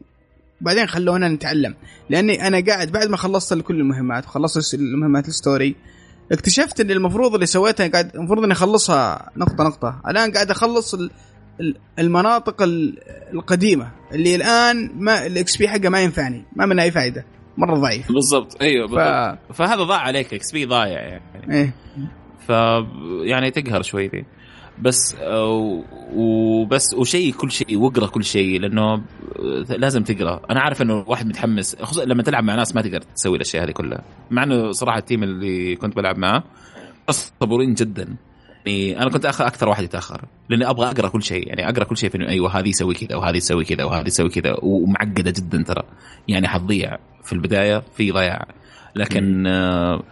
بعدين 0.61 0.87
خلونا 0.87 1.27
نتعلم. 1.27 1.75
لأني 2.09 2.47
أنا 2.47 2.63
قاعد 2.67 2.91
بعد 2.91 3.07
ما 3.07 3.17
خلصت 3.17 3.61
كل 3.61 3.79
المهمات 3.79 4.25
وخلصت 4.25 4.73
المهمات 4.73 5.27
الستوري 5.27 5.75
اكتشفت 6.31 6.79
إن 6.79 6.91
المفروض 6.91 7.33
اللي 7.33 7.45
سويتها 7.45 7.87
قاعد 7.87 8.15
المفروض 8.15 8.43
إني 8.43 8.53
أخلصها 8.53 9.31
نقطة 9.37 9.63
نقطة. 9.63 10.01
الآن 10.07 10.31
قاعد 10.31 10.51
أخلص 10.51 10.95
المناطق 11.99 12.55
القديمة 13.33 13.91
اللي 14.13 14.35
الآن 14.35 14.91
ما 14.95 15.25
ال 15.25 15.57
XP 15.57 15.67
حقه 15.67 15.89
ما 15.89 16.01
ينفعني 16.01 16.45
ما 16.55 16.65
منها 16.65 16.83
أي 16.83 16.91
فائده 16.91 17.25
مرة 17.57 17.75
ضعيف. 17.75 18.11
بالضبط 18.11 18.61
أيوه 18.61 18.87
بالضبط. 18.87 19.39
ف... 19.49 19.57
فهذا 19.57 19.83
ضاع 19.83 19.99
عليك 19.99 20.33
XP 20.33 20.65
ضايع 20.65 21.01
يعني. 21.01 21.21
إيه. 21.49 21.73
ف 22.47 22.49
يعني 23.23 23.51
تقهر 23.51 23.81
شوي 23.81 24.07
ذي. 24.07 24.25
بس 24.81 25.15
وبس 26.13 26.93
وشيء 26.93 27.33
كل 27.33 27.51
شيء 27.51 27.77
واقرأ 27.77 28.07
كل 28.07 28.23
شيء 28.23 28.59
لأنه 28.59 29.01
لازم 29.69 30.03
تقرأ. 30.03 30.41
أنا 30.49 30.61
عارف 30.61 30.81
إنه 30.81 31.03
واحد 31.07 31.27
متحمس 31.27 31.75
خصوصا 31.75 32.05
لما 32.05 32.23
تلعب 32.23 32.43
مع 32.43 32.55
ناس 32.55 32.75
ما 32.75 32.81
تقدر 32.81 33.01
تسوي 33.01 33.35
الأشياء 33.35 33.63
هذه 33.63 33.71
كلها. 33.71 34.03
مع 34.31 34.43
إنه 34.43 34.71
صراحة 34.71 34.97
ال 34.97 35.02
team 35.02 35.23
اللي 35.23 35.75
كنت 35.75 35.95
بلعب 35.95 36.17
معه 36.17 36.43
صبورين 37.09 37.73
جدا. 37.73 38.15
يعني 38.65 39.01
أنا 39.01 39.09
كنت 39.09 39.25
اخر 39.25 39.47
أكثر 39.47 39.69
واحد 39.69 39.83
يتأخر 39.83 40.21
لأني 40.49 40.69
أبغى 40.69 40.89
أقرأ 40.89 41.09
كل 41.09 41.23
شيء 41.23 41.47
يعني 41.47 41.69
أقرأ 41.69 41.83
كل 41.83 41.97
شيء 41.97 42.09
في 42.09 42.27
أيوه 42.27 42.59
هذه 42.59 42.67
يسوي 42.67 42.93
كذا 42.93 43.15
وهذه 43.15 43.37
تسوي 43.37 43.65
كذا 43.65 43.83
وهذه 43.83 44.03
تسوي 44.03 44.29
كذا 44.29 44.55
ومعقدة 44.61 45.31
جدا 45.31 45.63
ترى. 45.63 45.83
يعني 46.27 46.47
حتضيع 46.47 46.97
في 47.23 47.33
البداية 47.33 47.83
في 47.97 48.11
ضياع. 48.11 48.47
لكن 48.95 49.47
آه، 49.47 50.03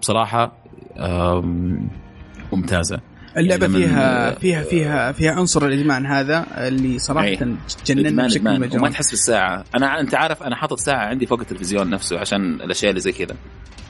بصراحة 0.00 0.52
ممتازة. 2.52 3.00
اللعبة 3.36 3.66
يعني 3.66 3.76
فيها 3.76 4.30
فيها 4.30 4.62
فيها 4.62 5.12
فيها 5.12 5.32
عنصر 5.32 5.66
الإدمان 5.66 6.06
هذا 6.06 6.46
اللي 6.68 6.98
صراحة 6.98 7.36
جننا 7.86 8.26
بشكل 8.26 8.44
مجنون 8.44 8.78
وما 8.78 8.90
تحس 8.90 9.10
بالساعة. 9.10 9.64
أنا 9.74 10.00
أنت 10.00 10.14
عارف 10.14 10.42
أنا 10.42 10.56
حاطط 10.56 10.78
ساعة 10.78 11.06
عندي 11.06 11.26
فوق 11.26 11.40
التلفزيون 11.40 11.90
نفسه 11.90 12.18
عشان 12.18 12.54
الأشياء 12.54 12.90
اللي 12.90 13.00
زي 13.00 13.12
كذا. 13.12 13.36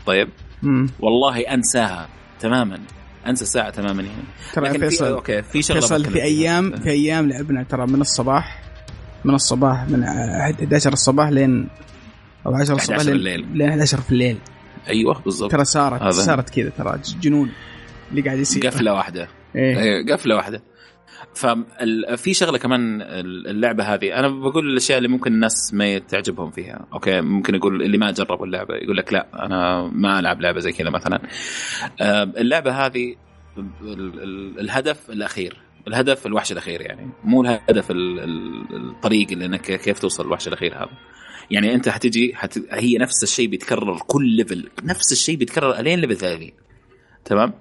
طيب؟ 0.06 0.28
مم. 0.62 0.90
والله 1.00 1.40
أنساها 1.40 2.08
تماما. 2.40 2.78
أنسى 3.28 3.44
الساعة 3.44 3.70
تماما 3.70 4.02
يعني. 4.02 4.24
ترى 4.52 4.78
فيصل 4.78 5.04
في 5.04 5.10
okay 5.10 5.42
في 5.42 5.62
شغلة 5.62 5.80
فيصل 5.80 6.04
في 6.04 6.22
أيام 6.22 6.76
في 6.76 6.90
أيام 6.90 7.28
لعبنا 7.28 7.62
ترى 7.62 7.86
من 7.86 8.00
الصباح 8.00 8.62
من 9.24 9.34
الصباح 9.34 9.88
من 9.88 10.02
11 10.04 10.92
الصباح 10.92 11.28
لين 11.28 11.68
أو 12.46 12.54
10 12.54 12.74
الصباح 12.74 13.00
لين 13.00 13.16
لين 13.54 13.68
11 13.68 14.00
في 14.00 14.12
الليل. 14.12 14.38
أيوه 14.88 15.22
بالضبط. 15.22 15.50
ترى 15.50 15.64
صارت 15.64 16.02
هذا. 16.02 16.10
صارت 16.10 16.50
كذا 16.50 16.70
ترى 16.78 17.00
جنون. 17.20 17.50
اللي 18.10 18.22
قاعد 18.22 18.38
يصير. 18.38 18.66
قفلة 18.66 18.94
واحدة. 18.94 19.28
إيه. 19.56 19.78
إيه، 19.78 20.12
قفلة 20.12 20.36
واحدة. 20.36 20.62
ففي 21.36 22.34
شغلة 22.34 22.58
كمان 22.58 23.02
اللعبة 23.02 23.84
هذه. 23.84 24.18
أنا 24.18 24.28
بقول 24.28 24.70
الأشياء 24.70 24.98
اللي 24.98 25.08
ممكن 25.08 25.32
الناس 25.32 25.74
ما 25.74 25.98
تعجبهم 25.98 26.50
فيها. 26.50 26.86
okay؟ 26.92 27.20
ممكن 27.20 27.54
يقول 27.54 27.82
اللي 27.82 27.98
ما 27.98 28.10
جربوا 28.10 28.46
اللعبة 28.46 28.74
يقول 28.74 28.96
لك 28.96 29.12
لا 29.12 29.46
أنا 29.46 29.90
ما 29.92 30.18
ألعب 30.18 30.40
لعبة 30.40 30.60
زي 30.60 30.72
كذا 30.72 30.90
مثلا. 30.90 31.20
اللعبة 32.40 32.86
هذه 32.86 33.14
الهدف 34.58 35.10
الأخير. 35.10 35.56
الهدف 35.88 36.26
الوحش 36.26 36.52
الأخير 36.52 36.80
يعني. 36.80 37.10
مو 37.24 37.42
الهدف 37.42 37.86
الطريق 37.90 39.30
اللي 39.32 39.44
إنك 39.44 39.60
كيف 39.60 39.98
توصل 39.98 40.26
للوحش 40.26 40.48
الأخير 40.48 40.74
هذا. 40.74 40.90
يعني 41.50 41.74
أنت 41.74 41.88
حتجي 41.88 42.34
حت... 42.34 42.58
هي 42.70 42.98
نفس 42.98 43.22
الشيء 43.22 43.48
بيتكرر 43.48 43.98
كل 44.06 44.28
level 44.28 44.68
نفس 44.82 45.12
الشيء 45.12 45.36
بيتكرر 45.36 45.78
ألين 45.78 45.98
level 45.98 46.16
30 46.16 46.50
تمام؟ 47.24 47.54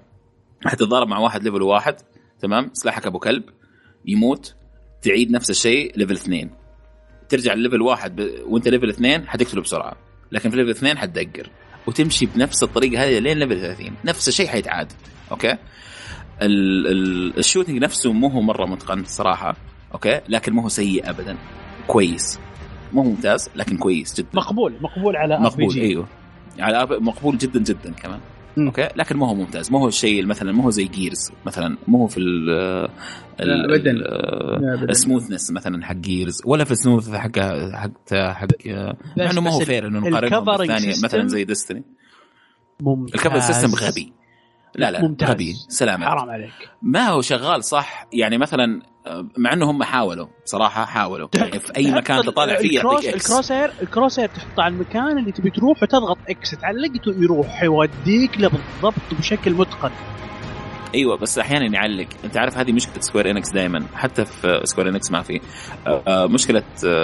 حتتضارب 0.66 1.08
مع 1.08 1.18
واحد 1.18 1.44
level 1.44 1.62
واحد. 1.62 1.96
تمام؟ 2.40 2.70
سلاحك 2.72 3.06
أبو 3.06 3.18
كلب. 3.18 3.42
يموت 4.06 4.54
تعيد 5.02 5.30
نفس 5.30 5.50
الشيء 5.50 5.92
level 5.96 6.12
اثنين. 6.14 6.50
ترجع 7.28 7.54
لل 7.54 7.62
level 7.62 7.82
واحد 7.82 8.16
ب... 8.16 8.30
وانت 8.46 8.68
level 8.68 8.88
اثنين 8.88 9.28
حتقتله 9.28 9.62
بسرعة. 9.62 9.96
لكن 10.32 10.50
في 10.50 10.56
level 10.56 10.70
اثنين 10.70 10.98
حتدقر. 10.98 11.50
وتمشي 11.86 12.26
بنفس 12.26 12.62
الطريقة 12.62 13.04
هذه 13.04 13.18
لين 13.18 13.38
level 13.38 13.60
30 13.60 13.90
نفس 14.04 14.28
الشيء 14.28 14.46
حيتعاد. 14.46 14.92
okay؟ 15.30 15.52
ال... 16.42 16.86
ال... 16.86 17.38
ال 17.38 17.42
shooting 17.42 17.78
نفسه 17.82 18.12
مو 18.12 18.28
هو 18.28 18.40
مرة 18.40 18.66
متقن 18.66 19.04
صراحة. 19.04 19.56
okay؟ 19.94 20.20
لكن 20.28 20.52
مو 20.52 20.62
هو 20.62 20.68
سيء 20.68 21.10
ابدا. 21.10 21.36
كويس. 21.86 22.40
مو 22.92 23.02
ممتاز 23.02 23.50
لكن 23.56 23.76
كويس 23.76 24.14
جدا. 24.20 24.28
مقبول. 24.34 24.74
مقبول 24.80 25.16
على 25.16 25.40
مقبول 25.40 25.74
إيوه. 25.76 26.08
على 26.58 26.86
مقبول 27.00 27.38
جدا 27.38 27.60
جدا 27.60 27.92
كمان. 27.92 28.20
م. 28.56 28.66
okay؟ 28.66 28.88
لكن 28.96 29.16
ما 29.16 29.28
هو 29.28 29.34
ممتاز. 29.34 29.72
ما 29.72 29.78
هو 29.78 29.88
الشيء 29.88 30.26
مثلا 30.26 30.52
ما 30.52 30.64
هو 30.64 30.70
زي 30.70 30.84
جيرز 30.84 31.32
مثلا. 31.46 31.76
ما 31.88 31.98
هو 31.98 32.06
في 32.06 32.20
ابدا. 33.40 33.90
ال 34.90 34.95
smoothness 34.95 35.50
مثلا 35.50 35.84
حق 35.86 35.94
جيرز 35.94 36.42
ولا 36.44 36.64
في 36.64 36.70
السموث 36.70 37.10
حق 37.10 37.38
حق 37.72 38.14
حق 38.14 38.66
مع 39.16 39.30
إنه 39.30 39.40
ما 39.40 39.50
هو 39.50 39.60
fair 39.60 39.86
إنه 39.86 39.98
نقارنهم 39.98 40.44
بالثانية 40.44 40.94
مثلا 41.04 41.28
زي 41.28 41.44
ديستني 41.44 41.84
ممتاز. 42.80 43.14
ال 43.14 43.18
cover 43.18 43.40
system 43.40 43.74
غبي. 43.74 44.12
لا 44.74 44.90
لا 44.90 45.02
ممتاز. 45.02 45.30
غبي 45.30 45.54
سلامة 45.68 46.06
حرام 46.06 46.30
عليك. 46.30 46.52
ما 46.82 47.08
هو 47.08 47.22
شغال 47.22 47.64
صح؟ 47.64 48.06
يعني 48.12 48.38
مثلا 48.38 48.82
مع 49.38 49.52
إنه 49.52 49.70
هم 49.70 49.82
حاولوا 49.82 50.26
بصراحه 50.44 50.84
حاولوا. 50.84 51.28
يعني 51.38 51.60
في 51.60 51.76
أي 51.76 51.90
مكان 51.90 52.22
تطالع 52.22 52.56
فيه 52.56 52.74
يعطيك 52.74 53.06
إكس 53.08 53.26
الكروس 53.26 53.50
اير 53.50 53.72
الكروس 53.82 54.18
اير 54.18 54.28
تحطه 54.28 54.62
على 54.62 54.74
المكان 54.74 55.18
اللي 55.18 55.32
تبي 55.32 55.50
تروح 55.50 55.82
وتضغط 55.82 56.18
X 56.28 56.50
تعلق 56.50 56.90
يروح 57.06 57.62
يوديك 57.62 58.40
له 58.40 58.48
بالضبط 58.48 59.18
بشكل 59.18 59.52
متقن. 59.52 59.90
أيوه 60.94 61.16
بس 61.16 61.38
أحيانا 61.38 61.74
يعلق. 61.74 62.06
أنت 62.24 62.36
عارف 62.36 62.58
هذه 62.58 62.72
مشكلة 62.72 63.00
سكوير 63.00 63.30
اينكس 63.30 63.50
دائما 63.50 63.86
حتى 63.94 64.24
في 64.24 64.60
سكوير 64.64 64.88
اينكس 64.88 65.10
ما 65.10 65.22
في. 65.22 65.40
آه، 65.86 66.26
مشكلة 66.26 66.62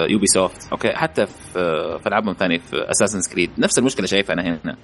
يوبي 0.09 0.27
سوفت 0.27 0.71
okay 0.71 0.91
حتى 0.91 1.25
في 1.25 1.53
في 1.99 2.07
ألعابهم 2.07 2.33
ثانية 2.33 2.57
في 2.57 2.91
اساسن 2.91 3.33
كريد 3.33 3.49
نفس 3.57 3.79
المشكلة 3.79 4.05
شايفها 4.05 4.33
أنا 4.33 4.41
هنا. 4.63 4.77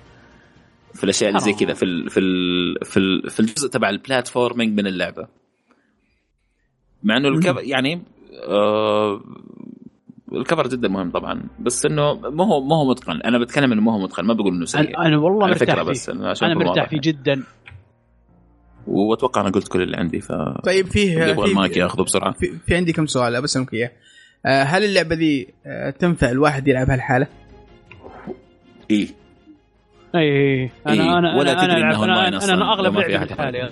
في 0.93 1.03
الأشياء 1.03 1.30
اللي 1.30 1.39
زي 1.41 1.53
كذا 1.53 1.73
في 1.73 1.85
ال 1.85 2.09
في 2.09 2.19
ال 2.19 2.85
في, 2.85 2.98
ال 2.98 3.30
في 3.30 3.39
الجزء 3.39 3.69
تبع 3.69 3.89
ال 3.89 3.97
platforming 3.97 4.79
من 4.80 4.88
اللعبة. 4.88 5.27
مع 7.03 7.17
إنه 7.17 7.27
ال 7.27 7.33
cover 7.33 7.63
يعني 7.63 8.01
آه 8.47 9.21
ال 10.33 10.39
cover 10.39 10.67
جدا 10.67 10.87
مهم 10.87 11.11
طبعا. 11.11 11.43
بس 11.59 11.85
إنه 11.85 12.13
ما 12.13 12.45
هو 12.45 12.61
ما 12.61 12.75
هو 12.75 12.89
متقن. 12.89 13.21
أنا 13.21 13.37
بتكلم 13.37 13.71
إنه 13.71 13.81
ما 13.81 13.93
هو 13.93 13.99
متقن 13.99 14.25
ما 14.25 14.33
بقول 14.33 14.53
إنه 14.53 14.65
سيء. 14.65 14.81
أنا, 14.81 15.07
أنا 15.07 15.17
والله 15.17 15.47
مرتاح 15.47 15.75
فيه. 15.75 15.81
بس 15.81 16.09
أنا 16.09 16.53
مرتاح 16.53 16.89
فيه 16.89 16.99
جدا. 17.03 17.43
وأتوقع 18.87 19.41
أنا 19.41 19.49
قلت 19.49 19.67
كل 19.67 19.81
اللي 19.81 19.97
عندي 19.97 20.21
ف 20.21 20.31
طيب 20.63 20.87
فيه 20.87 21.23
يبغى 21.23 21.51
المايك 21.51 21.77
ياخذه 21.77 22.01
بسرعة. 22.01 22.31
في, 22.31 22.51
في 22.65 22.75
عندي 22.75 22.93
كم 22.93 23.05
سؤال 23.05 23.41
بسالك 23.41 23.73
إياه. 23.73 23.91
آه، 24.45 24.63
هل 24.63 24.83
اللعبة 24.83 25.15
دي 25.15 25.53
آه، 25.65 25.89
تنفع 25.89 26.31
الواحد 26.31 26.67
يلعبها 26.67 26.95
لحاله؟ 26.95 27.27
إيه. 28.91 29.07
اي 30.15 30.69
أنا 30.87 30.93
إيه. 30.93 31.17
أنا 31.17 31.37
ولا 31.39 31.51
أنا 31.51 31.61
تدري 31.61 31.81
أنا, 31.81 32.27
أنا, 32.27 32.53
أنا 32.53 32.73
أغلب 32.73 32.95
لعبي 32.95 33.33
لحالي 33.33 33.69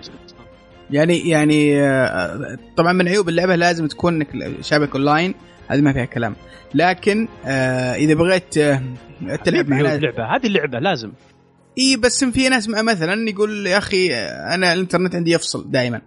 يعني 0.91 1.29
يعني 1.29 1.81
آه، 1.81 2.57
طبعا 2.77 2.93
من 2.93 3.07
عيوب 3.07 3.29
اللعبة 3.29 3.55
لازم 3.55 3.87
تكون 3.87 4.13
إنك 4.15 4.61
شابك 4.61 4.95
أونلاين 4.95 5.33
هذه 5.67 5.81
ما 5.81 5.93
فيها 5.93 6.05
كلام. 6.05 6.35
لكن 6.73 7.27
آه 7.45 7.95
إذا 7.95 8.13
بغيت 8.13 8.57
آه 8.57 8.81
تلعب 9.43 9.69
مع 9.69 9.79
اللعبة 9.79 10.35
هذه 10.35 10.47
اللعبة 10.47 10.79
لازم. 10.79 11.11
إي 11.77 11.97
بس 11.97 12.23
في 12.23 12.49
ناس 12.49 12.69
مثلا 12.69 13.29
يقول 13.29 13.67
يا 13.67 13.77
أخي 13.77 14.15
أنا 14.53 14.73
الإنترنت 14.73 15.15
عندي 15.15 15.31
يفصل 15.31 15.71
دائما 15.71 16.01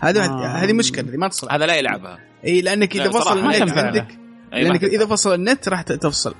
هذا 0.00 0.24
آه. 0.24 0.46
هذه 0.46 0.72
مشكلة 0.72 1.10
هذه 1.10 1.16
ما 1.16 1.28
تصلح. 1.28 1.54
هذا 1.54 1.66
لا 1.66 1.74
يلعبها. 1.74 2.18
إي 2.44 2.60
لأنك 2.60 2.96
إذا 2.96 3.10
فصل 3.10 3.38
النت 3.38 3.78
عندك 3.78 4.06
لأنك 4.52 4.84
إذا 4.84 5.06
فصل 5.06 5.34
النت 5.34 5.68
راح 5.68 5.82
تفصل. 5.82 6.34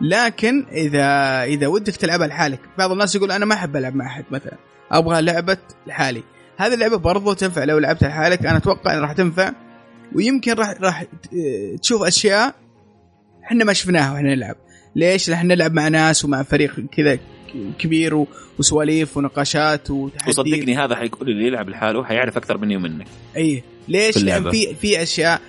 لكن 0.00 0.66
إذا 0.72 1.42
إذا 1.42 1.66
ودك 1.66 1.96
تلعبها 1.96 2.26
لحالك 2.26 2.60
بعض 2.78 2.90
الناس 2.90 3.14
يقول 3.14 3.32
أنا 3.32 3.44
ما 3.44 3.54
أحب 3.54 3.76
ألعب 3.76 3.94
مع 3.94 4.06
أحد 4.06 4.24
مثلا. 4.30 4.56
أبغى 4.92 5.22
لعبة 5.22 5.58
لحالي. 5.86 6.22
هذه 6.58 6.74
اللعبة 6.74 6.96
برضو 6.96 7.32
تنفع. 7.32 7.64
لو 7.64 7.78
لعبتها 7.78 8.08
لحالك 8.08 8.46
أنا 8.46 8.56
أتوقع 8.56 8.92
انها 8.92 9.02
راح 9.02 9.12
تنفع. 9.12 9.52
ويمكن 10.14 10.52
راح 10.52 10.74
راح 10.80 11.04
تشوف 11.82 12.02
أشياء 12.02 12.54
إحنا 13.44 13.64
ما 13.64 13.72
شفناها 13.72 14.12
وإحنا 14.12 14.34
نلعب. 14.34 14.56
ليش؟ 14.96 15.28
لأن 15.28 15.46
نلعب 15.46 15.72
مع 15.72 15.88
ناس 15.88 16.24
ومع 16.24 16.42
فريق 16.42 16.80
كذا 16.96 17.18
كبير 17.78 18.26
وسواليف 18.58 19.16
ونقاشات 19.16 19.90
وتحدي 19.90 20.30
وصدقني 20.30 20.76
هذا 20.76 20.96
حيقول 20.96 21.28
اللي 21.28 21.46
يلعب 21.46 21.68
لحاله 21.68 22.04
حيعرف 22.04 22.36
أكثر 22.36 22.58
مني 22.58 22.76
ومنك. 22.76 23.06
إي. 23.36 23.62
ليش؟ 23.88 24.18
لأن 24.18 24.50
في 24.50 24.74
في 24.74 25.02
أشياء 25.02 25.40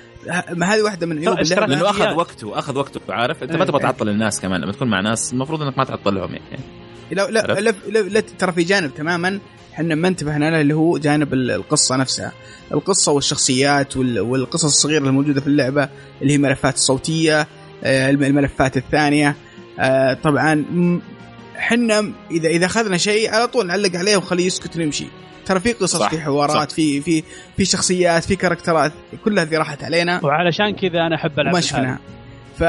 ما 0.52 0.66
هذه 0.66 0.82
واحدة 0.82 1.08
من 1.08 1.20
عيوب 1.20 1.40
اللعبة. 1.40 1.66
لأنه 1.66 1.90
أخذ 1.90 2.16
وقته 2.16 2.60
أخذ 2.60 2.78
وقته 2.78 3.02
عارف؟ 3.10 3.44
أنت 3.44 3.56
ما 3.56 3.66
تبغى 3.66 3.82
تعطل 3.82 4.10
الناس 4.10 4.42
كمان. 4.42 4.62
لما 4.62 4.72
تكون 4.72 4.90
مع 4.90 5.02
ناس 5.02 5.34
المفروض 5.34 5.62
إنك 5.62 5.78
ما 5.78 5.84
تعطلهم 5.84 6.34
يعني. 6.34 6.64
لا 7.12 7.32
لا, 7.32 7.40
لا, 7.40 7.74
لا, 7.88 8.00
لا 8.00 8.20
ترى 8.20 8.52
في 8.52 8.64
جانب 8.64 8.94
تماما 8.96 9.40
إحنا 9.74 9.96
ما 9.96 10.08
انتبهنا 10.08 10.50
له 10.50 10.62
اللي 10.62 10.74
هو 10.74 10.98
جانب 10.98 11.34
القصة 11.34 11.96
نفسها. 11.96 12.32
القصة 12.74 13.12
والشخصيات 13.12 13.98
والقصص 13.98 14.66
الصغيرة 14.66 15.08
الموجودة 15.08 15.42
في 15.42 15.48
اللعبة 15.48 15.90
اللي 16.22 16.34
هي 16.34 16.38
ملفات 16.38 16.76
الصوتية 16.76 17.48
آه، 17.84 18.10
الملفات 18.10 18.78
الثانية. 18.78 19.36
آه، 19.80 20.14
طبعا 20.14 20.66
حنا 21.56 22.12
اذا 22.32 22.50
إذا 22.50 22.66
أخذنا 22.66 22.98
شيء 22.98 23.30
على 23.30 23.48
طول 23.48 23.68
نعلق 23.68 23.96
عليه 23.96 24.16
ونخليه 24.16 24.46
يسكت 24.46 24.78
ونمشي. 24.78 25.06
ترى 25.46 25.60
في 25.60 25.74
قصص 25.74 26.00
صح 26.00 26.10
في 26.10 26.20
حوارات 26.20 26.70
صح. 26.70 26.76
في 26.76 27.02
في 27.02 27.24
في 27.58 27.66
شخصيات 27.66 28.24
في 28.24 28.36
كاركترات 28.36 28.92
كلها 29.26 29.46
ذي 29.46 29.58
راحت 29.58 29.84
علينا. 29.84 30.20
وعلشان 30.24 30.76
كذا 30.76 31.00
أنا 31.08 31.16
أحب 31.16 31.40
ألعب 31.40 31.54
ما 31.54 31.62
شفناها. 31.62 32.00
ف 32.60 32.64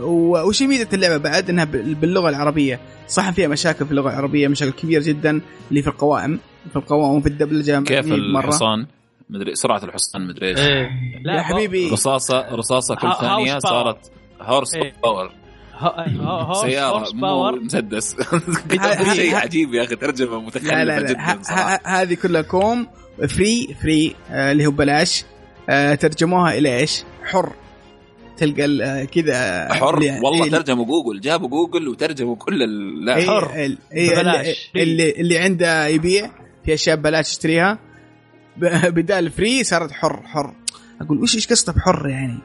وش 0.00 0.62
ميزة 0.62 0.88
اللعبة 0.92 1.16
بعد 1.16 1.50
إنها 1.50 1.64
باللغة 1.64 2.28
العربية؟ 2.28 2.80
صح 3.08 3.30
فيها 3.30 3.48
مشاكل 3.48 3.84
في 3.84 3.90
اللغة 3.90 4.10
العربية 4.10 4.48
مشاكل 4.48 4.72
كبيرة 4.72 5.02
جدا 5.02 5.40
اللي 5.70 5.82
في 5.82 5.88
القوائم. 5.88 6.40
في 6.70 6.76
القوائم 6.76 7.14
وفي 7.16 7.28
الدبلجة 7.28 7.80
كيف 7.80 8.12
الحصان 8.12 8.86
مدري 9.30 9.54
سرعة 9.54 9.84
الحصان 9.84 10.26
مدري 10.26 10.48
إيش. 10.48 10.58
إيه. 10.58 10.90
يا 11.26 11.42
حبيبي. 11.42 11.90
رصاصه 11.90 12.54
رصاصة 12.54 12.94
كل 12.94 13.12
ثانية 13.20 13.58
صارت 13.58 14.10
horse 14.40 14.74
إيه. 14.74 14.94
باور 15.02 15.30
سيارة 16.62 17.10
باور 17.14 17.60
مسدس. 17.60 18.16
شيء 19.14 19.34
عجيب 19.34 19.74
يا 19.74 19.84
أخي 19.84 19.96
ترجمة 19.96 20.40
متخلفة 20.40 21.00
جدا 21.00 21.40
هذه 21.84 22.14
كلها 22.14 22.42
كوم 22.42 22.86
free 23.28 23.76
free 23.82 24.14
آه، 24.30 24.52
اللي 24.52 24.66
هو 24.66 24.70
بلاش 24.70 25.24
آه، 25.68 25.94
ترجموها 25.94 26.58
إلى 26.58 26.76
إيش؟ 26.78 27.04
حر. 27.24 27.52
تلقى 28.36 28.64
آه، 28.84 29.04
كذا 29.04 29.68
حر. 29.74 29.94
والله 30.22 30.44
إيه 30.44 30.50
ترجموا 30.50 30.84
جوجل. 30.84 31.20
جابوا 31.20 31.48
جوجل 31.48 31.88
وترجموا 31.88 32.36
كل 32.36 32.58
لا. 33.04 33.16
إيه 33.16 33.26
حر. 33.26 33.76
إيه 33.92 34.14
ببلاش. 34.14 34.70
اللي, 34.76 35.10
اللي 35.10 35.38
عنده 35.38 35.86
يبيع 35.86 36.30
في 36.64 36.74
أشياء 36.74 36.96
ببلاش 36.96 37.30
يشتريها. 37.30 37.78
بدال 38.96 39.30
free 39.30 39.64
صارت 39.64 39.92
حر 39.92 40.22
حر. 40.24 40.54
أقول 41.00 41.18
وش 41.22 41.34
إيش 41.34 41.48
قصته 41.48 41.72
بحر 41.72 42.08
يعني؟ 42.08 42.38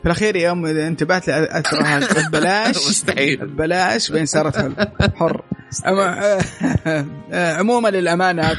في 0.00 0.06
الأخير 0.06 0.36
يوم 0.36 0.66
انتبهت 0.66 1.28
اثرها 1.28 2.00
ببلاش 2.28 2.76
مستحيل. 2.76 3.46
ببلاش 3.46 4.10
بعدين 4.10 4.26
صارت 4.26 4.56
حر. 5.16 5.42
عموما 7.32 7.88
للأمانة 7.88 8.54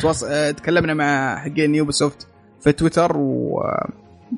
تكلمنا 0.51 0.93
مع 0.93 1.39
حقين 1.39 1.75
يوبي 1.75 1.91
سوفت 1.91 2.27
في 2.61 2.71
تويتر 2.71 3.17
و... 3.17 3.61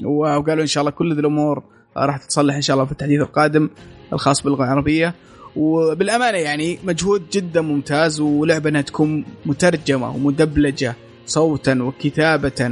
وقالوا 0.05 0.61
إن 0.61 0.67
شاء 0.67 0.81
الله 0.81 0.91
كل 0.91 1.13
ذي 1.13 1.19
الأمور 1.19 1.63
راح 2.05 2.17
تتصلح 2.17 2.55
إن 2.55 2.61
شاء 2.61 2.73
الله 2.73 2.85
في 2.85 2.91
التحديث 2.91 3.21
القادم 3.21 3.69
الخاص 4.13 4.41
باللغة 4.41 4.63
العربية. 4.63 5.15
وبالأمانة 5.55 6.37
يعني 6.37 6.79
مجهود 6.83 7.23
جدا 7.33 7.61
ممتاز 7.61 8.19
ولعبة 8.19 8.69
إنها 8.69 8.81
تكون 8.81 9.25
مترجمة 9.45 10.15
ومدبلجة 10.15 10.95
صوتا 11.25 11.81
وكتابة 11.81 12.71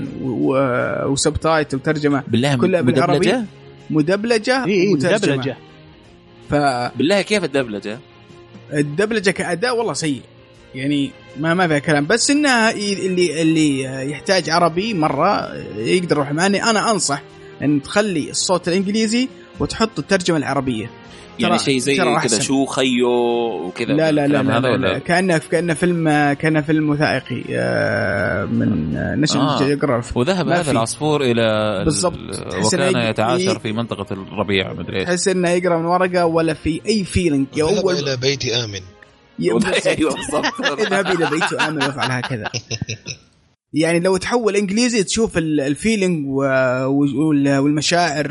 وسبتايتل 1.06 1.78
وترجمه 1.78 2.24
بالله 2.28 2.56
كلها 2.56 2.82
بالعربي 2.82 3.34
مدبلجة؟ 3.90 4.66
إي 4.66 4.94
مدبلجة. 4.94 5.58
ف 6.50 6.56
بالله 6.98 7.22
كيف 7.22 7.44
الدبلجة؟ 7.44 8.00
الدبلجة 8.74 9.32
كأداء 9.32 9.78
والله 9.78 9.94
سيء. 9.94 10.22
يعني 10.76 11.12
ما 11.40 11.54
ما 11.54 11.68
فيها 11.68 11.80
كلام. 11.80 12.06
بس 12.06 12.32
إنها 12.32 12.72
اللي 12.72 13.42
اللي 13.42 13.84
يحتاج 14.12 14.50
عربي 14.50 14.94
مرة 14.94 15.56
يقدر 15.78 16.16
يروح. 16.16 16.32
معي 16.32 16.64
أنا 16.64 16.92
أنصح 16.92 17.22
إن 17.62 17.82
تخلي 17.82 18.30
الصوت 18.30 18.68
الإنجليزي 18.68 19.30
وتحط 19.60 20.00
الترجمة 20.00 20.38
العربية. 20.38 20.90
يعني 21.40 21.60
شيء 21.60 21.78
زي 21.78 21.98
كذا 21.98 22.40
شو 22.40 22.66
خيو 22.66 23.10
وكذا 23.68 23.94
لا 23.94 24.12
لا 24.12 24.28
لا, 24.28 24.44
لا, 24.44 24.60
لا, 24.60 24.78
لا. 24.78 25.00
كانه 25.00 25.38
كأنه 25.38 25.74
فيلم 25.74 26.34
كأنه 26.34 26.62
فيلم 26.62 26.90
وثائقي 26.90 27.44
آه، 27.50 28.46
من 28.46 28.94
ناشونال 29.22 29.40
آه. 29.40 29.58
جيوغرافيك 29.58 30.18
وذهب 30.18 30.50
هذا 30.50 30.72
العصفور 30.72 31.22
إلى 31.22 31.82
بالضبط. 31.86 32.20
وكان 32.66 33.10
يتعاشر 33.10 33.60
في 33.60 33.72
منطقة 33.72 34.14
الربيع 34.14 34.74
مدري 34.74 35.06
تحس 35.06 35.28
إنه 35.28 35.50
يقرأ 35.50 35.78
من 35.78 35.86
ورقة 35.86 36.26
ولا 36.26 36.54
في 36.54 36.82
أي 36.88 37.04
feeling 37.04 37.48
ذهب 37.58 37.90
إلى 37.90 38.18
بيت 38.18 38.46
آمن. 38.46 38.82
أيوه 39.86 40.16
بالضبط. 40.16 40.62
اذهب 40.88 41.08
إلى 41.08 41.30
بيت 41.30 41.54
آمن 41.54 41.84
وافعل 41.84 42.12
هكذا. 42.12 42.50
يعني 43.76 44.00
لو 44.00 44.18
تحول 44.18 44.56
إنجليزي 44.56 45.04
تشوف 45.04 45.38
ال 45.38 45.49
feeling 45.49 46.28
والمشاعر 47.60 48.26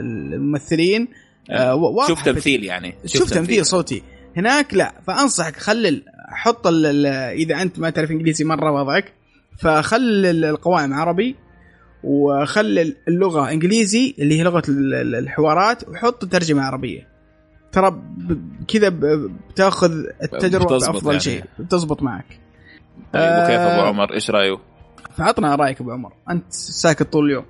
الممثلين 0.00 1.08
آه. 1.50 2.06
شوف 2.08 2.22
تمثيل 2.22 2.64
يعني. 2.64 2.94
شوف, 3.06 3.20
شوف 3.20 3.30
تمثيل 3.30 3.66
صوتي. 3.66 4.02
هناك 4.36 4.74
لا 4.74 4.94
فأنصحك 5.06 5.56
خلي 5.56 6.02
حط 6.28 6.66
إذا 6.66 7.62
أنت 7.62 7.78
ما 7.78 7.90
تعرف 7.90 8.10
إنجليزي 8.10 8.44
مرة 8.44 8.72
وضعك 8.72 9.12
فخل 9.58 10.26
القوائم 10.26 10.94
عربي 10.94 11.36
وخل 12.04 12.94
اللغة 13.08 13.50
إنجليزي 13.50 14.14
اللي 14.18 14.38
هي 14.38 14.42
لغة 14.42 14.62
الحوارات 15.18 15.88
وحط 15.88 16.24
ترجمة 16.24 16.62
عربية. 16.62 17.08
ترى 17.72 18.02
كذا 18.68 18.88
بتاخذ 19.50 19.92
التجربة 20.22 20.78
بأفضل 20.78 21.10
يعني. 21.10 21.20
شيء. 21.20 21.44
بتزبط 21.58 22.02
معك. 22.02 22.40
طيب 23.12 23.22
وكيف 23.22 23.60
أبو 23.60 23.80
عمر؟ 23.80 24.14
إيش 24.14 24.30
رأيه؟ 24.30 24.69
فعطنا 25.16 25.54
رأيك 25.54 25.80
أبو 25.80 25.90
عمر. 25.90 26.12
أنت 26.30 26.52
ساكت 26.52 27.02
طول 27.02 27.26
اليوم. 27.26 27.44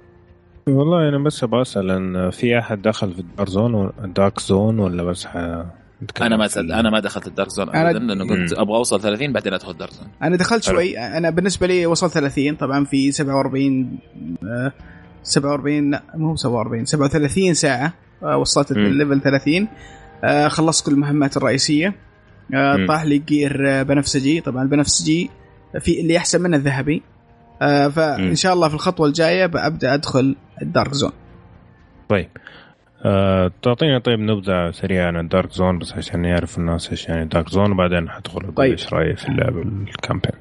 والله 0.69 1.09
أنا 1.09 1.19
بس 1.19 1.45
أبغى 1.45 1.63
أسأل 1.63 1.91
إن 1.91 2.31
في 2.31 2.59
أحد 2.59 2.83
دخل 2.83 3.15
في 3.15 3.21
ال 3.21 3.26
Dark 3.26 3.49
Zone 3.49 3.93
ال 4.05 4.12
Dark 4.12 4.41
Zone 4.41 4.79
ولا 4.79 5.03
بس 5.03 5.27
ح... 5.27 5.37
أنا 6.21 6.37
ما 6.37 6.49
سد... 6.49 6.71
أنا 6.71 6.91
ما 6.91 7.01
دخلت 7.01 7.27
ال 7.27 7.31
Dark 7.31 7.49
Zone 7.49 7.69
ابدا 7.69 7.99
لأنه 7.99 8.29
كنت 8.29 8.53
أبغى 8.53 8.77
أوصل 8.77 9.01
30 9.01 9.33
بعدين 9.33 9.53
أدخل 9.55 9.71
الدارك 9.71 9.93
زون 9.93 10.09
أنا 10.23 10.37
دخلت 10.37 10.63
شوي. 10.63 10.99
أنا 10.99 11.31
بالنسبة 11.31 11.67
لي 11.67 11.87
وصلت 11.87 12.13
30 12.13 12.55
طبعا 12.55 12.85
في 12.85 13.13
47 13.13 13.99
47 15.23 15.91
لا 15.91 16.03
مو 16.15 16.37
47 16.37 16.85
37 16.85 17.55
ساعة 17.55 17.93
آه، 18.23 18.37
وصلت 18.37 18.71
ال 18.71 18.79
level 18.79 19.21
30 19.21 19.69
آه، 20.25 20.49
خلصت 20.49 20.87
كل 20.87 20.93
المهمات 20.93 21.37
الرئيسية. 21.37 21.95
آه، 22.55 22.87
طاح 22.87 23.05
لي 23.05 23.19
gear 23.19 23.83
بنفسجي. 23.83 24.41
طبعا 24.41 24.63
البنفسجي 24.63 25.31
في 25.81 26.01
اللي 26.01 26.17
أحسن 26.17 26.43
منه 26.43 26.57
الذهبي. 26.57 26.97
آه 26.97 27.10
فإن 27.91 28.35
شاء 28.35 28.53
الله 28.53 28.69
في 28.69 28.75
الخطوة 28.75 29.07
الجاية 29.07 29.47
ببدا 29.47 29.95
أدخل 29.95 30.37
الدارك 30.63 30.93
زون. 30.93 31.13
طيب. 32.09 32.29
آه، 33.05 33.51
تعطينا 33.63 33.99
طيب 33.99 34.19
نبذة 34.19 34.71
سريعة 34.71 35.07
عن 35.07 35.17
ال 35.17 35.24
Dark 35.24 35.53
Zone 35.53 35.79
بس 35.79 35.93
عشان 35.93 36.25
يعرف 36.25 36.59
الناس 36.59 36.91
إيش 36.91 37.09
يعني 37.09 37.25
Dark 37.25 37.49
Zone 37.49 37.73
وبعدين 37.73 38.09
حدخل 38.09 38.55
طيب. 38.55 38.71
إيش 38.71 38.93
رأيي 38.93 39.17
في 39.17 39.29
اللعب 39.29 39.59
ال 39.59 39.66
campaign. 39.66 40.33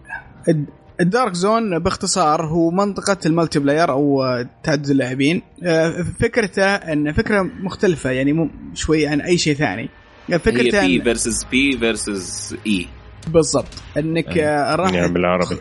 ال 1.02 1.08
Dark 1.08 1.34
Zone 1.34 1.80
باختصار 1.80 2.46
هو 2.46 2.72
منطقة 2.72 3.18
ال 3.26 3.60
multiplayer 3.60 3.92
أو 3.92 4.24
تعدد 4.64 4.90
اللاعبين. 4.90 5.42
آه، 5.64 5.90
فكرته 6.20 6.76
إن 6.76 7.12
فكرة 7.12 7.42
مختلفة 7.42 8.10
يعني 8.10 8.34
مو 8.34 8.50
شوي 8.74 9.08
عن 9.08 9.22
أي 9.22 9.38
شيء 9.38 9.54
ثاني. 9.54 9.90
فكرته 10.30 10.82
هي 10.82 10.98
P 10.98 11.04
versus 11.04 11.44
P 11.52 11.78
versus 11.78 12.58
E 12.68 12.88
بالضبط. 13.28 13.84
إنك 13.98 14.38
آه. 14.38 14.76
راح 14.76 14.94
يعني 14.94 15.14
بالعربي. 15.14 15.58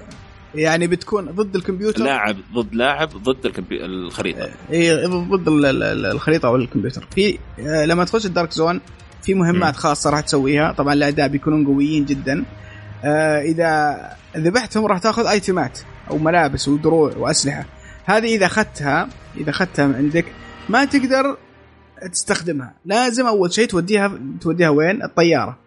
يعني 0.54 0.86
بتكون 0.86 1.24
ضد 1.24 1.56
الكمبيوتر. 1.56 2.04
لاعب 2.04 2.36
ضد 2.54 2.74
لاعب 2.74 3.08
ضد 3.08 3.46
الكمبي... 3.46 3.84
الخريطة. 3.84 4.48
اي 4.72 5.06
ضد 5.06 5.48
الخريطة 5.48 6.48
أو 6.48 6.56
الكمبيوتر. 6.56 7.06
في 7.14 7.38
آه، 7.58 7.84
لما 7.84 8.04
تخش 8.04 8.26
ال 8.26 8.32
Dark 8.32 8.52
Zone 8.52 8.80
في 9.22 9.34
مهمات 9.34 9.76
خاصة 9.76 10.10
راح 10.10 10.20
تسويها. 10.20 10.72
طبعا 10.72 10.92
الاعداء 10.92 11.28
بيكونون 11.28 11.66
قويين 11.66 12.04
جدا. 12.04 12.44
آه، 13.04 13.40
إذا 13.40 13.98
ذبحتهم 14.36 14.86
راح 14.86 14.98
تأخذ 14.98 15.26
item 15.26 15.68
ات 15.68 15.78
أو 16.10 16.18
ملابس 16.18 16.68
ودروع 16.68 17.12
واسلحه 17.16 17.64
هذه 18.04 18.36
إذا 18.36 18.46
أخذتها 18.46 19.08
إذا 19.36 19.50
أخذتها 19.50 19.86
من 19.86 19.94
عندك 19.94 20.24
ما 20.68 20.84
تقدر 20.84 21.36
تستخدمها. 22.12 22.74
لازم 22.84 23.26
أول 23.26 23.52
شيء 23.52 23.66
توديها 23.66 24.18
توديها 24.40 24.68
وين؟ 24.68 25.02
الطيارة. 25.02 25.58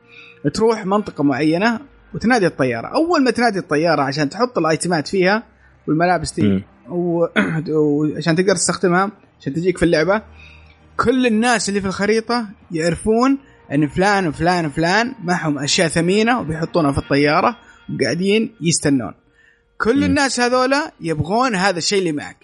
تروح 0.54 0.86
منطقة 0.86 1.24
معينة 1.24 1.80
وتنادي 2.14 2.48
الطيارة. 2.48 2.88
أول 2.88 3.24
ما 3.24 3.32
تنادي 3.32 3.60
الطيارة 3.60 4.02
عشان 4.02 4.30
تحط 4.30 4.58
الأيتمات 4.58 5.08
فيها 5.08 5.44
والملابس 5.88 6.34
دي 6.34 6.64
وعشان 6.90 8.36
تقدر 8.40 8.56
تستخدمها 8.56 9.12
عشان 9.40 9.54
تجيك 9.54 9.78
في 9.78 9.86
اللعبة 9.86 10.22
كل 10.98 11.26
الناس 11.26 11.70
اللي 11.70 11.82
في 11.82 11.88
الخريطة 11.88 12.48
يعرفون 12.72 13.38
إن 13.74 13.88
فلان 13.88 14.28
وفلان 14.28 14.66
وفلان 14.66 15.16
معهم 15.24 15.60
أشياء 15.60 15.88
ثمينة 15.88 16.40
وبيحطونها 16.40 16.92
في 16.92 16.98
الطيارة 16.98 17.58
وقاعدين 17.94 18.56
يستنون. 18.62 19.14
كل 19.78 20.00
م. 20.00 20.04
الناس 20.04 20.40
هذولا 20.40 20.92
يبغون 21.02 21.56
هذا 21.56 21.78
الشيء 21.78 22.00
اللي 22.00 22.12
معك. 22.12 22.38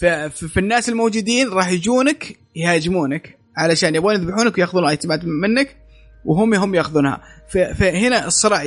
ففي 0.00 0.60
الناس 0.60 0.88
الموجودين 0.88 1.48
راح 1.48 1.70
يجونك 1.70 2.36
يهاجمونك 2.56 3.38
علشان 3.56 3.94
يبغون 3.94 4.14
يذبحونك 4.14 4.58
وياخذون 4.58 4.84
الأيتمات 4.84 5.20
منك 5.24 5.76
وهم 6.24 6.54
هم 6.54 6.74
ياخذونها. 6.74 7.20
فهنا 7.48 8.26
الصراع 8.26 8.62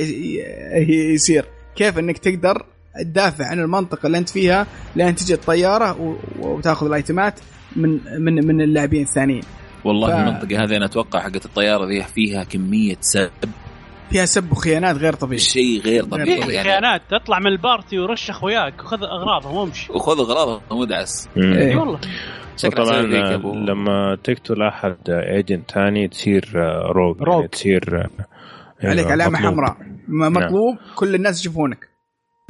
يصير. 1.14 1.44
كيف 1.76 1.98
إنك 1.98 2.18
تقدر 2.18 2.66
تدافع 3.04 3.46
عن 3.46 3.60
المنطقة 3.60 4.06
اللي 4.06 4.18
أنت 4.18 4.28
فيها 4.28 4.66
لين 4.96 5.14
تجي 5.14 5.34
الطيارة 5.34 6.16
وتاخذ 6.38 6.86
الأيتمات 6.86 7.40
من 7.76 8.00
من 8.18 8.46
من 8.46 8.60
اللاعبين 8.60 9.02
الثانيين. 9.02 9.42
والله 9.84 10.08
ف... 10.08 10.10
المنطقة 10.10 10.64
هذه 10.64 10.76
أنا 10.76 10.84
أتوقع 10.84 11.20
حقت 11.20 11.44
الطيارة 11.44 11.86
ذي 11.86 12.02
فيها 12.02 12.44
كمية 12.44 12.96
سب. 13.00 13.30
فيها 14.10 14.24
سب 14.24 14.52
وخيانات 14.52 14.96
غير 14.96 15.12
طبيعي. 15.12 15.38
شيء 15.38 15.80
غير 15.80 16.04
طبيعي. 16.04 16.38
يعني 16.38 16.62
خيانات. 16.62 17.02
تطلع 17.10 17.38
من 17.38 17.46
ال 17.46 17.55
party 17.55 17.98
ورش 17.98 18.30
أخوياك 18.30 18.80
وخذ 18.80 19.02
أغراضهم 19.02 19.56
وامشي. 19.56 19.92
وخذ 19.92 20.18
أغراضهم 20.18 20.60
ودعس 20.70 21.28
إي 21.36 21.76
والله. 21.76 22.00
طبعا 22.76 23.02
لما 23.52 24.18
تقتل 24.24 24.62
أحد 24.62 24.96
agent 25.08 25.70
ثاني 25.70 26.08
تصير 26.08 26.50
rogue, 26.96 27.22
rogue. 27.22 27.36
يعني 27.36 27.48
تصير 27.48 28.06
عليك 28.84 29.10
علامة 29.10 29.38
حمراء. 29.38 29.76
مطلوب 30.08 30.74
نعم. 30.74 30.94
كل 30.94 31.14
الناس 31.14 31.40
يشوفونك. 31.40 31.88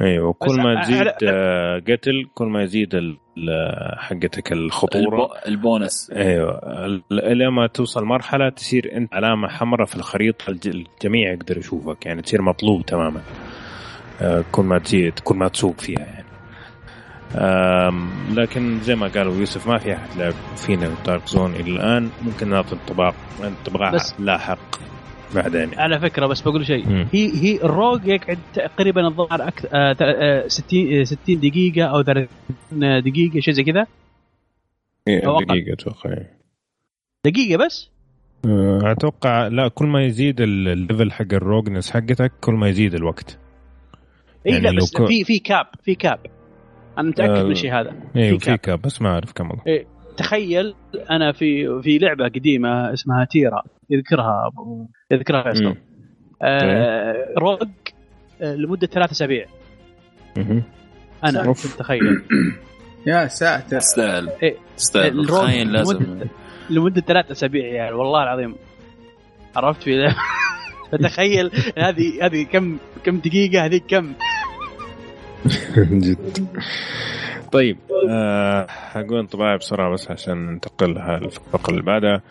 أيوه 0.01 0.29
وكل 0.29 0.61
ما 0.61 0.81
تزيد 0.81 1.07
آه، 1.23 1.79
قتل 1.79 2.25
كل 2.33 2.45
ما 2.45 2.63
يزيد 2.63 2.89
حقتك 3.97 4.51
الخطورة. 4.51 5.29
البونس. 5.47 6.11
أيوه 6.15 6.59
لما 7.11 7.67
توصل 7.67 8.03
مرحلة 8.03 8.49
تصير 8.49 8.97
أنت 8.97 9.13
علامة 9.13 9.47
حمراء 9.47 9.85
في 9.85 9.95
الخريطة 9.95 10.49
الجميع 10.49 11.33
يقدر 11.33 11.57
يشوفك 11.57 12.05
يعني 12.05 12.21
تصير 12.21 12.41
مطلوب 12.41 12.85
تماما. 12.85 13.21
آه، 14.21 14.43
كل 14.51 14.63
ما 14.63 14.79
تزيد 14.79 15.19
كل 15.19 15.35
ما 15.35 15.47
تسوق 15.47 15.79
فيها 15.79 15.99
يعني. 15.99 16.23
لكن 18.33 18.79
زي 18.79 18.95
ما 18.95 19.07
قالوا 19.07 19.35
يوسف 19.35 19.67
ما 19.67 19.77
في 19.77 19.93
أحد 19.93 20.17
لعب 20.17 20.33
فينا 20.55 20.89
Dark 21.05 21.27
Zone 21.27 21.51
إلى 21.53 21.71
الآن. 21.71 22.09
ممكن 22.21 22.49
نعطي 22.49 22.75
انطباع 22.75 23.13
انطباع 23.43 23.91
لاحق. 24.19 24.59
بعدين 25.35 25.79
على 25.79 25.99
فكرة 25.99 26.25
بس 26.25 26.41
بقول 26.41 26.65
شيء. 26.65 27.07
هي 27.13 27.31
هي 27.35 27.55
ال 27.63 27.70
rogue 27.70 28.07
يقعد 28.07 28.37
تقريبا 28.53 29.07
الظاهر 29.07 29.47
أكثر 29.47 30.47
60 30.47 31.05
60 31.05 31.39
دقيقة 31.39 31.83
أو 31.83 32.03
30 32.03 32.27
دقيقة 33.01 33.39
شيء 33.39 33.53
زي 33.53 33.63
كذا. 33.63 33.87
إيه 35.07 35.19
دقيقة 35.19 35.73
أتوقع 35.73 36.09
إيه. 36.09 36.39
دقيقة 37.25 37.65
بس؟ 37.65 37.89
آه، 38.45 38.91
أتوقع 38.91 39.47
لا 39.47 39.67
كل 39.67 39.85
ما 39.85 40.03
يزيد 40.03 40.41
ال 40.41 40.53
level 40.53 41.11
حق 41.11 41.33
ال 41.33 41.39
rogueness 41.39 41.91
حقتك 41.91 42.31
كل 42.41 42.53
ما 42.53 42.69
يزيد 42.69 42.93
الوقت. 42.93 43.39
اي 44.47 44.51
يعني 44.51 44.63
لا 44.63 44.77
بس 44.77 44.93
ك... 44.93 45.05
في 45.05 45.23
في 45.23 45.39
cap 45.39 45.65
في 45.83 45.95
cap 45.95 46.19
أنا 46.97 47.09
متأكد 47.09 47.31
آه 47.31 47.43
من 47.43 47.51
الشيء 47.51 47.73
هذا. 47.73 47.93
إيه 48.15 48.37
في 48.37 48.45
كاب. 48.45 48.57
كاب 48.57 48.81
بس 48.81 49.01
ما 49.01 49.09
أعرف 49.09 49.31
كم 49.31 49.49
والله. 49.49 49.63
إيه 49.67 49.85
تخيل 50.17 50.75
أنا 51.11 51.31
في 51.31 51.81
في 51.81 51.97
لعبة 51.97 52.25
قديمة 52.25 52.93
اسمها 52.93 53.25
تيرا. 53.25 53.63
يذكرها 53.93 54.51
يذكرها 55.11 55.43
فيصل 55.43 55.75
آه 56.41 57.33
rogue 57.37 57.69
آه 58.41 58.55
لمدة 58.55 58.87
ثلاث 58.87 59.11
أسابيع. 59.11 59.45
أنا 61.23 61.43
كنت 61.45 61.59
تخيل 61.59 62.21
يا 63.07 63.27
ساتر. 63.27 63.79
تستاهل. 63.79 64.29
إيه. 64.43 64.55
تستاهل. 64.77 65.25
تخيل 65.27 65.71
لازم. 65.71 66.19
لمده 66.69 67.01
ثلاث 67.01 67.31
أسابيع 67.31 67.65
يعني 67.65 67.95
والله 67.95 68.23
العظيم. 68.23 68.55
عرفت 69.55 69.83
في 69.83 70.07
فتخيل 70.91 71.51
هذه 71.77 72.25
هذه 72.25 72.43
كم 72.43 72.77
كم 73.03 73.17
دقيقة 73.17 73.65
هذه 73.65 73.81
كم؟ 73.87 74.13
جد. 76.03 76.47
طيب 77.51 77.77
أه 78.09 78.67
أقول 78.95 79.19
انطباعي 79.19 79.57
بسرعة 79.57 79.93
بس 79.93 80.11
عشان 80.11 80.45
ننتقل 80.45 80.89
للفقره 81.21 81.71
اللي 81.71 81.83
بعدها. 81.83 82.21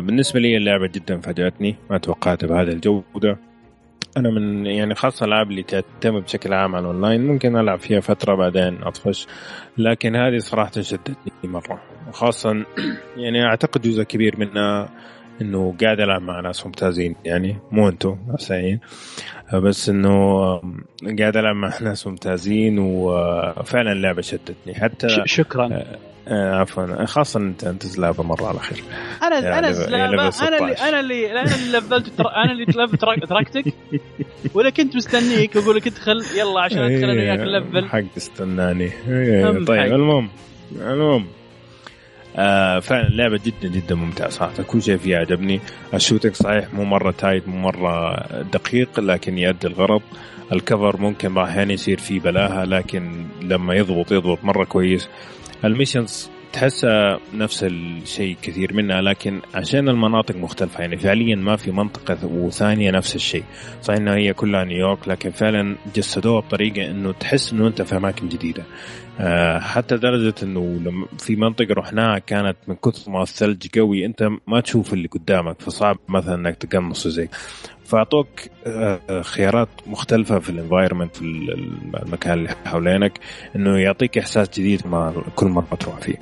بالنسبة 0.00 0.40
لي 0.40 0.56
اللعبة 0.56 0.86
جدا 0.86 1.20
فاجاتني 1.20 1.76
ما 1.90 1.98
توقعتها 1.98 2.46
بهذه 2.46 2.68
الجودة. 2.68 3.38
أنا 4.16 4.30
من 4.30 4.66
يعني 4.66 4.94
خاصة 4.94 5.24
الألعاب 5.24 5.50
اللي 5.50 5.62
تعتمد 5.62 6.22
بشكل 6.22 6.52
عام 6.52 6.74
على 6.74 6.82
الأونلاين 6.82 7.26
ممكن 7.26 7.56
ألعب 7.56 7.78
فيها 7.78 8.00
فترة 8.00 8.34
بعدين 8.34 8.82
أطفش 8.82 9.26
لكن 9.78 10.16
هذه 10.16 10.38
صراحة 10.38 10.80
شدتني 10.80 11.16
مرة. 11.44 11.82
وخاصه 12.08 12.64
يعني 13.16 13.44
أعتقد 13.44 13.82
جزء 13.82 14.02
كبير 14.02 14.38
منها 14.38 14.88
إنه 15.40 15.74
قاعد 15.82 16.00
ألعب 16.00 16.22
مع 16.22 16.40
ناس 16.40 16.66
ممتازين 16.66 17.16
يعني 17.24 17.56
مو 17.72 17.88
أنتم 17.88 18.16
نفسيين 18.28 18.80
بس 19.54 19.88
إنه 19.88 20.10
قاعد 21.18 21.36
ألعب 21.36 21.56
مع 21.56 21.72
ناس 21.82 22.06
ممتازين 22.06 22.78
وفعلا 22.78 23.92
اللعبة 23.92 24.22
شدتني. 24.22 24.74
حتى 24.74 25.08
شكرا. 25.24 25.84
آه، 26.28 26.54
عفوا. 26.54 27.04
خاصة 27.04 27.40
أنت 27.40 27.64
أنت 27.64 27.86
زلابة 27.86 28.22
مرة 28.22 28.46
على 28.46 28.58
خير. 28.58 28.82
أنا 29.22 29.58
أنا 29.58 29.72
زلابة 29.72 30.30
أنا 30.42 30.58
اللي 30.58 30.74
أنا 30.88 31.00
اللي 31.00 31.30
أنا 31.30 31.54
اللي 31.54 31.78
لفلت 31.78 32.20
أنا 32.20 32.52
اللي 32.52 33.26
تركتك. 33.26 33.74
ولا 34.54 34.70
كنت 34.70 34.96
مستنيك 34.96 35.56
أقول 35.56 35.76
لك 35.76 35.86
ادخل 35.86 36.24
يلا 36.38 36.60
عشان 36.60 36.78
أدخل 36.78 37.10
أنا 37.10 37.12
وياك 37.12 37.38
نلفل 37.38 37.88
حق 37.88 38.02
استناني. 38.16 38.90
طيب 39.66 39.92
المهم 39.92 40.28
المهم. 40.72 41.26
آه 42.36 42.78
فعلا 42.78 43.08
اللعبة 43.08 43.40
جدا 43.44 43.68
جدا 43.68 43.94
ممتعة 43.94 44.28
صراحة. 44.28 44.62
كل 44.62 44.82
شيء 44.82 44.96
فيها 44.96 45.18
عجبني. 45.18 45.60
ال 45.94 45.98
shooting 45.98 46.32
صحيح 46.32 46.74
مو 46.74 46.84
مرة 46.84 47.10
tight 47.10 47.48
مو 47.48 47.56
مرة 47.58 48.16
دقيق 48.42 49.00
لكن 49.00 49.38
يؤدي 49.38 49.66
الغرض. 49.66 50.02
ال 50.52 50.59
cover 50.59 50.96
ممكن 51.00 51.34
بعض 51.34 51.46
الأحيان 51.46 51.70
يصير 51.70 51.98
فيه 51.98 52.20
بلاوي 52.20 52.64
لكن 52.64 53.26
لما 53.42 53.74
يضبط 53.74 54.12
يضبط 54.12 54.44
مرة 54.44 54.64
كويس. 54.64 55.08
ال 55.66 55.73
missions 55.73 56.30
تحسها 56.52 57.20
نفس 57.34 57.64
الشيء 57.64 58.36
كثير 58.42 58.74
منها 58.74 59.02
لكن 59.02 59.40
عشان 59.54 59.88
المناطق 59.88 60.36
مختلفة 60.36 60.80
يعني 60.80 60.96
فعليا 60.96 61.36
ما 61.36 61.56
في 61.56 61.70
منطقة 61.70 62.26
وثانية 62.26 62.90
نفس 62.90 63.16
الشيء. 63.16 63.44
صحيح 63.82 64.00
إنها 64.00 64.14
هي 64.16 64.32
كلها 64.32 64.64
نيويورك 64.64 65.08
لكن 65.08 65.30
فعلا 65.30 65.76
جسدوها 65.94 66.40
بطريقة 66.40 66.90
إنه 66.90 67.12
تحس 67.12 67.52
إنه 67.52 67.66
أنت 67.66 67.82
في 67.82 67.96
أماكن 67.96 68.28
جديدة. 68.28 68.62
آه، 69.20 69.58
حتى 69.58 69.96
درجة 69.96 70.34
إنه 70.42 71.06
في 71.18 71.36
منطقة 71.36 71.74
رحناها 71.74 72.18
كانت 72.18 72.56
من 72.68 72.74
كثر 72.74 73.10
ما 73.10 73.22
الثلج 73.22 73.66
قوي 73.78 74.06
أنت 74.06 74.28
ما 74.46 74.60
تشوف 74.60 74.92
اللي 74.92 75.08
قدامك 75.08 75.60
فصعب 75.60 75.98
مثلا 76.08 76.34
إنك 76.34 76.56
تقنص 76.56 77.08
زي 77.08 77.28
فأعطوك 77.86 78.28
آه، 78.66 79.22
خيارات 79.22 79.68
مختلفة 79.86 80.38
في 80.38 80.50
الانفايرمنت 80.50 81.16
في 81.16 81.22
المكان 82.02 82.38
اللي 82.38 82.48
حوالينك 82.64 83.20
إنه 83.56 83.78
يعطيك 83.78 84.18
إحساس 84.18 84.50
جديد 84.50 84.86
ما 84.86 85.22
كل 85.36 85.46
مرة 85.46 85.74
تروح 85.80 86.00
فيه. 86.00 86.16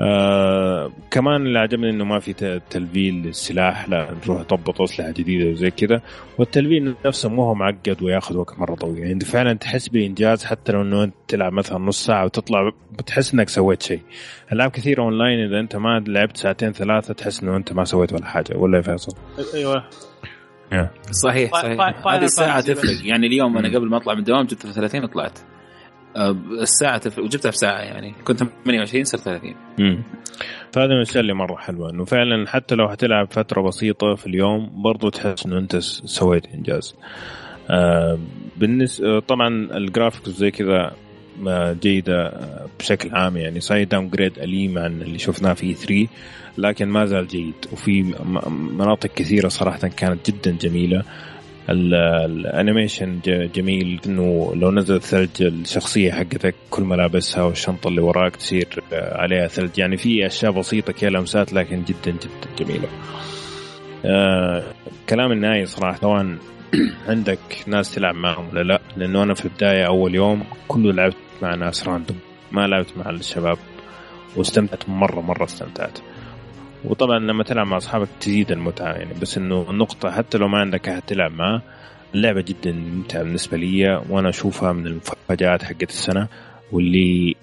آه 0.00 0.92
كمان 1.10 1.46
اللي 1.46 1.58
عجبني 1.58 1.90
إنه 1.90 2.04
ما 2.04 2.18
في 2.18 2.60
تلفيل 2.70 3.14
للسلاح 3.14 3.88
لا 3.88 4.08
تروح 4.22 4.42
تضبط 4.42 4.80
أسلحة 4.80 5.10
جديدة 5.10 5.50
وزي 5.50 5.70
كذا 5.70 6.02
وال 6.38 6.54
level 6.54 6.94
نفسه 7.06 7.28
مو 7.28 7.42
هو 7.42 7.54
معقد 7.54 8.02
وياخذ 8.02 8.36
وقت 8.36 8.58
مرة 8.58 8.74
طويل 8.74 8.98
يعني 8.98 9.20
فعلا 9.20 9.52
تحس 9.52 9.88
بإنجاز 9.88 10.44
حتى 10.44 10.72
لو 10.72 10.82
إنه 10.82 11.04
أنت 11.04 11.14
تلعب 11.28 11.52
مثلا 11.52 11.78
نص 11.78 12.06
ساعة 12.06 12.24
وتطلع 12.24 12.72
بتحس 12.98 13.34
إنك 13.34 13.48
سويت 13.48 13.82
شيء. 13.82 14.00
ألعاب 14.52 14.70
كثيرة 14.70 15.02
اونلاين 15.02 15.40
إذا 15.46 15.60
أنت 15.60 15.76
ما 15.76 16.04
لعبت 16.06 16.36
ساعتين 16.36 16.72
ثلاثة 16.72 17.14
تحس 17.14 17.42
إنه 17.42 17.56
أنت 17.56 17.72
ما 17.72 17.84
سويت 17.84 18.12
ولا 18.12 18.26
حاجة 18.26 18.56
ولا 18.56 18.76
يا 18.76 18.82
فيصل؟ 18.82 19.16
أيوه 19.54 19.84
صحيح 21.10 21.52
صحيح. 21.52 22.06
هذه 22.06 22.24
الساعة 22.24 22.60
تفرق. 22.60 23.06
يعني 23.06 23.26
اليوم 23.26 23.58
أنا 23.58 23.68
قبل 23.78 23.88
ما 23.88 23.96
أطلع 23.96 24.12
من 24.14 24.18
الدوام 24.18 24.46
جبت 24.46 24.66
في 24.66 24.72
30 24.72 25.04
وطلعت 25.04 25.38
الساعة 26.62 26.98
تفرق 26.98 27.24
وجبتها 27.24 27.50
في 27.50 27.56
ساعة 27.56 27.80
يعني. 27.80 28.14
كنت 28.24 28.38
28 28.38 29.04
صرت 29.04 29.20
30 29.20 29.54
امم 29.80 30.02
فهذا 30.72 30.88
من 30.88 30.96
الأشياء 30.96 31.20
اللي 31.20 31.34
مرة 31.34 31.56
حلوة. 31.56 31.90
إنه 31.90 32.04
فعلا 32.04 32.46
حتى 32.48 32.74
لو 32.74 32.88
حتلعب 32.88 33.26
فترة 33.30 33.62
بسيطة 33.62 34.14
في 34.14 34.26
اليوم 34.26 34.82
برضو 34.82 35.08
تحس 35.08 35.46
إنه 35.46 35.58
أنت 35.58 35.76
سويت 35.76 36.46
إنجاز. 36.46 36.96
آه 37.70 38.18
بالنسبة 38.56 39.20
طبعا 39.20 39.48
ال 39.76 39.82
graphics 39.82 40.28
زي 40.28 40.50
كذا 40.50 40.92
جيدة 41.82 42.32
بشكل 42.78 43.10
عام. 43.14 43.36
يعني 43.36 43.60
صحيح 43.60 43.88
downgrade 43.88 44.38
أليم 44.38 44.78
عن 44.78 45.02
اللي 45.02 45.18
شفناه 45.18 45.52
في 45.52 45.74
3 45.74 46.06
لكن 46.58 46.88
ما 46.88 47.04
زال 47.04 47.26
جيد. 47.26 47.54
وفي 47.72 48.02
مناطق 48.78 49.10
كثيرة 49.14 49.48
صراحة 49.48 49.88
كانت 49.88 50.30
جدا 50.30 50.50
جميلة. 50.50 51.02
ال 51.68 51.83
animation 51.83 53.20
جميل 53.54 54.00
إنه 54.06 54.52
لو 54.54 54.70
نزل 54.70 55.00
ثلج 55.00 55.42
الشخصية 55.42 56.12
حقتك 56.12 56.54
كل 56.70 56.82
ملابسها 56.82 57.42
والشنطة 57.42 57.88
اللي 57.88 58.00
وراك 58.00 58.36
تصير 58.36 58.68
عليها 58.92 59.46
ثلج. 59.46 59.78
يعني 59.78 59.96
في 59.96 60.26
أشياء 60.26 60.52
بسيطة 60.52 60.92
كذا 60.92 61.10
لمسات 61.10 61.52
لكن 61.52 61.84
جدا 61.84 62.10
جدا 62.10 62.64
جميلة. 62.64 62.88
آه 64.04 64.62
كلام 65.08 65.32
النهائي 65.32 65.66
صراحة 65.66 65.98
طبعا 65.98 66.38
عندك 67.08 67.38
ناس 67.66 67.94
تلعب 67.94 68.14
معهم 68.14 68.48
ولا 68.48 68.62
لا؟ 68.62 68.80
لأنه 68.96 69.22
أنا 69.22 69.34
في 69.34 69.44
البداية 69.44 69.86
أول 69.86 70.14
يوم 70.14 70.44
كله 70.68 70.92
لعبت 70.92 71.16
مع 71.42 71.54
ناس 71.54 71.88
random 71.88 72.18
ما 72.52 72.66
لعبت 72.66 72.96
مع 72.96 73.10
الشباب 73.10 73.58
واستمتعت 74.36 74.88
مرة 74.88 75.20
مرة 75.20 75.44
استمتعت. 75.44 75.98
وطبعا 76.84 77.18
لما 77.18 77.44
تلعب 77.44 77.66
مع 77.66 77.76
أصحابك 77.76 78.08
تزيد 78.20 78.52
المتعة 78.52 78.92
يعني. 78.92 79.14
بس 79.20 79.38
إنه 79.38 79.70
النقطه 79.70 80.10
حتى 80.10 80.38
لو 80.38 80.48
ما 80.48 80.58
عندك 80.58 80.88
أحد 80.88 81.02
تلعب 81.02 81.32
معه 81.32 81.62
اللعبة 82.14 82.40
جدا 82.40 82.72
ممتعة 82.72 83.22
بالنسبة 83.22 83.56
لي. 83.56 84.02
وأنا 84.10 84.28
أشوفها 84.28 84.72
من 84.72 84.86
المفاجآت 84.86 85.62
حقت 85.62 85.90
السنة 85.90 86.28
واللي 86.72 87.34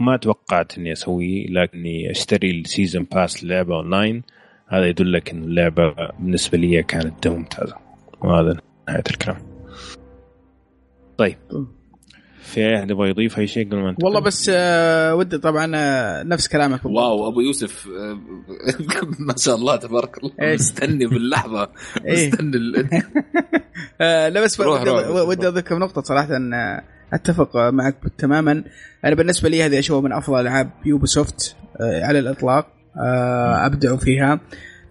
ما 0.00 0.16
توقعت 0.16 0.78
إني 0.78 0.92
أسويه 0.92 1.46
لكني 1.48 2.10
أشتري 2.10 2.50
ال 2.50 2.58
season 2.58 3.06
pass 3.12 3.44
لعبة 3.44 3.76
اونلاين 3.76 4.22
هذا 4.68 4.86
يدلك 4.86 5.30
ان 5.30 5.44
اللعبة 5.44 5.94
بالنسبة 6.18 6.58
لي 6.58 6.82
كانت 6.82 7.28
ممتازه 7.28 7.76
وهذا 8.20 8.60
نهاية 8.88 9.04
الكلام. 9.10 9.38
طيب. 11.18 11.36
في 12.46 12.76
أحد 12.76 12.90
يبغى 12.90 13.08
يضيف 13.10 13.38
أي 13.38 13.46
شيء 13.46 13.66
قبل 13.66 13.76
ما 13.76 13.96
والله 14.02 14.20
بس 14.20 14.50
آه 14.54 15.14
ودي 15.14 15.38
طبعا 15.38 15.72
آه 15.74 16.22
نفس 16.22 16.48
كلامك 16.48 16.82
بالضبط. 16.84 17.02
واو 17.02 17.28
أبو 17.28 17.40
يوسف 17.40 17.88
آه 17.88 18.18
ما 19.28 19.34
شاء 19.38 19.54
الله 19.54 19.76
تبارك 19.76 20.18
الله. 20.18 20.32
إيه؟ 20.42 20.54
مستني 20.54 21.06
باللحظة. 21.06 21.68
إيه؟ 22.06 22.28
مستني 22.28 22.58
آه 24.00 24.28
لا 24.28 24.40
بس 24.40 24.60
روح 24.60 24.80
ودي, 24.80 24.90
روح. 24.90 25.28
ودي 25.28 25.48
اذكر 25.48 25.78
نقطة 25.78 26.02
صراحة 26.02 26.36
ان 26.36 26.54
آه، 26.54 26.82
أتفق 27.12 27.56
معك 27.56 27.96
تماما. 28.18 28.64
أنا 29.04 29.14
بالنسبة 29.14 29.48
لي 29.48 29.62
هذه 29.62 29.78
أشوفها 29.78 30.00
من 30.02 30.12
أفضل 30.12 30.40
ألعاب 30.40 30.70
يوبي 30.84 31.06
سوفت 31.06 31.56
آه 31.80 32.04
على 32.04 32.18
الإطلاق 32.18 32.66
آه 32.96 33.66
ابدعوا 33.66 33.96
فيها. 33.96 34.40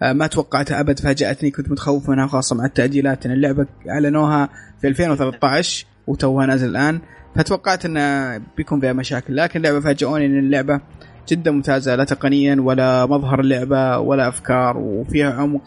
آه 0.02 0.12
ما 0.12 0.26
توقعتها 0.26 0.80
أبد 0.80 1.00
فاجأتني 1.00 1.50
كنت 1.50 1.70
متخوف 1.70 2.08
منها 2.10 2.26
خاصة 2.26 2.56
مع 2.56 2.64
التأجيلات. 2.64 3.26
ان 3.26 3.32
اللعبة 3.32 3.66
أعلنوها 3.90 4.48
في 4.80 4.88
2013 4.88 5.86
وتوها 6.06 6.46
نازل 6.46 6.68
الآن. 6.68 7.00
فتوقعت 7.38 7.84
انه 7.84 8.38
بيكون 8.56 8.80
فيها 8.80 8.92
مشاكل 8.92 9.36
لكن 9.36 9.58
اللعبه 9.58 9.80
فاجئوني 9.80 10.26
إن 10.26 10.38
اللعبة 10.38 10.80
جدا 11.28 11.50
ممتازة 11.50 11.94
لا 11.94 12.04
تقنيا 12.04 12.56
ولا 12.60 13.06
مظهر 13.06 13.40
اللعبة 13.40 13.98
ولا 13.98 14.28
أفكار 14.28 14.76
وفيها 14.78 15.32
عمق. 15.32 15.62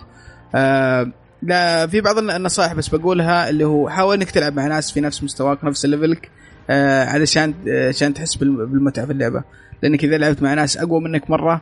آه 0.55 1.11
لا 1.41 1.87
في 1.87 2.01
بعض 2.01 2.17
النصائح 2.17 2.73
بس 2.73 2.89
بقولها 2.89 3.49
اللي 3.49 3.63
هو 3.65 3.89
حاول 3.89 4.15
إنك 4.17 4.31
تلعب 4.31 4.53
مع 4.55 4.67
ناس 4.67 4.91
في 4.91 5.01
نفس 5.01 5.23
مستواك 5.23 5.63
نفس 5.65 5.85
ليفلك 5.85 6.29
آه 6.69 7.05
علشان 7.05 7.53
آه 7.67 7.87
عشان 7.89 8.13
تحس 8.13 8.35
بالمتعة 8.35 9.05
في 9.05 9.11
اللعبة. 9.11 9.43
لأنك 9.83 10.03
إذا 10.03 10.17
لعبت 10.17 10.41
مع 10.43 10.53
ناس 10.53 10.77
أقوى 10.77 11.01
منك 11.01 11.29
مرة 11.29 11.61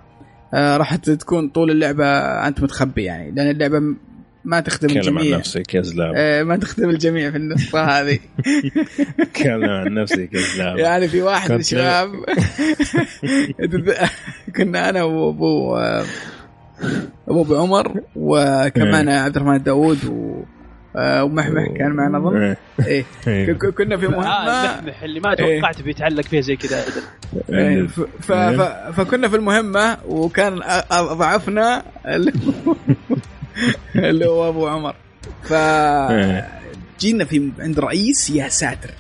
آه 0.54 0.78
راح 0.78 0.96
تكون 0.96 1.50
طول 1.50 1.72
اللعبة 1.72 2.06
أنت 2.48 2.62
متخبي 2.64 3.04
يعني 3.04 3.32
لأن 3.32 3.50
اللعبة 3.50 3.80
ما 4.48 4.60
تخدم 4.60 4.98
الجميع 4.98 5.34
عن 5.34 5.40
نفسك 5.40 5.74
يا 5.74 5.82
زلاب 5.82 6.14
آه 6.16 6.44
ما 6.44 6.58
تخدم 6.58 6.90
الجميع 6.90 7.32
في 7.32 7.38
النقطة 7.38 7.84
هذه. 7.84 8.20
تكلم 9.34 9.70
عن 9.70 9.94
نفسك 9.94 10.34
يا 10.34 10.40
زلاب 10.40 10.78
يعني 10.78 11.08
في 11.08 11.22
واحد 11.22 11.52
من 11.52 11.60
الشباب 11.60 12.12
كنا 14.56 14.90
أنا 14.90 15.04
وابو 15.04 15.78
أبو 17.28 17.42
أبو 17.42 17.56
عمر 17.56 18.02
وكمان 18.16 19.10
عبد 19.10 19.36
الرحمن 19.36 19.64
داوود 19.64 20.06
و 20.06 20.44
آه، 20.98 21.24
ومحمح 21.24 21.68
كان 21.78 21.92
معنا 21.92 22.18
أظن. 22.18 22.38
إيه. 22.38 22.58
إيه, 22.88 23.06
إيه. 23.28 23.54
كنا 23.54 23.98
في 23.98 24.08
مهمة. 24.08 24.28
آه 24.28 24.82
محمح 24.82 25.04
اللي 25.04 25.20
ما 25.20 25.36
توقعت 25.36 25.82
بيتعلق 25.82 26.24
فيها 26.24 26.42
زي 26.42 26.56
كذا 26.56 26.84
إيه. 27.50 27.88
فكنا 28.92 29.28
في 29.28 29.36
المهمة 29.36 29.98
وكان 30.08 30.60
ضعفنا 30.94 31.84
اللي 33.96 34.26
هو 34.26 34.50
أبو 34.50 34.68
عمر. 34.68 34.96
ف 35.44 35.54
جينا 37.00 37.26
في 37.26 37.52
عند 37.60 37.80
رئيس 37.80 38.30
يا 38.30 38.50
ساتر. 38.50 38.92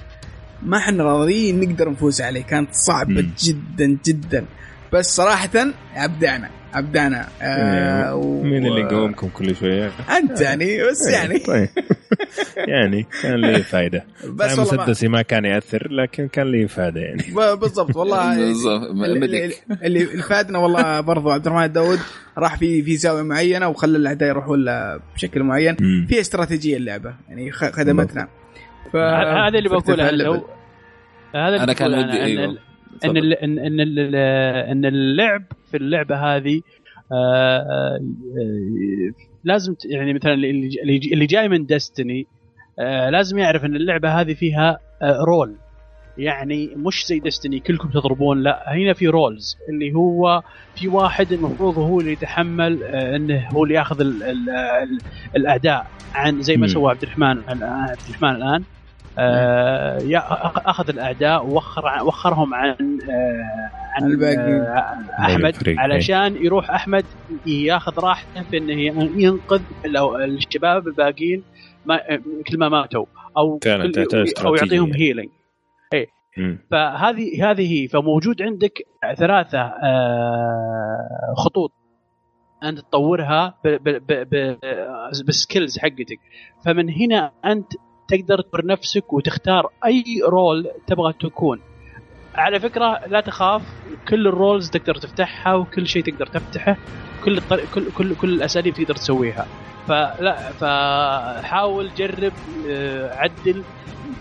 ما 0.63 0.77
إحنا 0.77 1.03
راضيين 1.03 1.59
نقدر 1.59 1.89
نفوز 1.89 2.21
عليه. 2.21 2.43
كانت 2.43 2.69
صعبة 2.73 3.25
جدا 3.39 3.97
جدا. 4.05 4.45
بس 4.93 5.15
صراحة 5.15 5.73
أبدعنا. 5.95 6.49
ابدعنا 6.73 7.27
آه 7.41 8.15
و... 8.15 8.43
مين 8.43 8.65
اللي 8.65 8.81
يقومكم 8.81 9.29
كل 9.29 9.55
شوية؟ 9.55 9.91
أنت 10.17 10.41
يعني 10.41 10.83
بس 10.83 11.07
يعني. 11.07 11.39
طيب. 11.39 11.69
يعني 12.73 13.05
كان 13.21 13.35
لي 13.35 13.63
فائده 13.63 14.05
بس 14.29 14.59
مسدسي 14.59 15.07
ما 15.07 15.21
كان 15.21 15.45
يأثر 15.45 15.91
لكن 15.91 16.27
كان 16.27 16.51
لي 16.51 16.67
فائده 16.67 17.01
يعني. 17.01 17.23
بالضبط 17.55 17.95
والله. 17.95 18.33
اللي, 19.05 19.53
اللي 19.83 20.05
فادنا 20.05 20.59
والله 20.59 21.01
برضو 21.01 21.31
عبد 21.31 21.47
الرحمن 21.47 21.71
داود 21.71 21.99
راح 22.37 22.57
في 22.57 22.83
في 22.83 22.97
زاوية 22.97 23.21
معينة 23.21 23.67
وخلى 23.67 23.97
الاعداء 23.97 24.29
يروحوا 24.29 24.57
له 24.57 24.99
بشكل 25.15 25.43
معين. 25.43 25.75
في 26.09 26.19
استراتيجية 26.19 26.77
اللعبة 26.77 27.15
يعني 27.29 27.51
خدمتنا. 27.51 28.27
هذا 28.95 29.57
اللي 29.57 29.69
بقوله. 29.69 30.11
لو 30.11 30.33
هذا 31.35 31.63
أنا 31.63 31.73
كان 31.73 31.93
ودي 31.93 32.23
أيوه. 32.23 32.57
إن 33.05 33.17
ان 33.17 33.59
إن 33.59 33.79
إن 34.71 34.85
اللعب 34.85 35.43
في 35.71 35.77
اللعبة 35.77 36.15
هذه 36.15 36.61
آه، 37.11 37.15
آه، 37.59 37.99
لازم 39.43 39.75
يعني 39.85 40.13
مثلا 40.13 40.33
اللي 40.33 41.25
جاي 41.25 41.49
من 41.49 41.65
ديستني 41.65 42.27
آه، 42.79 43.09
لازم 43.09 43.37
يعرف 43.37 43.65
إن 43.65 43.75
اللعبة 43.75 44.21
هذه 44.21 44.33
فيها 44.33 44.79
role 45.03 45.55
يعني 46.17 46.71
مش 46.75 47.05
زي 47.07 47.19
ديستني 47.19 47.59
كلكم 47.59 47.89
تضربون 47.89 48.43
لا 48.43 48.73
هنا 48.73 48.93
في 48.93 49.07
roles 49.07 49.57
اللي 49.69 49.93
هو 49.93 50.43
في 50.75 50.87
واحد 50.87 51.31
المفروض 51.31 51.77
هو 51.77 51.99
اللي 51.99 52.11
يتحمل 52.11 52.83
إنه 52.83 53.47
هو 53.53 53.63
اللي 53.63 53.75
ياخذ 53.75 54.01
ال 54.01 54.23
ال 54.23 54.49
ال 54.49 54.97
الاعداء 55.35 55.87
عن 56.15 56.41
زي 56.41 56.57
ما 56.57 56.67
سوى 56.67 56.91
عبد 56.91 57.03
الرحمن 57.03 57.37
عبد 57.47 57.99
الرحمن 58.09 58.29
الآن. 58.29 58.63
آه 58.63 58.76
أخذ 60.65 60.89
الاعداء 60.89 61.45
ووخر 61.45 62.03
وخرهم 62.03 62.53
عن 62.53 62.99
آه 63.09 63.71
عن 63.93 64.11
الباقي. 64.11 64.35
آه 64.35 64.97
أحمد 65.19 65.55
علشان 65.77 66.35
يروح 66.35 66.71
أحمد 66.71 67.05
ياخذ 67.45 67.99
راحته 67.99 68.41
في 68.41 68.57
إنه 68.57 68.81
ينقذ 69.21 69.61
الشباب 70.25 70.87
الباقيين 70.87 71.43
ما 71.85 71.99
كل 72.47 72.57
ما 72.57 72.69
ماتوا 72.69 73.05
أو 73.37 73.59
أو 74.45 74.55
يعطيهم 74.55 74.93
healing 74.93 75.29
اي 75.93 76.07
فهذه 76.71 77.51
هذه 77.51 77.73
هي. 77.73 77.87
فموجود 77.87 78.41
عندك 78.41 78.73
ثلاثة 79.17 79.59
آه 79.59 81.33
خطوط. 81.37 81.71
أنت 82.63 82.79
تطورها 82.79 83.57
بال 85.25 85.38
skills 85.38 85.77
حقتك. 85.79 86.19
فمن 86.65 86.89
هنا 86.89 87.31
أنت 87.45 87.73
تقدر 88.07 88.41
تطور 88.41 88.65
نفسك 88.65 89.13
وتختار 89.13 89.69
أي 89.85 90.03
role 90.29 90.67
تبغى 90.87 91.13
تكون. 91.13 91.59
على 92.35 92.59
فكرة 92.59 92.99
لا 93.07 93.21
تخاف 93.21 93.61
كل 94.07 94.27
ال 94.27 94.34
roles 94.34 94.69
تقدر 94.69 94.95
تفتحها 94.95 95.53
وكل 95.55 95.87
شيء 95.87 96.03
تقدر 96.03 96.25
تفتحه 96.25 96.77
كل 97.23 97.37
الطريق 97.37 97.65
كل 97.69 97.91
كل 97.91 98.15
كل 98.15 98.29
الأساليب 98.33 98.73
تقدر 98.73 98.95
تسويها. 98.95 99.45
فلا 99.87 100.53
فحاول 100.53 101.93
جرب 101.93 102.33
آه، 102.69 103.09
عدل. 103.13 103.63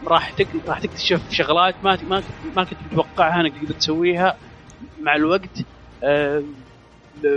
راح 0.06 0.34
راح 0.68 0.80
تكتشف 0.80 1.20
شغلات 1.30 1.84
ما 1.84 1.98
ما 2.02 2.22
ما 2.56 2.64
كنت 2.64 2.78
متوقعها 2.92 3.40
إنك 3.40 3.52
تقدر 3.60 3.74
تسويها. 3.74 4.38
مع 5.02 5.16
الوقت 5.16 5.58
آه، 6.02 6.44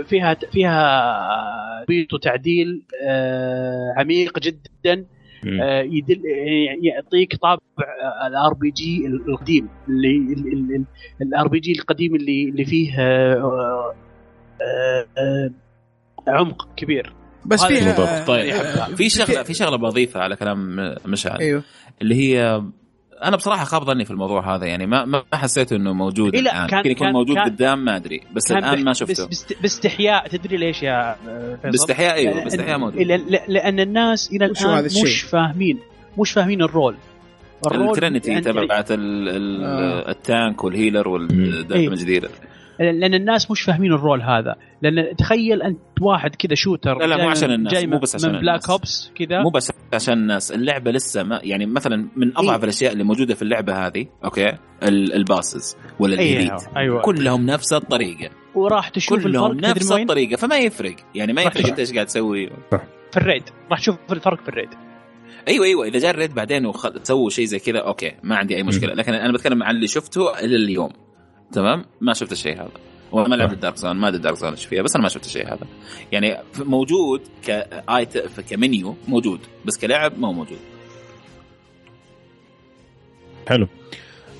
فيها 0.08 0.36
فيها 0.52 1.84
build 1.88 2.12
وتعديل 2.12 2.82
آه، 3.08 3.94
عميق 3.96 4.38
جدا. 4.38 5.06
يدل 5.44 6.22
يعني 6.66 6.86
يعطيك 6.86 7.36
طابع 7.36 7.62
ال 8.26 8.54
RPG 8.54 9.06
القديم 9.06 9.68
اللي 9.88 10.84
ال 11.22 11.48
RPG 11.48 11.72
القديم 11.72 12.14
اللي 12.14 12.48
اللي 12.48 12.64
فيه 12.64 13.00
آه، 13.00 13.94
آه، 15.18 15.50
عمق 16.28 16.68
كبير. 16.76 17.12
بس 17.46 17.64
فيها 17.64 18.24
طيب 18.24 18.54
في 18.96 19.08
شغله 19.08 19.42
في 19.42 19.54
شغلة 19.54 19.76
بضيفها 19.76 20.22
على 20.22 20.36
كلام 20.36 20.76
مشعل 21.06 21.40
أيوه. 21.40 21.62
اللي 22.02 22.14
هي 22.14 22.62
أنا 23.24 23.36
بصراحة 23.36 23.64
خاب 23.64 23.84
ظني 23.84 24.04
في 24.04 24.10
الموضوع 24.10 24.56
هذا 24.56 24.66
يعني 24.66 24.86
ما 24.86 25.04
ما 25.04 25.22
حسيت 25.34 25.72
إنه 25.72 25.92
موجود 25.92 26.34
إيه 26.34 26.40
الآن. 26.40 26.68
يمكن 26.72 26.90
يكون 26.90 27.12
موجود 27.12 27.36
كان 27.36 27.44
قدام 27.44 27.84
ما 27.84 27.96
أدري 27.96 28.20
بس 28.34 28.52
الآن 28.52 28.84
ما 28.84 28.92
شفته. 28.92 29.28
بس 29.28 29.52
باستحياء. 29.60 30.28
تدري 30.28 30.56
ليش 30.56 30.82
يا 30.82 31.16
فيصل؟ 31.62 31.70
باستحياء 31.70 32.14
أيوه 32.14 32.44
باستحياء 32.44 32.78
موجود 32.78 33.00
لأن 33.48 33.80
الناس 33.80 34.30
إلى 34.32 34.44
الآن 34.44 34.84
مش 34.84 35.22
فاهمين 35.22 35.78
مش 36.18 36.32
فاهمين 36.32 36.62
ال 36.62 36.68
role. 36.68 36.96
ال 37.66 37.75
trinity 37.75 38.40
تبعت 38.40 38.90
آه. 38.90 38.96
ال 40.10 40.21
tank 40.21 40.64
وال 40.64 41.08
healer 41.08 41.49
وال 41.49 41.63
damage 41.63 42.04
dealer 42.04 42.30
لأن 42.80 43.14
الناس 43.14 43.50
مش 43.50 43.62
فاهمين 43.62 43.92
ال 43.92 43.98
role 43.98 44.22
هذا. 44.22 44.56
لأن 44.82 45.16
تخيل 45.16 45.62
أنت 45.62 45.78
واحد 46.00 46.34
كذا 46.34 46.54
shooter 46.54 46.98
لا 46.98 47.06
لا 47.06 47.22
مو 47.22 47.28
عشان 47.30 47.50
الناس 47.50 47.72
جاي 47.72 47.86
مو 47.86 47.98
بس 47.98 48.14
عشان 48.14 48.32
من 48.32 48.40
Black 48.40 48.70
Ops 48.70 49.12
كذا. 49.14 49.42
مو 49.42 49.50
بس 49.50 49.72
عشان 49.94 50.14
الناس 50.14 50.52
اللعبة 50.52 50.90
لسه 50.90 51.22
ما 51.22 51.40
يعني 51.42 51.66
مثلا 51.66 52.08
من 52.16 52.38
أضعف 52.38 52.58
إيه؟ 52.58 52.64
الأشياء 52.64 52.92
اللي 52.92 53.04
موجودة 53.04 53.34
في 53.34 53.42
اللعبة 53.42 53.86
هذه 53.86 54.06
okay؟ 54.24 54.52
ال 54.88 55.01
bosses 55.01 55.76
ولا 55.98 56.14
ال 56.14 56.19
elite. 56.19 56.50
أيوة. 56.50 56.76
أيوة. 56.76 57.02
كلهم 57.02 57.46
نفس 57.46 57.72
الطريقة. 57.72 58.30
وراح 58.54 58.88
تشوف 58.88 59.24
كلهم 59.24 59.52
الفرق 59.52 59.70
نفس 59.70 59.92
الطريقة 59.92 60.36
فما 60.36 60.58
يفرق. 60.58 60.96
يعني 61.14 61.32
ما 61.32 61.42
يفرق 61.42 61.66
إنت 61.66 61.78
إيش 61.78 61.92
قاعد 61.92 62.06
تسوي. 62.06 62.50
في 63.10 63.16
ال 63.16 63.20
raid. 63.20 63.42
راح 63.70 63.78
تشوف 63.78 63.96
الفرق 64.12 64.42
في 64.42 64.48
ال 64.48 64.51
raid. 64.51 64.68
أيوه 65.48 65.66
أيوه. 65.66 65.86
إذا 65.86 65.98
جاء 65.98 66.10
ال 66.10 66.15
raid 66.15 66.34
بعدين 66.34 66.66
وسووا 66.66 67.30
شيء 67.30 67.44
زي 67.44 67.58
كذا 67.58 67.78
okay 67.78 68.12
ما 68.22 68.36
عندي 68.36 68.56
أي 68.56 68.62
مشكلة. 68.62 68.94
لكن 68.94 69.14
أنا 69.14 69.32
بتكلم 69.32 69.62
عن 69.62 69.74
اللي 69.74 69.86
شفته 69.86 70.38
إلى 70.38 70.56
اليوم. 70.56 70.90
تمام؟ 71.52 71.84
ما 72.00 72.12
شفت 72.12 72.32
الشيء 72.32 72.54
هذا. 72.54 72.70
وما 73.12 73.34
لعبت 73.34 73.58
Dark 73.58 73.76
Zone 73.76 73.96
ما 73.96 74.08
أدري 74.08 74.20
Dark 74.20 74.36
Zone 74.36 74.50
إيش 74.50 74.64
فيها 74.64 74.82
بس 74.82 74.94
أنا 74.94 75.02
ما 75.02 75.08
شفت 75.08 75.24
الشيء 75.24 75.46
هذا. 75.46 75.66
يعني 76.12 76.36
موجود 76.58 77.20
كايت 77.46 78.18
كمنيو 78.18 78.96
موجود 79.08 79.40
بس 79.64 79.78
كلعب 79.78 80.18
ما 80.18 80.28
هو 80.28 80.32
موجود. 80.32 80.58
حلو. 83.48 83.68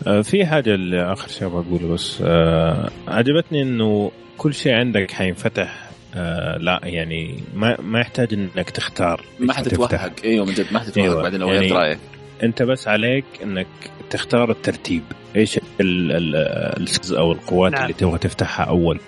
آه، 0.07 0.21
في 0.21 0.47
حاجة 0.47 0.75
اللي 0.75 1.13
آخر 1.13 1.29
شيء 1.29 1.49
بقوله 1.49 1.89
بس 1.95 2.23
آه 2.27 2.91
عجبتني 3.09 3.63
إنه 3.63 4.11
كل 4.39 4.55
شيء 4.55 4.73
عندك 4.73 5.11
حينفتح 5.11 5.91
آه 6.15 6.57
لا 6.57 6.81
يعني 6.85 7.43
ما 7.55 7.81
ما 7.81 8.01
يحتاج 8.01 8.35
إنك 8.35 8.71
تختار. 8.71 9.25
ما 9.39 9.53
حتتوهق. 9.53 10.13
إيوه 10.25 10.47
من 10.47 10.53
جد 10.53 10.73
ما 10.73 10.79
حتتوهق 10.79 11.07
أيوة. 11.07 11.23
بعدين 11.23 11.41
لو 11.41 11.49
يعني 11.49 11.73
رأيك. 11.73 11.99
أنت 12.43 12.63
بس 12.63 12.89
عليك 12.89 13.25
إنك 13.43 13.67
تختار 14.11 14.51
الترتيب. 14.51 15.03
إيش 15.37 15.61
ال 15.81 16.89
أو 17.13 17.33
القوات 17.33 17.73
نعم. 17.73 17.83
اللي 17.83 17.95
تبغى 17.95 18.19
تفتحها 18.19 18.67
أول. 18.67 19.01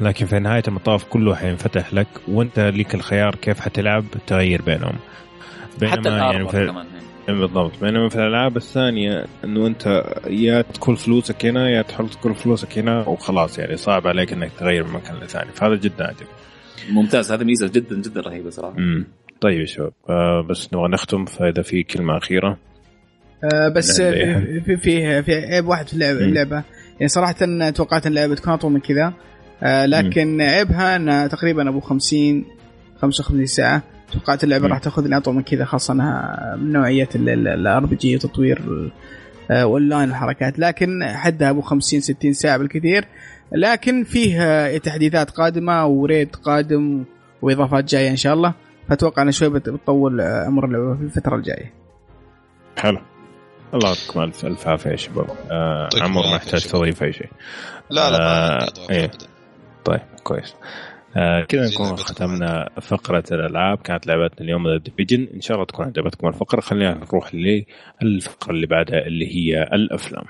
لكن 0.00 0.26
في 0.26 0.38
نهاية 0.38 0.62
المطاف 0.68 1.04
كله 1.04 1.34
حينفتح 1.34 1.94
لك 1.94 2.06
وأنت 2.28 2.60
ليك 2.60 2.94
الخيار 2.94 3.34
كيف 3.34 3.60
حتلعب 3.60 4.04
تغير 4.26 4.62
بينهم. 4.62 4.94
بينما 5.80 5.96
حتى 5.96 6.08
يعني 6.08 6.48
في 6.48 6.66
كمان 6.66 6.86
بالضبط. 7.28 7.72
بينما 7.82 8.08
في 8.08 8.16
الألعاب 8.16 8.56
الثانية 8.56 9.24
إنه 9.44 9.66
أنت 9.66 10.04
يا 10.26 10.62
تدخل 10.62 10.96
فلوسك 10.96 11.46
هنا 11.46 11.70
يا 11.70 11.82
تحط 11.82 12.14
كل 12.14 12.34
فلوسك 12.34 12.78
هنا 12.78 13.08
وخلاص 13.08 13.58
يعني 13.58 13.76
صعب 13.76 14.06
عليك 14.06 14.32
إنك 14.32 14.50
تغير 14.58 14.84
من 14.84 14.92
مكان 14.92 15.16
لثاني. 15.16 15.52
فهذا 15.52 15.74
جدا 15.74 16.04
عجب 16.06 16.26
ممتاز. 16.90 17.32
هذا 17.32 17.44
ميزة 17.44 17.68
جدا 17.68 17.96
جدا 17.96 18.20
رهيبة 18.20 18.50
صراحة. 18.50 18.78
امم 18.78 19.06
طيب 19.40 19.60
يا 19.60 19.66
شباب. 19.66 19.92
آه 20.08 20.46
بس 20.48 20.68
نبغى 20.74 20.88
نختم 20.88 21.24
فإذا 21.24 21.62
في 21.62 21.82
كلمة 21.82 22.16
أخيرة. 22.16 22.58
آه 23.44 23.68
بس 23.68 24.00
في 24.02 24.76
في 24.76 25.22
في 25.22 25.34
عيب 25.34 25.68
واحد 25.68 25.88
في 25.88 25.94
اللعبه, 25.94 26.18
اللعبة. 26.18 26.62
يعني 26.94 27.08
صراحة 27.08 27.70
توقعت 27.70 28.06
إن 28.06 28.12
اللعبة 28.12 28.34
تكون 28.34 28.52
أطول 28.52 28.72
من 28.72 28.80
كذا. 28.80 29.12
آه 29.62 29.86
لكن 29.86 30.40
عيبها 30.40 30.96
انها 30.96 31.26
تقريبا 31.26 31.68
أبو 31.68 31.80
50 31.80 32.44
55 33.02 33.46
ساعة. 33.46 33.82
توقعت 34.12 34.44
اللعبة 34.44 34.66
راح 34.68 34.78
تاخذ 34.78 35.06
لي 35.06 35.16
أطول 35.16 35.34
من 35.34 35.42
كذا 35.42 35.64
خاصة 35.64 35.94
إنها 35.94 36.56
من 36.56 36.72
نوعية 36.72 37.08
ال 37.14 37.86
RPG 37.86 38.16
وتطوير 38.16 38.90
اونلاين 39.50 40.08
آه، 40.08 40.12
الحركات. 40.12 40.58
لكن 40.58 41.04
حدها 41.04 41.50
أبو 41.50 41.60
50 41.60 42.00
60 42.00 42.32
ساعة 42.32 42.58
بالكثير. 42.58 43.04
لكن 43.52 44.04
فيه 44.04 44.76
تحديثات 44.76 45.30
قادمة 45.30 45.86
و 45.86 45.96
raid 45.96 46.36
قادم 46.36 47.04
وإضافات 47.42 47.84
جاية 47.84 48.10
إن 48.10 48.16
شاء 48.16 48.34
الله. 48.34 48.54
فأتوقع 48.88 49.22
إن 49.22 49.32
شوي 49.32 49.48
بتطول 49.48 50.20
أمر 50.20 50.64
اللعبة 50.64 50.96
في 50.96 51.02
الفترة 51.02 51.36
الجاية. 51.36 51.72
حلو. 52.78 52.98
الله 53.74 53.88
يعطيكم 53.88 54.20
الف 54.20 54.46
ألف 54.46 54.68
عافية 54.68 54.90
يا 54.90 54.96
شباب. 54.96 55.26
آه 55.50 55.88
عمر 56.00 56.22
ما 56.22 56.36
يحتاج 56.36 56.66
تضيف 56.66 57.02
أي 57.02 57.12
شيء. 57.12 57.30
لا 57.90 58.10
لا 58.10 58.18
آه 58.62 58.68
إيه. 58.90 59.10
طيب 59.84 60.00
كويس. 60.22 60.54
آه 61.16 61.44
كذا 61.44 61.68
نكون 61.68 61.96
ختمنا 61.96 62.68
فقرة 62.80 63.24
الألعاب 63.32 63.78
كانت 63.78 64.06
لعبتنا 64.06 64.40
اليوم 64.40 64.68
ذا 64.68 64.76
ديفيجن 64.76 65.28
إن 65.34 65.40
شاء 65.40 65.54
الله 65.54 65.66
تكون 65.66 65.86
عجبتكم 65.86 66.28
الفقرة 66.28 66.60
خلينا 66.60 66.94
نروح 66.94 67.34
للفقرة 68.02 68.52
اللي 68.52 68.66
بعدها 68.66 69.06
اللي 69.06 69.36
هي 69.36 69.62
الأفلام 69.62 70.24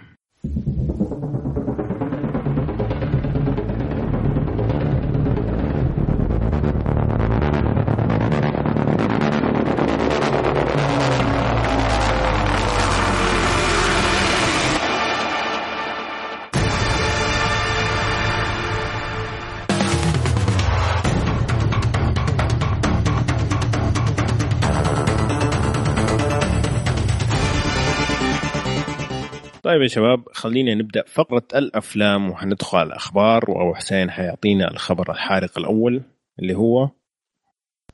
طيب 29.80 29.88
يا 29.88 29.94
شباب 29.94 30.24
خلينا 30.32 30.74
نبدأ 30.74 31.04
فقرة 31.06 31.42
الأفلام 31.54 32.30
وحندخل 32.30 32.78
على 32.78 32.86
الاخبار 32.86 33.50
وأبو 33.50 33.74
حسين 33.74 34.10
حيعطينا 34.10 34.70
الخبر 34.70 35.12
الحارق 35.12 35.58
الأول 35.58 36.02
اللي 36.38 36.54
هو؟ 36.54 36.88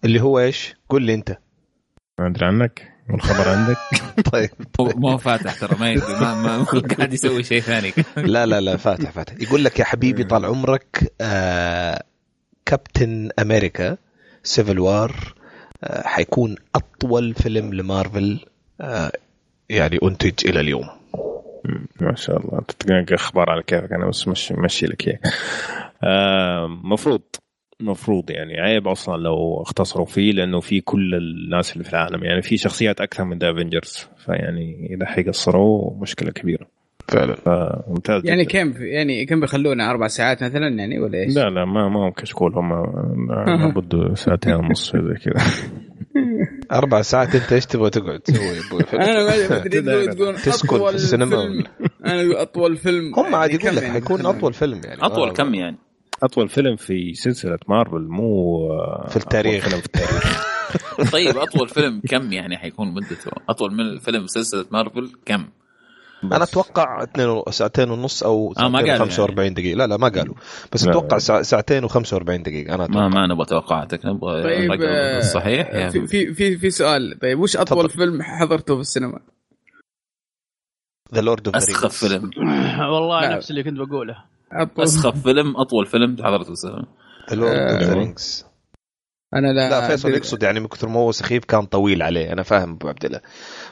اللي 0.04 0.20
هو 0.20 0.38
إيش؟ 0.38 0.74
قول 0.88 1.02
لي 1.02 1.14
أنت. 1.14 1.38
ما 2.18 2.26
أدري 2.26 2.46
عنك 2.46 2.92
والخبر 3.10 3.48
عندك؟ 3.48 3.76
طيب. 4.32 4.50
ما 5.02 5.12
هو 5.12 5.16
فاتح 5.18 5.60
ترى 5.60 5.76
ما 5.80 5.92
يدري 5.92 6.14
ما, 6.14 6.34
ما 6.34 6.64
قاعد 6.96 7.12
يسوي 7.12 7.42
شيء 7.42 7.60
ثاني. 7.60 7.92
لا 8.16 8.46
لا 8.46 8.60
لا 8.60 8.76
فاتح 8.76 9.10
فاتح. 9.10 9.34
يقول 9.40 9.64
لك 9.64 9.78
يا 9.78 9.84
حبيبي 9.84 10.24
طال 10.24 10.44
عمرك 10.44 11.12
آه 11.20 12.02
كابتن 12.66 13.30
أمريكا 13.38 13.96
سيفل 14.42 14.78
وار 14.78 15.34
آه 15.84 16.06
حيكون 16.06 16.56
أطول 16.74 17.34
فيلم 17.34 17.74
لمارفل 17.74 18.46
آه 18.80 19.12
يعني 19.68 19.98
أنتج 20.02 20.48
إلى 20.48 20.60
اليوم. 20.60 20.88
ما 22.00 22.14
شاء 22.14 22.36
الله. 22.36 22.60
تلقى 22.78 23.14
أخبار 23.14 23.50
على 23.50 23.62
كيفك. 23.62 23.92
أنا 23.92 24.06
بس 24.06 24.28
مشي 24.28 24.54
مشي 24.54 24.86
لك 24.86 25.08
اياه 25.08 25.20
مفروض 26.66 27.22
مفروض 27.80 28.30
يعني 28.30 28.60
عيب 28.60 28.88
أصلا 28.88 29.16
لو 29.16 29.62
اختصروا 29.62 30.06
فيه 30.06 30.32
لأنه 30.32 30.60
في 30.60 30.80
كل 30.80 31.14
الناس 31.14 31.72
اللي 31.72 31.84
في 31.84 31.90
العالم. 31.90 32.24
يعني 32.24 32.42
في 32.42 32.56
شخصيات 32.56 33.00
أكثر 33.00 33.24
من 33.24 33.38
ذا 33.38 33.50
افنجرز 33.50 34.08
فيعني 34.16 34.94
إذا 34.94 35.06
حيقصروه 35.06 35.98
مشكلة 36.00 36.30
كبيرة. 36.30 36.75
فعلا. 37.08 37.34
فممتاز 37.34 38.22
يعني 38.26 38.44
كم 38.44 38.72
يعني 38.78 39.26
كم 39.26 39.40
بيخلونا؟ 39.40 39.90
أربع 39.90 40.06
ساعات 40.06 40.44
مثلا 40.44 40.68
يعني 40.68 41.00
ولا 41.00 41.18
إيش؟ 41.18 41.36
لا 41.36 41.50
لا 41.50 41.64
ما 41.64 41.88
ما 41.88 42.08
هم 42.08 42.10
كشكول 42.10 42.54
هم 42.54 42.72
لابد 43.46 44.14
ساعتين 44.24 44.54
ونص 44.54 44.92
زي 44.92 45.30
كذا. 45.30 45.44
أربع 46.72 47.02
ساعات 47.02 47.34
أنت 47.34 47.52
إيش 47.52 47.66
تبغى 47.66 47.90
تقعد 47.90 48.20
تسوي 48.20 48.56
أنا 48.94 49.24
ما 49.24 49.64
أدري 49.64 50.06
تقول 50.06 50.34
تسكت 50.34 50.74
في 50.74 50.94
السينما 50.94 51.64
أنا 52.06 52.42
أطول 52.42 52.76
فيلم. 52.76 53.14
هم 53.16 53.34
عاد 53.34 53.50
يعني 53.50 53.64
يقول 53.64 53.76
لك 53.76 53.82
يعني 53.82 53.94
حيكون 53.94 54.26
أطول 54.26 54.52
فيلم 54.52 54.80
يعني. 54.84 55.02
أطول 55.02 55.32
كم 55.32 55.54
يعني؟ 55.54 55.76
أطول 56.22 56.48
فيلم 56.48 56.76
في 56.76 57.14
سلسلة 57.14 57.58
مارفل 57.68 58.06
مو 58.08 58.58
في 59.08 59.16
التاريخ. 59.16 59.68
فيلم 59.68 59.80
في 59.80 59.86
التاريخ. 59.86 60.46
طيب 61.12 61.36
أطول 61.36 61.68
فيلم 61.68 62.02
كم 62.08 62.32
يعني 62.32 62.56
حيكون 62.56 62.94
مدته؟ 62.94 63.30
أطول 63.48 63.74
من 63.74 63.98
فيلم 63.98 64.26
سلسلة 64.26 64.64
مارفل 64.70 65.12
كم؟ 65.26 65.44
أنا 66.24 66.44
أتوقع 66.44 67.02
اثنين 67.02 67.42
ساعتين 67.50 67.90
ونص 67.90 68.22
أو 68.22 68.54
آه 68.58 68.68
ما 68.68 68.78
قالوا 68.78 68.96
45 68.98 69.38
يعني. 69.38 69.54
دقيقة. 69.54 69.76
لا 69.76 69.86
لا 69.86 69.96
ما 69.96 70.08
قالوا. 70.08 70.34
بس 70.72 70.86
أتوقع 70.86 71.18
ساعتين 71.18 71.88
و45 71.88 72.22
دقيقة. 72.22 72.74
أنا 72.74 72.84
أتوقع. 72.84 73.00
ما 73.00 73.08
ما 73.08 73.26
نبغى 73.26 73.46
توقعاتك 73.46 74.06
نبغى 74.06 74.42
طيب 74.42 74.72
الصحيح 74.82 75.68
آه 75.72 75.88
في, 75.88 76.06
في 76.06 76.34
في 76.34 76.58
في 76.58 76.70
سؤال. 76.70 77.18
طيب 77.22 77.38
وش 77.40 77.56
أطول 77.56 77.78
طبعا. 77.78 77.88
فيلم 77.88 78.22
حضرته 78.22 78.74
في 78.74 78.80
السينما؟ 78.80 79.20
ذا 81.14 81.20
لورد 81.20 81.46
اوف 81.48 81.56
أسخف 81.56 81.96
فيلم. 81.96 82.30
والله 82.92 83.36
نفس 83.36 83.50
اللي 83.50 83.62
كنت 83.62 83.78
بقوله. 83.78 84.16
أسخف 84.78 85.22
فيلم 85.22 85.56
أطول 85.56 85.86
فيلم 85.86 86.16
حضرته 86.22 86.44
في 86.44 86.50
السينما. 86.50 86.86
ذا 87.30 87.36
لورد 87.36 87.58
اوف 87.58 87.82
ذا 87.82 87.94
رينجز 87.94 88.45
أنا 89.38 89.46
لا 89.46 89.70
لا 89.70 89.88
فيصل 89.88 90.10
يقصد 90.10 90.42
يعني 90.42 90.60
من 90.60 90.66
كثر 90.66 90.88
ما 90.88 91.00
هو 91.00 91.12
سخيف 91.12 91.44
كان 91.44 91.64
طويل 91.64 92.02
عليه. 92.02 92.32
أنا 92.32 92.42
فاهم 92.42 92.72
أبو 92.72 92.88
عبد 92.88 93.04
الله. 93.04 93.20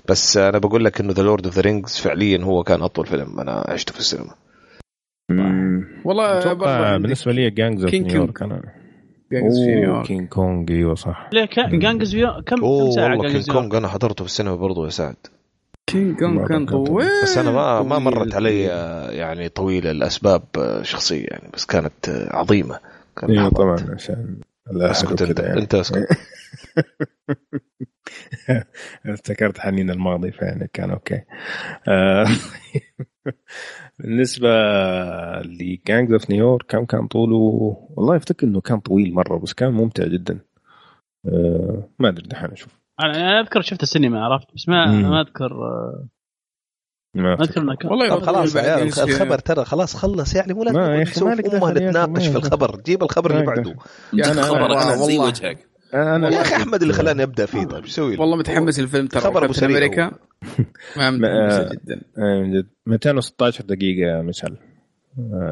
بس 0.09 0.37
أنا 0.37 0.59
بقول 0.59 0.85
لك 0.85 1.01
إنه 1.01 1.13
ذا 1.13 1.23
لورد 1.23 1.47
اوف 1.47 1.55
ذا 1.55 1.61
رينجز 1.61 1.97
فعليا 1.97 2.45
هو 2.45 2.63
كان 2.63 2.83
أطول 2.83 3.07
فيلم 3.07 3.41
أنا 3.41 3.65
عشته 3.69 3.93
في 3.93 3.99
السينما. 3.99 4.35
والله 6.05 6.53
بالنسبة 6.99 7.33
لي 7.33 7.51
جانجز 7.51 7.85
اوف 7.85 7.95
نيويورك 7.95 8.43
أنا. 8.43 8.63
جانجز 9.33 9.59
اوف 9.59 9.75
نيويورك 9.75 10.07
كينج 10.07 10.29
كونج 10.29 10.73
أيوه 10.73 10.95
صح. 10.95 11.31
ليه 11.33 11.49
جانجز 11.57 12.17
كم 12.17 12.41
كم 12.41 12.91
ساعة 12.91 13.11
والله 13.11 13.33
كينج 13.33 13.51
كونج 13.51 13.75
أنا 13.75 13.89
حضرته 13.89 14.25
في 14.25 14.31
السينما 14.31 14.57
برضه 14.57 14.85
يا 14.85 14.91
سعد. 14.91 15.17
كينج 15.87 16.19
كونج 16.19 16.49
كان 16.49 16.67
طويل. 16.67 17.09
بس 17.23 17.39
أنا 17.39 17.51
ما 17.51 17.83
ما 17.83 17.99
مرت 17.99 18.35
علي 18.35 18.63
يعني 19.17 19.49
طويلة 19.49 19.91
لأسباب 19.91 20.43
شخصية 20.83 21.27
يعني 21.27 21.49
بس 21.55 21.67
كانت 21.67 22.29
عظيمة. 22.31 22.79
أيوه 23.29 23.49
طبعا 23.49 23.77
عشان 23.95 24.37
أسكت 24.71 25.23
انت 25.23 25.41
يعني. 25.41 25.61
أنت 25.61 25.75
أسكت. 25.75 26.07
افتكرت 29.07 29.59
حنين 29.59 29.91
الماضي 29.91 30.33
فيعني 30.33 30.69
كان 30.73 30.91
okay. 30.91 31.23
آه، 31.89 32.27
بالنسبة 33.99 34.49
لجانجز 35.43 36.13
اوف 36.13 36.31
نيويورك 36.31 36.67
كم 36.67 36.85
كان 36.85 37.07
طوله 37.07 37.37
والله 37.91 38.17
أفتكر 38.17 38.47
إنه 38.47 38.61
كان 38.61 38.81
طويل 38.81 39.15
مرة 39.15 39.39
بس 39.39 39.53
كان 39.53 39.73
ممتع 39.73 40.07
جدا. 40.07 40.41
آه، 41.27 41.89
ما 41.99 42.09
أدري 42.09 42.29
دحين 42.29 42.51
أشوف. 42.51 42.81
أنا 43.01 43.41
أذكر 43.41 43.61
شفت 43.61 43.83
السينما 43.83 44.25
عرفت؟ 44.25 44.55
بس 44.55 44.69
ما 44.69 44.87
ما 44.87 45.21
أذكر 45.21 45.53
آه، 45.53 46.09
ما 47.15 47.35
اذكر 47.35 47.77
والله 47.85 48.21
خلاص 48.21 48.57
الخبر 48.57 49.39
ترى 49.39 49.65
خلاص 49.65 49.97
خلص. 49.97 50.35
يعني 50.35 50.55
مو 50.55 50.63
لازم 50.63 50.79
ما 50.79 50.97
يا 50.97 51.03
أخي 51.03 51.21
نتناقش 51.73 52.27
في 52.27 52.37
الخبر. 52.37 52.81
جيب 52.87 53.03
الخبر 53.03 53.31
اللي 53.31 53.47
بعده. 53.47 53.75
يعني 54.13 54.43
خبر 54.43 54.83
أنا 54.83 54.97
زي 54.97 55.19
وجهك. 55.19 55.75
أنا 55.95 56.29
يا 56.29 56.41
أخي 56.41 56.57
أحمد 56.57 56.83
اللي 56.83 56.95
خلاني 56.95 57.23
أبدأ 57.23 57.47
فيه. 57.47 57.65
طيب 57.65 57.85
إيش 57.85 57.93
أسوي 57.93 58.17
والله 58.17 58.37
متحمس 58.37 58.79
الفيلم 58.79 59.07
ترى 59.07 59.21
خبر 59.21 59.45
أبو 59.45 59.55
أمريكا. 59.63 60.11
ما 60.97 61.11
متحمس 61.11 61.73
جدا. 61.73 62.01
من 62.17 62.53
جد. 62.53 62.67
216 62.87 63.65
دقيقة 63.65 64.09
يا 64.09 64.23
مشعل 64.23 64.57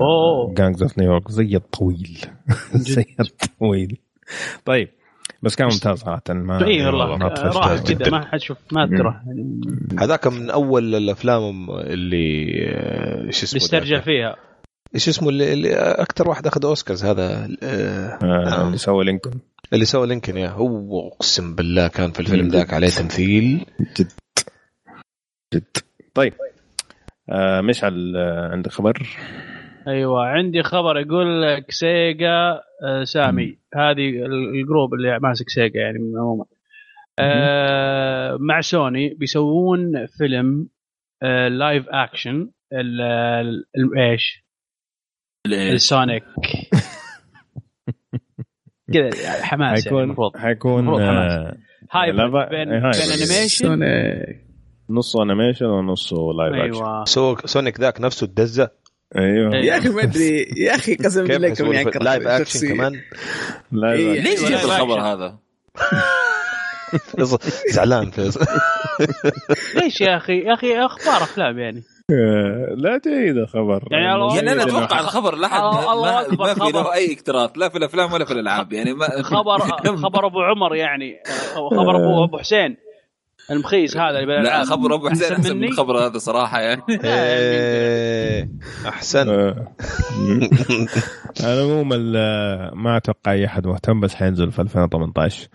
أوه. 0.00 0.55
جانجز 0.55 0.82
اوف 0.82 0.99
نيويورك 0.99 1.31
زي 1.31 1.57
الطويل. 1.57 2.26
زي 2.74 3.07
الطويل. 3.20 3.99
طيب 4.65 4.89
بس 5.43 5.57
كان 5.57 5.69
ممتاز 5.73 5.99
صراحة 5.99 6.23
ما 6.29 6.67
اي 6.67 6.87
والله. 6.87 7.17
راح 7.17 7.83
كذا 7.83 8.11
ما 8.11 8.27
حد 8.27 8.41
شوف 8.41 8.59
ما 8.73 8.85
اذكره 8.85 9.23
هذاك 9.99 10.27
من 10.27 10.51
أول 10.51 10.95
الأفلام 10.95 11.71
اللي 11.71 12.47
إيش 13.27 13.43
اسمه 13.43 13.59
بيسترجع 13.59 13.97
ذاك؟ 13.97 14.05
فيها. 14.05 14.37
إيش 14.95 15.09
اسمه 15.09 15.29
اللي, 15.29 15.53
اللي 15.53 15.75
أكثر 15.77 16.29
واحد 16.29 16.47
أخذ 16.47 16.65
أوسكارز 16.67 17.05
هذا 17.05 17.49
آه، 17.62 18.19
آه، 18.23 18.67
اللي 18.67 18.79
سوى 18.79 19.05
لينكولن. 19.05 19.39
اللي 19.73 19.85
سوى 19.85 20.07
لينكولن 20.07 20.36
يا 20.37 20.49
هو 20.49 21.09
أقسم 21.09 21.55
بالله 21.55 21.89
كان 21.89 22.11
في 22.11 22.21
الفيلم 22.21 22.49
ذاك 22.49 22.75
عليه 22.75 22.89
تمثيل. 22.89 23.67
جد. 24.01 24.12
جد. 25.55 25.65
طيب 26.15 26.35
آه 27.31 27.61
مشعل 27.61 28.17
آه 28.17 28.49
عندك 28.53 28.71
خبر؟ 28.73 29.09
أيوه. 29.89 30.27
عندي 30.27 30.62
خبر 30.62 30.99
يقول 30.99 31.43
لك 31.43 31.70
سيجا 31.70 32.61
آه، 32.85 33.05
سامي. 33.05 33.59
هذه 33.75 34.09
ال- 34.27 34.55
الجروب 34.61 34.94
اللي 34.94 35.19
ماسك 35.19 35.49
سيجا 35.49 35.81
يعني 35.81 35.99
من 35.99 36.19
عموما. 36.19 36.44
آه، 37.19 38.36
مع 38.41 38.61
سوني 38.61 39.15
بيسوون 39.15 40.07
فيلم 40.07 40.69
آه، 41.23 41.49
live 41.49 41.86
action 41.89 42.51
ال- 42.73 43.01
ال- 43.77 43.99
إيش؟ 43.99 44.44
السونيك 45.47 46.25
كذا 48.94 49.11
حماس 49.43 49.69
يعني 49.69 49.83
حيكون 49.83 50.02
المفروض. 50.02 50.36
حيكون 50.36 50.78
المفروض 50.81 51.01
آه 51.01 51.57
هاي 51.93 52.12
بين. 52.12 52.20
animation 52.73 53.78
نصه 54.91 55.23
animation 55.23 55.67
ونصه 55.67 56.17
live 56.17 56.55
action 56.55 56.84
أيوه. 56.85 57.05
so 57.05 57.36
سونيك 57.44 57.81
ذاك 57.81 58.01
نفسه 58.01 58.27
تدزه 58.27 58.70
أيوه. 59.18 59.55
إيه. 59.55 59.65
يا 59.65 59.78
أخي 59.78 59.89
ما 59.89 60.02
أدري. 60.02 60.47
يا 60.57 60.74
أخي 60.74 60.94
قسم 61.05 61.24
بالله 61.24 61.55
كوني 61.55 61.82
في 61.82 61.89
أكره 61.89 62.02
live 62.02 62.26
action. 62.26 62.68
كمان؟ 62.68 62.92
live 63.73 64.01
إيه. 64.00 64.20
ليش 64.20 64.41
جبت 64.41 64.50
لا، 64.50 64.65
الخبر. 64.76 65.00
هذا؟ 65.00 65.39
فيصل 67.16 67.39
زعلان 67.74 68.10
فيصل. 68.10 68.41
ليش 69.82 70.00
يا 70.00 70.16
أخي؟ 70.16 70.39
يا 70.39 70.55
أخي 70.55 70.78
أخبار 70.78 71.23
أفلام 71.23 71.58
يعني. 71.58 71.82
آه، 72.12 72.74
لا 72.76 73.00
جيد 73.05 73.36
الخبر. 73.36 73.82
يعني 73.91 74.15
الله- 74.15 74.36
يعني 74.36 74.52
أنا 74.52 74.62
إنه 74.62 74.78
أتوقع 74.78 75.00
الخبر 75.00 75.34
لا 75.36 75.49
حد 75.49 75.60
الله- 75.62 75.92
الله 75.92 76.36
ما, 76.39 76.55
في. 76.55 76.73
له 76.73 76.94
أي 76.94 77.12
اكتراث. 77.12 77.50
لا 77.57 77.68
في 77.68 77.78
الأفلام 77.78 78.12
ولا 78.12 78.24
في 78.24 78.32
الألعاب. 78.32 78.73
يعني 78.73 78.94
ما 78.94 79.23
خبر 79.23 79.58
خبر 79.97 80.26
أبو 80.26 80.41
عمر 80.42 80.74
يعني. 80.76 81.16
خبر 81.55 81.97
ابو 81.97 82.24
أبو 82.24 82.39
حسين. 82.39 82.76
المخيس 83.51 83.97
هذا 83.97 84.09
اللي 84.11 84.21
لا 84.21 84.27
بالالعاب 84.41 84.67
خبر 84.67 84.95
أبو 84.95 85.09
حسين 85.09 85.23
أحسن 85.23 85.35
أحسن 85.35 85.51
من 85.51 85.57
مني؟ 85.61 85.69
الخبر 85.69 85.99
هذا 86.07 86.19
صراحة 86.19 86.61
يعني 86.61 86.83
إيه، 87.05 88.49
أحسن 88.89 89.29
آه. 89.29 89.75
على 91.41 91.55
العموم 91.62 91.91
ال- 91.93 92.77
ما 92.79 92.97
أتوقع 92.97 93.33
أي 93.33 93.47
أحد 93.47 93.67
مهتم 93.67 94.01
بس 94.01 94.15
حينزل 94.15 94.53
في 94.53 94.62
2018 94.62 95.49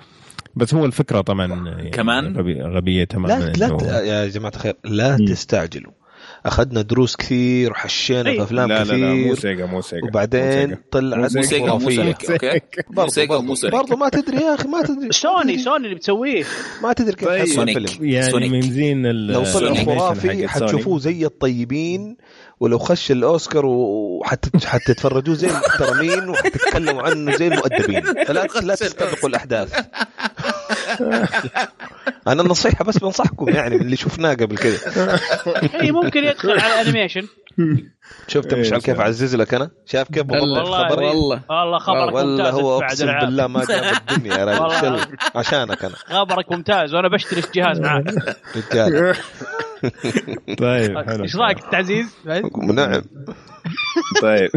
بس 0.56 0.74
هو 0.74 0.86
الفكرة 0.86 1.22
طبعا 1.22 1.48
يعني 1.68 1.90
كمان؟ 1.90 2.38
غبي- 2.38 2.62
غبية 2.62 3.04
تماما 3.04 3.34
لا 3.44 3.68
لا 3.68 4.02
يا 4.02 4.28
جماعة 4.28 4.52
الخير 4.56 4.74
لا. 4.86 5.18
تستعجلوا 5.18 5.92
أخذنا 6.48 6.82
دروس 6.82 7.16
كثير 7.16 7.72
وحشينا 7.72 8.30
أي. 8.30 8.36
في 8.38 8.44
أفلام 8.44 8.70
لا 8.70 8.84
لا 8.84 8.94
لا 8.94 9.14
مو 9.14 9.24
كثير 9.34 9.36
سيجا 9.40 9.66
مو 9.66 9.82
سيجا 9.82 10.08
وبعدين 10.08 10.62
سيجا. 10.62 10.78
طلعت 10.92 11.36
مو 11.36 11.42
سيجا 11.44 11.74
مو 11.74 11.80
سونيك 11.90 12.32
okay 12.32 12.62
برضو 12.90 13.12
سيجا 13.12 13.38
مو 13.38 13.56
سونيك. 13.56 13.76
برضو 13.76 13.96
ما 13.96 14.10
تدري 14.10 14.38
يا 14.38 14.54
أخي 14.56 14.68
ما 14.68 14.82
تدري 14.84 15.12
سوني 15.24 15.58
سوني 15.58 15.84
اللي 15.86 15.96
بتسويه 15.96 16.44
ما 16.84 16.94
تدري 16.94 17.16
كيف 17.16 17.28
طيب. 17.28 17.40
حيكون 17.40 17.56
سونيك. 17.56 17.78
الفيلم 17.78 18.10
يعني 18.10 18.32
سونيك. 18.32 18.52
من 18.52 18.62
زين 18.62 19.06
ال- 19.06 19.28
لو 19.28 19.44
طلع 19.44 19.74
خرافي. 19.84 20.48
حتشوفوه 20.48 21.00
زي 21.00 21.26
الطيبين 21.26 22.18
ولو 22.60 22.78
خش 22.80 23.12
الأوسكار 23.12 23.66
وحتتفرجوه 23.66 25.36
زي 25.36 25.48
المحترمين 25.48 26.30
وحتتكلموا 26.30 27.02
عنه 27.02 27.36
زي 27.38 27.48
المؤدبين 27.48 28.04
فلا 28.26 28.48
لا 28.62 28.76
تستبقوا 28.76 29.30
الأحداث 29.30 29.74
أنا 32.28 32.42
النصيحة 32.42 32.86
بس 32.86 32.98
بنصحكم 32.98 33.50
يعني 33.50 33.76
اللي 33.76 33.96
شفناه 33.96 34.34
قبل 34.34 34.58
كده. 34.58 34.78
اي 35.82 35.92
ممكن 35.92 36.24
يدخل 36.24 36.52
على 36.60 36.82
ال 36.82 36.86
animation 36.86 37.28
شفت 38.28 38.54
مشعل 38.54 38.80
كيف 38.82 38.98
صح. 38.98 39.04
اعزز 39.04 39.36
لك 39.36 39.54
أنا؟ 39.54 39.70
شايف 39.86 40.08
كيف؟ 40.08 40.24
بضبط 40.24 40.42
والله 40.42 40.62
الخبر 40.62 41.04
والله. 41.04 41.42
والله 41.50 41.78
خبرك 41.80 42.14
ممتاز 42.14 42.54
هو 42.54 42.82
أقسم. 42.82 43.06
بالله 43.20 43.48
ما 43.48 43.66
جاب 43.66 43.98
الدنيا 44.12 44.38
يا 44.38 44.46
والله. 44.46 44.80
رجل 44.82 45.18
عشانك 45.36 45.86
أنا. 45.86 45.96
خبرك 45.96 46.52
ممتاز 46.52 46.94
وأنا 46.94 47.08
بشتري 47.08 47.42
جهاز 47.56 47.80
معاك. 47.80 48.06
رجال. 48.56 49.16
طيب 50.60 50.98
حلو. 51.10 51.24
إيش 51.24 51.36
رأيك 51.36 51.60
التعزيز؟ 51.60 52.16
نعم. 52.26 53.02
طيب. 54.22 54.50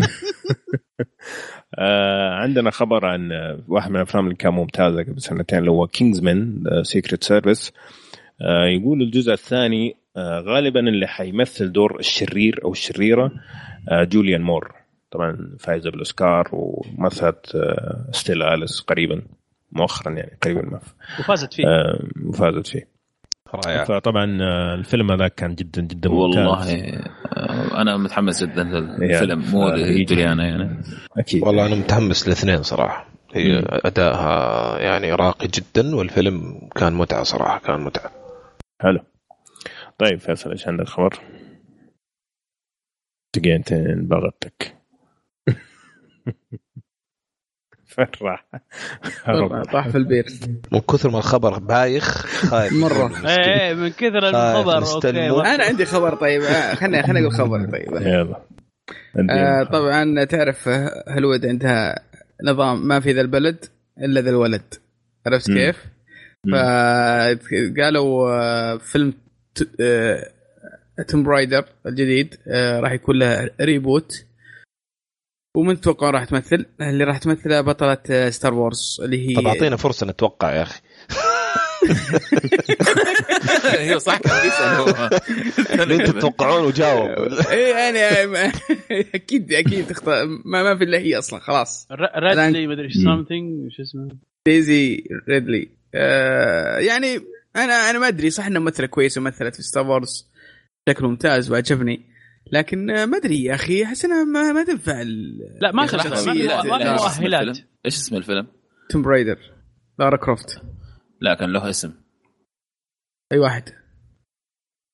آه 1.79 2.30
عندنا 2.41 2.71
خبر 2.71 3.07
عن 3.07 3.33
آه، 3.33 3.59
واحد 3.69 3.91
من 3.91 3.97
الأفلام 3.97 4.25
اللي 4.25 4.37
كان 4.37 4.53
ممتازة 4.53 5.03
قبل 5.03 5.21
سنتين 5.21 5.59
اللي 5.59 5.71
هو 5.71 5.87
كينجزمان 5.87 6.65
سيكريت 6.83 7.25
سيرفيس 7.25 7.73
يقول 8.67 9.03
الجزء 9.03 9.33
الثاني 9.33 9.97
آه 10.17 10.41
غالبا 10.41 10.81
اللي 10.81 11.07
حيمثل 11.07 11.73
دور 11.73 11.99
الشرير 11.99 12.61
أو 12.65 12.73
الشريرة 12.73 13.33
آه 13.89 14.05
جوليانا 14.05 14.43
مور 14.43 14.75
طبعا 15.11 15.57
فايزة 15.59 15.91
بالأوسكار 15.91 16.49
ومثلت 16.53 17.55
آه 17.55 18.07
ستيل 18.13 18.43
اليس 18.43 18.81
قريبا 18.81 19.23
مؤخرا 19.73 20.13
يعني 20.13 20.39
قريبا 20.43 20.63
ما 20.63 20.81
وفازت 21.21 21.55
فيه. 21.55 21.67
آه 21.67 22.09
وفازت 22.25 22.67
فيه. 22.67 23.00
رائع 23.55 23.85
فطبعا 23.85 24.39
آه 24.43 24.75
الفيلم 24.75 25.11
هذا 25.13 25.29
كان 25.29 25.55
جدا 25.55 25.83
جدا 25.83 26.11
ممتاز. 26.11 26.39
والله 26.39 26.73
آه، 27.37 27.81
أنا 27.81 27.97
متحمس 27.97 28.45
جدا 28.45 28.63
للفيلم. 28.65 29.41
يعني. 29.41 29.51
مو 29.53 29.69
آه، 29.69 30.05
جوليانا 30.05 30.47
يعني. 30.49 30.81
أكيد. 31.19 31.43
والله 31.43 31.67
أنا 31.67 31.75
متحمس 31.75 32.27
الاثنين 32.29 32.63
صراحة. 32.63 33.07
هي. 33.35 33.65
ادائها 33.69 34.79
يعني 34.79 35.13
راقي 35.15 35.49
جدا 35.49 35.97
والفيلم 35.97 36.69
كان 36.77 36.93
متعة 36.93 37.23
صراحة 37.23 37.59
كان 37.59 37.81
متعة. 37.81 38.11
حلو. 38.83 39.01
طيب 39.99 40.19
فيصل 40.21 40.51
إيش 40.51 40.69
عندك 40.69 40.89
خبر؟ 40.89 41.19
دقيقتين 43.37 44.09
بغتك 44.09 44.77
والله 49.29 49.63
طاح 49.63 49.89
في 49.89 49.99
البير 49.99 50.27
من 50.73 50.81
كثر 50.81 51.11
ما 51.11 51.19
الخبر 51.19 51.59
بايخ 51.59 52.27
خايف. 52.27 52.73
مرة. 52.73 53.09
مسكين. 53.13 53.27
إيه 53.29 53.69
إيه، 53.69 53.75
من 53.75 53.89
كثر 53.91 54.29
الخبر. 54.29 54.79
أوكي. 54.79 55.21
أنا 55.55 55.65
عندي 55.65 55.85
خبر 55.85 56.15
طيب. 56.15 56.43
آه، 56.43 56.75
خليني 56.75 57.03
خليني 57.03 57.21
أقول 57.21 57.33
خبر 57.33 57.65
طيب. 57.65 58.03
يلا. 58.07 58.41
آه 59.31 59.63
طبعا 59.63 60.25
تعرف 60.25 60.69
هلود 61.09 61.47
عندها 61.47 62.01
نظام 62.45 62.89
ما 62.89 63.01
في 63.01 63.13
ذا 63.13 63.21
البلد 63.21 63.65
إلا 63.99 64.21
ذا 64.21 64.31
الولد. 64.31 64.75
عرفت. 65.27 65.51
كيف؟ 65.51 65.87
فقالوا 66.53 68.31
آه، 68.31 68.77
فيلم 68.77 69.15
Tomb 71.09 71.23
Raider 71.23 71.65
الجديد 71.87 72.35
راح 72.55 72.93
يكون 72.93 73.19
له 73.19 73.51
reboot 73.61 74.25
ومن 75.57 75.81
تتوقع 75.81 76.11
راح 76.11 76.25
تمثل؟ 76.25 76.67
اللي 76.81 77.05
راح 77.05 77.19
تمثلها 77.19 77.61
بطلة 77.61 78.31
Star 78.31 78.55
Wars 78.55 79.01
اللي 79.05 79.29
هي 79.29 79.35
طب 79.35 79.47
أعطينا 79.47 79.77
فرصة 79.77 80.07
نتوقع 80.07 80.53
يا 80.55 80.63
أخي. 80.63 80.81
أيوه 83.79 83.99
صح 83.99 84.19
كان 84.19 85.81
اللي 85.81 85.95
أنتم 85.95 86.19
تتوقعون 86.19 86.65
وجاوب. 86.65 87.09
إيه 87.51 87.75
يعني 87.75 87.99
أكيد 89.15 89.53
أكيد 89.53 89.87
تختار 89.87 90.27
ما, 90.45 90.63
ما 90.63 90.79
في 90.79 90.85
إلا 90.85 90.99
هي 90.99 91.19
أصلا 91.19 91.41
خلاص. 91.41 91.87
ر- 91.93 92.23
ريدلي 92.23 92.67
مدري 92.67 92.85
إيش 92.85 92.95
something 92.95 93.73
شو 93.73 93.83
اسمه؟ 93.83 94.09
ديزي 94.47 95.05
ريدلي 95.29 95.69
آه 95.95 96.79
يعني 96.79 97.21
أنا 97.57 97.91
أنا 97.91 97.99
ما 97.99 98.09
أدري 98.09 98.31
صح 98.31 98.47
انها 98.47 98.61
ممثلة 98.61 98.87
كويسة 98.87 99.21
ومثلت 99.21 99.57
في 99.57 99.63
Star 99.63 99.87
Wars 99.87 100.29
بشكل 100.87 101.05
ممتاز 101.07 101.51
وعجبني. 101.51 102.10
لكن 102.53 102.91
آه، 102.91 103.07
ما 103.07 103.17
أدري 103.17 103.45
يا 103.45 103.55
أخي 103.55 103.85
أحس 103.85 104.05
إنها 104.05 104.25
ما, 104.25 104.53
ما 104.53 104.65
تنفع 104.65 105.03
لا 105.61 105.73
ما 105.73 105.87
في 105.87 105.97
لا، 105.97 106.05
ما 106.05 106.17
في 106.17 106.33
لا، 106.45 106.93
إيش 106.93 107.01
اسم 107.01 107.23
مؤهلات 107.23 107.41
الفيلم؟ 107.43 107.67
إيش 107.87 107.95
اسم 107.95 108.17
الفيلم؟ 108.17 108.47
Tomb 108.91 109.03
Raider 109.03 109.39
لارا 109.99 110.17
كروفت. 110.17 110.63
لا 111.21 111.35
كان 111.35 111.53
له 111.53 111.71
اسم. 111.71 111.93
أي 113.33 113.39
واحد؟ 113.39 113.63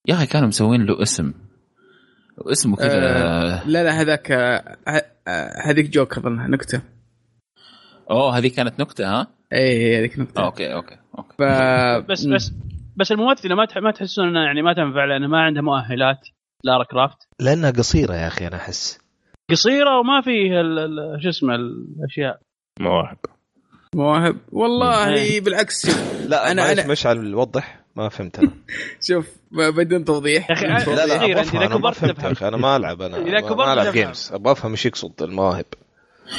يا 0.09 0.15
أخي 0.15 0.27
كانوا 0.27 0.49
مسوين 0.49 0.87
له 0.87 1.03
اسم. 1.03 1.33
اسمه 2.53 2.77
كذا. 2.77 3.25
آه 3.25 3.69
لا 3.69 3.85
لا 3.85 4.01
هذاك 4.01 4.33
آه 4.33 4.77
آه، 5.29 5.53
هذيك 5.65 5.91
joke 5.91 6.19
اظنها 6.19 6.49
نكتة. 6.49 6.83
أوه 8.11 8.39
هذه 8.39 8.49
كانت 8.49 8.81
نكتة 8.81 9.09
ها؟ 9.09 9.27
اي 9.53 9.99
هذيك 9.99 10.19
نكتة. 10.19 10.45
okay 10.45 10.75
okay 10.75 10.97
okay. 11.19 11.37
ف... 11.39 11.43
بس 12.11 12.25
بس 12.25 12.53
بس 12.97 13.13
الممثله 13.13 13.55
ما 13.55 13.65
تح- 13.65 13.79
ما 13.79 13.91
تحسون 13.91 14.29
انها 14.29 14.45
يعني 14.45 14.63
ما 14.63 14.73
تنفع 14.73 15.05
لانها 15.05 15.29
ما 15.29 15.41
عندها 15.43 15.63
مؤهلات. 15.63 16.29
لارا 16.65 16.85
كرافت؟ 16.85 17.17
لأنها 17.41 17.71
قصيرة 17.71 18.15
يا 18.15 18.27
أخي 18.27 18.47
أنا 18.47 18.57
أحس. 18.57 18.99
قصيرة 19.51 19.99
وما 20.01 20.21
فيه 20.21 20.61
ال- 20.61 20.79
ال- 20.79 21.23
شو 21.23 21.29
اسمه 21.29 21.55
الأشياء. 21.55 22.41
مواهب. 22.81 23.19
مواهب. 23.95 24.37
والله 24.53 25.15
إيه. 25.15 25.41
بالعكس. 25.41 25.87
شوف 25.87 26.13
لا 26.31 26.45
أنا- 26.45 26.51
أنا 26.51 26.73
أنا 26.73 26.87
مشعل 26.87 27.35
وضح 27.35 27.81
ما 27.97 28.09
فهمت 28.09 28.39
أنا. 28.39 28.51
شوف 29.09 29.27
بدون 29.53 30.05
توضيح. 30.05 30.51
يا 30.51 30.55
أخي، 30.55 30.65
بدون 30.67 30.79
أنا- 30.79 30.85
توضيح. 30.85 31.05
لا 31.05 31.07
لا 31.07 31.25
إذا 31.43 31.51
أنا 31.51 31.69
ما 31.69 31.77
كبرت 31.79 31.95
فهمت 31.97 32.23
يا. 32.23 32.33
أخي 32.33 32.49
أنا 32.49 32.57
ما 32.57 32.77
ألعب 32.77 33.03
أنا 33.03 33.19
ما- 33.19 33.41
كبرت 33.41 33.67
ما 33.67 33.73
العب. 33.73 33.93
جيمز 33.93 34.31
أبغى 34.33 34.53
أفهم 34.53 34.71
إيش 34.71 34.87
يقصد 34.87 35.23
المواهب. 35.23 35.65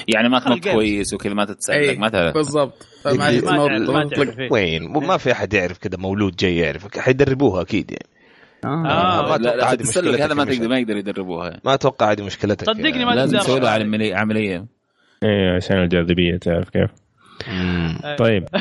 يعني 0.08 0.30
ما 0.30 0.40
تنط. 0.40 0.68
كويس 0.68 1.14
وكذا 1.14 1.34
ما 1.34 1.46
تتسلق 1.46 1.98
ما 1.98 2.10
تعرف 2.10 2.34
بالضبط. 2.34 2.88
تعرف. 3.04 4.52
وين؟ 4.52 4.92
ما 4.92 5.18
في 5.18 5.32
أحد 5.32 5.54
يعرف 5.54 5.78
كذا 5.78 5.98
مولود 5.98 6.36
جاي 6.36 6.58
يعرف 6.58 6.98
حيدربوها 6.98 7.62
أكيد 7.62 7.92
يعني. 7.92 8.06
آه. 8.68 9.26
آه. 9.34 9.38
ما 9.38 9.44
لا, 9.44 9.74
هذا 10.26 10.34
ما 10.34 10.46
تقدر. 10.46 10.68
ما 10.68 10.80
يقدر 10.80 10.98
يدربوها 10.98 11.62
ما 11.66 11.74
أتوقع 11.74 12.12
هذه 12.12 12.26
مشكلتك 12.26 12.66
صدقني 12.68 13.00
يا- 13.00 13.06
ما 13.06 13.12
لازم 13.12 13.38
تقدر. 13.38 13.50
يسوي 13.50 13.60
لها 13.60 13.70
عمليه 13.72 14.16
عملية 14.16 14.66
إيه 15.24 15.56
عشان 15.56 15.78
الجاذبية 15.84 16.38
تعرف 16.38 16.70
كيف 16.70 16.90
مم. 17.48 17.98
طيب 18.18 18.46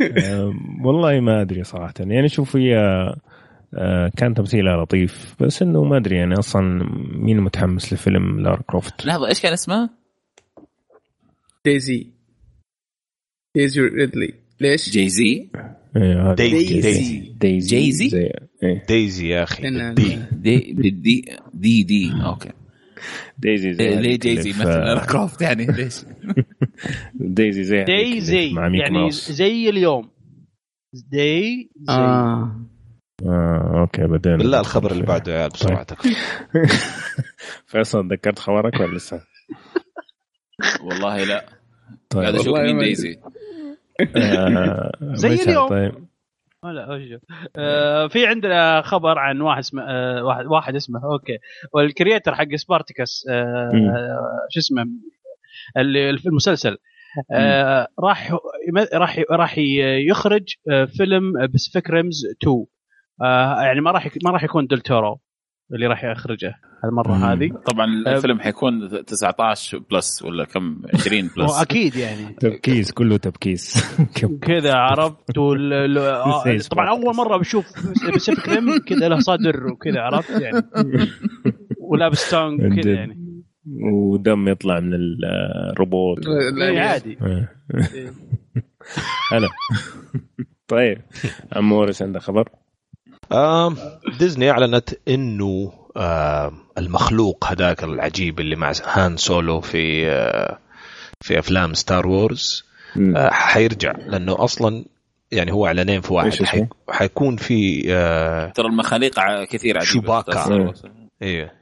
أم، 0.00 0.86
والله 0.86 1.20
ما 1.20 1.42
أدري 1.42 1.64
صراحة 1.64 1.94
يعني 2.00 2.28
شوف 2.28 2.56
هي 2.56 2.76
آه، 3.74 4.10
كان 4.16 4.34
تمثيلها 4.34 4.76
لطيف 4.84 5.34
بس 5.40 5.62
إنه 5.62 5.84
ما 5.84 5.96
أدري 5.96 6.16
يعني 6.16 6.34
أصلا 6.38 6.62
مين 7.14 7.40
متحمس 7.40 7.92
لفيلم 7.92 8.40
لارا 8.40 8.62
كروفت 8.66 9.06
لحظة 9.06 9.28
إيش 9.28 9.40
كان 9.42 9.52
اسمها؟ 9.52 9.90
ديزي 11.64 12.06
ديزي 13.54 13.80
ريدلي 13.80 14.34
ليش؟ 14.60 14.90
جاي 14.90 15.08
زي 15.08 15.48
إيه، 15.96 16.22
هذا 16.26 16.34
دايزي 16.34 16.80
دايزي. 16.80 17.32
دايزي 17.40 17.76
دايزي 17.80 18.16
إيه، 18.62 18.84
دايزي 18.88 19.28
يا 19.28 19.42
أخي. 19.42 19.92
دي 19.94 20.18
دي 20.32 20.90
دي 20.90 21.24
دي 21.54 21.82
دي. 21.82 22.12
أوكي. 22.26 22.50
دايزي 23.38 23.72
زي 23.72 23.88
ليه 23.88 23.98
هذيك 23.98 24.22
جاي 24.22 24.36
زي 24.36 24.50
اللي 24.50 24.60
مثل 24.62 24.72
في- 24.72 24.78
لارا 24.78 25.06
كروفت 25.06 25.40
يعني 25.46 25.66
ليش؟ 25.66 25.94
دايزي 27.14 27.64
زي 27.64 27.76
هذيك 27.82 27.88
اللي 27.90 28.02
داي 28.04 28.14
في 28.14 28.20
زي 28.20 28.52
مع 28.52 28.68
ميكي 28.68 28.82
يعني 28.82 29.10
زي 29.10 29.68
اليوم. 29.68 30.08
داي 31.12 31.70
آه 31.88 32.60
آه 33.26 33.80
أوكي 33.80 34.06
بعدين 34.06 34.36
بالله 34.36 34.60
الخبر 34.60 34.92
اللي 34.92 35.02
بعده 35.02 35.32
يا 35.32 35.38
عيال 35.38 35.50
بسرعتك 35.50 35.98
فيصل 37.66 38.08
ذكرت 38.12 38.38
خبرك 38.38 38.80
ولا 38.80 38.96
لسه؟ 38.96 39.20
والله 40.84 41.24
لا. 41.24 41.46
طيب. 42.10 42.22
قاعد 42.22 42.34
أشوف 42.34 42.56
مين 42.58 42.78
دايزي 42.78 43.12
آه، 43.12 43.32
زي 45.02 45.28
مشعل، 45.28 45.48
اليوم. 45.48 45.68
طيب. 45.68 46.06
لا 46.64 47.20
آه 47.56 48.06
في 48.06 48.26
عندنا 48.26 48.82
خبر 48.82 49.18
عن 49.18 49.40
واحد 49.40 49.58
اسمه 49.58 49.82
آه 49.82 50.24
واحد, 50.24 50.46
واحد 50.46 50.74
اسمه 50.74 51.00
okay. 51.04 51.38
وال 51.72 51.86
creator 51.86 52.34
حق 52.34 52.54
Spartacus 52.54 53.26
آه. 53.30 53.70
آه 53.74 54.46
شو 54.50 54.60
اسمه؟ 54.60 54.86
اللي 55.76 56.18
في 56.18 56.26
المسلسل. 56.26 56.78
آه 57.32 57.88
راح 58.00 58.36
راح 58.94 59.20
راح 59.30 59.58
يخرج 60.08 60.54
آه 60.70 60.84
فيلم 60.84 61.46
Pacific 61.46 61.90
Rim 61.90 62.26
2 62.42 62.64
آه 63.22 63.62
يعني 63.62 63.80
ما 63.80 63.90
راح 63.90 64.08
ما 64.24 64.30
راح 64.30 64.44
يكون 64.44 64.66
دلتورو 64.66 65.20
اللي 65.74 65.86
راح 65.86 66.04
يخرجه 66.04 66.54
المره 66.84 67.12
مم. 67.12 67.24
هذه. 67.24 67.50
طبعا 67.66 67.86
الفيلم 67.86 68.40
حيكون 68.40 69.04
19 69.04 69.78
plus 69.90 70.22
ولا 70.22 70.44
كم؟ 70.44 70.82
20 70.94 71.30
plus. 71.36 71.50
واكيد 71.58 71.96
يعني. 71.96 72.34
تبكيس 72.40 72.92
كله 72.92 73.16
تبكيس. 73.16 73.94
كذا 74.42 74.74
عرفت 74.74 75.38
وال... 75.38 75.72
ال- 75.72 75.98
آه، 76.58 76.58
طبعا 76.70 76.88
أول. 76.90 77.16
مرة 77.16 77.36
بشوف 77.36 77.66
باسيفيك 78.12 78.48
ريم 78.48 78.78
كذا 78.78 79.08
له 79.08 79.18
صدر 79.18 79.66
وكذا 79.66 80.00
عرفت 80.00 80.40
يعني. 80.40 80.62
ولابس 81.80 82.30
تونج 82.30 82.60
جد. 82.62 82.80
كذا 82.82 82.92
يعني. 82.92 83.42
ودم 83.82 84.48
يطلع 84.48 84.80
من 84.80 84.90
الروبوت. 84.94 86.18
عادي. 86.76 87.18
إيه. 87.22 87.52
هلا. 89.32 89.48
طيب 90.68 91.00
عمورس 91.52 92.02
عنده 92.02 92.20
خبر. 92.20 92.48
آم، 92.48 92.65
ديزني 94.18 94.50
أعلنت 94.50 94.90
إنه 95.08 95.72
المخلوق 96.78 97.44
هذاك 97.44 97.84
العجيب 97.84 98.40
اللي 98.40 98.56
مع 98.56 98.72
هان 98.84 99.16
سولو 99.16 99.60
في 99.60 100.10
آه، 100.10 100.58
في 101.20 101.38
أفلام 101.38 101.74
Star 101.74 102.06
Wars 102.06 102.64
آه، 103.16 103.30
حيرجع. 103.30 103.92
لأنه 103.92 104.44
أصلا 104.44 104.84
يعني 105.32 105.52
هو 105.52 105.66
إعلانين 105.66 106.00
في 106.00 106.12
واحد؟ 106.12 106.28
حي- 106.44 106.66
حيكون 106.90 107.36
في 107.36 107.82
آه، 107.88 108.50
ترى 108.50 108.66
المخاليق 108.66 109.14
كثير 109.44 109.76
عجيبة. 109.78 109.92
شوباكا. 109.92 110.72
إيه. 111.22 111.52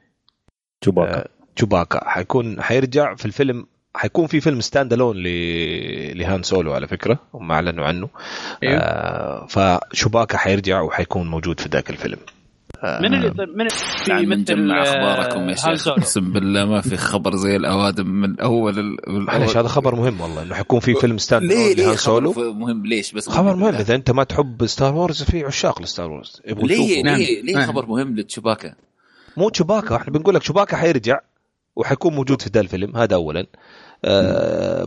شوباكا. 0.85 1.17
آه، 1.19 1.27
شوباكا. 1.55 2.09
حيكون 2.09 2.61
حيرجع 2.61 3.15
في 3.15 3.25
الفيلم 3.25 3.67
حيكون 3.97 4.27
في 4.27 4.41
فيلم 4.41 4.61
stand 4.61 4.93
alone 4.93 5.17
ل... 5.17 5.27
لهان 6.17 6.43
سولو 6.43 6.73
على 6.73 6.87
فكرة 6.87 7.19
هم 7.33 7.51
أعلنوا 7.51 7.85
عنه 7.85 8.09
أيوه. 8.63 8.77
آه 8.77 9.47
فشوباكا 9.49 10.37
حيرجع 10.37 10.81
وحيكون 10.81 11.27
موجود 11.27 11.59
في 11.59 11.69
ذاك 11.69 11.89
الفيلم 11.89 12.17
آه 12.83 12.99
من 13.01 13.13
اللي 13.13 13.29
من 13.55 13.67
تعال 14.05 14.23
اللي 14.23 14.35
نجمع 14.35 14.57
يمثل، 14.61 14.71
آه، 14.71 14.81
أخباركم 14.83 15.49
يا 15.49 15.55
شيخ. 15.55 15.87
أقسم 15.87 16.31
بالله 16.31 16.65
ما 16.65 16.81
في 16.81 16.97
خبر 16.97 17.35
زي 17.35 17.55
الأوادم 17.55 18.07
من 18.07 18.39
أول. 18.39 18.97
من 19.07 19.21
معلش 19.25 19.57
هذا 19.57 19.67
خبر 19.67 19.95
مهم 19.95 20.21
والله 20.21 20.43
إنه 20.43 20.55
حيكون 20.55 20.79
في 20.79 20.93
فيلم 20.93 21.17
stand 21.17 21.43
ليه 21.43 21.55
alone 21.55 21.75
ليه 21.75 21.85
لهان 21.85 21.97
سولو 21.97 22.33
مهم 22.53 22.85
ليش 22.85 23.11
بس 23.11 23.29
خبر 23.29 23.55
مهم. 23.55 23.75
إذا 23.75 23.95
أنت 23.95 24.11
ما 24.11 24.23
تحب 24.23 24.65
Star 24.65 24.95
Wars 24.95 25.23
في 25.23 25.43
عشاق 25.43 25.81
ل 25.81 25.87
Star 25.87 26.11
Wars 26.11 26.41
يبغوا 26.47 26.67
ليه 26.67 26.75
يشوفوا. 26.75 27.03
نعم. 27.03 27.17
ليه 27.17 27.41
ليه 27.41 27.55
نعم. 27.55 27.67
خبر 27.67 27.85
مهم 27.85 28.15
لتشوباكا 28.15 28.73
مو 29.37 29.51
شوباكا 29.53 29.95
إحنا 29.95 30.13
بنقول 30.13 30.35
لك 30.35 30.43
شوباكا 30.43 30.77
حيرجع 30.77 31.19
وحيكون 31.75 32.15
موجود 32.15 32.41
في 32.41 32.49
ذا 32.53 32.59
الفيلم 32.61 32.97
هذا 32.97 33.15
اولا 33.15 33.45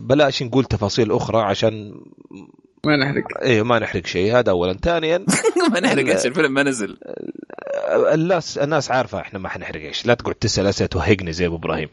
بلاش 0.01 0.43
نقول 0.43 0.65
تفاصيل 0.65 1.13
أخرى 1.13 1.43
عشان 1.43 2.01
ما 2.87 2.97
نحرق. 2.97 3.25
إيه 3.43 3.63
ما 3.63 3.79
نحرق 3.79 4.07
شيء. 4.07 4.39
هذا 4.39 4.51
اولا. 4.51 4.73
ثانيا 4.73 5.19
ما 5.73 5.81
نحرق 5.81 6.07
إيش 6.07 6.27
الفيلم 6.27 6.55
ما 6.55 6.63
نزل. 6.63 6.99
الناس 8.13 8.59
الناس 8.59 8.91
عارفة 8.91 9.21
إحنا 9.21 9.39
ما 9.39 9.49
حنحرق 9.49 9.81
إيش. 9.81 10.07
لا 10.07 10.15
تقعد 10.15 10.35
تسأل 10.35 10.67
أسئلة 10.67 10.89
توهقني 10.89 11.33
زي 11.33 11.47
أبو 11.47 11.57
إبراهيم. 11.57 11.89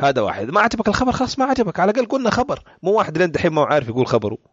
هذا 0.00 0.22
واحد. 0.22 0.50
ما 0.50 0.60
عجبك 0.60 0.88
الخبر؟ 0.88 1.12
خلاص 1.12 1.38
ما 1.38 1.44
عجبك. 1.44 1.80
على 1.80 1.90
الأقل 1.90 2.06
قلنا 2.06 2.30
خبر. 2.30 2.62
مو 2.82 2.92
واحد 2.92 3.18
لين 3.18 3.30
دحين 3.30 3.52
ما 3.52 3.60
هو 3.60 3.64
عارف 3.64 3.88
يقول 3.88 4.06
خبره. 4.06 4.38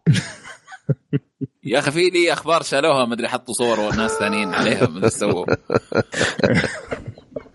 يا 1.64 1.80
أخي 1.80 1.92
في 1.92 2.10
لي 2.10 2.34
أخبار 2.34 2.62
شالوها 2.62 3.06
ما 3.06 3.14
أدري 3.14 3.28
حطوا 3.28 3.54
صور 3.54 3.80
وناس 3.80 4.12
ثانيين 4.12 4.54
عليها 4.54 4.88
ما 4.88 5.10
سووا. 5.10 5.46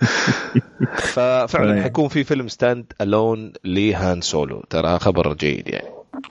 ففعلا 1.15 1.73
طيب. 1.73 1.83
حيكون 1.83 2.08
في 2.08 2.25
فيلم 2.25 2.49
stand 2.48 2.92
alone 3.00 3.52
لهان 3.65 4.20
سولو. 4.20 4.65
ترى 4.70 4.99
خبر 4.99 5.34
جيد 5.34 5.68
يعني. 5.68 5.89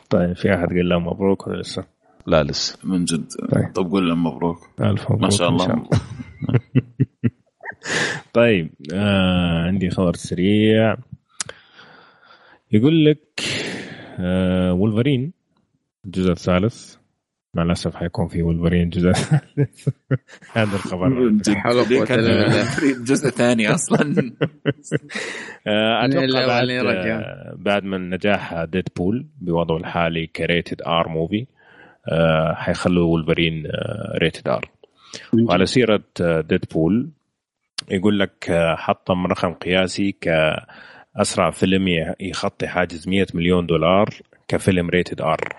طيب 0.09 0.33
في 0.35 0.55
أحد 0.55 0.67
قال 0.67 0.89
له 0.89 0.99
مبروك 0.99 1.47
ولا 1.47 1.61
لسه؟ 1.61 1.85
لا 2.27 2.43
لسه. 2.43 2.77
من 2.83 3.05
جد. 3.05 3.25
طيب. 3.51 3.73
طب 3.73 3.91
قول 3.91 4.09
لهم 4.09 4.23
مبروك. 4.23 4.57
الف 4.81 5.03
مبروك 5.03 5.21
ما 5.21 5.29
شاء 5.29 5.49
إن 5.49 5.53
الله. 5.53 5.83
طيب 8.33 8.69
آه 8.93 9.63
عندي 9.67 9.89
خبر 9.89 10.15
سريع. 10.15 10.97
يقول 12.71 13.05
لك 13.05 13.43
آه 14.19 14.73
وولفرين 14.73 15.33
الجزء 16.05 16.31
الثالث. 16.31 16.95
مع 17.55 17.63
الأسف 17.63 17.95
حيكون 17.95 18.27
في 18.27 18.41
وولفرين 18.41 18.83
الجزء 18.83 19.09
الثالث 19.09 19.89
هذا 20.57 20.75
الخبر. 20.75 21.29
جزء 23.03 23.29
ثاني 23.29 23.73
أصلا؟ 23.73 24.01
آه، 25.67 26.05
أتوقع 26.05 26.47
بعد. 26.47 27.07
آه، 27.07 27.55
بعد 27.57 27.83
من 27.83 28.09
نجاح 28.09 28.63
Deadpool 28.63 29.25
بوضعه 29.41 29.77
الحالي 29.77 30.27
ك 30.27 30.36
rated 30.36 30.81
R 30.81 31.09
movie 31.09 31.45
آه، 32.11 32.53
حيخلوا 32.53 33.05
وولفرين 33.05 33.63
rated 34.21 34.47
R 34.47 34.69
وعلى 35.49 35.65
سيرة 35.65 36.03
Deadpool 36.19 37.09
يقول 37.91 38.19
لك 38.19 38.49
آه، 38.49 38.75
حطم 38.75 39.27
رقم 39.27 39.53
قياسي 39.53 40.15
كأسرع 40.21 41.51
فيلم 41.51 42.15
يخطي 42.19 42.67
حاجز 42.67 43.07
100 43.07 43.25
مليون 43.33 43.65
دولار 43.65 44.09
كفيلم 44.47 44.89
rated 44.89 45.21
R 45.21 45.55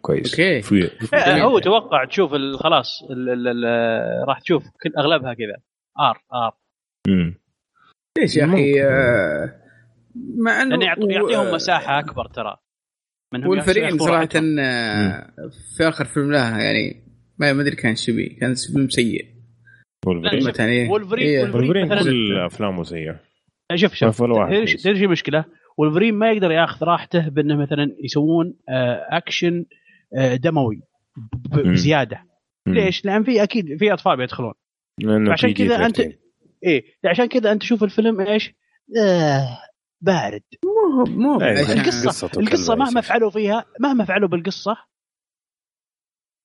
كويس 0.00 0.30
okay. 0.40 0.62
في 0.62 0.90
آه، 1.14 1.38
هو 1.42 1.58
توقع 1.58 2.04
تشوف 2.04 2.30
خلاص 2.56 3.02
ال- 3.10 3.28
ال- 3.28 3.48
ال- 3.64 4.28
راح 4.28 4.40
تشوف 4.40 4.62
كل 4.82 4.92
أغلبها 4.98 5.34
كذا. 5.34 5.56
R 6.00 6.22
R 6.34 6.56
مم. 7.08 7.34
ليش 8.18 8.36
يا 8.36 8.44
أخي؟ 8.44 8.82
آه، 8.84 9.54
مع 10.38 10.62
إنه 10.62 10.84
يعطيهم 10.84 11.54
مساحة 11.54 11.98
أكبر 11.98 12.26
ترى. 12.28 12.56
والفريق 13.46 13.96
صراحة. 13.96 14.28
آه، 14.60 15.32
في 15.76 15.88
آخر 15.88 16.04
فيلم 16.04 16.32
لها 16.32 16.60
يعني 16.62 17.04
ما 17.38 17.52
ما 17.52 17.62
أدري 17.62 17.76
كان 17.76 17.96
شبي 17.96 18.26
كان 18.28 18.54
فيلم 18.54 18.88
سيء. 18.88 19.36
وولفرين 20.06 20.48
مثلا 20.48 20.90
وولفرين 20.90 21.26
إيه. 21.26 22.02
كل 22.02 22.38
أفلامه 22.38 22.82
سيئة. 22.82 23.20
شوف 23.74 23.94
شوف. 23.94 24.22
تدري 24.22 24.98
شو 24.98 25.04
المشكلة؟ 25.04 25.44
وولفرين 25.78 26.14
ما 26.14 26.30
يقدر 26.30 26.50
ياخذ 26.50 26.86
راحته 26.86 27.28
بأنه 27.28 27.56
مثلا 27.56 27.96
يسوون 28.04 28.54
آه، 28.68 29.06
اكشن 29.10 29.64
آه، 30.16 30.34
دموي 30.34 30.82
مم. 31.52 31.72
بزيادة. 31.72 32.22
ليش؟ 32.66 33.04
لأن 33.04 33.24
في 33.24 33.42
أكيد 33.42 33.78
في 33.78 33.92
أطفال 33.92 34.16
بيدخلون 34.16 34.52
عشان 35.32 35.54
كذا 35.54 35.86
انت 35.86 35.96
13. 35.96 36.18
إيه 36.64 36.84
عشان 37.04 37.26
كذا 37.26 37.52
أنت 37.52 37.62
تشوف 37.62 37.84
الفيلم 37.84 38.20
إيش؟ 38.20 38.54
آه 38.98 39.58
بارد 40.00 40.42
مو 40.64 41.04
مو 41.04 41.40
أيوة. 41.40 41.72
القصة 41.72 42.30
القصة 42.40 42.74
مهما. 42.74 43.00
فعلوا 43.00 43.30
فيها 43.30 43.64
مهما 43.80 44.04
فعلوا 44.04 44.28
بالقصة 44.28 44.76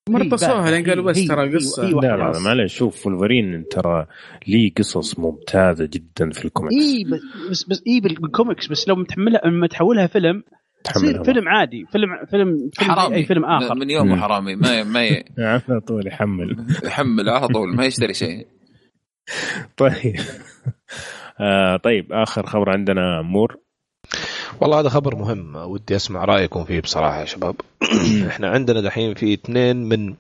مرتصوها 0.10 0.72
لين 0.72 0.90
قالوا 0.90 1.04
بس 1.04 1.28
ترى 1.28 1.56
قصة. 1.56 1.84
لا 1.84 2.08
لا, 2.08 2.32
لا 2.32 2.40
معلش 2.40 2.76
شوف 2.76 3.08
ولفرين 3.08 3.66
ترى 3.72 4.08
ليه 4.48 4.74
قصص 4.74 5.20
ممتازة 5.20 5.86
جدا 5.86 6.30
في 6.30 6.46
الكوميكس. 6.46 6.76
إي 6.76 7.04
بس 7.50 7.64
بس 7.64 7.84
إي 7.88 8.00
بالكوميكس 8.00 8.68
بس 8.68 8.88
لو 8.88 8.96
متحملها 8.96 9.42
لما 9.46 9.68
تحولها 9.68 10.08
فيلم 10.08 10.44
تصير 10.84 11.24
فيلم 11.24 11.48
عادي. 11.48 11.86
فيلم 11.92 12.08
فيلم, 12.30 12.70
فيلم 12.74 12.92
حرامي. 12.92 13.16
أي 13.16 13.26
فيلم 13.26 13.46
آخر. 13.46 13.76
من 13.76 13.90
يوم 13.90 14.16
حرامي. 14.16 14.56
ما 14.56 14.84
ما 14.84 15.06
ي... 15.06 15.24
على 15.40 15.82
طول 15.88 16.08
يحمل. 16.08 16.66
يحمل 16.84 17.30
على 17.30 17.48
طول 17.48 17.76
ما 17.76 17.86
يشتري 17.86 18.14
شيء. 18.14 18.48
طيب. 19.78 20.16
آه 21.40 21.78
طيب 21.78 22.14
آخر 22.14 22.46
خبر 22.46 22.70
عندنا 22.70 23.22
مور. 23.22 23.58
والله 24.62 24.80
هذا 24.80 24.90
خبر 24.90 25.16
مهم 25.16 25.56
ودي 25.56 25.96
أسمع 25.96 26.26
رأيكم 26.26 26.64
فيه 26.64 26.82
بصراحة 26.82 27.20
يا 27.20 27.26
شباب. 27.26 27.56
إحنا 28.28 28.50
عندنا 28.50 28.82
دحين 28.82 29.14
في 29.14 29.34
اثنين 29.34 29.76
من 29.78 30.14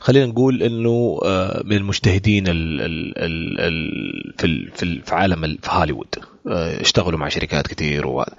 خلينا 0.00 0.26
نقول 0.26 0.62
إنه 0.62 1.20
آه، 1.24 1.62
من 1.64 1.76
المجتهدين 1.76 2.48
ال 2.48 2.80
ال 2.80 3.18
ال 3.18 3.60
ال 3.60 4.34
في 4.38 4.70
في 4.74 5.00
في 5.00 5.14
عالم 5.14 5.56
في 5.62 5.70
هوليوود. 5.70 6.14
آه، 6.48 6.80
اشتغلوا 6.80 7.18
مع 7.18 7.28
شركات 7.28 7.66
كثير 7.66 8.06
وهذا 8.06 8.36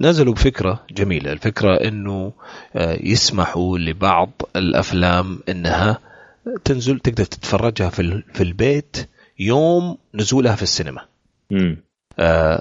نزلوا 0.00 0.34
بفكرة 0.34 0.84
جميلة. 0.90 1.32
الفكرة 1.32 1.74
إنه 1.88 2.32
آه، 2.76 2.98
يسمحوا 3.00 3.78
لبعض 3.78 4.30
الأفلام 4.56 5.38
إنها 5.48 5.98
تنزل 6.64 6.98
تقدر 6.98 7.24
تتفرجها 7.24 7.88
في 7.88 8.22
في 8.34 8.42
البيت 8.42 9.08
يوم 9.38 9.98
نزولها 10.14 10.56
في 10.56 10.62
السينما. 10.62 11.00
امم 11.52 11.89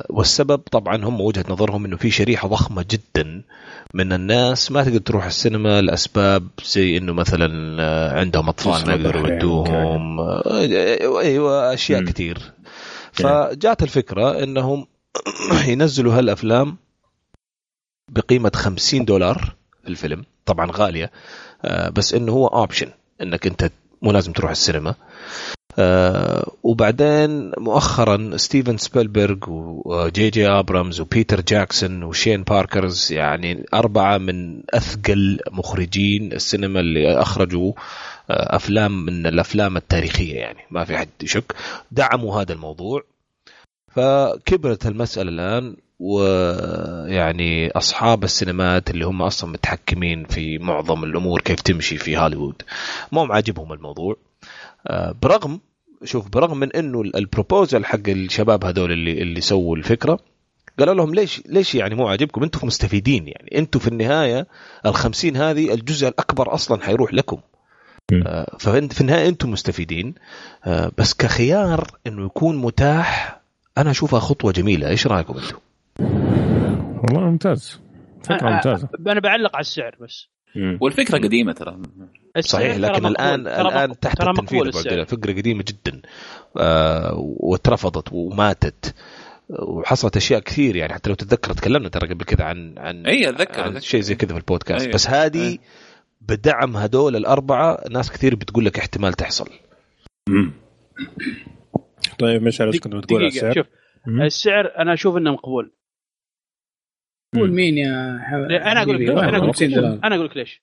والسبب 0.09 0.57
طبعا 0.57 0.95
هم 1.05 1.21
وجهة 1.21 1.45
نظرهم 1.49 1.85
إنه 1.85 1.97
في 1.97 2.11
شريحة 2.11 2.47
ضخمة 2.47 2.85
جدا 2.89 3.43
من 3.93 4.13
الناس 4.13 4.71
ما 4.71 4.83
تقدر 4.83 4.99
تروح 4.99 5.25
السينما 5.25 5.81
لأسباب 5.81 6.47
زي 6.65 6.97
إنه 6.97 7.13
مثلا 7.13 7.77
آه، 7.83 8.19
عندهم 8.19 8.49
أطفال 8.49 8.87
ما 8.87 8.93
يقدروا 8.93 9.27
يودوهم. 9.27 10.19
آه، 10.19 11.21
أيوه 11.21 11.73
أشياء 11.73 12.03
كثير 12.03 12.51
فجات 13.11 13.83
الفكرة 13.83 14.43
إنهم 14.43 14.87
ينزلوا 15.67 16.13
هالأفلام 16.13 16.77
بقيمة 18.11 18.51
50 18.55 19.05
دولار 19.05 19.55
في 19.83 19.89
الفيلم. 19.89 20.25
طبعا 20.45 20.71
غالية. 20.71 21.11
آه، 21.65 21.89
بس 21.89 22.13
إنه 22.13 22.31
هو 22.31 22.47
option 22.47 22.91
إنك 23.21 23.47
أنت 23.47 23.71
مو 24.01 24.11
لازم 24.11 24.31
تروح 24.31 24.51
السينما. 24.51 24.89
آه 24.89 25.58
وبعدين 26.63 27.51
مؤخرا 27.57 28.37
ستيفن 28.37 28.77
سبيلبرغ 28.77 29.37
وجي 29.85 30.29
جي 30.29 30.47
أبرامز 30.47 31.01
وبيتر 31.01 31.41
جاكسون 31.41 32.03
وشين 32.03 32.43
باركرز 32.43 33.11
يعني 33.11 33.65
أربعة 33.73 34.17
من 34.17 34.63
أثقل 34.69 35.39
مخرجين 35.51 36.33
السينما 36.33 36.79
اللي 36.79 37.21
أخرجوا 37.21 37.73
آه 38.29 38.55
أفلام 38.55 39.05
من 39.05 39.25
الأفلام 39.27 39.77
التاريخية 39.77 40.35
يعني 40.35 40.59
ما 40.71 40.85
في 40.85 40.97
حد 40.97 41.09
يشك 41.23 41.55
دعموا 41.91 42.41
هذا 42.41 42.53
الموضوع. 42.53 43.03
فكبرت 43.91 44.85
المسألة 44.85 45.29
الآن 45.29 45.75
ويعني 45.99 47.71
أصحاب 47.71 48.23
السينمات 48.23 48.89
اللي 48.89 49.05
هم 49.05 49.21
أصلا 49.21 49.49
متحكمين 49.49 50.25
في 50.25 50.57
معظم 50.57 51.03
الأمور 51.03 51.41
كيف 51.41 51.61
تمشي 51.61 51.97
في 51.97 52.17
هوليوود 52.17 52.61
ما 53.11 53.23
هم 53.23 53.31
عاجبهم 53.31 53.73
الموضوع. 53.73 54.15
آه، 54.87 55.15
برغم 55.21 55.59
شوف 56.03 56.29
برغم 56.29 56.57
من 56.57 56.71
إنه 56.71 57.01
البروبوزل 57.01 57.85
حق 57.85 58.09
الشباب 58.09 58.65
هذول 58.65 58.91
اللي 58.91 59.21
اللي 59.21 59.41
سووا 59.41 59.75
الفكرة 59.75 60.19
قالوا 60.79 60.93
لهم 60.93 61.15
ليش 61.15 61.41
ليش 61.45 61.75
يعني 61.75 61.95
مو 61.95 62.07
عاجبكم؟ 62.07 62.43
أنتم 62.43 62.67
مستفيدين 62.67 63.27
يعني. 63.27 63.57
أنتم 63.57 63.79
في 63.79 63.87
النهاية 63.87 64.47
ال 64.85 64.95
50 64.95 65.37
هذه 65.37 65.73
الجزء 65.73 66.07
الأكبر 66.07 66.53
أصلا 66.53 66.81
حيروح 66.81 67.13
لكم. 67.13 67.37
آه، 68.25 68.57
فانت 68.59 68.93
في 68.93 69.01
النهاية 69.01 69.29
أنتم 69.29 69.51
مستفيدين. 69.51 70.15
آه، 70.65 70.91
بس 70.97 71.13
كخيار 71.13 71.87
إنه 72.07 72.25
يكون 72.25 72.57
متاح 72.57 73.39
أنا 73.77 73.91
أشوفها 73.91 74.19
خطوة 74.19 74.51
جميلة. 74.51 74.89
إيش 74.89 75.07
رأيكم 75.07 75.33
أنتم؟ 75.37 75.57
والله 77.03 77.29
ممتاز. 77.29 77.79
فكرة 78.23 78.49
ممتازة. 78.49 78.89
أنا 79.07 79.19
بعلق 79.19 79.55
على 79.55 79.61
السعر 79.61 79.95
بس. 80.01 80.27
والفكرة 80.81 81.17
قديمة 81.17 81.53
ترى. 81.53 81.79
صحيح 82.39 82.77
لكن 82.77 83.05
الان 83.05 83.47
الآن 83.47 83.99
تحت 83.99 84.21
التنفيذ 84.21 84.61
الفكرة 84.87 85.33
قديمة 85.33 85.63
جدا. 85.67 86.01
آه 86.57 87.13
واترفضت 87.17 88.07
وماتت. 88.11 88.95
وحصلت 89.49 90.17
أشياء 90.17 90.39
كثير 90.39 90.75
يعني 90.75 90.93
حتى 90.93 91.09
لو 91.09 91.15
تتذكر 91.15 91.53
تكلمنا 91.53 91.89
ترى 91.89 92.13
قبل 92.13 92.25
كذا 92.25 92.43
عن 92.45 92.75
عن 92.77 93.05
إي 93.05 93.29
أتذكر 93.29 93.61
عن 93.61 93.79
شيء 93.79 94.01
زي 94.01 94.15
كذا 94.15 94.33
في 94.33 94.37
البودكاست. 94.39 94.85
أيه. 94.85 94.93
بس 94.93 95.07
هذه 95.07 95.49
أيه. 95.49 95.59
بدعم 96.21 96.77
هذول 96.77 97.15
الأربعة 97.15 97.83
ناس 97.91 98.11
كثير 98.11 98.35
بتقول 98.35 98.65
لك 98.65 98.79
احتمال 98.79 99.13
تحصل. 99.13 99.49
مم. 100.29 100.53
طيب 102.19 102.41
مش 102.43 102.61
عارف 102.61 102.79
كنت 102.79 102.95
بتقول 102.95 103.25
السعر؟ 103.25 103.53
شوف 103.53 103.65
السعر 104.07 104.73
أنا 104.77 104.93
أشوف 104.93 105.17
إنه 105.17 105.31
مقبول. 105.31 105.71
قول 107.35 107.51
مين 107.51 107.77
يا 107.77 108.19
حبيبي؟ 108.23 108.57
أنا 108.57 108.81
أقول 108.81 109.05
لك 109.05 109.09
أنا 110.03 110.15
أقول 110.15 110.25
لك 110.25 110.37
ليش؟ 110.37 110.61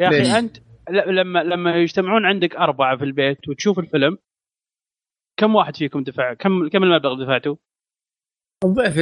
يا 0.00 0.08
أخي 0.08 0.38
أنت 0.38 0.56
لما 0.90 1.38
لما 1.38 1.76
يجتمعون 1.76 2.26
عندك 2.26 2.56
أربعة 2.56 2.96
في 2.96 3.04
البيت 3.04 3.48
وتشوف 3.48 3.78
الفيلم 3.78 4.18
كم 5.36 5.54
واحد 5.54 5.76
فيكم 5.76 6.02
دفع؟ 6.02 6.34
كم 6.34 6.68
كم 6.68 6.82
المبلغ 6.82 7.24
دفعته؟ 7.24 7.58
الضيف 8.64 8.98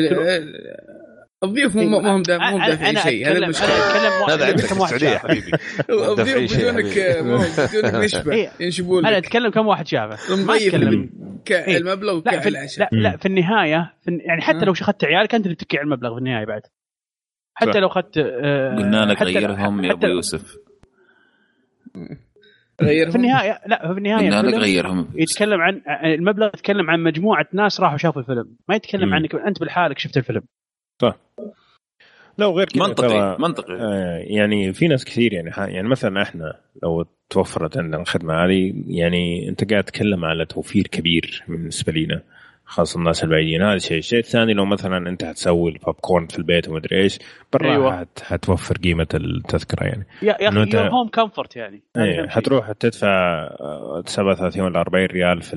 الضيوف 1.44 1.76
مو 1.76 2.00
مو 2.00 2.22
دافع 2.22 2.66
اي 2.88 2.96
شيء. 2.96 3.28
هذا 3.28 3.38
المشكلة 3.38 4.34
هذا 4.34 4.46
عندك 4.46 4.66
كم 4.66 4.80
واحد 4.80 4.96
شافه؟ 4.96 5.28
الضيوف 5.90 6.58
بدونك 6.58 6.98
بدونك 7.58 7.94
نشبة. 8.04 8.50
ينشبون 8.60 9.02
لك 9.02 9.08
أنا 9.08 9.18
أتكلم 9.18 9.50
كم 9.50 9.66
واحد 9.66 9.86
شافه. 9.86 10.36
ما 10.46 10.56
أتكلم. 10.56 11.10
المبلغ 11.50 12.22
لا 12.78 12.88
لا 12.92 13.16
في 13.16 13.26
النهاية 13.26 13.94
في 14.04 14.10
يعني 14.24 14.42
حتى 14.42 14.64
لو 14.64 14.72
اخذت 14.72 15.04
عيالك 15.04 15.34
أنت 15.34 15.44
اللي 15.46 15.56
تكي 15.56 15.78
على 15.78 15.84
المبلغ 15.84 16.12
في 16.14 16.18
النهاية 16.18 16.46
بعد. 16.46 16.62
حتى 17.54 17.78
لو 17.78 17.86
اخذت 17.86 18.18
آه، 18.18 18.76
قلنا 18.76 19.12
لك 19.12 19.22
غيرهم 19.22 19.84
يا 19.84 19.92
أبو 19.92 20.06
يوسف. 20.06 20.56
غيرهم؟ 22.82 23.10
في 23.10 23.16
النهاية 23.16 23.60
لا 23.66 23.92
في 23.92 23.98
النهاية 23.98 24.40
لك 24.40 24.54
غيرهم. 24.54 25.08
يتكلم 25.14 25.60
عن 25.60 25.82
المبلغ 26.04 26.46
يتكلم 26.46 26.90
عن 26.90 27.02
مجموعة 27.02 27.46
ناس 27.52 27.80
راحوا 27.80 27.98
شافوا 27.98 28.20
الفيلم. 28.22 28.56
ما 28.68 28.74
يتكلم 28.74 29.14
عنك 29.14 29.34
أنت 29.34 29.60
بالحالك 29.60 29.98
شفت 29.98 30.16
الفيلم. 30.16 30.42
صح. 31.02 31.16
لا 32.38 32.46
وغير 32.46 32.66
كذا 32.66 32.86
منطقي 32.86 33.36
منطقي. 33.38 33.74
آه 33.74 34.18
يعني 34.18 34.72
في 34.72 34.88
ناس 34.88 35.04
كثير 35.04 35.32
يعني 35.32 35.50
يعني 35.74 35.88
مثلا 35.88 36.22
إحنا 36.22 36.60
لو 36.82 37.06
توفرت 37.30 37.78
عندنا 37.78 38.02
الخدمة 38.02 38.44
هذه 38.44 38.74
يعني 38.86 39.48
أنت 39.48 39.70
قاعد 39.70 39.84
تتكلم 39.84 40.24
على 40.24 40.44
توفير 40.44 40.86
كبير 40.86 41.44
بالنسبة 41.48 41.92
لنا 41.92 42.22
خاصة 42.66 42.98
الناس 42.98 43.24
البعيدين. 43.24 43.62
هذا 43.62 43.74
الشيء 43.74 43.98
الشيء 43.98 44.18
الثاني 44.18 44.54
لو 44.54 44.64
مثلا 44.64 45.08
أنت 45.08 45.24
حتسوي 45.24 45.70
البوب 45.70 45.94
كورن 45.94 46.26
في 46.26 46.38
البيت 46.38 46.68
ومدري 46.68 47.02
إيش 47.02 47.18
بالراحه 47.52 47.74
أيوة. 47.74 48.06
حتوفر 48.22 48.76
قيمة 48.76 49.06
التذكرة 49.14 49.84
يعني. 49.84 50.06
يا 50.22 50.36
يا 50.40 50.48
أخي 50.48 50.88
home 50.88 51.08
comfort 51.08 51.56
يعني. 51.56 51.82
إيه 51.96 52.28
حتروح 52.28 52.72
تدفع 52.72 53.48
37 54.06 54.64
ولا 54.64 54.80
40 54.80 55.06
ريال 55.06 55.42
في 55.42 55.56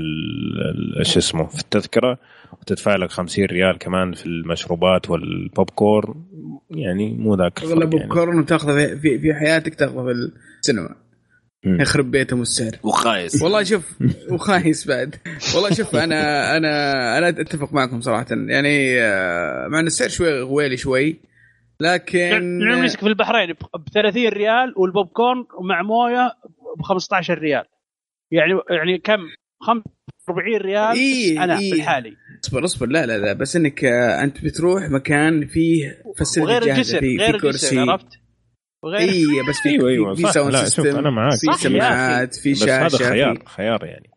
شو 1.01 1.19
اسمه 1.19 1.47
في 1.47 1.61
التذكرة 1.61 2.17
وتدفع 2.61 2.95
لك 2.95 3.11
50 3.11 3.45
ريال 3.45 3.77
كمان 3.77 4.13
في 4.13 4.25
المشروبات 4.25 5.09
والبوب 5.09 5.69
كورن 5.69 6.15
يعني 6.69 7.13
مو 7.13 7.35
ذاك 7.35 7.63
اغلب 7.63 7.89
pop 7.89 8.01
corn 8.01 8.39
وتاخذه 8.39 8.95
في, 8.95 9.19
في 9.19 9.33
حياتك 9.33 9.75
تاخذه 9.75 10.03
في 10.03 10.11
السينما. 10.59 10.95
يخرب 11.65 12.11
بيتهم 12.11 12.41
السعر. 12.41 12.71
وخايس. 12.83 13.41
والله 13.43 13.63
شوف 13.63 13.95
وخايس 14.31 14.87
بعد. 14.87 15.15
والله 15.55 15.73
شوف 15.73 15.95
أنا 15.95 16.57
أنا 16.57 17.17
أنا 17.17 17.29
أتفق 17.29 17.73
معكم 17.73 18.01
صراحة. 18.01 18.25
يعني 18.31 19.01
آه، 19.01 19.67
مع 19.67 19.79
إن 19.79 19.87
السعر 19.87 20.09
شوي 20.09 20.41
غويلي 20.41 20.77
شوي 20.77 21.19
لكن 21.81 22.59
نمسك 22.59 22.99
في 22.99 23.07
البحرين 23.07 23.53
ب 23.53 23.89
30 23.93 24.27
ريال 24.27 24.73
والبوب 24.77 25.07
كورن 25.07 25.45
مع 25.69 25.81
موية 25.81 26.31
ب 26.77 26.81
15 26.81 27.37
ريال. 27.39 27.63
يعني 28.31 28.51
يعني 28.69 28.97
كم؟ 28.97 29.19
45 29.61 30.57
ريال 30.57 30.97
إيه 30.97 31.43
أنا 31.43 31.59
إيه 31.59 31.71
بالحالي. 31.71 32.13
اصبر 32.43 32.65
اصبر. 32.65 32.87
لا 32.87 33.05
لا 33.05 33.17
لا. 33.17 33.33
بس 33.33 33.55
إنك 33.55 33.85
آه، 33.85 34.23
أنت 34.23 34.43
بتروح 34.43 34.89
مكان 34.89 35.47
فيه 35.47 36.03
facility 36.17 36.49
غير 36.51 36.63
الجسر 36.63 36.99
في, 36.99 37.17
غير 37.17 37.33
في 37.33 37.39
كرسي. 37.39 37.79
عرفت؟ 37.79 38.18
وغير 38.83 38.99
اي 38.99 39.25
بس 39.49 39.59
في 39.63 39.69
أيوه 39.69 39.89
أيوه 39.89 40.15
في 40.15 40.27
sound 40.27 40.55
system 40.55 40.97
أنا 40.97 41.09
معاك. 41.09 41.31
في 41.31 41.53
سماعات 41.57 42.35
في 42.35 42.55
شاشه 42.55 42.85
بس 42.85 43.01
هذا 43.01 43.09
خيار 43.09 43.43
خيار 43.45 43.85
يعني. 43.85 44.09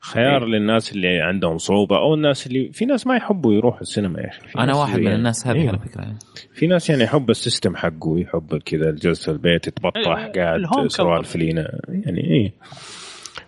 خيار 0.00 0.42
إيه؟ 0.42 0.48
للناس 0.48 0.92
اللي 0.92 1.20
عندهم 1.20 1.58
صعوبة 1.58 1.96
أو 1.96 2.14
الناس 2.14 2.46
اللي 2.46 2.72
في 2.72 2.84
ناس 2.84 3.06
ما 3.06 3.16
يحبوا 3.16 3.54
يروحوا 3.54 3.80
السينما 3.80 4.20
يا 4.20 4.28
أخي. 4.28 4.40
أنا 4.58 4.74
واحد 4.74 4.98
من 4.98 5.12
الناس 5.12 5.46
هذه 5.46 5.56
إيه؟ 5.56 5.68
على 5.68 5.78
فكرة. 5.78 6.00
يعني. 6.02 6.18
في 6.52 6.66
ناس 6.66 6.90
يعني 6.90 7.02
يحب 7.02 7.30
ال 7.30 7.37
system 7.37 7.76
حقه 7.76 8.18
يحب 8.18 8.58
كذا 8.64 8.90
الجلسة 8.90 9.32
البيت 9.32 9.66
يتبطح 9.66 10.16
إيه 10.16 10.32
قاعد 10.32 10.60
سوالف 10.86 11.36
لينا 11.36 11.80
يعني 11.88 12.20
إيه. 12.20 12.52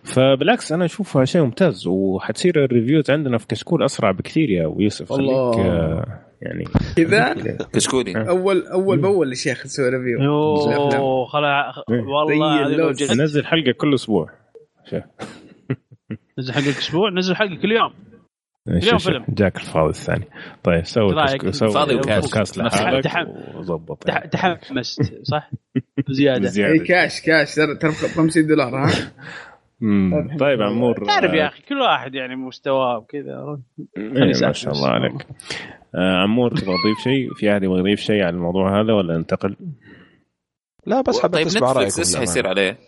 فبالعكس 0.05 0.73
أنا 0.73 0.85
أشوفها 0.85 1.25
شيء 1.25 1.43
ممتاز 1.43 1.87
وحتصير 1.87 2.65
ال 2.65 2.70
reviews 2.70 3.11
عندنا 3.11 3.39
في 3.39 3.47
كشكول 3.47 3.85
أسرع 3.85 4.11
بكثير 4.11 4.51
يا 4.51 4.75
يوسف 4.79 5.13
الله. 5.13 6.26
يعني. 6.43 6.65
كذا 6.97 7.35
كشكولي 7.73 8.29
اول 8.29 8.67
أول 8.67 8.99
بأول 8.99 9.29
يا 9.29 9.35
شيخ 9.35 9.63
تسوي 9.63 9.89
review 9.89 10.23
يوه 10.23 11.27
خلا 11.27 11.73
والله 11.89 12.69
نزل 13.23 13.47
حلقة 13.47 13.73
كل 13.73 13.95
أسبوع. 13.95 14.31
نزل 16.39 16.53
حلقة 16.53 16.69
أسبوع 16.69 17.11
نزل 17.11 17.37
حلقة 17.37 17.55
كل 17.63 17.73
يوم. 17.73 17.93
شوف- 18.81 19.05
فيلم. 19.09 19.25
شوف، 19.25 19.35
جاك 19.35 19.57
الفاضي 19.57 19.91
الثاني. 19.91 20.25
طيب 20.65 20.85
سوي 20.85 21.09
سوي 21.53 21.71
فاضي 21.71 21.95
لحالك 22.59 23.05
تحم- 23.05 23.57
وظبط. 23.57 24.05
تح- 24.05 24.25
تحمست 24.27 25.01
صح؟ 25.23 25.51
بزيادة. 26.09 26.73
اي 26.73 26.79
cash 26.79 27.21
cash. 27.21 27.59
ب 27.61 27.79
50 28.17 28.47
دولار 28.47 28.77
ها. 28.77 28.91
طيب 30.41 30.63
عمور 30.63 31.05
تعرف 31.05 31.33
يا 31.33 31.45
آه، 31.45 31.49
أخي 31.49 31.63
كل 31.63 31.81
واحد 31.81 32.15
يعني 32.15 32.37
مستواه 32.37 32.99
وكذا 32.99 33.59
إيه، 33.97 34.11
ما 34.47 34.53
شاء. 34.53 34.73
الله 34.73 34.89
عليك 34.89 35.27
آه، 35.95 36.23
عمور 36.23 36.51
تبغى 36.51 36.75
تضيف 36.85 36.99
شيء 37.05 37.35
في 37.35 37.53
أحد 37.53 37.63
يبغى 37.63 37.79
يضيف 37.79 38.01
شيء 38.01 38.23
على 38.23 38.37
الموضوع 38.37 38.81
هذا 38.81 38.93
ولا 38.93 39.17
ننتقل؟ 39.19 39.57
لا 40.87 41.01
بس 41.01 41.21
حبيت 41.23 41.35
طيب 41.35 41.47
أسمع 41.47 41.73
رأيكم 41.73 41.87
نتفلكس 41.89 42.09
إيش. 42.15 42.17
حيصير 42.17 42.47
عليه؟ 42.47 42.79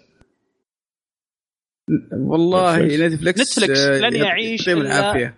والله 2.13 2.83
نتفلكس. 3.07 3.59
نتفلكس 3.59 3.87
آه، 3.87 3.99
لن 4.09 4.17
يعيش 4.17 4.69
يعطيهم 4.69 4.83
إلا- 4.85 4.87
العافية 4.97 5.35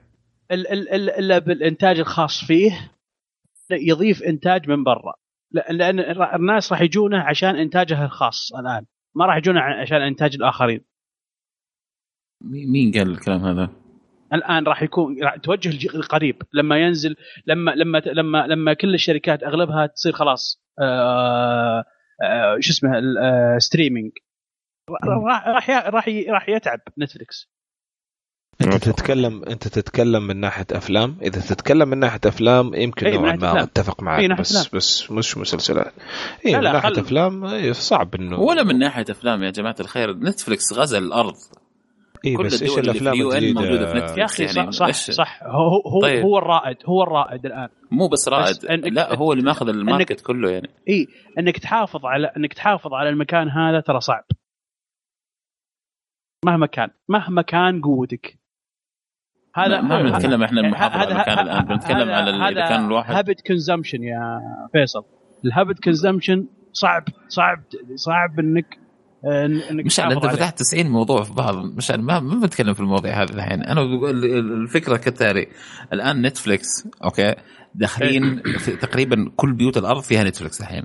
ال- 0.50 0.66
ال- 0.72 0.88
ال- 0.88 1.10
إلا 1.10 1.38
بالإنتاج 1.38 1.98
الخاص 1.98 2.44
فيه 2.44 2.90
يضيف 3.70 4.22
إنتاج 4.22 4.68
من 4.68 4.84
برا 4.84 5.14
لأن- 5.56 5.70
لأن 5.72 6.00
الناس 6.34 6.72
راح 6.72 6.80
يجونه 6.80 7.20
عشان 7.22 7.56
إنتاجه 7.56 8.04
الخاص 8.04 8.52
الآن 8.54 8.84
ما 9.14 9.26
راح 9.26 9.36
يجونه 9.36 9.60
عشان 9.60 10.02
إنتاج 10.02 10.34
الآخرين 10.34 10.80
مين 12.40 12.70
مين 12.72 12.92
قال 12.92 13.10
الكلام 13.10 13.44
هذا؟ 13.44 13.70
الآن 14.34 14.64
راح 14.64 14.82
يكون 14.82 15.22
راح 15.22 15.36
توجه 15.36 15.96
القريب. 15.96 16.42
لما 16.52 16.78
ينزل 16.78 17.16
لما 17.46 17.70
لما 17.70 17.98
لما 17.98 18.46
لما 18.46 18.74
كل 18.74 18.94
الشركات 18.94 19.42
أغلبها 19.42 19.86
تصير 19.86 20.12
خلاص 20.12 20.62
آه 20.80 21.84
آه 22.22 22.56
شو 22.60 22.72
اسمه 22.72 22.98
ال- 22.98 23.18
آه 23.18 23.58
streaming 23.58 24.12
راح 25.26 25.48
راح 25.48 25.70
ي- 25.70 25.90
راح 25.90 26.08
ي- 26.08 26.26
راح 26.30 26.48
يتعب 26.48 26.78
نتفلكس 26.98 27.50
أنت 28.60 28.74
تتكلم 28.74 29.44
أنت 29.44 29.68
تتكلم 29.68 30.26
من 30.26 30.36
ناحية 30.36 30.66
أفلام؟ 30.72 31.16
إذا 31.22 31.40
تتكلم 31.40 31.88
من 31.88 31.98
ناحية 31.98 32.20
أفلام 32.26 32.74
يمكن 32.74 33.06
إيه، 33.06 33.14
نوعا 33.18 33.36
ما. 33.36 33.62
أتفق 33.62 34.02
معك 34.02 34.30
بس 34.40 34.56
أفلام. 34.56 34.64
بس 34.74 35.10
مش 35.10 35.38
مسلسلات. 35.38 35.92
إي 36.46 36.52
لا، 36.52 36.58
من 36.58 36.64
ناحية 36.64 36.88
خل- 36.88 37.00
أفلام 37.00 37.72
صعب 37.72 38.14
إنه 38.14 38.40
ولا 38.40 38.62
من 38.62 38.78
ناحية 38.78 39.04
أفلام 39.10 39.42
يا 39.42 39.50
جماعة 39.50 39.76
الخير. 39.80 40.12
نتفلكس 40.16 40.72
غزا 40.72 40.98
الأرض. 40.98 41.34
اي 42.26 42.36
كل 42.36 42.44
بس 42.44 42.62
إيش 42.62 42.70
الدول 42.70 42.80
اللي 42.80 42.92
في 42.92 43.00
الافلام 43.02 43.14
ال 43.14 43.32
UN 43.32 43.54
موجودة 43.54 43.86
في 43.86 43.92
الجديده 43.92 44.04
نتفلكس. 44.04 44.18
يا 44.18 44.24
أخي 44.24 44.42
يعني 44.58 44.72
صح 44.72 44.86
صح, 44.90 45.12
صح. 45.12 45.42
هو 45.42 45.82
هو, 45.86 46.00
طيب. 46.00 46.22
هو 46.24 46.38
الرائد 46.38 46.76
هو 46.86 47.02
الرائد 47.02 47.46
الآن. 47.46 47.68
مو 47.90 48.08
بس 48.08 48.28
رائد 48.28 48.56
بس 48.56 48.66
إنك- 48.66 48.92
لا 48.92 49.14
هو 49.14 49.32
اللي 49.32 49.44
ماخذ 49.44 49.68
ال 49.68 49.76
market 49.76 50.20
كله 50.20 50.50
يعني. 50.50 50.70
إي 50.88 51.06
إنك 51.38 51.58
تحافظ 51.58 52.06
على 52.06 52.26
إنك 52.36 52.52
تحافظ 52.52 52.94
على 52.94 53.08
المكان 53.08 53.48
هذا 53.48 53.80
ترى 53.80 54.00
صعب. 54.00 54.24
مهما 56.46 56.66
كان 56.66 56.90
مهما 57.08 57.42
كان 57.42 57.80
قوتك. 57.82 58.38
هذا 59.54 59.80
ما 59.80 60.02
بنتكلم 60.02 60.42
إحنا 60.42 60.60
المحافظه 60.60 60.98
على 60.98 61.12
هذا- 61.12 61.12
المكان 61.12 61.38
هذا- 61.38 61.42
الآن 61.42 61.64
بنتكلم 61.64 62.10
على 62.10 62.30
إذا 62.30 62.44
هذا 62.48 62.68
كان 62.68 62.84
الواحد 62.86 63.14
habit 63.14 63.46
consumption 63.46 64.02
يا 64.02 64.40
فيصل. 64.72 65.04
ال 65.44 65.51
habit 65.51 65.84
consumption 65.84 66.46
صعب 66.72 67.04
صعب 67.28 67.62
صعب 67.94 68.38
إنك 68.40 68.78
مش 69.70 70.00
أنت. 70.00 70.26
فتحت 70.36 70.58
90 70.58 70.86
موضوع 70.86 71.22
في 71.22 71.32
بعض. 71.32 71.56
مش 71.56 71.90
ما 71.90 72.20
ما 72.20 72.40
بتكلم 72.40 72.74
في 72.74 72.80
المواضيع 72.80 73.22
هذه 73.22 73.30
الحين. 73.30 73.62
أنا 73.62 73.82
الفكرة 74.62 74.96
كالتالي. 74.96 75.46
الآن 75.92 76.22
نتفليكس 76.26 76.88
okay؟ 77.04 77.34
داخلين 77.74 78.42
في 78.58 78.76
تقريبا 78.76 79.30
كل 79.36 79.52
بيوت 79.52 79.76
الأرض 79.76 80.02
فيها 80.02 80.24
نتفليكس 80.24 80.60
الحين. 80.60 80.82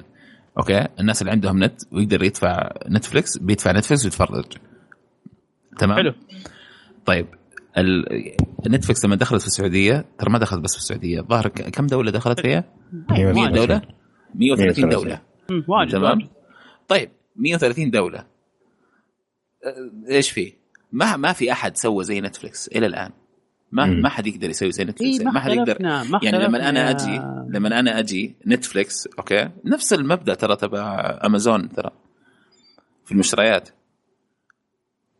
okay؟ 0.57 0.87
الناس 0.99 1.21
اللي 1.21 1.31
عندهم 1.31 1.63
نت 1.63 1.81
ويقدر 1.91 2.23
يدفع 2.23 2.69
نتفليكس 2.89 3.37
بيدفع 3.37 3.71
نتفليكس 3.71 4.03
ويتفرج. 4.05 4.45
تمام؟ 5.79 5.97
حلو. 5.97 6.13
طيب 7.05 7.27
ال- 7.77 8.35
نتفليكس 8.67 9.05
لما 9.05 9.15
دخلت 9.15 9.41
في 9.41 9.47
السعودية 9.47 10.05
ترى 10.19 10.29
ما 10.31 10.39
دخلت 10.39 10.61
بس 10.61 10.71
في 10.73 10.77
السعودية. 10.79 11.21
ظاهر 11.21 11.47
ك- 11.47 11.69
كم 11.69 11.87
دولة 11.87 12.11
دخلت 12.11 12.39
فيها؟ 12.39 12.63
100 13.09 13.47
دولة؟ 13.49 13.81
130 14.35 14.89
دولة. 14.89 15.21
واجد 15.67 15.91
تمام؟ 15.91 16.11
واجد. 16.17 16.27
طيب 16.87 17.09
130 17.35 17.89
دولة. 17.91 18.25
إيش 20.09 20.31
في؟ 20.31 20.53
ما 20.91 21.17
ما 21.17 21.33
في 21.33 21.51
أحد 21.51 21.77
سوى 21.77 22.03
زي 22.03 22.21
نتفلكس 22.21 22.67
إلى 22.67 22.85
الآن. 22.85 23.11
ما 23.71 23.85
مم. 23.85 24.01
ما 24.01 24.09
حد 24.09 24.27
يقدر 24.27 24.49
يسوي 24.49 24.71
زي 24.71 24.83
نتفلكس 24.83 25.19
إيه 25.19 25.25
ما 25.25 25.31
ما 25.31 25.39
حد 25.39 25.51
يقدر. 25.51 25.77
ما 25.81 26.19
يعني 26.23 26.37
لما 26.39 26.69
أنا 26.69 26.89
أجي 26.89 27.17
لما 27.49 27.79
أنا 27.79 27.99
أجي 27.99 28.35
نتفلكس 28.47 29.07
okay؟ 29.19 29.49
نفس 29.65 29.93
المبدأ 29.93 30.33
ترى 30.33 30.55
تبع 30.55 31.19
أمازون 31.25 31.69
ترى. 31.69 31.91
في 33.05 33.11
المشتريات. 33.11 33.69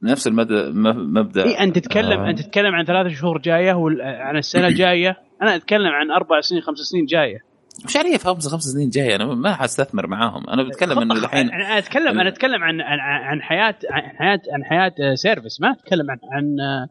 نفس 0.03 0.27
المبدا 0.27 0.71
م- 0.71 1.13
مبدأ. 1.13 1.43
اي 1.43 1.59
أنت 1.59 1.75
تتكلم 1.79 2.19
آه. 2.19 2.29
أنت 2.29 2.41
تتكلم 2.41 2.75
عن 2.75 2.85
ثلاث 2.85 3.07
شهور 3.19 3.37
جاية 3.41 3.73
وال- 3.73 4.01
عن 4.01 4.37
السنة 4.37 4.67
الجاية. 4.71 5.17
أنا 5.41 5.55
أتكلم 5.55 5.87
عن 5.87 6.11
أربع 6.11 6.41
سنين 6.41 6.61
خمس 6.61 6.77
سنين 6.77 7.05
جاية. 7.05 7.39
مش 7.85 7.95
عارف 7.95 8.27
خمس 8.27 8.47
خمس 8.47 8.63
سنين 8.63 8.89
جاية 8.89 9.15
أنا 9.15 9.25
ما 9.25 9.55
حستثمر 9.55 10.07
معاهم. 10.07 10.49
أنا 10.49 10.63
بتكلم 10.63 10.99
إنه 10.99 11.13
الحين 11.13 11.51
أنا 11.51 11.77
اتكلم 11.77 12.19
أنا 12.19 12.29
أتكلم 12.29 12.63
عن 12.63 12.81
عن 12.81 12.99
عن 12.99 13.41
حياه 13.41 13.75
عن 13.89 14.01
حياه 14.17 14.41
عن 14.53 14.63
حياة 14.63 14.93
آه، 15.11 15.15
service 15.15 15.61
ما 15.61 15.71
أتكلم 15.71 16.11
عن 16.11 16.17
عن 16.31 16.59
آه، 16.59 16.87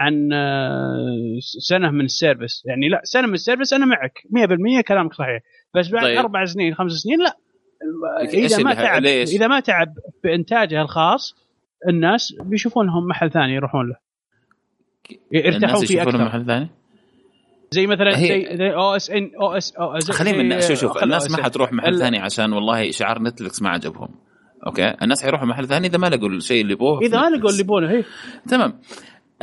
عن 0.00 0.32
آه، 0.32 1.38
سنة 1.68 1.90
من 1.90 2.04
ال 2.04 2.11
service 2.11 2.62
يعني 2.66 2.88
لا 2.88 3.00
سنة 3.04 3.26
من 3.26 3.34
ال 3.34 3.39
service 3.39 3.72
أنا 3.72 3.86
معك. 3.86 4.12
100% 4.30 4.80
كلامك 4.80 5.14
صحيح. 5.14 5.40
بس 5.74 5.88
بعد 5.88 6.02
طيب. 6.02 6.18
أربع 6.18 6.44
سنين 6.44 6.74
خمس 6.74 6.92
سنين 6.92 7.18
لا. 7.18 7.36
إذا 8.34 8.62
ما 8.62 8.74
تعب 8.74 9.02
ليش؟ 9.02 9.30
إذا 9.30 9.46
ما 9.46 9.60
تعب 9.60 9.94
بإنتاجه 10.24 10.82
الخاص 10.82 11.34
الناس 11.88 12.34
بيشوفون 12.40 12.86
لهم 12.86 13.06
محل 13.08 13.30
ثاني 13.30 13.54
يروحون 13.54 13.88
له. 13.88 13.96
يرتاحون 15.32 15.86
فيه 15.86 16.02
أكثر. 16.02 16.24
محل 16.24 16.46
ثاني؟ 16.46 16.68
زي 17.74 17.86
مثلا 17.86 18.18
هي- 18.18 18.56
زي 18.56 18.74
أو 18.74 18.96
OSN 18.96 19.30
أو 19.40 19.52
OS 19.52 19.72
أو 19.76 19.98
زي- 19.98 20.12
خلينا 20.12 20.42
من 20.56 20.60
شوف 20.60 20.78
شوف 20.80 21.02
الناس 21.02 21.30
ما. 21.30 21.42
حتروح 21.42 21.72
محل 21.72 21.98
ثاني 21.98 22.18
عشان 22.18 22.52
والله 22.52 22.90
شعار 22.90 23.22
نتفلكس 23.22 23.62
ما 23.62 23.68
عجبهم. 23.70 24.08
أوكي؟ 24.66 24.94
الناس 25.02 25.22
حيروحوا 25.22 25.46
محل 25.46 25.68
ثاني 25.68 25.86
إذا 25.86 25.98
ما 25.98 26.06
لقوا 26.06 26.28
الشيء 26.28 26.60
اللي 26.62 26.72
يبغوه 26.72 26.98
في 26.98 27.06
إذا 27.06 27.20
ما 27.20 27.36
لقوا. 27.36 27.50
اللي 27.50 27.60
يبونه 27.60 27.90
هي 27.90 28.04
تمام. 28.48 28.80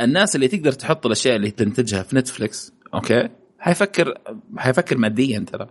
الناس 0.00 0.36
اللي 0.36 0.48
تقدر 0.48 0.72
تحط 0.72 1.06
الأشياء 1.06 1.36
اللي 1.36 1.50
تنتجها 1.50 2.02
في 2.02 2.16
نتفلكس 2.16 2.72
أوكي؟ 2.94 3.28
حيفكر 3.58 4.14
حيفكر 4.56 4.98
ماديا 4.98 5.44
ترى. 5.52 5.66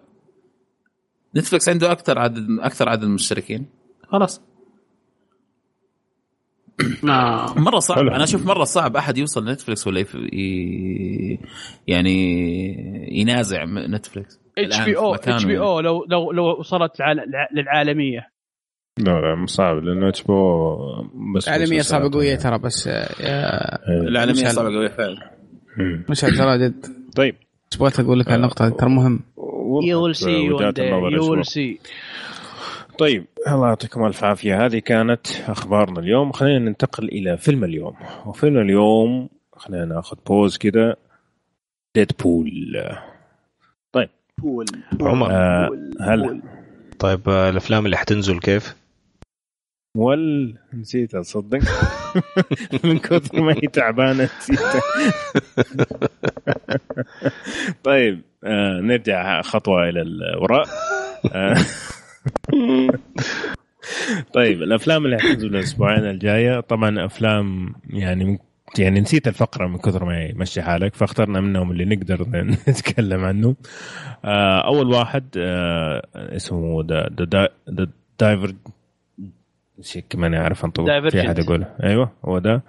نتفلكس 1.36 1.70
عنده 1.70 1.92
أكثر 1.92 2.20
عدد 2.20 2.48
أكثر 2.60 2.90
عدد 2.90 3.02
من 3.04 3.10
المشتركين. 3.10 3.66
خلاص. 4.08 4.42
ما 7.04 7.46
مرة 7.58 7.80
صعب 7.80 7.98
حلو. 7.98 8.10
أنا 8.12 8.24
أشوف 8.24 8.46
مرة 8.46 8.64
صعب 8.64 8.96
أحد 8.98 9.18
يوصل 9.18 9.50
نتفلكس 9.50 9.88
ولا 9.88 10.00
يف... 10.00 10.16
ي... 10.16 11.40
يعني 11.88 12.16
ينازع 13.20 13.64
نتفلكس 13.66 14.40
إتش 14.58 14.80
بي 14.80 14.98
أو 14.98 15.16
إتش 15.16 15.44
بي 15.46 15.54
يعني. 15.54 15.66
أو 15.66 15.80
لو 15.80 16.06
لو 16.10 16.32
لو 16.32 16.60
وصلت 16.60 16.92
للع- 17.02 17.54
للعالمية 17.56 18.28
لا 18.98 19.22
لا 19.22 19.36
مو 19.36 19.46
صعب 19.46 19.78
لأنه 19.78 20.10
HBO 20.10 20.78
بس 21.36 21.48
العالمية 21.48 21.82
صعبة 21.82 22.12
قوية 22.14 22.28
يعني. 22.30 22.42
ترى 22.42 22.58
بس 22.58 22.88
آه، 22.88 22.92
إيه. 23.90 24.08
العالمية. 24.08 24.48
صعبة 24.48 24.70
قوية 24.76 24.88
فعلا. 24.90 25.32
مشعل 26.10 26.38
ترى 26.38 26.58
جد 26.58 26.86
طيب 27.16 27.36
بس 27.72 27.78
بغيت 27.78 28.00
أقول 28.00 28.20
لك 28.20 28.32
النقطة 28.32 28.68
هذه 28.68 28.72
ترى 28.74 28.90
مهم 28.90 29.20
you 29.84 30.04
will 30.04 30.16
see 30.16 30.32
you 30.32 30.58
will 31.32 31.46
see 31.46 31.80
طيب. 33.02 33.26
الله 33.48 33.68
يعطيكم 33.68 34.06
ألف 34.06 34.24
عافية. 34.24 34.66
هذه 34.66 34.80
كانت 34.80 35.28
أخبارنا 35.48 36.00
اليوم. 36.00 36.32
خلينا 36.32 36.60
ننتقل 36.60 37.08
إلى 37.08 37.38
فيلم 37.38 37.64
اليوم. 37.64 37.96
وفيلم 38.26 38.58
اليوم 38.58 39.30
خلينا 39.54 39.86
ناخذ 39.86 40.18
pause 40.28 40.58
كده. 40.58 40.98
Deadpool 41.96 42.52
بول 44.42 44.66
عمر. 45.02 45.32
آه 45.32 45.70
هلا 46.02 46.42
طيب 47.00 47.30
آه، 47.30 47.50
الأفلام 47.50 47.86
اللي 47.86 47.98
حتنزل 47.98 48.40
كيف؟ 48.40 48.76
وال 49.98 50.58
نسيت 50.74 51.16
أصدق. 51.16 51.60
من 52.84 53.00
كثر 53.00 53.42
ما 53.42 53.54
هي 53.54 53.68
تعبانة 53.68 54.30
نسيتها 54.38 54.82
طيب 57.84 58.22
آه 58.44 58.80
نرجع 58.82 59.42
خطوة 59.42 59.90
إلى 59.90 60.02
الوراء. 60.02 60.68
آه 61.34 61.56
طيب 64.34 64.62
الأفلام 64.64 65.06
اللي 65.06 65.18
حتنزل 65.20 65.48
الأسبوعين 65.56 66.06
الجاية 66.06 66.60
طبعا 66.60 67.06
أفلام 67.06 67.76
يعني 67.90 68.40
يعني 68.80 69.00
نسيت 69.00 69.28
الفقرة 69.28 69.68
من 69.68 69.78
كثر 69.78 70.06
ما 70.06 70.24
يمشي 70.24 70.62
حالك 70.62 70.96
فاخترنا 70.96 71.42
منهم 71.42 71.72
اللي 71.72 71.86
نقدر 71.86 72.28
نتكلم 72.70 73.24
عنه 73.24 73.56
آه 74.26 74.68
أول 74.68 74.88
واحد 74.88 75.26
آه 75.38 76.02
اسمه 76.16 76.84
ذا 76.84 77.10
ذا 77.70 77.88
دايفر 78.20 78.54
شيء 79.82 80.04
كمان 80.10 80.34
أعرف 80.34 80.66
انطق 80.66 81.10
في. 81.10 81.22
أحد 81.22 81.40
يقول. 81.40 81.66
أيوه 81.84 82.12
هو 82.26 82.40
ده. 82.40 82.64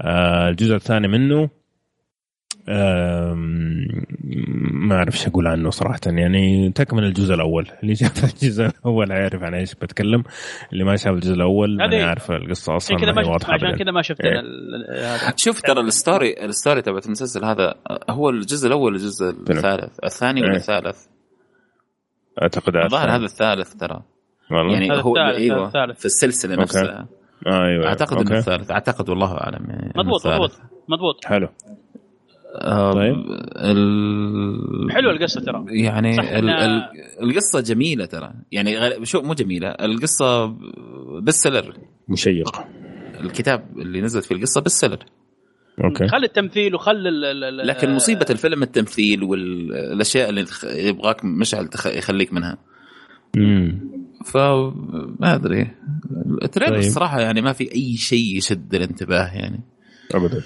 آه 0.00 0.48
الجزء 0.48 0.74
الثاني 0.74 1.08
منه 1.08 1.48
ما 4.72 4.94
أعرف 4.96 5.14
إيش 5.14 5.26
أقول 5.26 5.46
عنه 5.46 5.70
صراحة 5.70 6.00
يعني 6.06 6.70
تكمل 6.72 7.04
الجزء 7.04 7.34
الأول 7.34 7.68
اللي 7.82 7.94
شاف 7.94 8.24
الجزء 8.34 8.64
الأول 8.66 9.12
عارف 9.12 9.42
عن 9.42 9.54
إيش 9.54 9.74
بتكلم 9.74 10.22
اللي 10.72 10.84
ما 10.84 10.96
شاف 10.96 11.14
الجزء 11.14 11.34
الأول 11.34 11.82
هذه- 11.82 11.96
أنا 11.96 12.08
عارف 12.08 12.30
القصة 12.30 12.76
أصلا 12.76 12.96
عشان 12.96 13.06
كذا 13.06 13.12
ما 13.12 13.16
ما 13.16 13.22
شفت 13.22 13.32
واضحة 13.32 13.52
عشان. 13.54 13.76
كذا 13.76 13.90
ما 13.90 14.02
شفت 14.02 14.20
إيه. 14.20 14.42
شوف 15.36 15.60
ترى 15.60 15.80
الستوري 15.80 16.44
الستوري 16.44 16.82
تبعت 16.82 17.06
المسلسل 17.06 17.44
هذا 17.44 17.74
هو 18.10 18.30
الجزء 18.30 18.66
الأول 18.68 18.94
الجزء 18.94 19.28
الثالث 19.50 19.98
الثاني 20.04 20.40
ولا 20.42 20.50
إيه. 20.50 20.56
الثالث؟ 20.56 21.06
أعتقد 22.42 22.76
الظاهر. 22.76 23.10
هذا 23.16 23.24
الثالث 23.24 23.74
ترى 23.74 24.02
والله 24.50 24.72
يعني 24.72 24.92
هو 25.02 25.16
الثالث، 25.16 25.38
أيوه. 25.38 25.92
في 25.92 26.04
السلسلة 26.04 26.50
أوكي. 26.52 26.62
نفسها 26.62 27.06
آه 27.46 27.66
أيوه 27.66 27.86
أعتقد 27.86 28.18
إنه. 28.26 28.38
الثالث 28.38 28.70
أعتقد 28.70 29.08
والله 29.10 29.34
أعلم 29.34 29.66
يعني 29.70 29.92
مضبوط. 29.96 30.26
مضبوط 30.26 30.50
مضبوط 30.88 31.24
حلو 31.24 31.48
طيب. 32.92 33.14
ال... 33.56 34.92
حلوة 34.92 35.12
القصة 35.12 35.40
ترى. 35.40 35.64
يعني 35.68 36.20
ال... 36.38 36.50
ال... 36.50 36.82
القصة 37.22 37.60
جميلة 37.60 38.04
ترى. 38.04 38.32
يعني. 38.52 39.04
شو 39.06 39.22
مو 39.22 39.34
جميلة 39.34 39.68
القصة 39.68 40.46
بس 41.22 41.34
سلر 41.34 41.76
مشيق. 42.08 42.56
الكتاب 43.20 43.66
اللي 43.78 44.00
نزلت 44.00 44.24
فيه 44.24 44.34
القصة 44.34 44.60
بس 44.60 44.72
سلر 44.80 44.98
أوكي. 45.84 46.08
خلي 46.08 46.26
التمثيل 46.26 46.74
وخلي 46.74 47.08
ال- 47.08 47.24
ال- 47.24 47.44
ال- 47.60 47.66
لكن 47.66 47.94
مصيبة 47.94 48.26
الفيلم 48.30 48.62
التمثيل 48.62 49.22
والأشياء 49.22 50.28
اللي 50.30 50.44
يبغاك 50.64 51.24
مشعل 51.24 51.68
تخ... 51.68 51.86
يخليك 51.86 52.32
منها. 52.32 52.58
امم 53.36 53.80
فما 54.24 55.34
أدري. 55.34 55.70
ال 56.42 56.45
trailer 56.45 56.70
طيب. 56.70 56.78
الصراحة 56.78 57.20
يعني 57.20 57.40
ما 57.40 57.52
في 57.52 57.74
أي 57.74 57.96
شيء 57.96 58.36
يشد 58.36 58.74
الانتباه 58.74 59.34
يعني. 59.34 59.60
ابدا. 60.14 60.42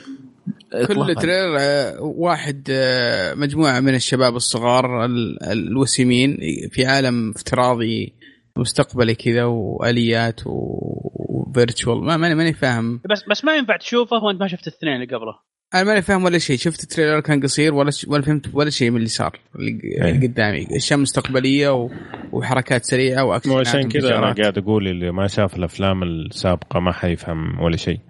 كل. 0.86 1.14
trailer 1.14 1.56
آه، 1.60 2.00
واحد 2.00 2.68
آه، 2.70 3.34
مجموعة 3.34 3.80
من 3.80 3.94
الشباب 3.94 4.36
الصغار 4.36 5.04
ال- 5.04 5.42
الوسيمين 5.42 6.38
في 6.70 6.86
عالم 6.86 7.30
افتراضي 7.30 8.12
مستقبلي 8.56 9.14
كذا 9.14 9.44
وآليات 9.44 10.40
و 10.46 10.64
virtual. 10.64 12.04
ما 12.04 12.16
ماني 12.16 12.34
ماني 12.34 12.52
فاهم. 12.52 13.00
بس 13.10 13.24
بس 13.30 13.44
ما 13.44 13.56
ينفع 13.56 13.76
تشوفه 13.76 14.24
وانت 14.24 14.40
ما 14.40 14.48
شفت 14.48 14.68
الاثنين 14.68 14.94
اللي 14.94 15.06
قبله. 15.06 15.50
أنا 15.74 15.84
ماني 15.84 16.02
فاهم 16.02 16.24
ولا 16.24 16.38
شيء. 16.38 16.56
شفت 16.56 16.82
ال 16.82 16.87
trailer 16.87 17.20
كان 17.20 17.40
قصير 17.42 17.74
ولا 17.74 17.90
ش... 17.90 18.06
ولا 18.08 18.22
فهمت 18.22 18.46
ولا 18.54 18.70
شيء 18.70 18.90
من 18.90 18.96
اللي 18.96 19.08
صار 19.08 19.38
اللي. 19.56 19.80
اللي 20.10 20.26
قدامي. 20.26 20.66
أشياء 20.76 20.98
مستقبلية 20.98 21.74
و... 21.74 21.90
وحركات 22.32 22.84
سريعة 22.84 23.24
واكشن 23.24 23.58
عشان 23.58 23.88
كذا 23.88 24.18
أنا 24.18 24.32
قاعد 24.32 24.58
أقول 24.58 24.88
اللي 24.88 25.10
ما 25.12 25.26
شاف 25.26 25.56
الأفلام 25.56 26.02
السابقة 26.02 26.80
ما 26.80 26.92
حيفهم 26.92 27.60
ولا 27.60 27.76
شيء. 27.76 28.00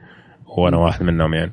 وأنا 0.58 0.76
واحد 0.76 1.02
منهم 1.02 1.34
يعني. 1.34 1.52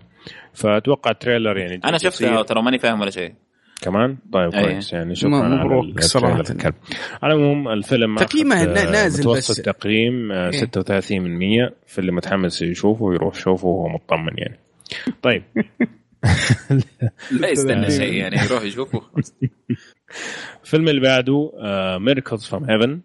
فأتوقع 0.58 1.12
ال 1.12 1.18
trailer 1.18 1.58
يعني 1.58 1.82
أنا. 1.86 1.98
شفتها 1.98 2.44
ترى 2.44 2.62
ماني 2.62 2.80
فاهم 2.80 3.02
ولا 3.02 3.10
شيء 3.10 3.34
كمان 3.82 4.18
طيب 4.34 4.54
أي. 4.54 4.64
كويس 4.64 4.94
يعني 4.94 5.16
شكرا 5.16 5.36
على 5.36 5.64
مبروك. 5.64 5.86
الكلب. 6.52 6.74
على 7.24 7.34
العموم 7.34 7.68
الفيلم 7.68 8.16
تقييمه 8.16 8.62
آه، 8.62 8.92
نازل 8.92 9.20
متوسط 9.20 9.52
بس. 9.52 9.62
تقييم 9.62 10.32
آه، 10.32 10.46
إيه. 10.46 10.52
36 10.52 11.22
من 11.22 11.38
100 11.40 11.74
في 11.88 12.00
اللي 12.00 12.12
متحمس 12.12 12.62
يشوفه 12.62 13.14
يروح 13.14 13.36
يشوفه 13.36 13.68
وهو 13.68 13.90
مطمن 13.90 14.38
يعني 14.38 14.60
طيب 15.22 15.44
لا 17.40 17.50
يستنى 17.50 17.90
شيء 18.00 18.14
يعني 18.14 18.36
يروح 18.46 18.64
يشوفه 18.64 19.02
الفيلم 20.64 20.88
اللي 20.88 21.02
بعده 21.02 21.52
Miracles 22.00 22.46
from 22.46 22.70
Heaven 22.70 23.00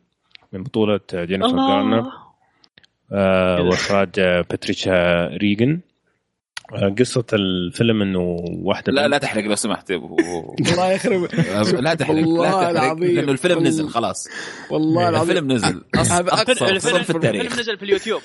من 0.52 0.62
بطولة 0.62 1.00
جينيفر 1.14 1.56
جارنر 1.56 1.98
الله 1.98 2.22
آه، 3.12 3.62
وإخراج 3.62 4.08
آه، 4.18 4.40
باتريشا 4.50 5.26
ريجن 5.26 5.80
آه، 6.74 6.94
قصة 6.98 7.24
الفيلم 7.32 8.02
إنه 8.02 8.36
واحدة 8.62 8.92
لا 8.92 9.08
لا 9.08 9.18
تحرق 9.18 9.44
لو 9.44 9.54
سمحت 9.54 9.90
الله 9.90 10.90
يخرب 10.92 11.28
لا 11.80 11.94
تحرق 11.94 12.14
والله 12.16 12.44
لا 12.44 12.50
تحرق 12.50 12.68
العظيم. 12.82 13.14
لأنه 13.16 13.32
الفيلم 13.32 13.54
والله. 13.54 13.68
نزل 13.68 13.88
خلاص 13.88 14.28
والله 14.70 15.08
العظيم 15.08 15.30
الفيلم 15.30 15.52
نزل 15.52 15.82
الفيلم 16.62 17.02
في 17.02 17.10
التاريخ 17.10 17.42
الفيلم 17.42 17.60
نزل 17.60 17.78
في 17.78 17.84
اليوتيوب 17.84 18.20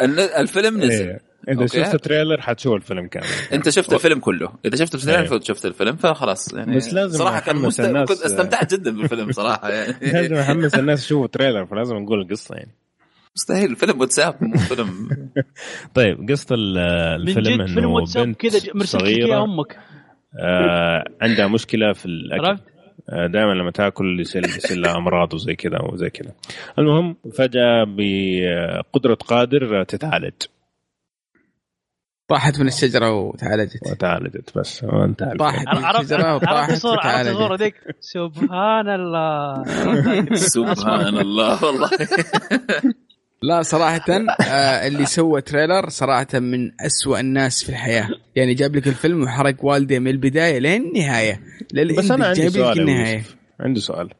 الن- 0.00 0.18
الفيلم 0.18 0.78
نزل 0.82 0.90
إيه. 1.08 1.20
إذا. 1.48 1.66
شفت 1.66 1.94
ال 1.94 2.00
trailer 2.00 2.40
حتشوف 2.40 2.74
الفيلم 2.74 3.06
كامل 3.06 3.26
أنت 3.52 3.68
شفت 3.68 3.92
الفيلم 3.92 4.18
كله 4.20 4.52
إذا 4.64 4.76
شفت 4.76 4.94
الفيلم 4.94 5.32
إيه. 5.32 5.40
شفت 5.40 5.66
الفيلم 5.66 5.96
فخلاص 5.96 6.54
يعني 6.54 6.76
بس 6.76 6.94
لازم 6.94 7.18
صراحة 7.18 7.40
كان 7.40 7.56
مست... 7.56 7.80
الناس. 7.80 8.08
كنت 8.08 8.22
استمتعت 8.22 8.74
جدا 8.74 8.90
بالفيلم 8.90 9.32
صراحة 9.32 9.68
لازم 9.70 9.94
يعني 10.02 10.40
أحمس 10.40 10.74
الناس 10.74 11.04
يشوفوا 11.04 11.24
ال 11.24 11.29
trailer 11.29 11.66
فلازم 11.66 11.96
نقول 11.96 12.20
القصة 12.20 12.54
يعني 12.54 12.74
مستحيل 13.36 13.76
فيلم 13.76 14.00
واتساب 14.00 14.36
مو 14.44 14.56
فيلم. 14.58 15.08
طيب 15.94 16.30
قصة 16.30 16.54
ال- 16.54 17.20
من 17.22 17.28
الفيلم 17.28 17.62
جد 17.62 17.66
فيلم 17.66 17.78
إنه 17.78 17.88
واتساب 17.88 18.24
بنت 18.26 18.40
كذا 18.40 18.58
ج- 18.58 18.70
مرسل 18.76 18.98
لك 18.98 19.02
صغيرة. 19.02 19.26
اياه 19.26 19.44
أمك. 19.44 19.78
آه 20.40 21.04
عندها 21.22 21.46
مشكلة 21.46 21.92
في 21.92 22.06
الأكل. 22.06 22.46
عرفت؟ 22.46 22.62
دائما 23.08 23.52
لما 23.52 23.70
تأكل 23.70 24.20
يصير 24.20 24.44
يصير 24.44 24.78
لها 24.78 24.96
أمراض 24.96 25.34
وزي 25.34 25.54
كذا 25.54 25.78
وزي 25.82 26.10
كذا. 26.10 26.32
المهم 26.78 27.16
فجأة 27.38 27.84
بقدرة 27.88 29.14
قادر 29.14 29.84
تتعالج. 29.84 30.32
طاحت 32.28 32.60
من 32.60 32.66
الشجرة 32.66 33.10
وتعالجت. 33.12 33.90
وتعالجت 33.90 34.58
بس 34.58 34.84
وانت 34.84 35.22
عارف 35.22 35.38
طاحت 35.38 35.66
من 35.76 35.84
عرفت؟ 35.84 36.00
الشجرة 36.00 36.24
عرفت 36.26 36.44
وطاحت 36.44 36.70
عرفت 36.70 36.84
وتعالجت. 36.84 37.62
ذيك. 37.62 37.74
سبحان 38.00 38.88
الله. 38.88 39.64
سبحان 40.34 41.18
الله 41.24 41.64
والله. 41.64 41.90
لا 43.42 43.62
صراحة 43.62 44.04
آه 44.10 44.86
اللي 44.86 45.06
سوى 45.06 45.40
تريلر 45.40 45.88
صراحة 45.88 46.26
من 46.34 46.70
أسوأ 46.80 47.20
الناس 47.20 47.62
في 47.64 47.68
الحياة. 47.68 48.08
يعني 48.36 48.54
جاب 48.54 48.76
لك 48.76 48.88
الفيلم 48.88 49.22
وحرق 49.22 49.64
والدي 49.64 49.98
من 49.98 50.08
البداية 50.10 50.58
لين 50.58 50.82
النهاية 50.82 51.40
بس 51.98 52.10
أنا 52.10 52.26
عندي 52.26 52.50
سؤال 52.50 52.80
النهاية. 52.80 53.22
عندي 53.60 53.80
سؤال. 53.80 54.10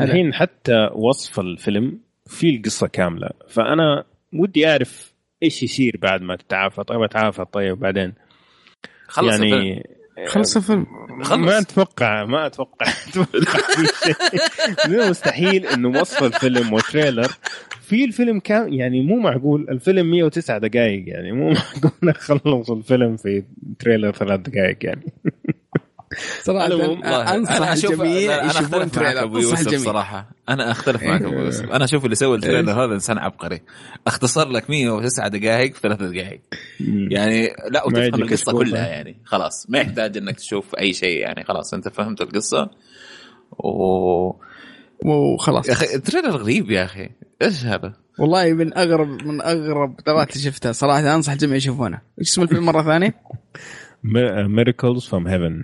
الحين 0.00 0.34
حتى 0.34 0.88
وصف 0.94 1.40
الفيلم 1.40 1.98
في 2.26 2.56
القصة 2.56 2.86
كاملة. 2.86 3.30
فأنا 3.48 4.04
ودي 4.32 4.68
أعرف 4.68 5.12
إيش 5.42 5.62
يصير 5.62 5.98
بعد 6.02 6.22
ما 6.22 6.36
تتعافى. 6.36 6.84
طيب 6.84 7.02
أتعافى 7.02 7.44
طيب 7.52 7.78
بعدين؟ 7.78 8.12
خلص 9.08 9.34
الفيلم. 9.34 9.54
يعني 9.54 9.96
خلص 10.26 10.56
الفيلم. 10.56 10.86
خلص. 11.22 11.38
ما 11.38 11.58
أتوقع 11.58 12.24
ما 12.24 12.46
أتوقع. 12.46 12.86
من 14.88 15.10
مستحيل 15.10 15.66
إنه 15.66 16.00
وصف 16.00 16.22
الفيلم 16.22 16.72
وتريلر 16.72 17.32
في 17.88 18.04
الفيلم 18.04 18.38
كان 18.40 18.74
يعني 18.74 19.00
مو 19.00 19.16
معقول 19.16 19.66
الفيلم 19.70 20.10
109 20.10 20.58
دقائق 20.58 21.04
يعني 21.08 21.32
مو 21.32 21.50
معقول 21.56 21.90
نخلص 22.02 22.70
الفيلم 22.70 23.16
في 23.16 23.42
trailer 23.78 24.12
ثلاث 24.12 24.40
دقائق 24.40 24.76
يعني. 24.80 25.12
أنصح 26.48 27.52
أنا 27.56 27.74
أشوف- 27.74 27.90
الجميع 27.90 28.44
يشوفون 28.44 28.82
أختلف 28.82 28.98
معك 28.98 29.14
trailer. 29.14 29.24
أنصح 29.24 29.42
يوسف 29.42 29.60
الجميع. 29.60 29.78
صراحة. 29.78 30.30
أنا 30.48 30.70
أختلف 30.70 31.02
معك 31.02 31.22
أبو 31.22 31.32
إيه. 31.32 31.44
يوسف. 31.44 31.70
أنا 31.70 31.84
أشوف 31.84 32.04
اللي 32.04 32.14
سوى 32.16 32.36
ال 32.36 32.41
trailer 32.41 32.72
هذا 32.84 32.94
إنسان 32.94 33.18
عبقري 33.18 33.60
اختصر 34.06 34.48
لك 34.48 34.70
109 34.70 35.28
دقائق 35.28 35.74
في 35.74 35.80
ثلاث 35.80 35.98
دقائق 36.02 36.40
يعني 37.10 37.48
لا 37.70 37.86
وتفهم 37.86 38.22
أسبوع 38.32 38.64
كلها. 38.64 38.86
يعني. 38.86 39.16
خلاص 39.24 39.66
ما 39.70 39.78
يحتاج 39.78 40.16
إنك 40.16 40.36
تشوف 40.36 40.74
أي 40.74 40.92
شيء 40.92 41.20
يعني. 41.20 41.44
خلاص 41.44 41.74
أنت 41.74 41.88
فهمت 41.88 42.20
القصة. 42.20 42.70
و 43.58 44.30
وخلاص. 45.04 45.68
يا 45.68 45.72
أخي 45.72 45.94
التريلر 45.94 46.36
غريب 46.36 46.70
يا 46.70 46.84
أخي. 46.84 47.10
إيش 47.42 47.64
هذا؟ 47.64 47.92
والله 48.18 48.52
من 48.52 48.78
أغرب 48.78 49.08
من 49.08 49.42
أغرب 49.42 49.96
دورات 50.06 50.30
اللي 50.30 50.40
شفتها. 50.40 50.72
صراحة 50.72 51.14
أنصح 51.14 51.32
الجميع 51.32 51.56
يشوفونه. 51.56 52.00
إيش 52.20 52.28
اسم 52.28 52.42
الفيلم 52.42 52.66
مرة 52.66 52.82
ثانية؟ 52.82 53.14
Miracles 54.48 55.06
from 55.06 55.26
Heaven 55.28 55.62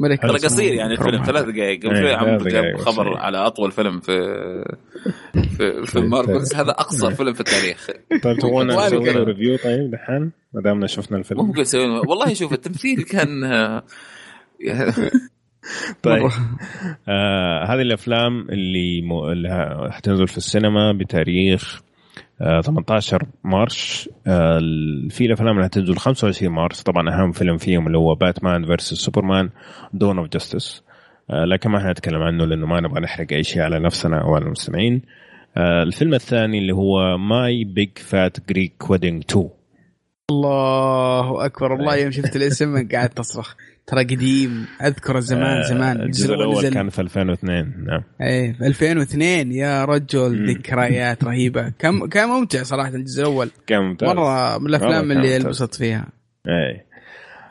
ترى 0.00 0.38
قصير 0.38 0.74
يعني 0.74 0.92
الفيلم 0.92 1.24
ثلاث 1.24 1.44
دقائق 1.44 1.86
قبل 1.86 1.94
إيه، 1.96 2.02
شوي 2.02 2.14
عم 2.14 2.38
ثلاث 2.38 2.52
جاب 2.52 2.76
خبر. 2.76 3.16
على 3.16 3.38
أطول 3.38 3.72
فيلم 3.72 4.00
في 4.00 4.12
في 5.56 5.86
في 5.86 6.00
ماركوس 6.00 6.54
هذا 6.54 6.70
أقصر 6.70 7.10
فيلم 7.14 7.32
في 7.32 7.40
التاريخ. 7.40 7.90
طيب 8.22 8.44
والله 8.44 8.86
نسوي. 8.86 9.10
review 9.10 9.56
طيب 9.56 9.90
دحين 9.90 10.32
ما 10.52 10.62
دامنا 10.62 10.86
شفنا 10.86 11.18
الفيلم. 11.18 11.40
ممكن 11.40 11.60
يسوي 11.60 11.84
والله 11.84 12.34
شوف 12.34 12.52
التمثيل 12.52 13.02
كان 13.02 13.44
آه، 13.44 13.82
طيب. 16.02 16.30
آه 17.08 17.64
هذه 17.64 17.82
الأفلام 17.82 18.40
اللي, 18.50 19.02
م... 19.02 19.12
اللي 19.12 19.88
حتنزل 19.92 20.28
في 20.28 20.36
السينما 20.36 20.92
بتاريخ 20.92 21.80
آه 22.40 22.60
18 22.60 23.26
March. 23.44 24.08
آه 24.26 24.58
في 25.10 25.26
الأفلام 25.26 25.56
اللي 25.56 25.64
حتنزل 25.64 25.96
25 25.96 26.52
مارس 26.52 26.82
طبعا 26.82 27.10
أهم 27.10 27.32
فيلم 27.32 27.56
فيهم 27.56 27.86
اللي 27.86 27.98
هو 27.98 28.14
Batman 28.14 28.66
versus 28.66 28.94
Superman 28.94 29.50
Dawn 29.92 30.18
of 30.18 30.28
Justice 30.28 30.82
لكن 31.30 31.70
ما 31.70 31.80
حنتكلم 31.80 32.22
عنه 32.22 32.44
لأنه 32.44 32.66
ما 32.66 32.80
نبغى 32.80 33.00
نحرق 33.00 33.26
أي 33.32 33.44
شيء 33.44 33.62
على 33.62 33.78
نفسنا 33.78 34.22
أو 34.22 34.34
على 34.34 34.44
المستمعين. 34.44 35.02
آه 35.56 35.82
الفيلم 35.82 36.14
الثاني 36.14 36.58
اللي 36.58 36.72
هو 36.72 37.18
My 37.18 37.64
Big 37.64 37.98
Fat 37.98 38.48
Greek 38.48 38.90
Wedding 38.90 39.24
2 39.30 39.48
الله 40.30 41.44
أكبر. 41.44 41.72
والله 41.72 41.96
يوم 41.96 42.10
شفت 42.10 42.36
الاسم 42.36 42.88
قاعد 42.88 43.08
تصرخ. 43.08 43.54
ترى 43.90 44.04
قديم 44.04 44.66
أذكره 44.82 45.20
زمان 45.20 45.62
زمان. 45.62 46.00
الجزء 46.00 46.34
الأول 46.34 46.58
نزل- 46.58 46.74
كان 46.74 46.88
في 46.88 47.00
2002 47.00 47.84
نعم. 47.86 48.02
إيه 48.20 48.52
في 48.52 48.66
2002 48.66 49.52
يا 49.52 49.84
رجل. 49.84 50.50
ذكريات 50.50 51.24
رهيبة. 51.24 51.68
كم 51.78 52.06
كان 52.06 52.28
ممتع 52.28 52.62
صراحة 52.62 52.88
الجزء 52.94 53.20
الأول. 53.22 53.50
كان 53.66 53.82
ممتاز. 53.82 54.08
مرة 54.08 54.58
من 54.58 54.66
الأفلام 54.66 55.08
كان 55.08 55.10
اللي. 55.10 55.36
انبسطت 55.36 55.74
فيها. 55.74 56.08
إيه. 56.48 56.86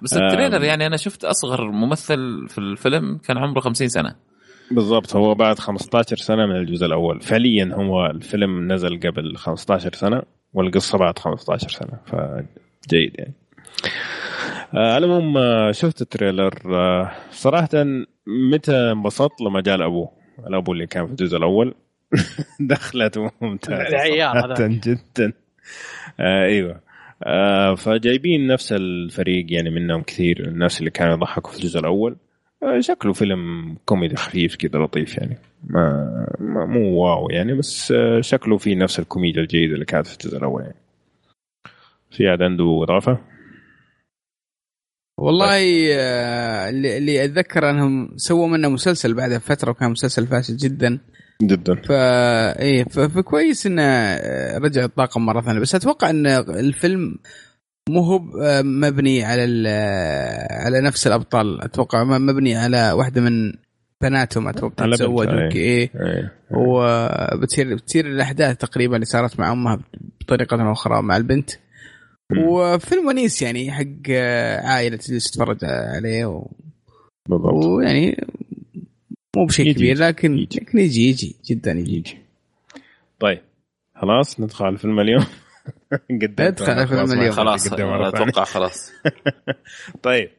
بس 0.02 0.14
ال 0.18 0.23
trailer 0.23 0.64
يعني 0.64 0.86
أنا 0.88 0.98
شفت 0.98 1.24
أصغر 1.26 1.72
ممثل 1.72 2.46
في 2.50 2.58
الفيلم 2.58 3.18
كان 3.18 3.38
عمره 3.38 3.60
50 3.60 3.90
سنة. 3.90 4.16
بالضبط. 4.72 5.16
هو 5.16 5.36
بعد 5.36 5.60
15 5.60 6.18
سنة 6.18 6.46
من 6.46 6.56
الجزء 6.56 6.86
الأول. 6.86 7.22
فعليا 7.22 7.70
هو 7.74 8.06
الفيلم 8.06 8.72
نزل 8.72 9.00
قبل 9.00 9.38
15 9.38 9.94
سنة 9.94 10.22
والقصة 10.54 10.98
بعد 10.98 11.20
15 11.20 11.70
سنة. 11.70 12.00
فجيد 12.06 13.12
يعني. 13.20 13.34
آه، 13.86 14.39
على 14.74 15.06
العموم 15.06 15.38
آه، 15.38 15.72
شفت 15.72 16.02
التريلر 16.02 16.54
آه، 16.66 17.12
صراحة 17.32 17.70
متى 18.28 18.92
انبسطت؟ 18.92 19.42
لما 19.42 19.62
جاء 19.62 19.76
الابو 19.76 20.08
الابو 20.48 20.74
اللي 20.74 20.88
كان 20.88 21.06
في 21.06 21.12
الجزء 21.12 21.38
الأول. 21.38 21.76
دخلته 22.60 23.32
ممتازة 23.42 23.98
جدا 24.88 25.34
آه 26.20 26.46
أيوه. 26.46 26.82
آه 27.24 27.76
فجايبين 27.76 28.48
نفس 28.48 28.74
الفريق 28.74 29.46
يعني 29.50 29.70
منهم 29.70 30.02
كثير 30.02 30.48
الناس 30.48 30.80
اللي 30.80 30.90
كانوا 30.92 31.14
يضحكوا 31.14 31.52
في 31.52 31.58
الجزء 31.58 31.80
الأول. 31.80 32.16
آه 32.64 32.80
شكله 32.80 33.14
فيلم 33.14 33.76
كوميدي 33.86 34.16
خفيف 34.16 34.56
كذا 34.56 34.80
لطيف 34.80 35.18
يعني. 35.18 35.38
ما, 35.64 36.28
ما 36.40 36.66
مو 36.66 37.04
wow 37.04 37.30
يعني 37.30 37.54
بس 37.54 37.92
آه 37.92 38.22
شكله 38.22 38.58
فيه 38.58 38.76
نفس 38.76 39.00
الكوميديا 39.00 39.42
الجيدة 39.42 39.74
اللي 39.74 39.86
كانت 39.86 40.08
في 40.08 40.14
الجزء 40.14 40.38
الأول 40.38 40.62
يعني. 40.62 40.76
في 42.12 42.30
عاد 42.30 42.42
عنده 42.42 42.84
إضافة؟ 42.84 43.29
والله 45.20 45.88
آه 45.94 46.70
اللي 46.70 47.26
أتذكر 47.26 47.70
أنهم 47.70 48.12
سووا 48.16 48.48
منه 48.48 48.70
مسلسل 48.70 49.14
بعدها 49.14 49.40
فترة 49.40 49.72
وكان 49.72 49.92
مسلسل 49.92 50.28
فاشل 50.28 50.58
جدا. 50.58 51.00
جدا. 51.42 51.76
فا 51.76 52.60
إيه 52.62 52.84
فكويس 52.84 53.66
إنه 53.66 53.82
آه، 53.84 54.58
رجع 54.58 54.84
الطاقم 54.84 55.26
مرة 55.26 55.42
ثانية. 55.42 55.60
بس 55.60 55.76
أتوقع 55.76 56.10
إن 56.10 56.28
الفيلم 56.28 57.16
مو 57.90 58.02
هو 58.02 58.42
آه، 58.44 58.62
مبني 58.62 59.24
على 59.24 59.70
على 60.52 60.82
نفس 60.82 61.08
الأبطال. 61.08 61.62
أتوقع 61.62 62.04
مبني 62.04 62.56
على 62.56 62.92
واحدة 62.92 63.22
من 63.22 63.54
بناتهم 64.02 64.48
أتوقع 64.48 64.86
تتزوج 64.86 65.28
إيه, 65.28 65.56
إيه. 65.56 65.92
إيه. 65.96 66.32
وبتصير 66.52 67.76
بتصير 67.76 68.06
الأحداث 68.06 68.58
تقريبا 68.58 68.96
اللي 68.96 69.06
صارت 69.06 69.40
مع 69.40 69.52
امها 69.52 69.80
بطريقة 70.22 70.62
أو 70.62 70.72
أخرى 70.72 71.02
مع 71.02 71.18
البنت. 71.18 71.50
وفيلم 72.38 73.08
ونيس 73.08 73.42
يعني 73.42 73.72
حق 73.72 74.12
عائلة 74.64 74.98
تجلس 74.98 75.32
تتفرج 75.32 75.58
عليه 75.64 76.26
و... 76.26 76.48
بالضبط. 77.30 77.66
ويعني 77.66 78.28
مو 79.36 79.46
بشيء 79.46 79.74
كبير 79.74 79.98
لكن 79.98 80.38
يجي. 80.38 80.60
لكن 80.60 80.80
يجي 80.80 81.10
يجي 81.10 81.36
جدا 81.46 81.72
يجي, 81.72 81.96
يجي. 81.96 82.18
طيب 83.20 83.42
خلاص 83.96 84.40
ندخل 84.40 84.66
على 84.66 84.78
فيلم 84.78 85.00
اليوم. 85.00 85.26
ندخل 86.12 86.72
على 86.72 86.88
فيلم 86.88 87.12
اليوم. 87.12 87.32
خلاص 87.32 87.74
أتوقع 87.74 88.44
خلاص. 88.44 88.92
طيب 90.04 90.30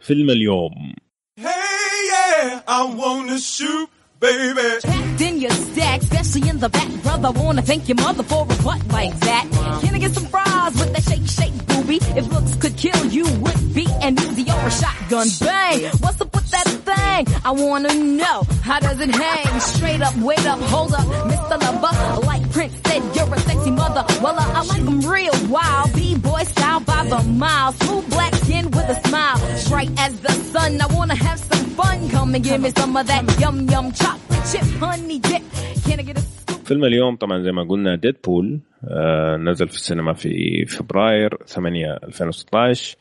فيلم 0.00 0.30
اليوم. 0.30 0.94
Hey 1.40 1.98
yeah, 2.12 2.60
I 2.68 2.84
wanna 2.84 3.38
shoot. 3.38 3.88
Baby. 4.22 4.80
Packed 4.82 5.20
in 5.20 5.40
your 5.40 5.50
stack, 5.50 6.00
especially 6.00 6.48
in 6.48 6.58
the 6.60 6.68
back, 6.68 6.90
brother. 7.02 7.30
Wanna 7.32 7.62
thank 7.62 7.88
your 7.88 7.96
mother 7.96 8.22
for 8.22 8.42
a 8.44 8.62
butt 8.62 8.80
like 8.88 9.14
that. 9.20 9.44
Can 9.82 9.94
I 9.94 9.98
get 9.98 10.14
some 10.14 10.26
fries 10.26 10.72
with 10.78 10.92
that 10.94 11.02
shake, 11.02 11.28
shake, 11.28 11.71
If 11.88 12.32
looks 12.32 12.54
could 12.56 12.76
kill 12.76 13.06
you, 13.06 13.24
would 13.40 13.74
be 13.74 13.86
an 14.02 14.18
easy 14.20 14.48
or 14.50 14.66
a 14.66 14.70
shotgun 14.70 15.26
bang. 15.40 15.84
What's 16.00 16.20
up 16.20 16.32
with 16.34 16.50
that 16.50 16.68
thing? 16.68 17.34
I 17.44 17.50
wanna 17.50 17.92
know 17.94 18.44
how 18.62 18.78
does 18.78 19.00
it 19.00 19.10
hang? 19.14 19.60
Straight 19.60 20.00
up, 20.00 20.16
wait 20.18 20.46
up, 20.46 20.60
hold 20.60 20.92
up, 20.92 21.06
Mr. 21.30 21.60
Lover. 21.60 22.26
Like 22.26 22.50
Prince 22.52 22.74
said, 22.86 23.02
you're 23.16 23.34
a 23.34 23.40
sexy 23.40 23.70
mother. 23.70 24.04
Well, 24.22 24.38
uh, 24.38 24.52
I 24.54 24.62
like 24.64 24.84
them 24.84 25.00
real 25.00 25.34
wild, 25.48 25.92
b-boy 25.94 26.44
style 26.44 26.80
by 26.80 27.04
the 27.04 27.22
mile. 27.24 27.72
Smooth 27.72 28.08
black 28.10 28.34
skin 28.36 28.66
with 28.70 28.88
a 28.88 29.08
smile, 29.08 29.38
bright 29.68 29.90
as 29.98 30.18
the 30.20 30.32
sun. 30.32 30.80
I 30.80 30.86
wanna 30.94 31.16
have 31.16 31.38
some 31.40 31.64
fun. 31.70 32.08
Come 32.10 32.34
and 32.34 32.44
give 32.44 32.60
me 32.60 32.70
some 32.70 32.96
of 32.96 33.06
that 33.08 33.40
yum 33.40 33.68
yum 33.68 33.92
chocolate 33.92 34.44
chip 34.50 34.64
honey 34.78 35.18
dip. 35.18 35.42
Can 35.84 35.98
I 35.98 36.02
get 36.02 36.18
a 36.18 36.41
فيلم 36.64 36.84
اليوم 36.84 37.16
طبعا 37.16 37.42
زي 37.42 37.52
ما 37.52 37.62
قلنا 37.62 37.96
ديدبول 37.96 38.60
آه 38.88 39.36
نزل 39.36 39.68
في 39.68 39.74
السينما 39.74 40.12
في 40.12 40.64
فبراير 40.66 41.38
8 41.46 41.98
2016 42.04 42.96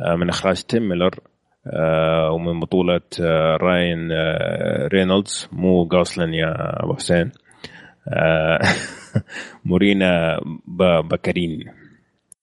آه 0.00 0.16
من 0.16 0.28
إخراج 0.28 0.62
تيم 0.62 0.88
ميلر 0.88 1.20
آه 1.66 2.30
ومن 2.30 2.60
بطولة 2.60 3.00
آه 3.20 3.56
راين 3.56 4.12
آه 4.12 4.88
رينولدز. 4.88 5.48
مو 5.52 5.82
غوسلين 5.82 6.34
يا 6.34 6.54
أبو 6.84 6.94
حسين. 6.94 7.30
آه 8.08 8.58
مورينا 9.64 10.40
باكارين 11.04 11.64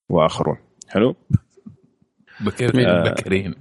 وآخرون. 0.10 0.58
حلو؟ 0.90 1.16
باكارين 2.42 2.86
آه 2.86 3.04
باكارين. 3.04 3.56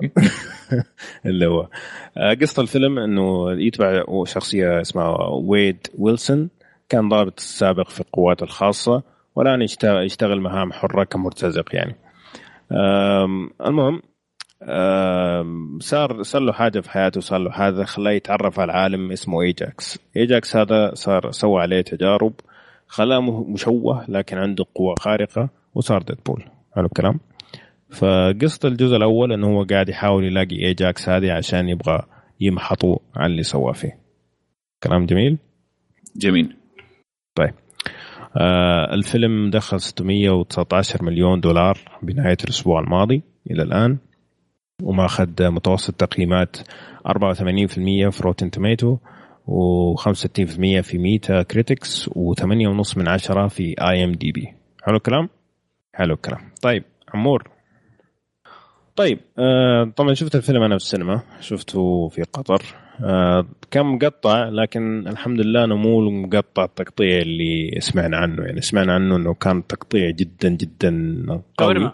اللي 1.26 1.46
هو. 1.46 1.68
آه 2.16 2.34
قصة 2.34 2.62
الفيلم 2.62 2.98
إنه 2.98 3.52
يتبع 3.52 4.04
شخصية 4.24 4.80
اسمها 4.80 5.28
ويد 5.28 5.86
ويلسون. 5.98 6.50
كان 6.90 7.08
ضابط 7.08 7.40
سابق 7.40 7.88
في 7.88 8.00
القوات 8.00 8.42
الخاصة 8.42 9.02
والآن 9.36 9.62
يشتغل 10.02 10.40
مهام 10.40 10.72
حرة 10.72 11.04
كمرتزق 11.04 11.74
يعني. 11.74 11.96
المهم 13.66 14.02
صار 15.80 16.22
صار 16.22 16.42
له 16.42 16.52
حاجة 16.52 16.80
في 16.80 16.90
حياته 16.90 17.20
صار 17.20 17.38
له 17.38 17.50
حاجة 17.50 17.84
خلاه 17.84 18.12
يتعرف 18.12 18.60
على 18.60 18.72
عالم 18.72 19.12
اسمه 19.12 19.42
ايجاكس 19.42 19.98
ايجاكس 20.16 20.56
هذا 20.56 20.94
صار 20.94 21.30
سوى 21.30 21.62
عليه 21.62 21.80
تجارب 21.80 22.32
خلاه 22.86 23.20
مشوه 23.48 24.04
لكن 24.08 24.38
عنده 24.38 24.64
قوة 24.74 24.94
خارقة 24.98 25.48
وصار 25.74 26.02
Deadpool 26.02 26.44
حلو 26.76 26.86
الكلام. 26.86 27.20
فقصة 27.90 28.68
الجزء 28.68 28.96
الأول 28.96 29.32
إنه 29.32 29.46
هو 29.46 29.64
قاعد 29.64 29.88
يحاول 29.88 30.24
يلاقي 30.24 30.56
ايجاكس 30.56 31.08
هذه 31.08 31.32
عشان 31.32 31.68
يبغى 31.68 32.02
يمحطه 32.40 32.98
على 33.16 33.30
اللي 33.30 33.42
سواه 33.42 33.72
فيه. 33.72 33.98
كلام 34.82 35.06
جميل؟ 35.06 35.38
جميل. 36.16 36.56
الفيلم 38.92 39.50
دخل 39.50 39.80
619 39.80 41.04
مليون 41.04 41.40
دولار 41.40 41.78
بنهاية 42.02 42.36
الأسبوع 42.44 42.80
الماضي 42.80 43.22
إلى 43.50 43.62
الآن 43.62 43.98
وماخذ 44.82 45.28
متوسط 45.40 45.94
تقييمات 45.94 46.56
84% 47.08 47.12
في 48.10 48.20
Rotten 48.22 48.50
Tomato 48.50 48.96
و65% 49.48 50.80
في 50.80 50.98
Metacritics 50.98 52.08
و8.5 52.08 52.96
من 52.96 53.08
عشرة 53.08 53.48
في 53.48 53.74
IMDb 53.80 54.54
حلو 54.82 54.96
الكلام؟ 54.96 55.28
حلو 55.94 56.14
الكلام. 56.14 56.40
طيب 56.62 56.84
عمور. 57.14 57.50
طيب 58.96 59.18
آه 59.38 59.92
طبعا 59.96 60.14
شفت 60.14 60.34
الفيلم 60.34 60.62
أنا 60.62 60.78
في 60.78 60.84
السينما 60.84 61.22
شفته 61.40 62.08
في 62.08 62.22
قطر. 62.22 62.62
آه 62.64 62.89
كان 63.70 63.86
مقطع 63.86 64.48
لكن 64.48 65.08
الحمد 65.08 65.40
لله 65.40 65.64
انه 65.64 65.76
مو 65.76 66.00
المقطع 66.00 66.64
التقطيع 66.64 67.18
اللي 67.18 67.80
سمعنا 67.80 68.16
عنه. 68.16 68.42
يعني 68.42 68.60
سمعنا 68.60 68.94
عنه 68.94 69.16
إنه 69.16 69.34
كان 69.34 69.66
تقطيع 69.66 70.10
جدا 70.10 70.48
جدا 70.48 71.24
قوي. 71.58 71.92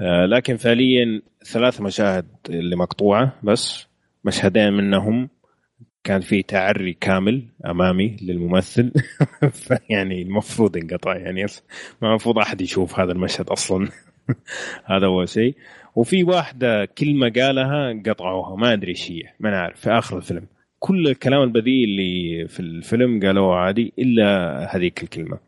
آه 0.00 0.26
لكن 0.26 0.56
فعليا 0.56 1.22
ثلاث 1.44 1.80
مشاهد 1.80 2.26
اللي 2.50 2.76
مقطوعة 2.76 3.32
بس. 3.42 3.86
مشهدين 4.24 4.72
منهم 4.72 5.28
كان 6.04 6.20
في 6.20 6.42
تعري 6.42 6.92
كامل 6.92 7.48
أمامي 7.66 8.16
للممثل. 8.22 8.92
فيعني 9.66 10.22
المفروض 10.22 10.76
انقطع 10.76 11.16
يعني 11.16 11.46
ما 12.02 12.08
المفروض 12.08 12.38
أحد 12.38 12.60
يشوف 12.60 13.00
هذا 13.00 13.12
المشهد 13.12 13.48
أصلا. 13.48 13.88
هذا 14.90 15.06
أول 15.06 15.28
شيء. 15.28 15.56
وفي 15.96 16.24
واحدة 16.24 16.84
كلمة 16.84 17.32
قالها 17.36 18.02
قطعوها 18.06 18.56
ما 18.56 18.72
أدري 18.72 18.90
إيش 18.90 19.10
هي 19.10 19.22
ما 19.40 19.50
نعرف 19.50 19.80
في 19.80 19.90
آخر 19.90 20.16
الفيلم. 20.16 20.46
كل 20.78 21.08
الكلام 21.08 21.42
البذيء 21.42 21.84
اللي 21.84 22.48
في 22.48 22.60
الفيلم 22.60 23.20
قالوه 23.20 23.56
عادي 23.56 23.92
إلا 23.98 24.76
هذيك 24.76 25.02
الكلمة. 25.02 25.38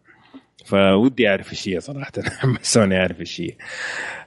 فودي 0.65 1.29
أعرف 1.29 1.51
إيش 1.51 1.69
هي 1.69 1.81
صراحة 1.81 2.13
حمسوني 2.41 2.97
أعرف 2.97 3.21
إيش 3.21 3.41
هي. 3.41 3.51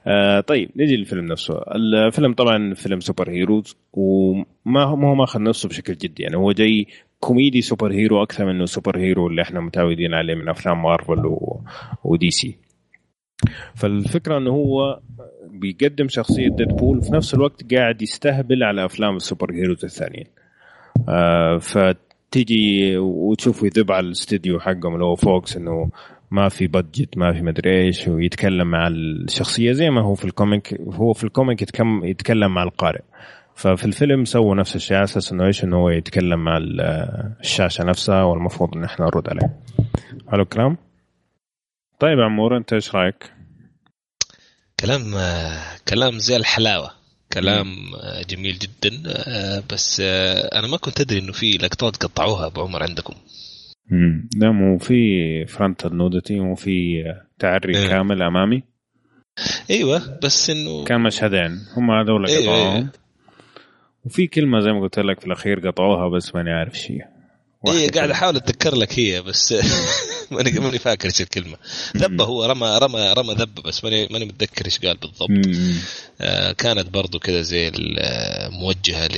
آه 0.07 0.39
طيب 0.39 0.69
نجي 0.75 0.95
للفيلم 0.95 1.25
نفسه. 1.25 1.61
الفيلم 1.75 2.33
طبعا 2.33 2.73
فيلم 2.73 2.99
superheroes 2.99 3.77
وما 3.93 4.83
هو 4.83 4.95
ما 4.95 5.13
ماخذ 5.13 5.41
نفسه 5.41 5.69
بشكل 5.69 5.93
جدي. 5.93 6.23
يعني 6.23 6.37
هو 6.37 6.51
جاي 6.51 6.87
كوميدي 7.19 7.61
superhero 7.61 8.23
أكثر 8.23 8.45
منه 8.45 8.65
superhero 8.65 9.27
اللي 9.27 9.41
إحنا 9.41 9.59
متعودين 9.59 10.13
عليه 10.13 10.35
من 10.35 10.49
أفلام 10.49 10.83
مارفل 10.83 11.25
و... 11.25 11.61
و 12.03 12.29
DC 12.29 12.57
فالفكرة 13.75 14.37
إنه 14.37 14.51
هو 14.51 14.99
بيقدم 15.61 16.07
شخصية 16.07 16.49
Deadpool 16.49 16.97
وفي 16.97 17.13
نفس 17.13 17.33
الوقت 17.33 17.73
قاعد 17.73 18.01
يستهبل 18.01 18.63
على 18.63 18.85
أفلام 18.85 19.15
ال 19.15 19.53
superheroes 19.53 19.85
الثانيين. 19.85 20.27
آه 21.09 21.57
فتيجي 21.57 22.97
وتشوفه 22.97 23.65
يذب 23.65 23.91
على 23.91 24.05
الاستديو 24.05 24.59
حقهم 24.59 24.93
اللي 24.93 25.05
هو 25.05 25.15
Fox 25.15 25.57
إنه 25.57 25.89
ما 26.31 26.49
في 26.49 26.67
budget 26.67 27.17
ما 27.17 27.33
في 27.33 27.41
مدري 27.41 27.81
إيش 27.81 28.07
ويتكلم 28.07 28.71
مع 28.71 28.87
الشخصية 28.87 29.71
زي 29.71 29.89
ما 29.89 30.01
هو 30.01 30.15
في 30.15 30.25
ال 30.25 30.35
comic 30.35 30.81
هو 30.81 31.13
في 31.13 31.23
ال 31.23 31.30
comic 31.30 31.61
يتكلم 32.03 32.53
مع 32.53 32.63
القارئ. 32.63 33.01
ففي 33.55 33.85
الفيلم 33.85 34.25
سووا 34.25 34.55
نفس 34.55 34.75
الشيء 34.75 34.97
على 34.97 35.03
أساس 35.03 35.31
إنه 35.31 35.45
إيش 35.45 35.63
إنه 35.63 35.77
هو 35.77 35.89
يتكلم 35.89 36.43
مع 36.43 36.57
الشاشة 37.41 37.83
نفسها 37.83 38.23
والمفروض 38.23 38.75
إن 38.75 38.83
إحنا 38.83 39.05
نرد 39.05 39.29
عليه. 39.29 39.49
حلو 40.31 40.43
الكلام 40.43 40.77
طيب 41.99 42.19
عمور 42.19 42.57
أنت 42.57 42.73
إيش 42.73 42.95
رأيك؟ 42.95 43.40
كلام 44.81 45.15
كلام 45.87 46.19
زي 46.19 46.35
الحلاوة 46.35 46.91
كلام 47.33 47.67
آه، 47.95 48.21
جميل 48.29 48.57
جدا 48.59 49.03
آه، 49.07 49.63
بس 49.73 50.01
آه، 50.05 50.59
أنا 50.59 50.67
ما 50.67 50.77
كنت 50.77 51.01
أدري 51.01 51.19
إنه 51.19 51.31
في 51.31 51.51
لقطات 51.51 51.95
قطعوها 51.95 52.45
أبو 52.45 52.61
عمر 52.61 52.83
عندكم. 52.83 53.13
امم 53.91 54.29
لا 54.37 54.51
مو 54.51 54.77
في 54.77 54.95
فرونتال 55.45 55.97
نودتي 55.97 56.39
مو 56.39 56.55
في 56.55 57.03
تعري 57.39 57.77
إيه. 57.77 57.87
كامل 57.87 58.21
أمامي. 58.21 58.63
أيوه 59.69 60.19
بس 60.23 60.49
إنه 60.49 60.83
كان 60.83 61.01
مشهدين 61.01 61.59
هم 61.77 61.91
هذول 61.91 62.27
إيه، 62.27 62.37
قطعوهم. 62.43 62.75
إيه. 62.75 62.91
وفي 64.05 64.27
كلمة 64.27 64.59
زي 64.59 64.71
ما 64.71 64.81
قلت 64.81 64.99
لك 64.99 65.19
في 65.19 65.25
الأخير 65.25 65.67
قطعوها 65.67 66.09
بس 66.09 66.35
ماني 66.35 66.51
عارف 66.51 66.73
شيء. 66.73 67.01
إيه 67.67 67.91
قاعد 67.91 68.09
أحاول 68.09 68.35
أتذكر 68.35 68.75
لك 68.75 68.99
هي 68.99 69.21
بس 69.21 69.53
ماني 70.31 70.51
ماني 70.51 70.79
فاكر 70.79 71.05
إيش 71.05 71.21
الكلمة 71.21 71.57
ذبة 71.97 72.23
هو 72.23 72.45
رمى 72.45 72.79
رمى 72.81 73.13
رمى 73.17 73.33
ذبة 73.33 73.61
بس 73.61 73.83
ماني 73.83 74.07
ماني 74.11 74.25
متذكر 74.25 74.65
إيش 74.65 74.79
قال 74.79 74.97
بالضبط. 74.97 75.29
آه 76.21 76.51
كانت 76.51 76.89
برضو 76.89 77.19
كذا 77.19 77.41
زي 77.41 77.71
آه، 77.99 78.49
موجهة 78.49 79.07
ل 79.07 79.17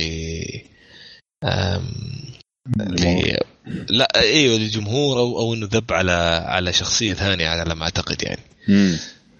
لا 3.90 4.20
أيوه 4.20 4.58
للجمهور 4.58 5.18
أو 5.18 5.38
أو 5.38 5.54
إنه 5.54 5.68
ذب 5.72 5.92
على 5.92 6.12
على 6.46 6.72
شخصية 6.72 7.12
ثانية 7.12 7.48
على 7.48 7.74
ما 7.74 7.84
أعتقد 7.84 8.22
يعني 8.22 8.42
مم. 8.68 8.96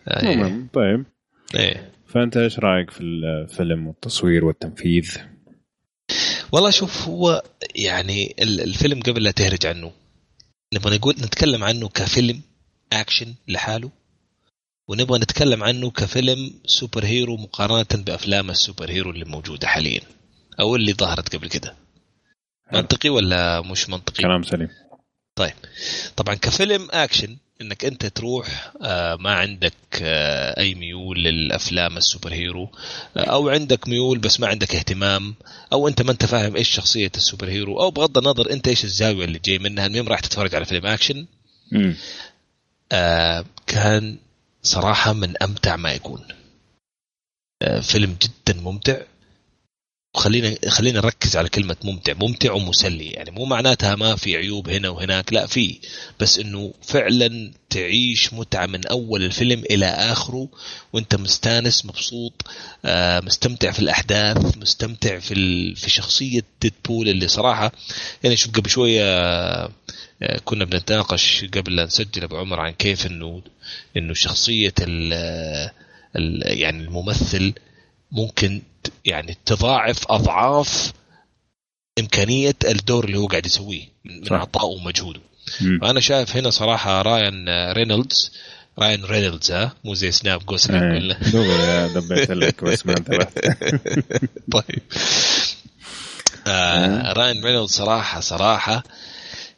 آه، 0.08 0.22
إيه, 0.22 0.32
المهم، 0.34 0.68
طيب 0.72 1.04
إيه. 1.54 1.90
فأنت 2.06 2.36
إيش 2.36 2.58
رأيك 2.58 2.90
في 2.90 3.00
الفيلم 3.00 3.86
والتصوير 3.86 4.44
والتنفيذ؟ 4.44 5.16
والله 6.54 6.70
شوف 6.70 7.08
هو 7.08 7.42
يعني 7.74 8.34
ال- 8.38 8.60
الفيلم 8.60 9.00
قبل 9.02 9.22
لا 9.22 9.30
تهرج 9.30 9.66
عنه 9.66 9.92
نبغى 10.74 10.96
نقول 10.96 11.14
نتكلم 11.14 11.64
عنه 11.64 11.88
كفيلم 11.88 12.40
اكشن 12.92 13.34
لحاله 13.48 13.90
ونبغى 14.88 15.18
نتكلم 15.18 15.64
عنه 15.64 15.90
كفيلم 15.90 16.60
superhero 16.66 17.36
مقارنة 17.36 18.04
بأفلام 18.04 18.50
ال 18.50 18.90
superhero 18.90 19.10
اللي 19.10 19.24
موجودة 19.24 19.66
حاليا 19.68 20.00
أو 20.60 20.76
اللي 20.76 20.92
ظهرت 20.92 21.36
قبل 21.36 21.48
كده. 21.48 21.76
منطقي 22.72 23.08
ولا 23.08 23.60
مش 23.60 23.88
منطقي؟ 23.88 24.22
كلام 24.22 24.42
سليم. 24.42 24.68
طبعا 26.16 26.34
كفيلم 26.34 26.88
اكشن 26.90 27.36
إنك 27.60 27.84
أنت 27.84 28.06
تروح 28.06 28.72
آه، 28.82 29.16
ما 29.16 29.34
عندك 29.34 29.74
آه، 30.02 30.60
أي 30.60 30.74
ميول 30.74 31.24
للأفلام 31.24 31.96
ال 31.96 32.32
superhero 32.32 32.68
آه، 33.16 33.20
أو 33.20 33.48
عندك 33.48 33.88
ميول 33.88 34.18
بس 34.18 34.40
ما 34.40 34.46
عندك 34.46 34.74
اهتمام 34.74 35.34
أو 35.72 35.88
أنت 35.88 36.02
ما 36.02 36.12
أنت 36.12 36.24
فاهم 36.26 36.56
إيش 36.56 36.68
شخصية 36.70 37.12
ال 37.16 37.48
superhero 37.48 37.80
أو 37.80 37.90
بغض 37.90 38.18
النظر 38.18 38.50
أنت 38.50 38.68
إيش 38.68 38.84
الزاوية 38.84 39.24
اللي 39.24 39.38
جاي 39.38 39.58
منها 39.58 39.86
المهم 39.86 40.08
راح 40.08 40.20
تتفرج 40.20 40.54
على 40.54 40.64
فيلم 40.64 40.86
أكشن. 40.86 41.26
آه، 42.92 43.44
كان 43.66 44.18
صراحة 44.62 45.12
من 45.12 45.42
أمتع 45.42 45.76
ما 45.76 45.92
يكون. 45.92 46.24
آه، 47.62 47.80
فيلم 47.80 48.16
جدا 48.22 48.60
ممتع. 48.60 48.96
وخلينا 50.14 50.54
خلينا 50.68 51.00
نركز 51.00 51.36
على 51.36 51.48
كلمة 51.48 51.76
ممتع، 51.84 52.12
ممتع 52.12 52.52
ومسلي، 52.52 53.06
يعني 53.06 53.30
مو 53.30 53.44
معناتها 53.44 53.94
ما 53.94 54.16
في 54.16 54.36
عيوب 54.36 54.68
هنا 54.68 54.88
وهناك، 54.88 55.32
لا 55.32 55.46
في، 55.46 55.78
بس 56.20 56.38
إنه 56.38 56.72
فعلا 56.82 57.52
تعيش 57.70 58.32
متعة 58.32 58.66
من 58.66 58.86
أول 58.86 59.22
الفيلم 59.24 59.64
إلى 59.70 59.86
آخره 59.86 60.48
وأنت 60.92 61.14
مستانس 61.14 61.86
مبسوط 61.86 62.42
آه، 62.84 63.20
مستمتع 63.20 63.70
في 63.70 63.78
الأحداث، 63.78 64.56
مستمتع 64.56 65.18
في. 65.18 65.34
في 65.74 65.90
شخصية 65.90 66.44
ديدبول 66.60 67.08
اللي 67.08 67.28
صراحة 67.28 67.72
يعني 68.22 68.36
شوف 68.36 68.52
قبل 68.52 68.70
شوية 68.70 69.02
آه، 69.04 69.70
كنا 70.44 70.64
بنتناقش 70.64 71.44
قبل 71.54 71.76
لا 71.76 71.84
نسجل 71.84 72.22
أبو 72.22 72.36
عمر 72.36 72.60
عن 72.60 72.72
كيف 72.72 73.06
إنه 73.06 73.42
إنه 73.96 74.14
شخصية 74.14 74.74
ال... 74.80 75.12
ال... 76.16 76.58
يعني 76.60 76.82
الممثل 76.82 77.52
ممكن 78.12 78.62
يعني 79.04 79.36
تضاعف 79.46 79.98
أضعاف 80.10 80.92
إمكانية 81.98 82.54
الدور 82.64 83.04
اللي 83.04 83.18
هو 83.18 83.26
قاعد 83.26 83.46
يسويه 83.46 83.88
من. 84.04 84.32
عطائه 84.32 84.66
ومجهوده. 84.66 85.20
فانا 85.82 86.00
شايف 86.00 86.36
هنا 86.36 86.50
صراحة 86.50 87.02
راين 87.02 87.48
رينولدز. 87.72 88.32
راين 88.78 89.04
رينولدز 89.04 89.52
ها؟ 89.52 89.72
مو 89.84 89.94
زي 89.94 90.10
سناب 90.10 90.46
غوسلينغ 90.46 90.82
إيه، 90.82 91.40
ولا 91.40 91.86
دبيت 92.00 92.30
لك 92.30 92.64
بس 92.64 92.86
ما 92.86 92.92
انتبهت. 92.96 93.38
طيب. 94.54 94.82
آه 96.46 97.12
راين 97.12 97.44
رينولدز 97.44 97.70
صراحة 97.72 98.20
صراحة 98.20 98.82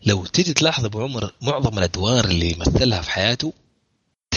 لو 0.07 0.27
تيجي 0.27 0.53
تلاحظ 0.53 0.85
أبو 0.85 1.03
عمر 1.03 1.33
معظم 1.43 1.79
الأدوار 1.79 2.25
اللي 2.25 2.57
مثلها 2.59 3.01
في 3.03 3.11
حياته 3.11 3.53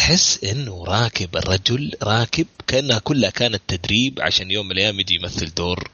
تحس 0.09 0.43
إنه 0.43 0.83
راكب 0.85 1.35
الرجل 1.35 1.91
راكب 2.03 2.45
كأنها 2.67 2.99
كلها 2.99 3.29
كانت 3.29 3.61
تدريب 3.67 4.19
عشان 4.21 4.51
يوم 4.51 4.65
من 4.65 4.71
الأيام 4.71 4.99
يجي 4.99 5.15
يمثل 5.15 5.53
دور 5.53 5.89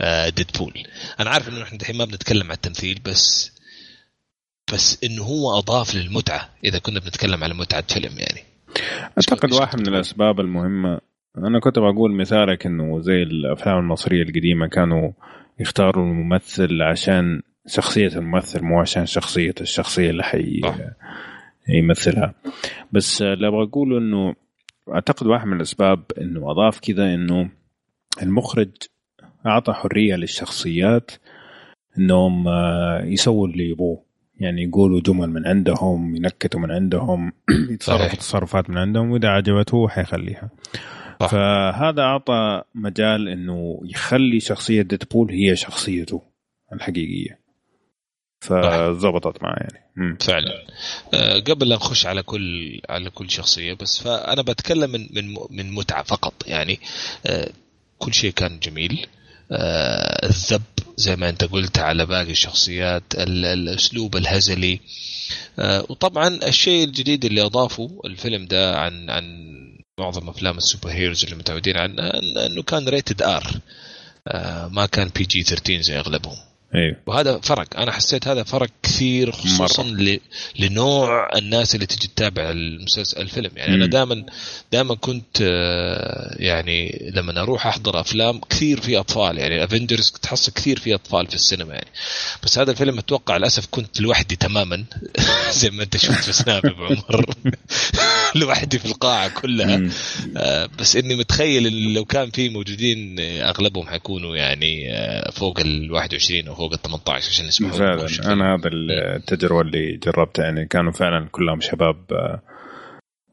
آه 0.00 0.28
ديدبول 0.28 0.72
أنا 1.20 1.30
عارف 1.30 1.48
إنه 1.48 1.62
إحنا 1.62 1.78
الحين 1.80 1.96
ما 1.96 2.04
بنتكلم 2.04 2.46
عن 2.46 2.52
التمثيل 2.52 3.00
بس 3.04 3.52
بس 4.72 5.04
إنه 5.04 5.22
هو 5.22 5.58
أضاف 5.58 5.94
للمتعة 5.94 6.48
إذا 6.64 6.78
كنا 6.78 7.00
بنتكلم 7.00 7.44
على 7.44 7.54
متعة 7.54 7.82
فيلم 7.82 8.18
يعني 8.18 8.40
أعتقد 9.18 9.52
واحد 9.52 9.80
من 9.80 9.88
الأسباب 9.88 10.40
المهمة 10.40 11.00
أنا 11.38 11.60
كنت 11.60 11.78
بقول 11.78 12.12
مثالك 12.14 12.66
إنه 12.66 13.00
زي 13.00 13.22
الأفلام 13.22 13.78
المصرية 13.78 14.22
القديمة 14.22 14.66
كانوا 14.66 15.12
يختاروا 15.60 16.04
الممثل 16.04 16.82
عشان 16.82 17.42
شخصية 17.66 18.08
الممثل 18.08 18.62
مو 18.62 18.80
عشان 18.80 19.06
شخصية 19.06 19.54
الشخصية 19.60 20.10
اللي 20.10 20.22
حي. 20.22 20.60
يمثلها 21.68 22.34
بس 22.92 23.22
اللي 23.22 23.48
أبغى 23.48 23.62
اقوله 23.62 23.98
إنه 23.98 24.34
أعتقد 24.88 25.26
واحد 25.26 25.46
من 25.46 25.56
الأسباب 25.56 26.02
إنه 26.20 26.50
أضاف 26.50 26.80
كذا 26.80 27.14
إنه 27.14 27.50
المخرج 28.22 28.70
أعطى 29.46 29.72
حرية 29.72 30.16
للشخصيات 30.16 31.10
إنهم 31.98 32.48
آه، 32.48 33.02
يسووا 33.04 33.48
اللي 33.48 33.70
يبغوه 33.70 34.02
يعني 34.40 34.62
يقولوا 34.62 35.00
جمل 35.00 35.30
من 35.30 35.46
عندهم 35.46 36.16
ينكتوا 36.16 36.60
من 36.60 36.70
عندهم 36.70 37.32
يتصرفوا. 37.72 38.18
تصرفات 38.18 38.70
من 38.70 38.78
عندهم 38.78 39.10
وإذا 39.10 39.28
عجبته 39.28 39.88
حيخليها 39.88 40.50
صح. 41.20 41.30
فهذا 41.30 42.02
أعطى 42.02 42.62
مجال 42.74 43.28
إنه 43.28 43.80
يخلي 43.84 44.40
شخصية 44.40 44.82
ديدبول 44.82 45.30
هي 45.30 45.56
شخصيته 45.56 46.22
الحقيقية 46.72 47.41
فزبطت 48.42 49.42
معه 49.42 49.56
يعني. 49.60 49.84
مم. 49.96 50.16
فعلا. 50.20 50.52
آه، 51.14 51.38
قبل 51.38 51.68
لا 51.68 51.76
نخش 51.76 52.06
على 52.06 52.22
كل 52.22 52.80
على 52.88 53.10
كل 53.10 53.30
شخصية 53.30 53.72
بس 53.74 54.02
فأنا 54.02 54.42
بتكلم 54.42 54.90
من 54.90 55.08
من 55.12 55.34
من 55.50 55.72
متعة 55.72 56.02
فقط 56.02 56.34
يعني. 56.46 56.80
آه، 57.26 57.50
كل 57.98 58.14
شيء 58.14 58.30
كان 58.30 58.58
جميل. 58.58 59.06
آه، 59.52 60.26
الذب 60.26 60.62
زي 60.96 61.16
ما 61.16 61.28
أنت 61.28 61.44
قلت 61.44 61.78
على 61.78 62.06
باقي 62.06 62.30
الشخصيات 62.30 63.02
ال- 63.14 63.44
الأسلوب 63.44 64.16
الهزلي. 64.16 64.80
وطبعا 65.88 66.28
الشيء 66.28 66.84
الجديد 66.84 67.24
اللي 67.24 67.42
أضافه 67.42 68.00
الفيلم 68.04 68.46
ده 68.46 68.78
عن 68.78 69.10
عن 69.10 69.24
معظم 70.00 70.28
أفلام 70.28 70.56
ال 70.56 70.90
superheroes 70.90 71.24
اللي 71.24 71.36
متعودين 71.36 71.76
عنها 71.76 72.18
إنه 72.46 72.62
كان 72.62 72.88
rated 72.88 73.22
R 73.22 73.46
ما 74.70 74.86
كان 74.92 75.08
PG 75.16 75.42
13 75.42 75.80
زي 75.80 75.98
أغلبهم. 75.98 76.36
أيوه 76.74 76.96
وهذا 77.06 77.38
فرق. 77.38 77.80
أنا 77.80 77.92
حسيت 77.92 78.28
هذا 78.28 78.42
فرق 78.42 78.68
كثير 78.82 79.32
خصوصا 79.32 79.82
ل... 79.82 80.20
لنوع 80.58 81.28
الناس 81.36 81.74
اللي 81.74 81.86
تجي 81.86 82.08
تتابع 82.08 82.50
المسلسل 82.50 83.20
الفيلم. 83.20 83.50
يعني 83.56 83.74
أنا 83.74 83.84
مم. 83.84 83.90
دائما 83.90 84.24
دائما 84.72 84.94
كنت 84.94 85.38
آه، 85.42 86.36
يعني 86.38 87.10
لما 87.14 87.40
أروح 87.40 87.66
أحضر 87.66 88.00
أفلام 88.00 88.40
كثير 88.50 88.80
في 88.80 88.98
أطفال. 88.98 89.38
يعني 89.38 89.64
افنجرز 89.64 90.10
تحصل 90.22 90.52
كثير 90.52 90.78
في 90.78 90.94
أطفال 90.94 91.26
في 91.26 91.34
السينما 91.34 91.74
يعني. 91.74 91.90
بس 92.42 92.58
هذا 92.58 92.70
الفيلم 92.70 92.98
أتوقع 92.98 93.36
للأسف 93.36 93.66
كنت 93.70 94.00
لوحدي 94.00 94.36
تماما. 94.36 94.84
زي 95.60 95.70
ما 95.70 95.82
أنت 95.82 95.96
شفت 95.96 96.24
في 96.24 96.32
سناب 96.32 96.62
عمر. 96.66 97.26
لوحدي 98.34 98.78
في 98.78 98.86
القاعة 98.86 99.28
كلها. 99.28 99.76
مم. 99.76 99.90
آه، 100.36 100.68
بس 100.78 100.96
إني 100.96 101.14
متخيل 101.14 101.94
لو 101.94 102.04
كان 102.04 102.30
في 102.30 102.48
موجودين 102.48 103.20
آه، 103.20 103.50
أغلبهم 103.50 103.86
حيكونوا 103.86 104.36
يعني 104.36 104.92
فوق 105.32 105.60
ال 105.60 105.92
21 105.92 106.48
أو 106.48 106.61
فوق 106.62 106.72
ال 106.72 106.82
18 106.82 107.28
عشان 107.28 107.46
يسمحوا 107.46 107.78
فعلا. 107.78 108.32
أنا 108.32 108.54
هذا 108.54 108.70
التجربة 109.16 109.60
اللي 109.60 109.96
جربتها 109.96 110.44
يعني 110.44 110.66
كانوا 110.66 110.92
فعلا 110.92 111.28
كلهم 111.32 111.60
شباب 111.60 112.12
آه، 112.12 112.42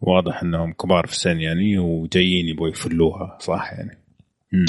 واضح 0.02 0.44
إنهم 0.44 0.74
كبار 0.74 1.08
في 1.08 1.14
السن 1.14 1.40
يعني 1.40 1.78
وجايين 1.78 2.48
يبغوا 2.48 2.70
يفلوها 2.70 3.38
صح 3.42 3.72
يعني. 3.74 4.00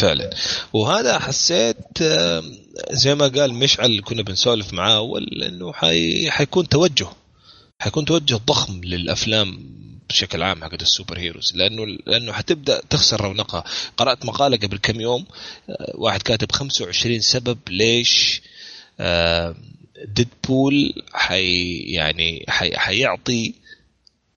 فعلا. 0.01 0.31
وهذا 0.73 1.19
حسيت 1.19 2.03
آه، 2.03 2.43
زي 2.91 3.15
ما 3.15 3.29
قال 3.29 3.55
مشعل 3.55 4.01
كنا 4.05 4.23
بنسولف 4.23 4.73
معاه 4.73 4.97
أول 4.97 5.43
إنه 5.43 5.73
حي... 5.73 6.31
حيكون 6.31 6.69
توجه 6.69 7.07
حيكون 7.79 8.05
توجه 8.05 8.41
ضخم 8.47 8.81
للأفلام 8.85 9.81
بشكل 10.09 10.43
عام 10.43 10.65
حقت 10.65 10.83
السوبر 10.83 11.19
هيروز. 11.19 11.53
لأنه 11.55 11.87
لأنه 12.07 12.33
حتبدأ 12.33 12.81
تخسر 12.91 13.21
رونقها. 13.21 13.65
قرأت 13.97 14.25
مقالة 14.25 14.57
قبل 14.57 14.79
كم 14.79 15.01
يوم 15.01 15.27
آه، 15.71 15.93
واحد 15.95 16.23
كاتب 16.23 16.53
25 16.53 17.21
سبب 17.21 17.59
ليش 17.69 18.43
ديدبول 20.05 21.03
حي 21.13 21.77
يعني 21.77 22.45
حي 22.49 22.77
حيعطي 22.77 23.55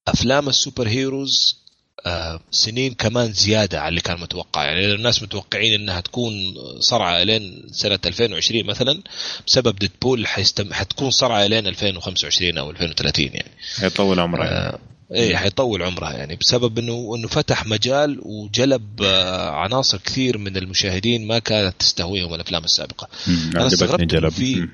أفلام 0.08 0.50
السوبر 0.50 0.88
هيروز 0.88 1.64
آه، 2.06 2.40
سنين 2.52 2.94
كمان 2.94 3.34
زيادة 3.34 3.80
على 3.80 3.90
اللي 3.90 4.02
كان 4.02 4.20
متوقع. 4.20 4.64
يعني 4.64 4.94
الناس 4.94 5.24
متوقعين 5.24 5.82
إنها 5.82 6.02
تكون 6.02 6.34
صرعة 6.80 7.24
لين 7.24 7.68
سنة 7.72 8.00
2020 8.06 8.66
مثلا 8.66 9.02
بسبب 9.48 9.76
ديدبول 9.76 10.28
حيستم... 10.28 10.74
حتكون 10.74 11.12
صرعة 11.12 11.48
لين 11.48 11.68
2025 11.68 12.58
أو 12.58 12.72
2030 12.72 13.26
يعني. 13.26 13.52
حيطول 13.80 14.20
عمرها. 14.20 14.70
آه 14.70 14.80
إيه 15.14 15.36
حيطول 15.36 15.84
عمرها 15.84 16.14
يعني 16.14 16.36
بسبب 16.36 16.80
إنه 16.80 17.16
إنه 17.16 17.28
فتح 17.28 17.66
مجال 17.66 18.20
وجلب 18.22 19.02
آه 19.02 19.50
عناصر 19.50 19.98
كثير 19.98 20.38
من 20.38 20.58
المشاهدين 20.58 21.28
ما 21.28 21.40
كانت 21.40 21.76
تستهويهم 21.80 22.34
الأفلام 22.34 22.64
السابقة. 22.64 23.08
أنا 23.56 23.68
استغربت 23.68 24.02
جلب. 24.02 24.30
في 24.30 24.68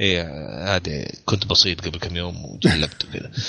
إيه 0.00 0.22
هذه 0.76 1.06
كنت 1.24 1.46
بسيط 1.46 1.80
قبل 1.80 1.98
كم 1.98 2.16
يوم 2.16 2.44
وجلبت 2.44 3.04
وكذا. 3.04 3.30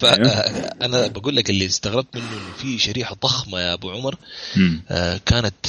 فأنا 0.00 1.06
بقول 1.06 1.36
لك 1.36 1.50
اللي 1.50 1.66
استغربت 1.66 2.16
منه 2.16 2.32
إنه 2.32 2.52
في 2.58 2.78
شريحة 2.78 3.16
ضخمة 3.22 3.60
يا 3.60 3.72
أبو 3.72 3.90
عمر. 3.90 4.16
آه 4.88 5.20
كانت 5.26 5.66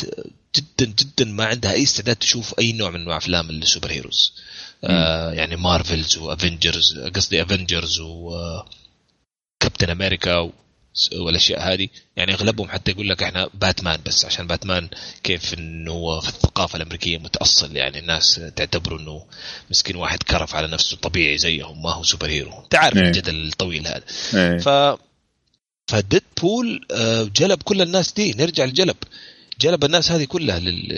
جدا 0.56 0.94
جدا 1.00 1.26
ما 1.26 1.46
عندها 1.46 1.72
أي 1.72 1.84
استعداد 1.84 2.16
تشوف 2.16 2.60
أي 2.60 2.72
نوع 2.72 2.90
من 2.90 3.10
أفلام 3.10 3.50
ال 3.50 3.92
superheroes. 3.92 4.34
آه 4.84 5.32
يعني 5.32 5.56
مارفلز 5.56 6.18
و 6.18 6.27
Avengers 6.27 7.00
قصدي 7.16 7.42
Avengers 7.42 8.00
و 8.00 8.32
Captain 9.62 9.90
America 9.90 10.52
والأشياء 11.16 11.74
هذه. 11.74 11.88
يعني 12.16 12.34
أغلبهم 12.34 12.70
حتى 12.70 12.92
يقول 12.92 13.10
لك 13.10 13.24
إحنا 13.24 13.50
باتمان 13.54 14.00
بس 14.06 14.26
عشان 14.26 14.48
باتمان 14.48 14.90
كيف 15.24 15.54
إنه 15.54 16.20
في 16.20 16.30
الثقافة 16.30 16.78
الأمريكية 16.78 17.18
متأصل. 17.18 17.76
يعني 17.76 18.00
الناس 18.00 18.42
تعتبره 18.56 19.00
إنه 19.00 19.26
مسكين 19.70 19.96
واحد 19.96 20.24
كرف 20.24 20.56
على 20.56 20.68
نفسه 20.68 20.98
طبيعي 20.98 21.38
زيهم 21.38 21.82
ما 21.84 21.94
هو 21.94 22.04
superhero. 22.04 22.64
أنت 22.64 22.76
عارف 22.76 22.98
إيه. 22.98 23.04
الجدل 23.04 23.48
الطويل 23.48 23.88
هذا. 23.88 24.04
إيه. 24.34 24.58
ف 24.58 24.98
فديدبول 25.88 26.86
جلب 27.36 27.64
كل 27.64 27.82
الناس 27.82 28.12
دي. 28.14 28.34
نرجع 28.38 28.66
لجلب 28.66 28.98
جلب 29.62 29.84
الناس 29.86 30.12
هذه 30.12 30.24
كلها 30.24 30.60
لل... 30.60 30.92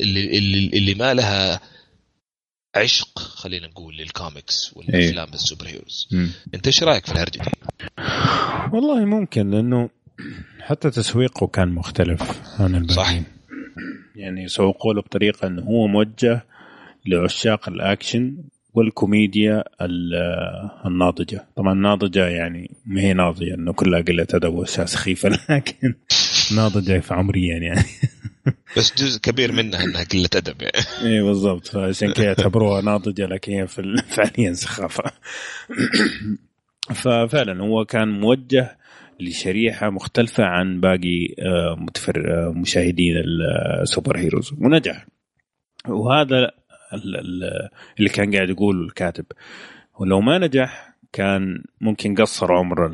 اللي, 0.00 0.38
اللي, 0.38 0.78
اللي 0.78 0.94
ما 0.94 1.14
لها 1.14 1.60
عشق 2.76 3.18
خلينا 3.18 3.66
نقول 3.66 3.96
للكوميكس 3.96 4.72
والأفلام 4.76 5.28
ال 5.34 5.66
superheroes 5.66 6.08
أنت 6.54 6.66
إيش 6.66 6.82
رأيك 6.82 7.06
في 7.06 7.12
الهرجة 7.12 7.38
دي؟ 7.38 7.50
والله 8.72 9.04
ممكن 9.04 9.50
لأنه 9.50 9.90
حتى 10.60 10.90
تسويقه 10.90 11.46
كان 11.46 11.68
مختلف 11.68 12.42
عن 12.60 12.74
الباقيين. 12.74 13.22
صح 13.22 13.36
يعني 14.16 14.48
سوقوا 14.48 14.94
له 14.94 15.02
بطريقة 15.02 15.46
إنه 15.46 15.62
هو 15.62 15.86
موجه 15.86 16.44
لعشاق 17.06 17.68
الأكشن 17.68 18.36
والكوميديا 18.74 19.64
الناضجة. 20.86 21.46
طبعا 21.56 21.74
ناضجة 21.74 22.26
يعني 22.28 22.70
ما 22.86 23.00
هي 23.00 23.12
ناضجة 23.12 23.54
إنه 23.54 23.72
كلها 23.72 24.00
قلة 24.00 24.26
أدب 24.34 24.54
واشياء 24.54 24.86
سخيفه 24.86 25.28
لكن 25.50 25.94
ناضجه 26.52 27.00
في 27.00 27.14
عمريا 27.14 27.58
يعني. 27.58 27.82
بس 28.76 29.02
جزء 29.02 29.20
كبير 29.20 29.52
منها 29.52 29.84
إنها 29.84 30.04
قلة 30.04 30.28
أدب 30.36 30.62
يعني. 30.62 30.76
اي 31.02 31.22
بالضبط. 31.22 31.66
فعشان 31.66 32.12
كذا 32.12 32.26
يعتبروها 32.30 32.80
ناضجة 32.82 33.26
لكن 33.26 33.52
هي 33.52 33.66
فعليا 34.16 34.52
سخافة. 34.52 35.12
ففعلا 37.02 37.62
هو 37.62 37.84
كان 37.84 38.08
موجه 38.08 38.78
لشريحة 39.20 39.90
مختلفة 39.90 40.44
عن 40.44 40.80
باقي 40.80 41.34
متفر 41.78 42.52
مشاهدين 42.54 43.14
ال 43.82 44.18
superheroes. 44.18 44.52
ونجح. 44.52 45.06
وهذا 45.88 46.50
اللي 47.98 48.08
كان 48.08 48.34
قاعد 48.34 48.50
يقوله 48.50 48.86
الكاتب. 48.86 49.24
ولو 49.98 50.20
ما 50.20 50.38
نجح 50.38 50.95
كان 51.16 51.62
ممكن 51.80 52.14
قصر 52.14 52.52
عمر 52.52 52.92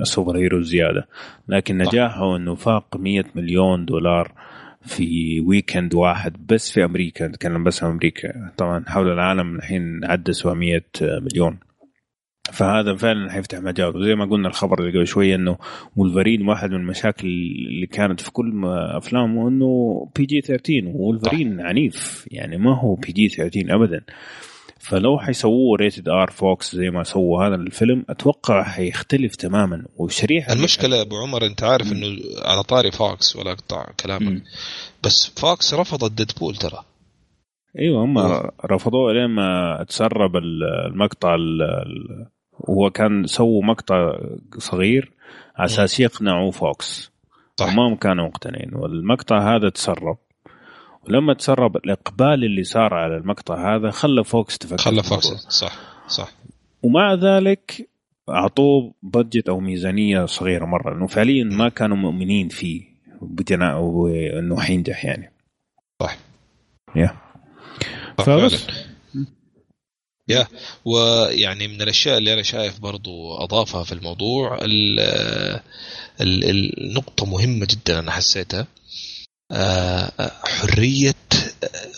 ال 0.00 0.36
superhero 0.36 0.60
زياده 0.60 1.08
لكن 1.48 1.78
نجاحه 1.78 2.36
إنه 2.36 2.54
فاق 2.54 2.96
100 2.96 3.24
مليون 3.34 3.84
دولار 3.84 4.32
في 4.82 5.40
weekend 5.40 5.94
واحد 5.94 6.46
بس 6.46 6.72
في 6.72 6.84
أمريكا. 6.84 7.28
نتكلم 7.28 7.64
بس 7.64 7.84
عن 7.84 7.90
أمريكا. 7.90 8.52
طبعا 8.56 8.84
حول 8.86 9.12
العالم 9.12 9.56
الحين 9.56 10.04
عدى 10.04 10.32
700 10.32 10.82
مليون. 11.02 11.58
فهذا 12.52 12.96
فعلا 12.96 13.32
حيفتح 13.32 13.58
مجال 13.58 13.96
وزي 13.96 14.14
ما 14.14 14.24
قلنا 14.24 14.48
الخبر 14.48 14.80
اللي 14.80 14.90
قبل 14.90 15.06
شوية 15.06 15.34
إنه 15.34 15.58
ولفرين 15.96 16.48
واحد 16.48 16.70
من 16.70 16.76
المشاكل 16.76 17.28
اللي 17.28 17.86
كانت 17.86 18.20
في 18.20 18.32
كل 18.32 18.64
أفلامه 18.96 19.48
إنه 19.48 20.10
PG 20.16 20.40
13 20.40 20.82
وولفرين 20.86 21.60
عنيف. 21.60 22.28
يعني 22.30 22.58
ما 22.58 22.80
هو 22.80 22.94
PG 22.94 23.28
13 23.28 23.74
ابدا. 23.74 24.00
فلو 24.84 25.18
حيسووه 25.18 25.76
rated 25.76 26.08
R 26.08 26.30
فوكس 26.30 26.76
زي 26.76 26.90
ما 26.90 27.02
سووا 27.02 27.46
هذا 27.46 27.54
الفيلم 27.54 28.04
أتوقع 28.08 28.62
حيختلف 28.62 29.36
تماما 29.36 29.84
والشريحه 29.96 30.52
المشكلة 30.52 31.00
أبو 31.00 31.16
عمر 31.16 31.46
أنت 31.46 31.62
عارف 31.62 31.92
إنه 31.92 32.06
على 32.44 32.62
طاري 32.62 32.90
فوكس 32.90 33.36
ولا 33.36 33.52
اقطع 33.52 33.86
كلامك. 34.00 34.42
بس 35.04 35.32
فوكس 35.36 35.74
رفضت 35.74 36.12
ديدبول 36.12 36.56
ترى. 36.56 36.84
أيوه 37.78 38.04
هم 38.04 38.18
رفضوه 38.64 39.12
لين 39.12 39.30
ما 39.30 39.84
تسرب 39.88 40.36
المقطع 40.36 41.36
وهو 42.52 42.90
كان 42.90 43.26
سووا 43.26 43.62
مقطع 43.64 44.18
صغير 44.58 45.12
على 45.56 45.66
أساس 45.66 46.00
يقنعوا 46.00 46.50
فوكس 46.50 47.12
صح. 47.56 47.66
وما 47.66 47.96
كانوا 47.96 48.26
مقتنعين. 48.26 48.74
والمقطع 48.74 49.56
هذا 49.56 49.68
تسرب. 49.68 50.16
ولما 51.08 51.34
تسرب 51.34 51.76
الإقبال 51.76 52.44
اللي 52.44 52.64
صار 52.64 52.94
على 52.94 53.16
المقطع 53.16 53.76
هذا 53.76 53.90
خلى 53.90 54.24
فوكس 54.24 54.58
تفكر 54.58 54.82
خلى 54.82 55.02
فوكس 55.02 55.26
صح 55.48 55.78
صح. 56.08 56.32
ومع 56.82 57.14
ذلك 57.14 57.88
أعطوه 58.28 58.94
budget 59.02 59.48
أو 59.48 59.60
ميزانية 59.60 60.24
صغيرة 60.26 60.64
مرة 60.64 60.94
إنه 60.94 61.06
فعليا 61.06 61.44
ما 61.44 61.68
كانوا 61.68 61.96
مؤمنين 61.96 62.48
فيه 62.48 62.82
بتنا 63.22 63.78
انه 64.38 64.60
حينجح 64.60 65.04
يعني. 65.04 65.32
صح. 66.02 66.16
يا 66.96 67.16
فبس. 68.18 68.66
يا 70.28 70.46
ويعني 70.84 71.68
من 71.68 71.82
الأشياء 71.82 72.18
اللي 72.18 72.34
أنا 72.34 72.42
شايف 72.42 72.80
برضو 72.80 73.36
أضافها 73.36 73.84
في 73.84 73.92
الموضوع 73.92 74.58
ال 74.62 75.00
ال 76.20 76.80
النقطة 76.80 77.26
مهمة 77.26 77.66
جدا 77.70 77.98
أنا 77.98 78.10
حسيتها. 78.10 78.66
حرية 80.44 81.14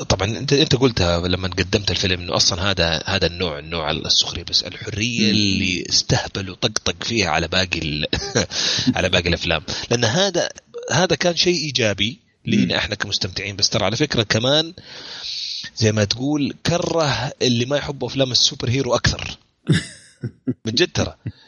طبعا 0.09 0.39
أنت 0.39 0.53
أنت 0.53 0.77
قلتها 0.77 1.29
لما 1.29 1.49
قدمت 1.49 1.91
الفيلم 1.91 2.21
إنه 2.21 2.37
أصلا 2.37 2.71
هذا 2.71 3.03
هذا 3.07 3.27
النوع 3.27 3.59
النوع 3.59 3.91
السخري 3.91 4.45
بس 4.45 4.63
الحرية 4.63 5.31
اللي 5.31 5.85
استهبل 5.89 6.51
وطقطق 6.51 7.05
فيها 7.05 7.31
على 7.31 7.49
باقي 7.49 8.07
على 8.97 9.09
باقي 9.09 9.29
الأفلام. 9.29 9.63
لأن 9.91 10.05
هذا 10.05 10.49
هذا 10.93 11.17
كان 11.17 11.37
شيء 11.37 11.65
إيجابي 11.65 12.19
لينا 12.47 12.77
إحنا 12.77 12.95
كمستمتعين. 12.95 13.57
بس 13.57 13.69
ترى 13.69 13.85
على 13.85 13.97
فكرة 13.97 14.23
كمان 14.23 14.73
زي 15.77 15.93
ما 15.93 16.05
تقول 16.05 16.55
كره 16.67 17.33
اللي 17.43 17.65
ما 17.65 17.77
يحبوا 17.77 18.09
أفلام 18.09 18.33
السوبر 18.33 18.71
هيرو 18.71 18.95
أكثر. 18.95 19.39
من 20.67 20.73
جد 20.73 20.91
ترى. 20.95 21.17
آه 21.27 21.46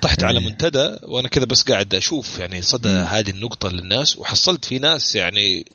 طحت 0.00 0.24
على 0.24 0.40
منتدى 0.40 0.96
وأنا 1.02 1.28
كذا 1.28 1.44
بس 1.44 1.62
قاعد 1.62 1.94
أشوف 1.94 2.38
يعني 2.38 2.62
صدى 2.62 2.88
هذه 2.88 3.30
النقطة 3.30 3.68
للناس 3.68 4.18
وحصلت 4.18 4.64
في 4.64 4.78
ناس 4.78 5.16
يعني 5.16 5.66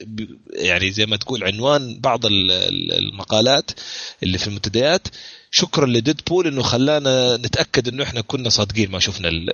يعني 0.53 0.91
زي 0.91 1.05
ما 1.05 1.17
تقول 1.17 1.43
عنوان 1.43 1.99
بعض 1.99 2.21
المقالات 2.25 3.71
اللي 4.23 4.37
في 4.37 4.47
المنتديات 4.47 5.07
شكرا 5.51 5.85
لديدبول 5.85 6.47
إنه 6.47 6.61
خلانا 6.61 7.37
نتأكد 7.37 7.87
إنه 7.87 8.03
إحنا 8.03 8.21
كنا 8.21 8.49
صادقين 8.49 8.91
ما 8.91 8.99
شفنا 8.99 9.27
ال... 9.27 9.51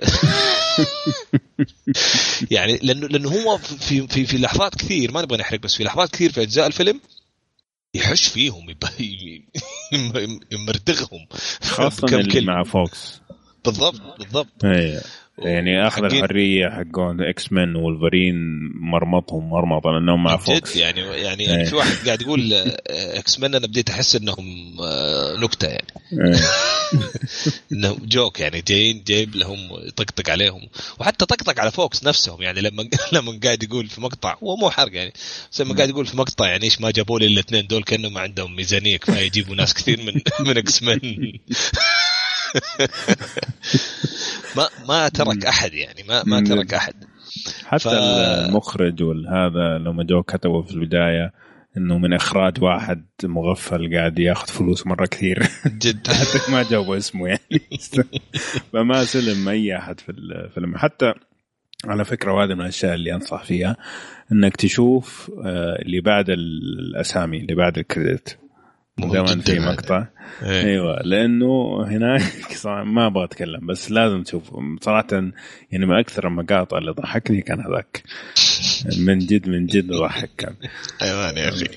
يعني 2.50 2.78
لأنه 2.82 3.06
لأنه 3.06 3.28
هو 3.28 3.58
في 3.58 4.08
في 4.08 4.26
في 4.26 4.38
لحظات 4.38 4.74
كثير 4.74 5.12
ما 5.12 5.22
نبغى 5.22 5.38
نحرق 5.38 5.60
بس 5.60 5.74
في 5.74 5.84
لحظات 5.84 6.10
كثير 6.10 6.32
في 6.32 6.42
أجزاء 6.42 6.66
الفيلم 6.66 7.00
يحش 7.94 8.26
فيهم 8.26 8.66
يمرمطهم 10.52 11.26
خاصة 11.62 12.06
اللي 12.18 12.40
مع 12.40 12.62
فوكس. 12.62 13.20
بالضبط 13.66 14.00
بالضبط. 14.18 14.64
إيه 14.64 15.00
يعني 15.38 15.86
اخذ 15.86 16.04
الحرية 16.04 16.68
حقون 16.68 17.22
إكس 17.22 17.52
مان 17.52 17.76
وولفرين 17.76 18.34
مرمطهم 18.74 19.50
مرمطه 19.50 19.90
لانهم 19.90 20.24
مع 20.24 20.36
فوكس. 20.36 20.76
يعني 20.76 21.00
يعني, 21.00 21.44
يعني 21.44 21.64
في 21.64 21.74
واحد 21.74 22.06
قاعد 22.06 22.22
يقول 22.22 22.52
إكس 22.90 23.40
مان 23.40 23.54
أنا 23.54 23.66
بديت 23.66 23.90
أحس 23.90 24.16
إنهم 24.16 24.76
نكتة 25.42 25.68
يعني. 25.68 25.86
إنه 27.72 27.96
joke 28.04 28.40
يعني 28.40 28.60
جايين 28.60 29.02
جايب 29.06 29.36
لهم 29.36 29.58
يطقطق 29.86 30.30
عليهم. 30.30 30.68
وحتى 30.98 31.26
طقطق 31.26 31.60
على 31.60 31.70
فوكس 31.70 32.04
نفسهم 32.04 32.42
يعني 32.42 32.60
لما 32.60 32.88
لما 33.12 33.40
قاعد 33.44 33.62
يقول 33.62 33.86
في 33.86 34.00
مقطع 34.00 34.36
هو 34.42 34.56
مو 34.56 34.70
حرق 34.70 34.94
يعني 34.94 35.12
بس 35.52 35.60
لما 35.60 35.74
قاعد 35.74 35.88
يقول 35.88 36.06
في 36.06 36.16
مقطع 36.16 36.48
يعني 36.48 36.64
إيش 36.64 36.80
ما 36.80 36.90
جابوا 36.90 37.18
لي 37.18 37.26
الاثنين 37.26 37.66
دول 37.66 37.82
كأنهم 37.82 38.18
عندهم 38.18 38.56
ميزانية 38.56 38.96
كفاية 38.96 39.26
يجيبوا 39.26 39.54
ناس 39.54 39.74
كثير 39.74 40.02
من 40.02 40.20
من 40.48 40.58
إكس 40.58 40.82
مان 40.82 41.32
ما 44.56 44.68
ما 44.88 45.08
ترك 45.08 45.46
أحد 45.46 45.74
يعني 45.74 46.02
ما 46.08 46.22
ما 46.26 46.44
ترك 46.44 46.74
أحد. 46.74 46.94
حتى 47.64 47.78
ف... 47.78 47.92
المخرج 47.92 49.02
والهذا 49.02 49.78
لما 49.78 50.04
جو 50.04 50.22
كتبوا 50.22 50.62
في 50.62 50.70
البداية 50.70 51.32
إنه 51.76 51.98
من 51.98 52.12
إخراج 52.12 52.62
واحد 52.62 53.04
مغفل 53.24 53.96
قاعد 53.96 54.18
ياخذ 54.18 54.46
فلوس 54.46 54.86
مرة 54.86 55.06
كثير. 55.06 55.38
جد 55.82 56.08
حتى 56.08 56.52
ما 56.52 56.64
جابوا 56.70 56.96
اسمه 56.96 57.28
يعني. 57.28 57.60
فما 58.72 59.04
سلم 59.04 59.48
أي 59.48 59.76
أحد 59.76 60.00
في 60.00 60.08
الفيلم 60.12 60.76
حتى 60.76 61.12
على 61.84 62.04
فكرة 62.04 62.32
وهذا 62.32 62.54
من 62.54 62.60
الأشياء 62.60 62.94
اللي 62.94 63.14
أنصح 63.14 63.44
فيها 63.44 63.76
إنك 64.32 64.56
تشوف 64.56 65.30
آه، 65.44 65.82
اللي 65.82 66.00
بعد 66.00 66.30
الأسامي 66.30 67.40
اللي 67.40 67.54
بعد 67.54 67.78
الكريدت 67.78 68.38
دائما 68.98 69.40
في 69.40 69.58
مقطع. 69.58 70.06
إيه. 70.42 70.64
أيوه 70.64 71.02
لأنه 71.02 71.82
هناك 71.86 72.22
ما 72.64 73.06
أبغى 73.06 73.24
أتكلم 73.24 73.66
بس 73.66 73.90
لازم 73.90 74.22
تشوف. 74.22 74.42
صراحة 74.82 75.06
يعني 75.72 75.86
من 75.86 75.98
أكثر 75.98 76.26
المقاطع 76.26 76.78
اللي 76.78 76.90
ضحكني 76.90 77.42
كان 77.42 77.60
هذاك. 77.60 78.02
من 78.98 79.18
جد 79.18 79.48
من 79.48 79.66
جد 79.66 79.92
ضحك 79.92 80.30
كان. 80.38 80.54
أيوه 81.02 81.30
يا 81.30 81.48
أخي. 81.48 81.64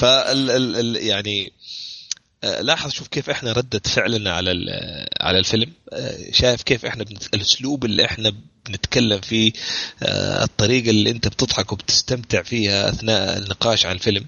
فال 0.00 0.96
يعني 0.96 1.52
آه، 2.44 2.60
لاحظ 2.60 2.90
شوف 2.90 3.08
كيف 3.08 3.30
إحنا 3.30 3.52
ردة 3.52 3.80
فعلنا 3.84 4.32
على 4.32 4.50
على 5.20 5.38
الفيلم. 5.38 5.72
آه، 5.92 6.32
شايف 6.32 6.62
كيف 6.62 6.86
إحنا 6.86 7.04
الأسلوب 7.34 7.84
اللي 7.84 8.04
إحنا 8.04 8.32
بنتكلم 8.66 9.20
فيه 9.20 9.52
آه، 10.02 10.44
الطريقة 10.44 10.90
اللي 10.90 11.10
انت 11.10 11.28
بتضحك 11.28 11.72
وبتستمتع 11.72 12.42
فيها 12.42 12.88
اثناء 12.88 13.38
النقاش 13.38 13.86
عن 13.86 13.94
الفيلم. 13.94 14.26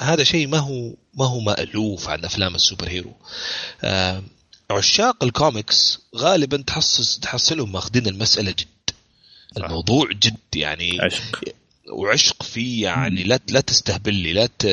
هذا 0.00 0.24
شيء 0.24 0.46
ما 0.46 0.58
هو 0.58 0.94
ما 1.14 1.26
هو 1.26 1.40
مألوف 1.40 2.08
عن 2.08 2.24
أفلام 2.24 2.54
السوبر 2.54 2.88
هيرو. 2.88 3.12
عشاق 4.70 5.24
الكوميكس 5.24 5.98
غالبا 6.16 6.56
تحصل 6.56 7.20
تحصلهم 7.20 7.72
ماخذين 7.72 8.06
المسألة 8.06 8.50
جد. 8.50 8.66
الموضوع 9.56 10.08
جد 10.12 10.36
يعني. 10.54 10.98
عشق. 11.00 11.42
وعشق 11.92 12.42
فيه 12.42 12.82
يعني 12.82 13.22
لا 13.22 13.40
لا 13.50 13.60
تستهبل 13.60 14.14
لي 14.14 14.32
لا 14.32 14.46
ت... 14.58 14.64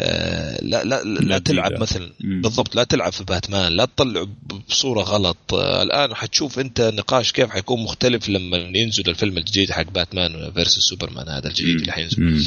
آه، 0.00 0.58
لا 0.62 0.84
لا 0.84 1.02
لا, 1.04 1.20
لا 1.20 1.38
تلعب. 1.38 1.80
مثلا. 1.80 2.12
بالضبط 2.20 2.74
لا 2.74 2.84
تلعب 2.84 3.12
في 3.12 3.24
باتمان 3.24 3.72
لا 3.72 3.84
تطلع 3.84 4.26
بصورة 4.68 5.02
غلط. 5.02 5.36
آه، 5.54 5.82
الآن 5.82 6.14
حتشوف 6.14 6.58
أنت 6.58 6.80
نقاش 6.80 7.32
كيف 7.32 7.50
حيكون 7.50 7.82
مختلف 7.82 8.28
لما 8.28 8.56
ينزل 8.56 9.08
الفيلم 9.08 9.38
الجديد 9.38 9.70
حق 9.70 9.90
باتمان 9.90 10.52
versus 10.52 10.78
سوبرمان 10.78 11.28
هذا 11.28 11.48
الجديد 11.48 11.80
اللي 11.80 11.92
حينزل. 11.92 12.44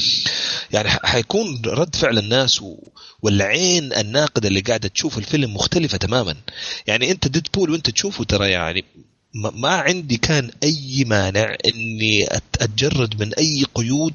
يعني 0.72 0.90
حيكون 0.90 1.62
رد 1.66 1.96
فعل 1.96 2.18
الناس 2.18 2.62
و... 2.62 2.78
والعين 3.22 3.94
الناقدة 3.94 4.48
اللي 4.48 4.60
قاعدة 4.60 4.88
تشوف 4.88 5.18
الفيلم 5.18 5.54
مختلفة 5.54 5.98
تماما. 5.98 6.36
يعني 6.88 7.12
أنت 7.12 7.28
ديدبول 7.28 7.70
وأنت 7.72 7.90
تشوفه 7.90 8.24
ترى 8.24 8.52
يعني 8.52 8.84
ما 9.36 9.70
عندي 9.70 10.18
كان 10.18 10.52
أي 10.64 11.04
مانع 11.08 11.56
إني 11.66 12.26
أتجرد 12.62 13.22
من 13.22 13.34
أي 13.34 13.66
قيود 13.76 14.14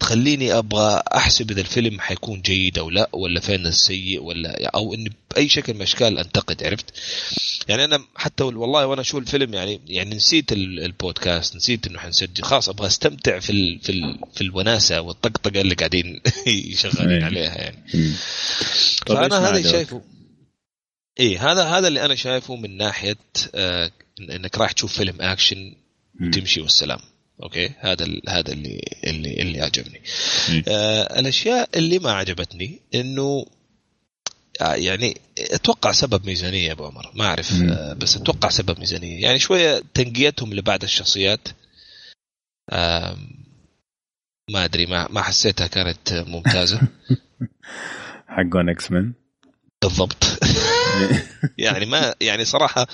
تخليني 0.00 0.52
أبغى 0.52 1.02
أحسب 1.14 1.50
إذا 1.50 1.60
الفيلم 1.60 2.00
حيكون 2.00 2.40
جيد 2.40 2.78
أو 2.78 2.90
لا 2.90 3.08
ولا 3.12 3.40
فين 3.40 3.66
السيء 3.66 4.22
ولا 4.22 4.70
أو 4.74 4.94
إني 4.94 5.12
بأي 5.30 5.48
شكل 5.48 5.72
من 5.72 5.78
الأشكال 5.78 6.18
أنتقد 6.18 6.64
عرفت؟ 6.64 6.84
يعني 7.68 7.84
أنا 7.84 8.04
حتى 8.16 8.44
والله 8.44 8.86
وأنا 8.86 9.00
أشوف 9.00 9.20
الفيلم 9.20 9.54
يعني 9.54 9.80
يعني 9.86 10.14
نسيت 10.14 10.52
البودكاست 10.52 11.56
نسيت 11.56 11.86
إنه 11.86 11.98
حنسجل 11.98 12.44
خلاص 12.44 12.68
أبغى 12.68 12.86
أستمتع 12.86 13.38
في 13.38 13.50
ال 13.50 13.80
في 13.82 13.92
ال 13.92 14.18
في 14.34 14.40
الوناسة 14.40 15.00
والطقطقة 15.00 15.60
اللي 15.60 15.74
قاعدين 15.74 16.20
شغالين 16.80 17.10
إيه. 17.10 17.24
عليها 17.24 17.58
يعني 17.58 17.84
فأنا 19.06 19.48
هذا 19.48 19.72
شايفه 19.72 20.02
إيه 21.20 21.52
هذا 21.52 21.64
هذا 21.64 21.88
اللي 21.88 22.04
أنا 22.04 22.14
شايفه 22.14 22.56
من 22.56 22.76
ناحية 22.76 23.16
آه 23.54 23.90
إنك 24.30 24.58
رايح 24.58 24.72
تشوف 24.72 24.92
فيلم 24.96 25.16
اكشن 25.20 25.74
وتمشي 26.20 26.60
والسلام. 26.60 26.98
okay؟ 27.42 27.70
هذا 27.78 28.06
هذا 28.28 28.52
اللي 28.52 28.80
اللي 29.04 29.42
اللي 29.42 29.60
عجبني 29.60 30.02
آه 30.68 31.20
الأشياء 31.20 31.68
اللي 31.78 31.98
ما 31.98 32.12
عجبتني 32.12 32.80
إنه 32.94 33.46
آه 34.60 34.74
يعني 34.74 35.20
أتوقع 35.38 35.92
سبب 35.92 36.26
ميزانية 36.26 36.66
يا 36.66 36.72
أبو 36.72 36.86
عمر. 36.86 37.10
ما 37.14 37.24
أعرف 37.24 37.52
آه 37.62 37.92
بس 37.92 38.16
أتوقع 38.16 38.48
سبب 38.48 38.78
ميزانية. 38.78 39.22
يعني 39.22 39.38
شوية 39.38 39.82
تنقيتهم 39.94 40.54
لبعض 40.54 40.82
الشخصيات 40.82 41.48
آه 42.70 43.16
ما 44.50 44.64
أدري 44.64 44.86
ما 44.86 45.08
ما 45.10 45.22
حسيتها 45.22 45.66
كانت 45.66 46.12
ممتازة. 46.12 46.80
حقون 48.36 48.68
إكس 48.68 48.90
مان 48.90 49.12
بالضبط. 49.82 50.24
يعني 51.58 51.86
ما 51.86 52.14
يعني 52.20 52.44
صراحة 52.44 52.86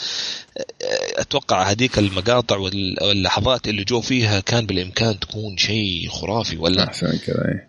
أتوقع 1.19 1.63
هذيك 1.63 1.99
المقاطع 1.99 2.57
واللحظات 2.57 3.69
اللي 3.69 3.85
جو 3.85 4.01
فيها 4.01 4.41
كان 4.41 4.67
بالإمكان 4.67 5.19
تكون 5.19 5.57
شيء 5.57 6.09
خرافي 6.09 6.57
ولا؟ 6.57 6.85
أحسن 6.85 7.19
كذا 7.27 7.49
إيه. 7.49 7.69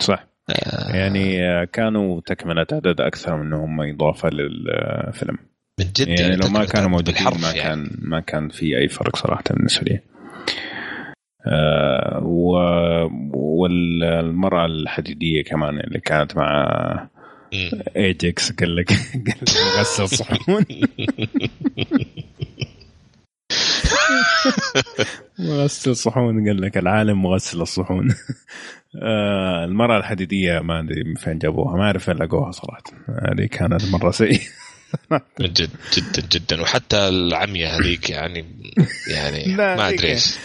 صح. 0.00 0.26
آه. 0.50 0.96
يعني 0.96 1.66
كانوا 1.66 2.20
تكملة 2.26 2.66
عدد 2.72 3.00
أكثر 3.00 3.36
من 3.36 3.46
إنهم 3.46 3.80
إضافة 3.80 4.28
للفيلم. 4.28 5.38
من 5.80 5.86
جد 5.96 6.08
يعني, 6.08 6.20
يعني 6.20 6.36
لو 6.36 6.48
ما 6.48 6.64
كانوا 6.64 6.88
موجودين 6.88 7.24
ما 7.24 7.50
يعني. 7.50 7.60
كان 7.60 7.90
ما 7.98 8.20
كان 8.20 8.48
في 8.48 8.78
أي 8.78 8.88
فرق 8.88 9.16
صراحة 9.16 9.44
بالنسبة 9.50 9.82
لي. 9.84 10.00
آه 11.46 12.20
والمرأة 13.34 14.66
الحديدية 14.66 15.44
كمان 15.44 15.80
اللي 15.80 16.00
كانت 16.00 16.36
مع 16.36 17.08
ايجكس 17.96 18.52
قال 18.52 18.76
لك 18.76 18.92
قال 18.92 19.36
لك 19.42 19.48
غسل 19.78 20.08
صحون. 20.08 20.64
مغسل 25.38 25.96
صحون 25.96 26.48
قال 26.48 26.60
لك 26.60 26.78
العالم 26.78 27.22
مغسل 27.22 27.60
الصحون. 27.60 28.14
آه 29.02 29.64
المرأة 29.64 29.98
الحديدية 29.98 30.60
ما 30.60 30.80
أدري 30.80 31.14
فين 31.16 31.38
جابوها 31.38 31.76
ما 31.76 31.82
أعرف 31.82 32.04
فين 32.04 32.14
لقوها 32.14 32.50
صراحة. 32.50 32.82
هذه 33.08 33.46
كانت 33.46 33.84
مرة 33.84 34.10
سيئة. 34.10 34.40
من 35.10 35.20
جد 35.40 35.70
جدا. 35.96 36.28
جدا 36.32 36.62
وحتى 36.62 37.08
العمية 37.08 37.68
هذيك 37.76 38.10
يعني 38.10 38.44
يعني 39.08 39.56
ما 39.56 39.88
أدري 39.88 40.10
إيش. 40.10 40.36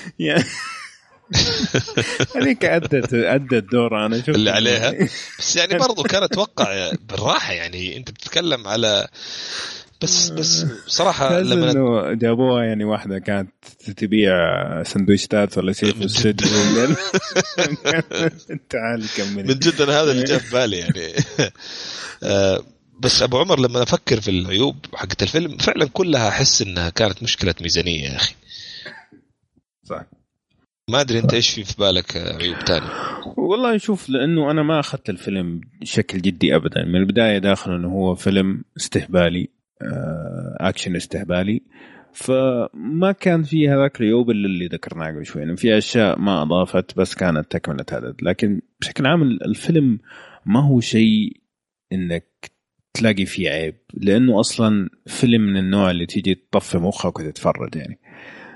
هذيك 2.36 2.66
ادت 2.66 3.14
أدت 3.14 3.72
دور 3.72 4.06
أنا 4.06 4.18
شفت 4.18 4.30
اللي 4.30 4.50
عليها. 4.50 4.94
بس 5.40 5.56
يعني 5.56 5.78
برضو 5.78 6.04
كان 6.04 6.24
أتوقع 6.24 6.92
بالراحة 7.10 7.54
يعني 7.54 7.98
أنت 7.98 8.12
بتتكلم 8.12 8.68
على 8.68 9.08
بس 10.02 10.30
بس 10.30 10.66
صراحة 10.88 11.40
لما 11.40 11.72
إنه 11.72 12.14
جابوها 12.14 12.64
يعني 12.64 12.84
واحدة 12.84 13.20
كانت 13.20 13.52
تبيع 13.98 14.34
سندويشتات 14.84 15.58
ولا 15.58 15.74
شيء 15.74 15.94
في 15.94 16.04
السجن. 16.04 16.36
تعال 18.70 19.06
كمل. 19.18 19.48
من 19.48 19.60
جد 19.60 19.82
أنا 19.82 20.02
هذا 20.02 20.12
اللي 20.12 20.24
جاء 20.24 20.38
في 20.38 20.54
بالي 20.54 20.78
يعني. 20.78 21.14
آه، 22.24 22.64
بس 23.00 23.22
أبو 23.22 23.38
عمر 23.38 23.60
لما 23.60 23.84
أفكر 23.84 24.22
في 24.22 24.32
العيوب 24.32 24.86
حقت 24.96 25.24
الفيلم 25.24 25.58
فعلا 25.58 25.86
كلها 25.86 26.30
أحس 26.30 26.62
إنها 26.62 26.90
كانت 26.90 27.24
مشكلة 27.24 27.56
ميزانية 27.62 28.10
يا 28.10 28.16
أخي. 28.16 28.36
صح. 29.84 30.06
ما 30.90 31.02
أدري 31.02 31.20
أنت 31.20 31.34
إيش 31.34 31.50
في 31.50 31.64
في 31.64 31.76
بالك 31.80 32.18
عيوب 32.18 32.58
ثانية 32.58 32.90
والله 33.38 33.78
شوف 33.78 34.10
لأنه 34.10 34.52
أنا 34.52 34.64
ما 34.64 34.80
أخذت 34.80 35.10
الفيلم 35.10 35.62
بشكل 35.82 36.22
جدي 36.22 36.56
ابدا. 36.56 36.86
من 36.86 36.96
البداية 36.96 37.38
داخل 37.38 37.72
إنه 37.72 37.88
هو 37.88 38.16
فيلم 38.16 38.64
استهبالي 38.78 39.50
آه، 39.82 40.58
أكشن 40.60 40.96
استهبالي. 40.96 41.62
فما 42.14 43.12
كان 43.20 43.44
في 43.44 43.70
هذاك 43.70 44.02
العيوب 44.02 44.30
اللي 44.30 44.68
ذكرناه 44.68 45.08
قبل 45.08 45.26
شوي 45.26 45.42
يعني 45.42 45.58
في 45.58 45.78
أشياء 45.78 46.20
ما 46.20 46.42
أضافت 46.42 46.98
بس 46.98 47.16
كانت 47.16 47.52
تكملة 47.52 47.86
هذا 47.92 48.16
لكن 48.22 48.62
بشكل 48.82 49.06
عام 49.06 49.22
الفيلم 49.22 50.00
ما 50.46 50.64
هو 50.64 50.80
شيء 50.80 51.42
إنك 51.94 52.52
تلاقي 52.94 53.26
فيه 53.26 53.50
عيب 53.50 53.76
لأنه 53.94 54.40
أصلا 54.40 54.90
فيلم 55.06 55.42
من 55.42 55.58
النوع 55.58 55.92
اللي 55.92 56.06
تيجي 56.06 56.36
تطفي 56.36 56.78
مخك 56.78 57.20
وتتفرج 57.20 57.76
يعني. 57.76 58.00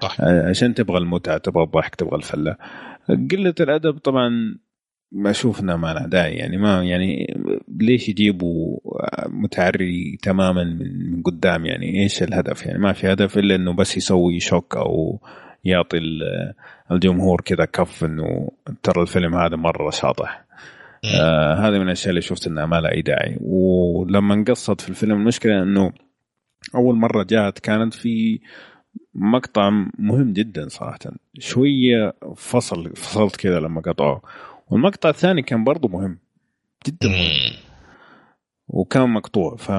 صح 0.03 0.22
آه، 0.22 0.49
عشان 0.49 0.73
تبغى 0.73 0.98
المتعة 0.98 1.38
تبغى 1.38 1.64
الضحك 1.64 1.95
تبغى 1.95 2.15
الفلة. 2.15 2.56
قلة 3.32 3.56
الأدب 3.59 3.98
طبعا 3.98 4.30
ما 5.11 5.32
شوفنا 5.32 5.75
ما 5.75 5.93
لها 5.93 6.07
داعي 6.07 6.33
يعني 6.33 6.57
ما 6.57 6.83
يعني 6.83 7.38
ليش 7.67 8.09
يجيبوا 8.09 8.80
متعري 9.27 10.17
تماما 10.22 10.64
من 10.64 11.22
قدام؟ 11.23 11.65
يعني 11.65 12.03
إيش 12.03 12.23
الهدف؟ 12.23 12.65
يعني 12.65 12.80
ما 12.80 12.93
في 12.93 13.14
هدف 13.14 13.38
إلا 13.38 13.56
إنه 13.56 13.73
بس 13.73 13.98
يسوي 13.98 14.40
شوك 14.40 14.77
أو 14.77 15.22
يعطي 15.64 15.99
الجمهور 16.91 17.41
كذا 17.41 17.65
كف 17.65 18.03
إنه 18.03 18.49
ترى 18.83 19.01
الفيلم 19.01 19.35
هذا 19.35 19.56
مرة 19.56 19.90
شاطح. 19.90 20.45
آه 21.22 21.53
هذه 21.53 21.80
من 21.80 21.82
الأشياء 21.82 22.09
اللي 22.09 22.22
شفت 22.22 22.48
إنها 22.48 22.65
ما 22.65 22.82
لها 22.82 22.91
أي 22.91 23.01
داعي. 23.01 23.38
ولما 23.41 24.33
انقصت 24.33 24.82
في 24.82 24.90
الفيلم 24.90 25.14
المشكلة 25.14 25.64
إنه 25.64 25.91
أول 26.75 26.95
مرة 26.95 27.23
جات 27.23 27.59
كانت 27.59 27.93
في 27.93 28.40
مقطع 29.16 29.69
مهم 30.00 30.33
جدا 30.33 30.67
صراحة. 30.67 31.00
شوية 31.40 32.14
فصل 32.35 32.95
فصلت 32.95 33.35
كذا 33.35 33.59
لما 33.59 33.82
قطعوه. 33.82 34.22
والمقطع 34.69 35.09
الثاني 35.09 35.42
كان 35.42 35.64
برضه 35.64 35.88
مهم. 35.88 36.17
جدا 36.88 37.08
مهم. 37.08 37.53
وكان 38.67 39.09
مقطوع. 39.09 39.56
ف 39.56 39.72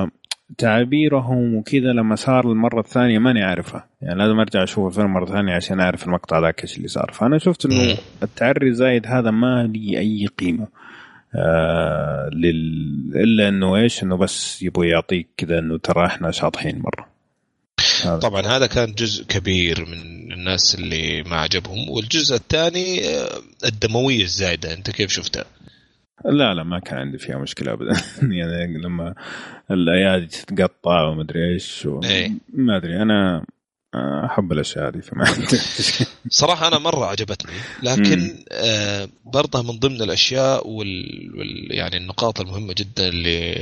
تعابيرهم 0.58 1.54
وكذا 1.54 1.92
لما 1.92 2.16
صار 2.16 2.52
المرة 2.52 2.80
الثانية 2.80 3.18
ماني 3.18 3.42
عارفها 3.42 3.88
يعني 4.02 4.18
لازم 4.18 4.40
أرجع 4.40 4.62
أشوف 4.62 4.86
الفيلم 4.86 5.12
مرة 5.12 5.26
ثانية 5.26 5.54
عشان 5.54 5.80
أعرف 5.80 6.06
المقطع 6.06 6.38
ذاك 6.38 6.62
إيش 6.62 6.76
اللي 6.76 6.88
صار. 6.88 7.10
فأنا 7.12 7.38
شفت 7.38 7.66
إنه 7.66 7.96
التعري 8.22 8.68
الزايد 8.68 9.06
هذا 9.06 9.30
ما 9.30 9.66
لي 9.66 9.98
أي 9.98 10.26
قيمة. 10.26 10.68
آه 11.36 12.28
لل... 12.32 13.12
إلا 13.16 13.48
إنه 13.48 13.76
إيش؟ 13.76 14.02
إنه 14.02 14.16
بس 14.16 14.62
يبغى 14.62 14.88
يعطيك 14.88 15.28
كذا 15.36 15.58
إنه 15.58 15.78
ترى 15.78 16.06
إحنا 16.06 16.30
شاطحين 16.30 16.78
مرة. 16.78 17.13
هذا. 18.04 18.18
طبعا 18.18 18.42
هذا 18.46 18.66
كان 18.66 18.92
جزء 18.92 19.24
كبير 19.24 19.86
من 19.86 20.32
الناس 20.32 20.74
اللي 20.74 21.22
ما 21.22 21.36
عجبهم 21.36 21.90
والجزء 21.90 22.36
الثاني 22.36 23.08
آه، 23.08 23.42
الدموية 23.64 24.22
الزايدة 24.22 24.74
أنت 24.74 24.90
كيف 24.90 25.10
شفتها؟ 25.10 25.44
لا 26.24 26.54
لا 26.54 26.62
ما 26.62 26.80
كان 26.80 26.98
عندي 26.98 27.18
فيها 27.18 27.38
مشكلة 27.38 27.72
ابدا 27.72 27.92
يعني 28.40 28.78
لما 28.78 29.14
الأيادي 29.70 30.26
تتقطع 30.26 31.02
ومدري 31.02 31.52
إيش 31.54 31.86
و... 31.86 32.00
إيه. 32.04 32.32
ما 32.54 32.76
أدري 32.76 33.02
أنا 33.02 33.44
أحب 34.24 34.52
الأشياء 34.52 34.89
هذه 34.89 35.00
فما 35.00 35.24
صراحة 36.28 36.68
أنا 36.68 36.78
مرة 36.78 37.06
عجبتني 37.06 37.52
لكن 37.82 38.44
آه 38.52 39.08
برضه 39.24 39.62
من 39.62 39.78
ضمن 39.78 40.02
الأشياء 40.02 40.68
وال... 40.68 41.32
وال... 41.39 41.74
يعني 41.74 41.97
النقاط 41.97 42.40
المهمة 42.40 42.74
جدا 42.78 43.08
اللي 43.08 43.52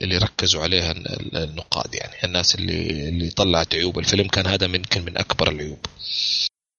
اللي 0.00 0.18
ركزوا 0.18 0.62
عليها 0.62 0.94
النقاد 1.34 1.94
يعني 1.94 2.14
الناس 2.24 2.54
اللي 2.54 3.08
اللي 3.08 3.30
طلعت 3.30 3.74
عيوب 3.74 3.98
الفيلم 3.98 4.28
كان 4.28 4.46
هذا 4.46 4.64
يمكن 4.64 5.04
من 5.04 5.18
أكبر 5.18 5.50
العيوب 5.50 5.86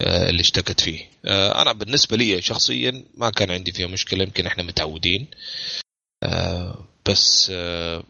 آه 0.02 0.30
اللي 0.30 0.42
اشتكت 0.42 0.82
فيه. 0.82 1.10
آه 1.26 1.62
أنا 1.62 1.72
بالنسبة 1.72 2.18
لي 2.18 2.42
شخصيا 2.42 3.04
ما 3.18 3.30
كان 3.30 3.52
عندي 3.52 3.72
فيها 3.72 3.88
مشكلة 3.88 4.24
يمكن 4.24 4.46
إحنا 4.46 4.64
متعودين 4.64 5.28
آه 6.24 6.88
بس 7.10 7.52
آه 7.56 8.04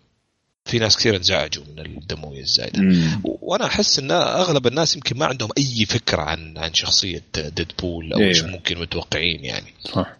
في 0.65 0.79
ناس 0.79 0.97
كثير 0.97 1.15
انزعجوا 1.15 1.63
من 1.77 1.85
الدمويه 1.85 2.41
الزايده 2.41 2.81
وأنا 3.23 3.65
أحس 3.65 3.99
إن 3.99 4.11
أغلب 4.11 4.67
الناس 4.67 4.95
يمكن 4.95 5.17
ما 5.17 5.25
عندهم 5.25 5.49
أي 5.57 5.85
فكرة 5.85 6.21
عن 6.21 6.57
عن 6.57 6.73
شخصية 6.73 7.23
ديدبول 7.35 8.13
أو 8.13 8.19
إيش. 8.19 8.43
ممكن 8.43 8.79
متوقعين 8.79 9.45
يعني. 9.45 9.73
صح. 9.79 10.17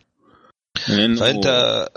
فأنت 0.88 1.88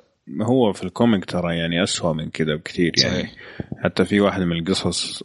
هو 0.42 0.72
في 0.72 0.82
الكوميك 0.82 1.24
ترى 1.24 1.58
يعني 1.58 1.82
أسوأ 1.82 2.12
من 2.12 2.30
كذا 2.30 2.54
بكثير 2.54 2.92
يعني. 2.98 3.22
صحيح. 3.22 3.34
حتى 3.84 4.04
في 4.04 4.20
واحد 4.20 4.40
من 4.40 4.58
القصص 4.58 5.22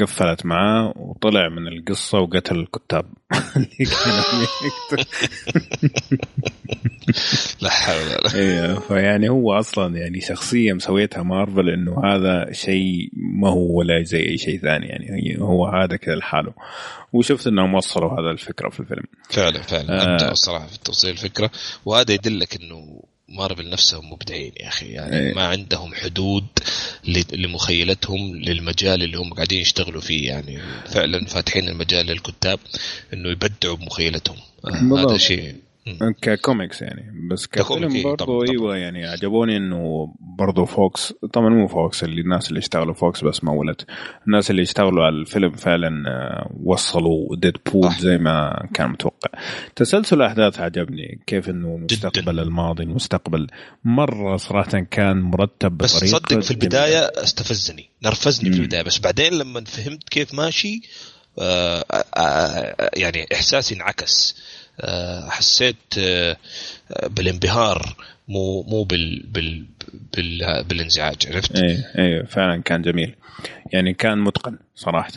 قفلت 0.00 0.46
معاه 0.46 0.92
وطلع 0.96 1.48
من 1.48 1.68
القصة 1.68 2.18
وقتل 2.18 2.58
الكتاب. 2.58 3.04
اللي 3.56 3.90
كانوا 4.04 4.22
لا 7.62 7.70
حول 7.70 7.96
ولا 7.96 8.34
أيوه 8.34 8.80
فيعني 8.80 9.28
هو 9.28 9.52
أصلا 9.52 9.96
يعني 9.96 10.20
شخصيه 10.20 10.72
مسويتها 10.72 11.22
مارفل 11.22 11.68
إنه 11.68 12.02
هذا 12.04 12.52
شيء 12.52 13.10
ما 13.12 13.48
هو 13.48 13.78
ولا 13.78 14.02
زي 14.02 14.28
أي 14.28 14.38
شيء 14.38 14.60
ثاني. 14.60 14.86
يعني 14.86 15.38
هو 15.40 15.66
هذا 15.66 15.96
كذا 15.96 16.14
لحاله. 16.14 16.52
وشفت 17.12 17.46
إنهم 17.46 17.74
وصلوا 17.74 18.20
هذا 18.20 18.30
الفكرة 18.30 18.68
في 18.68 18.80
الفيلم. 18.80 19.04
فعلا 19.30 19.62
فعلا. 19.62 20.26
آه. 20.26 20.30
الصراحه 20.30 20.66
في 20.66 20.78
توصيل 20.78 21.10
الفكرة. 21.10 21.50
وهذا 21.84 22.12
يدلك 22.12 22.62
إنه 22.62 23.02
مارفل 23.30 23.70
نفسهم 23.70 24.12
مبدعين 24.12 24.52
يا 24.60 24.68
أخي. 24.68 24.86
يعني 24.86 25.16
أيه. 25.16 25.34
ما 25.34 25.46
عندهم 25.46 25.94
حدود 25.94 26.46
لمخيلتهم 27.32 28.36
للمجال 28.36 29.02
اللي 29.02 29.18
هم 29.18 29.34
قاعدين 29.34 29.60
يشتغلوا 29.60 30.00
فيه. 30.00 30.28
يعني 30.28 30.58
فعلا 30.86 31.26
فاتحين 31.26 31.68
المجال 31.68 32.06
للكتاب 32.06 32.58
إنه 33.12 33.28
يبدعوا 33.30 33.76
بمخيلتهم. 33.76 34.36
هذا 34.98 35.18
شيء 35.18 35.54
ككوميكس 36.22 36.82
يعني. 36.82 37.28
بس 37.30 37.46
كفيلم 37.46 38.02
برضه 38.02 38.44
أيوه 38.50 38.76
يعني 38.76 39.06
عجبوني 39.06 39.56
إنه 39.56 40.14
برضه 40.20 40.64
فوكس 40.64 41.14
طبعا 41.32 41.48
مو 41.48 41.68
فوكس 41.68 42.04
اللي 42.04 42.20
الناس 42.20 42.48
اللي 42.48 42.58
اشتغلوا 42.58 42.94
فوكس 42.94 43.24
بس 43.24 43.44
ما 43.44 43.52
ولد 43.52 43.82
الناس 44.26 44.50
اللي 44.50 44.62
اشتغلوا 44.62 45.04
على 45.04 45.14
الفيلم 45.14 45.52
فعلا 45.52 46.08
آه، 46.08 46.50
وصلوا 46.64 47.36
ديد 47.36 47.56
بول 47.72 47.92
زي 47.98 48.18
ما 48.18 48.66
كان 48.74 48.90
متوقع. 48.90 49.30
تسلسل 49.76 50.16
الاحداث 50.16 50.60
عجبني. 50.60 51.20
كيف 51.26 51.48
إنه 51.48 51.76
مستقبل 51.76 52.40
الماضي 52.40 52.82
المستقبل 52.82 53.46
مرة 53.84 54.36
صراحة 54.36 54.80
كان 54.80 55.20
مرتب 55.20 55.78
بس 55.78 55.90
صدق 55.90 56.40
في 56.40 56.50
البداية 56.50 56.98
استفزني 56.98 57.90
نرفزني 58.04 58.52
في 58.52 58.58
البداية 58.58 58.82
بس 58.82 58.98
بعدين 58.98 59.32
لما 59.32 59.64
فهمت 59.64 60.08
كيف 60.08 60.34
ماشي 60.34 60.80
آه 61.38 61.84
آه 62.16 62.90
يعني 62.96 63.26
احساسي 63.32 63.74
انعكس 63.74 64.36
حسيت 65.28 65.76
آه، 65.98 66.36
بالانبهار 67.06 67.96
مو 68.28 68.62
مو 68.62 68.84
بال 68.84 69.22
بال 69.26 69.66
بال 70.16 70.64
بالانزعاج 70.64 71.16
عرفت؟ 71.26 71.56
إيه 71.56 71.92
إيه 71.98 72.22
فعلا 72.22 72.62
كان 72.62 72.82
جميل. 72.82 73.14
يعني 73.72 73.94
كان 73.94 74.18
متقن 74.18 74.58
صراحة. 74.74 75.12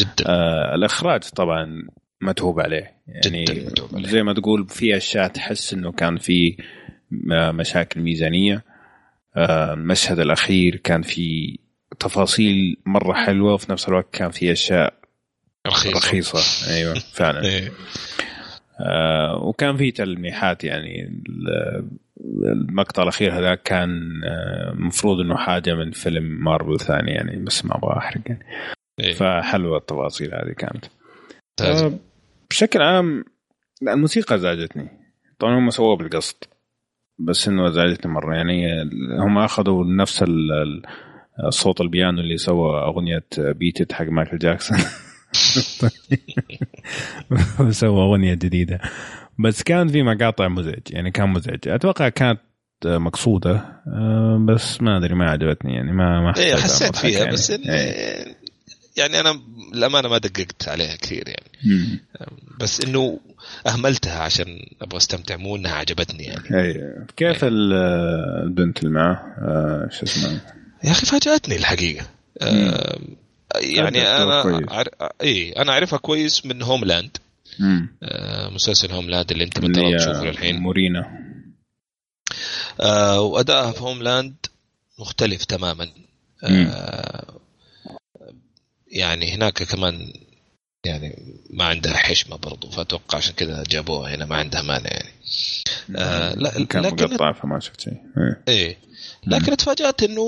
جدا. 0.00 0.24
آه 0.26 0.74
الإخراج 0.74 1.20
طبعا 1.22 1.88
متعوب 2.20 2.60
عليه. 2.60 2.94
يعني 3.06 3.44
جدا 3.44 3.70
متعوب 3.70 3.96
عليه. 3.96 4.08
زي 4.08 4.22
ما 4.22 4.34
تقول 4.34 4.68
في 4.68 4.96
أشياء 4.96 5.28
تحس 5.28 5.72
إنه 5.72 5.92
كان 5.92 6.16
في 6.16 6.56
مشاكل 7.52 8.00
ميزانية. 8.00 8.64
آه 9.36 9.72
المشهد 9.74 10.18
الأخير 10.18 10.76
كان 10.76 11.02
في 11.02 11.58
تفاصيل 12.00 12.76
مرة 12.86 13.12
حلوة 13.12 13.54
وفي 13.54 13.72
نفس 13.72 13.88
الوقت 13.88 14.06
كان 14.12 14.30
في 14.30 14.52
أشياء 14.52 14.94
رخيصة. 15.66 15.98
رخيصة. 15.98 16.74
أيوه 16.74 16.94
فعلا. 16.94 17.44
إيه. 17.44 17.72
آه 18.80 19.36
وكان 19.44 19.76
في 19.76 19.90
تلميحات 19.90 20.64
يعني 20.64 21.22
المقطع 22.44 23.02
الأخير 23.02 23.38
هذا 23.38 23.54
كان 23.54 23.90
المفروض 24.72 25.18
آه 25.18 25.22
إنه 25.22 25.36
حاجة 25.36 25.74
من 25.74 25.90
فيلم 25.90 26.44
مارفل 26.44 26.80
ثاني 26.80 27.10
يعني 27.10 27.44
بس 27.44 27.64
ما 27.64 27.76
أبغى 27.76 27.96
أحرق 27.96 28.22
يعني. 28.26 28.44
إيه. 29.00 29.12
فحلوة 29.12 29.78
التفاصيل 29.78 30.34
هذه 30.34 30.52
كانت. 30.52 30.84
آه 31.62 31.92
بشكل 32.50 32.82
عام 32.82 33.24
الموسيقى 33.82 34.38
زعجتني. 34.38 34.88
طبعا 35.38 35.58
هم 35.58 35.70
سووها 35.70 35.96
بالقصد 35.96 36.44
بس 37.18 37.48
إنه 37.48 37.70
زعجتني 37.70 38.12
مرة. 38.12 38.34
يعني 38.34 38.82
هم 39.18 39.38
أخذوا 39.38 39.84
نفس 39.84 40.24
صوت 41.48 41.80
البيانو 41.80 42.20
اللي 42.20 42.36
سوى 42.36 42.82
أغنية 42.82 43.26
بيتت 43.38 43.92
حق 43.92 44.04
مايكل 44.04 44.38
جاكسون. 44.38 44.78
سوى 47.70 48.02
أغنية 48.02 48.34
جديدة. 48.34 48.80
بس 49.38 49.62
كان 49.62 49.88
في 49.88 50.02
مقاطع 50.02 50.48
مزعج 50.48 50.80
يعني 50.90 51.10
كان 51.10 51.28
مزعج. 51.28 51.68
أتوقع 51.68 52.08
كانت 52.08 52.40
مقصودة 52.84 53.52
آه، 53.86 54.46
بس 54.48 54.80
ما 54.82 54.96
أدري 54.96 55.14
ما 55.14 55.30
عجبتني 55.30 55.74
يعني 55.74 55.92
ما 55.92 56.20
ما 56.20 56.34
إيه 56.36 56.54
حسيت 56.56 56.96
فيها 56.96 57.18
يعني. 57.18 57.32
بس 57.32 57.50
إيه. 57.50 58.34
يعني 58.96 59.20
أنا 59.20 59.40
الامانه 59.74 60.08
ما 60.08 60.18
دققت 60.18 60.68
عليها 60.68 60.96
كثير 60.96 61.24
يعني. 61.28 61.50
مم. 61.64 62.00
بس 62.60 62.80
إنه 62.84 63.20
أهملتها 63.66 64.22
عشان 64.22 64.46
أبغى 64.82 64.96
أستمتع 64.96 65.36
مو 65.36 65.56
إنها 65.56 65.72
عجبتني 65.74 66.24
يعني. 66.24 66.60
اي 66.60 66.94
كيف 67.16 67.44
أي. 67.44 67.50
البنت 67.52 68.78
اللي 68.78 68.90
معه؟ 68.90 69.34
آه 69.38 69.88
شو 69.90 70.02
اسمها؟ 70.06 70.40
يا 70.84 70.90
أخي 70.90 71.06
فاجأتني 71.06 71.56
الحقيقة. 71.56 72.06
آه 72.42 72.98
يعني 73.54 74.02
أنا 74.02 74.34
عر... 74.68 74.88
اي 75.22 75.52
أنا 75.52 75.72
أعرفها 75.72 75.98
كويس 75.98 76.46
من 76.46 76.62
هوملاند 76.62 77.16
آه 78.02 78.48
مسلسل 78.48 78.92
هوملاند 78.92 79.30
اللي 79.30 79.44
أنت 79.44 79.58
مثلا 79.58 79.96
تشوفه 79.98 80.28
الحين 80.28 80.56
مورينا. 80.56 81.20
آه 82.80 83.20
وأدائها 83.20 83.72
في 83.72 83.80
هوملاند 83.80 84.34
مختلف 84.98 85.44
تماما. 85.44 85.88
آه 86.44 87.40
يعني 88.88 89.34
هناك 89.34 89.62
كمان 89.62 90.12
يعني 90.86 91.38
ما 91.50 91.64
عندها 91.64 91.96
حشمة 91.96 92.36
برضو 92.36 92.70
فأتوقع 92.70 93.18
عشان 93.18 93.34
كذا 93.34 93.64
جابوها 93.70 94.14
هنا 94.14 94.24
ما 94.24 94.36
عندها 94.36 94.62
مانع 94.62 94.90
يعني. 94.90 95.12
آه 95.96 96.34
لا 96.34 96.64
كان 96.64 96.82
لكن 96.82 97.04
مقطع 97.04 97.32
فما 97.32 97.60
شفت 97.60 97.80
شيء. 97.80 97.96
إيه, 98.18 98.42
إيه. 98.48 98.78
لكن 99.26 99.56
تفاجات 99.56 100.02
إنه 100.02 100.24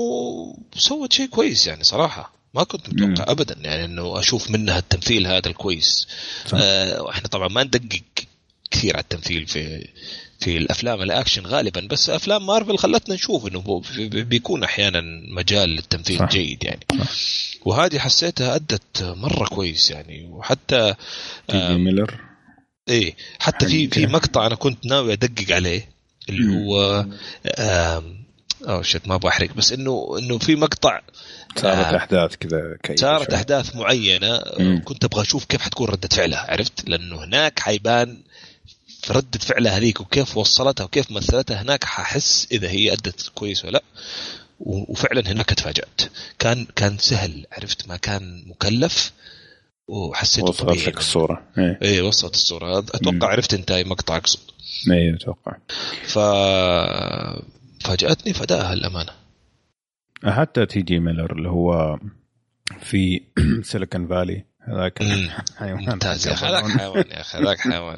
سوت 0.75 1.13
شيء 1.13 1.27
كويس 1.27 1.67
يعني 1.67 1.83
صراحة. 1.83 2.36
ما 2.57 2.63
كنت 2.63 2.89
متوقع 2.89 3.31
ابدا 3.31 3.55
يعني 3.61 3.85
إنه 3.85 4.19
أشوف 4.19 4.51
منها 4.51 4.79
التمثيل 4.79 5.27
هذا 5.27 5.47
الكويس. 5.47 6.07
آه 6.53 7.01
وإحنا 7.01 7.27
طبعا 7.27 7.47
ما 7.47 7.63
ندقق 7.63 8.01
كثير 8.71 8.93
على 8.95 9.03
التمثيل 9.03 9.47
في 9.47 9.87
في 10.39 10.57
الأفلام 10.57 11.01
الأكشن 11.01 11.45
غالبا 11.45 11.81
بس 11.81 12.09
أفلام 12.09 12.45
مارفل 12.45 12.77
خلتنا 12.77 13.15
نشوف 13.15 13.47
إنه 13.47 13.81
بيكون 14.09 14.63
أحيانا 14.63 15.01
مجال 15.31 15.69
للتمثيل 15.69 16.19
صح. 16.19 16.29
جيد 16.29 16.63
يعني. 16.63 16.85
صح. 16.99 17.07
وهذه 17.65 17.99
حسيتها 17.99 18.55
أدت 18.55 19.03
مرة 19.03 19.47
كويس 19.47 19.91
يعني. 19.91 20.25
وحتى 20.25 20.95
ميلر 21.53 22.19
إيه 22.89 23.15
حتى 23.39 23.67
في 23.67 23.87
في 23.87 24.07
مقطع 24.07 24.47
أنا 24.47 24.55
كنت 24.55 24.85
ناوي 24.85 25.13
أدقق 25.13 25.55
عليه 25.55 25.89
اللي 26.29 26.55
هو 26.55 27.05
أو 28.61 28.81
شت 28.81 29.07
ما 29.07 29.15
أبغى 29.15 29.29
أحرق 29.29 29.53
بس 29.53 29.71
إنه 29.71 30.15
إنه 30.19 30.37
في 30.37 30.55
مقطع 30.55 31.01
صارت 31.57 31.93
آه 31.93 31.97
أحداث 31.97 32.35
كذا 32.35 32.77
صارت 32.95 33.33
أحداث 33.33 33.75
معينة 33.75 34.41
مم. 34.59 34.81
كنت 34.85 35.03
أبغى 35.05 35.21
أشوف 35.21 35.45
كيف 35.45 35.61
حتكون 35.61 35.87
ردة 35.87 36.07
فعلها 36.07 36.51
عرفت؟ 36.51 36.89
لأنه 36.89 37.23
هناك 37.23 37.59
حيبان 37.59 38.21
في 39.01 39.13
ردة 39.13 39.39
فعلها 39.39 39.77
هذيك 39.77 40.01
وكيف 40.01 40.37
وصلتها 40.37 40.83
وكيف 40.83 41.11
مثلتها 41.11 41.61
هناك 41.61 41.83
ححس 41.83 42.47
إذا 42.51 42.69
هي 42.69 42.93
أدت 42.93 43.31
كويس 43.35 43.65
ولا 43.65 43.71
لا. 43.71 43.83
وفعلا 44.59 45.31
هناك 45.31 45.45
تفاجأت. 45.49 46.01
كان 46.39 46.67
كان 46.75 46.97
سهل 46.97 47.45
عرفت؟ 47.51 47.87
ما 47.87 47.97
كان 47.97 48.43
مكلف 48.47 49.11
وحسيته 49.87 50.47
وصلت 50.47 50.69
طبيعي. 50.69 50.85
لك 50.85 50.97
الصورة. 50.97 51.43
إيه. 51.57 51.79
إيه 51.81 52.01
وصلت 52.01 52.33
الصورة. 52.33 52.79
أتوقع 52.79 53.11
مم. 53.11 53.23
عرفت 53.23 53.53
أنت 53.53 53.71
اي 53.71 53.83
مقطع 53.83 54.17
اقصد 54.17 54.39
إيه 54.91 55.15
أتوقع. 55.15 55.57
ف 56.07 56.19
فاجأتني 57.79 58.33
بأداها 58.33 58.73
الأمانة. 58.73 59.11
حتى 60.25 60.65
تي 60.65 60.81
جي 60.81 60.99
ميلر 60.99 61.31
اللي 61.31 61.49
هو 61.49 61.99
في 62.79 63.21
Silicon 63.61 64.07
Valley 64.07 64.43
هذاك. 64.67 64.99
حيوان. 65.59 65.89
ممتاز 65.89 66.27
يا 66.27 66.33
أخي 66.33 66.45
هذاك 66.45 66.63
حيوان 66.63 67.05
يا 67.11 67.21
أخي 67.21 67.37
هذاك 67.37 67.59
حيوان. 67.71 67.97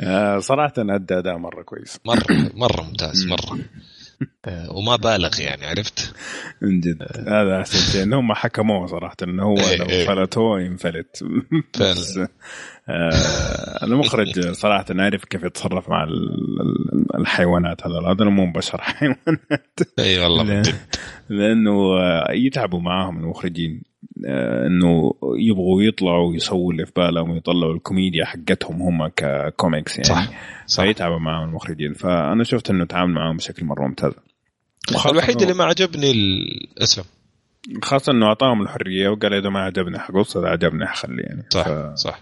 آه، 0.00 0.38
صراحة 0.38 0.72
أدى 0.78 1.18
أداء 1.18 1.36
مرة 1.38 1.62
كويس. 1.62 2.00
مرة 2.04 2.24
مرة 2.54 2.82
ممتاز 2.82 3.26
مرة. 3.26 3.58
وما 4.68 4.96
بالغ 4.96 5.40
يعني 5.40 5.66
عرفت؟ 5.66 6.14
من 6.62 6.80
جد. 6.80 7.02
هذا 7.28 7.60
أحسن 7.60 7.92
شيء 7.92 8.02
إنهم 8.02 8.32
حكموه 8.32 8.86
صراحة 8.86 9.16
إنه 9.22 9.42
هو 9.42 9.56
إيه، 9.56 9.76
لو 9.76 9.86
إيه. 9.86 10.06
فلتوه 10.06 10.60
ينفلت. 10.60 11.24
بس 11.80 12.18
المخرج 13.82 14.40
صراحة 14.52 14.84
عارف 14.90 15.24
كيف 15.24 15.42
يتصرف 15.42 15.88
مع 15.88 16.04
ال- 16.04 16.60
ال- 16.60 17.16
الحيوانات 17.20 17.86
هذول. 17.86 18.06
هذول 18.06 18.30
مو 18.30 18.52
بشر 18.52 18.80
حيوانات. 18.90 19.78
إي 19.98 20.18
والله 20.18 20.62
لأنه 21.28 21.98
آه، 22.00 22.32
يتعبوا 22.32 22.80
معاهم 22.80 23.18
المخرجين. 23.18 23.82
آه، 24.26 24.66
إنه 24.66 25.14
يبغوا 25.38 25.82
يطلعوا 25.82 26.30
ويسووا 26.30 26.72
اللي 26.72 26.86
في 26.86 26.92
بالهم 26.96 27.30
ويطلعوا 27.30 27.74
الكوميديا 27.74 28.24
حقتهم 28.24 28.82
هم 28.82 29.06
ككوميكس 29.16 29.92
يعني. 29.98 30.04
صح 30.08 30.30
صح. 30.66 30.84
فيتعبوا 30.84 31.18
معاهم 31.18 31.48
المخرجين. 31.48 31.92
فأنا 31.92 32.44
شفت 32.44 32.70
إنه 32.70 32.84
تعامل 32.84 33.12
معاهم 33.14 33.36
بشكل 33.36 33.64
مرة 33.66 33.86
ممتاز. 33.86 34.12
الوحيد 35.10 35.42
اللي 35.42 35.54
ما 35.54 35.64
عجبني 35.64 36.10
ال- 36.10 36.78
اسلم 36.82 37.04
خاصة 37.82 38.12
إنه 38.12 38.26
أعطاهم 38.26 38.62
الحرية 38.62 39.08
وقال 39.08 39.34
إذا 39.34 39.48
ما 39.50 39.60
عجبني 39.60 39.98
حقص 39.98 40.36
إذا 40.36 40.48
عجبني 40.48 40.86
حخلي 40.86 41.22
يعني. 41.22 41.42
صح 41.50 41.64
ف... 41.68 41.94
صح. 41.94 42.20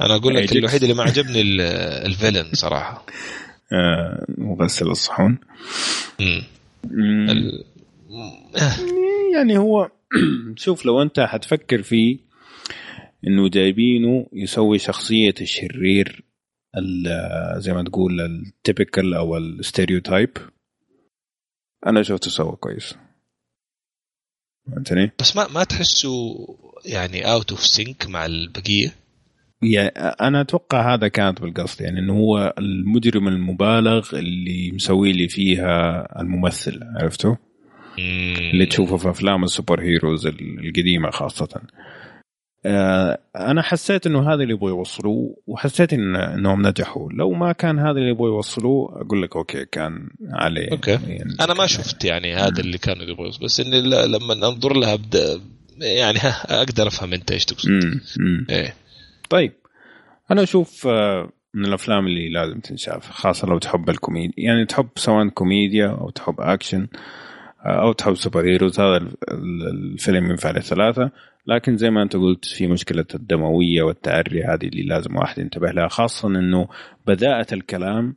أنا 0.00 0.16
أقول 0.16 0.34
لك 0.34 0.52
الوحيد 0.56 0.82
اللي 0.82 0.94
ما 0.94 1.02
عجبني 1.02 1.40
ال- 1.40 1.60
ال 2.06 2.11
villain 2.11 2.50
صراحة. 2.52 3.06
آه 3.72 4.26
مغسل 4.38 4.86
الصحون. 4.86 5.38
ال... 6.90 7.64
يعني 9.34 9.58
هو 9.58 9.90
شوف 10.56 10.86
لو 10.86 11.02
أنت 11.02 11.20
حتفكر 11.20 11.82
فيه 11.82 12.18
إنه 13.26 13.48
جايبينه 13.48 14.26
يسوي 14.32 14.78
شخصية 14.78 15.34
الشرير 15.40 16.24
ال- 16.76 17.62
زي 17.62 17.72
ما 17.72 17.82
تقول 17.84 18.20
ال 18.20 18.32
typical 18.32 19.14
أو 19.14 19.36
ال 19.36 19.44
stereotype 19.44 20.30
أنا 21.86 22.02
شفته 22.02 22.30
سوى 22.30 22.56
كويس. 22.56 22.94
فهمتني؟ 24.66 25.12
بس 25.20 25.36
ما 25.36 25.48
ما 25.48 25.64
تحسه 25.64 26.36
يعني 26.84 27.32
out 27.32 27.50
of 27.50 27.66
sync 27.66 28.06
مع 28.06 28.26
البقية؟ 28.26 28.94
يعني 29.62 29.88
أنا 29.98 30.40
أتوقع 30.40 30.94
هذا 30.94 31.08
كانت 31.08 31.40
بالقصد 31.40 31.80
يعني 31.82 31.98
إنه 32.00 32.12
هو 32.12 32.54
المجرم 32.58 33.28
المبالغ 33.28 34.08
اللي 34.12 34.72
مسوي 34.72 35.12
لي 35.12 35.28
فيها 35.28 36.08
الممثل 36.20 36.80
عرفته؟ 36.96 37.36
اللي 38.52 38.66
تشوفه 38.66 38.96
في 38.96 39.10
أفلام 39.10 39.44
ال 39.44 39.50
super 39.50 39.80
heroes 39.80 40.26
القديمة 40.26 41.10
خاصة. 41.10 41.62
آه، 42.66 43.18
أنا 43.36 43.62
حسيت 43.62 44.06
إنه 44.06 44.32
هذا 44.32 44.42
اللي 44.42 44.54
يبغوا 44.54 44.70
يوصلوه 44.70 45.36
وحسيت 45.46 45.92
إن 45.92 46.16
إنهم 46.16 46.66
نجحوا، 46.66 47.12
لو 47.12 47.32
ما 47.32 47.52
كان 47.52 47.78
هذا 47.78 47.90
اللي 47.90 48.10
يبغوا 48.10 48.28
يوصلوه 48.28 49.00
أقول 49.02 49.22
لك 49.22 49.36
okay 49.36 49.64
كان 49.64 50.08
عليه. 50.32 50.70
okay. 50.72 50.90
يعني 50.90 51.36
أنا 51.40 51.54
ما 51.54 51.66
شفت 51.66 52.04
يعني 52.04 52.34
هذا 52.34 52.60
اللي 52.60 52.78
كانوا 52.78 53.04
يبغوا 53.04 53.26
يوصلوا، 53.26 53.44
بس 53.44 53.60
إني 53.60 53.80
لما 54.06 54.32
أنظر 54.32 54.76
لها 54.76 54.94
ابدا 54.94 55.40
يعني 55.80 56.18
أقدر 56.60 56.86
أفهم 56.86 57.12
أنت 57.12 57.32
إيش 57.32 57.44
تقصد. 57.44 57.70
مم، 57.70 58.00
مم. 58.18 58.46
إيه. 58.50 58.74
طيب 59.30 59.52
أنا 60.30 60.42
أشوف 60.42 60.86
آه، 60.86 61.30
من 61.54 61.64
الأفلام 61.64 62.06
اللي 62.06 62.28
لازم 62.28 62.60
تنشاف 62.60 63.10
خاصة 63.10 63.48
لو 63.48 63.58
تحب 63.58 63.90
الكوميديا 63.90 64.34
يعني 64.44 64.66
تحب 64.66 64.88
سواء 64.96 65.28
كوميديا 65.28 65.86
أو 65.86 66.10
تحب 66.10 66.40
أكشن 66.40 66.86
آه، 67.66 67.82
أو 67.82 67.92
تحب 67.92 68.14
super 68.14 68.44
heroes 68.46 68.80
هذا 68.80 68.96
ال- 68.96 69.16
ال- 69.30 69.92
الفيلم 69.92 70.30
ينفع 70.30 70.50
للثلاثه 70.50 71.10
لكن 71.46 71.76
زي 71.76 71.90
ما 71.90 72.02
أنت 72.02 72.16
قلت 72.16 72.44
في 72.44 72.66
مشكلة 72.66 73.04
الدموية 73.14 73.82
والتعري 73.82 74.44
هذه 74.44 74.64
اللي 74.66 74.82
لازم 74.82 75.16
واحد 75.16 75.38
ينتبه 75.38 75.70
لها 75.70 75.88
خاصة 75.88 76.28
إنه 76.28 76.68
بداءة 77.06 77.46
الكلام 77.52 78.16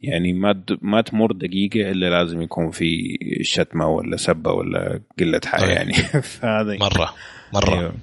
يعني 0.00 0.32
ما 0.32 0.64
ما 0.82 1.00
تمر 1.00 1.32
دقيقة 1.32 1.90
إلا 1.90 2.10
لازم 2.10 2.42
يكون 2.42 2.70
في 2.70 3.18
شتمة 3.42 3.86
ولا 3.86 4.16
سبة 4.16 4.52
ولا 4.52 5.00
قلة 5.18 5.40
حياة 5.46 5.68
أي. 5.68 5.72
يعني 5.72 5.92
فهذا 6.38 6.78
مرة 6.78 7.14
مرة. 7.54 7.94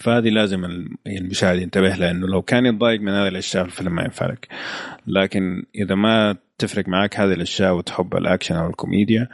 فهذه 0.00 0.28
لازم 0.28 0.64
ال- 0.64 0.88
المشاهد 1.06 1.62
ينتبه 1.62 1.88
لها 1.94 2.10
إنه 2.10 2.26
لو 2.26 2.42
كان 2.42 2.66
يتضايق 2.66 3.00
من 3.00 3.12
هذه 3.12 3.28
الأشياء 3.28 3.64
الفيلم 3.64 3.94
ما 3.94 4.02
ينفع 4.02 4.26
لك 4.26 4.48
لكن 5.06 5.62
إذا 5.74 5.94
ما 5.94 6.36
تفرق 6.58 6.88
معك 6.88 7.20
هذه 7.20 7.32
الأشياء 7.32 7.74
وتحب 7.76 8.16
الأكشن 8.16 8.54
أو 8.54 8.66
الكوميديا 8.70 9.28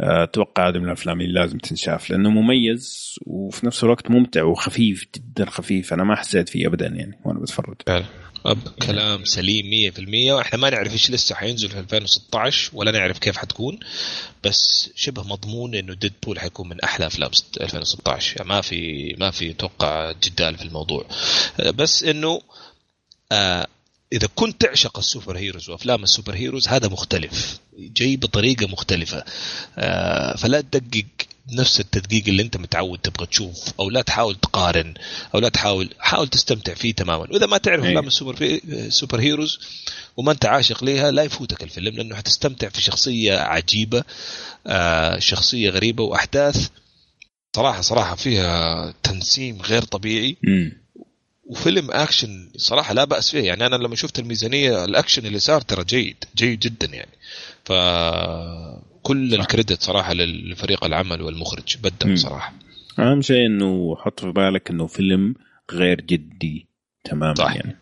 آه، 0.00 0.22
أتوقع 0.22 0.68
هذه 0.68 0.78
من 0.78 0.84
الأفلام 0.84 1.20
اللي 1.20 1.32
لازم 1.40 1.58
تنشاف 1.58 2.10
لأنه 2.10 2.30
مميز 2.30 3.14
وفي 3.26 3.66
نفس 3.66 3.84
الوقت 3.84 4.10
ممتع 4.10 4.42
وخفيف 4.42 5.06
جدا 5.16 5.44
خفيف. 5.50 5.92
أنا 5.92 6.04
ما 6.04 6.16
حسيت 6.16 6.48
فيه 6.48 6.66
ابدا 6.66 6.86
يعني 6.86 7.18
وأنا 7.24 7.38
بتفرج. 7.40 7.76
كلام 8.82 9.24
سليم 9.24 9.92
100% 9.92 10.32
وإحنا 10.32 10.58
ما 10.58 10.70
نعرف 10.70 10.92
إيش 10.92 11.10
لسه 11.10 11.34
حينزل 11.34 11.68
في 11.68 11.78
2016 11.78 12.70
ولا 12.74 12.90
نعرف 12.90 13.18
كيف 13.18 13.36
حتكون 13.36 13.80
بس 14.44 14.90
شبه 14.96 15.22
مضمون 15.22 15.74
إنه 15.74 15.94
Deadpool 15.94 16.40
حيكون 16.40 16.68
من 16.68 16.80
أحلى 16.80 17.06
أفلام 17.06 17.32
ست- 17.32 17.60
2016 17.60 18.36
يعني 18.36 18.48
ما 18.48 18.60
في 18.60 19.14
ما 19.18 19.30
في 19.30 19.50
أتوقع 19.50 20.12
جدال 20.24 20.56
في 20.56 20.62
الموضوع. 20.64 21.06
بس 21.74 22.04
إنه 22.04 22.42
آه 23.32 23.66
إذا 24.12 24.28
كنت 24.34 24.60
تعشق 24.60 24.98
ال 24.98 25.04
super 25.04 25.36
heroes 25.38 25.70
وأفلام 25.70 26.02
ال 26.02 26.07
super 26.07 26.34
heroes 26.34 26.68
هذا 26.68 26.88
مختلف. 26.88 27.58
جاي 27.78 28.16
بطريقة 28.16 28.66
مختلفة. 28.66 29.24
آه 29.78 30.36
فلا 30.36 30.60
تدقق 30.60 31.04
نفس 31.52 31.80
التدقيق 31.80 32.24
اللي 32.28 32.42
انت 32.42 32.56
متعود 32.56 32.98
تبغى 32.98 33.26
تشوف 33.26 33.72
أو 33.80 33.90
لا 33.90 34.02
تحاول 34.02 34.34
تقارن 34.34 34.94
أو 35.34 35.40
لا 35.40 35.48
تحاول 35.48 35.90
حاول 35.98 36.28
تستمتع 36.28 36.74
فيه 36.74 36.94
تماما 36.94 37.22
وإذا 37.30 37.46
ما 37.46 37.58
تعرف 37.58 37.84
أي. 37.84 37.88
أفلام 37.88 38.06
السوبر 38.06 38.36
في 38.36 38.60
super 38.90 39.20
heroes 39.20 39.58
وما 40.16 40.32
أنت 40.32 40.46
عاشق 40.46 40.84
ليها 40.84 41.10
لا 41.10 41.22
يفوتك 41.22 41.62
الفيلم 41.62 41.96
لأنه 41.96 42.16
حتستمتع 42.16 42.68
في 42.68 42.82
شخصية 42.82 43.38
عجيبة 43.38 44.04
آه 44.66 45.18
شخصية 45.18 45.70
غريبة 45.70 46.04
وأحداث 46.04 46.68
صراحة 47.56 47.80
صراحة 47.80 48.14
فيها 48.16 48.94
تنسيم 49.02 49.62
غير 49.62 49.82
طبيعي 49.82 50.36
مم. 50.42 50.72
وفيلم 51.46 51.90
أكشن 51.90 52.50
صراحة 52.56 52.94
لا 52.94 53.04
بأس 53.04 53.30
فيه 53.30 53.42
يعني 53.42 53.66
أنا 53.66 53.76
لما 53.76 53.96
شفت 53.96 54.18
الميزانية 54.18 54.84
الأكشن 54.84 55.26
اللي 55.26 55.38
صار 55.38 55.60
ترى 55.60 55.84
جيد 55.84 56.24
جيد 56.36 56.60
جدا 56.60 56.86
يعني 56.86 57.10
ف 57.64 57.72
كل. 59.02 59.34
ال 59.34 59.41
credit 59.41 59.82
صراحة 59.82 60.14
لفريق 60.14 60.84
العمل 60.84 61.22
والمخرج. 61.22 61.76
بدع 61.82 62.14
صراحة. 62.14 62.52
أهم 62.98 63.22
شيء 63.22 63.46
إنه 63.46 63.96
حط 63.96 64.20
في 64.20 64.32
بالك 64.32 64.70
إنه 64.70 64.86
فيلم 64.86 65.34
غير 65.72 66.00
جدي 66.00 66.66
تماما 67.04 67.34
صح. 67.34 67.56
يعني. 67.56 67.76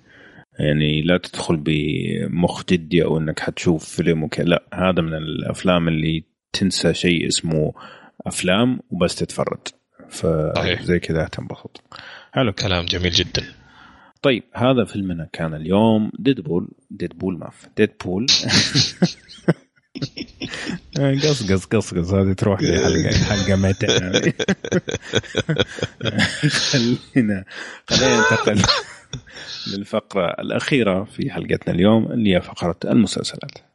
يعني 0.59 1.03
لا 1.03 1.19
تدخل 1.19 1.57
بمخ 1.57 2.65
جدي 2.65 3.05
أو 3.05 3.19
إنك 3.19 3.41
حتشوف 3.41 3.85
فيلم 3.85 4.23
وكذا 4.23 4.45
لا 4.45 4.65
هذا 4.75 5.03
من 5.03 5.15
الأفلام 5.15 5.89
اللي 5.89 6.25
تنسى 6.53 6.95
شيء 6.95 7.29
اسمه 7.29 7.73
أفلام 8.27 8.81
وبس 8.91 9.15
تتفرج. 9.15 9.59
فزي 10.09 10.99
كذا 10.99 11.25
تنبسط 11.25 11.83
حلو. 12.33 12.53
كلام 12.53 12.85
جميل 12.85 13.11
جدا. 13.11 13.45
طيب 14.23 14.43
هذا 14.55 14.85
فيلمنا 14.85 15.29
كان 15.33 15.55
اليوم. 15.55 16.11
ديدبول 16.19 16.69
ديدبول 16.91 17.39
ما 17.39 17.51
في. 17.51 17.69
ديدبول 17.77 18.27
قص 20.97 21.52
قص 21.52 21.65
قص 21.67 21.94
قص 21.94 22.12
هذه 22.12 22.33
تروح 22.33 22.60
لي 22.60 22.78
حلقه 22.81 23.18
حلقة 23.31 23.57
متى. 23.57 23.86
خلينا 26.49 27.44
خلينا 27.91 28.17
ننتقل 28.17 28.62
للفقرة 29.67 30.26
الأخيرة 30.41 31.05
في 31.05 31.31
حلقتنا 31.31 31.75
اليوم 31.75 32.12
اللي 32.12 32.34
هي 32.36 32.41
فقرة 32.41 32.76
المسلسلات 32.84 33.68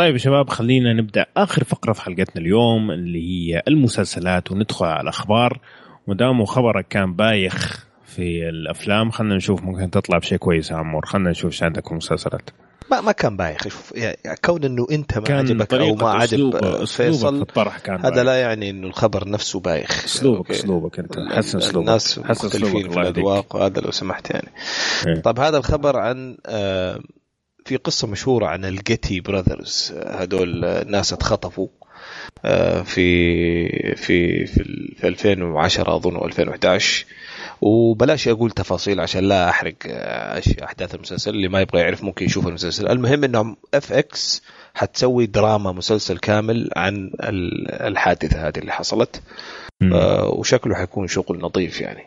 طيب 0.00 0.12
يا 0.12 0.18
شباب 0.18 0.48
خلينا 0.48 0.92
نبدأ 0.92 1.26
آخر 1.36 1.64
فقرة 1.64 1.92
في 1.92 2.02
حلقتنا 2.02 2.42
اليوم 2.42 2.90
اللي 2.90 3.18
هي 3.18 3.62
المسلسلات 3.68 4.52
وندخل 4.52 4.86
على 4.86 5.00
الأخبار. 5.00 5.60
ودامو 6.06 6.44
خبرك 6.44 6.88
كان 6.88 7.14
بايخ 7.14 7.86
في 8.04 8.48
الأفلام 8.48 9.10
خلينا 9.10 9.36
نشوف 9.36 9.62
ممكن 9.62 9.90
تطلع 9.90 10.18
بشيء 10.18 10.38
كويس 10.38 10.70
يا 10.70 10.76
عمور. 10.76 11.06
خلينا 11.06 11.30
نشوف 11.30 11.52
إيش 11.52 11.62
عندك 11.62 11.92
مسلسلات 11.92 12.50
ما 12.90 13.00
ما 13.00 13.12
كان 13.12 13.36
بايخ. 13.36 13.62
شوف 13.62 13.92
يعني 13.96 14.16
كون 14.44 14.64
إنه 14.64 14.86
أنت 14.90 15.18
ما 15.18 15.38
عجبك 15.38 15.74
أو 15.74 15.94
ما 15.94 16.10
عجب 16.10 16.84
فيصل 16.84 17.42
الطرح 17.42 17.78
كان 17.78 17.98
هذا 17.98 18.10
بايخ. 18.10 18.26
لا 18.26 18.40
يعني 18.40 18.70
إنه 18.70 18.86
الخبر 18.86 19.28
نفسه 19.28 19.60
بايخ. 19.60 20.04
اسلوبك 20.04 20.50
أسلوبك 20.50 20.98
أنت. 20.98 21.18
حسن 21.30 21.58
أسلوبك. 21.58 21.88
الناس 21.88 22.18
مختلفين 22.18 22.90
في 22.90 23.00
الأذواق 23.00 23.56
وهذا 23.56 23.80
لو 23.80 23.90
سمحت 23.90 24.30
يعني. 24.30 24.48
إيه. 25.06 25.20
طيب 25.20 25.40
هذا 25.40 25.58
الخبر 25.58 25.96
عن 25.96 26.36
آه 26.46 27.00
في 27.70 27.76
قصة 27.76 28.08
مشهورة 28.08 28.46
عن 28.46 28.64
ال 28.64 28.73
Getty 28.73 29.20
brothers 29.20 29.94
هذول 30.06 30.60
ناس 30.90 31.12
اتخطفوا 31.12 31.68
آه 32.44 32.82
في 32.82 33.94
في 33.96 34.46
في, 34.46 34.64
في 34.96 35.08
2010 35.08 35.96
أظن 35.96 36.16
2011 36.16 37.06
وبلاش 37.60 38.28
أقول 38.28 38.50
تفاصيل 38.50 39.00
عشان 39.00 39.24
لا 39.24 39.48
أحرق 39.50 39.74
آه، 39.86 40.42
أحداث 40.64 40.94
المسلسل 40.94 41.30
اللي 41.30 41.48
ما 41.48 41.60
يبغى 41.60 41.80
يعرف 41.80 42.04
ممكن 42.04 42.26
يشوف 42.26 42.46
المسلسل. 42.46 42.88
المهم 42.88 43.24
إنهم 43.24 43.56
FX 43.74 44.42
حتسوي 44.74 45.26
دراما 45.26 45.72
مسلسل 45.72 46.18
كامل 46.18 46.70
عن 46.76 47.10
الحادثة 47.70 48.48
هذه 48.48 48.58
اللي 48.58 48.72
حصلت. 48.72 49.22
آه 49.82 50.28
وشكله 50.28 50.74
حيكون 50.74 51.06
شغل 51.06 51.38
نظيف 51.38 51.80
يعني. 51.80 52.06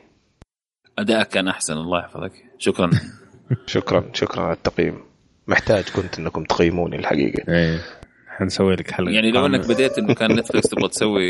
ادائك 0.99 1.27
كان 1.27 1.47
أحسن 1.47 1.73
الله 1.73 1.99
يحفظك. 1.99 2.31
شكرا. 2.57 2.89
شكرا 3.75 4.09
شكرا 4.13 4.41
على 4.43 4.53
التقييم. 4.53 5.12
محتاج 5.47 5.83
كنت 5.83 6.19
إنكم 6.19 6.43
تقيموني 6.43 6.95
الحقيقة. 6.95 7.53
إيه. 7.53 7.79
حنسوي 8.27 8.75
لك 8.75 8.91
حلقة. 8.91 9.11
يعني 9.11 9.31
لو 9.31 9.45
إنك 9.45 9.67
بديت 9.67 9.97
إنه 9.97 10.13
كان 10.13 10.31
نتفلكس 10.31 10.69
تبغى 10.69 10.87
تسوي 10.87 11.27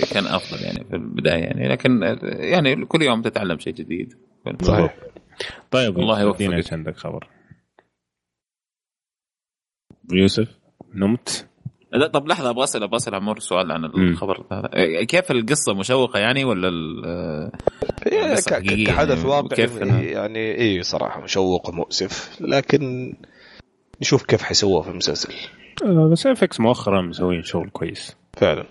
كان 0.00 0.26
أفضل 0.26 0.64
يعني 0.64 0.84
في 0.84 0.96
البداية 0.96 1.42
يعني. 1.42 1.68
لكن 1.68 2.18
يعني 2.22 2.84
كل 2.84 3.02
يوم 3.02 3.22
تتعلم 3.22 3.58
شيء 3.58 3.72
جديد. 3.72 4.14
صحيح. 4.62 4.96
طيب 5.70 5.98
الله 5.98 6.20
يوفقك. 6.20 6.52
إيش 6.52 6.72
عندك 6.72 6.96
خبر. 6.96 7.28
يوسف 10.12 10.48
نمت؟ 10.94 11.48
لا 11.92 12.06
طب 12.06 12.28
لحظة 12.28 12.50
أبغى 12.50 12.64
أسأل 12.64 12.82
أبغى 12.82 12.96
أسأل 12.96 13.14
عمور 13.14 13.38
سؤال 13.38 13.72
عن 13.72 13.84
الخبر 13.84 14.44
هذا. 14.52 14.68
كيف 15.04 15.30
القصة 15.30 15.74
مشوقة 15.74 16.18
يعني 16.18 16.44
ولا 16.44 17.50
كحدث 18.86 19.24
واقعي 19.24 19.56
كيف 19.56 19.76
يعني 19.76 20.58
اي 20.58 20.82
صراحة 20.82 21.20
مشوق 21.20 21.68
ومؤسف. 21.68 22.40
لكن 22.40 23.14
نشوف 24.02 24.22
كيف 24.22 24.42
حيسووه 24.42 24.82
في 24.82 24.90
المسلسل. 24.90 25.34
آه، 25.84 26.08
بس 26.12 26.26
FX 26.26 26.60
مؤخرا 26.60 27.02
مسوين 27.02 27.42
شغل 27.42 27.70
كويس. 27.70 28.16
فعلا. 28.36 28.66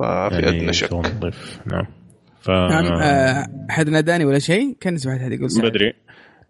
ما 0.00 0.28
في 0.28 0.34
يعني 0.34 0.48
ادنى 0.48 0.72
شك. 0.72 0.92
نضيف. 0.92 1.60
نعم. 1.66 1.86
ف 2.40 2.50
نعم 2.50 2.86
آه، 2.86 3.46
احد 3.70 3.88
ناداني 3.88 4.24
ولا 4.24 4.38
شيء؟ 4.38 4.76
كان 4.80 4.98
سمعت 4.98 5.20
هذه 5.20 5.34
يقول 5.34 5.48
بدري 5.62 5.92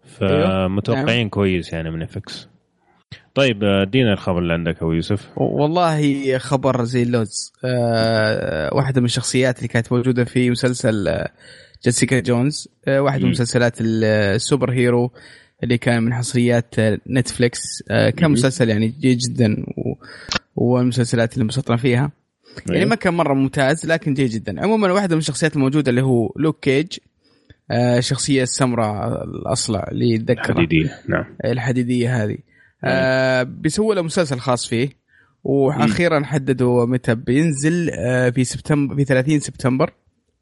فمتوقعين. 0.05 1.19
نعم. 1.19 1.29
كويس 1.29 1.73
يعني 1.73 1.91
من 1.91 2.01
FX 2.01 2.47
طيب 3.35 3.63
آه، 3.63 3.81
ادينا 3.81 4.13
الخبر 4.13 4.39
اللي 4.39 4.53
عندك 4.53 4.77
أبو 4.83 4.91
يوسف. 4.91 5.29
والله 5.37 6.37
خبر 6.37 6.83
زي 6.83 7.03
اللوز 7.03 7.53
أه 7.65 8.69
واحدة 8.73 9.01
من 9.01 9.05
الشخصيات 9.05 9.57
اللي 9.57 9.67
كانت 9.67 9.91
موجودة 9.93 10.23
في 10.23 10.49
مسلسل 10.49 11.25
Jessica 11.83 12.19
Jones. 12.19 12.67
أه 12.87 13.01
واحدة 13.01 13.23
من 13.23 13.31
مسلسلات 13.31 13.73
ال 13.81 13.96
super 13.96 14.71
hero. 14.71 15.11
اللي 15.63 15.77
كان 15.77 16.03
من 16.03 16.13
حصريات 16.13 16.75
Netflix. 17.09 17.59
آه، 17.91 18.09
كان 18.09 18.31
مسلسل 18.31 18.69
يعني 18.69 18.87
جيد 18.87 19.17
جدا 19.17 19.65
والمسلسلات 20.55 21.33
اللي 21.33 21.43
انبسطنا 21.43 21.77
فيها. 21.77 22.11
يعني 22.67 22.79
أيوه. 22.79 22.89
ما 22.89 22.95
كان 22.95 23.13
مرة 23.13 23.33
ممتاز 23.33 23.85
لكن 23.85 24.13
جيد 24.13 24.29
جدا. 24.29 24.61
عموما 24.61 24.91
واحدة 24.91 25.15
من 25.15 25.19
الشخصيات 25.19 25.55
الموجودة 25.55 25.89
اللي 25.89 26.01
هو 26.01 26.33
Luke 26.35 26.59
Cage 26.59 26.87
الشخصيه 27.71 28.43
السمراء 28.43 29.23
الأصلع 29.23 29.87
اللي 29.91 30.09
يتذكر 30.09 30.49
الحديديه 30.49 30.99
نعم. 31.09 31.25
الحديدية 31.45 32.23
هذه. 32.23 32.37
آه 32.83 33.43
بيسووا 33.43 33.95
له 33.95 34.01
مسلسل 34.01 34.39
خاص 34.39 34.67
فيه 34.67 34.89
وأخيرا 35.43 36.23
حددوا 36.25 36.85
متى 36.85 37.15
بينزل 37.15 37.89
آه 37.89 38.29
في 38.29 38.43
سبتمبر 38.43 38.95
في 38.95 39.03
30 39.03 39.39
سبتمبر 39.39 39.93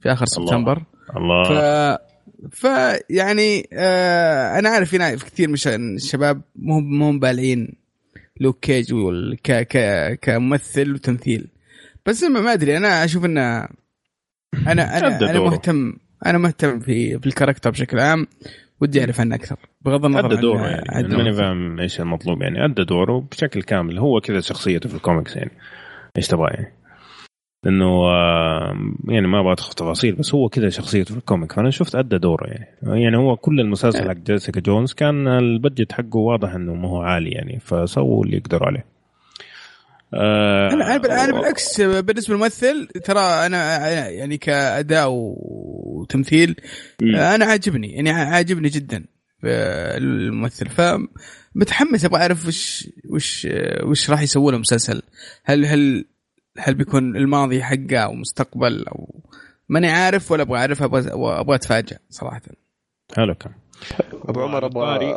في 0.01 0.11
آخر 0.11 0.25
سبتمبر. 0.25 0.83
الله, 1.17 1.49
الله. 1.49 1.97
فيعني 2.51 3.69
آه 3.73 4.59
أنا 4.59 4.69
عارف 4.69 4.89
في 4.89 5.15
كثير 5.15 5.47
من 5.47 5.55
الشباب 5.95 6.41
مو 6.55 6.79
مو 6.79 7.19
بالعين 7.19 7.73
Luke 8.39 8.59
Cage 8.59 8.93
ك 9.43 9.51
ك 9.51 10.19
كممثل 10.21 10.93
وتمثيل. 10.93 11.47
بس 12.05 12.23
ما 12.23 12.53
أدري 12.53 12.77
أنا 12.77 13.03
أشوف 13.05 13.25
انه 13.25 13.41
أنا 14.67 14.97
أنا 14.97 15.29
أنا 15.29 15.39
مهتم 15.39 15.93
أنا 16.25 16.37
مهتم 16.37 16.79
في 16.79 17.19
في 17.19 17.27
ال 17.27 17.31
character 17.31 17.69
بشكل 17.69 17.99
عام 17.99 18.27
ودي 18.81 19.01
أعرف 19.01 19.19
عنه 19.19 19.35
أكثر. 19.35 19.55
بغض 19.81 20.05
النظر 20.05 20.25
أدى 20.25 20.41
دوره 20.41 20.67
يعني 20.67 21.07
ماني 21.07 21.33
فاهم 21.33 21.79
إيش 21.79 21.99
المطلوب 21.99 22.41
يعني. 22.41 22.65
أدى 22.65 22.83
دوره 22.83 23.27
بشكل 23.31 23.63
كامل. 23.63 23.97
هو 23.97 24.19
كذا 24.19 24.39
شخصيته 24.39 24.89
في 24.89 24.95
الكوميكس 24.95 25.35
يعني. 25.35 25.51
إيش 26.17 26.27
تبغى 26.27 26.47
يعني؟ 26.53 26.73
انه 27.67 28.03
يعني 29.07 29.27
ما 29.27 29.39
أبغى 29.39 29.51
أدخل 29.51 29.73
تفاصيل 29.73 30.15
بس 30.15 30.35
هو 30.35 30.49
كذا 30.49 30.69
شخصيته 30.69 31.11
في 31.11 31.19
الكوميك 31.19 31.51
فأنا 31.51 31.69
شفت 31.69 31.95
أدى 31.95 32.17
دوره 32.17 32.47
يعني. 32.47 32.67
يعني 33.01 33.17
هو 33.17 33.35
كل 33.35 33.59
المسلسل 33.59 34.09
حق 34.09 34.15
جيسيكا 34.15 34.59
جونز 34.61 34.93
كان 34.93 35.27
البجت 35.27 35.91
حقه 35.91 36.17
واضح 36.17 36.53
إنه 36.53 36.73
ما 36.73 36.89
هو 36.89 37.01
عالي 37.01 37.29
يعني 37.29 37.59
فسووا 37.59 38.25
اللي 38.25 38.37
يقدروا 38.37 38.67
عليه. 38.67 38.85
آه 40.13 40.73
أنا 40.73 40.95
أنا 40.95 41.31
بالعكس 41.31 41.81
بالنسبة 41.81 42.33
للممثل 42.33 42.87
ترى 42.87 43.19
أنا 43.19 43.89
يعني 44.09 44.37
كأداء 44.37 45.07
وتمثيل. 45.11 46.55
أنا 47.03 47.45
عاجبني 47.45 47.91
يعني 47.91 48.11
عاجبني 48.11 48.69
جدا 48.69 49.05
الممثل. 49.43 50.67
فمتحمس 50.69 52.05
أبغى 52.05 52.21
أعرف 52.21 52.47
وش 52.47 52.89
وش 53.09 53.47
وش 53.83 54.09
راح 54.09 54.21
يسووا 54.21 54.51
له 54.51 54.57
مسلسل 54.57 55.01
هل 55.43 55.65
هل 55.65 56.05
هل 56.59 56.73
بيكون 56.73 57.15
الماضي 57.15 57.63
حقه 57.63 57.97
أو 57.97 58.13
مستقبل 58.13 58.85
أو 58.87 59.21
ماني 59.69 59.89
عارف 59.91 60.31
ولا 60.31 60.41
أبغى 60.41 60.59
اعرف 60.59 60.83
أبغى 60.83 61.03
أبغى 61.13 61.55
اتفاجئ 61.55 61.97
صراحة. 62.09 62.41
حلو 63.15 63.35
كان 63.35 63.51
أبو 64.29 64.41
عمر 64.41 64.65
أبغى 64.65 65.15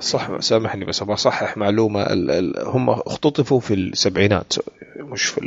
صح 0.00 0.38
سامحني 0.38 0.84
بس 0.84 1.02
أبغى 1.02 1.14
أصحح 1.14 1.56
معلومة. 1.56 2.02
ال 2.02 2.30
ال 2.30 2.52
هم 2.66 2.90
اختطفوا 2.90 3.60
في 3.60 3.74
السبعينات 3.74 4.54
مش 4.96 5.24
في 5.24 5.40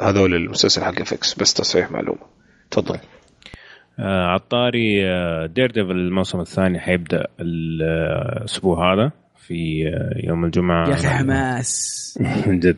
هذول 0.00 0.34
المسلسل 0.34 0.84
حق 0.84 1.02
فيكس 1.02 1.34
بس 1.34 1.54
تصحيح 1.54 1.90
معلومة. 1.90 2.26
تفضل. 2.70 2.98
آه 3.98 4.26
على 4.26 5.02
طاري 5.48 5.70
Daredevil 5.70 5.90
الموسم 5.90 6.40
الثاني 6.40 6.80
حيبدأ 6.80 7.26
الأسبوع 7.40 8.94
هذا. 8.94 9.12
في 9.46 9.88
آه، 9.88 10.26
يوم 10.26 10.44
الجمعة. 10.44 10.88
يا 10.88 10.94
أخي 10.94 11.08
حماس. 11.08 12.18
من 12.46 12.60
جد 12.64 12.76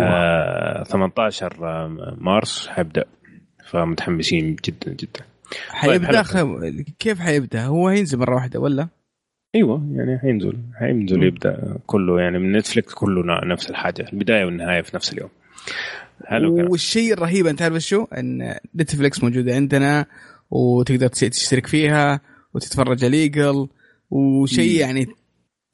آه 0.00 0.84
18 0.84 1.54
آه، 1.62 2.16
مارس 2.20 2.68
حيبدأ. 2.68 3.04
فمتحمسين 3.70 4.56
جدا 4.64 4.92
جدا. 4.92 5.20
حيبدأ 5.68 6.22
طيب 6.22 6.86
كيف 6.98 7.18
حيبدأ؟ 7.20 7.64
هو 7.64 7.88
هينزل 7.88 8.18
مرة 8.18 8.34
واحدة 8.34 8.60
ولا؟ 8.60 8.88
أيوه 9.54 9.82
يعني 9.92 10.18
حينزل. 10.18 10.56
حينزل 10.74 11.22
يبدأ 11.22 11.78
كله 11.86 12.20
يعني 12.20 12.38
من 12.38 12.52
نتفلكس 12.56 12.94
كله 12.94 13.22
نفس 13.44 13.70
الحاجة. 13.70 14.06
البداية 14.12 14.44
والنهاية 14.44 14.82
في 14.82 14.96
نفس 14.96 15.12
اليوم. 15.12 15.30
حلو 16.24 16.70
والشيء 16.70 17.12
الرهيب 17.12 17.46
أنت 17.46 17.58
تعرف 17.58 17.76
شو؟ 17.76 18.04
إن 18.04 18.54
نتفلكس 18.76 19.24
موجودة 19.24 19.54
عندنا 19.54 20.06
وتقدر 20.50 21.08
تشترك 21.08 21.66
فيها 21.66 22.20
وتتفرج 22.54 23.04
legal 23.04 23.68
وشيء 24.10 24.80
يعني 24.80 25.06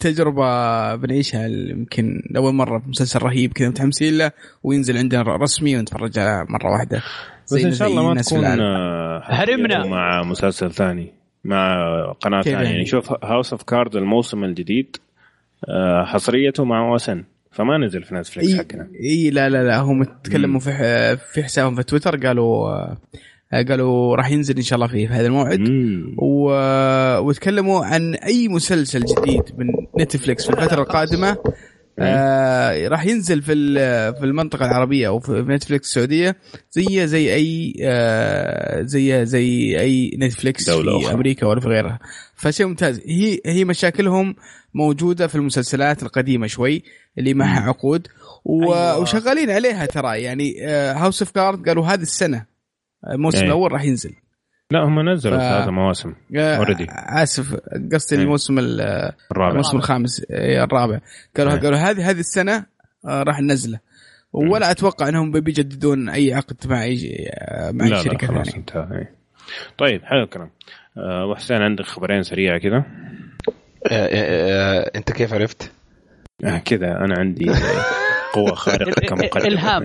تجربة 0.03 0.95
بنعيشها 0.95 1.47
يمكن 1.47 2.23
لأول 2.31 2.55
مرة 2.55 2.79
في 2.79 2.89
مسلسل 2.89 3.23
رهيب 3.23 3.53
كذا 3.53 3.69
متحمسين 3.69 4.19
له 4.19 4.31
وينزل 4.63 4.99
عندنا 4.99 5.23
رسمي 5.23 5.77
ونتفرج 5.77 6.19
على 6.19 6.47
مرة 6.49 6.73
واحدة. 6.73 7.03
بس 7.45 7.65
إن 7.65 7.73
شاء 7.73 7.89
الله 7.89 8.15
ما 8.15 8.23
تكون 8.23 8.45
هرمنا. 9.25 9.87
مع 9.87 10.23
مسلسل 10.23 10.73
ثاني 10.73 11.13
مع 11.45 11.77
قناة 12.21 12.43
ثانية. 12.43 12.59
يعني؟ 12.59 12.87
شوف 12.87 13.13
House 13.25 13.53
of 13.53 13.63
Cards 13.63 13.97
الموسم 13.97 14.45
الجديد 14.45 14.97
آه، 15.69 16.05
حصريته 16.05 16.65
مع 16.65 16.93
OSN 16.93 17.25
فما 17.51 17.79
نزل 17.79 18.03
في 18.03 18.15
Netflix 18.15 18.55
حقنا. 18.55 18.89
إي 19.01 19.31
لا 19.31 19.49
لا 19.49 19.65
لا 19.65 19.81
هم 19.81 20.05
تكلموا 20.05 20.61
في 20.61 20.73
في 21.17 21.43
حسابهم 21.43 21.75
في 21.75 21.83
تويتر 21.83 22.27
قالوا 22.27 22.69
آه، 22.69 22.97
قالوا 23.55 24.17
راح 24.17 24.31
ينزل 24.31 24.57
إن 24.57 24.63
شاء 24.63 24.77
الله 24.77 24.87
في 24.87 25.09
هذا 25.09 25.27
الموعد. 25.27 25.61
و... 26.19 26.53
وتكلموا 27.19 27.85
عن 27.85 28.15
أي 28.15 28.49
مسلسل 28.49 29.05
جديد 29.05 29.43
من 29.59 29.67
Netflix 30.01 30.47
في 30.47 30.51
الفترة 30.51 30.83
القادمة. 30.83 31.37
آه 31.99 32.89
راح 32.89 33.07
ينزل 33.07 33.43
في 33.43 33.55
في 34.13 34.25
المنطقة 34.25 34.67
العربية 34.67 35.09
أو 35.09 35.21
في 35.21 35.45
Netflix 35.49 35.89
السعودية. 35.89 36.37
زي 36.71 37.07
زي 37.07 37.35
أي 37.35 37.75
آه 37.83 38.83
زي 38.83 39.27
زي 39.27 39.81
أي 39.81 40.11
Netflix 40.19 40.71
دولة 40.71 40.99
في 40.99 41.05
أخرى. 41.05 41.15
أمريكا 41.15 41.47
ولا 41.47 41.61
في 41.61 41.69
غيرها. 41.69 41.99
فشيء 42.37 42.67
ممتاز. 42.67 43.01
هي 43.07 43.41
هي 43.47 43.65
مشاكلهم 43.65 44.35
موجودة 44.75 45.27
في 45.27 45.35
المسلسلات 45.35 46.03
القديمة 46.03 46.47
شوي 46.47 46.83
اللي 47.19 47.35
معها 47.35 47.61
عقود. 47.61 48.09
و... 48.45 48.63
أيوة. 48.63 48.99
وشغالين 48.99 49.51
عليها 49.51 49.87
ترى. 49.87 50.23
يعني 50.23 50.61
House 50.67 51.23
of 51.23 51.31
Cards 51.31 51.69
قالوا 51.69 51.87
هذه 51.87 52.03
السنة 52.03 52.52
الموسم 53.11 53.39
إيه. 53.39 53.45
الأول 53.47 53.73
راح 53.73 53.85
ينزل 53.85 54.13
لا 54.71 54.85
هم 54.85 55.09
نزلوا 55.09 55.39
ف- 55.39 55.41
ثلاثة 55.41 55.71
مواسم 55.71 56.15
آه، 56.37 56.65
Already. 56.65 56.87
آسف 56.91 57.55
قصدي 57.93 58.17
إيه. 58.17 58.23
الموسم 58.23 58.59
ال- 58.59 58.81
الرابع 59.33 59.51
الموسم 59.51 59.77
الخامس 59.77 60.21
إيه، 60.31 60.65
الرابع 60.65 61.01
قالوا. 61.37 61.53
قالوا 61.57 61.79
هذه 61.79 62.11
هذه 62.11 62.21
السنة 62.21 62.67
آه، 63.09 63.23
راح 63.23 63.41
ننزله 63.41 63.81
ولا 64.33 64.71
أتوقع 64.71 65.09
إنهم 65.09 65.31
بيجددون 65.33 66.09
أي 66.09 66.35
عقد 66.35 66.57
مع 66.67 66.83
أي 66.83 67.31
مع 67.73 67.85
لا 67.85 67.85
أي 67.85 67.91
لا 67.91 68.03
شركة 68.03 68.27
خلاص 68.27 68.55
انتهى. 68.55 69.07
طيب 69.79 70.03
حلو 70.05 70.23
الكلام 70.25 70.51
آه 70.99 71.27
وحسين 71.27 71.63
عندك 71.63 71.85
خبرين 71.85 72.23
سريعة 72.23 72.59
كذا 72.59 72.77
آه، 72.77 72.83
آه، 73.91 74.09
آه، 74.11 74.91
أنت 74.97 75.13
كيف 75.13 75.35
عرفت؟ 75.35 75.73
آه 76.45 76.59
كذا 76.59 76.87
أنا 76.97 77.15
عندي 77.19 77.51
آه، 77.51 77.55
قوة 78.33 78.55
خارقة. 78.55 79.03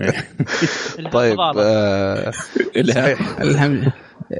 إيه. 0.02 0.14
الهام 0.98 1.10
طيب. 1.12 1.40
آه، 1.40 2.30
صحيح 2.94 3.40
الهم 3.40 3.92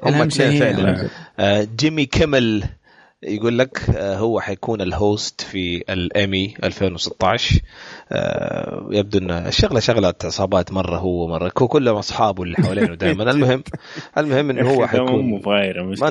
هم 0.05 0.29
فعلا 0.59 1.09
آه، 1.39 1.69
جيمي 1.77 2.07
كيمل 2.07 2.65
يقول 3.23 3.59
لك 3.59 3.91
آه، 3.97 4.17
هو 4.17 4.41
حيكون 4.41 4.81
ال 4.81 4.93
host 4.93 5.41
في 5.41 5.85
الأمي 5.93 6.55
2016 6.65 7.55
آه، 7.55 7.61
يبدو 8.91 9.19
إن 9.19 9.31
الشغله 9.31 9.81
شغلة 9.81 10.15
عصابات 10.25 10.73
مرة 10.73 10.97
هو 10.97 11.29
مره 11.29 11.53
هو 11.59 11.69
كلهم 11.69 11.97
اصحابه 11.97 12.43
اللي 12.43 12.57
حوالينه 12.57 12.95
دائما 12.95 13.31
المهم 13.31 13.63
المهم 14.19 14.51
انه 14.51 14.71
هو 14.71 14.87
حيكون 14.87 15.09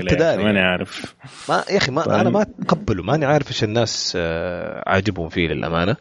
أنت 0.01 0.11
يا 0.11 0.15
أخي، 0.15 0.15
داري. 0.15 0.43
ماني 0.43 0.59
عارف 0.59 1.15
ما 1.49 1.63
يا 1.71 1.77
أخي 1.77 1.91
ما 1.91 2.01
طيب. 2.03 2.13
أنا 2.13 2.29
ما 2.29 2.41
أتقبله 2.41 3.03
ماني 3.03 3.25
عارف 3.25 3.47
إيش 3.47 3.63
الناس 3.63 4.13
آه، 4.19 4.83
عاجبهم 4.89 5.29
فيه 5.29 5.47
للأمانة 5.47 5.95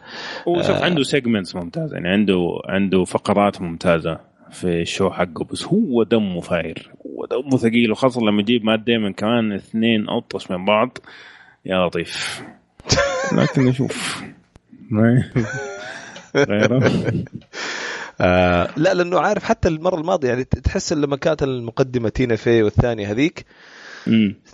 هو 0.49 0.63
شوف 0.63 0.77
آه. 0.77 0.85
عنده 0.85 1.03
segments 1.03 1.57
ممتازة 1.57 1.95
يعني 1.95 2.09
عنده 2.09 2.49
عنده 2.69 3.05
فقرات 3.05 3.63
ممتازة 3.63 4.19
في 4.51 4.81
ال 4.83 4.88
show 4.88 5.11
حقه 5.11 5.45
بس 5.45 5.65
هو 5.65 6.03
دمه 6.03 6.41
فاير 6.41 6.91
هو 7.07 7.27
دمه 7.27 7.57
ثقيل 7.59 7.93
وخاصة 7.93 8.21
لما 8.21 8.41
يجيب 8.41 8.65
مات 8.65 8.81
ديمن 8.81 9.13
كمان 9.13 9.53
اثنين 9.53 10.09
أطش 10.09 10.51
من 10.51 10.65
بعض 10.65 10.99
يا 11.67 11.87
لطيف 11.87 12.43
لكن 13.39 13.65
نشوف 13.65 14.23
ما- 14.23 14.36
آه 18.21 18.69
لا 18.77 18.95
لأنه 18.95 19.21
عارف 19.21 19.45
حتى 19.45 19.69
المرة 19.69 20.01
الماضية 20.01 20.29
يعني 20.29 20.45
تحس 20.45 20.93
لما 20.93 21.17
كانت 21.17 21.43
المقدمة 21.43 22.09
تينا 22.09 22.37
في 22.37 22.63
والثانية 22.63 23.11
هذيك. 23.11 23.47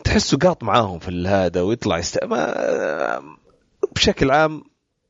تحسه 0.04 0.38
قاط 0.38 0.64
معاهم 0.64 0.98
في 0.98 1.24
هذا 1.28 1.60
ويطلع 1.60 1.98
يست... 1.98 2.24
ما... 2.24 3.22
بشكل 3.94 4.30
عام 4.30 4.62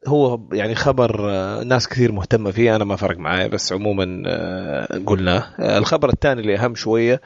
هو 0.06 0.40
يعني 0.52 0.74
خبر 0.74 1.30
آه، 1.30 1.62
ناس 1.62 1.88
كثير 1.88 2.12
مهتمة 2.12 2.50
فيه 2.50 2.76
أنا 2.76 2.84
ما 2.84 2.96
فرق 2.96 3.18
معايا 3.18 3.46
بس 3.46 3.72
عموما 3.72 4.22
آه، 4.26 5.00
قلناه. 5.06 5.54
آه، 5.58 5.78
الخبر 5.78 6.08
الثاني 6.08 6.40
اللي 6.40 6.56
أهم 6.56 6.74
شوية 6.74 7.20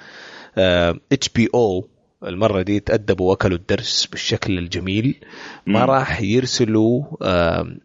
HBO 1.13 1.89
المرة 2.27 2.63
دي 2.63 2.81
تأدبوا 2.81 3.31
وأكلوا 3.31 3.57
الدرس 3.59 4.07
بالشكل 4.07 4.59
الجميل. 4.59 5.21
ما. 5.67 5.85
راح 5.85 6.21
يرسلوا 6.23 7.03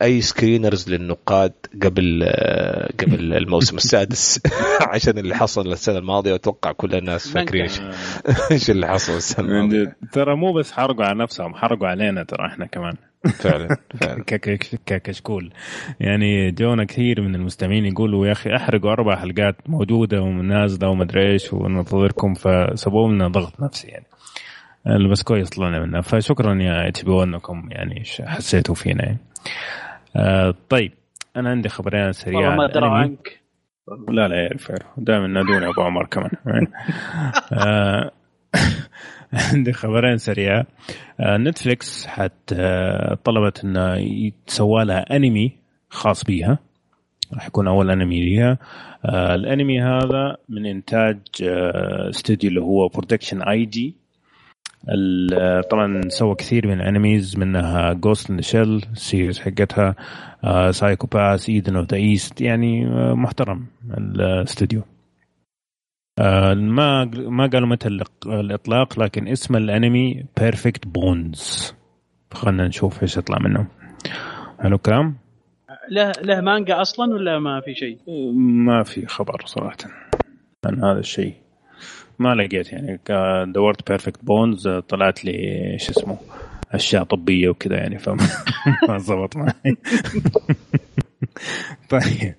أي 0.02 0.22
screeners 0.22 0.90
للنقاد 0.90 1.54
قبل 1.84 2.22
آه، 2.26 2.92
قبل 3.00 3.34
الموسم 3.42 3.78
السادس. 3.78 4.40
عشان 4.94 5.18
اللي 5.18 5.36
حصل 5.36 5.72
السنة 5.72 5.98
الماضية 5.98 6.32
وأتوقع 6.32 6.72
كل 6.72 6.96
الناس 6.96 7.28
فاكرين 7.28 7.70
إيش 8.52 8.70
اللي 8.70 8.88
حصل 8.88 9.14
السنة 9.14 9.46
الماضية. 9.48 9.96
ترى 10.12 10.36
مو 10.36 10.54
بس 10.54 10.72
حرقوا 10.72 11.06
على 11.06 11.20
نفسهم 11.20 11.56
حرقوا 11.56 11.88
علينا 11.88 12.24
ترى 12.24 12.46
إحنا 12.48 12.66
كمان. 12.66 12.94
فعلا 13.40 13.78
فعلا. 14.02 14.24
ك- 14.24 14.36
ك- 14.36 14.80
ككشكول. 14.86 15.54
يعني 16.00 16.52
جونا 16.52 16.84
كثير 16.86 17.22
من 17.22 17.36
المستمعين 17.36 17.86
يقولوا 17.86 18.28
يا 18.28 18.32
أخي 18.32 18.56
أحرقوا 18.56 18.92
أربع 18.92 19.16
حلقات 19.16 19.56
موجودة 19.68 20.22
ونازله 20.22 20.90
ومدري 20.90 21.32
إيش 21.32 21.54
وننتظركم. 21.54 22.34
فسبوا 22.34 23.10
لنا 23.12 23.28
ضغط 23.28 23.62
نفسي 23.62 23.88
يعني. 23.88 24.06
بس 24.86 25.24
كويس 25.24 25.50
طلعنا 25.50 25.80
منها. 25.80 26.02
فشكرا 26.02 26.62
يا 26.62 26.88
اتش 26.88 27.04
بي 27.04 27.24
انكم 27.24 27.70
يعني 27.72 28.04
حسيتوا 28.22 28.76
فينا. 28.76 29.04
يعني. 29.04 29.18
آه 30.16 30.54
طيب 30.70 30.92
أنا 31.36 31.50
عندي 31.50 31.70
خبرين 31.70 32.12
سريعة 32.12 32.40
والله 32.40 32.56
ما 32.56 32.68
دروا. 32.68 32.90
عنك. 32.90 33.42
لا 34.10 34.28
لا 34.28 34.36
يعرف. 34.36 34.72
دائما 34.98 35.28
نادوني 35.28 35.68
أبو 35.70 35.82
عمر 35.82 36.06
كمان. 36.06 36.32
آه، 37.54 38.12
عندي 39.54 39.74
خبرين 39.74 40.18
سريعة. 40.18 40.66
آه، 41.20 41.38
Netflix 41.38 42.08
حت 42.08 42.54
آه، 42.54 43.18
طلبت 43.24 43.64
انه 43.64 43.96
يتسوى 43.96 44.86
لها 44.86 45.16
أنمي 45.16 45.52
خاص 45.90 46.24
بيها. 46.24 46.60
راح 47.34 47.48
يكون 47.48 47.68
أول 47.68 47.92
أنمي 47.92 48.26
ليها. 48.26 48.58
آه، 49.06 49.36
الأنمي 49.36 49.82
هذا 49.82 50.38
من 50.50 50.66
إنتاج 50.66 51.18
استوديو 52.10 52.50
اللي 52.50 52.62
هو 52.62 52.88
Production 52.88 53.42
I.G 53.42 53.96
طبعا 55.72 56.02
سوى 56.10 56.36
كثير 56.36 56.68
من 56.68 56.82
الانميز 56.82 57.38
منها 57.38 57.94
Ghost 57.94 58.30
in 58.30 58.42
the 58.42 58.58
Shell 58.58 58.86
ال 58.92 58.99
series 58.99 59.40
حقتها 59.40 59.96
Psycho-Pass 60.72 61.50
Eden 61.50 61.76
of 61.76 61.88
the 61.92 61.98
East 61.98 62.42
يعني 62.42 62.88
آه، 62.88 63.14
محترم 63.14 63.66
الاستوديو 63.98 64.82
آه، 66.20 66.54
ما 66.54 67.06
ما 67.06 67.48
قالوا 67.48 67.68
متى 67.68 67.88
الإطلاق 68.26 69.00
لكن 69.00 69.28
اسم 69.28 69.56
الانمي 69.56 70.26
Perfect 70.40 70.88
Bones 70.88 71.74
خلينا 72.34 72.68
نشوف 72.68 73.02
إيش 73.02 73.18
يطلع 73.18 73.38
منه. 73.40 73.68
حلو 74.60 74.76
الكلام؟ 74.76 75.16
له 75.92 76.12
له 76.22 76.42
مانجا 76.42 76.82
أصلا 76.82 77.14
ولا 77.14 77.40
ما 77.40 77.62
في 77.62 77.76
شيء؟ 77.76 77.98
ما 78.66 78.84
في 78.84 79.06
خبر 79.06 79.42
صراحة 79.46 79.78
عن 80.66 80.84
هذا 80.84 81.00
الشيء. 81.00 81.34
ما 82.22 82.36
لقيت 82.36 82.72
يعني. 82.72 83.00
دورت 83.54 83.90
Perfect 83.90 84.26
Bones 84.26 84.68
طلعت 84.68 85.26
لي 85.26 85.32
إيش 85.74 85.90
اسمه 85.90 86.18
أشياء 86.72 87.04
طبية 87.04 87.50
وكذا 87.50 87.78
يعني 87.78 87.98
فما 87.98 88.28
ما 88.90 88.98
زبط 88.98 89.38
معي. 89.38 89.54
طيب. 91.90 92.36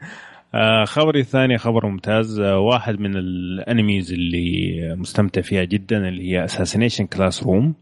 آه 0.54 0.84
خبري 0.84 1.20
الثاني 1.20 1.58
خبر 1.58 1.86
ممتاز. 1.86 2.40
آه 2.40 2.58
واحد 2.58 3.00
من 3.00 3.16
الأنميز 3.16 4.12
اللي 4.12 4.94
مستمتع 4.96 5.40
فيها 5.40 5.64
جدا 5.64 6.08
اللي 6.08 6.32
هي 6.32 6.44
Assassination 6.44 7.06
Classroom 7.06 7.74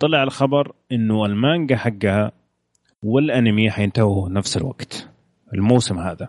طلع 0.00 0.22
الخبر 0.22 0.72
إنه 0.92 1.26
المانجا 1.26 1.76
حقها 1.76 2.32
والأنمي 3.02 3.70
حينتهوا 3.70 4.28
نفس 4.28 4.56
الوقت. 4.56 5.08
الموسم 5.54 5.98
هذا. 5.98 6.28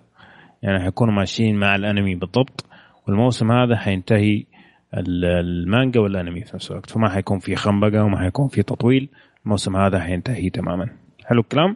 يعني 0.61 0.79
حيكونوا 0.79 1.13
ماشيين 1.13 1.55
مع 1.55 1.75
الأنمي 1.75 2.15
بالضبط. 2.15 2.65
والموسم 3.07 3.51
هذا 3.51 3.75
حينتهي 3.75 4.45
ال- 4.93 5.25
المانجا 5.25 5.99
والانمي 5.99 6.41
في 6.43 6.55
نفس 6.55 6.71
الوقت. 6.71 6.89
فما 6.89 7.09
حيكون 7.09 7.39
في 7.39 7.55
خنبقة 7.55 8.03
وما 8.03 8.17
حيكون 8.19 8.47
في 8.47 8.63
تطويل. 8.63 9.09
الموسم 9.45 9.75
هذا 9.75 9.99
حينتهي 9.99 10.49
تماما. 10.49 10.89
حلو 11.25 11.41
الكلام؟ 11.41 11.75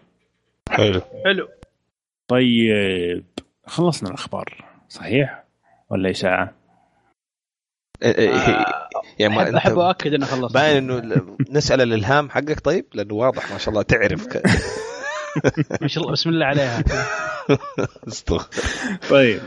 حلو. 0.69 1.01
حلو. 1.25 1.47
طيب 2.27 3.23
خلصنا 3.65 4.09
الأخبار. 4.09 4.65
صحيح 4.89 5.43
ولا 5.89 6.09
اشاعه 6.09 6.53
يعني 9.19 9.35
ما 9.35 9.57
أحب 9.57 9.79
أؤكد 9.79 10.13
انه 10.13 10.25
خلص 10.25 10.53
باين 10.53 10.77
إنه 10.77 10.97
ال- 10.97 11.35
نسأل 11.51 11.81
الإلهام 11.81 12.29
حقك 12.29 12.59
طيب 12.59 12.85
لأنه 12.93 13.13
واضح 13.13 13.51
ما 13.51 13.57
شاء 13.57 13.69
الله 13.69 13.81
تعرف 13.81 14.27
ما 15.81 15.87
شاء 15.87 16.03
الله 16.03 16.13
بسم 16.13 16.29
الله 16.29 16.45
عليها. 16.45 16.83
طيب 19.09 19.39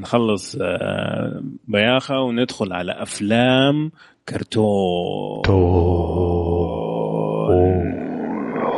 نخلص 0.00 0.56
آه، 0.60 1.42
بياخة 1.68 2.20
وندخل 2.20 2.72
على 2.72 2.92
أفلام 2.92 3.90
كرتون 4.28 5.42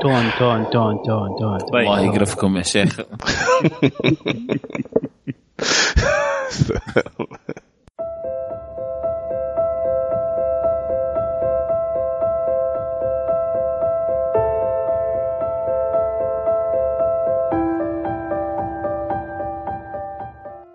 تون 0.02 0.30
تون 0.38 0.70
تون 0.70 1.02
تون 1.06 1.36
تون 1.38 1.58
طيب. 1.72 1.82
الله 1.82 2.00
يقرفكم 2.00 2.56
يا 2.56 2.62
شيخ 2.62 3.00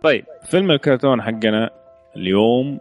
طيب 0.06 0.26
فيلم 0.44 0.72
الكرتون 0.72 1.22
حقنا 1.22 1.70
اليوم 2.16 2.80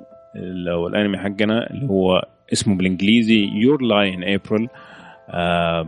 أو 0.73 0.87
الانمي 0.87 1.19
حقنا 1.19 1.71
اللي 1.71 1.89
هو 1.89 2.23
اسمه 2.53 2.77
بالانجليزي 2.77 3.51
Your 3.55 3.83
Lie 3.83 4.08
in 4.08 4.25
April 4.25 4.69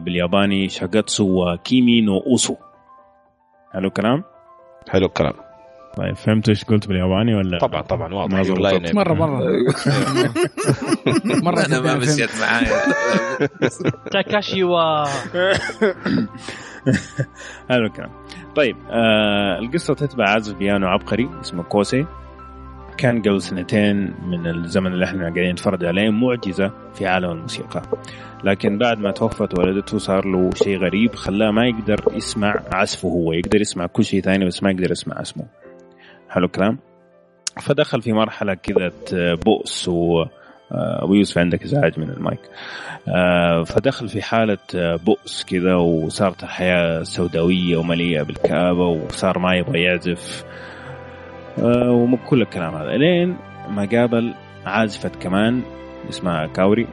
بالياباني 0.04 0.68
شاغاتسو 0.68 1.56
كيمي 1.64 2.00
نو 2.00 2.18
اوسو. 2.18 2.56
حلو 3.72 3.88
الكلام؟ 3.88 4.24
حلو 4.88 5.06
الكلام. 5.06 5.32
طيب 5.96 6.16
فهمتوا 6.16 6.50
إيش 6.50 6.64
قلت 6.64 6.88
بالياباني 6.88 7.34
ولا؟ 7.34 7.58
طبعا 7.58 7.82
طبعا 7.82 8.14
واضح. 8.14 8.94
مرة 8.94 9.14
مرة. 9.14 9.40
مرة 11.46 11.66
أنا 11.66 11.80
ما 11.80 11.96
مشيت 11.96 12.30
معايا. 12.40 12.82
تاكاشي 14.12 14.64
و 14.64 14.76
حلو 17.70 17.86
الكلام. 17.86 18.10
طيب 18.56 18.76
آه 18.90 19.58
القصة 19.58 19.94
تتبع 19.94 20.24
عازف 20.30 20.56
بيانو 20.56 20.86
عبقري 20.86 21.28
اسمه 21.40 21.62
كوسي. 21.62 22.06
كان 22.96 23.22
قبل 23.22 23.42
سنتين 23.42 24.14
من 24.26 24.46
الزمن 24.46 24.92
اللي 24.92 25.04
إحنا 25.04 25.20
قاعدين 25.22 25.50
نتفرج 25.50 25.84
عليه 25.84 26.10
معجزة 26.10 26.70
في 26.94 27.06
عالم 27.06 27.30
الموسيقى. 27.30 27.82
لكن 28.44 28.78
بعد 28.78 28.98
ما 28.98 29.10
توفت 29.10 29.58
والدته 29.58 29.98
صار 29.98 30.26
له 30.26 30.50
شيء 30.54 30.78
غريب 30.78 31.14
خلاه 31.14 31.50
ما 31.50 31.66
يقدر 31.66 32.00
يسمع 32.12 32.60
عزفه 32.72 33.08
هو. 33.08 33.32
يقدر 33.32 33.60
يسمع 33.60 33.86
كل 33.86 34.04
شيء 34.04 34.20
ثاني 34.20 34.44
بس 34.44 34.62
ما 34.62 34.70
يقدر 34.70 34.90
يسمع 34.90 35.20
اسمه 35.20 35.44
حلو 36.28 36.46
الكلام. 36.46 36.78
فدخل 37.62 38.02
في 38.02 38.12
مرحلة 38.12 38.54
كذا 38.54 38.92
بؤس 39.34 39.88
و 39.88 40.24
أبو 40.72 41.14
يوسف 41.14 41.38
عندك 41.38 41.62
إزعاج 41.62 42.00
من 42.00 42.10
المايك. 42.10 42.40
آه، 43.08 43.62
فدخل 43.64 44.08
في 44.08 44.22
حالة 44.22 44.58
بؤس 44.74 45.44
كذا 45.44 45.74
وصارت 45.74 46.42
الحياة 46.42 47.02
سوداوية 47.02 47.76
ومليئة 47.76 48.22
بالكآبة 48.22 48.86
وصار 48.86 49.38
ما 49.38 49.54
يبغى 49.54 49.82
يعزف. 49.82 50.44
آه، 51.58 51.90
وكل 51.90 52.42
الكلام 52.42 52.74
هذا. 52.74 52.96
لين 52.96 53.36
ما 53.68 53.88
قابل 53.92 54.34
عازفة 54.66 55.08
كمان 55.08 55.62
اسمها 56.08 56.46
كاوري. 56.46 56.86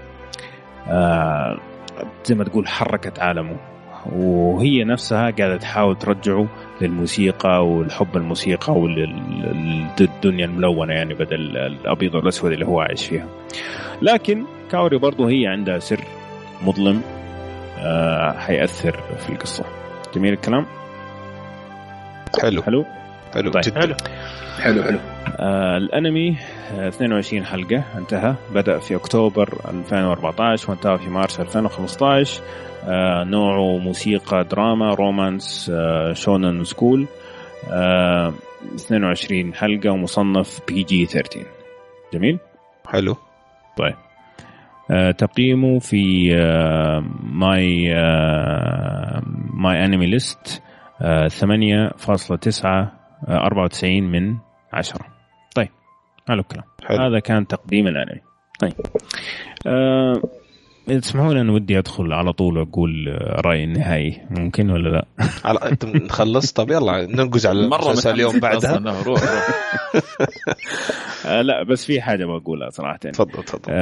آه، 0.87 1.57
زي 2.25 2.35
ما 2.35 2.43
تقول 2.43 2.67
حركت 2.67 3.19
عالمه. 3.19 3.72
وهي 4.11 4.83
نفسها 4.83 5.31
قاعدة 5.31 5.57
تحاول 5.57 5.95
ترجعه 5.97 6.47
للموسيقى 6.81 7.67
والحب 7.67 8.17
الموسيقى 8.17 8.73
وللدنيا 8.73 10.45
الملونة 10.45 10.93
يعني 10.93 11.13
بدل 11.13 11.57
الأبيض 11.57 12.15
والأسود 12.15 12.51
اللي 12.51 12.65
هو 12.65 12.79
عايش 12.79 13.07
فيها. 13.07 13.27
لكن 14.01 14.45
كاوري 14.71 14.97
برضو 14.97 15.27
هي 15.27 15.47
عندها 15.47 15.79
سر 15.79 16.03
مظلم 16.61 17.01
آه 17.79 18.31
حيأثر 18.31 18.99
في 19.17 19.29
القصة. 19.29 19.63
جميل 20.15 20.33
الكلام؟ 20.33 20.65
حلو. 22.41 22.63
حلو؟ 22.63 22.85
حلو 23.33 23.51
طيب. 23.51 23.63
جدا. 23.63 23.79
حلو. 23.81 23.95
حلو 24.61 24.83
حلو. 24.83 24.99
آه 25.39 25.77
الأنمي 25.77 26.37
آه 26.75 26.87
22 26.87 27.45
حلقة 27.45 27.83
انتهى. 27.97 28.35
بدأ 28.53 28.79
في 28.79 28.95
أكتوبر 28.95 29.57
2014 29.69 30.69
وانتهى 30.71 30.97
في 30.97 31.09
مارس 31.09 31.39
2015 31.39 32.41
آه 32.41 32.72
نوعه 33.23 33.77
موسيقى 33.77 34.43
دراما 34.43 34.93
romance 34.93 35.71
آه 35.73 36.13
shounen 36.13 36.63
school 36.63 37.07
آه 37.71 38.33
22 38.75 39.53
حلقة 39.53 39.91
ومصنف 39.91 40.59
PG 40.67 41.05
13 41.05 41.45
جميل؟ 42.13 42.39
حلو. 42.87 43.15
طيب. 43.77 43.95
آه 44.91 45.11
تقييمه 45.11 45.79
في 45.79 46.33
آه 46.35 47.03
My 47.23 47.93
آه 47.95 49.21
MyAnimeList 49.53 50.61
8.9 50.99 51.05
94 53.29 54.03
من 54.03 54.37
10 54.73 55.05
طيب. 55.55 55.69
حلو 56.27 56.39
الكلام. 56.39 56.65
هذا 56.89 57.19
كان 57.19 57.47
تقديم 57.47 57.87
الأنمي. 57.87 58.21
طيب. 58.59 58.73
آه 59.67 60.21
تسمحوا 60.87 61.33
لي 61.33 61.41
أنا 61.41 61.51
ودي 61.51 61.79
أدخل 61.79 62.13
على 62.13 62.33
طول 62.33 62.59
أقول 62.59 63.19
رأيي 63.45 63.63
النهائي 63.63 64.21
ممكن 64.29 64.69
ولا 64.69 64.89
لا؟ 64.89 65.05
على 65.45 65.59
انت 65.59 65.85
نخلص 65.85 66.51
طب 66.51 66.71
يلا 66.71 67.05
ننقز 67.05 67.45
على 67.45 67.67
مرة 67.67 67.85
المسلسل 67.85 68.09
اليوم 68.09 68.39
بعدها. 68.39 68.77
روح 68.77 69.03
روح 69.07 69.21
آه 71.25 71.41
لا 71.41 71.63
بس 71.63 71.85
في 71.85 72.01
حاجة 72.01 72.25
بقولها 72.25 72.69
صراحة 72.69 72.97
تفضل 72.97 73.43
تفضل 73.43 73.73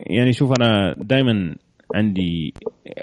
يعني 0.00 0.32
شوف 0.32 0.52
أنا 0.60 0.94
دائما 0.98 1.54
عندي 1.94 2.54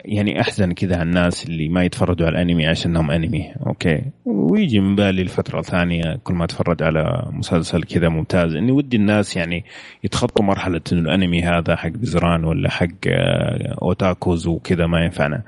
يعني 0.05 0.41
أحزن 0.41 0.71
كذا 0.71 0.95
على 0.95 1.03
الناس 1.03 1.45
اللي 1.45 1.69
ما 1.69 1.83
يتفرجوا 1.83 2.27
على 2.27 2.35
الأنمي 2.35 2.67
عشانهم 2.67 3.11
أنمي. 3.11 3.53
okay. 3.67 4.01
ويجي 4.25 4.79
من 4.79 4.95
بالي 4.95 5.21
الفترة 5.21 5.59
الثانية 5.59 6.19
كل 6.23 6.33
ما 6.33 6.45
أتفرج 6.45 6.83
على 6.83 7.29
مسلسل 7.31 7.83
كذا 7.83 8.09
ممتاز. 8.09 8.55
إني 8.55 8.71
ودي 8.71 8.97
الناس 8.97 9.37
يعني 9.37 9.65
يتخطوا 10.03 10.45
مرحلة 10.45 10.81
إنه 10.91 11.01
الأنمي 11.01 11.43
هذا 11.43 11.75
حق 11.75 11.89
بزران 11.89 12.43
ولا 12.43 12.69
حق 12.69 12.87
آه، 13.07 13.75
otakus 13.81 14.47
وكذا 14.47 14.87
ما 14.87 15.03
ينفعنا. 15.03 15.43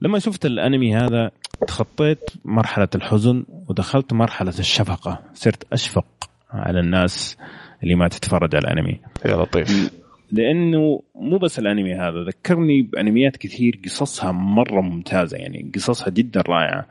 لما 0.00 0.18
شفت 0.18 0.46
الأنمي 0.46 0.96
هذا 0.96 1.30
تخطيت 1.66 2.30
مرحلة 2.44 2.88
الحزن 2.94 3.44
ودخلت 3.68 4.12
مرحلة 4.12 4.54
الشفقة. 4.58 5.20
صرت 5.34 5.72
أشفق 5.72 6.06
على 6.50 6.80
الناس 6.80 7.36
اللي 7.82 7.94
ما 7.94 8.08
تتفرج 8.08 8.56
على 8.56 8.64
الأنمي. 8.68 9.00
يا 9.26 9.36
لطيف. 9.36 10.03
لأنه 10.32 11.02
مو 11.14 11.38
بس 11.38 11.58
الأنمي 11.58 11.94
هذا 11.94 12.24
ذكرني 12.24 12.82
بأنميات 12.82 13.36
كثير 13.36 13.80
قصصها 13.84 14.32
مرة 14.32 14.80
ممتازة 14.80 15.36
يعني 15.36 15.70
قصصها 15.74 16.10
جدا 16.10 16.40
رائعة. 16.40 16.86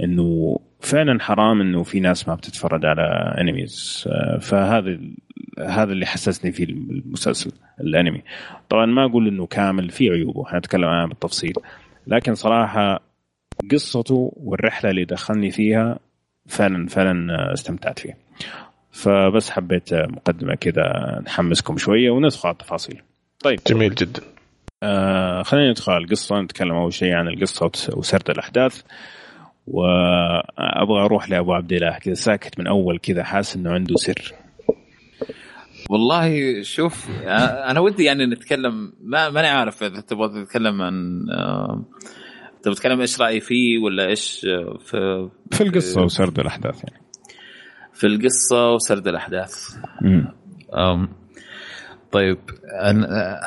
إنه 0.00 0.58
فعلا 0.80 1.20
حرام 1.20 1.60
إنه 1.60 1.82
في 1.82 2.00
ناس 2.00 2.28
ما 2.28 2.34
بتتفرج 2.34 2.84
على 2.84 3.34
أنميز. 3.40 4.08
فهذا 4.40 4.98
هذا 5.58 5.92
اللي 5.92 6.06
حسسني 6.06 6.52
فيه 6.52 6.64
المسلسل 6.64 7.52
الأنمي. 7.80 8.22
طبعا 8.68 8.86
ما 8.86 9.04
أقول 9.04 9.28
إنه 9.28 9.46
كامل 9.46 9.90
في 9.90 10.10
عيوبه 10.10 10.44
حنتكلم 10.44 10.84
عنها 10.84 11.06
بالتفصيل. 11.06 11.52
لكن 12.06 12.34
صراحة 12.34 13.00
قصته 13.70 14.32
والرحلة 14.36 14.90
اللي 14.90 15.04
دخلني 15.04 15.50
فيها 15.50 15.98
فعلا 16.46 16.86
فعلا 16.86 17.52
استمتعت 17.52 17.98
فيها. 17.98 18.16
فبس 18.96 19.50
حبيت 19.50 19.92
آه، 19.92 20.06
مقدمة 20.06 20.54
كذا 20.54 20.82
نحمسكم 21.26 21.76
شوية 21.78 22.10
وندخل 22.10 22.48
على 22.48 22.52
التفاصيل. 22.52 23.02
طيب. 23.44 23.60
جميل 23.66 23.94
جدا. 23.94 24.20
آه 24.82 25.42
خلينا 25.42 25.70
ندخل 25.70 25.92
على 25.92 26.04
القصة. 26.04 26.40
نتكلم 26.40 26.72
أول 26.72 26.92
شيء 26.92 27.12
عن 27.12 27.28
القصة 27.28 27.66
وتس- 27.66 27.96
وسرد 27.96 28.30
الأحداث. 28.30 28.82
وأبغى 29.66 31.04
أروح 31.04 31.30
لأبو 31.30 31.52
عبد 31.52 31.72
الله. 31.72 31.98
كذا 31.98 32.14
ساكت 32.14 32.58
من 32.58 32.66
أول 32.66 32.98
كذا 32.98 33.24
حاسس 33.24 33.56
إنه 33.56 33.70
عنده 33.72 33.94
سر. 33.96 34.32
والله 35.90 36.62
شوف 36.62 37.08
أنا 37.70 37.80
ودي 37.80 38.04
يعني 38.04 38.26
نتكلم. 38.26 38.92
ما 39.00 39.30
ماني 39.30 39.48
عارف 39.48 39.82
إذا 39.82 40.00
تبغى 40.00 40.44
تتكلم 40.44 40.82
عن 40.82 41.26
آه، 41.30 41.84
تبغى 42.62 42.74
تتكلم 42.76 43.00
إيش 43.00 43.20
رأيي 43.20 43.40
فيه 43.40 43.78
ولا 43.78 44.06
إيش 44.06 44.46
آه، 44.46 44.78
في 44.78 45.28
في 45.52 45.60
القصة 45.60 46.02
وسرد 46.02 46.40
الأحداث 46.40 46.84
يعني. 46.84 47.05
في 47.96 48.06
القصة 48.06 48.72
وسرد 48.74 49.08
الأحداث. 49.08 49.76
طيب 52.12 52.38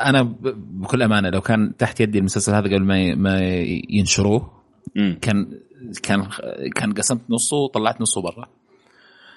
أنا 0.05 0.21
بكل 0.69 1.01
أمانة 1.03 1.29
لو 1.29 1.41
كان 1.41 1.77
تحت 1.77 1.99
يدي 1.99 2.19
المسلسل 2.19 2.53
هذا 2.53 2.67
قبل 2.67 2.83
ما 2.83 3.15
ما 3.15 3.39
ينشروه. 3.89 4.51
كان 5.21 5.59
كان 6.03 6.27
كان 6.75 6.93
قسمت 6.93 7.21
نصه 7.29 7.57
وطلعت 7.57 8.01
نصه 8.01 8.21
برا. 8.21 8.45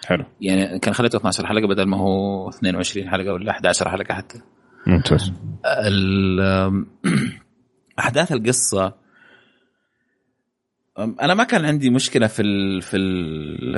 حلو. 0.06 0.24
يعني 0.40 0.78
كان 0.78 0.94
خليته 0.94 1.16
12 1.16 1.46
حلقة 1.46 1.68
بدل 1.68 1.86
ما 1.86 1.96
هو 1.96 2.48
22 2.48 3.10
حلقة 3.10 3.32
ولا 3.32 3.50
11 3.50 3.88
حلقة 3.88 4.14
حتى. 4.14 4.40
ممتاز. 4.86 5.32
ال- 5.66 6.86
أحداث 7.98 8.32
القصة 8.32 8.94
أنا 10.98 11.34
ما 11.34 11.44
كان 11.44 11.64
عندي 11.64 11.90
مشكلة 11.90 12.26
في 12.26 12.42
ال 12.42 12.82
في 12.82 12.96
ال 12.96 13.76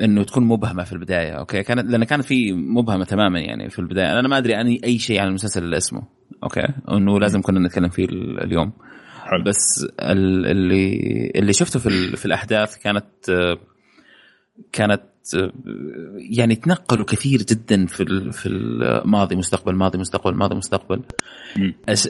إنه 0.00 0.24
تكون 0.24 0.44
مبهمة 0.44 0.84
في 0.84 0.92
البداية 0.92 1.32
okay؟ 1.32 1.62
كانت 1.62 1.90
لأن 1.90 2.04
كان 2.04 2.22
في 2.22 2.52
مبهمة 2.52 3.04
تماما 3.04 3.40
يعني 3.40 3.70
في 3.70 3.78
البداية. 3.78 4.18
أنا 4.20 4.28
ما 4.28 4.38
أدري 4.38 4.54
عن 4.54 4.66
أي 4.84 4.98
شيء 4.98 5.20
عن 5.20 5.28
المسلسل 5.28 5.64
الا 5.64 5.76
اسمه 5.76 6.02
okay؟ 6.42 6.68
إنه 6.90 7.20
لازم 7.20 7.40
كنا 7.42 7.60
نتكلم 7.68 7.88
فيه 7.88 8.04
ال- 8.04 8.42
اليوم. 8.44 8.72
حلو. 9.22 9.44
بس 9.44 9.86
ال- 10.00 10.46
اللي 10.46 10.96
اللي 11.36 11.52
شفته 11.52 11.80
في 11.80 12.16
في 12.16 12.26
الأحداث 12.26 12.76
كانت 12.76 13.06
آه، 13.30 13.58
كانت 14.72 15.02
آه، 15.02 15.11
يعني 16.16 16.54
تنقلوا 16.54 17.04
كثير 17.04 17.42
جدا 17.42 17.86
في 17.86 18.30
في 18.32 18.48
الماضي 18.48 19.36
مستقبل 19.36 19.74
ماضي 19.74 19.98
مستقبل 19.98 20.34
ماضي 20.34 20.54
مستقبل. 20.54 21.02
أش... 21.88 22.08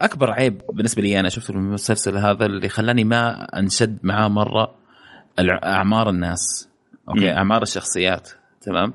أكبر 0.00 0.30
عيب 0.30 0.60
بالنسبة 0.72 1.02
لي 1.02 1.20
أنا 1.20 1.28
شفته 1.28 1.46
في 1.46 1.58
المسلسل 1.58 2.16
هذا 2.16 2.46
اللي 2.46 2.68
خلاني 2.68 3.04
ما 3.04 3.44
أنشد 3.58 3.98
معاه 4.02 4.28
مرة 4.28 4.74
أعمار 5.64 6.10
الناس 6.10 6.68
okay. 7.08 7.32
أعمار 7.32 7.62
الشخصيات 7.62 8.30
تمام. 8.62 8.92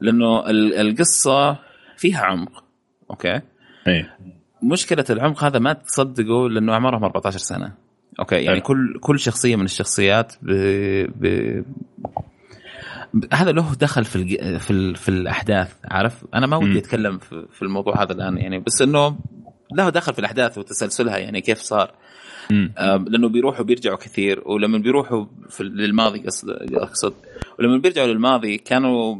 لأنه 0.00 0.50
ال- 0.50 0.74
القصة 0.74 1.58
فيها 1.96 2.20
عمق 2.24 2.64
okay 3.10 3.40
إيه 3.88 4.16
مشكلة 4.62 5.04
العمق 5.10 5.44
هذا 5.44 5.58
ما 5.58 5.72
تصدقوا 5.72 6.48
لأنه 6.48 6.72
أعمارهم 6.72 7.04
14 7.04 7.38
سنة 7.38 7.72
okay 8.20 8.34
يعني. 8.36 8.60
كل 8.60 8.98
كل 9.00 9.18
شخصية 9.18 9.56
من 9.56 9.64
الشخصيات 9.64 10.32
ب... 10.42 10.50
ب... 11.20 11.64
هذا 13.32 13.52
له 13.52 13.74
دخل 13.80 14.04
في 14.04 14.16
الج... 14.16 14.56
في 14.58 14.70
ال... 14.70 14.96
في 14.96 15.08
الأحداث 15.08 15.74
عارف 15.84 16.24
أنا 16.34 16.46
ما. 16.46 16.56
ودي 16.56 16.78
أتكلم 16.78 17.18
في... 17.18 17.46
في 17.52 17.62
الموضوع 17.62 18.02
هذا 18.02 18.12
الآن 18.12 18.38
يعني 18.38 18.58
بس 18.58 18.82
إنه 18.82 19.16
له 19.74 19.88
دخل 19.88 20.12
في 20.12 20.18
الأحداث 20.18 20.58
وتسلسلها 20.58 21.18
يعني 21.18 21.40
كيف 21.40 21.58
صار. 21.58 21.94
لأنه 23.08 23.28
بيروحوا 23.28 23.64
بيرجعوا 23.64 23.96
كثير 23.96 24.42
ولما 24.46 24.78
بيروحوا 24.78 25.26
في 25.48 25.64
للماضي 25.64 26.18
قصد 26.18 26.50
أقصد 26.72 27.14
ولما 27.58 27.78
بيرجعوا 27.78 28.06
للماضي 28.06 28.58
كانوا 28.58 29.16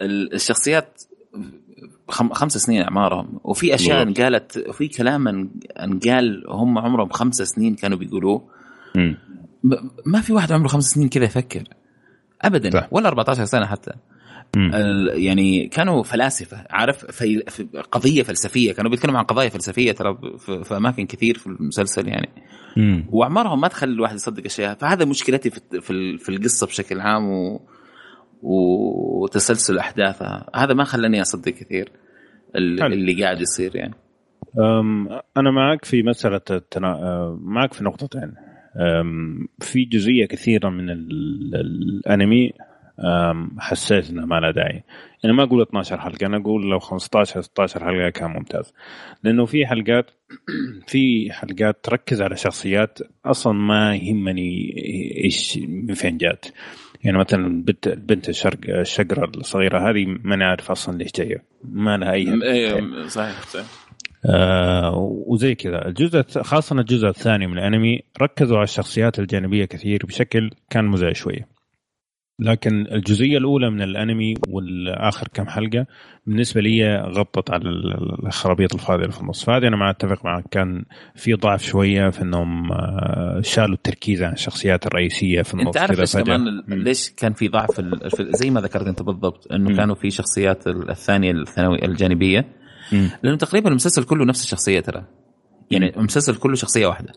ال- 0.00 0.34
الشخصيات 0.34 1.02
خمس 2.10 2.52
سنين 2.58 2.82
أعمارهم 2.82 3.40
وفي 3.44 3.74
أشياء 3.74 4.02
انقالت 4.02 4.64
وفي 4.68 4.88
كلام 4.88 5.50
أنقال 5.80 6.44
هم 6.48 6.78
عمرهم 6.78 7.08
خمس 7.08 7.34
سنين 7.42 7.74
كانوا 7.74 7.98
بيقولوه. 7.98 8.48
ما 10.06 10.20
في 10.20 10.32
واحد 10.32 10.52
عمره 10.52 10.68
خمس 10.68 10.84
سنين 10.84 11.08
كذا 11.08 11.24
يفكر. 11.24 11.62
ابدا 12.42 12.70
صح. 12.70 12.88
ولا 12.90 13.08
14 13.08 13.44
سنة 13.44 13.66
حتى. 13.66 13.92
يعني 15.14 15.68
كانوا 15.68 16.02
فلاسفة 16.02 16.64
عارف؟ 16.70 17.06
في 17.06 17.42
قضية 17.92 18.22
فلسفية 18.22 18.72
كانوا 18.72 18.90
بيتكلموا 18.90 19.18
عن 19.18 19.24
قضايا 19.24 19.48
فلسفية 19.48 19.92
ترى 19.92 20.18
في 20.64 20.76
أماكن 20.76 21.06
كثير 21.06 21.38
في 21.38 21.46
المسلسل 21.46 22.08
يعني. 22.08 22.28
مم. 22.76 23.06
واعمارهم 23.12 23.60
ما 23.60 23.68
تخلي 23.68 23.92
الواحد 23.92 24.14
يصدق 24.14 24.44
أشياء. 24.44 24.74
فهذا 24.74 25.04
مشكلتي 25.04 25.50
في 25.50 26.18
في 26.18 26.28
القصة 26.28 26.66
بشكل 26.66 27.00
عام 27.00 27.30
و 27.30 27.60
وتسلسل 28.42 29.78
أحداثها. 29.78 30.50
هذا 30.54 30.74
ما 30.74 30.84
خلاني 30.84 31.22
أصدق 31.22 31.52
كثير 31.52 31.92
اللي 32.56 33.22
قاعد 33.22 33.40
يصير 33.40 33.76
يعني. 33.76 33.94
أنا 35.36 35.50
معك 35.50 35.84
في 35.84 36.02
مسألة 36.02 36.40
التنا... 36.50 36.98
معك 37.40 37.72
في 37.72 37.84
نقطتين. 37.84 38.34
في 39.60 39.84
جزئية 39.84 40.26
كثيرة 40.26 40.68
من 40.68 40.90
الأنمي 40.90 42.52
حسيت 43.58 44.10
انه 44.10 44.26
ما 44.26 44.40
له 44.40 44.50
داعي. 44.50 44.82
يعني 45.24 45.36
ما 45.36 45.42
أقول 45.42 45.62
12 45.62 46.00
حلقة 46.00 46.26
أنا 46.26 46.36
أقول 46.36 46.70
لو 46.70 46.78
15 46.78 47.40
16 47.40 47.84
حلقة 47.84 48.08
كان 48.10 48.30
ممتاز. 48.30 48.72
لأنه 49.24 49.46
في 49.46 49.66
حلقات 49.66 50.10
في 50.90 51.32
حلقات 51.32 51.84
تركز 51.84 52.22
على 52.22 52.36
شخصيات 52.36 52.98
أصلا 53.24 53.52
ما 53.52 53.96
يهمني 53.96 54.74
إيش 55.24 55.58
من 55.68 55.94
فين 55.94 56.18
جات. 56.18 56.46
يعني 57.04 57.18
مثلا 57.18 57.46
البنت 57.46 57.86
البنت 57.86 58.28
الشرق 58.28 58.58
الشقرة 58.68 59.30
الصغيرة 59.36 59.90
هذه 59.90 60.04
ما 60.06 60.36
نعرف 60.36 60.70
أصلا 60.70 60.98
ليش 60.98 61.12
جاية. 61.12 61.44
ما 61.64 61.96
لها 61.96 62.12
أي 62.12 62.42
أيوه 62.42 63.06
صحيح 63.06 63.42
صحيح. 63.42 63.87
آه 64.26 64.94
وزي 65.26 65.54
كذا. 65.54 65.88
الجزء 65.88 66.22
خاصة 66.42 66.80
الجزء 66.80 67.08
الثاني 67.08 67.46
من 67.46 67.58
الأنمي 67.58 68.00
ركزوا 68.22 68.56
على 68.56 68.64
الشخصيات 68.64 69.18
الجانبية 69.18 69.64
كثير 69.64 70.06
بشكل 70.06 70.50
كان 70.70 70.84
مزعج 70.84 71.14
شوية. 71.14 71.58
لكن 72.40 72.86
الجزئية 72.92 73.38
الأولى 73.38 73.70
من 73.70 73.82
الأنمي 73.82 74.34
والآخر 74.48 75.28
كم 75.34 75.46
حلقة 75.46 75.86
بالنسبة 76.26 76.60
لي 76.60 77.00
غطت 77.00 77.50
على 77.50 77.62
الخرابيط 78.26 78.74
الفاضية 78.74 79.06
في 79.06 79.20
النص. 79.20 79.44
فهذه 79.44 79.68
أنا 79.68 79.76
ما 79.76 79.90
أتفق 79.90 80.24
معك. 80.24 80.44
كان 80.50 80.84
في 81.14 81.34
ضعف 81.34 81.62
شوية 81.62 82.10
في 82.10 82.22
إنهم 82.22 82.72
آه، 82.72 83.40
شالوا 83.44 83.74
التركيز 83.74 84.22
عن 84.22 84.32
الشخصيات 84.32 84.86
الرئيسية 84.86 85.42
في 85.42 85.54
النص 85.54 85.66
أنت 85.66 85.76
عارف 85.76 85.98
ليش 85.98 86.16
كمان 86.16 86.62
ليش 86.68 87.10
كان 87.10 87.32
في 87.32 87.48
ضعف 87.48 87.80
في 87.80 88.26
زي 88.30 88.50
ما 88.50 88.60
ذكرت 88.60 88.86
أنت 88.86 89.02
بالضبط 89.02 89.52
إنه 89.52 89.76
كانوا 89.76 89.94
في 89.94 90.10
شخصيات 90.10 90.66
الثانية 90.66 91.30
الثانوية 91.30 91.84
الجانبية 91.84 92.57
لأنه 93.22 93.36
تقريبا 93.36 93.68
المسلسل 93.68 94.04
كله 94.04 94.24
نفس 94.24 94.44
الشخصية 94.44 94.80
ترى. 94.80 95.04
يعني 95.70 95.96
المسلسل 95.96 96.36
كله 96.36 96.54
شخصية 96.54 96.86
واحدة. 96.86 97.12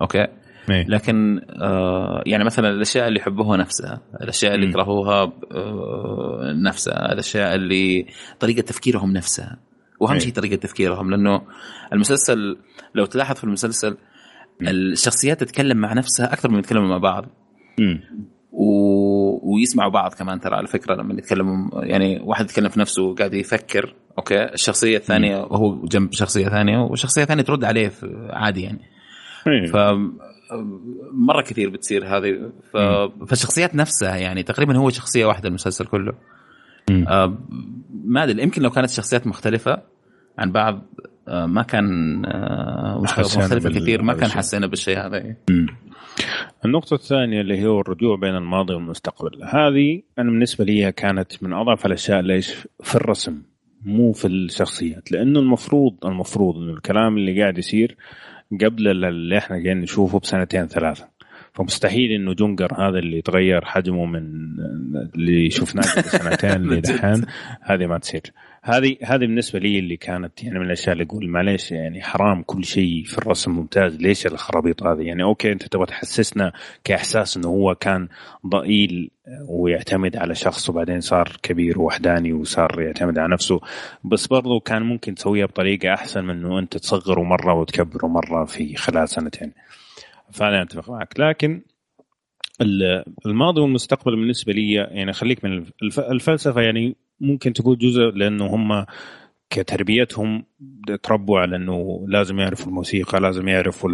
okay؟ 0.00 0.26
مي. 0.68 0.84
لكن 0.84 1.40
آه 1.62 2.22
يعني 2.26 2.44
مثلا 2.44 2.68
الأشياء 2.68 3.08
اللي 3.08 3.18
يحبوها 3.18 3.56
نفسها 3.56 4.00
الأشياء 4.22 4.54
اللي 4.54 4.68
يكرهوها 4.68 5.32
آه 5.52 6.52
نفسها 6.66 7.12
الأشياء 7.12 7.54
اللي 7.54 8.06
طريقة 8.40 8.60
تفكيرهم 8.60 9.12
نفسها. 9.12 9.58
وأهم 10.00 10.18
شيء 10.18 10.32
طريقة 10.32 10.56
تفكيرهم 10.56 11.10
لأنه 11.10 11.42
المسلسل 11.92 12.56
لو 12.94 13.04
تلاحظ 13.04 13.36
في 13.36 13.44
المسلسل. 13.44 13.96
الشخصيات 14.62 15.40
تتكلم 15.40 15.76
مع 15.76 15.92
نفسها 15.92 16.32
أكثر 16.32 16.50
من 16.50 16.58
يتكلموا 16.58 16.88
مع 16.88 16.98
بعض. 16.98 17.26
و... 18.56 19.54
ويسمعوا 19.54 19.90
بعض 19.90 20.14
كمان 20.14 20.40
ترى 20.40 20.56
على 20.56 20.66
فكرة 20.66 20.94
لما 20.94 21.14
يتكلموا 21.14 21.84
يعني 21.84 22.20
واحد 22.24 22.44
يتكلم 22.44 22.68
في 22.68 22.80
نفسه 22.80 23.02
وقاعد 23.02 23.34
يفكر 23.34 23.94
okay؟ 24.18 24.44
الشخصية 24.44 24.96
الثانية 24.96 25.36
وهو 25.36 25.86
جنب 25.86 26.12
شخصية 26.12 26.48
ثانية 26.48 26.78
وشخصية 26.78 27.24
ثانية 27.24 27.42
ترد 27.42 27.64
عليه 27.64 27.90
عادي 28.30 28.62
يعني. 28.62 28.80
ف 29.72 29.76
مرة 31.12 31.42
كثير 31.42 31.70
بتصير 31.70 32.06
هذه. 32.06 32.52
ف... 32.72 32.76
فالشخصيات 33.28 33.74
نفسها 33.74 34.16
يعني 34.16 34.42
تقريبا 34.42 34.76
هو 34.76 34.90
شخصية 34.90 35.26
واحدة 35.26 35.48
المسلسل 35.48 35.86
كله. 35.86 36.12
آه 36.90 37.38
ما 38.04 38.24
أدري 38.24 38.42
يمكن 38.42 38.62
لو 38.62 38.70
كانت 38.70 38.90
شخصيات 38.90 39.26
مختلفة 39.26 39.82
عن 40.38 40.52
بعض 40.52 40.82
ما 41.28 41.62
كان 41.62 42.22
آه 42.26 43.00
مختلفة 43.02 43.70
كثير 43.70 44.02
ما 44.02 44.14
كان 44.14 44.30
حسينا 44.30 44.66
بالشيء 44.66 44.98
هذا 44.98 45.36
النقطة 46.64 46.94
الثانية 46.94 47.40
اللي 47.40 47.66
هو 47.66 47.80
الرجوع 47.80 48.16
بين 48.16 48.36
الماضي 48.36 48.74
والمستقبل. 48.74 49.44
هذه 49.44 50.02
أنا 50.18 50.30
بالنسبة 50.30 50.64
لي 50.64 50.92
كانت 50.92 51.42
من 51.42 51.52
أضعف 51.52 51.86
الأشياء 51.86 52.20
ليش؟ 52.20 52.54
في 52.82 52.94
الرسم 52.94 53.42
مو 53.84 54.12
في 54.12 54.26
الشخصيات. 54.26 55.12
لأنه 55.12 55.40
المفروض 55.40 56.06
المفروض 56.06 56.56
أنه 56.56 56.72
الكلام 56.72 57.16
اللي 57.16 57.40
قاعد 57.40 57.58
يصير 57.58 57.96
قبل 58.64 59.04
اللي 59.06 59.38
إحنا 59.38 59.56
قاعدين 59.56 59.80
نشوفه 59.80 60.18
بسنتين 60.18 60.66
ثلاثة. 60.66 61.08
فمستحيل 61.52 62.12
إنه 62.12 62.34
جونجر 62.34 62.74
هذا 62.74 62.98
اللي 62.98 63.22
تغير 63.22 63.64
حجمه 63.64 64.06
من 64.06 64.22
اللي 65.14 65.50
شفناه 65.50 65.82
قبل 65.82 66.04
سنتين 66.04 66.62
لدحين 66.70 67.24
هذه 67.60 67.86
ما 67.86 67.98
تصير. 67.98 68.22
هذه 68.68 68.96
هذه 69.04 69.18
بالنسبة 69.18 69.58
لي 69.58 69.78
اللي 69.78 69.96
كانت 69.96 70.44
يعني 70.44 70.58
من 70.58 70.66
الأشياء 70.66 70.92
اللي 70.92 71.04
أقول 71.04 71.28
معليش 71.28 71.72
يعني 71.72 72.02
حرام 72.02 72.42
كل 72.42 72.64
شيء 72.64 73.04
في 73.04 73.18
الرسم 73.18 73.50
ممتاز. 73.50 73.96
ليش 73.96 74.26
الخرابيط 74.26 74.82
هذه؟ 74.82 75.02
يعني 75.02 75.22
okay 75.22 75.52
أنت 75.52 75.62
تبغى 75.62 75.86
تحسسنا 75.86 76.52
كإحساس 76.84 77.36
إنه 77.36 77.48
هو 77.48 77.74
كان 77.74 78.08
ضئيل 78.46 79.10
ويعتمد 79.48 80.16
على 80.16 80.34
شخص 80.34 80.70
وبعدين 80.70 81.00
صار 81.00 81.36
كبير 81.42 81.78
ووحداني 81.78 82.32
وصار 82.32 82.80
يعتمد 82.80 83.18
على 83.18 83.32
نفسه 83.32 83.60
بس 84.04 84.26
برضو 84.26 84.60
كان 84.60 84.82
ممكن 84.82 85.14
تسويها 85.14 85.46
بطريقة 85.46 85.94
أحسن 85.94 86.24
من 86.24 86.30
إنه 86.30 86.58
أنت 86.58 86.76
تصغره 86.76 87.22
مرة 87.22 87.54
وتكبره 87.54 88.06
مرة 88.06 88.44
في 88.44 88.76
خلال 88.76 89.08
سنتين. 89.08 89.52
فأنا 90.32 90.62
أتفق 90.62 90.90
معك. 90.90 91.20
لكن 91.20 91.62
الماضي 93.26 93.60
والمستقبل 93.60 94.16
بالنسبة 94.16 94.52
لي 94.52 94.72
يعني 94.72 95.12
خليك 95.12 95.44
من 95.44 95.64
الفلسفة 95.98 96.60
يعني 96.60 96.96
ممكن 97.20 97.52
تقول 97.52 97.78
جزء 97.78 98.00
لأنه 98.00 98.46
هم 98.46 98.86
كتربيتهم 99.50 100.44
تربوا 101.02 101.40
على 101.40 101.56
إنه 101.56 102.04
لازم 102.08 102.40
يعرفوا 102.40 102.66
الموسيقى 102.66 103.20
لازم 103.20 103.48
يعرفوا 103.48 103.90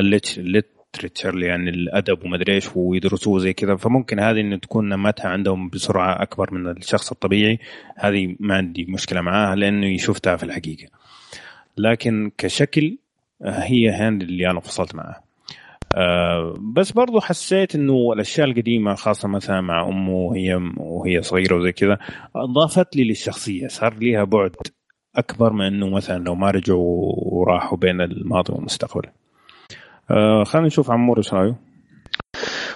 الليترتشر 0.00 1.42
يعني 1.42 1.70
الأدب 1.70 2.24
ومدري 2.24 2.54
إيش 2.54 2.68
ويدرسوه 2.76 3.38
زي 3.38 3.52
كذا. 3.52 3.76
فممكن 3.76 4.20
هذه 4.20 4.40
إنه 4.40 4.56
تكون 4.56 4.88
نمتها 4.88 5.28
عندهم 5.28 5.68
بسرعة 5.68 6.22
أكبر 6.22 6.54
من 6.54 6.68
الشخص 6.68 7.10
الطبيعي. 7.10 7.58
هذه 7.96 8.36
ما 8.40 8.54
عندي 8.54 8.84
مشكلة 8.84 9.20
معاها 9.20 9.56
لأنه 9.56 9.96
شفتها 9.96 10.36
في 10.36 10.42
الحقيقة. 10.42 10.88
لكن 11.76 12.30
كشكل 12.38 12.98
هي 13.42 13.88
هاند 13.88 14.22
اللي 14.22 14.50
أنا 14.50 14.60
فصلت 14.60 14.94
معها 14.94 15.25
آه 15.96 16.54
بس 16.60 16.92
برضو 16.92 17.20
حسيت 17.20 17.74
إنه 17.74 18.12
الأشياء 18.12 18.46
القديمة 18.46 18.94
خاصة 18.94 19.28
مثلا 19.28 19.60
مع 19.60 19.88
أمه 19.88 20.12
وهي 20.12 20.54
وهي 20.76 21.22
صغيرة 21.22 21.56
وزي 21.56 21.72
كذا 21.72 21.98
أضافت 22.36 22.96
لي 22.96 23.04
للشخصية 23.04 23.68
صار 23.68 23.94
ليها 23.94 24.24
بعد 24.24 24.56
أكبر 25.16 25.52
من 25.52 25.64
إنه 25.66 25.88
مثلا 25.88 26.24
لو 26.24 26.34
ما 26.34 26.50
رجعوا 26.50 27.12
وراحوا 27.16 27.78
بين 27.78 28.00
الماضي 28.00 28.52
والمستقبل. 28.52 29.02
آه 30.10 30.44
خلينا 30.44 30.66
نشوف 30.66 30.90
عمور 30.90 31.18
إيش 31.18 31.34
رأيه؟ 31.34 31.56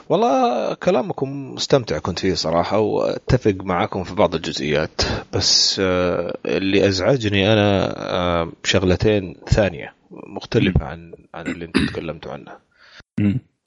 والله 0.08 0.74
كلامكم 0.74 1.54
مستمتع 1.54 1.98
كنت 1.98 2.18
فيه 2.18 2.34
صراحة 2.34 2.78
وأتفق 2.78 3.54
معاكم 3.62 4.04
في 4.04 4.14
بعض 4.14 4.34
الجزئيات 4.34 5.02
بس 5.32 5.80
آه 5.84 6.38
اللي 6.46 6.86
أزعجني 6.88 7.52
أنا 7.52 8.52
شغلتين 8.64 9.36
ثانية 9.46 9.94
مختلفة 10.10 10.84
عن 10.84 11.12
عن 11.34 11.46
اللي 11.46 11.64
أنتم 11.64 11.86
تكلمتوا 11.86 12.32
عنها. 12.32 12.69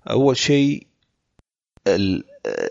أول 0.09 0.38
شيء 0.38 0.88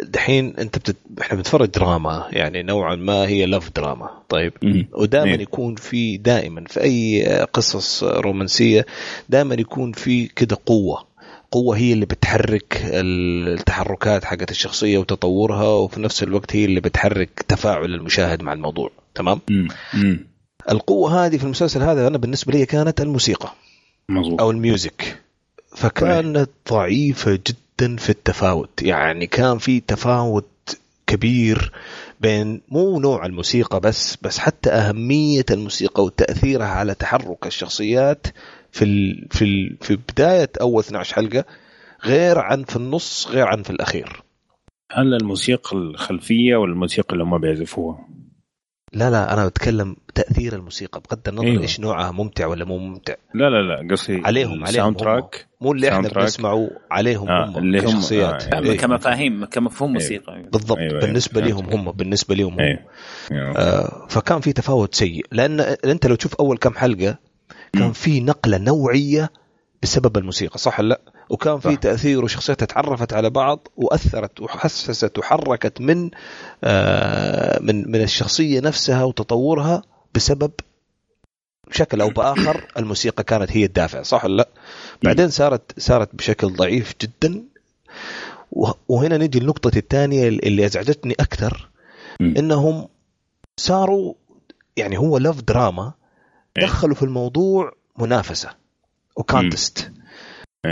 دحين 0.02 0.56
أنت 0.56 0.78
بتت... 0.78 0.96
إحنا 1.20 1.36
بنتفرج 1.36 1.68
دراما 1.68 2.28
يعني 2.32 2.62
نوعا 2.62 2.96
ما 2.96 3.26
هي 3.26 3.46
لاف 3.46 3.70
دراما 3.76 4.10
طيب. 4.28 4.52
ودائما 4.92 5.42
يكون 5.42 5.74
في 5.74 6.16
دائما 6.16 6.64
في 6.68 6.82
أي 6.82 7.24
قصص 7.44 8.04
رومانسية 8.04 8.86
دائما 9.28 9.54
يكون 9.54 9.92
في 9.92 10.26
كده 10.26 10.58
قوة. 10.66 11.06
قوة 11.50 11.76
هي 11.76 11.92
اللي 11.92 12.06
بتحرك 12.06 12.80
التحركات 12.84 14.24
حقت 14.24 14.50
الشخصية 14.50 14.98
وتطورها 14.98 15.68
وفي 15.68 16.00
نفس 16.00 16.22
الوقت 16.22 16.56
هي 16.56 16.64
اللي 16.64 16.80
بتحرك 16.80 17.44
تفاعل 17.48 17.94
المشاهد 17.94 18.42
مع 18.42 18.52
الموضوع. 18.52 18.90
تمام؟ 19.14 19.40
مم. 19.94 20.26
القوة 20.70 21.26
هذه 21.26 21.36
في 21.36 21.44
المسلسل 21.44 21.82
هذا 21.82 22.06
أنا 22.06 22.18
بالنسبة 22.18 22.52
لي 22.52 22.66
كانت 22.66 23.00
الموسيقى. 23.00 23.52
مزبوط. 24.08 24.40
أو 24.40 24.50
الميوزك. 24.50 25.21
فكانت 25.74 26.50
ضعيفة 26.70 27.32
جدا 27.32 27.96
في 27.96 28.10
التفاوت 28.10 28.82
يعني 28.82 29.26
كان 29.26 29.58
في 29.58 29.80
تفاوت 29.80 30.46
كبير 31.06 31.72
بين 32.20 32.60
مو 32.68 33.00
نوع 33.00 33.26
الموسيقى 33.26 33.80
بس 33.80 34.16
بس 34.22 34.38
حتى 34.38 34.70
أهمية 34.70 35.44
الموسيقى 35.50 36.04
وتأثيرها 36.04 36.66
على 36.66 36.94
تحرك 36.94 37.46
الشخصيات 37.46 38.26
في 38.72 38.84
ال 38.84 39.26
في 39.30 39.44
ال 39.44 39.76
في 39.80 39.96
بداية 39.96 40.50
أول 40.60 40.82
12 40.82 41.14
حلقة 41.14 41.44
غير 42.04 42.38
عن 42.38 42.64
في 42.64 42.76
النص 42.76 43.28
غير 43.28 43.46
عن 43.46 43.62
في 43.62 43.70
الأخير 43.70 44.22
هل 44.92 45.14
الموسيقى 45.14 45.76
الخلفية 45.76 46.56
ولا 46.56 46.72
الموسيقى 46.72 47.12
اللي 47.12 47.24
هم 47.24 47.38
بيعزفوها؟ 47.38 48.08
لا 48.92 49.10
لا 49.10 49.32
أنا 49.32 49.46
بتكلم 49.46 49.96
تأثير 50.14 50.52
الموسيقى 50.54 51.00
بغض 51.00 51.28
النظر 51.28 51.46
أيوه. 51.46 51.62
إيش 51.62 51.80
نوعها 51.80 52.10
ممتع 52.10 52.46
ولا 52.46 52.64
مو 52.64 52.78
ممتع 52.78 53.14
لا 53.34 53.50
لا 53.50 53.62
لا 53.62 53.94
قصدي 53.94 54.22
عليهم 54.24 54.64
عليهم 54.64 54.94
تراك 54.94 55.46
مو 55.60 55.72
اللي 55.72 55.88
إحنا 55.88 56.08
بنسمعه 56.08 56.70
عليهم 56.90 57.28
آه 57.28 57.44
هم 57.46 57.58
اللي 57.58 57.80
هم 57.80 57.86
شخصيات 57.86 58.54
آه 58.54 58.58
أيوه. 58.58 58.74
كمفاهيم 58.74 59.44
كمفهوم 59.44 59.90
أيوه. 59.90 60.02
موسيقى 60.02 60.42
بالضبط 60.52 60.78
أيوه 60.78 61.00
بالنسبة 61.00 61.42
أيوه. 61.42 61.62
لهم 61.62 61.70
هم 61.70 61.92
بالنسبة 61.92 62.34
لهم 62.34 62.52
هم 62.52 62.60
أيوه. 62.60 62.78
أيوه. 63.32 63.56
آه 63.56 64.06
فكان 64.08 64.40
في 64.40 64.52
تفاوت 64.52 64.94
سيء 64.94 65.26
لأن 65.32 65.60
أنت 65.84 66.06
لو 66.06 66.14
تشوف 66.14 66.34
أول 66.34 66.58
كم 66.58 66.74
حلقة 66.74 67.18
كان 67.72 67.92
في 67.92 68.20
نقلة 68.20 68.58
نوعية 68.58 69.30
بسبب 69.82 70.16
الموسيقى 70.16 70.58
صح 70.58 70.80
ولا 70.80 70.88
لا؟ 70.88 71.00
وكان 71.30 71.58
في 71.58 71.76
تأثير 71.76 72.24
وشخصيتها 72.24 72.66
تعرفت 72.66 73.12
على 73.12 73.30
بعض 73.30 73.68
وأثرت 73.76 74.40
وحسست 74.40 75.18
وحركت 75.18 75.80
من 75.80 76.10
آه 76.64 77.58
من 77.60 77.90
من 77.90 78.02
الشخصية 78.02 78.60
نفسها 78.60 79.04
وتطورها 79.04 79.82
بسبب 80.14 80.50
بشكل 81.68 82.00
أو 82.00 82.08
بآخر 82.08 82.66
الموسيقى 82.78 83.24
كانت 83.24 83.56
هي 83.56 83.64
الدافع 83.64 84.02
صح 84.02 84.24
ولا 84.24 84.36
لا؟ 84.36 84.48
بعدين 85.02 85.28
صارت 85.28 85.80
صارت 85.80 86.14
بشكل 86.14 86.52
ضعيف 86.52 86.94
جدا 87.02 87.44
وهنا 88.88 89.18
نجي 89.18 89.38
النقطة 89.38 89.78
الثانية 89.78 90.28
اللي 90.28 90.66
أزعجتني 90.66 91.14
أكثر 91.20 91.68
إنهم 92.20 92.88
صاروا 93.60 94.14
يعني 94.76 94.98
هو 94.98 95.18
لف 95.18 95.40
دراما 95.40 95.92
إيه. 96.58 96.64
دخلوا 96.64 96.94
في 96.94 97.02
الموضوع 97.02 97.72
و 99.16 99.25
contest 99.25 99.90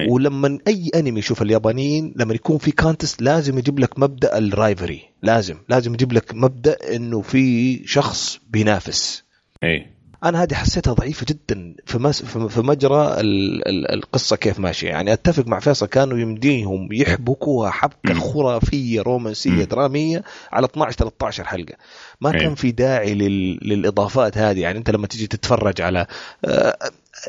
ولما 0.09 0.59
أي 0.69 0.91
أنمي 0.95 1.19
يشوف 1.19 1.43
اليابانيين 1.43 2.15
لما 2.17 2.35
يكون 2.35 2.59
في 2.59 2.73
contest 2.73 3.23
لازم 3.23 3.59
يجيب 3.59 3.79
لك 3.79 3.99
مبدأ 3.99 4.39
ال 4.39 4.46
rivalry. 4.46 5.03
لازم 5.23 5.57
لازم 5.69 5.95
يجيب 5.95 6.13
لك 6.13 6.35
مبدأ 6.35 6.77
إنه 6.97 7.21
في 7.23 7.83
شخص 7.87 8.41
بينافس. 8.51 9.25
أي. 9.65 9.87
أنا 10.25 10.43
هذه 10.43 10.55
حسيتها 10.55 10.93
ضعيفة 10.93 11.27
جدا. 11.29 11.75
في 11.87 11.99
مس... 11.99 12.23
في 12.25 12.61
مجرى 12.61 13.21
ال... 13.21 13.69
ال... 13.69 13.91
القصة 13.95 14.37
كيف 14.37 14.59
ماشية. 14.59 14.89
يعني 14.89 15.13
أتفق 15.13 15.47
مع 15.47 15.61
فيصل 15.61 15.87
كانوا 15.87 16.19
يمديهم 16.19 16.89
يحبكوها 16.93 17.71
حبكة 17.71 18.15
خرافية 18.15 19.03
رومانسية 19.03 19.65
درامية 19.65 20.23
على 20.53 20.67
12 20.67 20.97
13 20.97 21.45
حلقة. 21.45 21.75
ما 22.21 22.31
كان 22.31 22.55
في 22.55 22.73
داعي 22.73 23.15
لل... 23.15 23.59
للإضافات 23.63 24.39
هذه. 24.39 24.61
يعني 24.61 24.79
أنت 24.79 24.91
لما 24.91 25.07
تيجي 25.07 25.27
تتفرج 25.27 25.81
على 25.81 26.07
آه، 26.45 26.77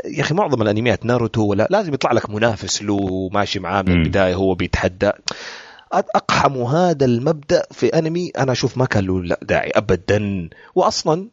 يا 0.06 0.22
أخي 0.22 0.34
معظم 0.34 0.62
الأنميات 0.62 1.06
ناروتو 1.06 1.46
ولا 1.46 1.68
لازم 1.70 1.94
يطلع 1.94 2.12
لك 2.12 2.30
منافس 2.30 2.84
له 2.84 3.30
ماشي 3.34 3.60
معاه 3.60 3.82
من 3.82 3.92
البداية 3.92 4.36
هو 4.36 4.56
بيتحدى. 4.56 5.12
اقحموا 5.94 6.70
هذا 6.70 7.06
المبدأ 7.06 7.64
في 7.72 7.88
أنمي 7.88 8.30
أنا 8.30 8.52
أشوف 8.52 8.78
ما 8.78 8.86
كان 8.86 9.06
له 9.06 9.36
داعي 9.42 9.72
ابدا. 9.76 10.50
واصلا 10.76 11.30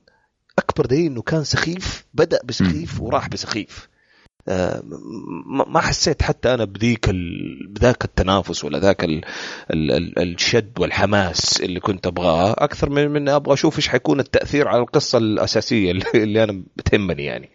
أكبر 0.59 0.87
دليل 0.87 1.07
إنه 1.07 1.23
كان 1.23 1.45
سخيف 1.45 2.05
بدأ 2.15 2.41
بسخيف 2.45 3.01
وراح 3.01 3.28
بسخيف. 3.28 3.89
آه، 4.49 4.83
ما 5.47 5.81
حسيت 5.81 6.23
حتى 6.23 6.55
أنا 6.55 6.65
بذيك 6.65 7.11
بذاك 7.69 8.05
التنافس 8.05 8.65
ولا 8.65 8.78
ذاك 8.78 9.05
ال 9.05 9.25
ال 9.70 9.93
ال 9.93 10.19
الشد 10.19 10.81
والحماس 10.81 11.61
اللي 11.61 11.81
كنت 11.81 12.07
أبغاه. 12.07 12.55
أكثر 12.59 12.91
من 12.91 13.11
من 13.11 13.28
أبغى 13.28 13.55
أشوف 13.55 13.77
إيش 13.77 13.89
حيكون 13.89 14.20
التأثير 14.20 14.69
على 14.69 14.83
القصة 14.83 15.19
الأساسية 15.19 15.91
اللي 16.15 16.45
أنا 16.45 16.62
بتهمني 16.77 17.25
يعني. 17.25 17.51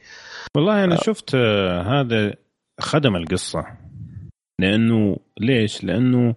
والله 0.57 0.83
أنا 0.83 0.95
شفت 0.95 1.35
آه، 1.35 1.81
هذا 1.81 2.33
خدم 2.79 3.15
القصة. 3.15 3.65
لأنه 4.59 5.17
ليش؟ 5.39 5.83
لأنه 5.83 6.35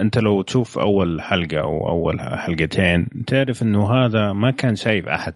أنت 0.00 0.18
لو 0.18 0.42
تشوف 0.42 0.78
أول 0.78 1.20
حلقة 1.20 1.60
أو 1.60 1.88
أول 1.88 2.20
حلقتين 2.20 3.08
تعرف 3.26 3.62
إنه 3.62 3.92
هذا 3.92 4.32
ما 4.32 4.50
كان 4.50 4.74
شايف 4.74 5.08
أحد. 5.08 5.34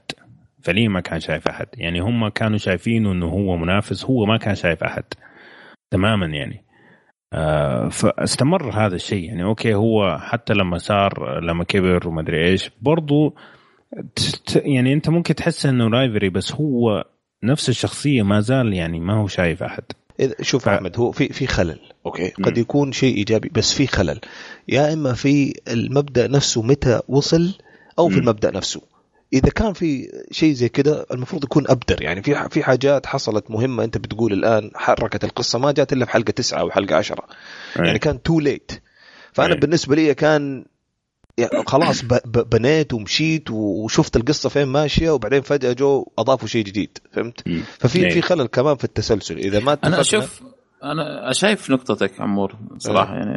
فليه 0.63 0.89
ما 0.89 1.01
كان 1.01 1.21
شايف 1.21 1.49
أحد؟ 1.49 1.67
يعني 1.75 2.01
هم 2.01 2.29
كانوا 2.29 2.59
شايفينه 2.59 3.13
إنه 3.13 3.27
هو 3.27 3.57
منافس 3.57 4.05
هو 4.05 4.27
ما 4.27 4.37
كان 4.37 4.55
شايف 4.55 4.85
أحد. 4.85 5.05
تماما 5.91 6.27
يعني. 6.27 6.65
آه 7.33 7.89
فاستمر 7.89 8.71
هذا 8.71 8.95
الشيء. 8.95 9.25
يعني 9.25 9.45
okay 9.45 9.75
هو 9.75 10.19
حتى 10.19 10.55
لما 10.55 10.79
صار 10.79 11.41
لما 11.41 11.65
كبر 11.65 12.09
وما 12.09 12.21
أدري 12.21 12.47
إيش 12.49 12.71
برضو 12.81 13.35
يعني 14.57 14.93
أنت 14.93 15.09
ممكن 15.09 15.35
تحس 15.35 15.67
إنه 15.67 15.89
rivalry 15.89 16.29
بس 16.29 16.53
هو 16.55 17.05
نفس 17.43 17.69
الشخصية 17.69 18.23
ما 18.23 18.41
زال 18.41 18.73
يعني 18.73 19.01
ما 19.01 19.15
هو 19.15 19.29
شايف 19.29 19.63
أحد. 19.63 19.85
شوف 20.41 20.65
ف... 20.65 20.69
أحمد 20.69 20.99
هو 20.99 21.13
في 21.13 21.29
في 21.29 21.47
خلل 21.47 21.79
okay. 22.07 22.29
قد 22.29 22.59
يكون 22.59 22.93
شيء 22.93 23.17
إيجابي 23.17 23.49
بس 23.49 23.73
في 23.73 23.87
خلل. 23.87 24.21
يا 24.69 24.93
إما 24.93 25.13
في 25.13 25.55
المبدأ 25.69 26.29
نفسه 26.29 26.63
متى 26.63 27.01
وصل 27.09 27.55
أو 27.99 28.09
في 28.09 28.19
المبدأ 28.19 28.51
نفسه. 28.51 28.81
إذا 29.33 29.49
كان 29.49 29.73
في 29.73 30.09
شيء 30.31 30.53
زي 30.53 30.69
كده 30.69 31.07
المفروض 31.11 31.45
يكون 31.45 31.65
أبدر. 31.71 32.03
يعني 32.03 32.23
في 32.23 32.49
في 32.51 32.63
حاجات 32.63 33.07
حصلت 33.07 33.51
مهمة 33.51 33.85
أنت 33.85 33.99
بتقول 33.99 34.33
الآن 34.33 34.71
حركت 34.75 35.25
القصة 35.25 35.59
ما 35.59 35.73
جات 35.73 35.93
إلا 35.93 36.05
في 36.05 36.11
حلقه 36.11 36.31
تسعة 36.31 36.61
أو 36.61 36.71
حلقة 36.71 36.97
عشرة. 36.97 37.27
يعني 37.77 37.99
كان 37.99 38.23
too 38.23 38.41
late 38.41 38.73
فأنا 39.33 39.55
بالنسبة 39.55 39.97
لي 39.97 40.15
كان 40.15 40.65
يعني 41.39 41.65
خلاص 41.67 42.05
بنيت 42.25 42.93
ومشيت 42.93 43.51
وشفت 43.51 44.17
القصة 44.17 44.49
فين 44.49 44.69
ماشية 44.69 45.11
وبعدين 45.11 45.41
فجأة 45.41 45.73
جو 45.73 46.07
أضافوا 46.19 46.49
شيء 46.49 46.65
جديد 46.65 46.99
فهمت؟ 47.13 47.49
ففي 47.79 48.11
في 48.11 48.23
خلل 48.23 48.47
كمان 48.47 48.77
في 48.77 48.85
التسلسل. 48.85 49.39
إذا 49.39 49.61
ما 49.61 49.79
أنا 49.85 50.01
أشوف 50.01 50.43
أنا 50.85 51.33
شايف 51.33 51.71
نقطتك 51.71 52.21
عمور 52.21 52.57
صراحة 52.79 53.15
يعني 53.15 53.37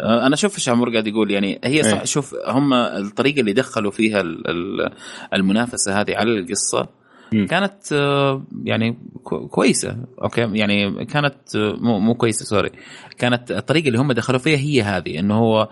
آه، 0.00 0.26
أنا 0.26 0.34
أشوف 0.34 0.54
إيش 0.54 0.68
عمور 0.68 0.90
قاعد 0.90 1.06
يقول. 1.06 1.30
يعني 1.30 1.60
هي 1.64 1.82
صح 1.82 1.98
إيه. 1.98 2.04
شوف 2.04 2.34
هم 2.46 2.72
الطريقة 2.74 3.40
اللي 3.40 3.52
دخلوا 3.52 3.90
فيها 3.90 4.22
المنافسة 5.34 6.00
هذه 6.00 6.16
على 6.16 6.38
القصة 6.38 6.88
كانت 7.48 7.92
آه، 7.92 8.46
يعني 8.64 8.98
كويسة. 9.50 9.96
okay؟ 10.22 10.40
يعني 10.40 11.04
كانت 11.04 11.56
آه، 11.56 11.76
مو 11.80 11.98
مو 11.98 12.14
كويسة 12.14 12.44
sorry. 12.44 12.70
كانت 13.18 13.50
الطريقة 13.50 13.88
اللي 13.88 13.98
هم 13.98 14.12
دخلوا 14.12 14.38
فيها 14.38 14.58
هي 14.58 14.82
هذه 14.82 15.18
إنه 15.18 15.34
هو 15.34 15.68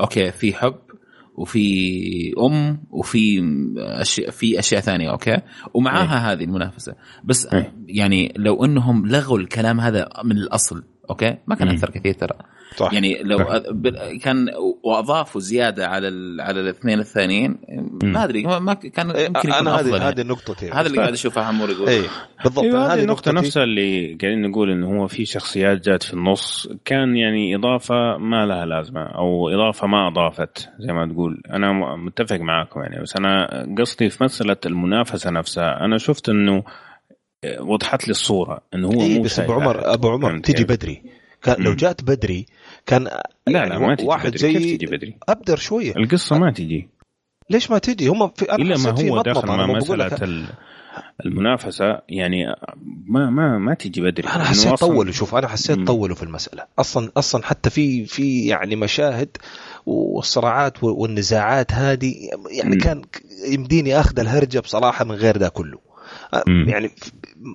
okay 0.00 0.32
في 0.32 0.52
حب 0.52 0.74
وفي 1.34 2.34
أم 2.38 2.80
وفي 2.90 3.42
أشياء 3.78 4.30
في 4.30 4.58
أشياء 4.58 4.80
ثانية 4.80 5.10
okay؟ 5.10 5.38
ومعاها 5.74 6.32
هذه 6.32 6.44
المنافسة. 6.44 6.94
بس 7.24 7.48
يعني 7.86 8.32
لو 8.36 8.64
إنهم 8.64 9.06
لغوا 9.06 9.38
الكلام 9.38 9.80
هذا 9.80 10.08
من 10.24 10.36
الأصل 10.36 10.84
okay؟ 11.10 11.36
ما 11.46 11.54
كان 11.54 11.68
أثر 11.68 11.90
كثير 11.90 12.14
ترى. 12.14 12.38
صح. 12.76 12.92
يعني 12.92 13.22
لو 13.22 13.38
صح. 13.38 13.62
كان 14.22 14.50
وأضافوا 14.82 15.40
زيادة 15.40 15.86
على 15.86 16.08
ال... 16.08 16.40
على 16.40 16.60
الاثنين 16.60 16.98
الثانيين 16.98 17.58
ما 18.02 18.24
أدري 18.24 18.42
ما 18.42 18.74
كان 18.74 19.10
إيه، 19.10 19.26
يمكن 19.26 19.48
يكون 19.48 19.52
أنا 19.52 19.80
هذه 19.80 20.08
هذه 20.08 20.22
نقطتي. 20.22 20.70
هذا 20.70 20.86
اللي 20.86 20.98
قاعد 20.98 21.12
أشوفه 21.12 21.42
عمور 21.42 21.70
يقول. 21.70 21.88
اي 21.88 22.02
بالضبط 22.44 22.64
إيه 22.64 22.94
هذه 22.94 23.02
النقطة 23.02 23.32
نفسها 23.32 23.64
اللي 23.64 24.18
قاعدين 24.22 24.42
نقول 24.42 24.70
إنه 24.70 25.02
هو 25.02 25.06
في 25.06 25.24
شخصيات 25.24 25.84
جات 25.88 26.02
في 26.02 26.14
النص. 26.14 26.68
كان 26.84 27.16
يعني 27.16 27.56
إضافة 27.56 28.16
ما 28.18 28.46
لها 28.46 28.66
لازمة 28.66 29.02
أو 29.02 29.48
إضافة 29.48 29.86
ما 29.86 30.08
أضافت 30.08 30.68
زي 30.78 30.92
ما 30.92 31.06
تقول. 31.06 31.42
أنا 31.50 31.96
متفق 31.96 32.36
معاكم 32.36 32.80
يعني 32.80 33.02
بس 33.02 33.16
أنا 33.16 33.66
قصدي 33.78 34.10
في 34.10 34.24
مسألة 34.24 34.56
المنافسة 34.66 35.30
نفسها. 35.30 35.84
أنا 35.84 35.98
شفت 35.98 36.28
إنه 36.28 36.64
وضحت 37.60 38.08
لي 38.08 38.10
الصورة 38.10 38.60
إنه 38.74 38.88
هو 38.88 39.00
إيه 39.00 39.16
مو 39.16 39.22
بس 39.22 39.40
أبو 39.40 39.52
عمر 39.52 39.94
أبو 39.94 40.08
عمر 40.08 40.38
تجي 40.38 40.64
بدري. 40.64 41.02
كان 41.42 41.56
لو 41.58 41.74
جات 41.74 42.04
بدري 42.04 42.46
كان 42.86 43.04
لا 43.04 43.22
يعني 43.46 43.68
لا 43.70 43.78
ما 43.78 43.94
تجي 43.94 44.06
واحد 44.06 44.26
بدري. 44.26 44.38
زي 44.38 44.52
كيف 44.52 44.76
تجي 44.76 44.86
بدري؟ 44.86 45.16
أبدر 45.28 45.56
شوية. 45.56 45.96
القصة 45.96 46.38
ما 46.38 46.50
تجي. 46.50 46.88
ليش 47.50 47.70
ما 47.70 47.78
تجي؟ 47.78 48.06
هم 48.06 48.28
في 48.28 48.54
إلا 48.54 48.78
ما 48.78 49.10
هو 49.10 49.22
داخل 49.22 49.48
مع 49.48 49.66
مسألة 49.66 50.46
المنافسة 51.26 52.02
يعني 52.08 52.46
ما 53.06 53.30
ما 53.30 53.58
ما 53.58 53.74
تجي 53.74 54.00
بدري. 54.00 54.28
أنا 54.28 54.44
حسيت 54.44 54.74
طولوا 54.74 55.12
شوف 55.12 55.34
أنا 55.34 55.48
حسيت 55.48 55.86
طولوا 55.86 56.16
في 56.16 56.22
المسألة. 56.22 56.66
أصلا 56.78 57.12
أصلا 57.16 57.44
حتى 57.44 57.70
في 57.70 58.04
في 58.04 58.46
يعني 58.46 58.76
مشاهد 58.76 59.36
والصراعات 59.86 60.84
والنزاعات 60.84 61.72
هذه 61.72 62.14
يعني 62.50 62.76
كان 62.76 63.02
يمديني 63.52 64.00
أخذ 64.00 64.20
الهرجة 64.20 64.60
بصراحة 64.60 65.04
من 65.04 65.14
غير 65.14 65.38
ذا 65.38 65.48
كله. 65.48 65.78
يعني 66.46 66.90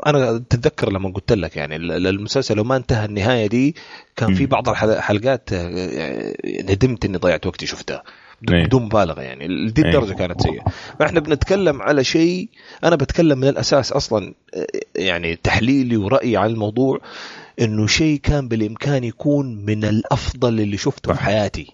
أنا 0.06 0.38
تتذكر 0.50 0.92
لما 0.92 1.10
قلت 1.10 1.32
لك 1.32 1.58
يعني 1.58 1.76
المسلسل 1.76 2.56
لو 2.56 2.64
ما 2.64 2.76
انتهى 2.76 3.06
النهاية 3.06 3.48
دي 3.48 3.76
كان 4.16 4.34
في 4.34 4.46
بعض 4.46 4.70
الحلقات 4.70 5.50
آه، 5.54 6.34
ندمت 6.46 7.06
إني 7.06 7.18
ضيعت 7.18 7.48
وقتي 7.48 7.66
شفتها. 7.66 8.04
بدون 8.42 8.84
مبالغة 8.84 9.22
يعني. 9.22 9.48
لدي 9.48 9.82
الدرجة 9.82 10.14
كانت 10.14 10.42
سيئة. 10.42 10.64
فإحنا 11.00 11.20
بنتكلم 11.20 11.82
على 11.82 12.04
شيء 12.04 12.50
أنا 12.84 12.96
بتكلم 12.96 13.40
من 13.40 13.48
الأساس 13.48 13.92
أصلا 13.92 14.34
آه، 14.56 14.68
يعني 14.96 15.36
تحليلي 15.36 15.98
ورأيي 15.98 16.38
عن 16.38 16.50
الموضوع 16.50 17.00
إنه 17.62 17.88
شيء 17.88 18.20
كان 18.20 18.48
بالإمكان 18.48 19.04
يكون 19.04 19.66
من 19.66 19.86
الأفضل 19.86 20.60
اللي 20.60 20.78
شفته 20.78 21.14
في 21.14 21.24
حياتي. 21.24 21.74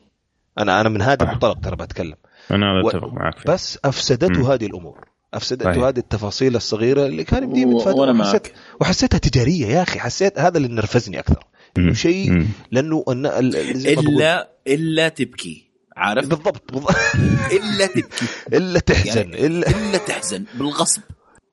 أنا 0.60 0.82
أنا 0.82 0.90
من 0.90 1.02
هذا 1.02 1.24
المنطلق 1.24 1.60
ترى 1.60 1.76
بتكلم. 1.76 2.16
أنا 2.52 2.82
أتفق 2.82 3.14
معك 3.14 3.40
فيه. 3.40 3.54
بس 3.54 3.80
أفسدته 3.86 4.54
هذه 4.54 4.66
الأمور. 4.66 5.17
افسدته 5.34 5.72
طيب. 5.74 5.84
هذه 5.84 5.98
التفاصيل 6.00 6.56
الصغيرة 6.56 7.06
اللي 7.06 7.24
كان 7.24 7.44
يمديه 7.44 7.76
يتفادى 7.78 8.00
وحسيت 8.00 8.48
وحسيتها 8.82 9.18
تجارية 9.18 9.66
يا 9.68 9.82
أخي. 9.82 10.00
حسيت 10.00 10.40
هذا 10.40 10.58
اللي 10.58 10.68
نرفزني 10.68 11.20
أكثر. 11.20 11.44
شيء 11.92 12.46
لأنه 12.72 13.04
الا 13.08 14.50
إلا 14.68 15.10
تبكي. 15.10 15.68
عارف؟ 15.98 16.28
بالضبط. 16.28 16.74
بالضبط 16.74 16.96
إلا 17.58 17.86
تبكي. 17.86 18.26
إلا 18.54 18.80
تحزن. 18.80 19.18
يعني 19.18 19.46
الا 19.48 19.68
إلا 19.70 19.98
تحزن. 19.98 20.46
بالغصب. 20.54 21.02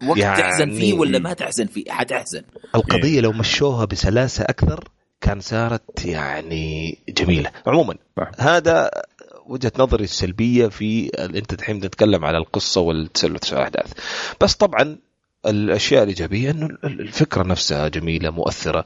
وقت 0.08 0.18
يعني- 0.18 0.42
تحزن 0.42 0.70
فيه 0.70 0.94
ولا 0.94 1.18
ما 1.18 1.32
تحزن 1.32 1.66
فيه؟ 1.66 1.84
حتحزن. 1.90 2.42
القضية 2.74 3.20
لو 3.20 3.32
مشوها 3.32 3.84
بسلاسة 3.84 4.44
أكثر 4.44 4.88
كان 5.20 5.40
صارت 5.40 6.04
يعني 6.04 6.98
جميلة. 7.08 7.50
عموما. 7.66 7.94
هذا 8.38 8.90
وجهة 9.46 9.72
نظري 9.78 10.04
السلبية 10.04 10.66
في 10.66 11.08
أنت 11.18 11.52
الحين 11.52 11.80
تتكلم 11.80 12.24
على 12.24 12.38
القصة 12.38 12.80
والتسلسل 12.80 13.56
الأحداث. 13.56 13.92
بس 14.40 14.54
طبعا 14.54 14.98
الأشياء 15.46 16.02
الإيجابية 16.02 16.50
إنه 16.50 16.66
ال- 16.66 17.00
الفكرة 17.00 17.42
نفسها 17.42 17.88
جميلة 17.88 18.30
مؤثرة. 18.30 18.84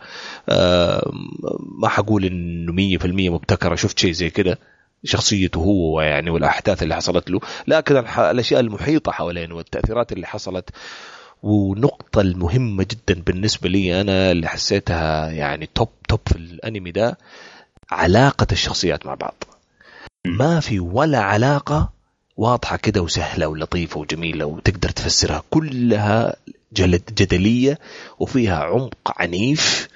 ما 1.81 1.89
حقول 1.89 2.25
إنه 2.25 2.73
100% 2.73 3.31
مبتكرة. 3.31 3.75
شفت 3.75 3.99
شيء 3.99 4.13
زي 4.13 4.31
كده؟ 4.31 4.59
شخصيته 5.05 5.59
هو 5.59 6.01
يعني 6.01 6.31
والأحداث 6.31 6.83
اللي 6.83 6.95
حصلت 6.95 7.31
له. 7.31 7.41
لكن 7.67 7.97
الأشياء 8.19 8.61
المحيطة 8.61 9.13
حوالينه 9.13 9.55
والتأثيرات 9.55 10.13
اللي 10.13 10.27
حصلت. 10.27 10.71
ونقطة 11.43 12.21
المهمة 12.21 12.87
جدا 12.91 13.23
بالنسبة 13.23 13.69
لي 13.69 14.01
أنا 14.01 14.31
اللي 14.31 14.49
حسيتها 14.49 15.31
يعني 15.31 15.69
توب 15.75 15.89
توب 16.09 16.21
في 16.27 16.37
الأنمي 16.37 16.91
ده 16.91 17.19
علاقة 17.91 18.47
الشخصيات 18.53 19.07
مع 19.07 19.15
بعض. 19.15 19.45
ما 20.37 20.61
في 20.61 20.81
ولا 20.81 21.19
علاقة 21.21 21.93
واضحة 22.37 22.77
كده 22.77 23.03
وسهلة 23.03 23.47
ولطيفة 23.47 24.01
وجميلة 24.01 24.45
وتقدر 24.47 24.89
تفسرها. 24.89 25.43
كلها 25.51 26.37
جلد 26.73 27.03
جدلية 27.19 27.79
وفيها 28.19 28.57
عمق 28.65 29.13
عنيف. 29.17 29.89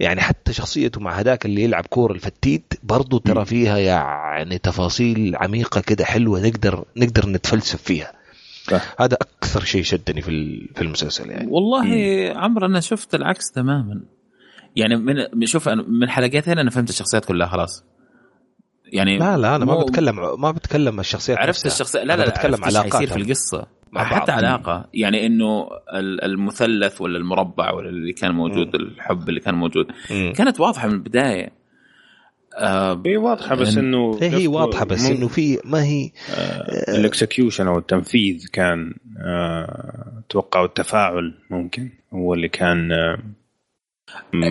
يعني 0.00 0.20
حتى 0.20 0.52
شخصيته 0.52 1.00
مع 1.00 1.12
هذاك 1.20 1.46
اللي 1.46 1.62
يلعب 1.62 1.86
كورة 1.86 2.12
الفتيت 2.12 2.74
برضو 2.82 3.18
ترى 3.18 3.44
فيها 3.44 3.78
يعني 3.78 4.58
تفاصيل 4.58 5.36
عميقة 5.36 5.80
كده 5.80 6.04
حلوة 6.04 6.40
نقدر 6.40 6.84
نقدر 6.96 7.28
نتفلسف 7.28 7.82
فيها. 7.82 8.12
صح. 8.70 8.94
هذا 9.00 9.16
أكثر 9.20 9.64
شيء 9.64 9.82
شدني 9.82 10.22
في 10.22 10.30
ال- 10.30 10.68
في 10.74 10.82
المسلسل 10.82 11.30
يعني. 11.30 11.46
والله 11.50 11.84
عمرو 12.36 12.66
أنا 12.66 12.80
شفت 12.80 13.14
العكس 13.14 13.50
تماما. 13.52 14.00
يعني 14.76 14.96
من 15.34 15.46
شوف 15.46 15.68
أنا 15.68 15.82
من 15.88 16.10
حلقتين 16.10 16.58
أنا 16.58 16.70
فهمت 16.70 16.90
الشخصيات 16.90 17.24
كلها 17.24 17.48
خلاص. 17.48 17.84
يعني 18.84 19.18
لا 19.18 19.36
لا 19.36 19.56
أنا 19.56 19.64
ما 19.64 19.80
بتكلم 19.82 20.40
ما 20.40 20.50
بتكلم 20.50 21.00
الشخصيات 21.00 21.38
عرفت 21.38 21.48
نفسها. 21.66 21.72
الشخصية 21.72 21.98
لا 22.02 22.16
لا 22.16 22.22
لا 22.22 22.30
بتكلم 22.30 22.64
علاقات 22.64 22.92
حيصير 22.92 23.08
في 23.08 23.16
القصة 23.16 23.66
مع 23.92 24.04
حتى 24.04 24.32
بعض. 24.32 24.44
علاقة 24.44 24.86
يعني 24.94 25.26
إنه 25.26 25.68
ال- 25.94 26.24
المثلث 26.24 27.00
ولا 27.00 27.18
المربع 27.18 27.72
ولا 27.72 27.88
اللي 27.88 28.12
كان 28.12 28.34
موجود 28.34 28.74
الحب 28.74 29.28
اللي 29.28 29.40
كان 29.40 29.54
موجود 29.54 29.86
مم. 30.10 30.32
كانت 30.36 30.60
واضحة 30.60 30.88
من 30.88 30.94
البداية 30.94 31.50
آه 32.58 33.02
هي 33.06 33.16
واضحة 33.16 33.54
بس 33.54 33.76
إنه 33.76 34.18
هي 34.22 34.46
واضحة 34.46 34.84
بس 34.84 35.06
إنه 35.10 35.28
في 35.28 35.58
ما 35.64 35.84
هي 35.84 36.10
الاكسكيوشن 36.88 37.66
أو 37.66 37.78
التنفيذ 37.78 38.46
كان 38.52 38.94
آه، 39.26 40.22
أتوقع 40.28 40.64
التفاعل 40.64 41.34
ممكن 41.50 41.90
هو 42.12 42.34
اللي 42.34 42.48
كان 42.48 42.92
آه، 42.92 43.16
م- 43.16 43.34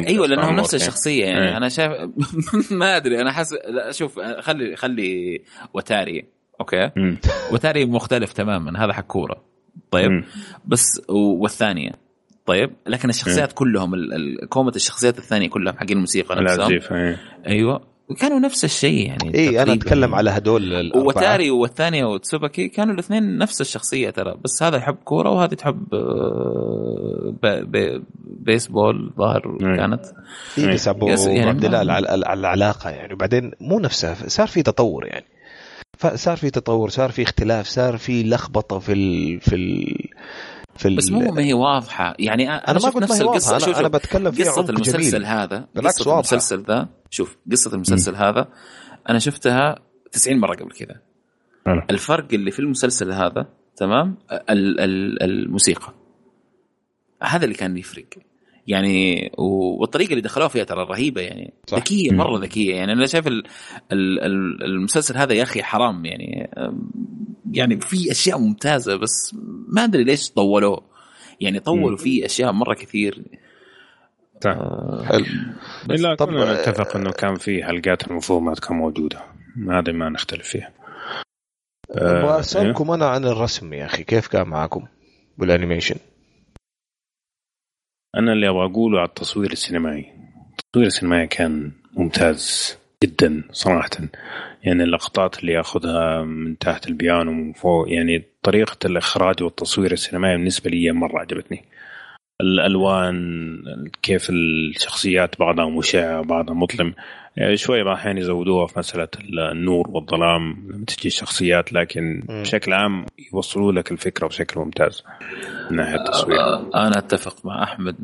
أيوه 0.07 0.27
لأنهم 0.27 0.55
نفس. 0.55 0.75
الشخصية 0.75 1.25
يعني 1.25 1.49
إيه. 1.49 1.57
أنا 1.57 1.69
شايف 1.69 1.91
ما 2.71 2.97
أدري 2.97 3.21
أنا 3.21 3.31
حاسس 3.31 3.53
لا 3.53 3.91
شوف 3.91 4.19
خلي 4.19 4.75
خلي 4.75 5.41
وتاري 5.73 6.25
okay 6.59 6.91
مم. 6.95 7.17
وتاري 7.51 7.85
مختلف 7.85 8.33
تماما 8.33 8.85
هذا 8.85 8.93
حق 8.93 9.03
كورة 9.07 9.43
طيب 9.91 10.11
مم. 10.11 10.23
بس 10.65 11.01
والثانية 11.09 11.91
طيب 12.45 12.71
لكن 12.87 13.09
الشخصيات 13.09 13.51
كلهم 13.53 13.93
ال- 13.93 14.13
ال- 14.13 14.49
كومة 14.49 14.71
الشخصيات 14.75 15.17
الثانية 15.17 15.49
كلهم 15.49 15.77
حقين 15.77 15.91
الموسيقى 15.97 16.35
نفسهم 16.35 16.59
العزيف 16.59 16.93
إيه. 16.93 17.19
أيوه 17.47 17.81
كانوا 18.13 18.39
نفس 18.39 18.65
الشيء 18.65 19.07
يعني 19.07 19.35
اي 19.35 19.63
أنا. 19.63 19.73
أتكلم 19.73 20.15
على 20.15 20.29
هدول 20.29 20.73
الأربعة. 20.73 21.07
وتاري 21.07 21.51
والثانية 21.51 22.05
وتسوباكي 22.05 22.67
كانوا 22.67 22.93
الاثنين 22.93 23.37
نفس 23.37 23.61
الشخصية 23.61 24.09
ترى 24.09 24.35
بس 24.43 24.63
هذا 24.63 24.77
يحب 24.77 24.95
كورة 24.95 25.29
وهذه 25.29 25.53
تحب 25.53 25.93
آه، 25.93 27.33
ب- 27.43 27.71
ب- 27.77 28.03
بيسبول 28.25 29.13
ظاهر 29.17 29.47
مم. 29.61 29.75
كانت 29.75 30.05
اي 30.57 30.73
بس 30.73 30.87
أبو 30.87 31.07
يعني 31.07 31.49
عبد 31.49 31.65
الله 31.65 31.77
على 31.93 32.33
العلاقة 32.33 32.89
يعني 32.89 33.13
وبعدين 33.13 33.51
مو 33.61 33.79
نفسها 33.79 34.15
صار 34.27 34.47
في 34.47 34.63
تطور 34.63 35.05
يعني 35.05 35.25
صار 36.15 36.37
في 36.37 36.49
تطور 36.49 36.89
صار 36.89 37.11
في 37.11 37.23
اختلاف 37.23 37.67
صار 37.67 37.97
في 37.97 38.23
لخبطة 38.23 38.79
في 38.79 38.93
ال 38.93 39.39
في 39.41 39.55
ال 39.55 39.95
في 40.77 40.87
ال 40.87 40.95
بس 40.95 41.09
مو 41.11 41.31
ما 41.31 41.41
هي 41.41 41.53
واضحة 41.53 42.15
يعني 42.19 42.49
أنا, 42.49 42.71
أنا 42.71 42.79
ما 42.79 42.85
قلت 42.85 42.95
ما 42.95 43.01
نفس 43.01 43.11
هي 43.13 43.21
القصة 43.21 43.51
واضحه 43.53 43.59
شوف 43.67 43.77
أنا, 43.79 43.87
أنا 43.87 43.87
شوف 43.87 43.95
بتكلم 44.05 44.31
في 44.31 44.43
قصة 44.43 44.69
المسلسل 44.69 45.11
جميل 45.11 45.25
هذا 45.25 45.65
بالعكس 45.75 45.97
قصة 45.99 46.11
واضحة. 46.11 46.31
المسلسل 46.31 46.63
ذا 46.63 46.87
شوف 47.13 47.37
قصة 47.51 47.73
المسلسل 47.75 48.15
هذا 48.15 48.47
أنا 49.09 49.19
شفتها 49.19 49.79
90 50.11 50.39
مرة 50.39 50.55
قبل 50.55 50.71
كذا. 50.71 51.01
الفرق 51.89 52.27
اللي 52.33 52.51
في 52.51 52.59
المسلسل 52.59 53.11
هذا 53.11 53.47
تمام؟ 53.75 54.17
ال- 54.31 54.79
ال- 54.79 55.23
الموسيقى. 55.23 55.93
هذا 57.23 57.43
اللي 57.43 57.55
كان 57.55 57.77
يفرق. 57.77 58.05
يعني 58.67 59.31
والطريقة 59.79 60.09
اللي 60.09 60.21
دخلوها 60.21 60.47
فيها 60.49 60.63
ترى 60.63 60.83
رهيبة 60.83 61.21
يعني. 61.21 61.53
صح. 61.67 61.77
ذكية 61.77 62.11
مرة 62.11 62.39
ذكية. 62.39 62.75
يعني 62.75 62.93
أنا 62.93 63.05
شايف 63.05 63.27
ال- 63.27 63.43
ال- 63.91 64.19
ال- 64.19 64.63
المسلسل 64.63 65.17
هذا 65.17 65.33
يا 65.33 65.43
أخي 65.43 65.63
حرام 65.63 66.05
يعني. 66.05 66.49
يعني 67.51 67.79
في 67.81 68.11
أشياء 68.11 68.39
ممتازة 68.39 68.95
بس 68.95 69.35
ما 69.67 69.83
أدري 69.83 70.03
ليش 70.03 70.31
طولوه. 70.31 70.83
يعني 71.41 71.59
طولوا 71.59 71.97
فيه 71.97 72.25
أشياء 72.25 72.51
مرة 72.51 72.73
كثير. 72.73 73.23
طيب. 74.43 75.05
حلو. 75.05 75.25
الا 75.89 76.15
طب- 76.15 76.27
كنا 76.27 76.53
نتفق 76.53 76.95
إنه 76.95 77.11
كان 77.11 77.35
في 77.35 77.63
حلقات 77.63 78.07
المفروض 78.07 78.41
ما 78.41 78.53
تكون 78.53 78.77
موجودة. 78.77 79.21
هذه 79.69 79.91
ما 79.91 80.09
نختلف 80.09 80.47
فيها. 80.47 80.71
آه، 81.91 82.19
أبغى 82.19 82.39
أسألكم 82.39 82.91
أنا 82.91 83.05
عن 83.09 83.25
الرسم 83.25 83.73
يا 83.73 83.85
أخي. 83.85 84.03
كيف 84.03 84.27
كان 84.27 84.47
معاكم 84.47 84.85
بالأنيميشن؟ 85.37 85.95
أنا 88.17 88.33
اللي 88.33 88.49
أبغى 88.49 88.65
أقوله 88.65 88.99
على 88.99 89.07
التصوير 89.07 89.51
السينمائي. 89.51 90.11
التصوير 90.59 90.87
السينمائي 90.87 91.27
كان 91.27 91.71
ممتاز 91.93 92.77
جدا 93.03 93.43
صراحة. 93.51 93.89
يعني 94.63 94.83
اللقطات 94.83 95.39
اللي 95.39 95.53
يأخذها 95.53 96.23
من 96.23 96.57
تحت 96.57 96.87
البيانو 96.87 97.31
ومن 97.31 97.53
فوق 97.53 97.89
يعني 97.89 98.23
طريقة 98.43 98.77
الإخراج 98.85 99.43
والتصوير 99.43 99.91
السينمائي 99.91 100.37
بالنسبة 100.37 100.69
لي 100.69 100.91
مرة 100.91 101.19
عجبتني. 101.19 101.65
الألوان 102.41 103.63
كيف 104.01 104.29
الشخصيات 104.29 105.39
بعضها 105.39 105.69
مشعه 105.69 106.21
بعضها 106.21 106.53
مظلم 106.55 106.93
يعني 107.37 107.57
شوي 107.57 107.83
بعض 107.83 107.93
الاحيان 107.95 108.17
يزودوها 108.17 108.67
في 108.67 108.79
مسألة 108.79 109.07
النور 109.51 109.89
والظلام 109.89 110.67
لما 110.69 110.85
تجي 110.85 111.07
الشخصيات 111.07 111.73
لكن 111.73 112.23
مم. 112.29 112.41
بشكل 112.41 112.73
عام 112.73 113.05
يوصلوا 113.33 113.71
لك 113.71 113.91
الفكرة 113.91 114.27
بشكل 114.27 114.59
ممتاز 114.59 115.03
من 115.71 115.77
ناحية 115.77 115.95
التصوير 115.95 116.39
أنا 116.75 116.97
أتفق 116.97 117.45
مع 117.45 117.63
أحمد 117.63 117.95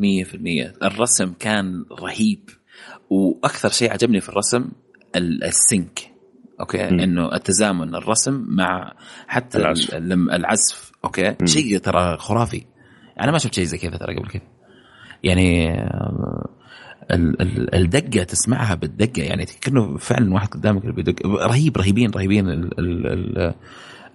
100% 0.81 0.83
الرسم 0.85 1.33
كان 1.39 1.85
رهيب 2.01 2.49
وأكثر 3.09 3.69
شيء 3.69 3.91
عجبني 3.91 4.19
في 4.21 4.29
الرسم 4.29 4.69
ال- 5.15 5.43
ال 5.43 5.54
sync 5.54 5.99
okay 6.59 6.89
مم. 6.89 6.99
إنه 6.99 7.35
التزامن 7.35 7.95
الرسم 7.95 8.45
مع 8.49 8.93
حتى 9.27 9.57
العزف. 9.57 9.95
العزف 9.95 10.91
okay. 11.05 11.35
شيء 11.45 11.77
ترى 11.77 12.17
خرافي 12.17 12.63
أنا 13.19 13.31
ما 13.31 13.37
شفت 13.37 13.53
شيء 13.53 13.63
زي 13.63 13.77
كذا 13.77 13.97
ترى 13.97 14.15
قبل 14.15 14.27
كذا 14.29 14.41
يعني 15.23 15.73
ال- 17.11 17.41
ال- 17.41 17.75
الدقة 17.75 18.23
تسمعها 18.23 18.75
بالدقة 18.75 19.21
يعني 19.23 19.45
كأنه 19.61 19.97
فعلا 19.97 20.33
واحد 20.33 20.47
قدامك 20.47 20.85
بيدق 20.85 21.25
رهيب 21.27 21.77
رهيبين 21.77 22.11
رهيبين 22.11 22.49
ال 22.49 22.79
ال 22.79 23.07
ال 23.07 23.53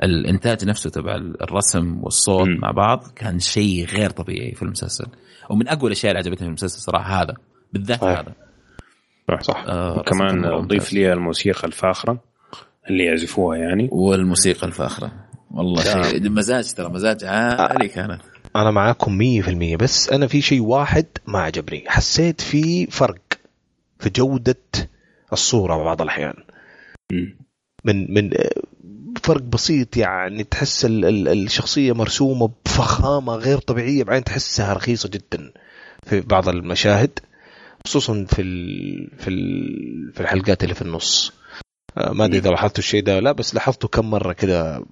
الإنتاج 0.03 0.65
نفسه 0.65 0.91
تبع 0.91 1.15
الرسم 1.17 1.99
والصوت 2.03 2.49
مم. 2.49 2.59
مع 2.63 2.71
بعض 2.71 3.05
كان 3.17 3.39
شيء 3.39 3.87
غير 3.87 4.11
طبيعي 4.11 4.53
في 4.55 4.63
المسلسل 4.63 5.07
ومن 5.51 5.69
أقوى 5.69 5.87
الأشياء 5.87 6.11
اللي 6.13 6.19
عجبتني 6.19 6.39
في 6.39 6.47
المسلسل 6.49 6.79
صراحة 6.81 7.23
هذا 7.23 7.35
بالذات 7.73 8.01
صحيح. 8.01 8.19
هذا 8.19 8.33
صح, 9.31 9.41
صح. 9.41 9.65
آه 9.69 9.99
وكمان 9.99 10.27
رسم 10.27 10.39
مرة 10.41 10.61
ضيف 10.61 10.83
ممتاز. 10.83 10.95
لي 10.95 11.13
الموسيقى 11.13 11.67
الفاخرة 11.69 12.21
اللي 12.91 13.05
يعزفوها 13.05 13.57
يعني 13.59 13.89
والموسيقى 13.93 14.67
الفاخرة 14.67 15.13
والله 15.51 15.83
شيء 15.83 16.31
مزاج 16.31 16.73
ترى 16.73 16.89
مزاج 16.89 17.25
عالي 17.25 17.89
كانت 17.89 18.21
أنا 18.57 18.71
معاكم 18.71 19.19
100% 19.19 19.77
بس 19.77 20.09
أنا 20.09 20.27
في 20.27 20.43
شيء 20.43 20.61
واحد 20.63 21.07
ما 21.27 21.39
عجبني. 21.41 21.85
حسيت 21.87 22.41
في 22.41 22.87
فرق 22.87 23.21
في 23.99 24.11
جودة 24.11 24.57
الصورة 25.33 25.85
بعض 25.85 26.03
الأحيان. 26.03 26.35
من 27.85 28.15
من 28.15 28.31
فرق 29.23 29.43
بسيط 29.43 29.97
يعني 29.97 30.45
تحس 30.45 30.85
ال 30.85 31.05
ال 31.05 31.29
الشخصية 31.29 31.93
مرسومة 31.93 32.51
بفخامة 32.67 33.35
غير 33.35 33.59
طبيعية 33.59 34.05
بعدين 34.05 34.25
تحسها 34.25 34.73
رخيصة 34.73 35.09
جدا 35.09 35.53
في 36.03 36.21
بعض 36.21 36.49
المشاهد 36.49 37.19
خصوصا 37.87 38.25
في 38.25 38.43
ال 38.43 39.11
في 39.19 39.29
ال 39.29 40.13
في 40.15 40.21
الحلقات 40.21 40.65
اللي 40.65 40.75
في 40.75 40.83
النص. 40.83 41.33
آه، 41.99 42.13
ما 42.13 42.25
أدري 42.25 42.39
إذا 42.39 42.51
لاحظتوا 42.51 42.79
الشيء 42.79 43.03
ده 43.03 43.21
لأ 43.21 43.33
بس 43.33 43.55
لاحظته 43.55 43.89
كم 43.89 44.11
مرة 44.11 44.33
كده 44.33 44.85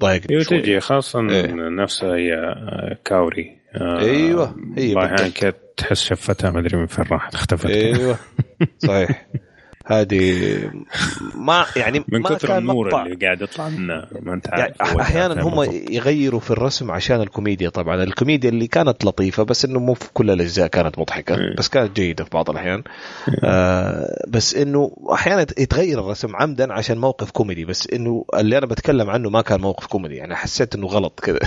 ضايقني 0.00 0.30
أيوه 0.30 0.42
شوي. 0.42 0.60
تجي 0.60 0.80
خاصة 0.80 1.20
إيه. 1.20 1.46
نفسها 1.52 2.16
هي 2.16 2.34
آه، 2.34 2.98
كاوري 3.04 3.60
آه، 3.74 4.00
أيوة، 4.00 4.56
هي 4.76 4.94
تحس 5.76 6.02
شفتها 6.02 6.50
ما 6.50 6.60
أدري 6.60 6.76
من 6.76 6.86
فين 6.86 7.04
راحت 7.10 7.34
اختفت. 7.34 7.66
أيوه 7.66 8.16
صحيح 8.78 9.26
هذه 9.90 10.70
ما 11.34 11.66
يعني 11.76 12.04
من 12.08 12.20
ما 12.20 12.28
كثر 12.28 12.58
النور 12.58 12.86
مقطع. 12.86 13.06
اللي 13.06 13.26
قاعد 13.26 13.42
يطلع 13.42 13.68
منه 13.68 14.06
ما 14.20 14.34
انت 14.34 14.46
يعني 14.46 14.62
عارف 14.62 14.92
هو 14.92 15.00
أحيانا 15.00 15.42
هم. 15.42 15.62
يغيروا 15.90 16.40
في 16.40 16.50
الرسم 16.50 16.90
عشان 16.90 17.20
الكوميديا 17.20 17.68
طبعا 17.68 18.02
الكوميديا 18.02 18.50
اللي 18.50 18.66
كانت 18.66 19.04
لطيفة 19.04 19.42
بس 19.42 19.64
إنه 19.64 19.80
مو 19.80 19.94
في 19.94 20.08
كل 20.12 20.30
الأجزاء 20.30 20.66
كانت 20.66 20.98
مضحكة 20.98 21.36
مم. 21.36 21.54
بس 21.58 21.68
كانت 21.68 21.96
جيدة 21.96 22.24
في 22.24 22.30
بعض 22.30 22.50
الأحيان 22.50 22.82
آه 23.44 24.24
بس 24.28 24.54
إنه 24.54 24.96
أحيانا 25.12 25.46
يتغير 25.58 26.00
الرسم 26.00 26.36
عمدا 26.36 26.72
عشان 26.72 26.98
موقف 26.98 27.30
كوميدي 27.30 27.64
بس 27.64 27.88
إنه 27.92 28.24
اللي 28.34 28.58
أنا 28.58 28.66
بتكلم 28.66 29.10
عنه 29.10 29.30
ما 29.30 29.42
كان 29.42 29.60
موقف 29.60 29.86
كوميدي 29.86 30.14
يعني 30.14 30.36
حسيت 30.36 30.74
إنه 30.74 30.86
غلط 30.86 31.20
كذا 31.20 31.38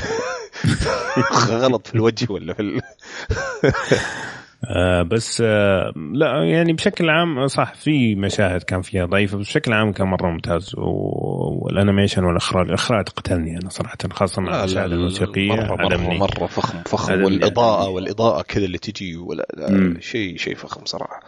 غلط 1.64 1.88
في 1.88 1.96
الوجه 1.96 2.32
ولا 2.32 2.54
في 2.54 2.62
ال... 2.62 2.82
آه 4.70 5.02
بس 5.04 5.42
آه 5.46 5.94
لا 6.14 6.44
يعني 6.44 6.74
بشكل 6.74 7.10
عام 7.10 7.48
صح 7.48 7.74
في 7.74 8.16
مشاهد 8.16 8.64
كان 8.64 8.82
فيها 8.82 9.06
ضعيفة 9.06 9.38
بس 9.38 9.46
بشكل 9.48 9.74
عام 9.74 9.92
كان 9.92 10.08
مرة 10.08 10.30
ممتاز 10.32 10.72
وال 10.78 11.04
animation 11.04 12.24
والإخراج 12.24 12.68
الإخراج 12.68 13.10
قتلني 13.10 13.58
أنا 13.58 13.70
صراحة 13.70 13.98
خاصة 14.14 14.42
مع 14.42 14.60
المشاهد 14.60 14.92
الموسيقية 14.92 15.48
مرة 15.56 15.76
مرة, 15.76 15.86
عجبني. 15.86 16.18
مرة 16.20 16.46
فخم 16.48 16.84
فخم. 16.84 17.24
والإضاءة 17.24 17.90
والإضاءة 17.90 18.42
كذا 18.42 18.66
اللي 18.66 18.78
تجي 18.78 19.16
ولا. 19.18 19.46
شيء 20.00 20.38
شيء 20.38 20.56
فخم 20.56 20.86
صراحة 20.86 21.20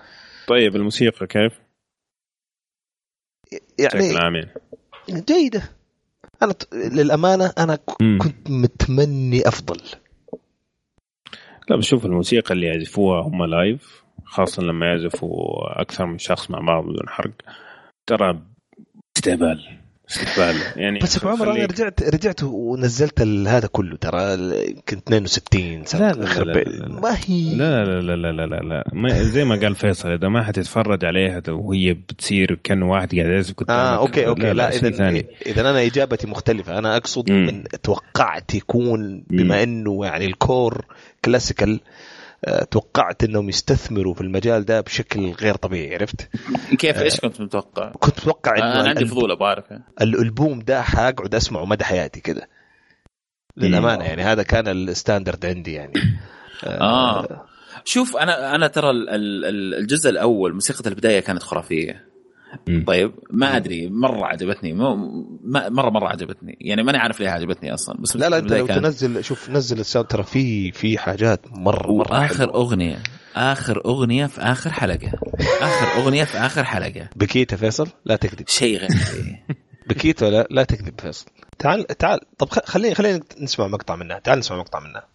طيب 0.47 0.75
الموسيقى 0.75 1.27
كيف؟ 1.27 1.53
بشكل 3.79 3.95
يعني 4.03 4.17
عام 4.17 4.35
يعني 4.35 5.21
للأمانة 6.73 7.53
أنا 7.57 7.75
ك- 7.75 8.01
مم. 8.01 8.17
كنت 8.21 8.49
متمني 8.49 9.47
أفضل 9.47 9.81
لا 11.69 11.75
بشوف 11.75 12.05
الموسيقى 12.05 12.53
اللي 12.53 12.67
يعزفوها 12.67 13.21
هم 13.21 13.45
لايف 13.45 14.03
خاصة 14.25 14.63
لما 14.63 14.85
يعزفوا 14.85 15.31
أكثر 15.81 16.05
من 16.05 16.17
شخص 16.17 16.51
مع 16.51 16.59
بعض 16.59 16.83
بدون 16.83 17.09
حرق 17.09 17.33
ترى 18.07 18.41
استهبال 19.17 19.85
استهبال 20.09 20.55
يعني 20.75 20.99
بس 20.99 21.17
ابو 21.17 21.29
عمر 21.29 21.51
أنا 21.51 21.65
رجعت 21.65 22.03
رجعت 22.03 22.43
ونزلت 22.43 23.21
هذا 23.21 23.67
كله 23.67 23.97
ترى 23.97 24.33
يمكن 24.69 24.97
62 24.97 25.85
سنه 25.85 26.11
لا، 26.11 26.13
لا، 26.13 26.25
لا، 26.25 26.43
لا،. 26.43 26.53
لا، 26.53 26.63
لا. 26.63 27.01
ما 27.01 27.17
هي 27.25 27.55
لا 27.55 27.85
لا 27.85 28.01
لا 28.01 28.15
لا 28.15 28.31
لا 28.31 28.45
لا, 28.45 28.55
لا. 28.55 28.83
ما 28.93 29.23
زي 29.23 29.45
ما 29.45 29.55
قال 29.55 29.75
فيصل 29.75 30.09
إذا 30.11 30.27
ما 30.27 30.43
حتتفرج 30.43 31.05
عليها 31.05 31.41
وهي 31.49 31.93
بتصير 31.93 32.59
كأن 32.63 32.83
واحد 32.83 33.15
قاعد 33.15 33.29
يعزف 33.29 33.53
قدامك 33.53 33.79
آه 33.79 33.97
أوكي 33.97 34.27
أوكي 34.27 34.53
لا, 34.53 34.71
شيء 34.71 34.87
اذا 34.87 35.23
اذا 35.45 35.61
أنا 35.61 35.85
إجابتي 35.85 36.27
مختلفة 36.27 36.77
أنا 36.77 36.97
أقصد 36.97 37.31
مم. 37.31 37.49
إن 37.49 37.63
توقعت 37.83 38.55
يكون 38.55 39.23
بما 39.29 39.63
إنه 39.63 40.05
يعني 40.05 40.25
الكور 40.25 40.85
كلاسيكال 41.25 41.79
آه، 42.45 42.63
توقعت 42.63 43.23
إنهم 43.23 43.49
يستثمروا 43.49 44.13
في 44.13 44.21
المجال 44.21 44.65
ده 44.65 44.81
بشكل 44.81 45.31
غير 45.31 45.55
طبيعي 45.55 45.95
عرفت؟ 45.95 46.29
كيف؟ 46.77 46.97
إيش 46.97 47.19
كنت 47.19 47.41
متوقع؟ 47.41 47.91
كنت 47.91 48.19
متوقع 48.19 48.57
إنه 48.57 48.81
أنا 48.81 48.89
عندي 48.89 49.05
فضول 49.05 49.31
أبغى 49.31 49.47
أعرف 49.47 49.65
الألبوم 50.01 50.59
ده 50.59 50.81
حاقعد 50.81 51.35
أسمعه 51.35 51.65
مدى 51.65 51.83
حياتي 51.83 52.19
كده. 52.21 52.49
للأمانة 53.57 54.03
يعني 54.03 54.21
هذا 54.23 54.43
كان 54.43 54.67
ال 54.67 54.76
standard 54.76 55.45
عندي 55.45 55.73
يعني. 55.73 55.93
آه. 56.63 57.45
شوف 57.85 58.17
أنا 58.17 58.55
أنا 58.55 58.67
ترى 58.67 58.89
ال- 58.89 59.09
ال- 59.09 59.45
ال- 59.45 59.75
الجزء 59.75 60.09
الأول 60.09 60.53
موسيقى 60.53 60.89
البداية 60.89 61.19
كانت 61.19 61.43
خرافية. 61.43 62.05
طيب 62.87 63.11
ما 63.29 63.57
أدري 63.57 63.89
مرة 63.89 64.25
عجبتني 64.25 64.73
مو 64.73 64.95
مرة 65.69 65.89
مرة 65.89 66.07
عجبتني. 66.07 66.57
يعني 66.61 66.83
ماني 66.83 66.97
عارف 66.97 67.19
ليه 67.19 67.29
عجبتني 67.29 67.73
أصلا 67.73 67.97
بس 68.01 68.17
لا 68.17 68.29
لا 68.29 68.37
انت 68.37 68.53
لو 68.53 68.67
تنزل 68.67 69.23
شوف 69.23 69.49
نزل 69.49 69.79
ال 69.79 69.84
sound 69.84 70.07
ترى 70.07 70.23
في 70.23 70.71
في 70.71 70.97
حاجات 70.97 71.41
مرة 71.51 71.91
مرة 71.91 72.11
وآخر 72.11 72.37
حلوة. 72.37 72.55
أغنية 72.55 73.03
آخر 73.35 73.81
أغنية 73.85 74.25
في 74.25 74.41
آخر 74.41 74.71
حلقة. 74.71 75.11
آخر 75.61 76.01
أغنية 76.01 76.23
في 76.23 76.37
آخر 76.37 76.63
حلقة. 76.63 77.09
بكيت 77.15 77.55
فيصل 77.55 77.87
لا 78.05 78.15
تكذب. 78.15 78.47
شيء 78.47 78.77
غير. 78.79 78.89
بكيت 79.89 80.23
ولا 80.23 80.47
لا 80.51 80.63
تكذب 80.63 81.01
فيصل. 81.01 81.25
تعال 81.59 81.87
تعال 81.87 82.19
طب 82.37 82.49
خلينا 82.49 82.95
خلينا 82.95 83.19
نسمع 83.41 83.67
مقطع 83.67 83.95
منها. 83.95 84.19
تعال 84.19 84.39
نسمع 84.39 84.57
مقطع 84.57 84.79
منها. 84.79 85.14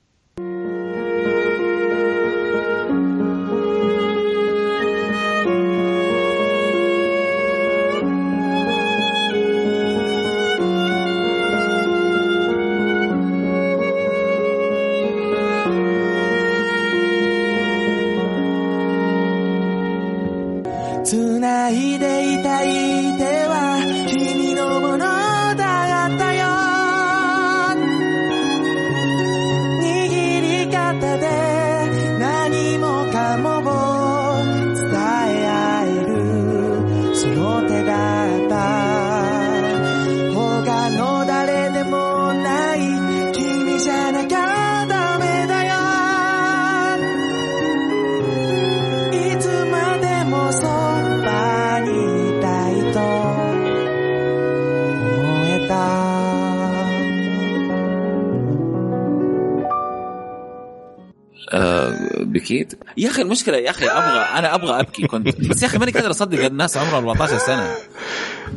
بكيت 62.33 62.73
يا 62.97 63.09
أخي 63.09 63.23
المشكلة 63.23 63.57
يا 63.57 63.70
أخي 63.70 63.86
أبغى 63.86 64.39
أنا 64.39 64.55
أبغى 64.55 64.81
أبكي 64.81 65.07
كنت. 65.07 65.41
بس 65.41 65.62
يا 65.62 65.67
أخي 65.67 65.78
ماني 65.78 65.92
قادر 65.92 66.10
أصدق 66.10 66.44
الناس 66.44 66.76
عمرها 66.76 66.99
14 66.99 67.39
سنة. 67.39 67.75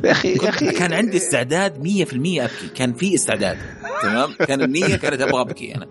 يا 0.04 0.12
أخي 0.12 0.34
يا 0.34 0.50
أخي. 0.50 0.72
كان 0.72 0.94
عندي 0.94 1.18
استعداد 1.18 1.76
100% 1.84 2.14
أبكي 2.14 2.68
كان 2.76 2.94
في 2.94 3.16
استعداد 3.16 3.58
تمام؟ 4.02 4.34
كان 4.34 4.62
النية 4.62 4.96
كانت 4.96 5.22
أبغى 5.22 5.42
أبكي 5.42 5.76
أنا. 5.76 5.88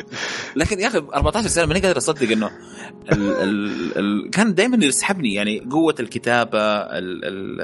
لكن 0.57 0.81
يا 0.81 0.87
أخي 0.87 0.99
14 1.15 1.49
سنة 1.49 1.67
ماني 1.67 1.81
قادر 1.81 1.97
أصدق 1.99 2.31
إنه 2.33 2.51
ال 3.13 3.33
ال 3.33 3.99
ال 3.99 4.31
كان 4.31 4.55
دائما 4.55 4.85
يسحبني 4.87 5.35
يعني 5.35 5.61
قوة 5.71 5.95
الكتابة 6.01 6.59
ال 6.59 7.25
ال 7.25 7.61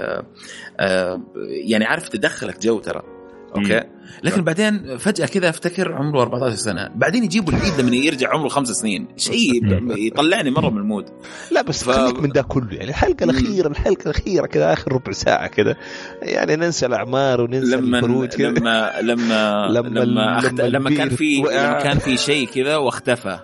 آه 0.81 1.21
يعني 1.69 1.85
عارف 1.85 2.09
تدخلك 2.09 2.63
جو 2.63 2.79
ترى. 2.79 3.03
okay. 3.57 3.81
لكن 4.23 4.45
بعدين 4.45 4.97
فجأة 4.97 5.27
كذا 5.27 5.49
أفتكر 5.49 5.93
عمره 5.93 6.23
14 6.23 6.55
سنة. 6.57 6.89
بعدين 6.95 7.25
يجيبوا 7.25 7.53
العيد 7.53 7.81
لما 7.81 7.97
يرجع 7.97 8.31
عمره 8.35 8.49
خمس 8.49 8.69
سنين. 8.69 9.09
شيء 9.17 9.63
يطلعني 10.07 10.51
مرة 10.51 10.71
من 10.71 10.79
ال 10.79 10.83
mood. 10.83 11.05
لا 11.51 11.63
بس 11.63 11.85
ف- 11.85 11.91
خليك 11.91 12.21
من 12.21 12.29
ده 12.29 12.43
كله. 12.43 12.69
يعني 12.73 12.89
الحلقة 12.91 13.25
الأخيرة 13.25 13.69
الحلقة 13.69 14.03
الأخيرة 14.03 14.47
كذا 14.47 14.73
آخر 14.73 14.93
ربع 14.93 15.13
ساعة 15.13 15.47
كذا. 15.47 15.77
يعني 16.23 16.57
ننسى 16.57 16.87
الأعمار 16.87 17.41
وننسى 17.41 17.77
لما 17.77 17.99
الخروج 17.99 18.29
كذا. 18.29 18.49
لما 18.49 18.93
لما 19.03 19.67
لما 19.77 20.01
لما 20.01 20.39
أخت... 20.39 20.61
لما 20.61 20.69
لما 20.79 20.91
كان 20.91 21.09
في. 21.09 21.37
لما 21.37 21.79
كان 21.83 21.99
في 21.99 22.17
شيء 22.17 22.49
كذا 22.49 22.77
واختفى. 22.77 23.39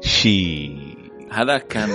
شيء 0.00 0.76
هذا 1.32 1.58
كان 1.58 1.88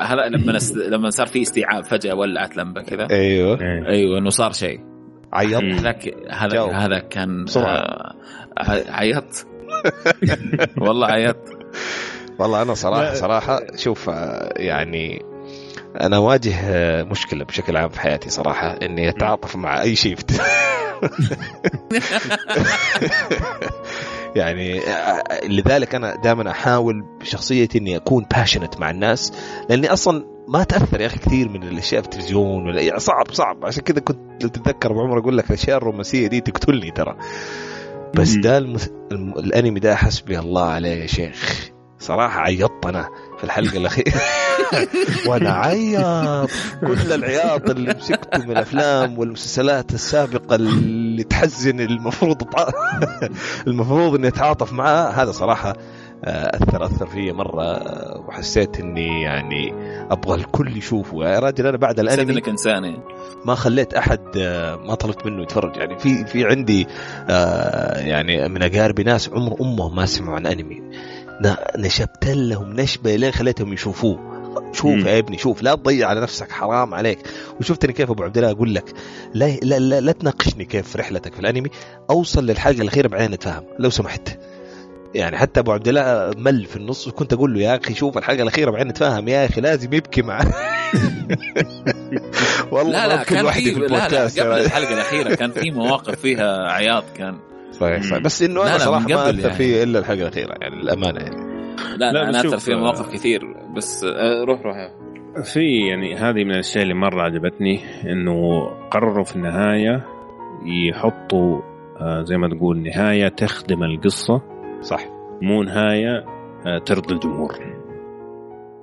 هذا 0.00 0.28
لما 0.28 0.52
نس... 0.52 0.72
لما 0.72 1.10
صار 1.10 1.26
في 1.26 1.42
استيعاب 1.42 1.84
فجأة 1.84 2.14
ولعت 2.14 2.56
لمبة 2.56 2.82
كذا. 2.82 3.06
أيوه. 3.10 3.58
أيوه 3.88 4.18
إنه 4.18 4.30
صار 4.30 4.52
شيء. 4.52 4.80
عيطت 5.32 5.62
مم. 5.62 5.72
هذاك 5.72 6.14
هذا. 6.30 6.62
هذا 6.72 6.98
كان 6.98 7.44
بسرعة. 7.44 7.74
آه، 7.76 8.14
ع- 8.58 8.94
عيطت 8.96 9.46
والله 10.84 11.06
عيطت 11.06 11.58
والله 12.38 12.62
أنا 12.62 12.74
صراحة. 12.74 13.14
صراحة 13.14 13.60
شوف 13.76 14.08
آه، 14.10 14.52
يعني 14.56 15.22
أنا 16.00 16.16
اواجه 16.16 16.54
آه، 16.64 17.02
مشكلة 17.02 17.44
بشكل 17.44 17.76
عام 17.76 17.88
في 17.88 18.00
حياتي 18.00 18.30
صراحة 18.30 18.78
إني 18.82 19.08
أتعاطف 19.08 19.56
مع 19.56 19.82
أي 19.82 19.96
شيء 19.96 20.16
يعني 24.36 24.80
لذلك 25.44 25.94
أنا 25.94 26.16
دائما 26.16 26.50
أحاول 26.50 27.04
بشخصيتي 27.20 27.78
إني 27.78 27.96
أكون 27.96 28.26
باشنت 28.36 28.80
مع 28.80 28.90
الناس 28.90 29.32
لأني 29.68 29.92
أصلا 29.92 30.24
ما 30.50 30.64
تأثر 30.64 31.00
يا 31.00 31.06
أخي 31.06 31.18
كثير 31.18 31.48
من 31.48 31.62
الأشياء 31.62 32.02
في 32.02 32.08
التلفزيون 32.08 32.68
ولا 32.68 32.80
يعني 32.80 33.00
صعب 33.00 33.32
صعب. 33.32 33.66
عشان 33.66 33.82
كذا 33.82 34.00
كنت 34.00 34.42
لو 34.42 34.48
تتذكر 34.48 34.90
ابو 34.90 35.00
عمر 35.00 35.18
أقول 35.18 35.38
لك 35.38 35.48
الأشياء 35.48 35.76
الرومانسية 35.76 36.26
دي 36.26 36.40
تقتلني 36.40 36.90
ترى. 36.90 37.16
بس. 38.14 38.34
ده 38.34 38.58
المث... 38.58 38.88
الم... 39.12 39.32
الأنمي 39.32 39.80
ده 39.80 39.96
حسبي 39.96 40.38
الله 40.38 40.64
عليه 40.64 41.02
يا 41.02 41.06
شيخ. 41.06 41.70
صراحة 41.98 42.40
عيطت 42.40 42.86
أنا 42.86 43.08
في 43.38 43.44
الحلقة 43.44 43.76
الأخيرة. 43.76 44.12
وأنا 45.26 45.52
عيط. 45.52 46.50
كل 46.80 47.12
العياط 47.12 47.70
اللي 47.70 47.94
مسكته 47.94 48.38
من 48.38 48.50
الأفلام 48.50 49.18
والمسلسلات 49.18 49.94
السابقة 49.94 50.56
اللي 50.56 51.22
تحزن 51.22 51.80
المفروض 51.80 52.42
المفروض 53.66 54.14
إني 54.14 54.28
أتعاطف 54.28 54.72
معها 54.72 55.22
هذا 55.22 55.32
صراحة 55.32 55.76
اثر 56.24 56.84
أثر 56.84 57.06
فيا 57.06 57.32
مرة 57.32 57.62
آه، 57.62 58.24
وحسيت 58.28 58.80
إني 58.80 59.22
يعني 59.22 59.74
أبغى 60.10 60.34
الكل 60.34 60.76
يشوفه. 60.76 61.24
يا 61.24 61.38
راجل 61.38 61.66
أنا 61.66 61.76
بعد 61.76 62.00
الأنمي 62.00 62.32
إنك 62.32 62.48
إنسان 62.48 62.84
يعني. 62.84 63.00
ما 63.44 63.54
خليت 63.54 63.94
أحد 63.94 64.20
ما 64.86 64.94
طلبت 64.94 65.26
منه 65.26 65.42
يتفرج. 65.42 65.76
يعني 65.76 65.98
في 65.98 66.24
في 66.24 66.44
عندي 66.44 66.86
يعني 68.08 68.48
من 68.48 68.62
أقاربي 68.62 69.02
ناس 69.02 69.28
عمر 69.28 69.56
امهم 69.60 69.96
ما 69.96 70.06
سمعوا 70.06 70.36
عن 70.36 70.46
أنمي. 70.46 70.82
نشبت 71.78 72.26
لهم 72.26 72.72
نشبة 72.72 73.16
لين 73.16 73.30
خليتهم 73.30 73.72
يشوفوه؟ 73.72 74.30
شوف 74.72 75.06
يا 75.06 75.18
ابني 75.18 75.38
شوف 75.38 75.62
لا 75.62 75.74
تضيع 75.74 76.08
على 76.08 76.20
نفسك 76.20 76.52
حرام 76.52 76.94
عليك. 76.94 77.18
وشفتني 77.60 77.92
كيف 77.92 78.10
أبو 78.10 78.22
عبد 78.22 78.38
الله 78.38 78.50
أقول 78.50 78.74
لك 78.74 78.92
لا 79.34 79.56
لا, 79.62 79.78
لا, 79.78 80.00
لا 80.00 80.12
تناقشني 80.12 80.64
كيف 80.64 80.96
رحلتك 80.96 81.34
في 81.34 81.40
الأنمي 81.40 81.70
أوصل 82.10 82.46
للحلقة 82.46 82.82
الأخيرة 82.82 83.08
بعدين 83.08 83.30
نتفاهم 83.30 83.64
لو 83.78 83.90
سمحت. 83.90 84.38
يعني 85.14 85.36
حتى 85.36 85.60
أبو 85.60 85.72
عبد 85.72 85.88
الله 85.88 86.34
مل 86.36 86.64
في 86.64 86.76
النص 86.76 87.08
وكنت 87.08 87.32
أقول 87.32 87.54
له 87.54 87.60
يا 87.60 87.76
أخي 87.76 87.94
شوف 87.94 88.18
الحلقة 88.18 88.42
الأخيرة 88.42 88.70
بعدين 88.70 88.88
نتفاهم 88.88 89.28
يا 89.28 89.46
أخي 89.46 89.60
لازم 89.60 89.94
يبكي 89.94 90.22
معه. 90.22 90.46
والله 92.72 93.06
لا 93.06 93.08
لا 93.08 93.22
كان 93.22 93.50
في, 93.50 93.74
في 93.74 93.80
لا 93.80 94.08
لا 94.08 94.24
قبل 94.24 94.64
الحلقة 94.64 94.94
الأخيرة 94.94 95.34
كان 95.34 95.50
في 95.50 95.70
مواقف 95.70 96.20
فيها 96.20 96.72
عياط 96.72 97.04
كان. 97.16 97.38
صحيح 97.72 98.02
صحيح. 98.02 98.22
بس 98.22 98.42
إنه 98.42 98.62
أنا 98.62 98.78
صراحة 98.78 99.06
ما 99.08 99.30
أثر 99.30 99.38
يعني. 99.38 99.54
فيه 99.54 99.82
إلا 99.82 99.98
الحلقة 99.98 100.22
الأخيرة 100.22 100.54
يعني 100.60 100.82
للأمانة 100.82 101.20
يعني. 101.20 101.50
لا, 101.96 102.12
لا 102.12 102.28
أنا 102.28 102.40
أثر 102.40 102.58
في 102.58 102.74
مواقف 102.74 103.12
كثير 103.12 103.40
بس 103.76 104.04
آه، 104.04 104.44
روح 104.44 104.60
روح. 104.62 104.76
في 105.44 105.88
يعني 105.88 106.14
هذه 106.14 106.44
من 106.44 106.50
الأشياء 106.50 106.82
اللي 106.82 106.94
مرة 106.94 107.22
عجبتني 107.22 107.80
إنه 108.12 108.66
قرروا 108.90 109.24
في 109.24 109.36
النهاية 109.36 110.06
يحطوا 110.64 111.60
آه، 112.00 112.22
زي 112.22 112.36
ما 112.36 112.48
تقول 112.48 112.82
نهاية 112.82 113.28
تخدم 113.28 113.82
القصة. 113.82 114.42
صح. 114.80 115.04
مو 115.42 115.62
نهاية 115.62 116.24
آه، 116.66 116.78
ترضي 116.78 117.14
الجمهور 117.14 117.58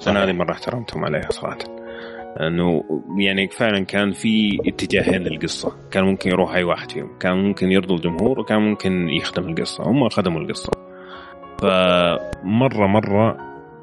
أنا 0.08 0.24
هذه 0.24 0.32
مرة 0.32 0.52
احترمتهم 0.52 1.06
عليها 1.06 1.30
صراحة. 1.30 1.58
إنه 2.40 2.84
يعني 3.20 3.48
فعلا 3.48 3.86
كان 3.86 4.12
في 4.12 4.60
اتجاهين 4.68 5.22
للقصة. 5.24 5.72
كان 5.92 6.04
ممكن 6.04 6.30
يروح 6.30 6.54
أي 6.54 6.64
واحد 6.64 6.92
فيهم. 6.92 7.18
كان 7.20 7.38
ممكن 7.38 7.72
يرضوا 7.72 7.96
الجمهور 7.96 8.40
وكان 8.40 8.62
ممكن 8.62 9.10
يخدم 9.10 9.50
القصة. 9.50 9.84
هم 9.84 10.10
خدموا 10.10 10.42
القصة. 10.42 10.72
فمرة 11.58 12.88
مرة 12.88 13.38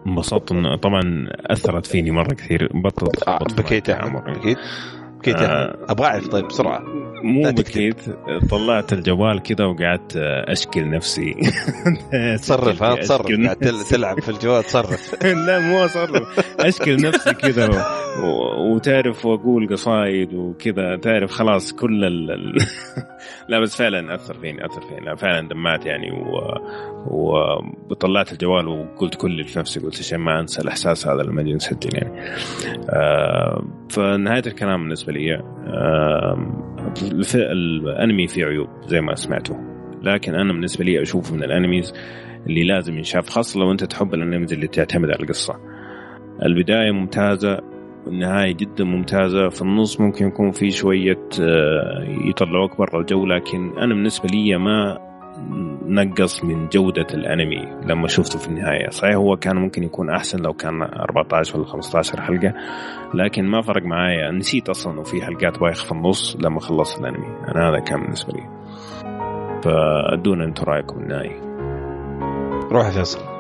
انبسطت 0.07 0.53
إنه 0.53 0.77
طبعا 0.77 1.29
أثرت 1.47 1.87
فيني 1.87 2.11
مرة 2.11 2.35
كثير. 2.35 2.69
بطلت 2.75 3.29
آه 3.29 3.39
بكيت 3.39 3.91
بكيت 3.91 4.59
بكيت 5.19 5.37
آه. 5.37 5.79
أبغى 5.89 6.07
أعرف 6.07 6.29
طيب 6.29 6.45
بسرعة. 6.45 6.83
مو 7.25 7.51
بكيت 7.53 7.97
طلعت 8.51 8.93
الجوال 8.93 9.43
كذا 9.43 9.65
وقعدت 9.65 10.17
أشكل 10.49 10.91
نفسي. 10.91 11.35
تصرف 12.41 12.83
ها 12.83 12.95
تصرف. 12.97 13.27
تلعب 13.91 14.21
في 14.21 14.29
الجوال 14.29 14.63
تصرف. 14.65 15.25
لا 15.47 15.61
مو 15.61 15.85
أصرف. 15.85 16.41
أشكل 16.61 17.03
نفسي 17.03 17.35
كذا 17.35 17.87
وتعرف 18.71 19.27
وأقول 19.27 19.69
قصايد 19.73 20.35
وكذا. 20.35 20.97
تعرف 20.97 21.31
خلاص 21.31 21.73
كل 21.73 22.05
ال... 22.05 22.57
لا 23.49 23.61
بس 23.61 23.77
فعلا 23.77 24.15
أثر 24.15 24.35
فيني 24.35 24.67
أثر 24.67 24.81
فيني 24.81 25.17
فعلا 25.17 25.49
دمعت 25.49 25.87
يعني 25.87 26.11
و... 26.13 26.41
وطلعت 27.91 28.33
الجوال 28.33 28.69
وقلت 28.69 29.15
كل 29.15 29.31
اللي 29.31 29.45
في 29.45 29.59
نفسي 29.59 29.81
قلت 29.81 29.99
عشان 29.99 30.19
ما 30.19 30.41
أنسى 30.41 30.63
الإحساس 30.63 31.07
هذا 31.07 31.23
لما 31.23 31.43
نسجل 31.43 31.91
يعني. 31.95 32.21
آه 32.91 33.65
فنهاية 33.91 34.43
الكلام 34.47 34.83
بالنسبة 34.83 35.13
لي 35.13 35.35
آه 35.35 36.65
الأنمي 37.35 38.27
فيه 38.27 38.45
عيوب 38.45 38.69
زي 38.87 39.01
ما 39.01 39.15
سمعتوا 39.15 39.57
لكن 40.03 40.35
أنا 40.35 40.53
بالنسبة 40.53 40.85
لي 40.85 41.03
اشوفه 41.03 41.35
من 41.35 41.45
الانميز 41.45 41.93
اللي 42.47 42.65
لازم 42.65 42.97
ينشاف 42.97 43.29
خاصة 43.29 43.61
لو 43.61 43.73
أنت 43.73 43.85
تحب 43.85 44.15
الأنميز 44.15 44.53
اللي 44.53 44.67
تعتمد 44.67 45.11
على 45.11 45.21
القصة. 45.21 45.61
البداية 46.43 46.91
ممتازة 46.91 47.74
النهاية 48.07 48.53
جدا 48.53 48.85
ممتازة. 48.85 49.49
في 49.49 49.63
النص 49.63 50.01
ممكن 50.01 50.27
يكون 50.27 50.51
في 50.51 50.71
شوية 50.71 51.29
آه، 51.41 52.07
يطلعوك 52.25 52.79
برا 52.79 53.01
الجو 53.01 53.27
لكن 53.27 53.79
أنا 53.79 53.95
بالنسبة 53.95 54.29
لي 54.29 54.59
ما 54.59 54.99
نقص 55.87 56.45
من 56.45 56.69
جودة 56.69 57.07
الأنمي 57.15 57.67
لما 57.87 58.09
شفته 58.09 58.39
في 58.39 58.49
النهاية. 58.49 58.91
صحيح 58.91 59.15
هو 59.15 59.37
كان 59.37 59.57
ممكن 59.57 59.83
يكون 59.83 60.11
أحسن 60.11 60.39
لو 60.39 60.53
كان 60.53 60.83
14 60.83 61.57
ولا 61.59 61.67
15 61.67 62.21
حلقة 62.21 62.55
لكن 63.15 63.45
ما 63.45 63.61
فرق 63.61 63.83
معايا. 63.83 64.31
نسيت 64.31 64.69
أصلا 64.69 64.93
إنه 64.93 65.03
في 65.03 65.23
حلقات 65.23 65.59
بايخ 65.59 65.85
في 65.85 65.93
النص 65.93 66.37
لما 66.41 66.61
خلصت 66.61 67.01
الأنمي. 67.01 67.27
أنا 67.27 67.69
هذا 67.69 67.79
كان 67.79 68.01
بالنسبة 68.01 68.33
لي. 68.33 68.43
فأدونا 69.63 70.45
أنتم 70.45 70.65
رأيكم 70.65 71.01
النهائي. 71.01 71.41
روح 72.73 72.91
فيصل. 72.91 73.34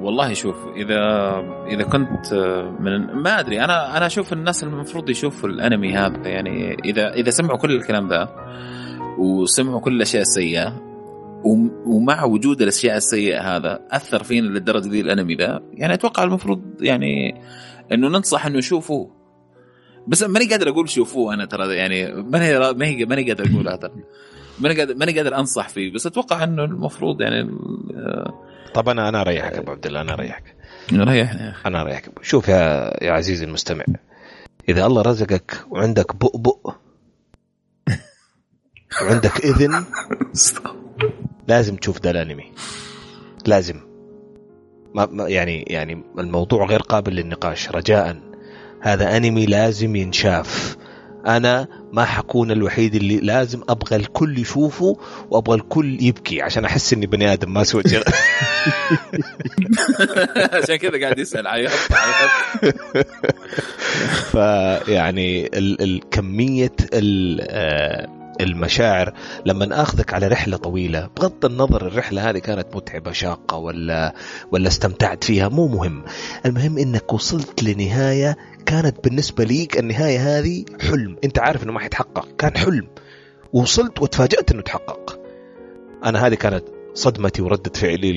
والله 0.00 0.32
شوف 0.32 0.56
إذا 0.76 1.00
إذا 1.66 1.82
كنت 1.82 2.34
من 2.80 3.22
ما 3.22 3.40
أدري 3.40 3.64
أنا 3.64 3.96
أنا 3.96 4.06
أشوف 4.06 4.32
الناس 4.32 4.64
المفروض 4.64 5.10
يشوفوا 5.10 5.48
الأنمي 5.48 5.94
هذا 5.96 6.28
يعني 6.28 6.74
إذا 6.84 7.12
إذا 7.12 7.30
سمعوا 7.30 7.58
كل 7.58 7.72
الكلام 7.72 8.08
ذا 8.08 8.28
وسمعوا 9.18 9.80
كل 9.80 9.96
الأشياء 9.96 10.22
السيئة 10.22 10.88
ومع 11.86 12.24
وجود 12.24 12.62
الأشياء 12.62 12.96
السيئة 12.96 13.56
هذا 13.56 13.80
أثر 13.90 14.22
فينا 14.22 14.46
للدرجه 14.46 14.88
دي 14.88 15.00
الأنمي 15.00 15.34
ذا 15.34 15.62
يعني 15.72 15.94
أتوقع 15.94 16.24
المفروض 16.24 16.62
يعني 16.80 17.40
إنه 17.92 18.08
ننصح 18.08 18.46
إنه 18.46 18.58
يشوفوه. 18.58 19.10
بس 20.08 20.22
ماني 20.22 20.46
قادر 20.46 20.68
أقول 20.68 20.88
شوفوه 20.88 21.34
أنا 21.34 21.44
ترى 21.44 21.76
يعني 21.76 22.12
ماني 22.22 23.04
ماني 23.04 23.28
قادر 23.28 23.44
أقول 23.54 23.68
هذا. 23.68 23.90
ماني 24.60 24.78
قادر 24.78 24.94
ماني 24.94 25.12
قادر 25.12 25.36
أنصح 25.36 25.68
فيه 25.68 25.92
بس 25.92 26.06
أتوقع 26.06 26.44
إنه 26.44 26.64
المفروض 26.64 27.20
يعني 27.20 27.50
طب 28.74 28.88
أنا 28.88 29.08
أنا 29.08 29.20
أريحك 29.20 29.52
أبو 29.52 29.70
عبد 29.70 29.86
الله 29.86 30.00
أنا 30.00 30.14
أريحك. 30.14 30.54
ريحني 30.92 31.52
أنا 31.66 31.82
أريحك. 31.82 32.10
شوف 32.22 32.48
يا 32.48 32.92
يا 33.04 33.12
عزيزي 33.12 33.44
المستمع 33.44 33.84
إذا 34.68 34.86
الله 34.86 35.02
رزقك 35.02 35.64
وعندك 35.70 36.16
بؤبؤ 36.16 36.72
وعندك 39.02 39.44
إذن 39.44 39.84
لازم 41.48 41.76
تشوف 41.76 42.00
ذا 42.02 42.10
الانمي 42.10 42.52
لازم 43.46 43.80
ما 44.94 45.28
يعني 45.28 45.62
يعني 45.62 46.04
الموضوع 46.18 46.66
غير 46.66 46.80
قابل 46.80 47.14
للنقاش. 47.14 47.70
رجاء. 47.70 48.16
هذا 48.80 49.16
أنمي 49.16 49.46
لازم 49.46 49.96
ينشاف. 49.96 50.76
أنا 51.26 51.68
ما 51.92 52.04
حكون 52.04 52.50
الوحيد 52.50 52.94
اللي 52.94 53.16
لازم 53.16 53.62
أبغى 53.68 53.96
الكل 53.96 54.38
يشوفه 54.38 54.98
وأبغى 55.30 55.56
الكل 55.56 56.02
يبكي 56.02 56.42
عشان 56.42 56.64
أحس 56.64 56.92
إني 56.92 57.06
بني 57.06 57.32
آدم 57.32 57.52
ما 57.52 57.64
سويت 57.64 57.86
عشان 60.62 60.76
كذا 60.76 61.00
قاعد 61.00 61.18
يسأل 61.18 61.46
عيط 61.46 61.70
عيط. 61.92 62.30
فيعني 64.32 65.50
الكمية 65.56 66.72
آه، 66.92 68.27
المشاعر 68.40 69.12
لما 69.46 69.82
آخذك 69.82 70.14
على 70.14 70.26
رحلة 70.26 70.56
طويلة 70.56 71.08
بغض 71.16 71.44
النظر 71.44 71.86
الرحلة 71.86 72.30
هذه 72.30 72.38
كانت 72.38 72.76
متعبة 72.76 73.12
شاقة 73.12 73.56
ولا 73.56 74.14
ولا 74.52 74.68
استمتعت 74.68 75.24
فيها 75.24 75.48
مو 75.48 75.68
مهم. 75.68 76.04
المهم 76.46 76.78
إنك 76.78 77.12
وصلت 77.12 77.62
لنهاية 77.62 78.36
كانت 78.66 79.04
بالنسبة 79.04 79.44
ليك 79.44 79.78
النهاية 79.78 80.38
هذه 80.38 80.64
حلم. 80.80 81.16
أنت 81.24 81.38
عارف 81.38 81.62
إنه 81.64 81.72
ما 81.72 81.80
حيتحقق 81.80 82.28
كان 82.38 82.56
حلم. 82.56 82.88
وصلت 83.52 84.02
وتفاجأت 84.02 84.50
إنه 84.50 84.62
تحقق. 84.62 85.20
أنا 86.04 86.26
هذه 86.26 86.34
كانت 86.34 86.64
صدمتي 86.94 87.42
وردة 87.42 87.72
فعلي 87.74 88.12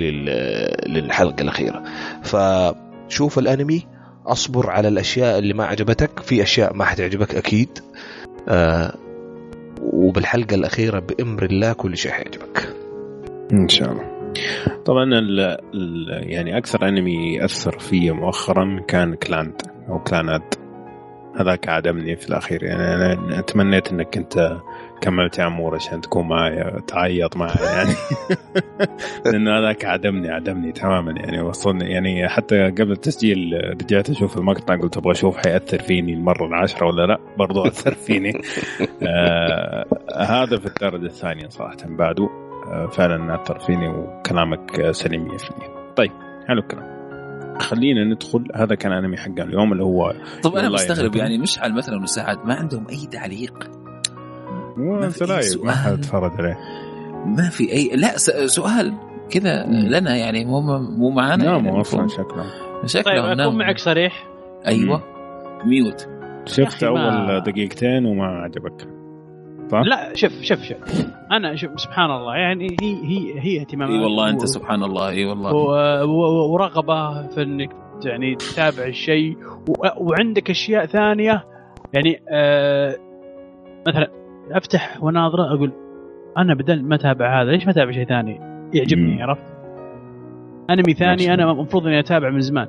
للحلقة 0.88 1.42
الأخيرة. 1.42 1.84
فشوف 2.24 3.40
الأنمي 3.40 3.88
أصبر 4.28 4.70
على 4.70 4.88
الأشياء 4.88 5.40
اللي 5.40 5.54
ما 5.54 5.66
عجبتك. 5.66 6.20
في 6.20 6.44
أشياء 6.44 6.74
ما 6.74 6.86
حتعجبك 6.86 7.36
أكيد. 7.36 7.80
آه 8.48 8.96
وبالحلقة 9.82 10.56
الأخيرة 10.56 11.00
بأمر 11.00 11.44
الله 11.44 11.74
كل 11.74 11.98
شيء 11.98 12.12
حيعجبك. 12.12 12.76
إن 13.54 13.68
شاء 13.68 13.92
الله. 13.92 14.12
طبعا 14.86 15.04
ال 15.04 15.40
ال 15.74 16.08
يعني 16.32 16.58
أكثر 16.58 16.88
أنمي 16.88 17.46
أثر 17.46 17.80
في 17.80 18.12
مؤخرا 18.12 18.82
كان 18.88 19.16
كلاند 19.16 19.62
أو 19.90 20.00
كلانات. 20.00 20.56
هذاك 21.40 21.70
عدمني 21.70 22.16
في 22.16 22.30
الأخير. 22.30 22.64
يعني 22.64 22.84
أنا 23.14 23.42
تمنيت 23.42 23.92
إنك 23.92 24.18
أنت 24.18 24.58
كملت 25.02 25.40
يا 25.40 25.44
عمور 25.44 25.76
عشان 25.76 26.02
تكون 26.02 26.28
معي 26.28 26.82
تعيط 26.88 27.38
معي 27.38 27.56
يعني. 27.64 27.96
لأنه 29.26 29.60
هذاك 29.60 29.86
عدمني 29.86 30.32
عدمني 30.32 30.72
تماما 30.72 31.12
يعني 31.12 31.42
وصلني 31.42 31.92
يعني 31.92 32.30
حتى 32.30 32.66
قبل 32.66 32.92
التسجيل 32.92 33.62
رجعت 33.82 34.10
أشوف 34.10 34.38
المقطع 34.38 34.76
قلت 34.76 34.98
أبغى 34.98 35.12
أشوف 35.12 35.38
حيأثر 35.38 35.80
فيني 35.80 36.14
المرة 36.14 36.48
العاشرة 36.48 36.88
ولا 36.88 37.06
لأ 37.08 37.20
برضو 37.38 37.64
أثر 37.68 37.94
فيني. 37.94 38.42
آه 39.08 39.86
هذا 40.18 40.58
في 40.58 40.66
الدرجة 40.66 41.06
الثانية 41.06 41.48
صراحة 41.48 41.78
بعده 41.86 42.30
آه 42.68 42.88
فعلا 42.88 43.36
أثر 43.36 43.60
فيني 43.60 43.88
وكلامك 43.88 44.92
سليم 44.92 45.38
100% 45.38 45.42
طيب 45.96 46.12
حلو 46.48 46.60
الكلام. 46.60 47.02
خلينا 47.60 48.04
ندخل 48.04 48.48
هذا 48.56 48.76
كان 48.76 48.92
أنمي 48.92 49.18
حق 49.18 49.40
اليوم 49.40 49.72
اللي 49.74 49.84
هو 49.84 50.14
طب 50.44 50.56
أنا 50.56 50.70
مستغرب 50.70 51.16
يعني 51.16 51.38
مشعل 51.38 51.74
مثلا 51.74 52.04
وسعد 52.04 52.46
ما 52.46 52.54
عندهم 52.54 52.88
أي 52.90 53.08
تعليق؟ 53.12 53.81
ما 54.78 55.10
في 55.10 55.24
أي 55.38 55.64
ما 55.64 55.72
حد 55.72 55.94
اتفرج 55.94 56.32
عليه. 56.40 56.58
ما 57.26 57.50
في 57.50 57.72
أي 57.72 57.96
لا 57.96 58.18
سؤال 58.48 58.94
كذا 59.30 59.66
لنا 59.66 60.16
يعني 60.18 60.46
مو 60.46 60.62
مو 60.80 61.10
معانا 61.10 61.44
ناموا 61.46 61.62
يعني 61.70 61.82
أصلا 61.82 62.08
شكلهم. 62.08 62.48
شكلهم 62.86 63.34
طيب 63.34 63.40
أكون. 63.40 63.58
معك 63.58 63.78
صريح. 63.78 64.28
أيوه. 64.68 65.04
ميوت. 65.66 66.08
شفت 66.46 66.84
ما- 66.84 67.30
أول 67.30 67.44
دقيقتين 67.44 68.06
وما 68.06 68.26
عجبك. 68.26 68.88
صح؟ 69.72 69.80
لا 69.80 70.16
شوف 70.16 70.32
شوف 70.42 70.60
شوف. 70.64 70.78
أنا 71.32 71.56
شوف 71.56 71.80
سبحان 71.82 72.12
الله 72.12 72.36
يعني 72.36 72.68
هي 72.82 72.96
هي 73.04 73.40
هي 73.40 73.62
اهتمامات 73.62 73.96
إي 73.96 74.04
والله 74.04 74.30
أنت 74.30 74.46
سبحان 74.46 74.84
الله 74.84 75.10
إي 75.10 75.26
والله. 75.26 75.54
ورغبة 76.52 77.28
في 77.28 77.42
إنك 77.44 77.70
يعني 78.06 78.36
تتابع 78.36 78.84
الشيء. 78.88 79.38
وعندك 79.98 80.50
أشياء 80.50 80.86
ثانية 80.86 81.46
يعني 81.94 82.22
آه 82.30 82.96
مثلا 83.88 84.08
أفتح 84.58 85.04
وناظرة 85.04 85.56
أقول 85.56 85.72
أنا 86.38 86.54
بدل 86.56 86.84
ما 86.84 86.96
أتابع 86.96 87.42
هذا 87.42 87.52
ليش 87.52 87.66
ما 87.66 87.72
أتابع 87.72 87.92
شيء 87.92 88.06
ثاني؟ 88.06 88.40
يعجبني. 88.74 89.24
عرفت؟ 89.24 89.44
انمي 90.70 90.94
ثاني 90.94 91.34
أنا 91.34 91.52
المفروض 91.52 91.88
إني 91.88 92.00
أتابع 92.00 92.30
من 92.30 92.42
زمان. 92.42 92.68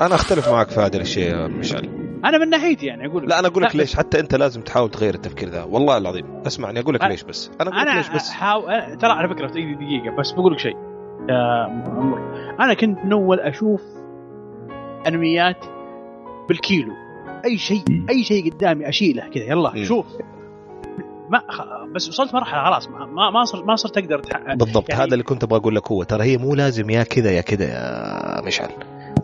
أنا 0.00 0.14
أختلف 0.14 0.48
معك 0.52 0.68
في 0.68 0.80
هذا 0.80 0.96
الشيء 1.00 1.30
يا 1.30 1.46
مشعل. 1.46 1.88
أنا 2.24 2.38
من 2.38 2.50
ناحيتي 2.50 2.86
يعني 2.86 3.06
أقول 3.06 3.28
لا 3.28 3.38
أنا 3.38 3.48
أقول 3.48 3.62
لك 3.62 3.76
ليش. 3.76 3.96
حتى 3.96 4.20
أنت 4.20 4.34
لازم 4.34 4.60
تحاول 4.60 4.90
تغير 4.90 5.14
التفكير 5.14 5.48
ذا. 5.48 5.62
والله 5.62 5.96
العظيم. 5.98 6.26
اسمعني 6.46 6.80
أقول 6.80 6.94
لك 6.94 7.04
ليش 7.04 7.22
بس. 7.24 7.50
أنا 7.60 7.70
أقول 7.70 7.86
لك 7.88 7.96
ليش 7.96 8.10
بس. 8.10 8.30
حاول 8.30 8.64
أنا- 8.64 8.98
ترى 9.00 9.10
على 9.12 9.28
فكرة 9.28 9.46
دقيقه 9.46 9.74
دقيقة 9.74 10.16
بس 10.16 10.32
بقول 10.32 10.52
لك 10.52 10.58
شيء. 10.58 10.76
يا 11.28 11.64
عمر. 11.88 12.18
أنا 12.60 12.74
كنت 12.74 12.98
من 13.04 13.12
أول 13.12 13.40
أشوف 13.40 13.82
أنميات 15.06 15.64
بالكيلو. 16.48 16.92
أي 17.44 17.58
شيء 17.58 17.82
أي 18.10 18.24
شيء 18.24 18.52
قدامي 18.52 18.88
أشيله 18.88 19.28
كذا 19.28 19.44
يلا. 19.44 19.84
شوف. 19.84 20.06
ما 21.30 21.38
خ- 21.50 21.94
بس 21.94 22.08
وصلت 22.08 22.34
مرحلة 22.34 22.64
خلاص 22.64 22.88
ما 22.88 23.30
ما 23.30 23.44
صرت 23.44 23.64
ما 23.64 23.76
صرت 23.76 23.98
أقدر 23.98 24.18
تح... 24.18 24.54
بالضبط. 24.54 24.90
يعني- 24.90 25.02
هذا 25.02 25.12
اللي 25.12 25.24
كنت 25.24 25.42
أبغى 25.44 25.58
أقول 25.58 25.76
لك 25.76 25.92
هو 25.92 26.02
ترى 26.02 26.24
هي 26.24 26.36
مو 26.36 26.54
لازم 26.54 26.90
يا 26.90 27.02
كذا 27.02 27.30
يا 27.30 27.40
كذا 27.40 27.64
يا 27.64 28.40
مشعل 28.46 28.68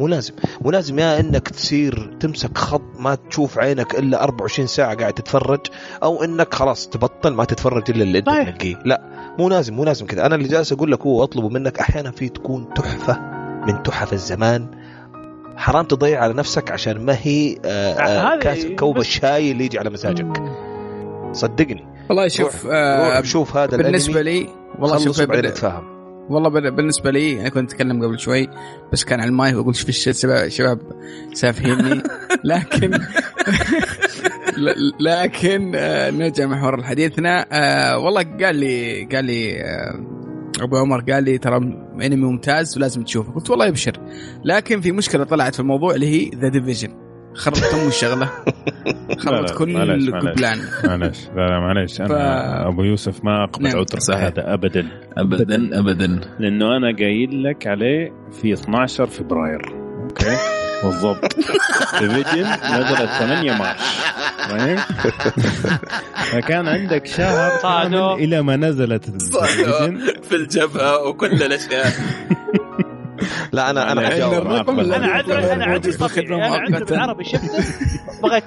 مو 0.01 0.06
لازم. 0.08 0.35
مو 0.60 0.70
لازم 0.70 0.99
يا 0.99 1.20
إنك 1.20 1.49
تصير 1.49 2.17
تمسك 2.20 2.58
خط 2.58 2.83
ما 2.99 3.15
تشوف 3.15 3.58
عينك 3.58 3.94
إلا 3.99 4.22
24 4.24 4.67
ساعة 4.67 4.94
قاعد 4.94 5.12
تتفرج 5.12 5.60
أو 6.02 6.24
إنك 6.24 6.54
خلاص 6.54 6.88
تبطل 6.88 7.35
ما 7.35 7.44
تتفرج 7.44 7.90
إلا 7.90 8.02
اللي 8.02 8.18
أنت 8.18 8.26
صحيح. 8.28 8.51
تنقيه 8.51 8.78
لا 8.85 9.02
مو 9.38 9.49
لازم 9.49 9.74
مو 9.74 9.85
لازم 9.85 10.06
كذا. 10.06 10.26
أنا 10.26 10.35
اللي 10.35 10.49
جالس 10.49 10.72
أقول 10.72 10.92
لك 10.92 11.02
هو 11.02 11.20
واطلبه 11.20 11.49
منك 11.49 11.78
أحيانا 11.78 12.10
في 12.10 12.28
تكون 12.28 12.74
تحفة 12.74 13.20
من 13.67 13.83
تحف 13.83 14.12
الزمان. 14.12 14.67
حرام 15.56 15.85
تضيع 15.85 16.20
على 16.22 16.33
نفسك 16.35 16.70
عشان 16.70 17.04
ما 17.04 17.17
هي 17.22 17.56
آه، 17.65 17.92
آه، 17.94 18.38
كاس 18.38 18.67
كوب 18.67 18.99
الشاي 18.99 19.51
اللي 19.52 19.65
يجي 19.65 19.78
على 19.78 19.90
مزاجك 19.90 20.42
صدقني. 21.33 21.85
والله 22.08 22.28
شوف 22.28 22.65
روح 22.67 22.74
آه 22.74 23.22
شوف 23.22 23.56
هذا 23.56 23.76
بالنسبة 23.76 24.22
لي 24.22 24.49
والله 24.78 24.99
شوف 24.99 25.20
وبعدين 25.20 25.42
بد- 25.42 25.49
نتفاهم 25.51 25.92
والله 26.31 26.49
بالنسبة 26.70 27.10
لي 27.10 27.40
أنا 27.40 27.49
كنت 27.49 27.72
أتكلم 27.72 28.04
قبل 28.04 28.18
شوي 28.18 28.49
بس 28.92 29.04
كان 29.04 29.20
على 29.20 29.28
الماي 29.28 29.54
وأقول 29.54 29.76
شوف 29.76 29.88
الش- 29.88 30.08
الشباب 30.08 30.49
شباب 30.49 30.78
سافهيني. 31.35 32.02
لكن 32.44 32.99
لكن 35.01 35.72
آه، 35.74 36.10
نرجع 36.10 36.47
محور 36.47 36.83
حديثنا 36.83 37.47
آه، 37.52 37.99
والله 37.99 38.22
قال 38.22 38.56
لي 38.56 39.04
قال 39.04 39.24
لي 39.24 39.60
آه، 39.60 39.94
أبو 40.60 40.76
عمر 40.76 41.01
قال 41.12 41.24
لي 41.24 41.38
ترى 41.38 41.56
أنمي 41.56 42.17
ممتاز 42.17 42.76
ولازم 42.78 43.02
تشوفه. 43.02 43.33
قلت 43.33 43.51
والله 43.51 43.68
ابشر 43.68 43.92
لكن 44.44 44.81
في 44.81 44.92
مشكلة 44.92 45.24
طلعت 45.24 45.54
في 45.54 45.60
الموضوع 45.60 45.94
اللي 45.94 46.06
هي 46.06 46.31
The 46.40 46.49
Division 46.49 46.88
خربت 47.34 47.74
ام 47.74 47.88
الشغلة. 47.88 48.31
خربت 49.24 49.50
كل 49.54 49.72
معلش، 49.72 50.08
معلش. 50.08 51.28
لا 51.36 51.47
لا 51.48 51.60
معلش. 51.60 52.00
أنا 52.00 52.08
ف- 52.08 52.66
أبو 52.68 52.82
يوسف 52.84 53.24
ما 53.24 53.44
أقبل 53.44 53.65
نعم، 53.65 53.76
عذر 53.76 53.98
صحيح. 53.98 54.20
هذا 54.24 54.54
ابدا. 54.54 54.86
ابدا 55.16 55.78
ابدا. 55.78 56.20
لأنه 56.38 56.76
أنا 56.76 56.97
قايل 56.97 57.44
لك 57.44 57.66
عليه 57.66 58.12
في 58.42 58.52
12 58.52 59.06
فبراير. 59.06 59.62
okay؟ 60.02 60.36
بالضبط. 60.84 61.36
Division 62.01 62.47
نزلت 62.50 63.10
8 63.10 63.52
مارس. 63.52 63.81
فاهم؟ 64.48 64.76
فكان 66.32 66.68
عندك 66.68 67.06
شهر 67.06 67.60
كامل. 67.62 67.97
إلى 68.24 68.42
ما 68.42 68.56
نزلت 68.56 69.04
في 70.22 70.34
الجبهة 70.36 71.08
وكل 71.08 71.26
الأشياء. 71.42 71.86
لا 73.53 73.71
أنا 73.71 73.92
أنا 73.92 74.01
معلش. 74.01 74.15
حجاوب. 74.15 74.47
أنا 74.47 75.06
عندي 75.06 75.35
أنا 75.35 75.65
عندي. 75.65 75.94
أنا 76.35 76.44
عندي. 76.47 76.85
بالعربي 76.85 77.24
شفته. 77.24 77.65
بغيت 78.22 78.44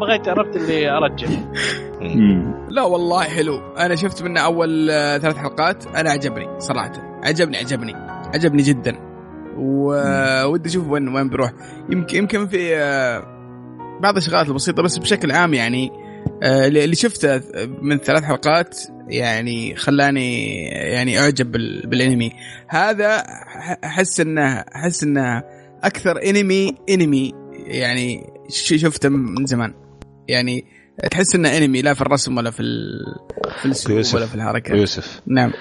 بغيت 0.00 0.28
عرفت 0.28 0.56
اللي 0.56 0.90
ارجع. 0.90 1.28
لا 2.68 2.82
والله 2.82 3.22
حلو. 3.24 3.58
أنا 3.78 3.94
شفت 3.94 4.22
منه 4.22 4.40
أول 4.40 4.90
آه، 4.90 5.18
ثلاث 5.18 5.36
حلقات. 5.36 5.86
أنا 5.86 6.10
عجبني 6.10 6.46
صراحة. 6.58 6.92
عجبني 7.24 7.56
عجبني. 7.56 7.94
عجبني 8.34 8.62
جدا. 8.62 8.96
وودي 9.56 10.68
أشوف 10.68 10.88
وين 10.88 11.08
وين 11.08 11.28
بيروح. 11.28 11.52
يمكن 11.90 12.18
يمكن 12.18 12.46
في 12.46 12.76
آه، 12.76 13.22
بعض 14.02 14.16
الشغلات 14.16 14.48
البسيطة 14.48 14.82
بس 14.82 14.98
بشكل 14.98 15.32
عام 15.32 15.54
يعني 15.54 15.90
آه، 16.42 16.66
اللي 16.66 16.94
شفته 16.94 17.40
من 17.82 17.98
ثلاث 17.98 18.22
حلقات 18.22 18.80
يعني 19.08 19.76
خلاني 19.76 20.54
يعني 20.68 21.18
أعجب 21.20 21.52
بال- 21.52 21.86
بالانمي. 21.86 22.32
هذا 22.68 23.18
ح- 23.46 23.78
أحس 23.84 24.20
إنه 24.20 24.46
أحس 24.60 25.02
إنه 25.02 25.42
أكثر 25.82 26.22
انمي 26.22 26.74
انمي 26.90 27.32
يعني 27.66 28.26
ش- 28.48 28.74
شفته 28.74 29.08
من 29.08 29.46
زمان. 29.46 29.74
يعني 30.28 30.64
تحس 31.10 31.34
إنه 31.34 31.56
انمي 31.56 31.82
لا 31.82 31.94
في 31.94 32.00
الرسم 32.00 32.36
ولا 32.36 32.50
في 32.50 32.60
ال- 32.60 33.04
في 33.60 33.66
الأسلوب 33.66 33.96
يوسف. 33.96 34.14
ولا 34.14 34.26
في 34.26 34.34
الحركة. 34.34 34.74
يوسف. 34.74 35.20
نعم. 35.26 35.52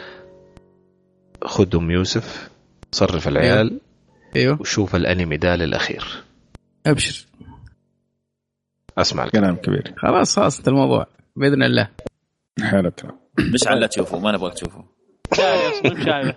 خذ 1.43 1.75
أم 1.75 1.91
يوسف 1.91 2.49
صرف 2.91 3.27
العيال 3.27 3.79
أيوه. 4.35 4.61
وشوف 4.61 4.95
الانمي 4.95 5.37
ده 5.37 5.55
للأخير. 5.55 6.23
أبشر. 6.85 7.25
أسمع 8.97 9.23
الكلام. 9.23 9.43
كلام 9.43 9.55
كبير. 9.55 9.93
خلاص 9.97 10.35
خلاص 10.35 10.67
الموضوع. 10.67 11.07
بإذن 11.35 11.63
الله. 11.63 11.89
حلو 12.61 12.87
الكلام 12.87 13.17
مش 13.39 13.67
على 13.67 13.87
تشوفه 13.87 14.19
ما 14.19 14.31
نبغاك 14.31 14.53
تشوفه. 14.53 14.83
شايف 15.33 15.85
أصلا 15.85 16.05
شايف 16.05 16.35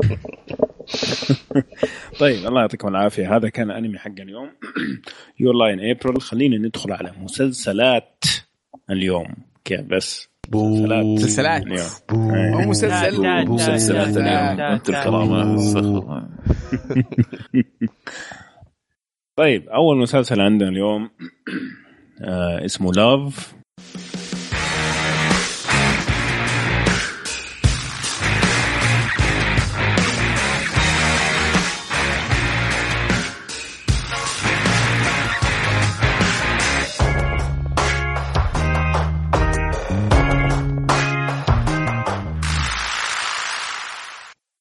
طيب 2.20 2.46
الله 2.46 2.60
يعطيكم 2.60 2.88
العافية. 2.88 3.36
هذا 3.36 3.48
كان 3.48 3.70
أنمي 3.70 3.98
حق 3.98 4.20
اليوم. 4.20 4.50
Your 5.40 5.54
Lie 5.54 5.76
in 5.76 5.90
April 5.90 6.20
خلينا 6.22 6.58
ندخل 6.58 6.92
على 6.92 7.12
مسلسلات 7.22 8.24
اليوم. 8.90 9.34
كيف 9.64 9.80
بس؟ 9.80 10.28
مسلسلات 10.54 11.66
مو. 12.12 12.70
مسلسل. 12.70 13.22
لا، 13.22 13.22
لا، 13.22 13.42
لا، 13.42 13.50
مسلسلات 13.50 14.08
لا، 14.08 14.20
لا، 14.20 14.52
اليوم. 14.52 14.56
لا، 14.56 14.68
لا. 14.68 14.74
الكرامة. 14.74 15.58
طيب 19.38 19.68
أول 19.68 19.98
مسلسل 19.98 20.40
عندنا 20.40 20.68
اليوم 20.68 21.10
آه 22.24 22.64
اسمه 22.64 22.92
لاف 22.92 23.54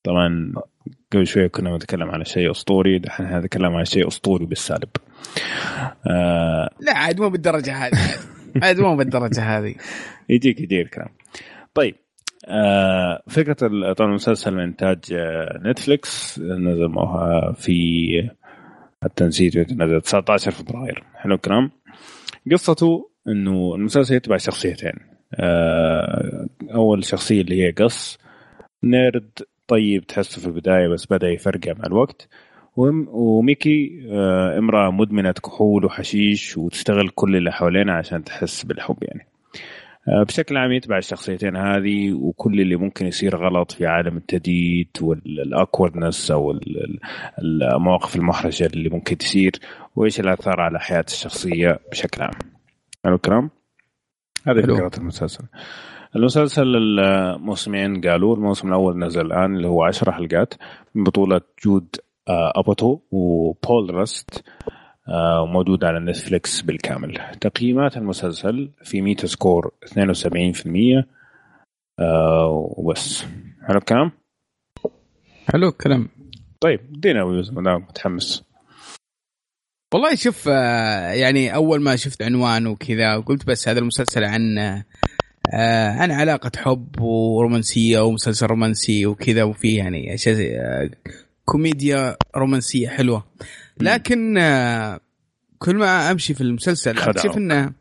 طبعا 0.06 0.54
قبل 1.14 1.28
شوية 1.28 1.48
كنا 1.48 1.76
نتكلم 1.76 2.12
على 2.12 2.26
شيء 2.26 2.52
أسطوري 2.52 3.00
دحين 3.00 3.38
نتكلم 3.38 3.76
على 3.76 3.86
شيء 3.86 4.08
أسطوري 4.08 4.46
بالسالب. 4.46 4.90
آه 6.08 6.70
لا 6.80 6.98
عاد 6.98 7.22
مو 7.22 7.30
بالدرجة 7.30 7.74
هذه. 7.74 8.00
عاد 8.64 8.80
مو 8.80 8.96
بالدرجة 8.96 9.42
هذه. 9.42 9.76
يجيك 10.30 10.62
يجيك 10.62 10.86
الكلام. 10.86 11.10
طيب 11.74 11.96
آه 12.48 13.24
فكرة 13.28 13.54
طبعا 13.94 14.10
المسلسل 14.10 14.54
من 14.54 14.60
إنتاج 14.60 15.00
آه 15.14 15.62
نتفليكس 15.66 16.40
نزل 16.40 16.88
موها 16.88 17.52
في 17.52 18.30
حتى 19.04 19.24
نسيت 19.24 19.72
نزل 19.72 20.02
19 20.02 20.52
فبراير. 20.52 21.04
حلو 21.16 21.36
الكلام. 21.36 21.72
قصته 22.52 23.10
إنه 23.28 23.76
المسلسل 23.76 24.16
يتبع 24.16 24.38
شخصيتين. 24.38 24.94
آه 25.34 26.48
أول 26.74 27.04
شخصية 27.06 27.42
اللي 27.42 27.64
هي 27.64 27.72
قص 27.72 28.18
نيرد 28.84 29.30
طيب 29.68 30.08
تحسه 30.08 30.42
في 30.42 30.48
البداية 30.48 30.88
بس 30.88 31.06
بدأ 31.06 31.28
يفرقع 31.28 31.74
مع 31.74 31.86
الوقت 31.86 32.28
وم- 32.76 33.08
وميكي 33.12 34.08
آه 34.12 34.58
امرأة 34.58 34.92
مدمنة 34.92 35.32
كحول 35.32 35.86
وحشيش 35.86 36.58
وتستغل 36.58 37.10
كل 37.10 37.36
اللي 37.36 37.52
حوالينا 37.52 37.94
عشان 37.94 38.24
تحس 38.24 38.64
بالحب 38.64 38.98
يعني 39.02 39.28
آه، 40.08 40.24
بشكل 40.24 40.58
عام 40.58 40.72
يتبع 40.72 40.98
الشخصيتين 40.98 41.56
هذه 41.56 42.14
وكل 42.14 42.62
اللي 42.62 42.76
ممكن 42.76 43.06
يصير 43.08 43.36
غلط 43.38 43.72
في 43.72 43.86
عالم 43.86 44.18
التديت 44.18 45.02
والاكوردنس 45.02 46.32
أو 46.32 46.52
ال- 46.52 46.84
ال- 47.40 47.64
المواقف 47.64 48.16
المحرجة 48.16 48.66
اللي 48.66 48.90
ممكن 48.90 49.18
تصير 49.18 49.52
وإيش 49.96 50.20
الآثار 50.20 50.62
على 50.62 50.80
حياة 50.80 51.06
الشخصية 51.08 51.80
بشكل 51.92 52.22
عام. 52.22 52.32
حلو 53.06 53.16
الكلام؟ 53.16 53.50
هذه. 54.48 54.62
فكرة 54.62 54.92
المسلسل. 54.98 55.44
المسلسل 56.16 56.76
الموسمين 56.76 58.02
قالوا 58.02 58.36
الموسم 58.36 58.68
الأول 58.68 59.00
نزل 59.00 59.26
الآن 59.26 59.56
اللي 59.56 59.68
هو 59.68 59.84
10 59.84 60.12
حلقات 60.12 60.54
من 60.96 61.04
بطولة 61.04 61.42
جود 61.66 61.96
آه، 62.30 62.54
أباتاو 62.56 63.00
وبول 63.12 63.96
رست 63.96 64.44
آه، 65.08 65.46
موجود 65.46 65.84
على 65.84 66.00
نتفليكس 66.00 66.62
بالكامل. 66.62 67.22
تقييمات 67.42 67.98
المسلسل 67.98 68.72
في 68.84 69.02
Metascore 69.02 69.72
72% 69.86 71.06
وبس. 72.50 73.26
حلو 73.68 73.78
الكلام؟ 73.78 74.12
حلو 75.54 75.70
الكلام. 75.70 76.10
طيب 76.62 76.80
دينا 77.02 77.24
ويوز 77.24 77.52
ما 77.52 77.64
دام 77.64 77.82
متحمس. 77.82 78.44
والله 79.94 80.16
شوف 80.16 80.48
آه، 80.48 81.12
يعني 81.12 81.56
أول 81.56 81.82
ما 81.82 81.96
شفت 81.96 82.22
عنوان 82.22 82.68
وكذا 82.68 83.18
قلت 83.18 83.48
بس 83.48 83.68
هذا 83.68 83.80
المسلسل 83.80 84.24
عن 84.24 84.58
آه، 85.54 85.90
عن 85.90 86.12
علاقة 86.12 86.52
حب 86.56 87.02
ورومانسية 87.02 88.00
ومسلسل 88.00 88.46
رومانسي 88.46 89.06
وكذا 89.06 89.44
وفيه 89.44 89.78
يعني 89.78 90.14
أشياء 90.14 90.38
آه، 90.40 90.90
كوميديا 91.46 92.18
رومانسية 92.36 92.90
حلوة. 92.90 93.26
لكن 93.80 94.34
كل 95.60 95.76
ما 95.76 96.12
أمشي 96.12 96.34
في 96.34 96.42
المسلسل 96.42 96.98
أكتشف 96.98 97.38
إنه 97.38 97.72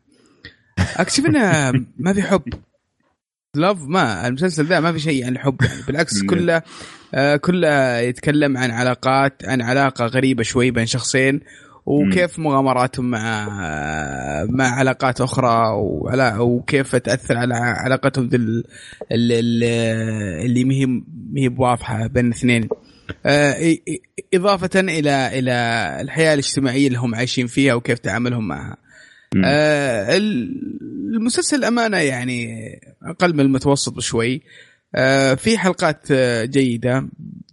أكتشف 0.79 1.25
إنه 1.25 1.71
ما 1.97 2.13
في 2.13 2.21
حب. 2.21 2.53
Love 3.55 3.81
ما 3.81 4.27
المسلسل 4.27 4.65
ذا 4.65 4.79
ما 4.79 4.91
في 4.91 4.99
شيء 4.99 5.25
عن 5.25 5.31
الحب 5.31 5.61
يعني. 5.61 5.81
بالعكس 5.87 6.23
كله 6.23 6.61
كله 7.41 7.97
يتكلم 7.97 8.57
عن 8.57 8.71
علاقات 8.71 9.41
عن 9.45 9.61
علاقة 9.61 10.05
غريبة 10.05 10.43
شوي 10.43 10.71
بين 10.71 10.85
شخصين 10.85 11.41
وكيف 11.85 12.39
مغامراتهم 12.39 13.09
مع 13.09 13.47
مع 14.49 14.65
علاقات 14.65 15.21
أخرى 15.21 15.69
وعلى 15.75 16.37
وكيف 16.39 16.95
تأثر 16.95 17.37
على 17.37 17.53
علاقتهم 17.55 18.29
اللي 19.11 19.69
اللي 20.45 20.63
ما 20.63 20.73
هي 21.37 21.49
بواضحة 21.49 22.07
بين 22.07 22.25
الاثنين. 22.25 22.69
آه، 23.25 23.77
إضافة 24.33 24.79
إلى 24.79 25.39
إلى 25.39 25.51
الحياة 26.01 26.33
الاجتماعية 26.33 26.87
اللي 26.87 26.99
هم 26.99 27.15
عايشين 27.15 27.47
فيها 27.47 27.73
وكيف 27.73 27.99
تعاملهم 27.99 28.47
معها. 28.47 28.77
آه 29.45 30.17
المسلسل 31.15 31.63
أمانة 31.63 31.97
يعني 31.97 32.49
أقل 33.03 33.33
من 33.33 33.39
المتوسط 33.39 33.93
بشوي. 33.93 34.41
في 35.35 35.57
حلقات 35.57 36.07
آه، 36.11 36.45
جيدة. 36.45 37.07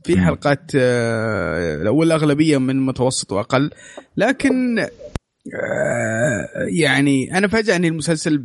في 0.05 0.21
حلقات 0.21 0.71
آه، 0.77 1.91
والأغلبية 1.91 2.59
من 2.59 2.87
متوسط 2.87 3.33
وأقل. 3.33 3.71
لكن 4.17 4.79
آه، 4.79 6.49
يعني 6.69 7.39
أنا 7.39 7.49
فاجأني 7.49 7.89
المسلسل 7.89 8.39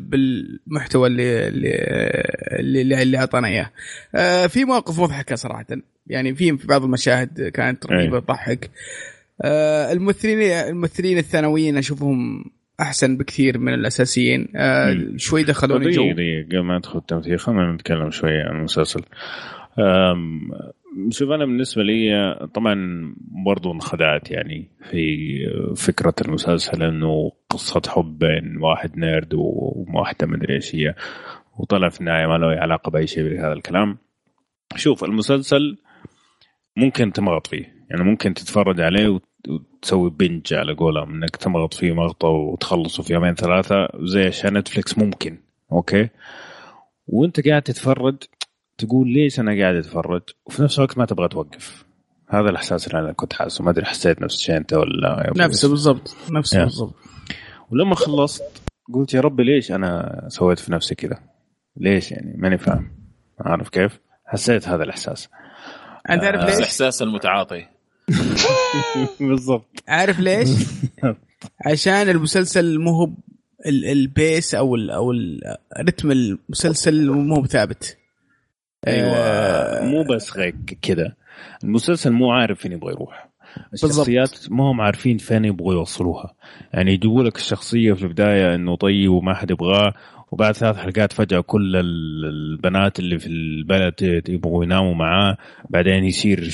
بالمحتوى 0.00 1.08
اللي 1.08 1.48
اللي 2.60 3.02
اللي 3.02 3.18
أعطانا 3.18 3.48
إياه. 3.48 3.70
آه، 4.14 4.46
في 4.46 4.64
مواقف 4.64 5.00
مضحكة 5.00 5.36
صراحة. 5.36 5.66
يعني 6.06 6.34
في 6.34 6.52
بعض 6.52 6.84
المشاهد 6.84 7.50
كانت 7.54 7.86
رهيبة 7.86 8.16
إيه. 8.16 8.22
تضحك. 8.22 8.70
الممثلين 9.92 10.38
الممثلين 10.42 11.18
الثانويين 11.18 11.76
أشوفهم 11.76 12.44
أحسن 12.80 13.16
بكثير 13.16 13.58
من 13.58 13.74
الأساسيين. 13.74 14.48
شوي 15.16 15.42
دخلوني 15.42 15.90
جو. 15.90 16.10
قبل 16.10 16.60
ما 16.60 16.78
ندخل 16.78 16.98
التمثيل 16.98 17.40
خلينا 17.40 17.72
نتكلم 17.72 18.10
شوي 18.10 18.40
عن 18.40 18.56
المسلسل. 18.56 19.00
شوف 21.10 21.30
أنا 21.30 21.44
بالنسبة 21.44 21.82
لي 21.82 22.48
طبعا 22.54 22.74
برضو 23.46 23.72
انخدعت 23.72 24.30
يعني 24.30 24.70
في 24.90 25.36
فكرة 25.76 26.14
المسلسل 26.24 26.82
إنه 26.82 27.32
قصة 27.50 27.82
حب 27.88 28.18
بين 28.18 28.56
واحد 28.60 28.98
nerd 28.98 29.34
وواحدة 29.34 30.26
مدري 30.26 30.54
إيش 30.54 30.74
هي 30.74 30.94
وطلع 31.58 31.88
في 31.88 32.00
النهاية 32.00 32.26
ما 32.26 32.38
له 32.38 32.46
علاقة 32.46 32.90
بأي 32.90 33.06
شيء 33.06 33.28
بهذا 33.28 33.52
الكلام. 33.52 33.98
شوف 34.76 35.04
المسلسل 35.04 35.78
ممكن 36.76 37.12
تمغط 37.12 37.46
فيه 37.46 37.74
يعني 37.90 38.04
ممكن 38.04 38.34
تتفرج 38.34 38.80
عليه 38.80 39.20
وتسوي 39.48 40.10
binge 40.10 40.54
على 40.54 40.74
قولهم 40.74 41.14
إنك 41.14 41.36
تمغط 41.36 41.74
فيه 41.74 41.92
مغطه 41.92 42.28
وتخلصه 42.28 43.02
في 43.02 43.12
يومين 43.12 43.34
ثلاثة 43.34 43.88
زي 44.00 44.26
عشان 44.26 44.58
نتفلكس 44.58 44.98
ممكن 44.98 45.38
okay؟ 45.72 46.08
وأنت 47.06 47.48
قاعد 47.48 47.62
تتفرج 47.62 48.16
تقول 48.78 49.08
ليش 49.08 49.40
أنا 49.40 49.60
قاعد 49.60 49.74
أتفرج؟ 49.74 50.22
وفي 50.46 50.62
نفس 50.62 50.78
الوقت 50.78 50.98
ما 50.98 51.04
تبغى 51.04 51.28
توقف. 51.28 51.84
هذا 52.28 52.50
الإحساس 52.50 52.86
اللي 52.86 52.98
أنا 52.98 53.12
كنت 53.12 53.32
حاسه 53.32 53.64
ما 53.64 53.70
أدري 53.70 53.84
حسيت 53.84 54.22
نفس 54.22 54.34
الشيء 54.34 54.56
أنت 54.56 54.72
ولا 54.72 55.32
نفسه 55.36 55.68
بالضبط 55.68 56.16
نفسه 56.30 56.64
بالضبط. 56.64 56.94
ولما 57.70 57.94
خلصت 57.94 58.62
قلت 58.94 59.14
يا 59.14 59.20
ربي 59.20 59.44
ليش 59.44 59.72
أنا 59.72 60.24
سويت 60.28 60.58
في 60.58 60.72
نفسي 60.72 60.94
كذا؟ 60.94 61.18
ليش 61.76 62.12
يعني؟ 62.12 62.34
ماني 62.36 62.58
فاهم. 62.58 62.90
عارف 63.40 63.68
كيف؟ 63.68 64.00
حسيت 64.26 64.68
هذا 64.68 64.84
الإحساس. 64.84 65.28
أنت 66.10 66.24
عارف 66.24 66.44
ليش؟ 66.44 66.56
الإحساس 66.56 67.02
المتعاطي. 67.02 67.66
بالضبط. 69.20 69.66
عارف 69.88 70.20
ليش؟ 70.20 70.48
عشان 71.66 72.08
المسلسل 72.08 72.78
مو 72.78 72.90
هو 72.90 73.10
ال 73.66 73.84
pace 73.84 74.54
أو 74.54 74.74
ال 74.74 74.90
أو 74.90 75.12
الرتم 75.80 76.10
المسلسل 76.10 77.10
مو 77.10 77.46
ثابت 77.46 77.96
أيوه 78.86 79.16
آه 79.16 79.84
مو 79.84 80.02
بس 80.02 80.36
غيك 80.36 80.78
كذا. 80.82 81.12
المسلسل 81.64 82.10
مو 82.12 82.32
عارف 82.32 82.58
فين 82.58 82.72
يبغى 82.72 82.92
يروح. 82.92 83.30
الشخصيات 83.72 84.50
ما 84.50 84.64
هم 84.70 84.80
عارفين 84.80 85.18
فين 85.18 85.44
يبغوا 85.44 85.74
يوصلوها. 85.74 86.34
يعني 86.74 86.92
يجيبوا 86.94 87.22
لك 87.24 87.36
الشخصية 87.36 87.92
في 87.92 88.02
البداية 88.02 88.54
إنه 88.54 88.76
طيب 88.76 89.10
وما 89.10 89.34
حد 89.34 89.50
يبغاه 89.50 89.94
وبعد 90.30 90.54
ثلاث 90.54 90.76
حلقات 90.76 91.12
فجأة 91.12 91.40
كل 91.40 91.76
البنات 91.76 92.98
اللي 92.98 93.18
في 93.18 93.26
البلد 93.26 94.22
يبغوا 94.28 94.64
يناموا 94.64 94.94
معاه 94.94 95.36
بعدين 95.70 96.04
يصير 96.04 96.48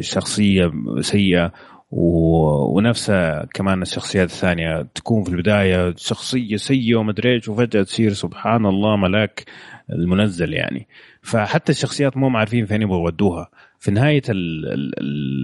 شخصية 0.00 0.72
سيئة 1.00 1.52
ونفسها 1.90 3.44
كمان 3.54 3.82
الشخصيات 3.82 4.28
الثانية 4.28 4.82
تكون 4.94 5.24
في 5.24 5.30
البداية 5.30 5.94
شخصية 5.96 6.56
سيئة 6.56 6.96
ومدري 6.96 7.34
إيش 7.34 7.48
وفجأة 7.48 7.82
تصير 7.82 8.12
سبحان 8.12 8.66
الله 8.66 8.96
ملاك 8.96 9.44
المنزل 9.92 10.52
يعني. 10.52 10.88
فحتى 11.22 11.72
الشخصيات 11.72 12.16
مو 12.16 12.38
عارفين 12.38 12.66
فين 12.66 12.82
يبغوا 12.82 13.10
يودوها. 13.10 13.50
في 13.78 13.90
نهاية 13.90 14.22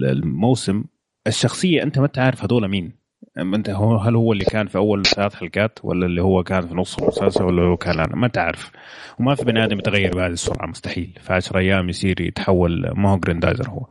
الموسم 0.05 0.83
الشخصية 1.27 1.83
أنت 1.83 1.99
ما 1.99 2.05
انت 2.05 2.19
عارف 2.19 2.43
هذول 2.43 2.67
مين. 2.67 3.02
أنت 3.37 3.69
هو 3.69 3.97
هل 3.97 4.15
هو 4.15 4.33
اللي 4.33 4.45
كان 4.45 4.67
في 4.67 4.77
أول 4.77 5.05
ثلاث 5.05 5.35
حلقات 5.35 5.79
ولا 5.83 6.05
اللي 6.05 6.21
هو 6.21 6.43
كان 6.43 6.67
في 6.67 6.75
نص 6.75 6.97
المسلسل 6.97 7.43
ولا 7.43 7.63
هو 7.63 7.77
كان 7.77 7.99
أنا؟ 7.99 8.15
ما 8.15 8.27
تعرف. 8.27 8.71
وما 9.19 9.35
في 9.35 9.45
بني 9.45 9.63
آدم 9.63 9.79
يتغير 9.79 10.15
بهذه 10.15 10.31
السرعة 10.31 10.67
مستحيل. 10.67 11.17
في 11.21 11.33
10 11.33 11.59
أيام 11.59 11.89
يصير 11.89 12.21
يتحول 12.21 12.91
ما 12.95 13.09
هو 13.09 13.17
جريندايزر 13.17 13.69
هو. 13.69 13.85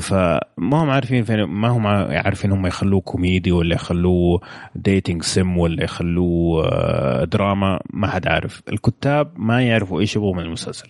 فما 0.00 0.82
هم 0.82 0.90
عارفين 0.90 1.24
فين 1.24 1.42
ما 1.44 1.68
هم 1.68 1.86
عارفين 1.86 2.52
هم 2.52 2.66
يخلوه 2.66 3.00
كوميدي 3.00 3.52
ولا 3.52 3.74
يخلوه 3.74 4.40
ديتنج 4.74 5.22
سم 5.22 5.58
ولا 5.58 5.84
يخلوه 5.84 6.66
آه، 6.66 7.24
دراما 7.24 7.80
ما 7.90 8.06
حد 8.06 8.28
عارف. 8.28 8.62
الكتاب 8.68 9.32
ما 9.36 9.62
يعرفوا 9.62 10.00
إيش 10.00 10.16
يبغوا 10.16 10.34
من 10.34 10.42
المسلسل. 10.42 10.88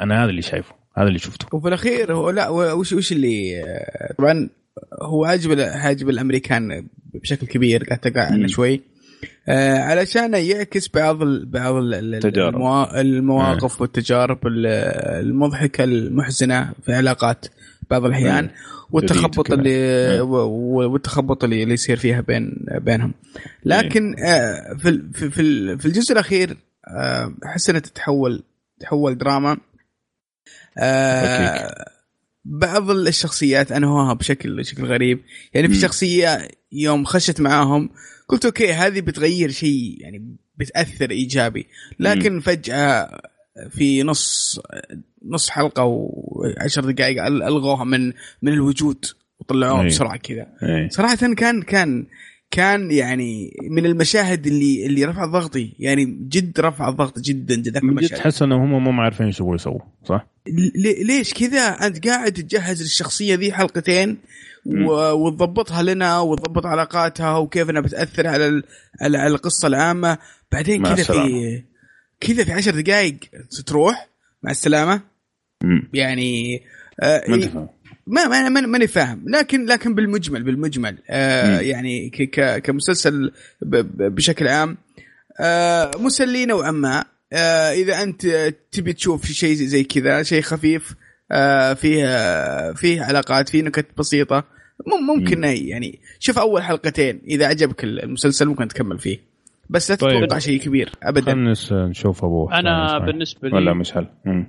أنا 0.00 0.24
هذا 0.24 0.30
اللي 0.30 0.42
شايفه 0.42 0.74
هذا 0.96 1.08
اللي 1.08 1.18
شفته. 1.18 1.46
وفي 1.52 1.68
الأخير 1.68 2.14
هو 2.14 2.30
لا 2.30 2.48
وش 2.48 2.92
وش 2.92 3.12
اللي 3.12 3.62
آه، 3.64 4.12
طبعا 4.18 4.48
هو 5.02 5.24
عاجب 5.24 5.60
عاجب 5.60 6.08
الأمريكان 6.08 6.86
بشكل 7.14 7.46
كبير 7.46 7.84
قاعد 7.84 7.98
تقع 7.98 8.46
شوي. 8.46 8.80
آه 9.48 9.78
علشان 9.78 10.34
يعكس 10.34 10.88
بعض 10.88 11.22
ال 11.22 11.46
بعض 11.46 11.74
التجارب. 11.76 12.56
المواقف 12.94 13.80
والتجارب 13.80 14.38
المضحكة 14.46 15.84
المحزنة 15.84 16.72
في 16.86 16.94
علاقات 16.94 17.46
بعض 17.90 18.04
الأحيان 18.04 18.50
والتخبط 18.90 19.52
اللي 19.52 20.20
والتخبط 20.20 21.44
اللي 21.44 21.62
يصير 21.62 21.96
فيها 21.96 22.20
بين 22.20 22.66
بينهم. 22.70 23.14
لكن 23.64 24.16
آه، 24.18 24.74
في 24.74 25.02
في 25.12 25.30
في 25.78 25.86
الجزء 25.86 26.12
الأخير 26.12 26.56
آه، 26.88 27.34
احس 27.46 27.70
انها 27.70 27.80
تتحول 27.80 28.42
تحول 28.80 29.18
دراما. 29.18 29.56
آه، 30.78 31.93
بعض 32.44 32.90
الشخصيات 32.90 33.72
انهوها 33.72 34.12
بشكل 34.12 34.56
بشكل 34.56 34.84
غريب. 34.84 35.20
يعني 35.54 35.68
في 35.68 35.74
شخصية 35.74 36.48
يوم 36.72 37.04
خشت 37.04 37.40
معاهم 37.40 37.90
قلت 38.28 38.44
أوكي 38.44 38.72
هذه 38.72 39.00
بتغير 39.00 39.50
شيء 39.50 39.96
يعني 40.00 40.36
بتأثر 40.56 41.10
إيجابي. 41.10 41.66
لكن 41.98 42.40
فجأة 42.40 43.20
في 43.70 44.02
نص 44.02 44.60
نص 45.28 45.50
حلقة 45.50 45.84
وعشر 45.84 46.90
دقائق 46.90 47.26
ألغوها 47.26 47.84
من 47.84 48.06
من 48.42 48.52
الوجود 48.52 49.04
وطلعوها 49.40 49.80
أيه. 49.80 49.86
بسرعة 49.86 50.16
كذا. 50.16 50.46
أيه. 50.62 50.88
صراحة 50.88 51.34
كان 51.34 51.62
كان 51.62 52.06
كان 52.54 52.90
يعني 52.90 53.56
من 53.70 53.86
المشاهد 53.86 54.46
اللي 54.46 54.86
اللي 54.86 55.04
رفع 55.04 55.26
ضغطي. 55.26 55.72
يعني 55.78 56.04
جد 56.04 56.60
رفع 56.60 56.88
الضغط 56.88 57.18
جدا 57.18 57.54
جدا 57.54 57.80
من 57.82 57.94
جد 57.94 58.08
تحس 58.08 58.42
إنهم 58.42 58.74
هم 58.74 58.84
مو 58.84 59.02
عارفين 59.02 59.26
إيش 59.26 59.40
يبغوا 59.40 59.54
يسووا 59.54 59.80
صح؟ 60.04 60.26
ليش 61.06 61.34
كذا؟ 61.34 61.60
أنت 61.60 62.08
قاعد 62.08 62.32
تجهز 62.32 62.82
للشخصية 62.82 63.34
ذي 63.34 63.52
حلقتين 63.52 64.18
وتضبطها 65.14 65.82
لنا 65.82 66.20
وتضبط 66.20 66.66
علاقاتها 66.66 67.36
وكيف 67.36 67.70
إنها 67.70 67.80
بتأثر 67.80 68.26
على 68.26 68.62
على 69.00 69.26
القصة 69.26 69.68
العامة. 69.68 70.18
بعدين 70.52 70.82
كذا 70.82 71.04
في 71.04 71.62
كذا 72.20 72.44
في 72.44 72.52
عشر 72.52 72.80
دقائق 72.80 73.16
تروح 73.66 74.08
مع 74.42 74.50
السلامة. 74.50 75.00
مم. 75.62 75.88
يعني 75.94 76.62
آه 77.00 77.22
ما 78.06 78.28
ما 78.28 78.48
ما 78.48 78.60
ما- 78.60 78.66
ماني 78.66 78.86
فاهم 78.86 79.24
لكن 79.28 79.66
لكن 79.66 79.94
بالمجمل 79.94 80.42
بالمجمل 80.42 80.98
آه 81.10 81.56
مم. 81.58 81.62
يعني 81.64 82.10
ك- 82.10 82.22
ك- 82.30 82.62
كمسلسل 82.62 83.32
ب- 83.62 83.76
ب- 83.76 84.14
بشكل 84.14 84.48
عام 84.48 84.76
آه 85.40 85.90
مسلي 86.00 86.46
نوعا 86.46 86.70
ما 86.70 87.04
آه 87.32 87.72
إذا 87.72 88.02
أنت 88.02 88.52
تبي 88.72 88.92
تشوف 88.92 89.26
شيء 89.26 89.54
زي 89.54 89.84
كذا 89.84 90.22
شيء 90.22 90.42
خفيف 90.42 90.94
آه 91.32 91.72
فيه 91.72 92.04
آه 92.06 92.72
فيه 92.72 93.02
علاقات 93.02 93.48
فيه 93.48 93.62
نكت 93.62 93.86
بسيطة 93.98 94.44
مم- 94.86 95.06
ممكن 95.16 95.38
مم. 95.38 95.44
يعني 95.44 96.00
شوف 96.18 96.38
أول 96.38 96.62
حلقتين 96.62 97.20
إذا 97.26 97.46
عجبك 97.46 97.84
المسلسل 97.84 98.46
ممكن 98.46 98.68
تكمل 98.68 98.98
فيه 98.98 99.18
بس 99.70 99.90
لا 99.90 99.96
طيب. 99.96 100.24
تتوقع 100.24 100.38
شيء 100.38 100.60
كبير 100.60 100.92
ابدا 101.02 101.32
خلينا 101.32 101.52
نشوف 101.86 102.24
ابو 102.24 102.48
حسام 102.48 102.66
أنا؟ 102.66 102.98
بالنسبة 102.98 103.48
لي 103.48 103.54
ولا 103.56 103.74
مش 103.74 103.96
هل 103.96 104.08
مم. 104.24 104.46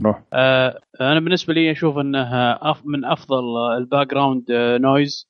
روح 0.00 0.22
آه 0.32 0.78
أنا 1.00 1.20
بالنسبة 1.20 1.54
لي 1.54 1.72
أشوف 1.72 1.98
إنها 1.98 2.58
أف 2.70 2.80
من 2.84 3.04
أفضل 3.04 3.42
ال 3.76 4.06
background 4.10 4.44
noise 4.80 5.28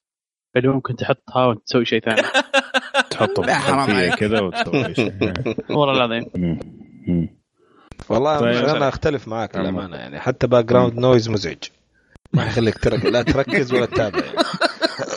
اللي 0.56 0.68
ممكن 0.68 0.96
تحطها 0.96 1.46
وانت 1.46 1.62
تسوي 1.66 1.84
شيء 1.84 2.00
ثاني 2.00 2.22
تحطه 3.10 3.52
عليك. 3.52 4.14
كذا 4.14 4.40
وتسوي 4.40 4.94
شيء 4.94 5.12
والله 5.78 5.92
العظيم. 6.06 6.24
والله 8.10 8.38
طيب. 8.40 8.64
أنا 8.64 8.88
أختلف 8.88 9.28
معاك 9.28 9.52
تمام. 9.52 9.66
للأمانة 9.66 9.96
يعني 9.96 10.20
حتى 10.20 10.46
background 10.46 10.98
noise 10.98 11.28
مزعج 11.28 11.58
ما 12.32 12.46
يخليك 12.46 12.78
ترك 12.78 13.04
لا 13.04 13.22
تركز 13.22 13.72
ولا 13.74 13.86
تتابع 13.86 14.18
يعني. 14.24 14.36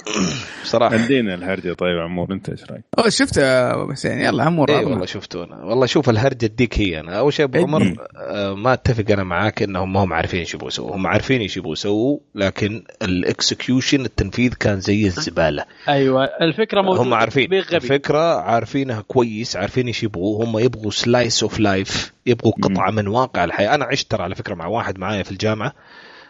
بصراحه 0.63 0.95
ادينا 0.95 1.33
الهرجة 1.33 1.73
طيب 1.73 1.99
عمور 1.99 2.33
انت 2.33 2.49
إيش 2.49 2.63
رأيك؟ 2.63 2.83
شفته 3.07 3.85
بس 3.85 4.05
يعني 4.05 4.23
يلا 4.23 4.43
عمور 4.43 4.69
اي 4.69 4.75
عظمة. 4.75 4.89
والله 4.91 5.05
شفته. 5.05 5.43
أنا 5.43 5.63
والله 5.63 5.85
شوف 5.85 6.09
الهرجة 6.09 6.45
تديك 6.45 6.79
هي 6.79 6.99
أنا. 6.99 7.19
أول 7.19 7.33
شيء 7.33 7.45
أبو 7.45 7.57
إيه. 7.57 7.63
عمر 7.63 7.95
آه، 8.17 8.53
ما 8.53 8.73
أتفق 8.73 9.11
أنا 9.11 9.23
معاك 9.23 9.63
إنهم 9.63 9.93
ما 9.93 10.03
هم 10.03 10.13
عارفين 10.13 10.39
إيش 10.39 10.53
يبغوا 10.53 10.67
يسووا. 10.67 10.95
هم 10.95 11.07
عارفين 11.07 11.41
إيش 11.41 11.57
يبغوا 11.57 11.73
يسووا 11.73 12.19
لكن 12.35 12.83
ال 13.01 13.12
execution 13.12 14.05
التنفيذ 14.05 14.53
كان 14.53 14.79
زي 14.79 15.05
الزبالة. 15.05 15.65
أيوه 15.87 16.23
الفكرة 16.41 16.81
موجودة. 16.81 17.01
هم 17.01 17.13
عارفين. 17.13 17.53
الفكرة 17.53 18.41
عارفينها 18.41 19.01
كويس 19.01 19.55
عارفين 19.55 19.87
إيش 19.87 20.03
يبغوا. 20.03 20.45
هم 20.45 20.59
يبغوا 20.59 20.91
slice 20.91 21.43
of 21.43 21.59
life 21.59 22.13
يبغوا 22.25 22.53
قطعة 22.61 22.91
من 22.91 23.07
واقع 23.07 23.43
الحياة. 23.43 23.75
أنا 23.75 23.85
عشت 23.85 24.11
ترى 24.11 24.23
على 24.23 24.35
فكرة 24.35 24.55
مع 24.55 24.67
واحد 24.67 24.99
معايا 24.99 25.23
في 25.23 25.31
الجامعة. 25.31 25.73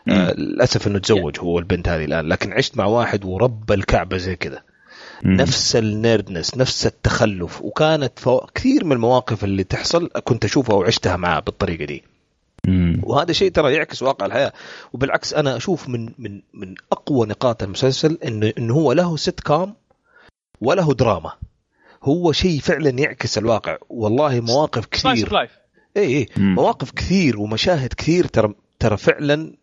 آه 0.09 0.33
للأسف 0.33 0.87
إنه 0.87 0.99
تزوج 0.99 1.39
هو 1.39 1.59
البنت 1.59 1.89
هذه 1.89 2.05
الآن 2.05 2.27
لكن 2.27 2.53
عشت 2.53 2.77
مع 2.77 2.85
واحد 2.85 3.25
ورب 3.25 3.71
الكعبة 3.71 4.17
زي 4.17 4.35
كذا. 4.35 4.61
نفس 5.23 5.75
ال 5.75 5.85
nerdness 5.85 6.57
نفس 6.57 6.85
التخلف 6.85 7.61
وكانت 7.61 8.19
فو... 8.19 8.39
كثير 8.55 8.85
من 8.85 8.91
المواقف 8.91 9.43
اللي 9.43 9.63
تحصل 9.63 10.09
كنت 10.23 10.45
أشوفها 10.45 10.75
وعشتها 10.75 11.15
معاه 11.17 11.39
بالطريقة 11.39 11.85
دي. 11.85 12.03
مم. 12.67 13.01
وهذا 13.03 13.33
شيء 13.33 13.51
ترى 13.51 13.73
يعكس 13.73 14.03
واقع 14.03 14.25
الحياة. 14.25 14.53
وبالعكس 14.93 15.33
أنا 15.33 15.57
أشوف 15.57 15.89
من 15.89 16.05
من 16.17 16.41
من 16.53 16.75
أقوى 16.91 17.27
نقاط 17.27 17.63
المسلسل 17.63 18.17
انه 18.25 18.53
انه 18.57 18.73
هو 18.73 18.93
له 18.93 19.17
سيت 19.17 19.39
كوم 19.39 19.73
وله 20.61 20.93
دراما 20.93 21.31
هو 22.03 22.31
شيء 22.31 22.59
فعلا 22.59 22.89
يعكس 22.89 23.37
الواقع. 23.37 23.77
والله 23.89 24.39
مواقف 24.39 24.85
كثير. 24.85 25.37
اي 25.97 26.17
اي 26.17 26.27
مم. 26.37 26.55
مواقف 26.55 26.91
كثير 26.91 27.39
ومشاهد 27.39 27.93
كثير 27.93 28.27
ترى 28.27 28.53
ترى 28.79 28.97
فعلا 28.97 29.53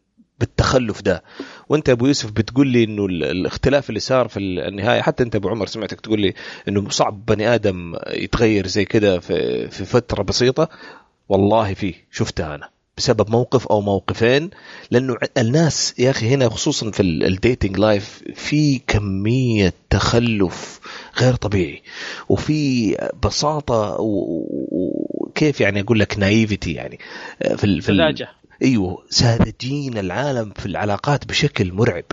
بالتخلف 0.47 1.03
ده. 1.03 1.23
وانت 1.69 1.89
أبو 1.89 2.07
يوسف 2.07 2.31
بتقول 2.31 2.69
لي 2.69 2.85
إنه 2.85 3.07
ال- 3.07 3.25
الاختلاف 3.25 3.89
اللي 3.89 4.01
صار 4.01 4.29
في 4.29 4.39
النهاية 4.39 5.01
حتى 5.03 5.23
أنت 5.23 5.37
أبو 5.37 5.49
عمر 5.49 5.67
سمعتك 5.67 6.01
تقول 6.01 6.21
لي 6.21 6.35
إنه 6.69 6.89
صعب 6.91 7.27
بني 7.27 7.55
آدم 7.55 7.95
يتغير 8.11 8.67
زي 8.67 8.85
كده 8.85 9.19
في 9.21 9.69
في 9.71 9.85
فترة 9.85 10.23
بسيطة. 10.23 10.69
والله 11.29 11.75
فيه 11.75 11.95
شفتها 12.11 12.55
أنا 12.55 12.69
بسبب 12.97 13.31
موقف 13.31 13.67
أو 13.67 13.81
موقفين. 13.81 14.51
لأنه 14.91 15.17
الناس 15.39 15.95
يا 15.99 16.11
أخي 16.11 16.29
هنا 16.35 16.49
خصوصا 16.49 16.91
في 16.91 17.03
ال 17.03 17.14
dating 17.14 17.79
life 17.79 18.23
في 18.35 18.79
كمية 18.79 19.73
تخلف 19.91 20.81
غير 21.21 21.35
طبيعي. 21.35 21.83
وفي 22.29 22.97
بساطة 23.25 23.97
وكيف 24.01 25.61
يعني 25.61 25.81
أقول 25.81 26.01
لك 26.01 26.19
نايفتي 26.19 26.73
يعني 26.73 26.99
في 27.57 27.65
ال- 27.65 27.83
في 27.83 27.93
سذاجة. 27.93 28.29
أيوه 28.63 29.05
ساذجين 29.11 29.99
العالم 29.99 30.51
في 30.57 30.67
العلاقات 30.67 31.25
بشكل 31.27 31.73
مرعب 31.73 32.05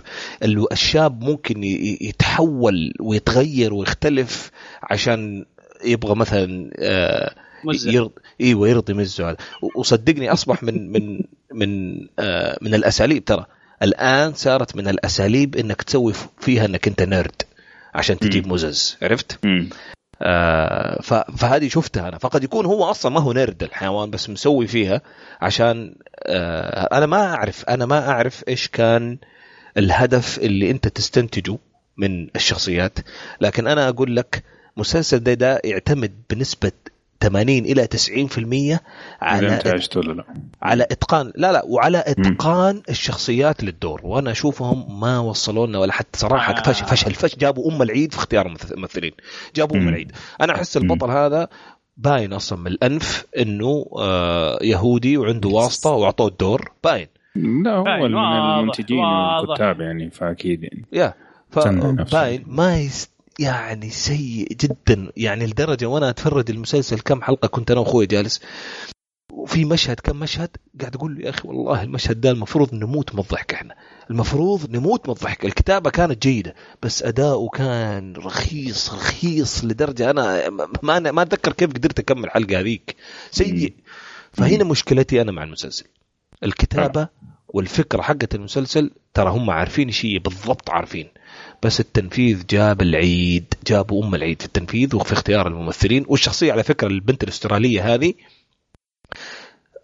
ال- 0.42 0.72
الشاب 0.72 1.22
ممكن 1.24 1.64
يتحول 2.00 2.92
ويتغير 3.00 3.74
ويختلف 3.74 4.50
عشان 4.82 5.44
يبغى 5.84 6.14
مثلا 6.14 6.70
آه، 6.78 7.34
مزة. 7.64 7.90
يرض... 7.92 8.10
أيوه 8.40 8.68
يرضي 8.68 8.94
مزه 8.94 9.28
هذا 9.30 9.36
وصدقني 9.76 10.32
أصبح 10.32 10.62
من 10.62 10.88
من 10.92 11.20
من 11.52 12.00
آه، 12.18 12.58
من 12.62 12.74
الأساليب 12.74 13.24
ترى 13.24 13.46
الآن 13.82 14.32
صارت 14.34 14.76
من 14.76 14.88
الأساليب 14.88 15.56
إنك 15.56 15.82
تسوي 15.82 16.12
فيها 16.40 16.64
إنك 16.64 16.88
أنت 16.88 17.02
نيرد 17.02 17.42
عشان 17.94 18.18
تجيب. 18.18 18.46
مزز 18.48 18.96
عرفت؟ 19.02 19.38
مم. 19.44 19.68
آه 20.22 21.00
فهذه 21.36 21.68
شفتها 21.68 22.08
أنا. 22.08 22.18
فقد 22.18 22.44
يكون 22.44 22.66
هو 22.66 22.84
أصلا 22.84 23.12
ما 23.12 23.20
هو 23.20 23.32
نرد 23.32 23.62
الحيوان 23.62 24.10
بس 24.10 24.30
مسوي 24.30 24.66
فيها 24.66 25.02
عشان 25.40 25.94
آه 26.26 26.96
أنا 26.96 27.06
ما 27.06 27.34
أعرف 27.34 27.64
أنا 27.68 27.86
ما 27.86 28.08
أعرف 28.10 28.44
إيش 28.48 28.68
كان 28.68 29.18
الهدف 29.76 30.38
اللي 30.38 30.70
أنت 30.70 30.88
تستنتجه 30.88 31.58
من 31.96 32.28
الشخصيات. 32.36 32.98
لكن 33.40 33.66
أنا 33.66 33.88
أقول 33.88 34.16
لك 34.16 34.44
مسلسل 34.76 35.18
ده, 35.18 35.34
ده 35.34 35.60
يعتمد 35.64 36.12
بنسبة 36.30 36.72
80 37.22 37.48
إلى 37.58 37.86
90% 37.86 38.38
إذا 38.38 38.80
على 39.22 39.60
عشت 39.66 39.96
ولا 39.96 40.12
لا؟ 40.12 40.24
على 40.62 40.82
إتقان 40.82 41.32
لا 41.36 41.52
لا 41.52 41.62
وعلى 41.66 42.04
إتقان 42.06 42.82
الشخصيات 42.88 43.64
للدور. 43.64 44.00
وأنا 44.04 44.30
أشوفهم 44.30 45.00
ما 45.00 45.18
وصلوا 45.18 45.66
لنا 45.66 45.78
ولا 45.78 45.92
حتى 45.92 46.18
صراحة 46.18 46.52
آه. 46.58 46.62
فشل 46.62 46.84
فشل 46.86 47.14
فشل 47.14 47.38
جابوا 47.38 47.72
أم 47.72 47.82
العيد 47.82 48.12
في 48.12 48.18
اختيار 48.18 48.46
الممث- 48.46 48.72
الممثلين. 48.72 49.12
جابوا 49.56 49.76
أم. 49.76 49.88
العيد. 49.88 50.12
أنا 50.40 50.54
أحس 50.54 50.76
البطل 50.76 51.10
هذا 51.10 51.48
باين 51.96 52.32
أصلا 52.32 52.58
من 52.58 52.66
الأنف 52.66 53.26
إنه 53.38 53.84
آه 53.98 54.58
يهودي 54.62 55.16
وعنده 55.16 55.48
واسطة 55.48 55.90
وأعطوه 55.90 56.28
الدور. 56.28 56.70
باين. 56.84 57.06
لا 57.36 57.76
هو 57.76 57.84
من 57.84 58.16
المنتجين. 58.60 58.98
والكتاب 58.98 59.80
يعني 59.80 60.10
فأكيد 60.10 60.62
يعني. 60.62 60.84
يا. 60.92 61.14
فباين 61.50 62.44
ما 62.46 62.76
يست 62.80 63.10
يعني 63.40 63.90
سيء 63.90 64.48
جدا. 64.52 65.12
يعني 65.16 65.46
لدرجة 65.46 65.86
وأنا 65.86 66.10
أتفرج 66.10 66.50
المسلسل 66.50 67.00
كم 67.00 67.22
حلقة 67.22 67.48
كنت 67.48 67.70
أنا 67.70 67.80
وأخوي 67.80 68.06
جالس 68.06 68.40
وفي 69.32 69.64
مشهد 69.64 70.00
كم 70.00 70.16
مشهد؟ 70.16 70.48
قاعد 70.80 70.96
أقول 70.96 71.14
له 71.14 71.24
يا 71.24 71.30
أخي 71.30 71.48
والله 71.48 71.82
المشهد 71.82 72.20
ده 72.20 72.30
المفروض 72.30 72.74
نموت 72.74 73.14
من 73.14 73.20
الضحك 73.20 73.54
إحنا. 73.54 73.74
المفروض 74.10 74.70
نموت 74.70 75.08
من 75.08 75.14
الضحك. 75.14 75.44
الكتابة 75.44 75.90
كانت 75.90 76.22
جيدة 76.22 76.54
بس 76.82 77.02
أداؤه 77.02 77.48
كان 77.48 78.16
رخيص 78.16 78.94
رخيص 78.94 79.64
لدرجة 79.64 80.10
أنا 80.10 80.50
ما 80.82 80.98
ما 80.98 81.22
أتذكر 81.22 81.52
كيف 81.52 81.70
قدرت 81.70 81.98
أكمل 81.98 82.24
الحلقة 82.24 82.60
هذيك. 82.60 82.96
سيء. 83.30 83.74
فهنا 84.32 84.64
مشكلتي 84.64 85.20
أنا 85.20 85.32
مع 85.32 85.44
المسلسل. 85.44 85.84
الكتابة 86.42 87.08
والفكرة 87.48 88.02
حقت 88.02 88.34
المسلسل 88.34 88.90
ترى 89.14 89.30
هم 89.30 89.50
عارفين 89.50 89.90
شيء 89.90 90.18
بالضبط 90.18 90.70
عارفين. 90.70 91.08
بس 91.62 91.80
التنفيذ 91.80 92.46
جاب 92.50 92.82
العيد 92.82 93.54
جابوا 93.66 94.04
أم 94.04 94.14
العيد 94.14 94.40
في 94.40 94.46
التنفيذ 94.46 94.96
وفي 94.96 95.12
اختيار 95.12 95.46
الممثلين. 95.46 96.04
والشخصية 96.08 96.52
على 96.52 96.62
فكرة 96.62 96.86
البنت 96.88 97.22
الأسترالية 97.24 97.94
هذه 97.94 98.14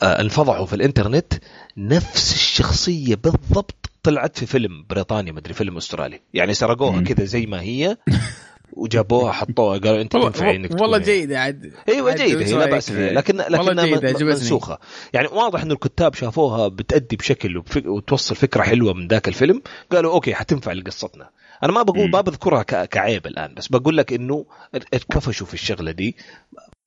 آه، 0.03 0.21
انفضحوا 0.21 0.67
في 0.67 0.73
الإنترنت. 0.76 1.33
نفس 1.76 2.35
الشخصية 2.35 3.15
بالضبط 3.15 3.91
طلعت 4.03 4.39
في 4.39 4.47
فيلم 4.47 4.85
بريطاني 4.91 5.33
مدري 5.33 5.55
فيلم 5.55 5.76
أسترالي. 5.76 6.21
يعني 6.35 6.55
سرقوها. 6.55 7.01
كذا 7.01 7.25
زي 7.25 7.47
ما 7.47 7.60
هي 7.60 7.97
وجابوها 8.73 9.33
حطوها 9.33 9.78
قالوا 9.78 10.03
أنت 10.03 10.12
تنفعي 10.12 10.57
أنك 10.57 10.81
والله, 10.81 10.99
جيدة 10.99 11.41
عاد. 11.41 11.73
أيوه 11.89 12.15
جيدة 12.15 12.44
هي 12.47 12.53
لا؟ 12.53 12.67
بأس 12.67 12.91
فيها. 12.92 13.12
لكن 13.12 13.37
لكنها 13.37 13.85
جيدة 13.85 14.01
من- 14.01 14.07
عجبتني. 14.07 14.25
منسوخة. 14.28 14.78
يعني 15.12 15.28
واضح 15.28 15.62
انه 15.62 15.75
الكتاب 15.75 16.15
شافوها 16.15 16.69
بتأدي 16.69 17.17
بشكل 17.17 17.62
وتوصل 17.87 18.37
فكرة 18.37 18.62
حلوة 18.62 18.92
من 18.94 19.09
ذاك 19.09 19.28
الفيلم. 19.28 19.62
قالوا 19.92 20.12
okay 20.12 20.35
حتنفع 20.35 20.73
لقصتنا. 20.73 21.31
أنا 21.62 21.72
ما 21.72 21.83
بقول. 21.83 22.10
ما 22.10 22.21
بذكرها 22.21 22.62
كعيب 22.62 23.26
الآن 23.26 23.55
بس 23.55 23.69
بقول 23.69 23.97
لك 23.97 24.12
إنه 24.12 24.47
اتكفشوا 24.74 25.47
في 25.47 25.55
الشغلة 25.55 25.90
دي 25.90 26.17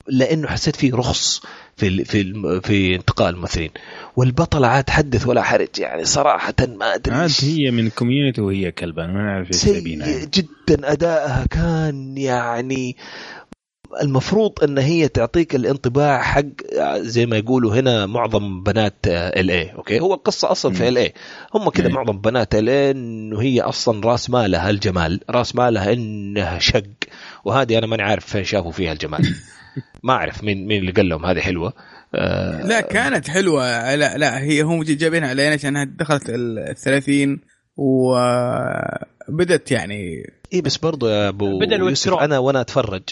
لأنه 0.08 0.48
حسيت 0.48 0.76
فيه 0.76 0.94
رخص 0.94 1.42
في 1.76 1.88
ال- 1.88 2.04
في 2.04 2.60
في 2.60 2.94
انتقاء 2.94 3.28
الممثلين 3.30 3.70
والبطلة 4.16 4.66
عاد 4.68 4.90
حدث 4.90 5.26
ولا 5.26 5.42
حرج 5.42 5.68
يعني 5.78 6.04
صراحة 6.04 6.54
ما 6.68 6.94
أدري 6.94 7.14
عاد. 7.14 7.30
هي 7.42 7.70
من 7.70 7.90
Community 7.90 8.40
وهي 8.40 8.72
كلبة 8.72 9.06
ما 9.06 9.12
نعرف 9.22 9.46
إيش. 9.46 9.64
جدا 10.34 10.92
ادائها 10.92 11.46
كان 11.50 12.18
يعني 12.18 12.96
المفروض 14.02 14.64
إن 14.64 14.78
هي 14.78 15.08
تعطيك 15.08 15.54
الانطباع 15.54 16.22
حق 16.22 16.44
زي 16.96 17.26
ما 17.26 17.36
يقولوا 17.36 17.74
هنا 17.74 18.06
معظم 18.06 18.62
بنات 18.62 18.94
ال 19.06 19.50
LA 19.50 19.72
okay؟ 19.74 20.00
هو 20.00 20.14
القصة 20.14 20.50
أصلا 20.50 20.74
في 20.74 20.88
LA 20.88 21.12
هم 21.54 21.70
كذا. 21.70 21.88
معظم 21.88 22.20
بنات 22.20 22.54
LA 22.54 22.90
إنه 22.90 23.40
هي 23.42 23.60
أصلا 23.60 24.00
راس 24.04 24.30
مالها 24.30 24.70
الجمال 24.70 25.20
راس 25.30 25.54
مالها 25.56 25.92
إنها 25.92 26.58
شق 26.58 26.84
وهذه 27.44 27.78
أنا 27.78 27.86
ماني 27.86 28.02
عارف 28.02 28.26
فين 28.26 28.44
شافوا 28.44 28.72
فيها 28.72 28.92
الجمال. 28.92 29.34
ما 30.04 30.12
أعرف 30.12 30.44
مين 30.44 30.66
مين 30.66 30.80
اللي 30.80 30.92
قال 30.92 31.08
لهم 31.08 31.26
هذه 31.26 31.40
حلوة. 31.40 31.72
آه 32.14 32.66
لا 32.66 32.80
كانت 32.80 33.28
حلوة. 33.28 33.94
لا 33.94 34.18
لا 34.18 34.38
هي 34.38 34.62
هم 34.62 34.82
جايبينها 34.82 35.28
علينا 35.28 35.54
عشانها 35.54 35.84
دخلت 35.84 36.24
ال 36.28 36.74
30 36.76 37.40
وبدت 37.76 39.70
يعني 39.70 40.22
اي 40.54 40.60
بس 40.60 40.76
برضو 40.76 41.08
يا 41.08 41.28
أبو 41.28 41.58
يوسف. 41.88 42.04
أنا 42.24 42.38
وأنا 42.38 42.60
أتفرج 42.60 43.02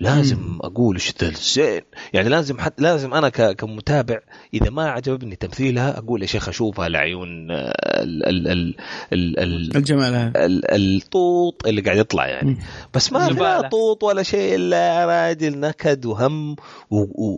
لازم 0.00 0.58
أقول 0.60 0.94
إيش 0.96 1.12
ذا 1.20 1.28
الزين؟ 1.28 1.80
يعني 2.12 2.28
لازم 2.28 2.58
حت 2.60 2.80
لازم 2.80 3.14
أنا 3.14 3.28
ك- 3.28 3.56
كمتابع 3.56 4.18
إذا 4.54 4.70
ما 4.70 4.90
عجبني 4.90 5.36
تمثيلها 5.36 5.98
أقول 5.98 6.22
يا 6.22 6.26
شيخ 6.26 6.48
أشوفها 6.48 6.88
لعيون 6.88 7.50
آه، 7.50 7.72
ال 8.02 8.26
ال 8.28 8.48
ال 8.48 8.74
ال 9.12 9.38
ال 9.38 9.76
الجمال 9.76 10.14
هذا. 10.14 10.46
ال- 10.46 10.64
الطوط 10.70 11.66
اللي 11.66 11.80
قاعد 11.80 11.96
يطلع 11.96 12.26
يعني. 12.26 12.58
بس 12.94 13.12
ما. 13.12 13.28
لا 13.28 13.68
طوط 13.68 14.04
ولا 14.04 14.22
شيء 14.22 14.54
إلا 14.56 15.04
راجل 15.06 15.58
نكد 15.60 16.06
وهم 16.06 16.56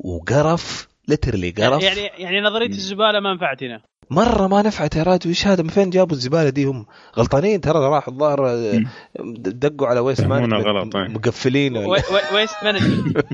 وقرف 0.04 0.88
لترلي 1.08 1.50
قرف. 1.50 1.82
يعني 1.82 2.00
يعني 2.18 2.40
نظرية 2.40 2.66
الزبالة 2.68 3.20
ما 3.20 3.34
نفعتنا. 3.34 3.82
مرة 4.10 4.46
ما 4.46 4.62
نفعت 4.62 4.96
يا 4.96 5.02
راجل 5.02 5.28
إيش 5.28 5.46
هذا؟ 5.46 5.62
من 5.62 5.68
فين 5.68 5.90
جابوا 5.90 6.16
الزبالة 6.16 6.48
دي؟ 6.48 6.64
هم 6.64 6.86
غلطانين 7.18 7.60
ترى 7.60 7.78
راحوا 7.78 8.12
الظاهر 8.12 8.58
دقوا 9.36 9.86
على 9.86 10.00
waste 10.00 10.24
management 10.24 10.66
غلط، 10.66 10.96
أي. 10.96 11.08
مقفلين 11.08 11.76
waste 12.34 12.56
management 12.64 13.24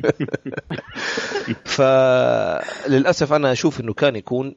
فللاسف 1.65 3.33
أنا 3.33 3.53
أشوف 3.53 3.81
إنه 3.81 3.93
كان 3.93 4.17
يكون 4.17 4.55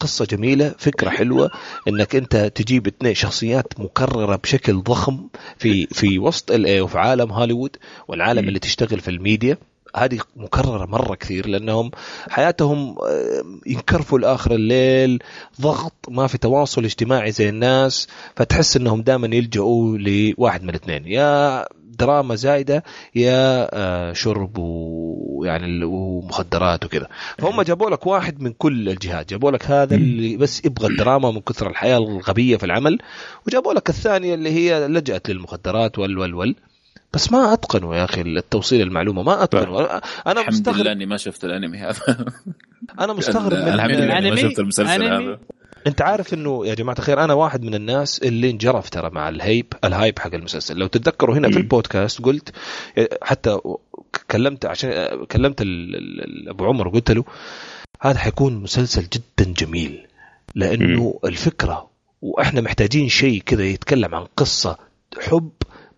قصة 0.00 0.24
جميلة 0.24 0.74
فكرة 0.78 1.10
حلوة 1.10 1.50
إنك 1.88 2.16
أنت 2.16 2.36
تجيب 2.36 2.86
اثنين 2.86 3.14
شخصيات 3.14 3.80
مكررة 3.80 4.36
بشكل 4.36 4.82
ضخم 4.82 5.28
في 5.58 5.86
في 5.86 6.18
وسط 6.18 6.50
ال 6.50 6.80
وفي 6.80 6.98
عالم 6.98 7.32
هوليوود 7.32 7.76
والعالم. 8.08 8.48
اللي 8.48 8.58
تشتغل 8.58 9.00
في 9.00 9.10
الميديا. 9.10 9.58
هذه 9.96 10.18
مكررة 10.36 10.86
مرة 10.86 11.14
كثير 11.14 11.48
لأنهم 11.48 11.90
حياتهم 12.28 12.96
آه، 12.98 13.44
ينكرفوا 13.66 14.18
لآخر 14.18 14.52
الليل 14.54 15.22
ضغط 15.60 15.92
ما 16.08 16.26
في 16.26 16.38
تواصل 16.38 16.84
اجتماعي 16.84 17.32
زي 17.32 17.48
الناس 17.48 18.08
فتحس 18.36 18.76
أنهم 18.76 19.02
دائما 19.02 19.36
يلجأوا 19.36 19.98
لواحد 19.98 20.62
من 20.62 20.70
الاثنين. 20.70 21.06
يا 21.06 21.64
دراما 21.98 22.34
زايدة 22.34 22.84
يا 23.14 23.68
آه، 23.74 24.12
شرب 24.12 24.58
ويعني 24.58 25.84
ومخدرات 25.84 26.84
وكذا. 26.84 27.08
فهم 27.38 27.62
جابوا 27.62 27.90
لك 27.90 28.06
واحد 28.06 28.40
من 28.40 28.52
كل 28.52 28.88
الجهات. 28.88 29.30
جابوا 29.30 29.50
لك 29.50 29.70
هذا 29.70 29.94
اللي 29.94 30.36
بس 30.36 30.64
يبغى 30.64 30.86
الدراما 30.88 31.30
من 31.30 31.40
كثر 31.40 31.70
الحياة 31.70 31.98
الغبية 31.98 32.56
في 32.56 32.66
العمل 32.66 32.98
وجابوا 33.46 33.74
لك 33.74 33.88
الثانية 33.88 34.34
اللي 34.34 34.50
هي 34.50 34.88
لجأت 34.88 35.30
للمخدرات 35.30 35.98
وال 35.98 36.18
وال 36.18 36.34
وال. 36.34 36.54
بس 37.16 37.32
ما 37.32 37.52
اتقنوا 37.52 37.94
يا 37.96 38.04
أخي 38.04 38.20
التوصيل 38.20 38.80
المعلومه 38.82 39.22
ما 39.22 39.42
اتقنوا 39.42 39.80
أنا 40.30 40.40
الحمد 40.40 40.54
لله 40.54 40.60
مستغرب 40.60 40.86
إني 40.86 41.06
ما 41.06 41.16
شفت 41.16 41.44
الأنمي 41.44 41.78
هذا. 41.78 42.00
أنا 43.00 43.12
مستغرب 43.12 43.58
من 43.58 43.68
الحمد 43.68 43.90
لله 43.90 44.18
إني 44.18 44.30
ما؟ 44.30 44.36
شفت 44.36 44.58
المسلسل؟ 44.58 45.02
هذا. 45.02 45.38
أنت 45.86 46.02
عارف 46.02 46.34
إنه 46.34 46.66
يا 46.66 46.74
جماعة 46.74 46.96
الخير 46.98 47.24
أنا 47.24 47.34
واحد 47.34 47.62
من 47.62 47.74
الناس 47.74 48.22
اللي 48.22 48.50
انجرف 48.50 48.90
ترى 48.90 49.10
مع 49.10 49.28
الهيب 49.28 49.72
الهايب 49.84 50.18
حق 50.18 50.34
المسلسل. 50.34 50.76
لو 50.78 50.86
تتذكروا 50.86 51.36
هنا 51.36 51.50
في 51.50 51.56
البودكاست 51.56 52.22
قلت 52.22 52.52
حتى 53.22 53.58
كلمت 54.30 54.66
عشان 54.66 54.90
كلمت 55.24 55.62
ال- 55.62 55.96
ال- 55.96 56.24
ال- 56.24 56.48
أبو 56.48 56.64
عمر 56.64 56.88
وقلت 56.88 57.10
له 57.10 57.24
هذا 58.00 58.18
حيكون 58.18 58.56
مسلسل 58.56 59.02
جدا 59.02 59.52
جميل 59.52 60.06
لأنه 60.54 61.20
الفكرة 61.24 61.90
وإحنا 62.22 62.60
محتاجين 62.60 63.08
شيء 63.08 63.42
كذا 63.46 63.64
يتكلم 63.64 64.14
عن 64.14 64.24
قصة 64.36 64.78
حب 65.20 65.50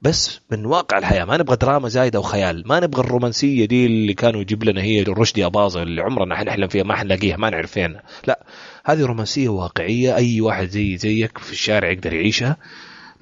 بس 0.03 0.41
من 0.51 0.67
واقع 0.67 0.99
الحياة 0.99 1.25
ما 1.25 1.37
نبغى 1.37 1.57
دراما 1.57 1.89
زايده 1.89 2.19
وخيال 2.21 2.69
ما 2.69 2.81
نبغى 2.81 3.01
الرومانسية 3.01 3.65
دي 3.65 3.87
اللي 3.87 4.15
كانوا 4.15 4.41
يجيب 4.41 4.65
لنا 4.65 4.83
هي 4.83 5.03
رشدي 5.03 5.47
أباظة 5.47 5.83
اللي 5.83 6.03
عمرنا 6.03 6.37
حنحلم 6.37 6.69
فيها 6.69 6.85
ما 6.85 6.97
حنلاقيها 6.97 7.37
ما 7.37 7.51
نعرف 7.51 7.73
فين. 7.73 7.97
لا 8.27 8.47
هذه 8.85 9.05
رومانسية 9.05 9.49
واقعية 9.49 10.17
أي 10.17 10.41
واحد 10.41 10.69
زي 10.69 10.97
زيك 10.97 11.39
في 11.39 11.53
الشارع 11.53 11.91
يقدر 11.91 12.13
يعيشها 12.13 12.57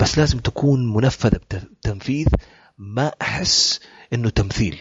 بس 0.00 0.18
لازم 0.18 0.38
تكون 0.38 0.94
منفذة 0.94 1.40
بتنفيذ. 1.50 2.26
ما 2.78 3.12
أحس 3.22 3.80
إنه 4.12 4.28
تمثيل 4.28 4.78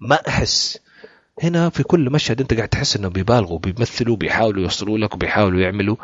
ما 0.00 0.18
أحس. 0.28 0.78
هنا 1.42 1.70
في 1.70 1.82
كل 1.82 2.10
مشهد 2.10 2.40
أنت 2.40 2.54
قاعد 2.54 2.68
تحس 2.68 2.96
انهم 2.96 3.12
بيبالغوا 3.12 3.58
بيمثلوا 3.58 4.16
بيحاولوا 4.16 4.62
يوصلوا 4.62 4.98
لك 4.98 5.14
وبيحاولوا 5.14 5.60
يعملوا 5.60 5.96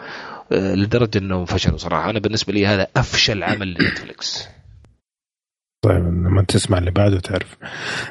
آه، 0.52 0.74
لدرجة 0.74 1.18
إنهم 1.18 1.44
فشلوا 1.44 1.76
صراحة. 1.76 2.10
أنا 2.10 2.18
بالنسبة 2.18 2.52
لي 2.52 2.66
هذا 2.66 2.86
أفشل 2.96 3.42
عمل 3.42 3.68
لنتفلكس 3.68 4.48
طيب 5.84 6.04
لما 6.04 6.42
تسمع 6.42 6.78
اللي 6.78 6.90
بعده 6.90 7.20
تعرف 7.20 7.56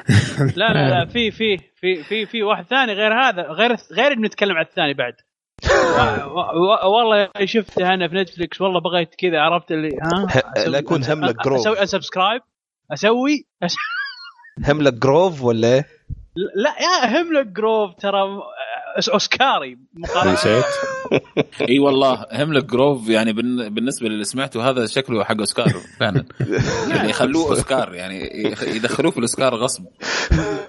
لا 0.58 0.72
لا 0.72 0.90
لا 0.90 1.06
في 1.06 1.30
في 1.30 1.58
في 1.58 2.02
في 2.02 2.26
في 2.26 2.42
واحد 2.42 2.64
ثاني 2.64 2.92
غير 2.92 3.12
هذا 3.12 3.42
غير 3.42 3.76
غير 3.92 4.12
انه 4.12 4.26
نتكلم 4.26 4.56
عن 4.56 4.64
الثاني 4.64 4.94
بعد 4.94 5.14
والله 6.94 7.28
شفته 7.44 7.94
أنا 7.94 8.08
في 8.08 8.14
نتفلكس 8.14 8.60
والله 8.60 8.80
بغيت 8.80 9.14
كذا 9.14 9.40
عرفت 9.40 9.72
اللي 9.72 9.88
ها 10.02 10.66
لا 10.66 10.78
يكون 10.78 11.04
هملك 11.04 11.44
جروف. 11.44 11.60
أسوي 11.60 11.82
أسبسكرايب 11.82 12.40
أسوي. 12.92 13.46
هملك 14.68 14.92
جروف 14.92 15.42
ولا 15.42 15.68
إيه؟ 15.68 15.84
لا 16.36 16.74
يا 16.80 17.20
هملك 17.20 17.46
جروف 17.46 17.94
ترى 17.94 18.22
أوسكاري. 19.12 19.78
مقارنة. 19.94 20.32
نسيت. 20.32 20.64
إي 21.70 21.78
والله 21.78 22.26
هيملك 22.30 22.64
جروف 22.64 23.08
يعني 23.08 23.32
بالن- 23.32 23.68
بالنسبة 23.74 24.08
للي 24.08 24.24
سمعته 24.24 24.70
هذا 24.70 24.86
شكله 24.86 25.24
حق 25.24 25.38
أوسكار 25.38 25.72
فعلا. 26.00 26.24
يعني 26.94 27.10
يخلوه 27.10 27.48
أوسكار 27.48 27.94
يعني 27.94 28.30
يدخلوه 28.62 29.10
في 29.10 29.16
الأوسكار 29.18 29.54
غصب 29.54 29.84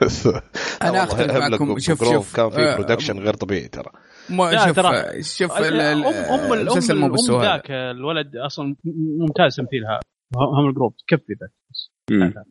أنا 0.81 1.03
أختلف 1.03 1.31
معكم. 1.35 1.79
شوف 1.79 2.03
شوف. 2.03 2.35
كان 2.35 2.49
في 2.49 2.59
آه، 2.61 2.75
برودكشن 2.75 3.19
غير 3.19 3.33
طبيعي 3.33 3.67
ترى. 3.67 3.91
مو 4.29 4.49
لا، 4.49 4.67
شوف 4.67 4.79
ترى- 4.79 5.21
شوف 5.37 5.51
ام 5.51 5.63
ال- 5.63 5.81
ال- 5.81 6.05
أم 6.05 6.53
الام 6.53 6.53
المسلسل 6.53 6.95
مو. 6.95 7.41
ذاك 7.41 7.71
الولد 7.71 8.35
أصلا 8.45 8.75
ممتاز 9.19 9.55
تمثيلها 9.55 9.99
هم 10.59 10.69
الجروب. 10.69 10.93
كفي 11.07 11.33
ذاك 11.41 11.51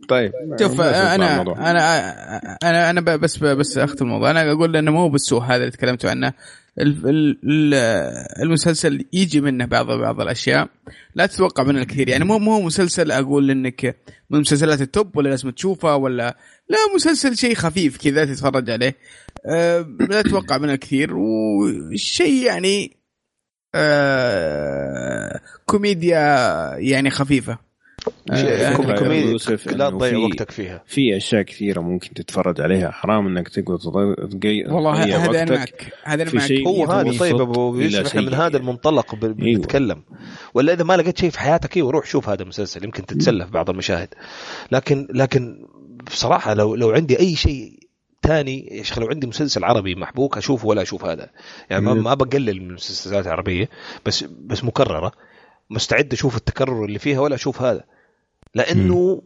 طيب. 0.08 0.32
شوف 0.60 0.80
أنا. 0.80 1.42
أنا 1.70 2.56
أنا 2.62 2.90
أنا 2.90 3.00
ب- 3.00 3.20
بس 3.20 3.38
بس 3.44 3.78
اختم 3.78 4.04
الموضوع. 4.06 4.30
أنا 4.30 4.52
أقول 4.52 4.76
انه 4.76 4.90
مو 4.90 5.08
بالسوء 5.08 5.42
هذا 5.42 5.56
اللي 5.56 5.70
تكلمتوا 5.70 6.10
عنه. 6.10 6.32
ال- 6.80 7.08
ال- 7.08 7.38
ال- 7.44 7.74
المسلسل 8.42 9.04
يجي 9.12 9.40
منه 9.40 9.64
بعض 9.66 9.86
بعض 9.86 10.20
الأشياء. 10.20 10.68
لا 11.14 11.26
تتوقع 11.26 11.62
منه 11.62 11.78
الكثير 11.80 12.08
يعني 12.08 12.24
مو 12.24 12.38
مو 12.38 12.60
مسلسل 12.62 13.10
أقول 13.10 13.50
إنك 13.50 13.96
من 14.30 14.40
مسلسلات 14.40 14.80
التوب 14.80 15.16
ولا 15.16 15.28
لازم 15.28 15.50
تشوفه 15.50 15.96
ولا 15.96 16.36
لا 16.68 16.78
مسلسل 16.94 17.36
شيء 17.36 17.54
خفيف 17.54 17.96
كذا 17.96 18.24
تتفرج 18.24 18.70
عليه. 18.70 18.96
أه 19.54 19.86
لا 20.10 20.22
تتوقع 20.22 20.58
منه 20.58 20.72
الكثير 20.72 21.10
وشيء 21.16 22.46
يعني 22.46 22.96
أه 23.74 25.40
كوميديا 25.66 26.18
يعني 26.78 27.10
خفيفة. 27.10 27.58
شيء 28.34 28.50
يعني 28.50 29.30
يوسف 29.30 29.66
لا 29.66 29.88
إنه 29.88 29.98
تضيع 29.98 30.10
في- 30.10 30.16
وقتك 30.16 30.50
فيها. 30.50 30.82
في 30.86 31.16
أشياء 31.16 31.42
كثيرة 31.42 31.80
ممكن 31.80 32.14
تتفرج 32.14 32.60
عليها. 32.60 32.90
حرام 32.90 33.26
إنك 33.26 33.48
تقعد 33.48 33.78
تضي- 33.78 34.14
تقي- 34.38 34.72
والله 34.74 35.02
تضيع 35.02 35.16
هذا 35.18 35.42
أنا. 35.42 35.56
معك. 35.58 35.92
هذا 36.04 36.22
أنا 36.22 36.30
معك. 36.34 36.52
هو 36.66 36.84
هذا 36.84 37.18
طيب 37.18 37.40
أبو 37.40 37.78
يوسف 37.80 38.06
إحنا 38.06 38.20
من. 38.20 38.34
هذا 38.34 38.56
المنطلق 38.56 39.14
أيوة. 39.24 39.34
بنتكلم. 39.34 40.02
ولا 40.54 40.72
إذا 40.72 40.84
ما 40.84 40.96
لقيت 40.96 41.18
شيء 41.18 41.30
في 41.30 41.40
حياتك 41.40 41.76
أيوه 41.76 41.90
روح 41.90 42.06
شوف 42.06 42.28
هذا 42.28 42.42
المسلسل 42.42 42.84
يمكن 42.84 43.06
تتسلى 43.06 43.44
في 43.46 43.50
بعض 43.52 43.70
المشاهد. 43.70 44.08
لكن 44.72 45.08
لكن 45.14 45.66
بصراحة 46.06 46.54
لو 46.54 46.74
لو 46.74 46.90
عندي 46.90 47.18
أي 47.20 47.36
شيء 47.36 47.78
ثاني 48.22 48.68
يا 48.78 48.82
شيخ 48.82 48.98
لو 48.98 49.06
عندي 49.06 49.26
مسلسل 49.26 49.64
عربي 49.64 49.94
محبوك 49.94 50.36
اشوفه 50.38 50.66
ولا 50.68 50.82
أشوف 50.82 51.04
هذا. 51.04 51.30
يعني 51.70 51.84
ما, 51.84 51.94
مم. 51.94 52.04
ما 52.04 52.14
بقلل 52.14 52.60
من 52.62 52.68
المسلسلات 52.68 53.26
العربية 53.26 53.68
بس 54.06 54.24
بس 54.40 54.64
مكررة. 54.64 55.12
مستعد 55.70 56.12
أشوف 56.12 56.36
التكرر 56.36 56.84
اللي 56.84 56.98
فيها 56.98 57.20
ولا 57.20 57.34
أشوف 57.34 57.62
هذا. 57.62 57.84
لأنه 58.54 59.22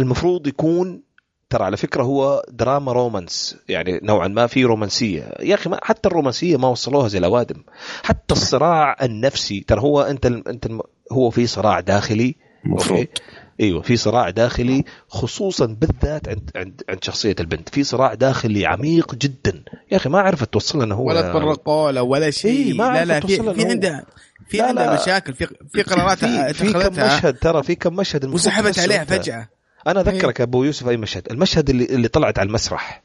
المفروض 0.00 0.46
يكون 0.46 1.02
ترى 1.50 1.64
على 1.64 1.76
فكرة 1.76 2.02
هو 2.02 2.44
دراما 2.48 2.92
romance 2.92 3.56
يعني 3.68 4.00
نوعا 4.02 4.28
ما 4.28 4.46
في 4.46 4.64
رومانسية. 4.64 5.34
يا 5.40 5.54
أخي 5.54 5.70
ما 5.70 5.78
حتى 5.82 6.08
الرومانسية 6.08 6.56
ما 6.56 6.68
وصلوها 6.68 7.08
زي 7.08 7.18
الأوادم. 7.18 7.62
حتى 8.02 8.34
الصراع 8.34 8.96
النفسي 9.02 9.60
ترى 9.60 9.80
هو 9.80 10.02
أنت 10.02 10.26
أنت 10.26 10.68
هو 11.12 11.30
في 11.30 11.46
صراع 11.46 11.80
داخلي 11.80 12.34
المفروض 12.66 12.98
okay؟ 12.98 13.22
أيوه 13.60 13.82
في 13.82 13.96
صراع 13.96 14.30
داخلي 14.30 14.84
خصوصا 15.08 15.66
بالذات 15.66 16.28
عند 16.28 16.50
عند 16.56 16.82
عند 16.88 17.04
شخصية 17.04 17.36
البنت. 17.40 17.68
في 17.68 17.84
صراع 17.84 18.14
داخلي 18.14 18.66
عميق 18.66 19.14
جدا. 19.14 19.62
يا 19.92 19.96
أخي 19.96 20.08
ما 20.08 20.20
عرفت 20.20 20.52
توصل 20.52 20.82
لنا 20.82 20.94
هو 20.94 21.08
ولا 21.08 21.22
تطرقوا 21.22 21.92
له 21.92 22.02
ولا 22.02 22.30
شيء. 22.30 22.66
إيه، 22.66 22.72
ما 22.72 22.82
لا 22.82 23.04
لا 23.04 23.20
في 23.20 23.54
في 23.54 23.64
له. 23.64 24.02
في 24.48 24.56
لا، 24.56 24.64
عنده 24.68 24.86
لا. 24.86 25.02
مشاكل 25.02 25.34
في 25.34 25.46
في 25.72 25.82
قرارات 25.82 26.18
في, 26.18 26.54
في 26.54 26.72
كم 26.72 26.92
مشهد 26.92 27.38
ترى 27.38 27.62
في 27.62 27.74
كم 27.74 27.96
مشهد 27.96 28.24
وسحبت 28.24 28.78
عليها. 28.78 29.04
فجأة. 29.04 29.48
أنا 29.86 30.00
أذكرك 30.00 30.40
يا 30.40 30.44
أبو 30.44 30.64
يوسف 30.64 30.88
أي 30.88 30.96
مشهد. 30.96 31.30
المشهد 31.30 31.70
اللي 31.70 31.84
اللي 31.84 32.08
طلعت 32.08 32.38
على 32.38 32.46
المسرح. 32.46 33.02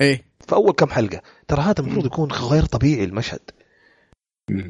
إيه. 0.00 0.24
في 0.48 0.52
أول 0.52 0.72
كم 0.72 0.90
حلقة. 0.90 1.22
ترى 1.48 1.60
هذا 1.62 1.80
المفروض 1.80 2.06
يكون 2.06 2.32
غير 2.32 2.64
طبيعي 2.64 3.04
المشهد. 3.04 3.40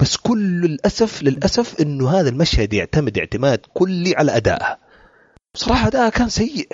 بس 0.00 0.16
كل 0.16 0.64
الاسف 0.64 1.22
للأسف 1.22 1.80
إنه 1.80 2.10
هذا 2.10 2.28
المشهد 2.28 2.72
يعتمد 2.72 3.18
اعتماد 3.18 3.58
كلي 3.58 4.16
على 4.16 4.36
أدائها. 4.36 4.78
بصراحة 5.54 5.86
ادائها 5.86 6.08
كان 6.08 6.28
سيء. 6.28 6.68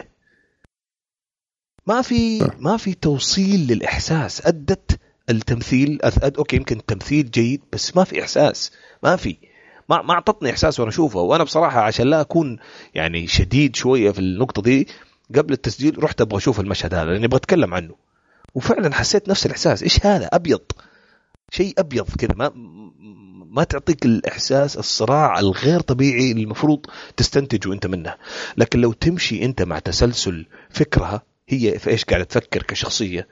ما 1.86 2.02
في 2.02 2.50
ما 2.58 2.76
في 2.76 2.94
توصيل 2.94 3.72
للإحساس. 3.72 4.46
أدت 4.46 5.00
التمثيل. 5.30 5.98
أوكي 6.38 6.56
يمكن 6.56 6.78
التمثيل 6.78 7.30
جيد 7.30 7.60
بس 7.72 7.96
ما 7.96 8.04
في 8.04 8.22
إحساس 8.22 8.72
ما 9.02 9.16
في. 9.16 9.36
ما 9.88 10.02
ما 10.02 10.14
أعطتني 10.14 10.50
إحساس 10.50 10.80
وأنا 10.80 10.90
أشوفه. 10.90 11.20
وأنا 11.20 11.44
بصراحة 11.44 11.80
عشان 11.80 12.06
لا 12.06 12.20
أكون 12.20 12.58
يعني 12.94 13.26
شديد 13.26 13.76
شوية 13.76 14.10
في 14.10 14.18
النقطة 14.18 14.62
دي 14.62 14.88
قبل 15.36 15.52
التسجيل 15.52 16.04
رحت 16.04 16.20
أبغى 16.20 16.36
أشوف 16.38 16.60
المشهد 16.60 16.94
هذا 16.94 17.10
لأني 17.10 17.26
أبغى 17.26 17.36
أتكلم 17.36 17.74
عنه. 17.74 17.94
وفعلا 18.54 18.94
حسيت 18.94 19.28
نفس 19.28 19.46
الإحساس. 19.46 19.82
إيش 19.82 20.06
هذا؟ 20.06 20.28
أبيض. 20.32 20.62
شيء 21.50 21.74
أبيض 21.78 22.08
كذا. 22.18 22.34
ما 22.34 22.52
ما 23.50 23.64
تعطيك 23.64 24.06
الإحساس 24.06 24.76
الصراع 24.76 25.38
الغير 25.38 25.80
طبيعي 25.80 26.30
اللي 26.30 26.42
المفروض 26.42 26.86
تستنتجه 27.16 27.72
أنت 27.72 27.86
منه. 27.86 28.14
لكن 28.56 28.80
لو 28.80 28.92
تمشي 28.92 29.44
أنت 29.44 29.62
مع 29.62 29.78
تسلسل 29.78 30.46
فكرها 30.70 31.22
هي 31.48 31.78
في 31.78 31.90
إيش 31.90 32.04
قاعدة 32.04 32.24
تفكر 32.24 32.62
كشخصية 32.62 33.28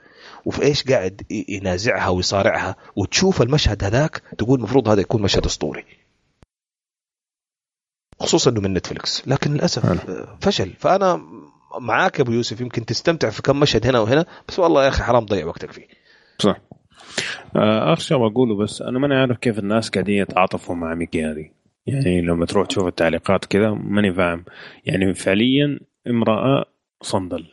وفي 0.48 0.62
إيش 0.62 0.82
قاعد 0.82 1.22
ينازعها 1.48 2.08
ويصارعها 2.08 2.76
وتشوف 2.96 3.42
المشهد 3.42 3.84
هذاك 3.84 4.22
تقول 4.38 4.58
المفروض 4.58 4.88
هذا 4.88 5.00
يكون 5.00 5.22
مشهد 5.22 5.44
أسطوري. 5.44 5.84
خصوصا 8.20 8.50
إنه 8.50 8.60
من 8.60 8.74
نتفلكس 8.74 9.28
لكن 9.28 9.52
للأسف 9.52 10.10
فشل. 10.40 10.70
فأنا 10.78 11.22
معاك 11.80 12.18
يا 12.18 12.24
أبو 12.24 12.32
يوسف 12.32 12.60
يمكن 12.60 12.84
تستمتع 12.84 13.30
في 13.30 13.42
كم 13.42 13.60
مشهد 13.60 13.86
هنا 13.86 14.00
وهنا 14.00 14.26
بس 14.48 14.58
والله 14.58 14.84
يا 14.84 14.88
أخي 14.88 15.02
حرام 15.02 15.26
تضيع 15.26 15.46
وقتك 15.46 15.72
فيه. 15.72 15.86
صح. 16.38 16.60
آه، 17.56 17.92
اخر 17.92 18.02
شيء 18.02 18.16
بقوله 18.16 18.56
بس 18.56 18.82
أنا 18.82 18.98
ماني 18.98 19.14
عارف 19.14 19.38
كيف 19.38 19.58
الناس 19.58 19.90
قاعدين 19.90 20.22
يتعاطفوا 20.22 20.74
مع 20.74 20.94
ميكي 20.94 21.24
هذه 21.24 21.50
يعني 21.86 22.20
لما 22.20 22.46
تروح 22.46 22.66
تشوف 22.66 22.86
التعليقات 22.86 23.44
كذا 23.44 23.70
ماني 23.70 24.14
فاهم. 24.14 24.44
يعني 24.84 25.14
فعليا 25.14 25.80
امرأة 26.06 26.64
صندل. 27.02 27.46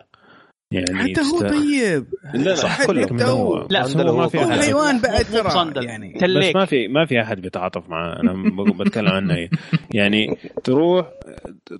يعني 0.72 0.88
حتى 1.14 1.22
هو 1.22 1.40
طيب. 1.40 2.06
لا 2.34 2.40
لا 2.50 2.56
صح 2.56 2.86
كلك 2.86 3.12
من 3.12 3.22
هو. 3.22 3.68
لا، 3.70 3.84
بس 3.84 3.98
هو 3.98 4.18
ما 4.18 4.28
في 4.28 4.40
أحد. 4.44 4.60
حيوان 4.60 5.00
بعد 5.02 5.26
ترى. 5.26 5.86
يعني 5.86 6.14
بس 6.14 6.20
تليك. 6.22 6.56
ما 6.56 6.66
في 6.66 6.88
ما 6.88 7.06
في 7.06 7.22
أحد 7.22 7.42
بيتعاطف 7.42 7.90
معاه 7.90 8.20
أنا 8.20 8.34
بقول- 8.56 8.72
بتكلم 8.78 9.08
عنها 9.08 9.36
هي. 9.36 9.50
يعني 9.94 10.38
تروح 10.64 11.08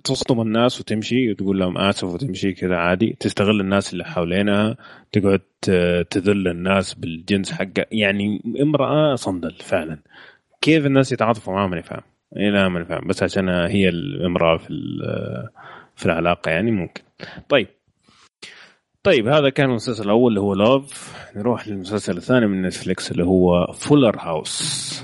تصدم 0.04 0.40
الناس 0.40 0.80
وتمشي 0.80 1.30
وتقول 1.30 1.58
لهم 1.58 1.78
آسف 1.78 2.04
وتمشي 2.04 2.52
كذا 2.52 2.76
عادي. 2.76 3.16
تستغل 3.20 3.60
الناس 3.60 3.92
اللي 3.92 4.04
حوالينها 4.04 4.76
تقعد 5.12 5.40
ت- 5.62 6.06
تذل 6.10 6.48
الناس 6.48 6.94
بالجنس 6.94 7.52
حقها 7.52 7.86
يعني 7.92 8.42
امرأة 8.62 9.14
صندل 9.14 9.54
فعلا. 9.60 9.98
كيف 10.60 10.86
الناس 10.86 11.12
يتعاطفوا 11.12 11.52
معاها 11.54 11.66
ماني 11.68 11.82
فاهم. 11.82 12.02
إيه 12.36 12.50
لا 12.50 12.68
ماني 12.68 12.84
فاهم. 12.86 13.06
بس 13.06 13.22
عشان 13.22 13.48
هي 13.48 13.88
الامرأة 13.88 14.56
في 14.56 14.70
ال- 14.70 15.48
في 15.96 16.06
العلاقة 16.06 16.50
يعني 16.50 16.70
ممكن. 16.70 17.02
طيب. 17.48 17.66
طيب 19.06 19.28
هذا 19.28 19.50
كان 19.50 19.70
المسلسل 19.70 20.04
الأول 20.04 20.30
اللي 20.30 20.40
هو 20.40 20.54
Love 20.54 21.14
نروح 21.36 21.68
للمسلسل 21.68 22.16
الثاني 22.16 22.46
من 22.46 22.62
نتفليكس 22.62 23.10
اللي 23.10 23.24
هو 23.24 23.72
Fuller 23.72 24.16
House 24.20 25.02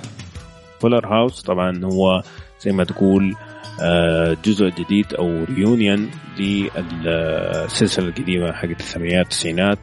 Fuller 0.80 1.06
House 1.06 1.42
طبعا 1.42 1.84
هو 1.84 2.22
زي 2.60 2.72
ما 2.72 2.84
تقول 2.84 3.34
آه، 3.82 4.36
جزء 4.44 4.68
جديد 4.68 5.14
أو 5.14 5.44
reunion 5.44 6.10
للسلسلة 6.38 8.08
القديمة 8.08 8.52
حقت 8.52 8.80
الثمانينات 8.80 9.24
التسعينات 9.24 9.78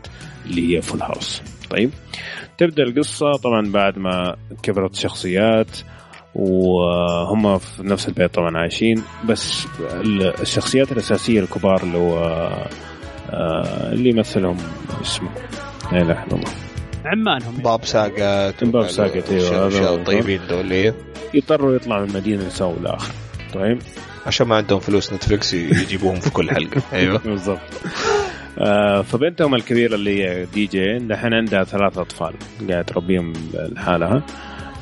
اللي 0.46 0.78
هي 0.78 0.82
Full 0.82 1.02
House 1.02 1.42
طيب 1.70 1.92
تبدأ 2.58 2.84
القصة 2.84 3.32
طبعا 3.32 3.72
بعد 3.72 4.00
ما 4.00 4.36
كبرت 4.64 4.94
الشخصيات 4.94 5.78
وهم 6.36 7.58
في 7.58 7.84
نفس 7.84 8.08
البيت 8.08 8.34
طبعا 8.34 8.58
عايشين 8.58 9.04
بس 9.30 9.68
الشخصيات 10.42 10.92
الأساسية 10.92 11.40
الكبار 11.40 11.84
اللي 11.84 11.98
هو 11.98 12.50
اللي 13.94 14.10
يمثلهم 14.10 14.58
اسمه. 15.02 15.30
لا 15.92 16.02
إله 16.02 16.24
إلا 16.24 16.34
الله. 16.36 16.52
عمانهم 17.06 17.52
يعني. 17.52 17.64
باب 17.64 17.86
ساقت 17.86 18.64
باب 18.64 18.88
ساقت، 18.88 19.32
هو. 19.34 19.96
الطيبين 19.96 20.40
دول 20.50 20.72
إيه. 20.72 20.96
يضطروا 21.34 21.76
يطلعوا 21.76 22.02
من 22.06 22.10
المدينة 22.10 22.46
يسووا 22.46 22.78
الآخر 22.78 23.14
طيب؟ 23.54 23.80
عشان 24.26 24.48
ما 24.48 24.56
عندهم 24.56 24.80
فلوس 24.80 25.14
نتفلكس 25.14 25.54
يجيبوهم 25.54 26.20
في 26.20 26.30
كل 26.30 26.50
حلقة. 26.52 26.82
أيوه. 26.94 27.18
بالضبط. 27.18 27.60
آه 28.60 29.02
فبنتهم 29.02 29.56
الكبيرة 29.56 29.96
اللي 29.96 30.24
هي 30.24 30.46
دي 30.46 30.66
جي 30.66 30.98
دحين 30.98 31.34
عندها 31.34 31.64
ثلاث 31.64 31.98
أطفال. 31.98 32.34
قاعد 32.70 32.86
تربيهم 32.86 33.34
لحالها 33.54 34.24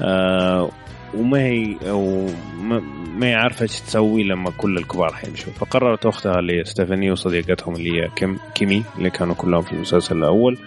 آه 0.02 0.70
وما 1.20 1.40
هي 1.40 1.78
أو 1.90 2.28
ما 2.62 2.80
ما 3.18 3.28
هي 3.28 3.34
عارفه 3.36 3.64
إيش 3.64 3.82
تسوي 3.82 4.24
لما 4.24 4.52
كل 4.52 4.78
الكبار 4.78 5.14
حيمشوا 5.14 5.54
فقررت 5.54 6.06
أختها 6.06 6.40
اللي 6.40 6.60
هي 6.60 6.64
ستيفاني 6.64 7.12
وصديقتهم 7.12 7.76
اللي 7.76 8.02
هي 8.02 8.10
كيم 8.16 8.40
كيمي 8.56 8.84
اللي 8.98 9.10
كانوا 9.10 9.36
كلهم 9.36 9.62
في 9.62 9.74
المسلسل 9.74 10.18
الأول 10.18 10.58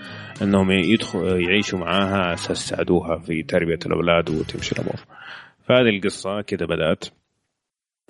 إنهم 0.42 0.70
يدخلوا 0.70 1.38
يعيشوا 1.38 1.78
معاها 1.78 2.16
على 2.16 2.34
أساس 2.34 2.65
يساعدوها 2.66 3.18
في 3.18 3.42
تربية 3.42 3.78
الأولاد 3.86 4.31
وتمشي 4.31 4.72
الأمور. 4.72 4.97
فهذه 5.65 5.88
القصة 5.88 6.40
كده 6.40 6.66
بدأت. 6.66 7.04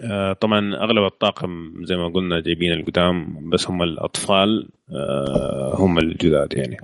آه، 0.01 0.33
طبعا 0.33 0.75
أغلب 0.75 1.05
الطاقم 1.05 1.73
زي 1.85 1.97
ما 1.97 2.09
قلنا 2.09 2.41
جايبين 2.41 2.73
القدام 2.73 3.51
بس 3.51 3.71
هم 3.71 3.83
الأطفال 3.83 4.69
آه، 4.91 5.75
هم 5.75 5.99
الجداد 5.99 6.53
يعني. 6.53 6.77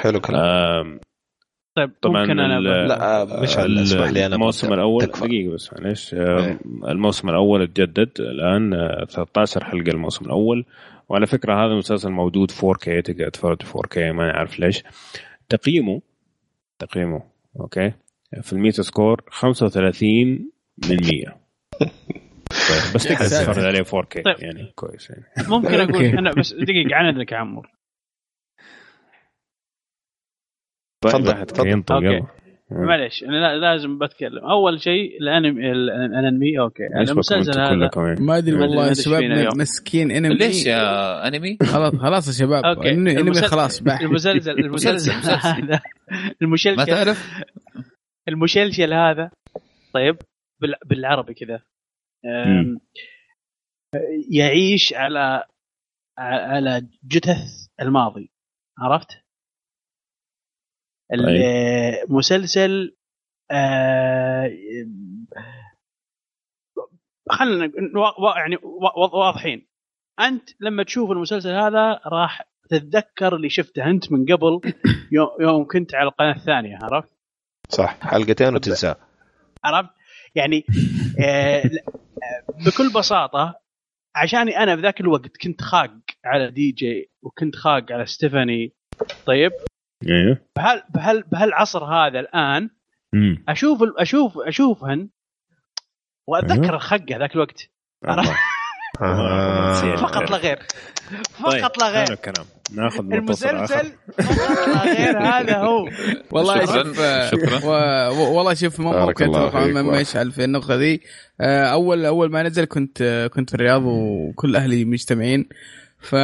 حلو 0.00 0.20
كلام. 0.20 1.00
طيب 1.76 1.90
طبعا 2.02 2.20
ممكن 2.20 2.40
أنا 2.40 2.60
لا 2.60 3.22
آه، 3.22 3.42
مش 3.42 3.56
اسمح 3.58 4.10
لي 4.10 4.26
أنا 4.26 4.34
الموسم 4.34 4.72
الأول 4.72 5.06
تكفى. 5.06 5.26
دقيقة 5.26 5.54
بس 5.54 5.72
معلش 5.72 6.14
آه، 6.14 6.46
إيه. 6.46 6.58
الموسم 6.88 7.28
الأول 7.28 7.62
اتجدد 7.62 8.10
الآن 8.20 8.74
آه، 8.74 9.04
13 9.04 9.64
حلقة 9.64 9.90
الموسم 9.90 10.24
الأول 10.24 10.64
وعلى 11.08 11.26
فكرة 11.26 11.54
هذا 11.54 11.72
المسلسل 11.72 12.10
موجود 12.10 12.50
4K 12.50 13.02
تقدر 13.04 13.28
تتفرج 13.28 13.62
4K 13.62 13.98
ما 13.98 14.32
نعرف 14.32 14.60
ليش 14.60 14.82
تقييمه 15.48 16.02
تقييمه 16.78 17.22
okay 17.60 17.92
في 18.42 18.52
ال 18.52 18.82
Metascore 18.82 19.22
35 19.30 20.50
من 20.90 20.96
100 20.96 21.44
طيب 21.80 22.94
بس 22.94 23.04
تقدر. 23.04 23.24
تتفرج 23.28 23.64
عليه 23.64 23.82
4K 23.82 24.22
طيب. 24.22 24.36
يعني 24.38 24.72
كويس 24.74 25.10
يعني 25.10 25.48
ممكن 25.48 25.80
أقول. 25.80 26.04
أنا 26.04 26.30
بس 26.38 26.52
دقيقة 26.52 26.94
عندك 26.96 27.32
يا 27.32 27.36
عمور 27.36 27.73
طيب 31.12 31.12
تفضل، 31.24 31.46
تفضل. 31.46 31.68
ينطق 31.68 31.92
أوكي. 31.94 32.06
يلا 32.06 32.26
معليش 32.70 33.24
أنا 33.24 33.32
لا- 33.32 33.56
لازم 33.56 33.98
بتكلم 33.98 34.38
أول 34.44 34.80
شيء 34.80 35.18
الانمي 35.20 35.72
ال- 35.72 35.90
الأنمي 35.90 36.58
أوكي 36.60 36.82
المسلسل 36.86 37.60
هذا؟ 37.60 37.90
ما 37.96 38.08
أدري 38.08 38.16
ما 38.20 38.40
أدري- 38.40 38.54
ما 38.54 38.60
والله 38.66 38.80
أدري 38.82 38.88
إيش 38.88 39.04
شباب 39.04 39.18
فينا 39.20 39.34
اليوم. 39.34 39.52
مسكين 39.58 40.10
إنمي 40.10 40.34
ليش 40.34 40.66
يا 40.66 41.28
أنمي؟ 41.28 41.56
خلاص 41.62 41.94
خلاص 41.96 42.26
يا 42.28 42.46
شباب 42.46 42.64
أوكي 42.64 42.90
إنمي 42.90 43.34
خلاص 43.34 43.82
باح 43.82 44.00
المسلسل 44.00 44.50
المسلسل 44.50 45.18
مسلسل. 45.18 45.48
هذا 45.48 45.80
ما 46.10 46.34
المشلشل 46.42 46.86
تعرف؟ 46.86 47.40
المشلشل 48.28 48.92
هذا 48.94 49.30
طيب 49.94 50.16
بال- 50.60 50.74
بالعربي 50.86 51.34
كذا 51.34 51.60
يعيش 54.30 54.94
على 54.94 55.44
على 56.18 56.86
جثث 57.04 57.68
الماضي 57.80 58.30
عرفت؟ 58.78 59.23
المسلسل 61.12 62.96
آه، 63.50 64.50
خلينا 67.30 67.72
يعني 68.36 68.56
وا- 68.62 69.16
واضحين 69.16 69.66
أنت 70.20 70.50
لما 70.60 70.82
تشوف 70.82 71.10
المسلسل 71.10 71.50
هذا 71.50 72.00
راح 72.06 72.42
تتذكر 72.70 73.36
اللي 73.36 73.48
شفته 73.48 73.90
أنت 73.90 74.12
من 74.12 74.24
قبل 74.24 74.60
يوم, 75.40 75.66
كنت 75.66 75.94
على 75.94 76.08
القناة 76.08 76.36
الثانية 76.36 76.78
عرفت؟ 76.82 77.08
صح 77.68 77.98
حلقتين 78.00 78.54
وتنساه 78.54 78.96
عرفت؟ 79.64 79.90
يعني 80.34 80.64
آه، 81.24 81.62
بكل 82.66 82.92
بساطة 82.98 83.60
عشاني 84.16 84.58
أنا 84.58 84.76
في 84.76 84.82
ذاك 84.82 85.00
الوقت 85.00 85.36
كنت 85.36 85.62
خاق 85.62 85.90
على 86.24 86.50
دي 86.50 86.70
جي 86.72 87.10
وكنت 87.22 87.56
خاق 87.56 87.92
على 87.92 88.06
ستيفاني 88.06 88.72
طيب 89.26 89.52
أيوه 90.08 90.38
بهال 90.56 90.82
بهال 90.94 91.22
بهالعصر 91.32 91.84
هذا 91.84 92.20
الآن 92.20 92.70
أمم. 93.14 93.44
أشوف 93.48 93.78
أشوف 93.98 94.38
أشوفهن 94.38 95.08
وأتذكر 96.26 96.62
أيوه. 96.64 96.74
الخقه 96.74 97.16
ذاك 97.18 97.34
الوقت. 97.34 97.70
آه. 99.02 99.96
فقط 99.96 100.30
لا 100.30 100.36
غير 100.36 100.58
طيب 101.44 101.62
فقط 101.62 101.78
لا 101.82 101.88
هذا 101.88 101.98
غير 101.98 102.12
الكلام 102.12 102.46
ناخذ 102.72 103.12
المسلسل 103.12 103.92
فقط 104.18 104.66
لا 104.68 104.82
غير 104.94 105.18
هذا 105.18 105.56
هو 105.56 105.88
والله. 106.30 106.64
شوف 106.66 106.96
شكراً. 107.30 107.64
والله 108.08 108.54
شوف 108.54 108.80
ما 108.80 109.06
ممكن 109.06 109.24
أتوقع. 109.24 109.66
ما 109.66 110.00
يشعل 110.00 110.32
في 110.32 110.44
النقطة 110.44 110.74
ذي 110.74 111.00
آه، 111.40 111.64
أول 111.66 112.04
أول 112.06 112.30
ما 112.30 112.42
نزل 112.42 112.64
كنت 112.64 113.28
كنت 113.32 113.50
في 113.50 113.56
الرياض 113.56 113.82
وكل 113.84 114.56
أهلي 114.56 114.84
مجتمعين 114.84 115.48
ف... 116.04 116.14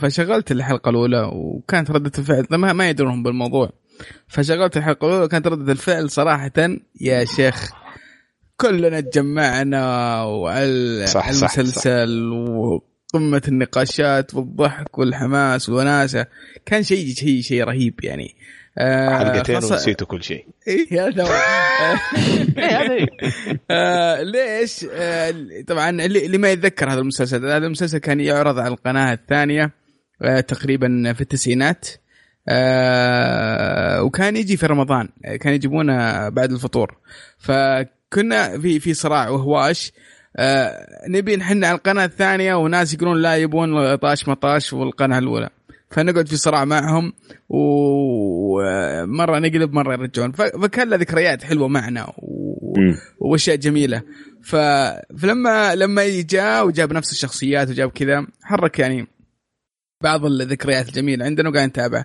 فشغلت 0.00 0.52
الحلقة 0.52 0.88
الأولى 0.90 1.30
وكانت 1.32 1.90
ردة 1.90 2.12
الفعل 2.18 2.46
ما, 2.50 2.72
ما 2.72 2.88
يدرون 2.88 3.22
بالموضوع. 3.22 3.70
فشغلت 4.28 4.76
الحلقة 4.76 5.06
الأولى 5.06 5.24
وكانت 5.24 5.46
ردة 5.46 5.72
الفعل 5.72 6.10
صراحة 6.10 6.52
يا 7.00 7.24
شيخ 7.24 7.70
كلنا 8.56 9.00
تجمعنا 9.00 10.22
وعلى 10.22 11.06
صح، 11.06 11.28
المسلسل 11.28 12.28
وقمة 12.32 13.42
النقاشات 13.48 14.34
والضحك 14.34 14.98
والحماس 14.98 15.68
والوناسة. 15.68 16.26
كان 16.66 16.82
شيء 16.82 17.14
شيء 17.14 17.40
شيء 17.40 17.64
رهيب 17.64 18.04
يعني. 18.04 18.34
حلقتين 19.18 19.60
خاصة- 19.60 19.72
ونسيتوا 19.72 20.06
كل 20.06 20.22
شيء 20.22 20.46
إيه 20.68 21.06
هذا 21.06 21.22
هو. 21.22 21.28
هذا 22.58 22.92
هي. 22.92 23.06
آه، 23.70 24.22
ليش؟ 24.22 24.86
آه، 24.92 25.34
طبعا 25.66 25.90
اللي 25.90 26.26
اللي 26.26 26.38
ما 26.38 26.50
يتذكر 26.50 26.92
هذا 26.92 27.00
المسلسل 27.00 27.46
هذا 27.46 27.66
المسلسل 27.66 27.98
كان 27.98 28.20
يعرض 28.20 28.58
على 28.58 28.68
القناة 28.68 29.12
الثانية 29.12 29.70
آه، 30.22 30.40
تقريبا 30.40 31.12
في 31.12 31.20
التسعينات 31.20 31.88
آه، 32.48 34.02
وكان 34.02 34.36
يجي 34.36 34.56
في 34.56 34.66
رمضان 34.66 35.08
آه، 35.24 35.36
كان 35.36 35.54
يجيبونه 35.54 36.28
بعد 36.28 36.52
الفطور 36.52 36.96
فكنا 37.38 38.58
في 38.60 38.80
في 38.80 38.94
صراع 38.94 39.28
وهواش 39.28 39.92
آه، 40.36 40.86
نبي 41.08 41.36
نحن 41.36 41.64
على 41.64 41.76
القناة 41.76 42.04
الثانية 42.04 42.54
وناس 42.54 42.94
يقولون 42.94 43.22
لا 43.22 43.36
يبون 43.36 43.94
طاش 43.96 44.28
مطاش 44.28 44.72
والقناة 44.72 45.18
الأولى 45.18 45.48
فنقعد 45.90 46.28
في 46.28 46.36
صراع 46.36 46.64
معهم 46.64 47.12
ومرة 47.48 49.38
نقلب 49.38 49.72
مرة 49.72 49.92
يرجعون. 49.92 50.32
فكان 50.32 50.88
له 50.88 50.96
ذكريات 50.96 51.44
حلوة 51.44 51.68
معنا 51.68 52.06
و... 52.18 52.74
وأشياء 53.20 53.56
جميلة. 53.56 54.02
ف... 54.42 54.56
فلما 55.18 55.74
لما 55.74 56.20
جاء 56.20 56.66
وجاب 56.66 56.92
نفس 56.92 57.12
الشخصيات 57.12 57.68
وجاب 57.70 57.90
كذا 57.90 58.26
حرك 58.42 58.78
يعني 58.78 59.06
بعض 60.02 60.24
الذكريات 60.24 60.88
الجميلة 60.88 61.24
عندنا 61.24 61.48
وقاعد 61.48 61.68
نتابعه 61.68 62.04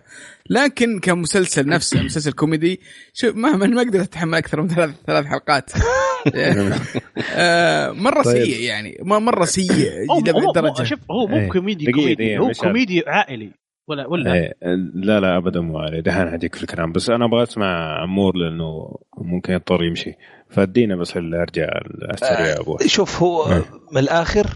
لكن 0.50 1.00
كمسلسل 1.00 1.68
نفسه 1.70 2.02
مسلسل 2.06 2.32
كوميدي 2.32 2.80
شوف 3.14 3.36
مهما 3.36 3.68
ما 3.68 3.82
أقدر 3.82 4.02
أتحمل 4.02 4.38
أكثر 4.38 4.62
من 4.62 4.68
ثلاث 4.68 4.90
ثلاث 5.08 5.26
حلقات. 5.26 5.72
آه، 7.36 7.92
مرة 7.92 8.22
طيب. 8.24 8.44
سيء 8.46 8.60
يعني 8.60 8.98
مرة 9.02 9.46
سيء 9.46 9.92
هو 10.12 10.20
مو- 10.20 10.40
مو- 10.40 10.52
لدرجه 10.52 10.84
شوف 10.84 11.00
هو 11.12 11.28
مو 11.28 11.38
إيه. 11.38 11.50
كوميدي 11.50 11.92
كوميدي 11.92 12.38
هو. 12.38 12.52
كوميدي 12.52 13.04
عائلي. 13.08 13.52
ولا 13.88 14.08
ولا؟ 14.08 14.34
إيه، 14.34 14.56
لا 14.94 15.20
لا 15.20 15.38
ابدا 15.38 15.62
مو 15.62 15.80
علي 15.80 16.02
دحين 16.02 16.32
حجيك 16.32 16.56
في 16.56 16.64
الكلام. 16.64 16.92
بس 16.92 17.10
أنا 17.10 17.26
أبغى 17.26 17.44
أسمع 17.44 18.02
عمور 18.02 18.38
لأنه 18.38 18.98
ممكن 19.18 19.54
يضطر 19.54 19.84
يمشي. 19.84 20.14
فادينا 20.50 20.96
بس 20.96 21.18
أرجع 21.18 21.68
السريع 22.14 22.60
أبو. 22.60 22.78
شوف 22.86 23.24
هو 23.24 23.50
نعم. 23.50 23.62
من 23.92 23.98
الآخر 23.98 24.48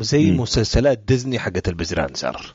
زي 0.00 0.30
مم. 0.30 0.40
مسلسلات 0.40 0.98
ديزني 0.98 1.38
حقت 1.38 1.68
البزران 1.68 2.14
صار. 2.14 2.54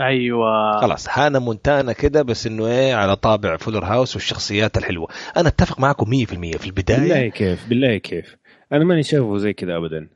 أيوه. 0.00 0.80
خلاص 0.80 1.06
هانا 1.10 1.38
مونتانا 1.38 1.92
كده 1.92 2.22
بس 2.22 2.46
إنه 2.46 2.66
إيه 2.66 2.94
على 2.94 3.16
طابع 3.16 3.56
فولر 3.56 3.84
هاوس 3.84 4.14
والشخصيات 4.14 4.78
الحلوة. 4.78 5.08
أنا 5.36 5.48
أتفق 5.48 5.80
معكم 5.80 6.10
100% 6.10 6.56
في 6.56 6.66
البداية 6.66 6.98
بالله 6.98 7.28
كيف 7.28 7.68
بالله 7.68 7.96
كيف. 7.96 8.36
أنا 8.72 8.84
ماني 8.84 9.02
شايفه 9.02 9.36
زي 9.36 9.52
كذا 9.52 9.76
ابدا. 9.76 10.08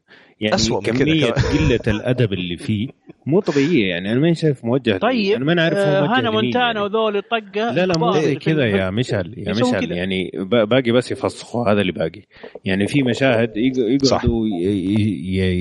يعني 0.43 0.55
أسوأ 0.55 0.81
من 0.81 0.87
كمية. 0.87 1.31
قلة 1.59 1.81
الأدب 1.89 2.33
اللي 2.33 2.57
فيه 2.57 2.89
مو 3.27 3.41
طبيعية 3.41 3.89
يعني 3.91 4.13
أنا 4.13 4.21
ماني 4.21 4.35
شايف 4.35 4.65
موجه 4.65 4.99
طيب 4.99 5.37
أنا 5.37 5.45
ماني 5.45 5.61
عارف 5.61 5.79
هو 5.79 5.83
آه، 5.85 6.01
موجه 6.01 6.19
هانا 6.19 6.31
مونتانا 6.31 6.67
يعني. 6.67 6.81
وذول 6.81 7.23
طقه 7.23 7.71
لا 7.73 7.87
لا 7.87 7.99
مو 7.99 8.13
زي 8.13 8.35
كذا 8.35 8.65
يا 8.67 8.91
مشعل 8.91 9.35
يا 9.37 9.53
مشعل. 9.53 9.93
يعني 9.93 10.31
با- 10.35 10.65
باقي 10.65 10.93
بس 10.93 11.13
يفسخوا 11.13 11.69
هذا 11.73 11.81
اللي 11.81 11.93
باقي 11.93 12.23
يعني 12.65 12.87
في 12.87 13.03
مشاهد. 13.03 13.53
يقعدوا 13.57 14.47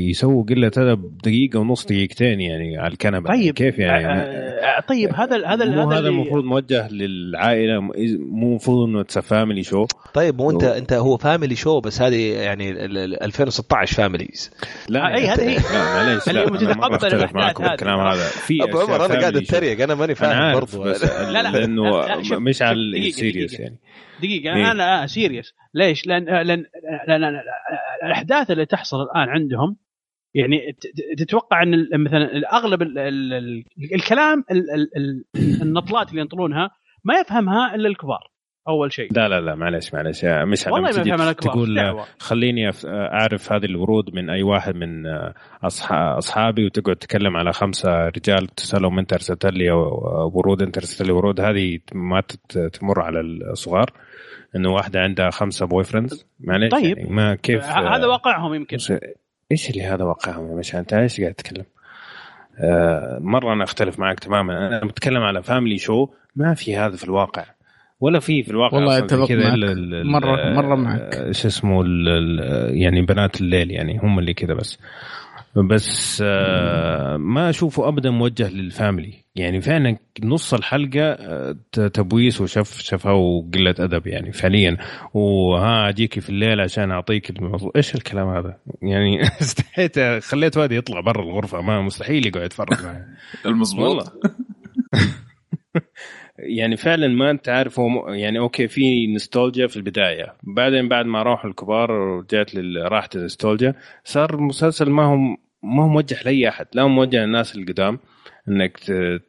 يسووا 0.10 0.44
قلة 0.44 0.72
أدب 0.78 1.17
دقيقة 1.17 1.60
ونص 1.60 1.85
دقيقتين 1.85 2.42
يعني 2.42 2.78
على 2.78 2.92
الكنبة 2.94 3.30
طيب 3.30 3.53
كيف 3.53 3.80
يعني 3.80 4.08
آه، 4.08 4.80
طيب 4.88 5.14
هذا 5.14 5.47
هذا 5.47 5.65
مو 5.65 5.92
هذا 5.92 6.08
المفروض 6.08 6.44
موجه 6.44 6.88
للعائلة 6.92 7.80
مو 7.80 7.94
المفروض 7.94 8.88
إنه 8.90 9.03
family 9.03 9.64
show 9.64 9.85
طيب 10.14 10.38
مو 10.42 10.51
انت 10.51 10.64
هو- 10.64 10.72
أنت 10.72 10.94
هو 10.94 11.17
فاميلي 11.17 11.56
شو 11.56 11.80
بس 11.80 12.01
هذه 12.01 12.33
يعني 12.33 12.69
ال- 12.72 12.97
ال- 12.97 13.24
2016 13.24 13.96
فاميليز 13.96 14.51
لا 14.90 15.16
أي 15.16 15.28
هذا 15.28 15.44
هي. 15.44 15.56
لا 15.56 15.84
معليش 15.84 16.30
اللي 16.30 16.44
اختلف 16.96 17.14
الأحداث 17.14 17.36
معكم 17.36 17.64
هذه. 17.64 17.72
الكلام 17.72 18.00
هذا 18.00 18.24
في 18.24 18.64
أبو 18.64 18.80
عمر 18.80 19.06
أنا 19.06 19.20
قاعد. 19.20 19.36
أتريق 19.36 19.82
أنا 19.84 19.96
ماني 19.96 20.06
أنا 20.12 20.14
فاهم 20.14 20.54
برضو 20.54 20.84
بس 20.84 21.04
لا، 21.04 21.42
لا. 21.44 21.52
لأنه 21.52 22.08
مش 22.40 22.62
على 22.62 22.92
دقيقة. 22.92 23.62
يعني 23.62 23.78
دقيقة 24.20 24.56
إيه. 24.56 24.72
أنا 24.72 25.04
آه 25.04 25.06
سيريس 25.06 25.54
ليش؟ 25.74 26.08
لأن 26.08 26.24
لأن, 26.26 26.66
لأن, 27.08 27.22
لأن 27.22 27.40
الأحداث 28.04 28.52
اللي 28.52 28.66
تحصل 28.66 28.98
الآن 29.02 29.30
عندهم 29.30 29.78
يعني 30.34 30.58
ت- 30.82 30.88
ت- 30.88 31.20
تتوقع 31.24 31.64
أن 31.64 31.74
ال- 31.74 32.04
مثلا 32.04 32.30
أغلب 32.54 32.82
ال 32.82 32.98
ال 33.00 33.34
ال 33.34 33.64
الكلام 33.96 34.44
ال 34.52 34.72
ال 34.72 34.90
ال 34.98 35.24
النطلات 35.62 36.10
اللي 36.10 36.22
ينطلونها 36.22 36.70
ما 37.04 37.20
يفهمها 37.20 37.76
إلا 37.76 37.88
الكبار 37.88 38.31
أول 38.67 38.94
شيء. 38.94 39.08
لا 39.13 39.29
لا 39.29 39.42
لا 39.42 39.56
معلش 39.56 39.94
معلش 39.94 40.26
مش 40.26 40.67
والله 40.67 41.31
تقول. 41.31 41.79
خليني 42.19 42.72
أعرف 42.85 43.51
هذه 43.51 43.65
الورود 43.65 44.15
من 44.15 44.29
أي 44.29 44.44
واحد 44.44 44.76
من 44.76 45.03
أصح- 45.65 45.92
أصحابي 45.92 46.65
وتقعد 46.65 46.95
تتكلم 46.95 47.38
على 47.38 47.53
خمسة 47.53 48.08
رجال 48.08 48.47
تسألهم 48.47 48.99
انت 48.99 49.13
ارسلت 49.13 49.45
لي 49.45 49.72
ورود 49.72 50.61
انت 50.61 50.77
ارسلت 50.77 51.08
لي 51.08 51.13
ورود 51.13 51.40
هذه 51.42 51.79
ما 51.94 52.22
تمر 52.74 53.01
على 53.01 53.19
الصغار 53.22 53.90
إنه 54.56 54.69
واحدة 54.74 54.99
عندها 55.01 55.29
خمسة 55.29 55.65
boyfriends 55.66 56.26
معلش 56.40 56.72
طيب. 56.72 56.97
يعني 56.97 57.10
ما 57.10 57.35
كيف 57.35 57.63
ه- 57.63 57.95
هذا 57.95 58.06
واقعهم 58.08 58.53
يمكن. 58.53 58.77
إيش 59.51 59.69
اللي 59.69 59.83
هذا 59.83 60.03
واقعهم 60.03 60.49
يا 60.51 60.56
مشان 60.56 60.79
أنت 60.79 60.94
إيش 60.94 61.22
قاعد 61.22 61.33
تتكلم؟ 61.33 61.65
آه 62.63 63.17
مرة 63.22 63.53
أنا 63.53 63.63
أختلف 63.63 63.99
معك 63.99 64.19
تماما. 64.19 64.67
أنا 64.67 64.79
بتكلم 64.85 65.22
على 65.24 65.44
family 65.44 65.78
show 65.78 66.08
ما 66.35 66.53
في 66.53 66.76
هذا 66.77 66.95
في 66.95 67.03
الواقع. 67.03 67.45
ولا 68.01 68.19
في 68.19 68.44
في 68.44 68.51
الواقع 68.51 68.78
والله 68.78 68.98
أتفق 68.98 69.28
كذا 69.28 69.53
ال- 69.53 70.03
مرة- 70.06 70.56
مرة 70.58 70.76
معك. 70.76 71.16
آه، 71.16 71.32
شو 71.32 71.48
اسمه 71.48 71.82
ال- 71.82 72.10
ال- 72.10 72.78
يعني 72.78 73.01
بنات 73.01 73.42
الليل 73.42 73.72
يعني 73.72 74.00
هم 74.03 74.19
اللي 74.19 74.34
كذا 74.34 74.53
بس. 74.53 74.80
بس 75.56 76.24
آه 76.26 77.17
ما 77.17 77.50
أشوفه 77.50 77.88
ابدا 77.88 78.10
موجه 78.10 78.50
لل 78.50 78.64
family. 78.64 79.14
يعني 79.35 79.62
فعلا 79.62 79.98
نص 80.24 80.53
الحلقة 80.53 81.01
آه، 81.01 81.56
ت- 81.72 81.80
تبويس 81.80 82.42
وشفشفة 82.42 83.12
وقلة 83.12 83.76
أدب 83.80 84.08
يعني 84.08 84.32
فعليا. 84.32 84.78
وها 85.14 85.90
أجيكي 85.90 86.22
في 86.22 86.30
الليل 86.30 86.62
عشان 86.62 86.92
أعطيك 86.92 87.30
الموضوع. 87.30 87.72
إيش 87.76 87.96
الكلام 87.96 88.28
هذا؟ 88.30 88.58
يعني 88.82 89.22
استحيت 89.42 90.00
خليت 90.00 90.58
وادي 90.58 90.76
يطلع 90.76 91.00
برا 91.00 91.24
الغرفة. 91.24 91.62
ما 91.62 91.82
مستحيل 91.82 92.28
يقعد 92.28 92.44
يتفرج 92.46 92.84
معي. 92.85 93.03
المضبوط 93.46 93.88
والله. 93.88 94.06
يعني 96.44 96.78
فعلا 96.78 97.08
ما 97.08 97.32
أنت 97.32 97.50
عارف 97.50 97.80
هو 97.80 98.14
يعني 98.14 98.40
okay 98.40 98.67
في 98.68 99.08
نستولجيا 99.08 99.68
في 99.68 99.78
البداية. 99.78 100.34
بعدين 100.44 100.88
بعد 100.88 101.06
ما 101.06 101.24
راحوا 101.24 101.50
الكبار 101.50 101.92
ورجعت 101.92 102.56
راحت 102.78 103.16
النستولجيا 103.16 103.76
صار 104.04 104.34
المسلسل 104.34 104.90
ما 104.90 105.04
هو 105.04 105.18
ما 105.64 105.84
هو 105.84 105.88
موجه 105.88 106.18
لأي 106.26 106.50
أحد. 106.50 106.68
لا 106.74 106.88
موجه 106.88 107.26
للناس 107.26 107.56
القدام 107.56 108.00
إنك 108.48 108.78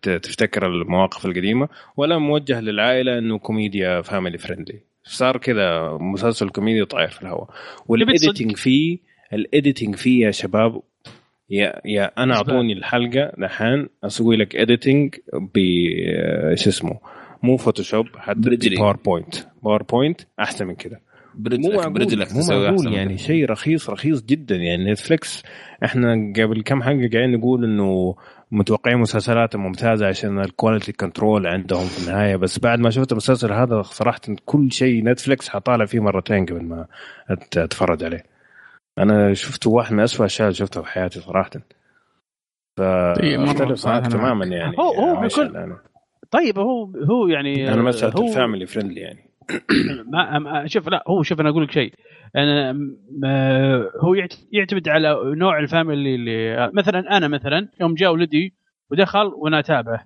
تفتكر 0.02 0.66
المواقف 0.66 1.26
القديمة 1.26 1.68
ولا 1.96 2.18
موجه 2.18 2.60
للعائلة 2.60 3.18
إنه 3.18 3.38
كوميديا 3.38 4.00
family 4.00 4.38
friendly 4.38 4.80
صار 5.04 5.36
كذا 5.36 5.98
مسلسل 6.00 6.48
كوميدي 6.48 6.84
طاير 6.84 7.08
في 7.08 7.22
الهواء. 7.22 7.50
وال 7.88 8.03
editing 8.03 8.56
فيه 8.56 8.98
ال 9.32 9.40
editing 9.40 9.96
فيه 9.96 10.26
يا 10.26 10.30
شباب 10.30 10.82
يا 11.52 11.80
يا 11.84 12.10
أنا 12.18 12.34
أعطوني 12.36 12.72
الحلقة 12.72 13.32
دحين 13.38 13.88
أسوي 14.04 14.36
لك 14.36 14.56
editing 14.56 15.14
ب 15.32 15.58
شو 16.54 16.70
اسمه 16.70 16.98
مو 17.42 17.56
فوتوشوب 17.56 18.06
حتى. 18.16 18.40
باوربوينت 18.76 19.34
باوربوينت 19.62 20.20
أحسن 20.40 20.66
من 20.66 20.74
كذا 20.74 20.98
مو 21.38 21.68
برجلك 21.70 21.88
برجلك 21.92 22.32
مو 22.32 22.42
معقول 22.50 22.92
يعني. 22.92 23.18
شيء 23.18 23.50
رخيص 23.50 23.90
رخيص 23.90 24.24
جدا. 24.24 24.56
يعني 24.56 24.92
نتفلكس 24.92 25.42
إحنا 25.84 26.32
قبل 26.36 26.62
كم 26.62 26.82
حلقة 26.82 27.08
قاعدين 27.12 27.32
نقول 27.32 27.64
إنه 27.64 28.14
متوقعين 28.50 28.98
مسلسلات 28.98 29.56
ممتازة 29.56 30.06
عشان 30.06 30.40
ال 30.40 30.47
quality 30.47 30.92
control 30.92 31.46
عندهم 31.46 31.84
في 31.84 32.08
النهاية. 32.08 32.36
بس 32.36 32.58
بعد 32.58 32.78
ما 32.80 32.90
شفت 32.90 33.12
المسلسل 33.12 33.52
هذا 33.52 33.82
صراحة 33.82 34.20
كل 34.44 34.72
شيء 34.72 35.04
نتفلكس 35.04 35.48
حطالع 35.48 35.84
فيه 35.84 36.00
مرتين 36.00 36.46
قبل 36.46 36.64
ما 36.64 36.86
أتفرج 37.56 38.04
عليه. 38.04 38.31
أنا 38.98 39.34
شفته 39.34 39.70
واحد 39.70 39.92
من 39.92 40.00
أسوأ 40.00 40.18
الاشياء 40.20 40.48
اللي 40.48 40.58
شفتها 40.58 40.82
في 40.82 40.88
حياتي 40.88 41.20
صراحة. 41.20 41.50
معك 42.78 43.60
أنا 43.86 44.08
تماما. 44.08 44.46
يعني 44.46 44.76
هو- 44.78 44.92
هو 44.92 45.20
بكل- 45.20 45.56
أنا. 45.56 45.78
طيب 46.30 46.58
هو 46.58 46.84
هو 47.10 47.26
يعني 47.26 47.72
أنا 47.72 47.82
مساله 47.82 48.12
هو 48.20 48.28
ال 48.28 48.34
family 48.34 48.66
friendly 48.66 49.00
يعني. 49.00 49.30
ما 50.12 50.38
ما- 50.38 50.66
شوف 50.66 50.88
لا 50.88 51.04
هو 51.08 51.22
شوف 51.22 51.40
أنا 51.40 51.48
أقول 51.48 51.62
لك 51.64 51.70
شيء. 51.70 51.94
م- 52.36 53.86
هو 54.00 54.14
يعت- 54.14 54.34
يعتمد 54.52 54.88
على 54.88 55.16
نوع 55.36 55.58
ال 55.58 55.66
family 55.66 56.14
اللي 56.14 56.70
مثلا 56.74 57.16
أنا 57.16 57.28
مثلا 57.28 57.68
يوم 57.80 57.94
جاء 57.94 58.12
ولدي 58.12 58.54
ودخل 58.90 59.26
وأنا 59.26 59.58
أتابعه. 59.58 60.04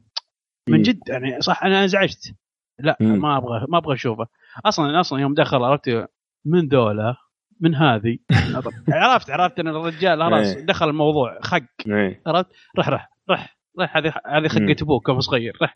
من. 0.69 0.83
جد 0.83 1.01
يعني 1.09 1.41
صح 1.41 1.65
أنا 1.65 1.83
انزعجت. 1.83 2.35
لا. 2.79 2.97
ما 3.01 3.37
أبغى 3.37 3.67
ما 3.69 3.79
أبغى 3.79 3.95
أشوفه. 3.95 4.27
أصلا 4.65 5.01
أصلا 5.01 5.21
يوم 5.21 5.35
دخل 5.35 5.65
عرفت؟ 5.65 6.09
من 6.45 6.69
ذولا 6.69 7.15
من 7.61 7.75
هذه 7.75 8.19
عرفت 8.89 9.31
عرفت 9.31 9.59
إن 9.61 9.69
الرجال 9.69 10.23
خلاص 10.23 10.47
إيه. 10.57 10.67
دخل 10.67 10.89
الموضوع 10.89 11.39
خق 11.43 11.63
إيه. 11.89 12.23
عرفت 12.27 12.47
رح 12.79 12.89
رح 12.89 13.11
رح 13.31 13.57
رح 13.81 13.97
هذه 13.97 14.13
هذه 14.27 14.49
خقة. 14.49 14.77
أبوك 14.83 15.09
وهو 15.09 15.21
صغير 15.21 15.59
رح. 15.63 15.73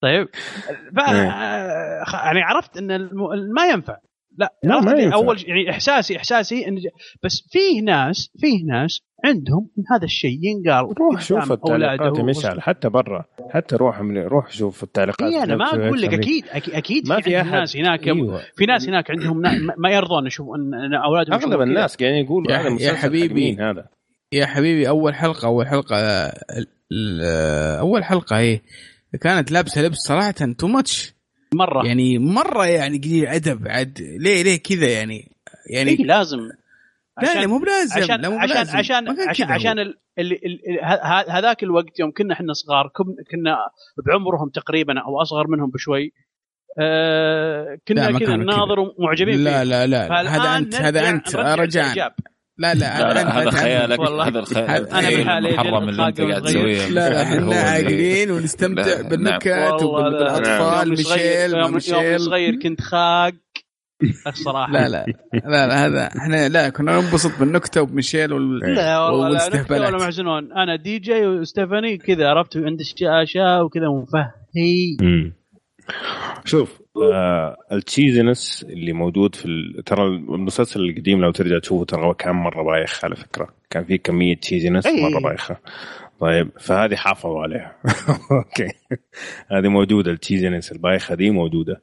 طيب 0.00 0.28
إيه. 0.98 2.04
خ- 2.04 2.24
يعني 2.24 2.42
عرفت 2.42 2.76
إن. 2.76 3.10
ما 3.54 3.66
ينفع 3.66 3.96
لا 4.38 4.54
لا، 4.64 4.80
ما 4.80 4.92
ينفع. 4.92 5.16
أول 5.16 5.38
شيء 5.40 5.48
يعني 5.48 5.70
إحساسي 5.70 6.16
إحساسي 6.16 6.68
إن 6.68 6.76
بس 7.22 7.48
فيه 7.52 7.82
ناس 7.82 8.30
فيه 8.40 8.64
ناس 8.66 9.00
عندهم 9.24 9.68
هذا 9.92 10.04
الشيء 10.04 10.38
ينقال 10.42 10.94
روح 10.98 11.20
شوف 11.20 11.52
التعليقات 11.52 12.20
مشعل 12.20 12.62
حتى 12.62 12.88
برا 12.88 13.24
حتى 13.50 13.76
روح 13.76 14.00
روح 14.00 14.50
شوف 14.50 14.82
التعليقات 14.82 15.22
اي 15.32 15.42
أنا 15.42 15.56
ما 15.56 15.64
أقول 15.86 16.00
لك 16.00 16.14
أكيد 16.14 16.44
أكيد, 16.50 16.74
أكيد 16.74 17.08
ما 17.08 17.20
في 17.20 17.40
أحد 17.40 17.50
ناس 17.52 17.76
هناك 17.76 18.06
أيوة. 18.08 18.40
في 18.56 18.66
ناس 18.66 18.88
هناك 18.88 19.10
عندهم. 19.10 19.40
ما- 19.40 19.74
ما 19.78 19.90
يرضون 19.90 20.26
يشوفوا 20.26 20.56
إن 20.56 20.94
أولادهم 20.94 21.34
أغلب. 21.34 21.60
الناس 21.60 21.96
قاعدين 21.96 22.24
يقولوا 22.24 22.52
يا- 22.52 22.58
هذا 22.58 22.82
يا 22.82 22.92
حبيبي. 22.94 23.56
هذا 23.56 23.86
يا 24.32 24.46
حبيبي 24.46 24.88
أول 24.88 25.14
حلقة 25.14 25.46
أول 25.46 25.66
حلقة 25.68 25.96
أول 27.80 28.04
حلقة 28.04 28.38
هي 28.38 28.60
كانت 29.20 29.52
لابسة 29.52 29.82
لبس 29.82 29.96
صراحة 29.98 30.30
تو 30.58 30.66
ماتش 30.66 31.13
مرة. 31.54 31.86
يعني 31.86 32.18
مرة 32.18 32.66
يعني 32.66 32.98
قليل 32.98 33.26
ادب 33.26 33.68
عاد. 33.68 34.00
ليه 34.00 34.42
ليه 34.42 34.56
كذا 34.56 34.88
يعني؟ 34.88 35.32
يعني 35.70 35.90
إيه 35.90 36.04
لازم. 36.04 36.38
لا 37.22 37.40
لا 37.40 37.46
مو 37.46 37.58
بلازم. 37.58 38.02
عشان 38.02 38.20
لا 38.20 38.28
مو 38.28 38.38
عشان 38.38 38.54
بلازم. 38.54 38.76
عشان 38.76 39.08
عشان. 39.28 39.50
عشان 39.50 39.78
ال- 39.78 39.98
اللي 40.18 40.40
اللي- 40.44 40.80
هذاك 41.28 41.62
الوقت 41.62 42.00
يوم 42.00 42.10
كنا 42.12 42.34
إحنا 42.34 42.52
صغار 42.52 42.90
كن- 42.94 43.16
كنا 43.30 43.56
بعمرهم 44.06 44.48
تقريبا 44.48 45.00
أو 45.00 45.22
أصغر 45.22 45.46
منهم 45.48 45.70
بشوي 45.70 46.12
آه 46.80 47.78
كنا 47.88 48.18
كذا. 48.18 48.36
ناظر 48.36 48.80
ومعجبين 48.80 49.44
لا 49.44 49.64
لا 49.64 49.86
لا 49.86 50.22
هذا 50.36 50.56
أنت 50.58 50.74
هذا 50.74 51.08
أنت. 51.10 51.34
الإعجاب. 51.34 52.12
لا 52.58 52.74
لا 52.74 52.80
لا 52.80 53.10
هذا 53.10 53.14
لا 53.14 53.42
هذا. 53.42 53.50
خيالك. 53.50 54.00
هذا 54.00 54.38
الخيال 54.38 54.88
الخيال 54.88 55.24
بحالي 55.24 55.50
المحرم 55.50 55.88
اللي 55.88 56.08
أنت 56.08 56.20
قاعد. 56.20 56.42
تسويه 56.42 56.88
لا 56.88 57.22
إحنا 57.22 57.54
عاقلين 57.56 58.30
ونستمتع 58.30 58.82
لا، 58.82 59.02
بالنكت. 59.08 59.82
وبالأطفال 59.82 60.90
ميشيل 60.90 61.72
ميشيل 61.72 62.20
صغير 62.20 62.58
كنت 62.62 62.80
خاق 62.80 63.32
الصراحة 64.26 64.72
لا 64.72 64.88
لا 64.88 65.06
لا 65.34 65.66
لا 65.66 65.86
هذا 65.86 66.06
إحنا 66.06 66.48
لا 66.48 66.68
كنا 66.68 67.00
ننبسط 67.00 67.38
بالنكتة 67.40 67.82
وبميشيل 67.82 68.32
وال... 68.32 68.58
لا 68.74 68.98
والله 69.00 69.18
لا 69.18 69.28
والاستهبالات. 69.28 69.92
ولا 69.92 70.04
محزنون 70.04 70.52
أنا 70.52 70.76
دي 70.76 70.98
جي 70.98 71.26
وستيفاني 71.26 71.98
كذا 71.98 72.28
عرفت 72.28 72.56
عند 72.56 72.80
الشاشه 72.80 73.62
وكذا 73.62 73.88
مفهي. 73.88 74.96
شوف 76.44 76.83
آه 77.02 77.56
ال 77.72 77.81
cheesiness 77.81 78.66
اللي 78.68 78.92
موجود 78.92 79.34
في 79.34 79.46
ال... 79.46 79.84
ترى 79.84 80.06
المسلسل 80.06 80.80
القديم 80.80 81.20
لو 81.20 81.30
ترجع 81.30 81.58
تشوفه 81.58 81.84
ترى 81.84 82.14
كان 82.14 82.34
مرة 82.34 82.62
بايخ 82.62 83.04
على 83.04 83.16
فكرة. 83.16 83.48
كان 83.70 83.84
في 83.84 83.98
كمية 83.98 84.36
cheesiness 84.36 84.86
أي. 84.86 85.02
مرة 85.02 85.20
بايخة. 85.20 85.56
طيب 86.20 86.50
فهذه 86.60 86.94
حافظوا 86.94 87.42
عليها. 87.42 87.76
okay. 88.32 88.68
هذه 89.50 89.68
موجودة 89.68 90.10
ال 90.10 90.16
cheesiness 90.16 90.72
البايخة 90.72 91.14
دي 91.14 91.30
موجودة. 91.30 91.80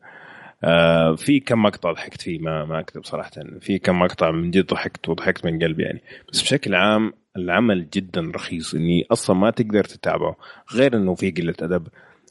آه 0.63 1.15
في 1.15 1.39
كم 1.39 1.61
مقطع 1.63 1.91
ضحكت 1.91 2.21
فيه؟ 2.21 2.39
ما 2.39 2.65
ما 2.65 2.79
أكذب 2.79 3.05
صراحة. 3.05 3.31
في 3.59 3.79
كم 3.79 3.99
مقطع 3.99 4.31
من 4.31 4.51
جد 4.51 4.65
ضحكت 4.65 5.09
وضحكت 5.09 5.45
من 5.45 5.63
قلبي 5.63 5.83
يعني. 5.83 6.01
بس 6.31 6.41
بشكل 6.41 6.75
عام 6.75 7.13
العمل 7.37 7.89
جدا 7.89 8.31
رخيص 8.35 8.73
إني 8.73 9.05
أصلا 9.11 9.35
ما 9.35 9.49
تقدر 9.49 9.83
تتابعه. 9.83 10.35
غير 10.73 10.95
إنه 10.95 11.15
في 11.15 11.31
قلة 11.31 11.55
أدب. 11.61 11.87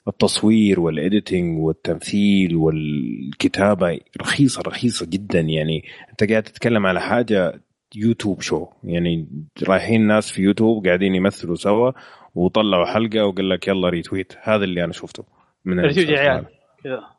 التصوير 0.09 0.81
وال 0.81 0.98
editing 0.98 1.59
والتمثيل 1.59 2.57
والكتابة 2.57 4.01
رخيصة 4.21 4.63
رخيصة 4.63 5.07
جدا. 5.07 5.41
يعني 5.41 5.85
أنت 6.11 6.31
قاعد 6.31 6.43
تتكلم 6.43 6.87
على 6.87 7.01
حاجة 7.01 7.61
يوتيوب 7.95 8.41
show. 8.41 8.67
يعني 8.85 9.29
رايحين 9.69 10.07
ناس 10.07 10.33
في 10.33 10.43
يوتيوب 10.43 10.87
قاعدين 10.87 11.15
يمثلوا 11.15 11.55
سوا 11.55 11.93
وطلعوا 12.35 12.87
حلقة 12.87 13.27
وقال 13.27 13.49
لك 13.49 13.69
يلا 13.69 13.89
retweet 13.89 14.33
هذا 14.43 14.65
اللي 14.65 14.85
أنا 14.85 14.93
شفته 14.93 15.25
من 15.65 15.81
عيال. 15.81 16.47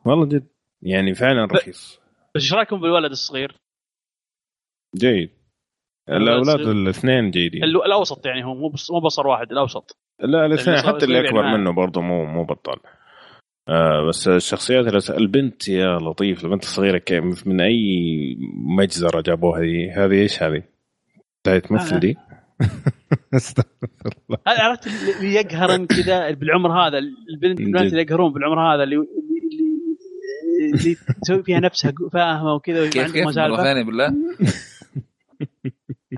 والله 0.06 0.26
جد. 0.26 0.46
يعني 0.82 1.14
فعلا 1.14 1.44
رخيص. 1.44 2.00
بس 2.34 2.42
إيش 2.42 2.52
رأيكم 2.52 2.80
بالولد 2.80 3.10
الصغير؟ 3.10 3.56
جيد. 4.96 5.30
الأولاد 6.08 6.60
الاثنين 6.60 7.30
جيدين 7.30 7.64
ال- 7.64 7.84
الأوسط 7.86 8.26
يعني 8.26 8.44
هو 8.44 8.54
مو 8.54 8.72
مو 8.90 9.00
بصر 9.00 9.26
واحد 9.26 9.52
الأوسط 9.52 9.96
لا 10.20 10.46
الاثنين 10.46 10.76
حتى 10.76 11.04
اللي 11.04 11.28
أكبر 11.28 11.44
يعني. 11.44 11.58
منه 11.58 11.72
برضه 11.72 12.00
مو 12.00 12.24
مو 12.24 12.44
بطال 12.44 12.76
آه 13.68 14.08
بس 14.08 14.28
الشخصيات 14.28 15.10
البنت 15.10 15.68
يا 15.68 15.98
لطيف 15.98 16.44
البنت 16.44 16.62
الصغيرة 16.62 16.98
كيف 16.98 17.46
من 17.46 17.60
أي 17.60 18.36
مجزرة 18.78 19.20
جابوها 19.20 19.60
دي 19.60 19.90
هذه 19.90 20.12
إيش 20.12 20.42
هذه؟ 20.42 20.62
تمثل. 21.44 22.00
دي؟ 22.00 22.16
استغفر 23.34 23.88
الله 24.30 24.38
عرفت 24.46 24.86
اللي 24.86 25.34
يقهرن 25.34 25.86
كذا 25.86 26.30
بالعمر 26.30 26.86
هذا 26.86 26.98
البنت 26.98 27.60
البنات. 27.60 27.82
اللي 27.82 28.02
يقهرون 28.02 28.32
بالعمر 28.32 28.74
هذا 28.74 28.82
اللي 28.82 28.96
اللي, 30.74 30.96
تسوي 31.22 31.42
فيها 31.42 31.60
نفسها 31.60 31.92
فاهمة 32.12 32.54
وكذا 32.54 32.90
كيف 32.90 33.12
كيف 33.12 33.26
مرة 33.26 33.56
ثانية 33.56 33.82
بالله 33.82 34.14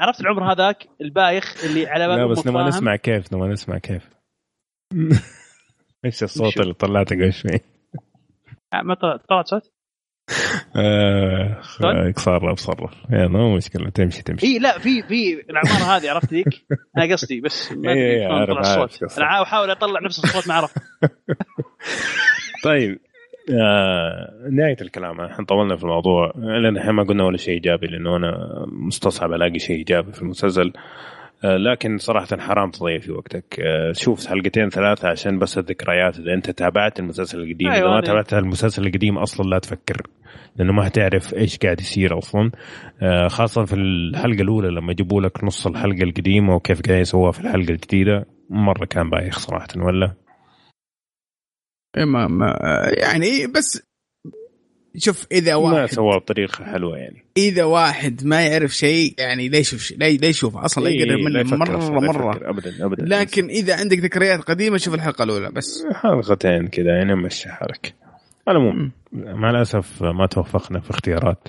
عرفت 0.01 0.21
العمر 0.21 0.53
هذاك 0.53 0.87
البايخ 1.01 1.65
اللي 1.65 1.87
على 1.87 2.07
لا 2.07 2.27
بس 2.27 2.47
نبغى. 2.47 2.65
نسمع 2.65 2.97
كيف 2.97 3.33
نبغى 3.33 3.49
نسمع 3.49 3.79
كيف 3.79 4.09
إيش 6.05 6.23
الصوت 6.23 6.61
اللي 6.61 6.75
طلعته 6.75 7.17
قبل 7.17 7.33
شوي؟ 7.33 7.61
آه، 8.75 8.83
ما 8.83 8.95
طلعت 8.95 9.21
طلعت 9.29 9.47
صوت؟ 9.49 9.71
آه 10.77 11.61
طيب. 11.81 12.19
صرف 12.19 12.59
صرف 12.59 12.93
يلا 13.11 13.29
مو 13.29 13.57
مشكلة 13.57 13.91
تمشي 13.91 14.23
تمشي 14.23 14.47
إي 14.47 14.59
لا 14.59 14.79
في 14.79 15.03
في 15.03 15.45
العمارة 15.51 15.97
هذه 15.97 16.11
عرفت 16.11 16.31
ذيك 16.35 16.47
أنا 16.99 17.13
قصدي 17.13 17.41
بس 17.41 17.73
ما 17.73 17.93
ادري 17.93 18.47
طلع 18.47 18.61
الصوت. 18.85 19.19
أنا 19.19 19.43
أحاول 19.43 19.71
أطلع 19.71 20.01
نفس 20.01 20.25
الصوت 20.25 20.49
ما 20.49 20.55
اعرف 20.55 20.75
طيب 22.65 22.99
آه 23.53 24.49
نهاية 24.51 24.77
الكلام. 24.81 25.21
إحنا 25.21 25.45
طولنا 25.45 25.77
في 25.77 25.83
الموضوع. 25.83 26.33
لأن 26.37 26.77
إحنا 26.77 26.93
ما 26.93 27.03
قلنا 27.03 27.25
ولا 27.25 27.37
شيء 27.37 27.55
إيجابي 27.55 27.87
لأنه 27.87 28.17
أنا 28.17 28.37
مستصعب 28.73 29.33
ألاقي 29.33 29.59
شيء 29.59 29.77
إيجابي 29.77 30.13
في 30.13 30.23
المسلسل. 30.23 30.73
آه 31.45 31.57
لكن 31.57 31.99
صراحة 31.99 32.27
حرام 32.39 32.71
تضيع 32.71 32.99
في 32.99 33.13
وقتك. 33.13 33.61
آه 33.61 33.93
شوف 33.93 34.27
حلقتين 34.27 34.69
ثلاثة 34.69 35.09
عشان 35.09 35.39
بس 35.39 35.59
الذكريات. 35.59 36.19
إذا 36.19 36.35
أنت 36.35 36.51
تابعت 36.51 37.01
المسلسل 37.01 37.39
القديم 37.41 37.69
إذا 37.69 37.77
أيوة، 37.77 37.89
ما 37.89 37.95
أيوة. 37.95 38.07
تابعت 38.07 38.35
المسلسل 38.35 38.87
القديم 38.87 39.19
أصلا 39.19 39.51
لا 39.51 39.59
تفكر 39.59 40.03
لأنه 40.57 40.73
ما 40.73 40.87
هتعرف 40.87 41.35
إيش 41.35 41.59
قاعد 41.59 41.81
يصير 41.81 42.19
أصلا. 42.19 42.51
آه 43.03 43.29
خاصة 43.29 43.65
في 43.65 43.75
الحلقة 43.75 44.43
الأولى 44.43 44.69
لما 44.69 44.93
يجيبوا 44.93 45.21
لك 45.21 45.45
نص 45.45 45.67
الحلقة 45.67 46.03
القديمة 46.03 46.55
وكيف 46.55 46.81
قاعد 46.89 47.01
يسووها 47.01 47.33
في 47.33 47.41
الحلقة 47.41 47.71
الجديدة 47.71 48.27
مرة 48.51 48.85
كان 48.85 49.11
بايخ 49.11 49.39
صراحة 49.39 49.67
ولا؟ 49.77 50.24
ما 51.97 52.27
ما 52.27 52.57
يعني 52.99 53.47
بس 53.47 53.83
شوف 54.97 55.27
إذا 55.33 55.53
ما 55.53 55.59
واحد 55.59 55.89
سووها 55.89 56.19
بطريقة 56.19 56.65
حلوة 56.65 56.99
يعني. 56.99 57.25
إذا 57.37 57.65
واحد 57.65 58.27
ما 58.27 58.47
يعرف 58.47 58.71
شيء 58.71 59.15
يعني 59.19 59.49
لا 59.49 59.59
يشوف 59.59 59.81
شيء 59.81 59.99
لا 59.99 60.27
يشوف 60.27 60.57
أصلا 60.57 60.85
لا 60.85 60.91
إيه، 60.91 61.01
يقرب 61.01 61.21
منه 61.21 61.57
مرة 61.57 62.01
مرة. 62.01 62.51
ابدا 62.51 62.87
ابدا 62.87 63.05
لكن 63.05 63.49
إذا 63.49 63.77
عندك 63.77 63.99
ذكريات 63.99 64.41
قديمة 64.41 64.77
شوف 64.77 64.95
الحلقة 64.95 65.25
الأولى 65.25 65.51
بس. 65.51 65.85
حلقتين 65.93 66.69
كذا 66.69 66.97
يعني 66.97 67.15
مشي 67.15 67.49
حالك. 67.49 67.95
على 68.49 68.59
العموم. 68.59 68.93
مع 69.13 69.51
الأسف 69.51 70.03
ما 70.03 70.27
توفقنا 70.27 70.81
في 70.81 70.91
اختيارات 70.91 71.49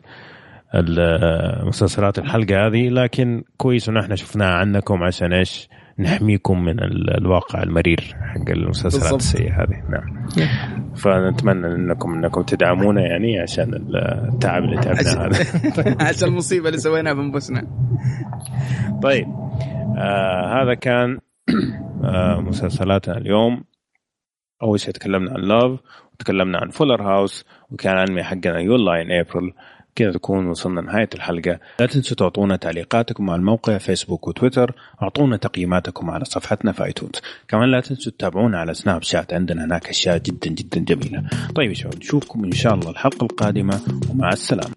المسلسلات 0.76 2.19
الحلقة 2.19 2.67
هذه 2.67 2.90
لكن 2.90 3.44
كويس 3.58 3.90
ان 3.90 3.97
إحنا 3.97 4.15
شفناها 4.15 4.53
عنكم 4.53 5.03
عشان 5.03 5.33
إيش؟ 5.33 5.69
نحميكم 5.99 6.63
من 6.65 6.79
ال- 6.79 7.17
الواقع 7.17 7.63
المرير 7.63 8.15
حق 8.22 8.49
المسلسلات. 8.49 9.13
السيئة 9.13 9.63
هذه. 9.63 9.83
نعم. 9.90 10.28
فنتمنى 10.95 11.67
انكم 11.67 12.13
إنكم 12.13 12.42
تدعمونا 12.42 13.01
يعني 13.01 13.40
عشان 13.40 13.74
التعب 13.74 14.63
اللي 14.63 14.78
تعبناه 14.81 15.28
هذا. 15.28 15.38
عشان 16.10 16.28
المصيبة 16.28 16.67
اللي 16.67 16.79
سويناها 16.79 17.13
بانفسنا 17.13 17.67
طيب. 19.03 19.28
آه 19.97 20.61
هذا 20.63 20.74
كان 20.74 21.19
آه 22.03 22.42
مسلسلاتنا 22.42 23.17
اليوم. 23.17 23.63
أول 24.63 24.79
شيء 24.79 24.94
تكلمنا 24.94 25.31
عن 25.31 25.40
Love 25.41 25.79
وتكلمنا 26.13 26.58
عن 26.58 26.69
Fuller 26.69 27.01
House 27.03 27.45
وكان 27.72 27.97
انمي 27.97 28.24
حقنا 28.24 28.60
Your 28.59 28.85
Lie 28.85 29.01
in 29.01 29.11
April 29.11 29.53
كذا 29.95 30.11
تكون 30.11 30.47
وصلنا 30.47 30.81
نهاية 30.81 31.10
الحلقة. 31.15 31.60
لا 31.79 31.85
تنسوا 31.85 32.17
تعطونا 32.17 32.56
تعليقاتكم 32.56 33.29
على 33.29 33.40
الموقع 33.40 33.78
فيسبوك 33.78 34.28
وتويتر. 34.28 34.76
أعطونا 35.01 35.38
تقييماتكم 35.38 36.10
على 36.10 36.26
صفحتنا 36.26 36.72
في 36.72 36.83
آيتونز. 36.83 37.22
كمان 37.47 37.72
لا 37.72 37.79
تنسوا 37.79 38.11
تتابعونا 38.11 38.60
على 38.60 38.74
سناب 38.74 39.03
شات. 39.03 39.33
عندنا 39.33 39.65
هناك 39.65 39.90
أشياء 39.90 40.17
جدا 40.17 40.49
جدا 40.49 40.79
جميلة. 40.79 41.24
طيب 41.56 41.69
يا 41.69 41.76
شباب 41.76 41.97
نشوفكم 41.97 42.44
إن 42.44 42.51
شاء 42.51 42.74
الله 42.74 42.90
الحلقة 42.90 43.24
القادمة 43.24 43.81
ومع 44.10 44.29
السلامة. 44.29 44.76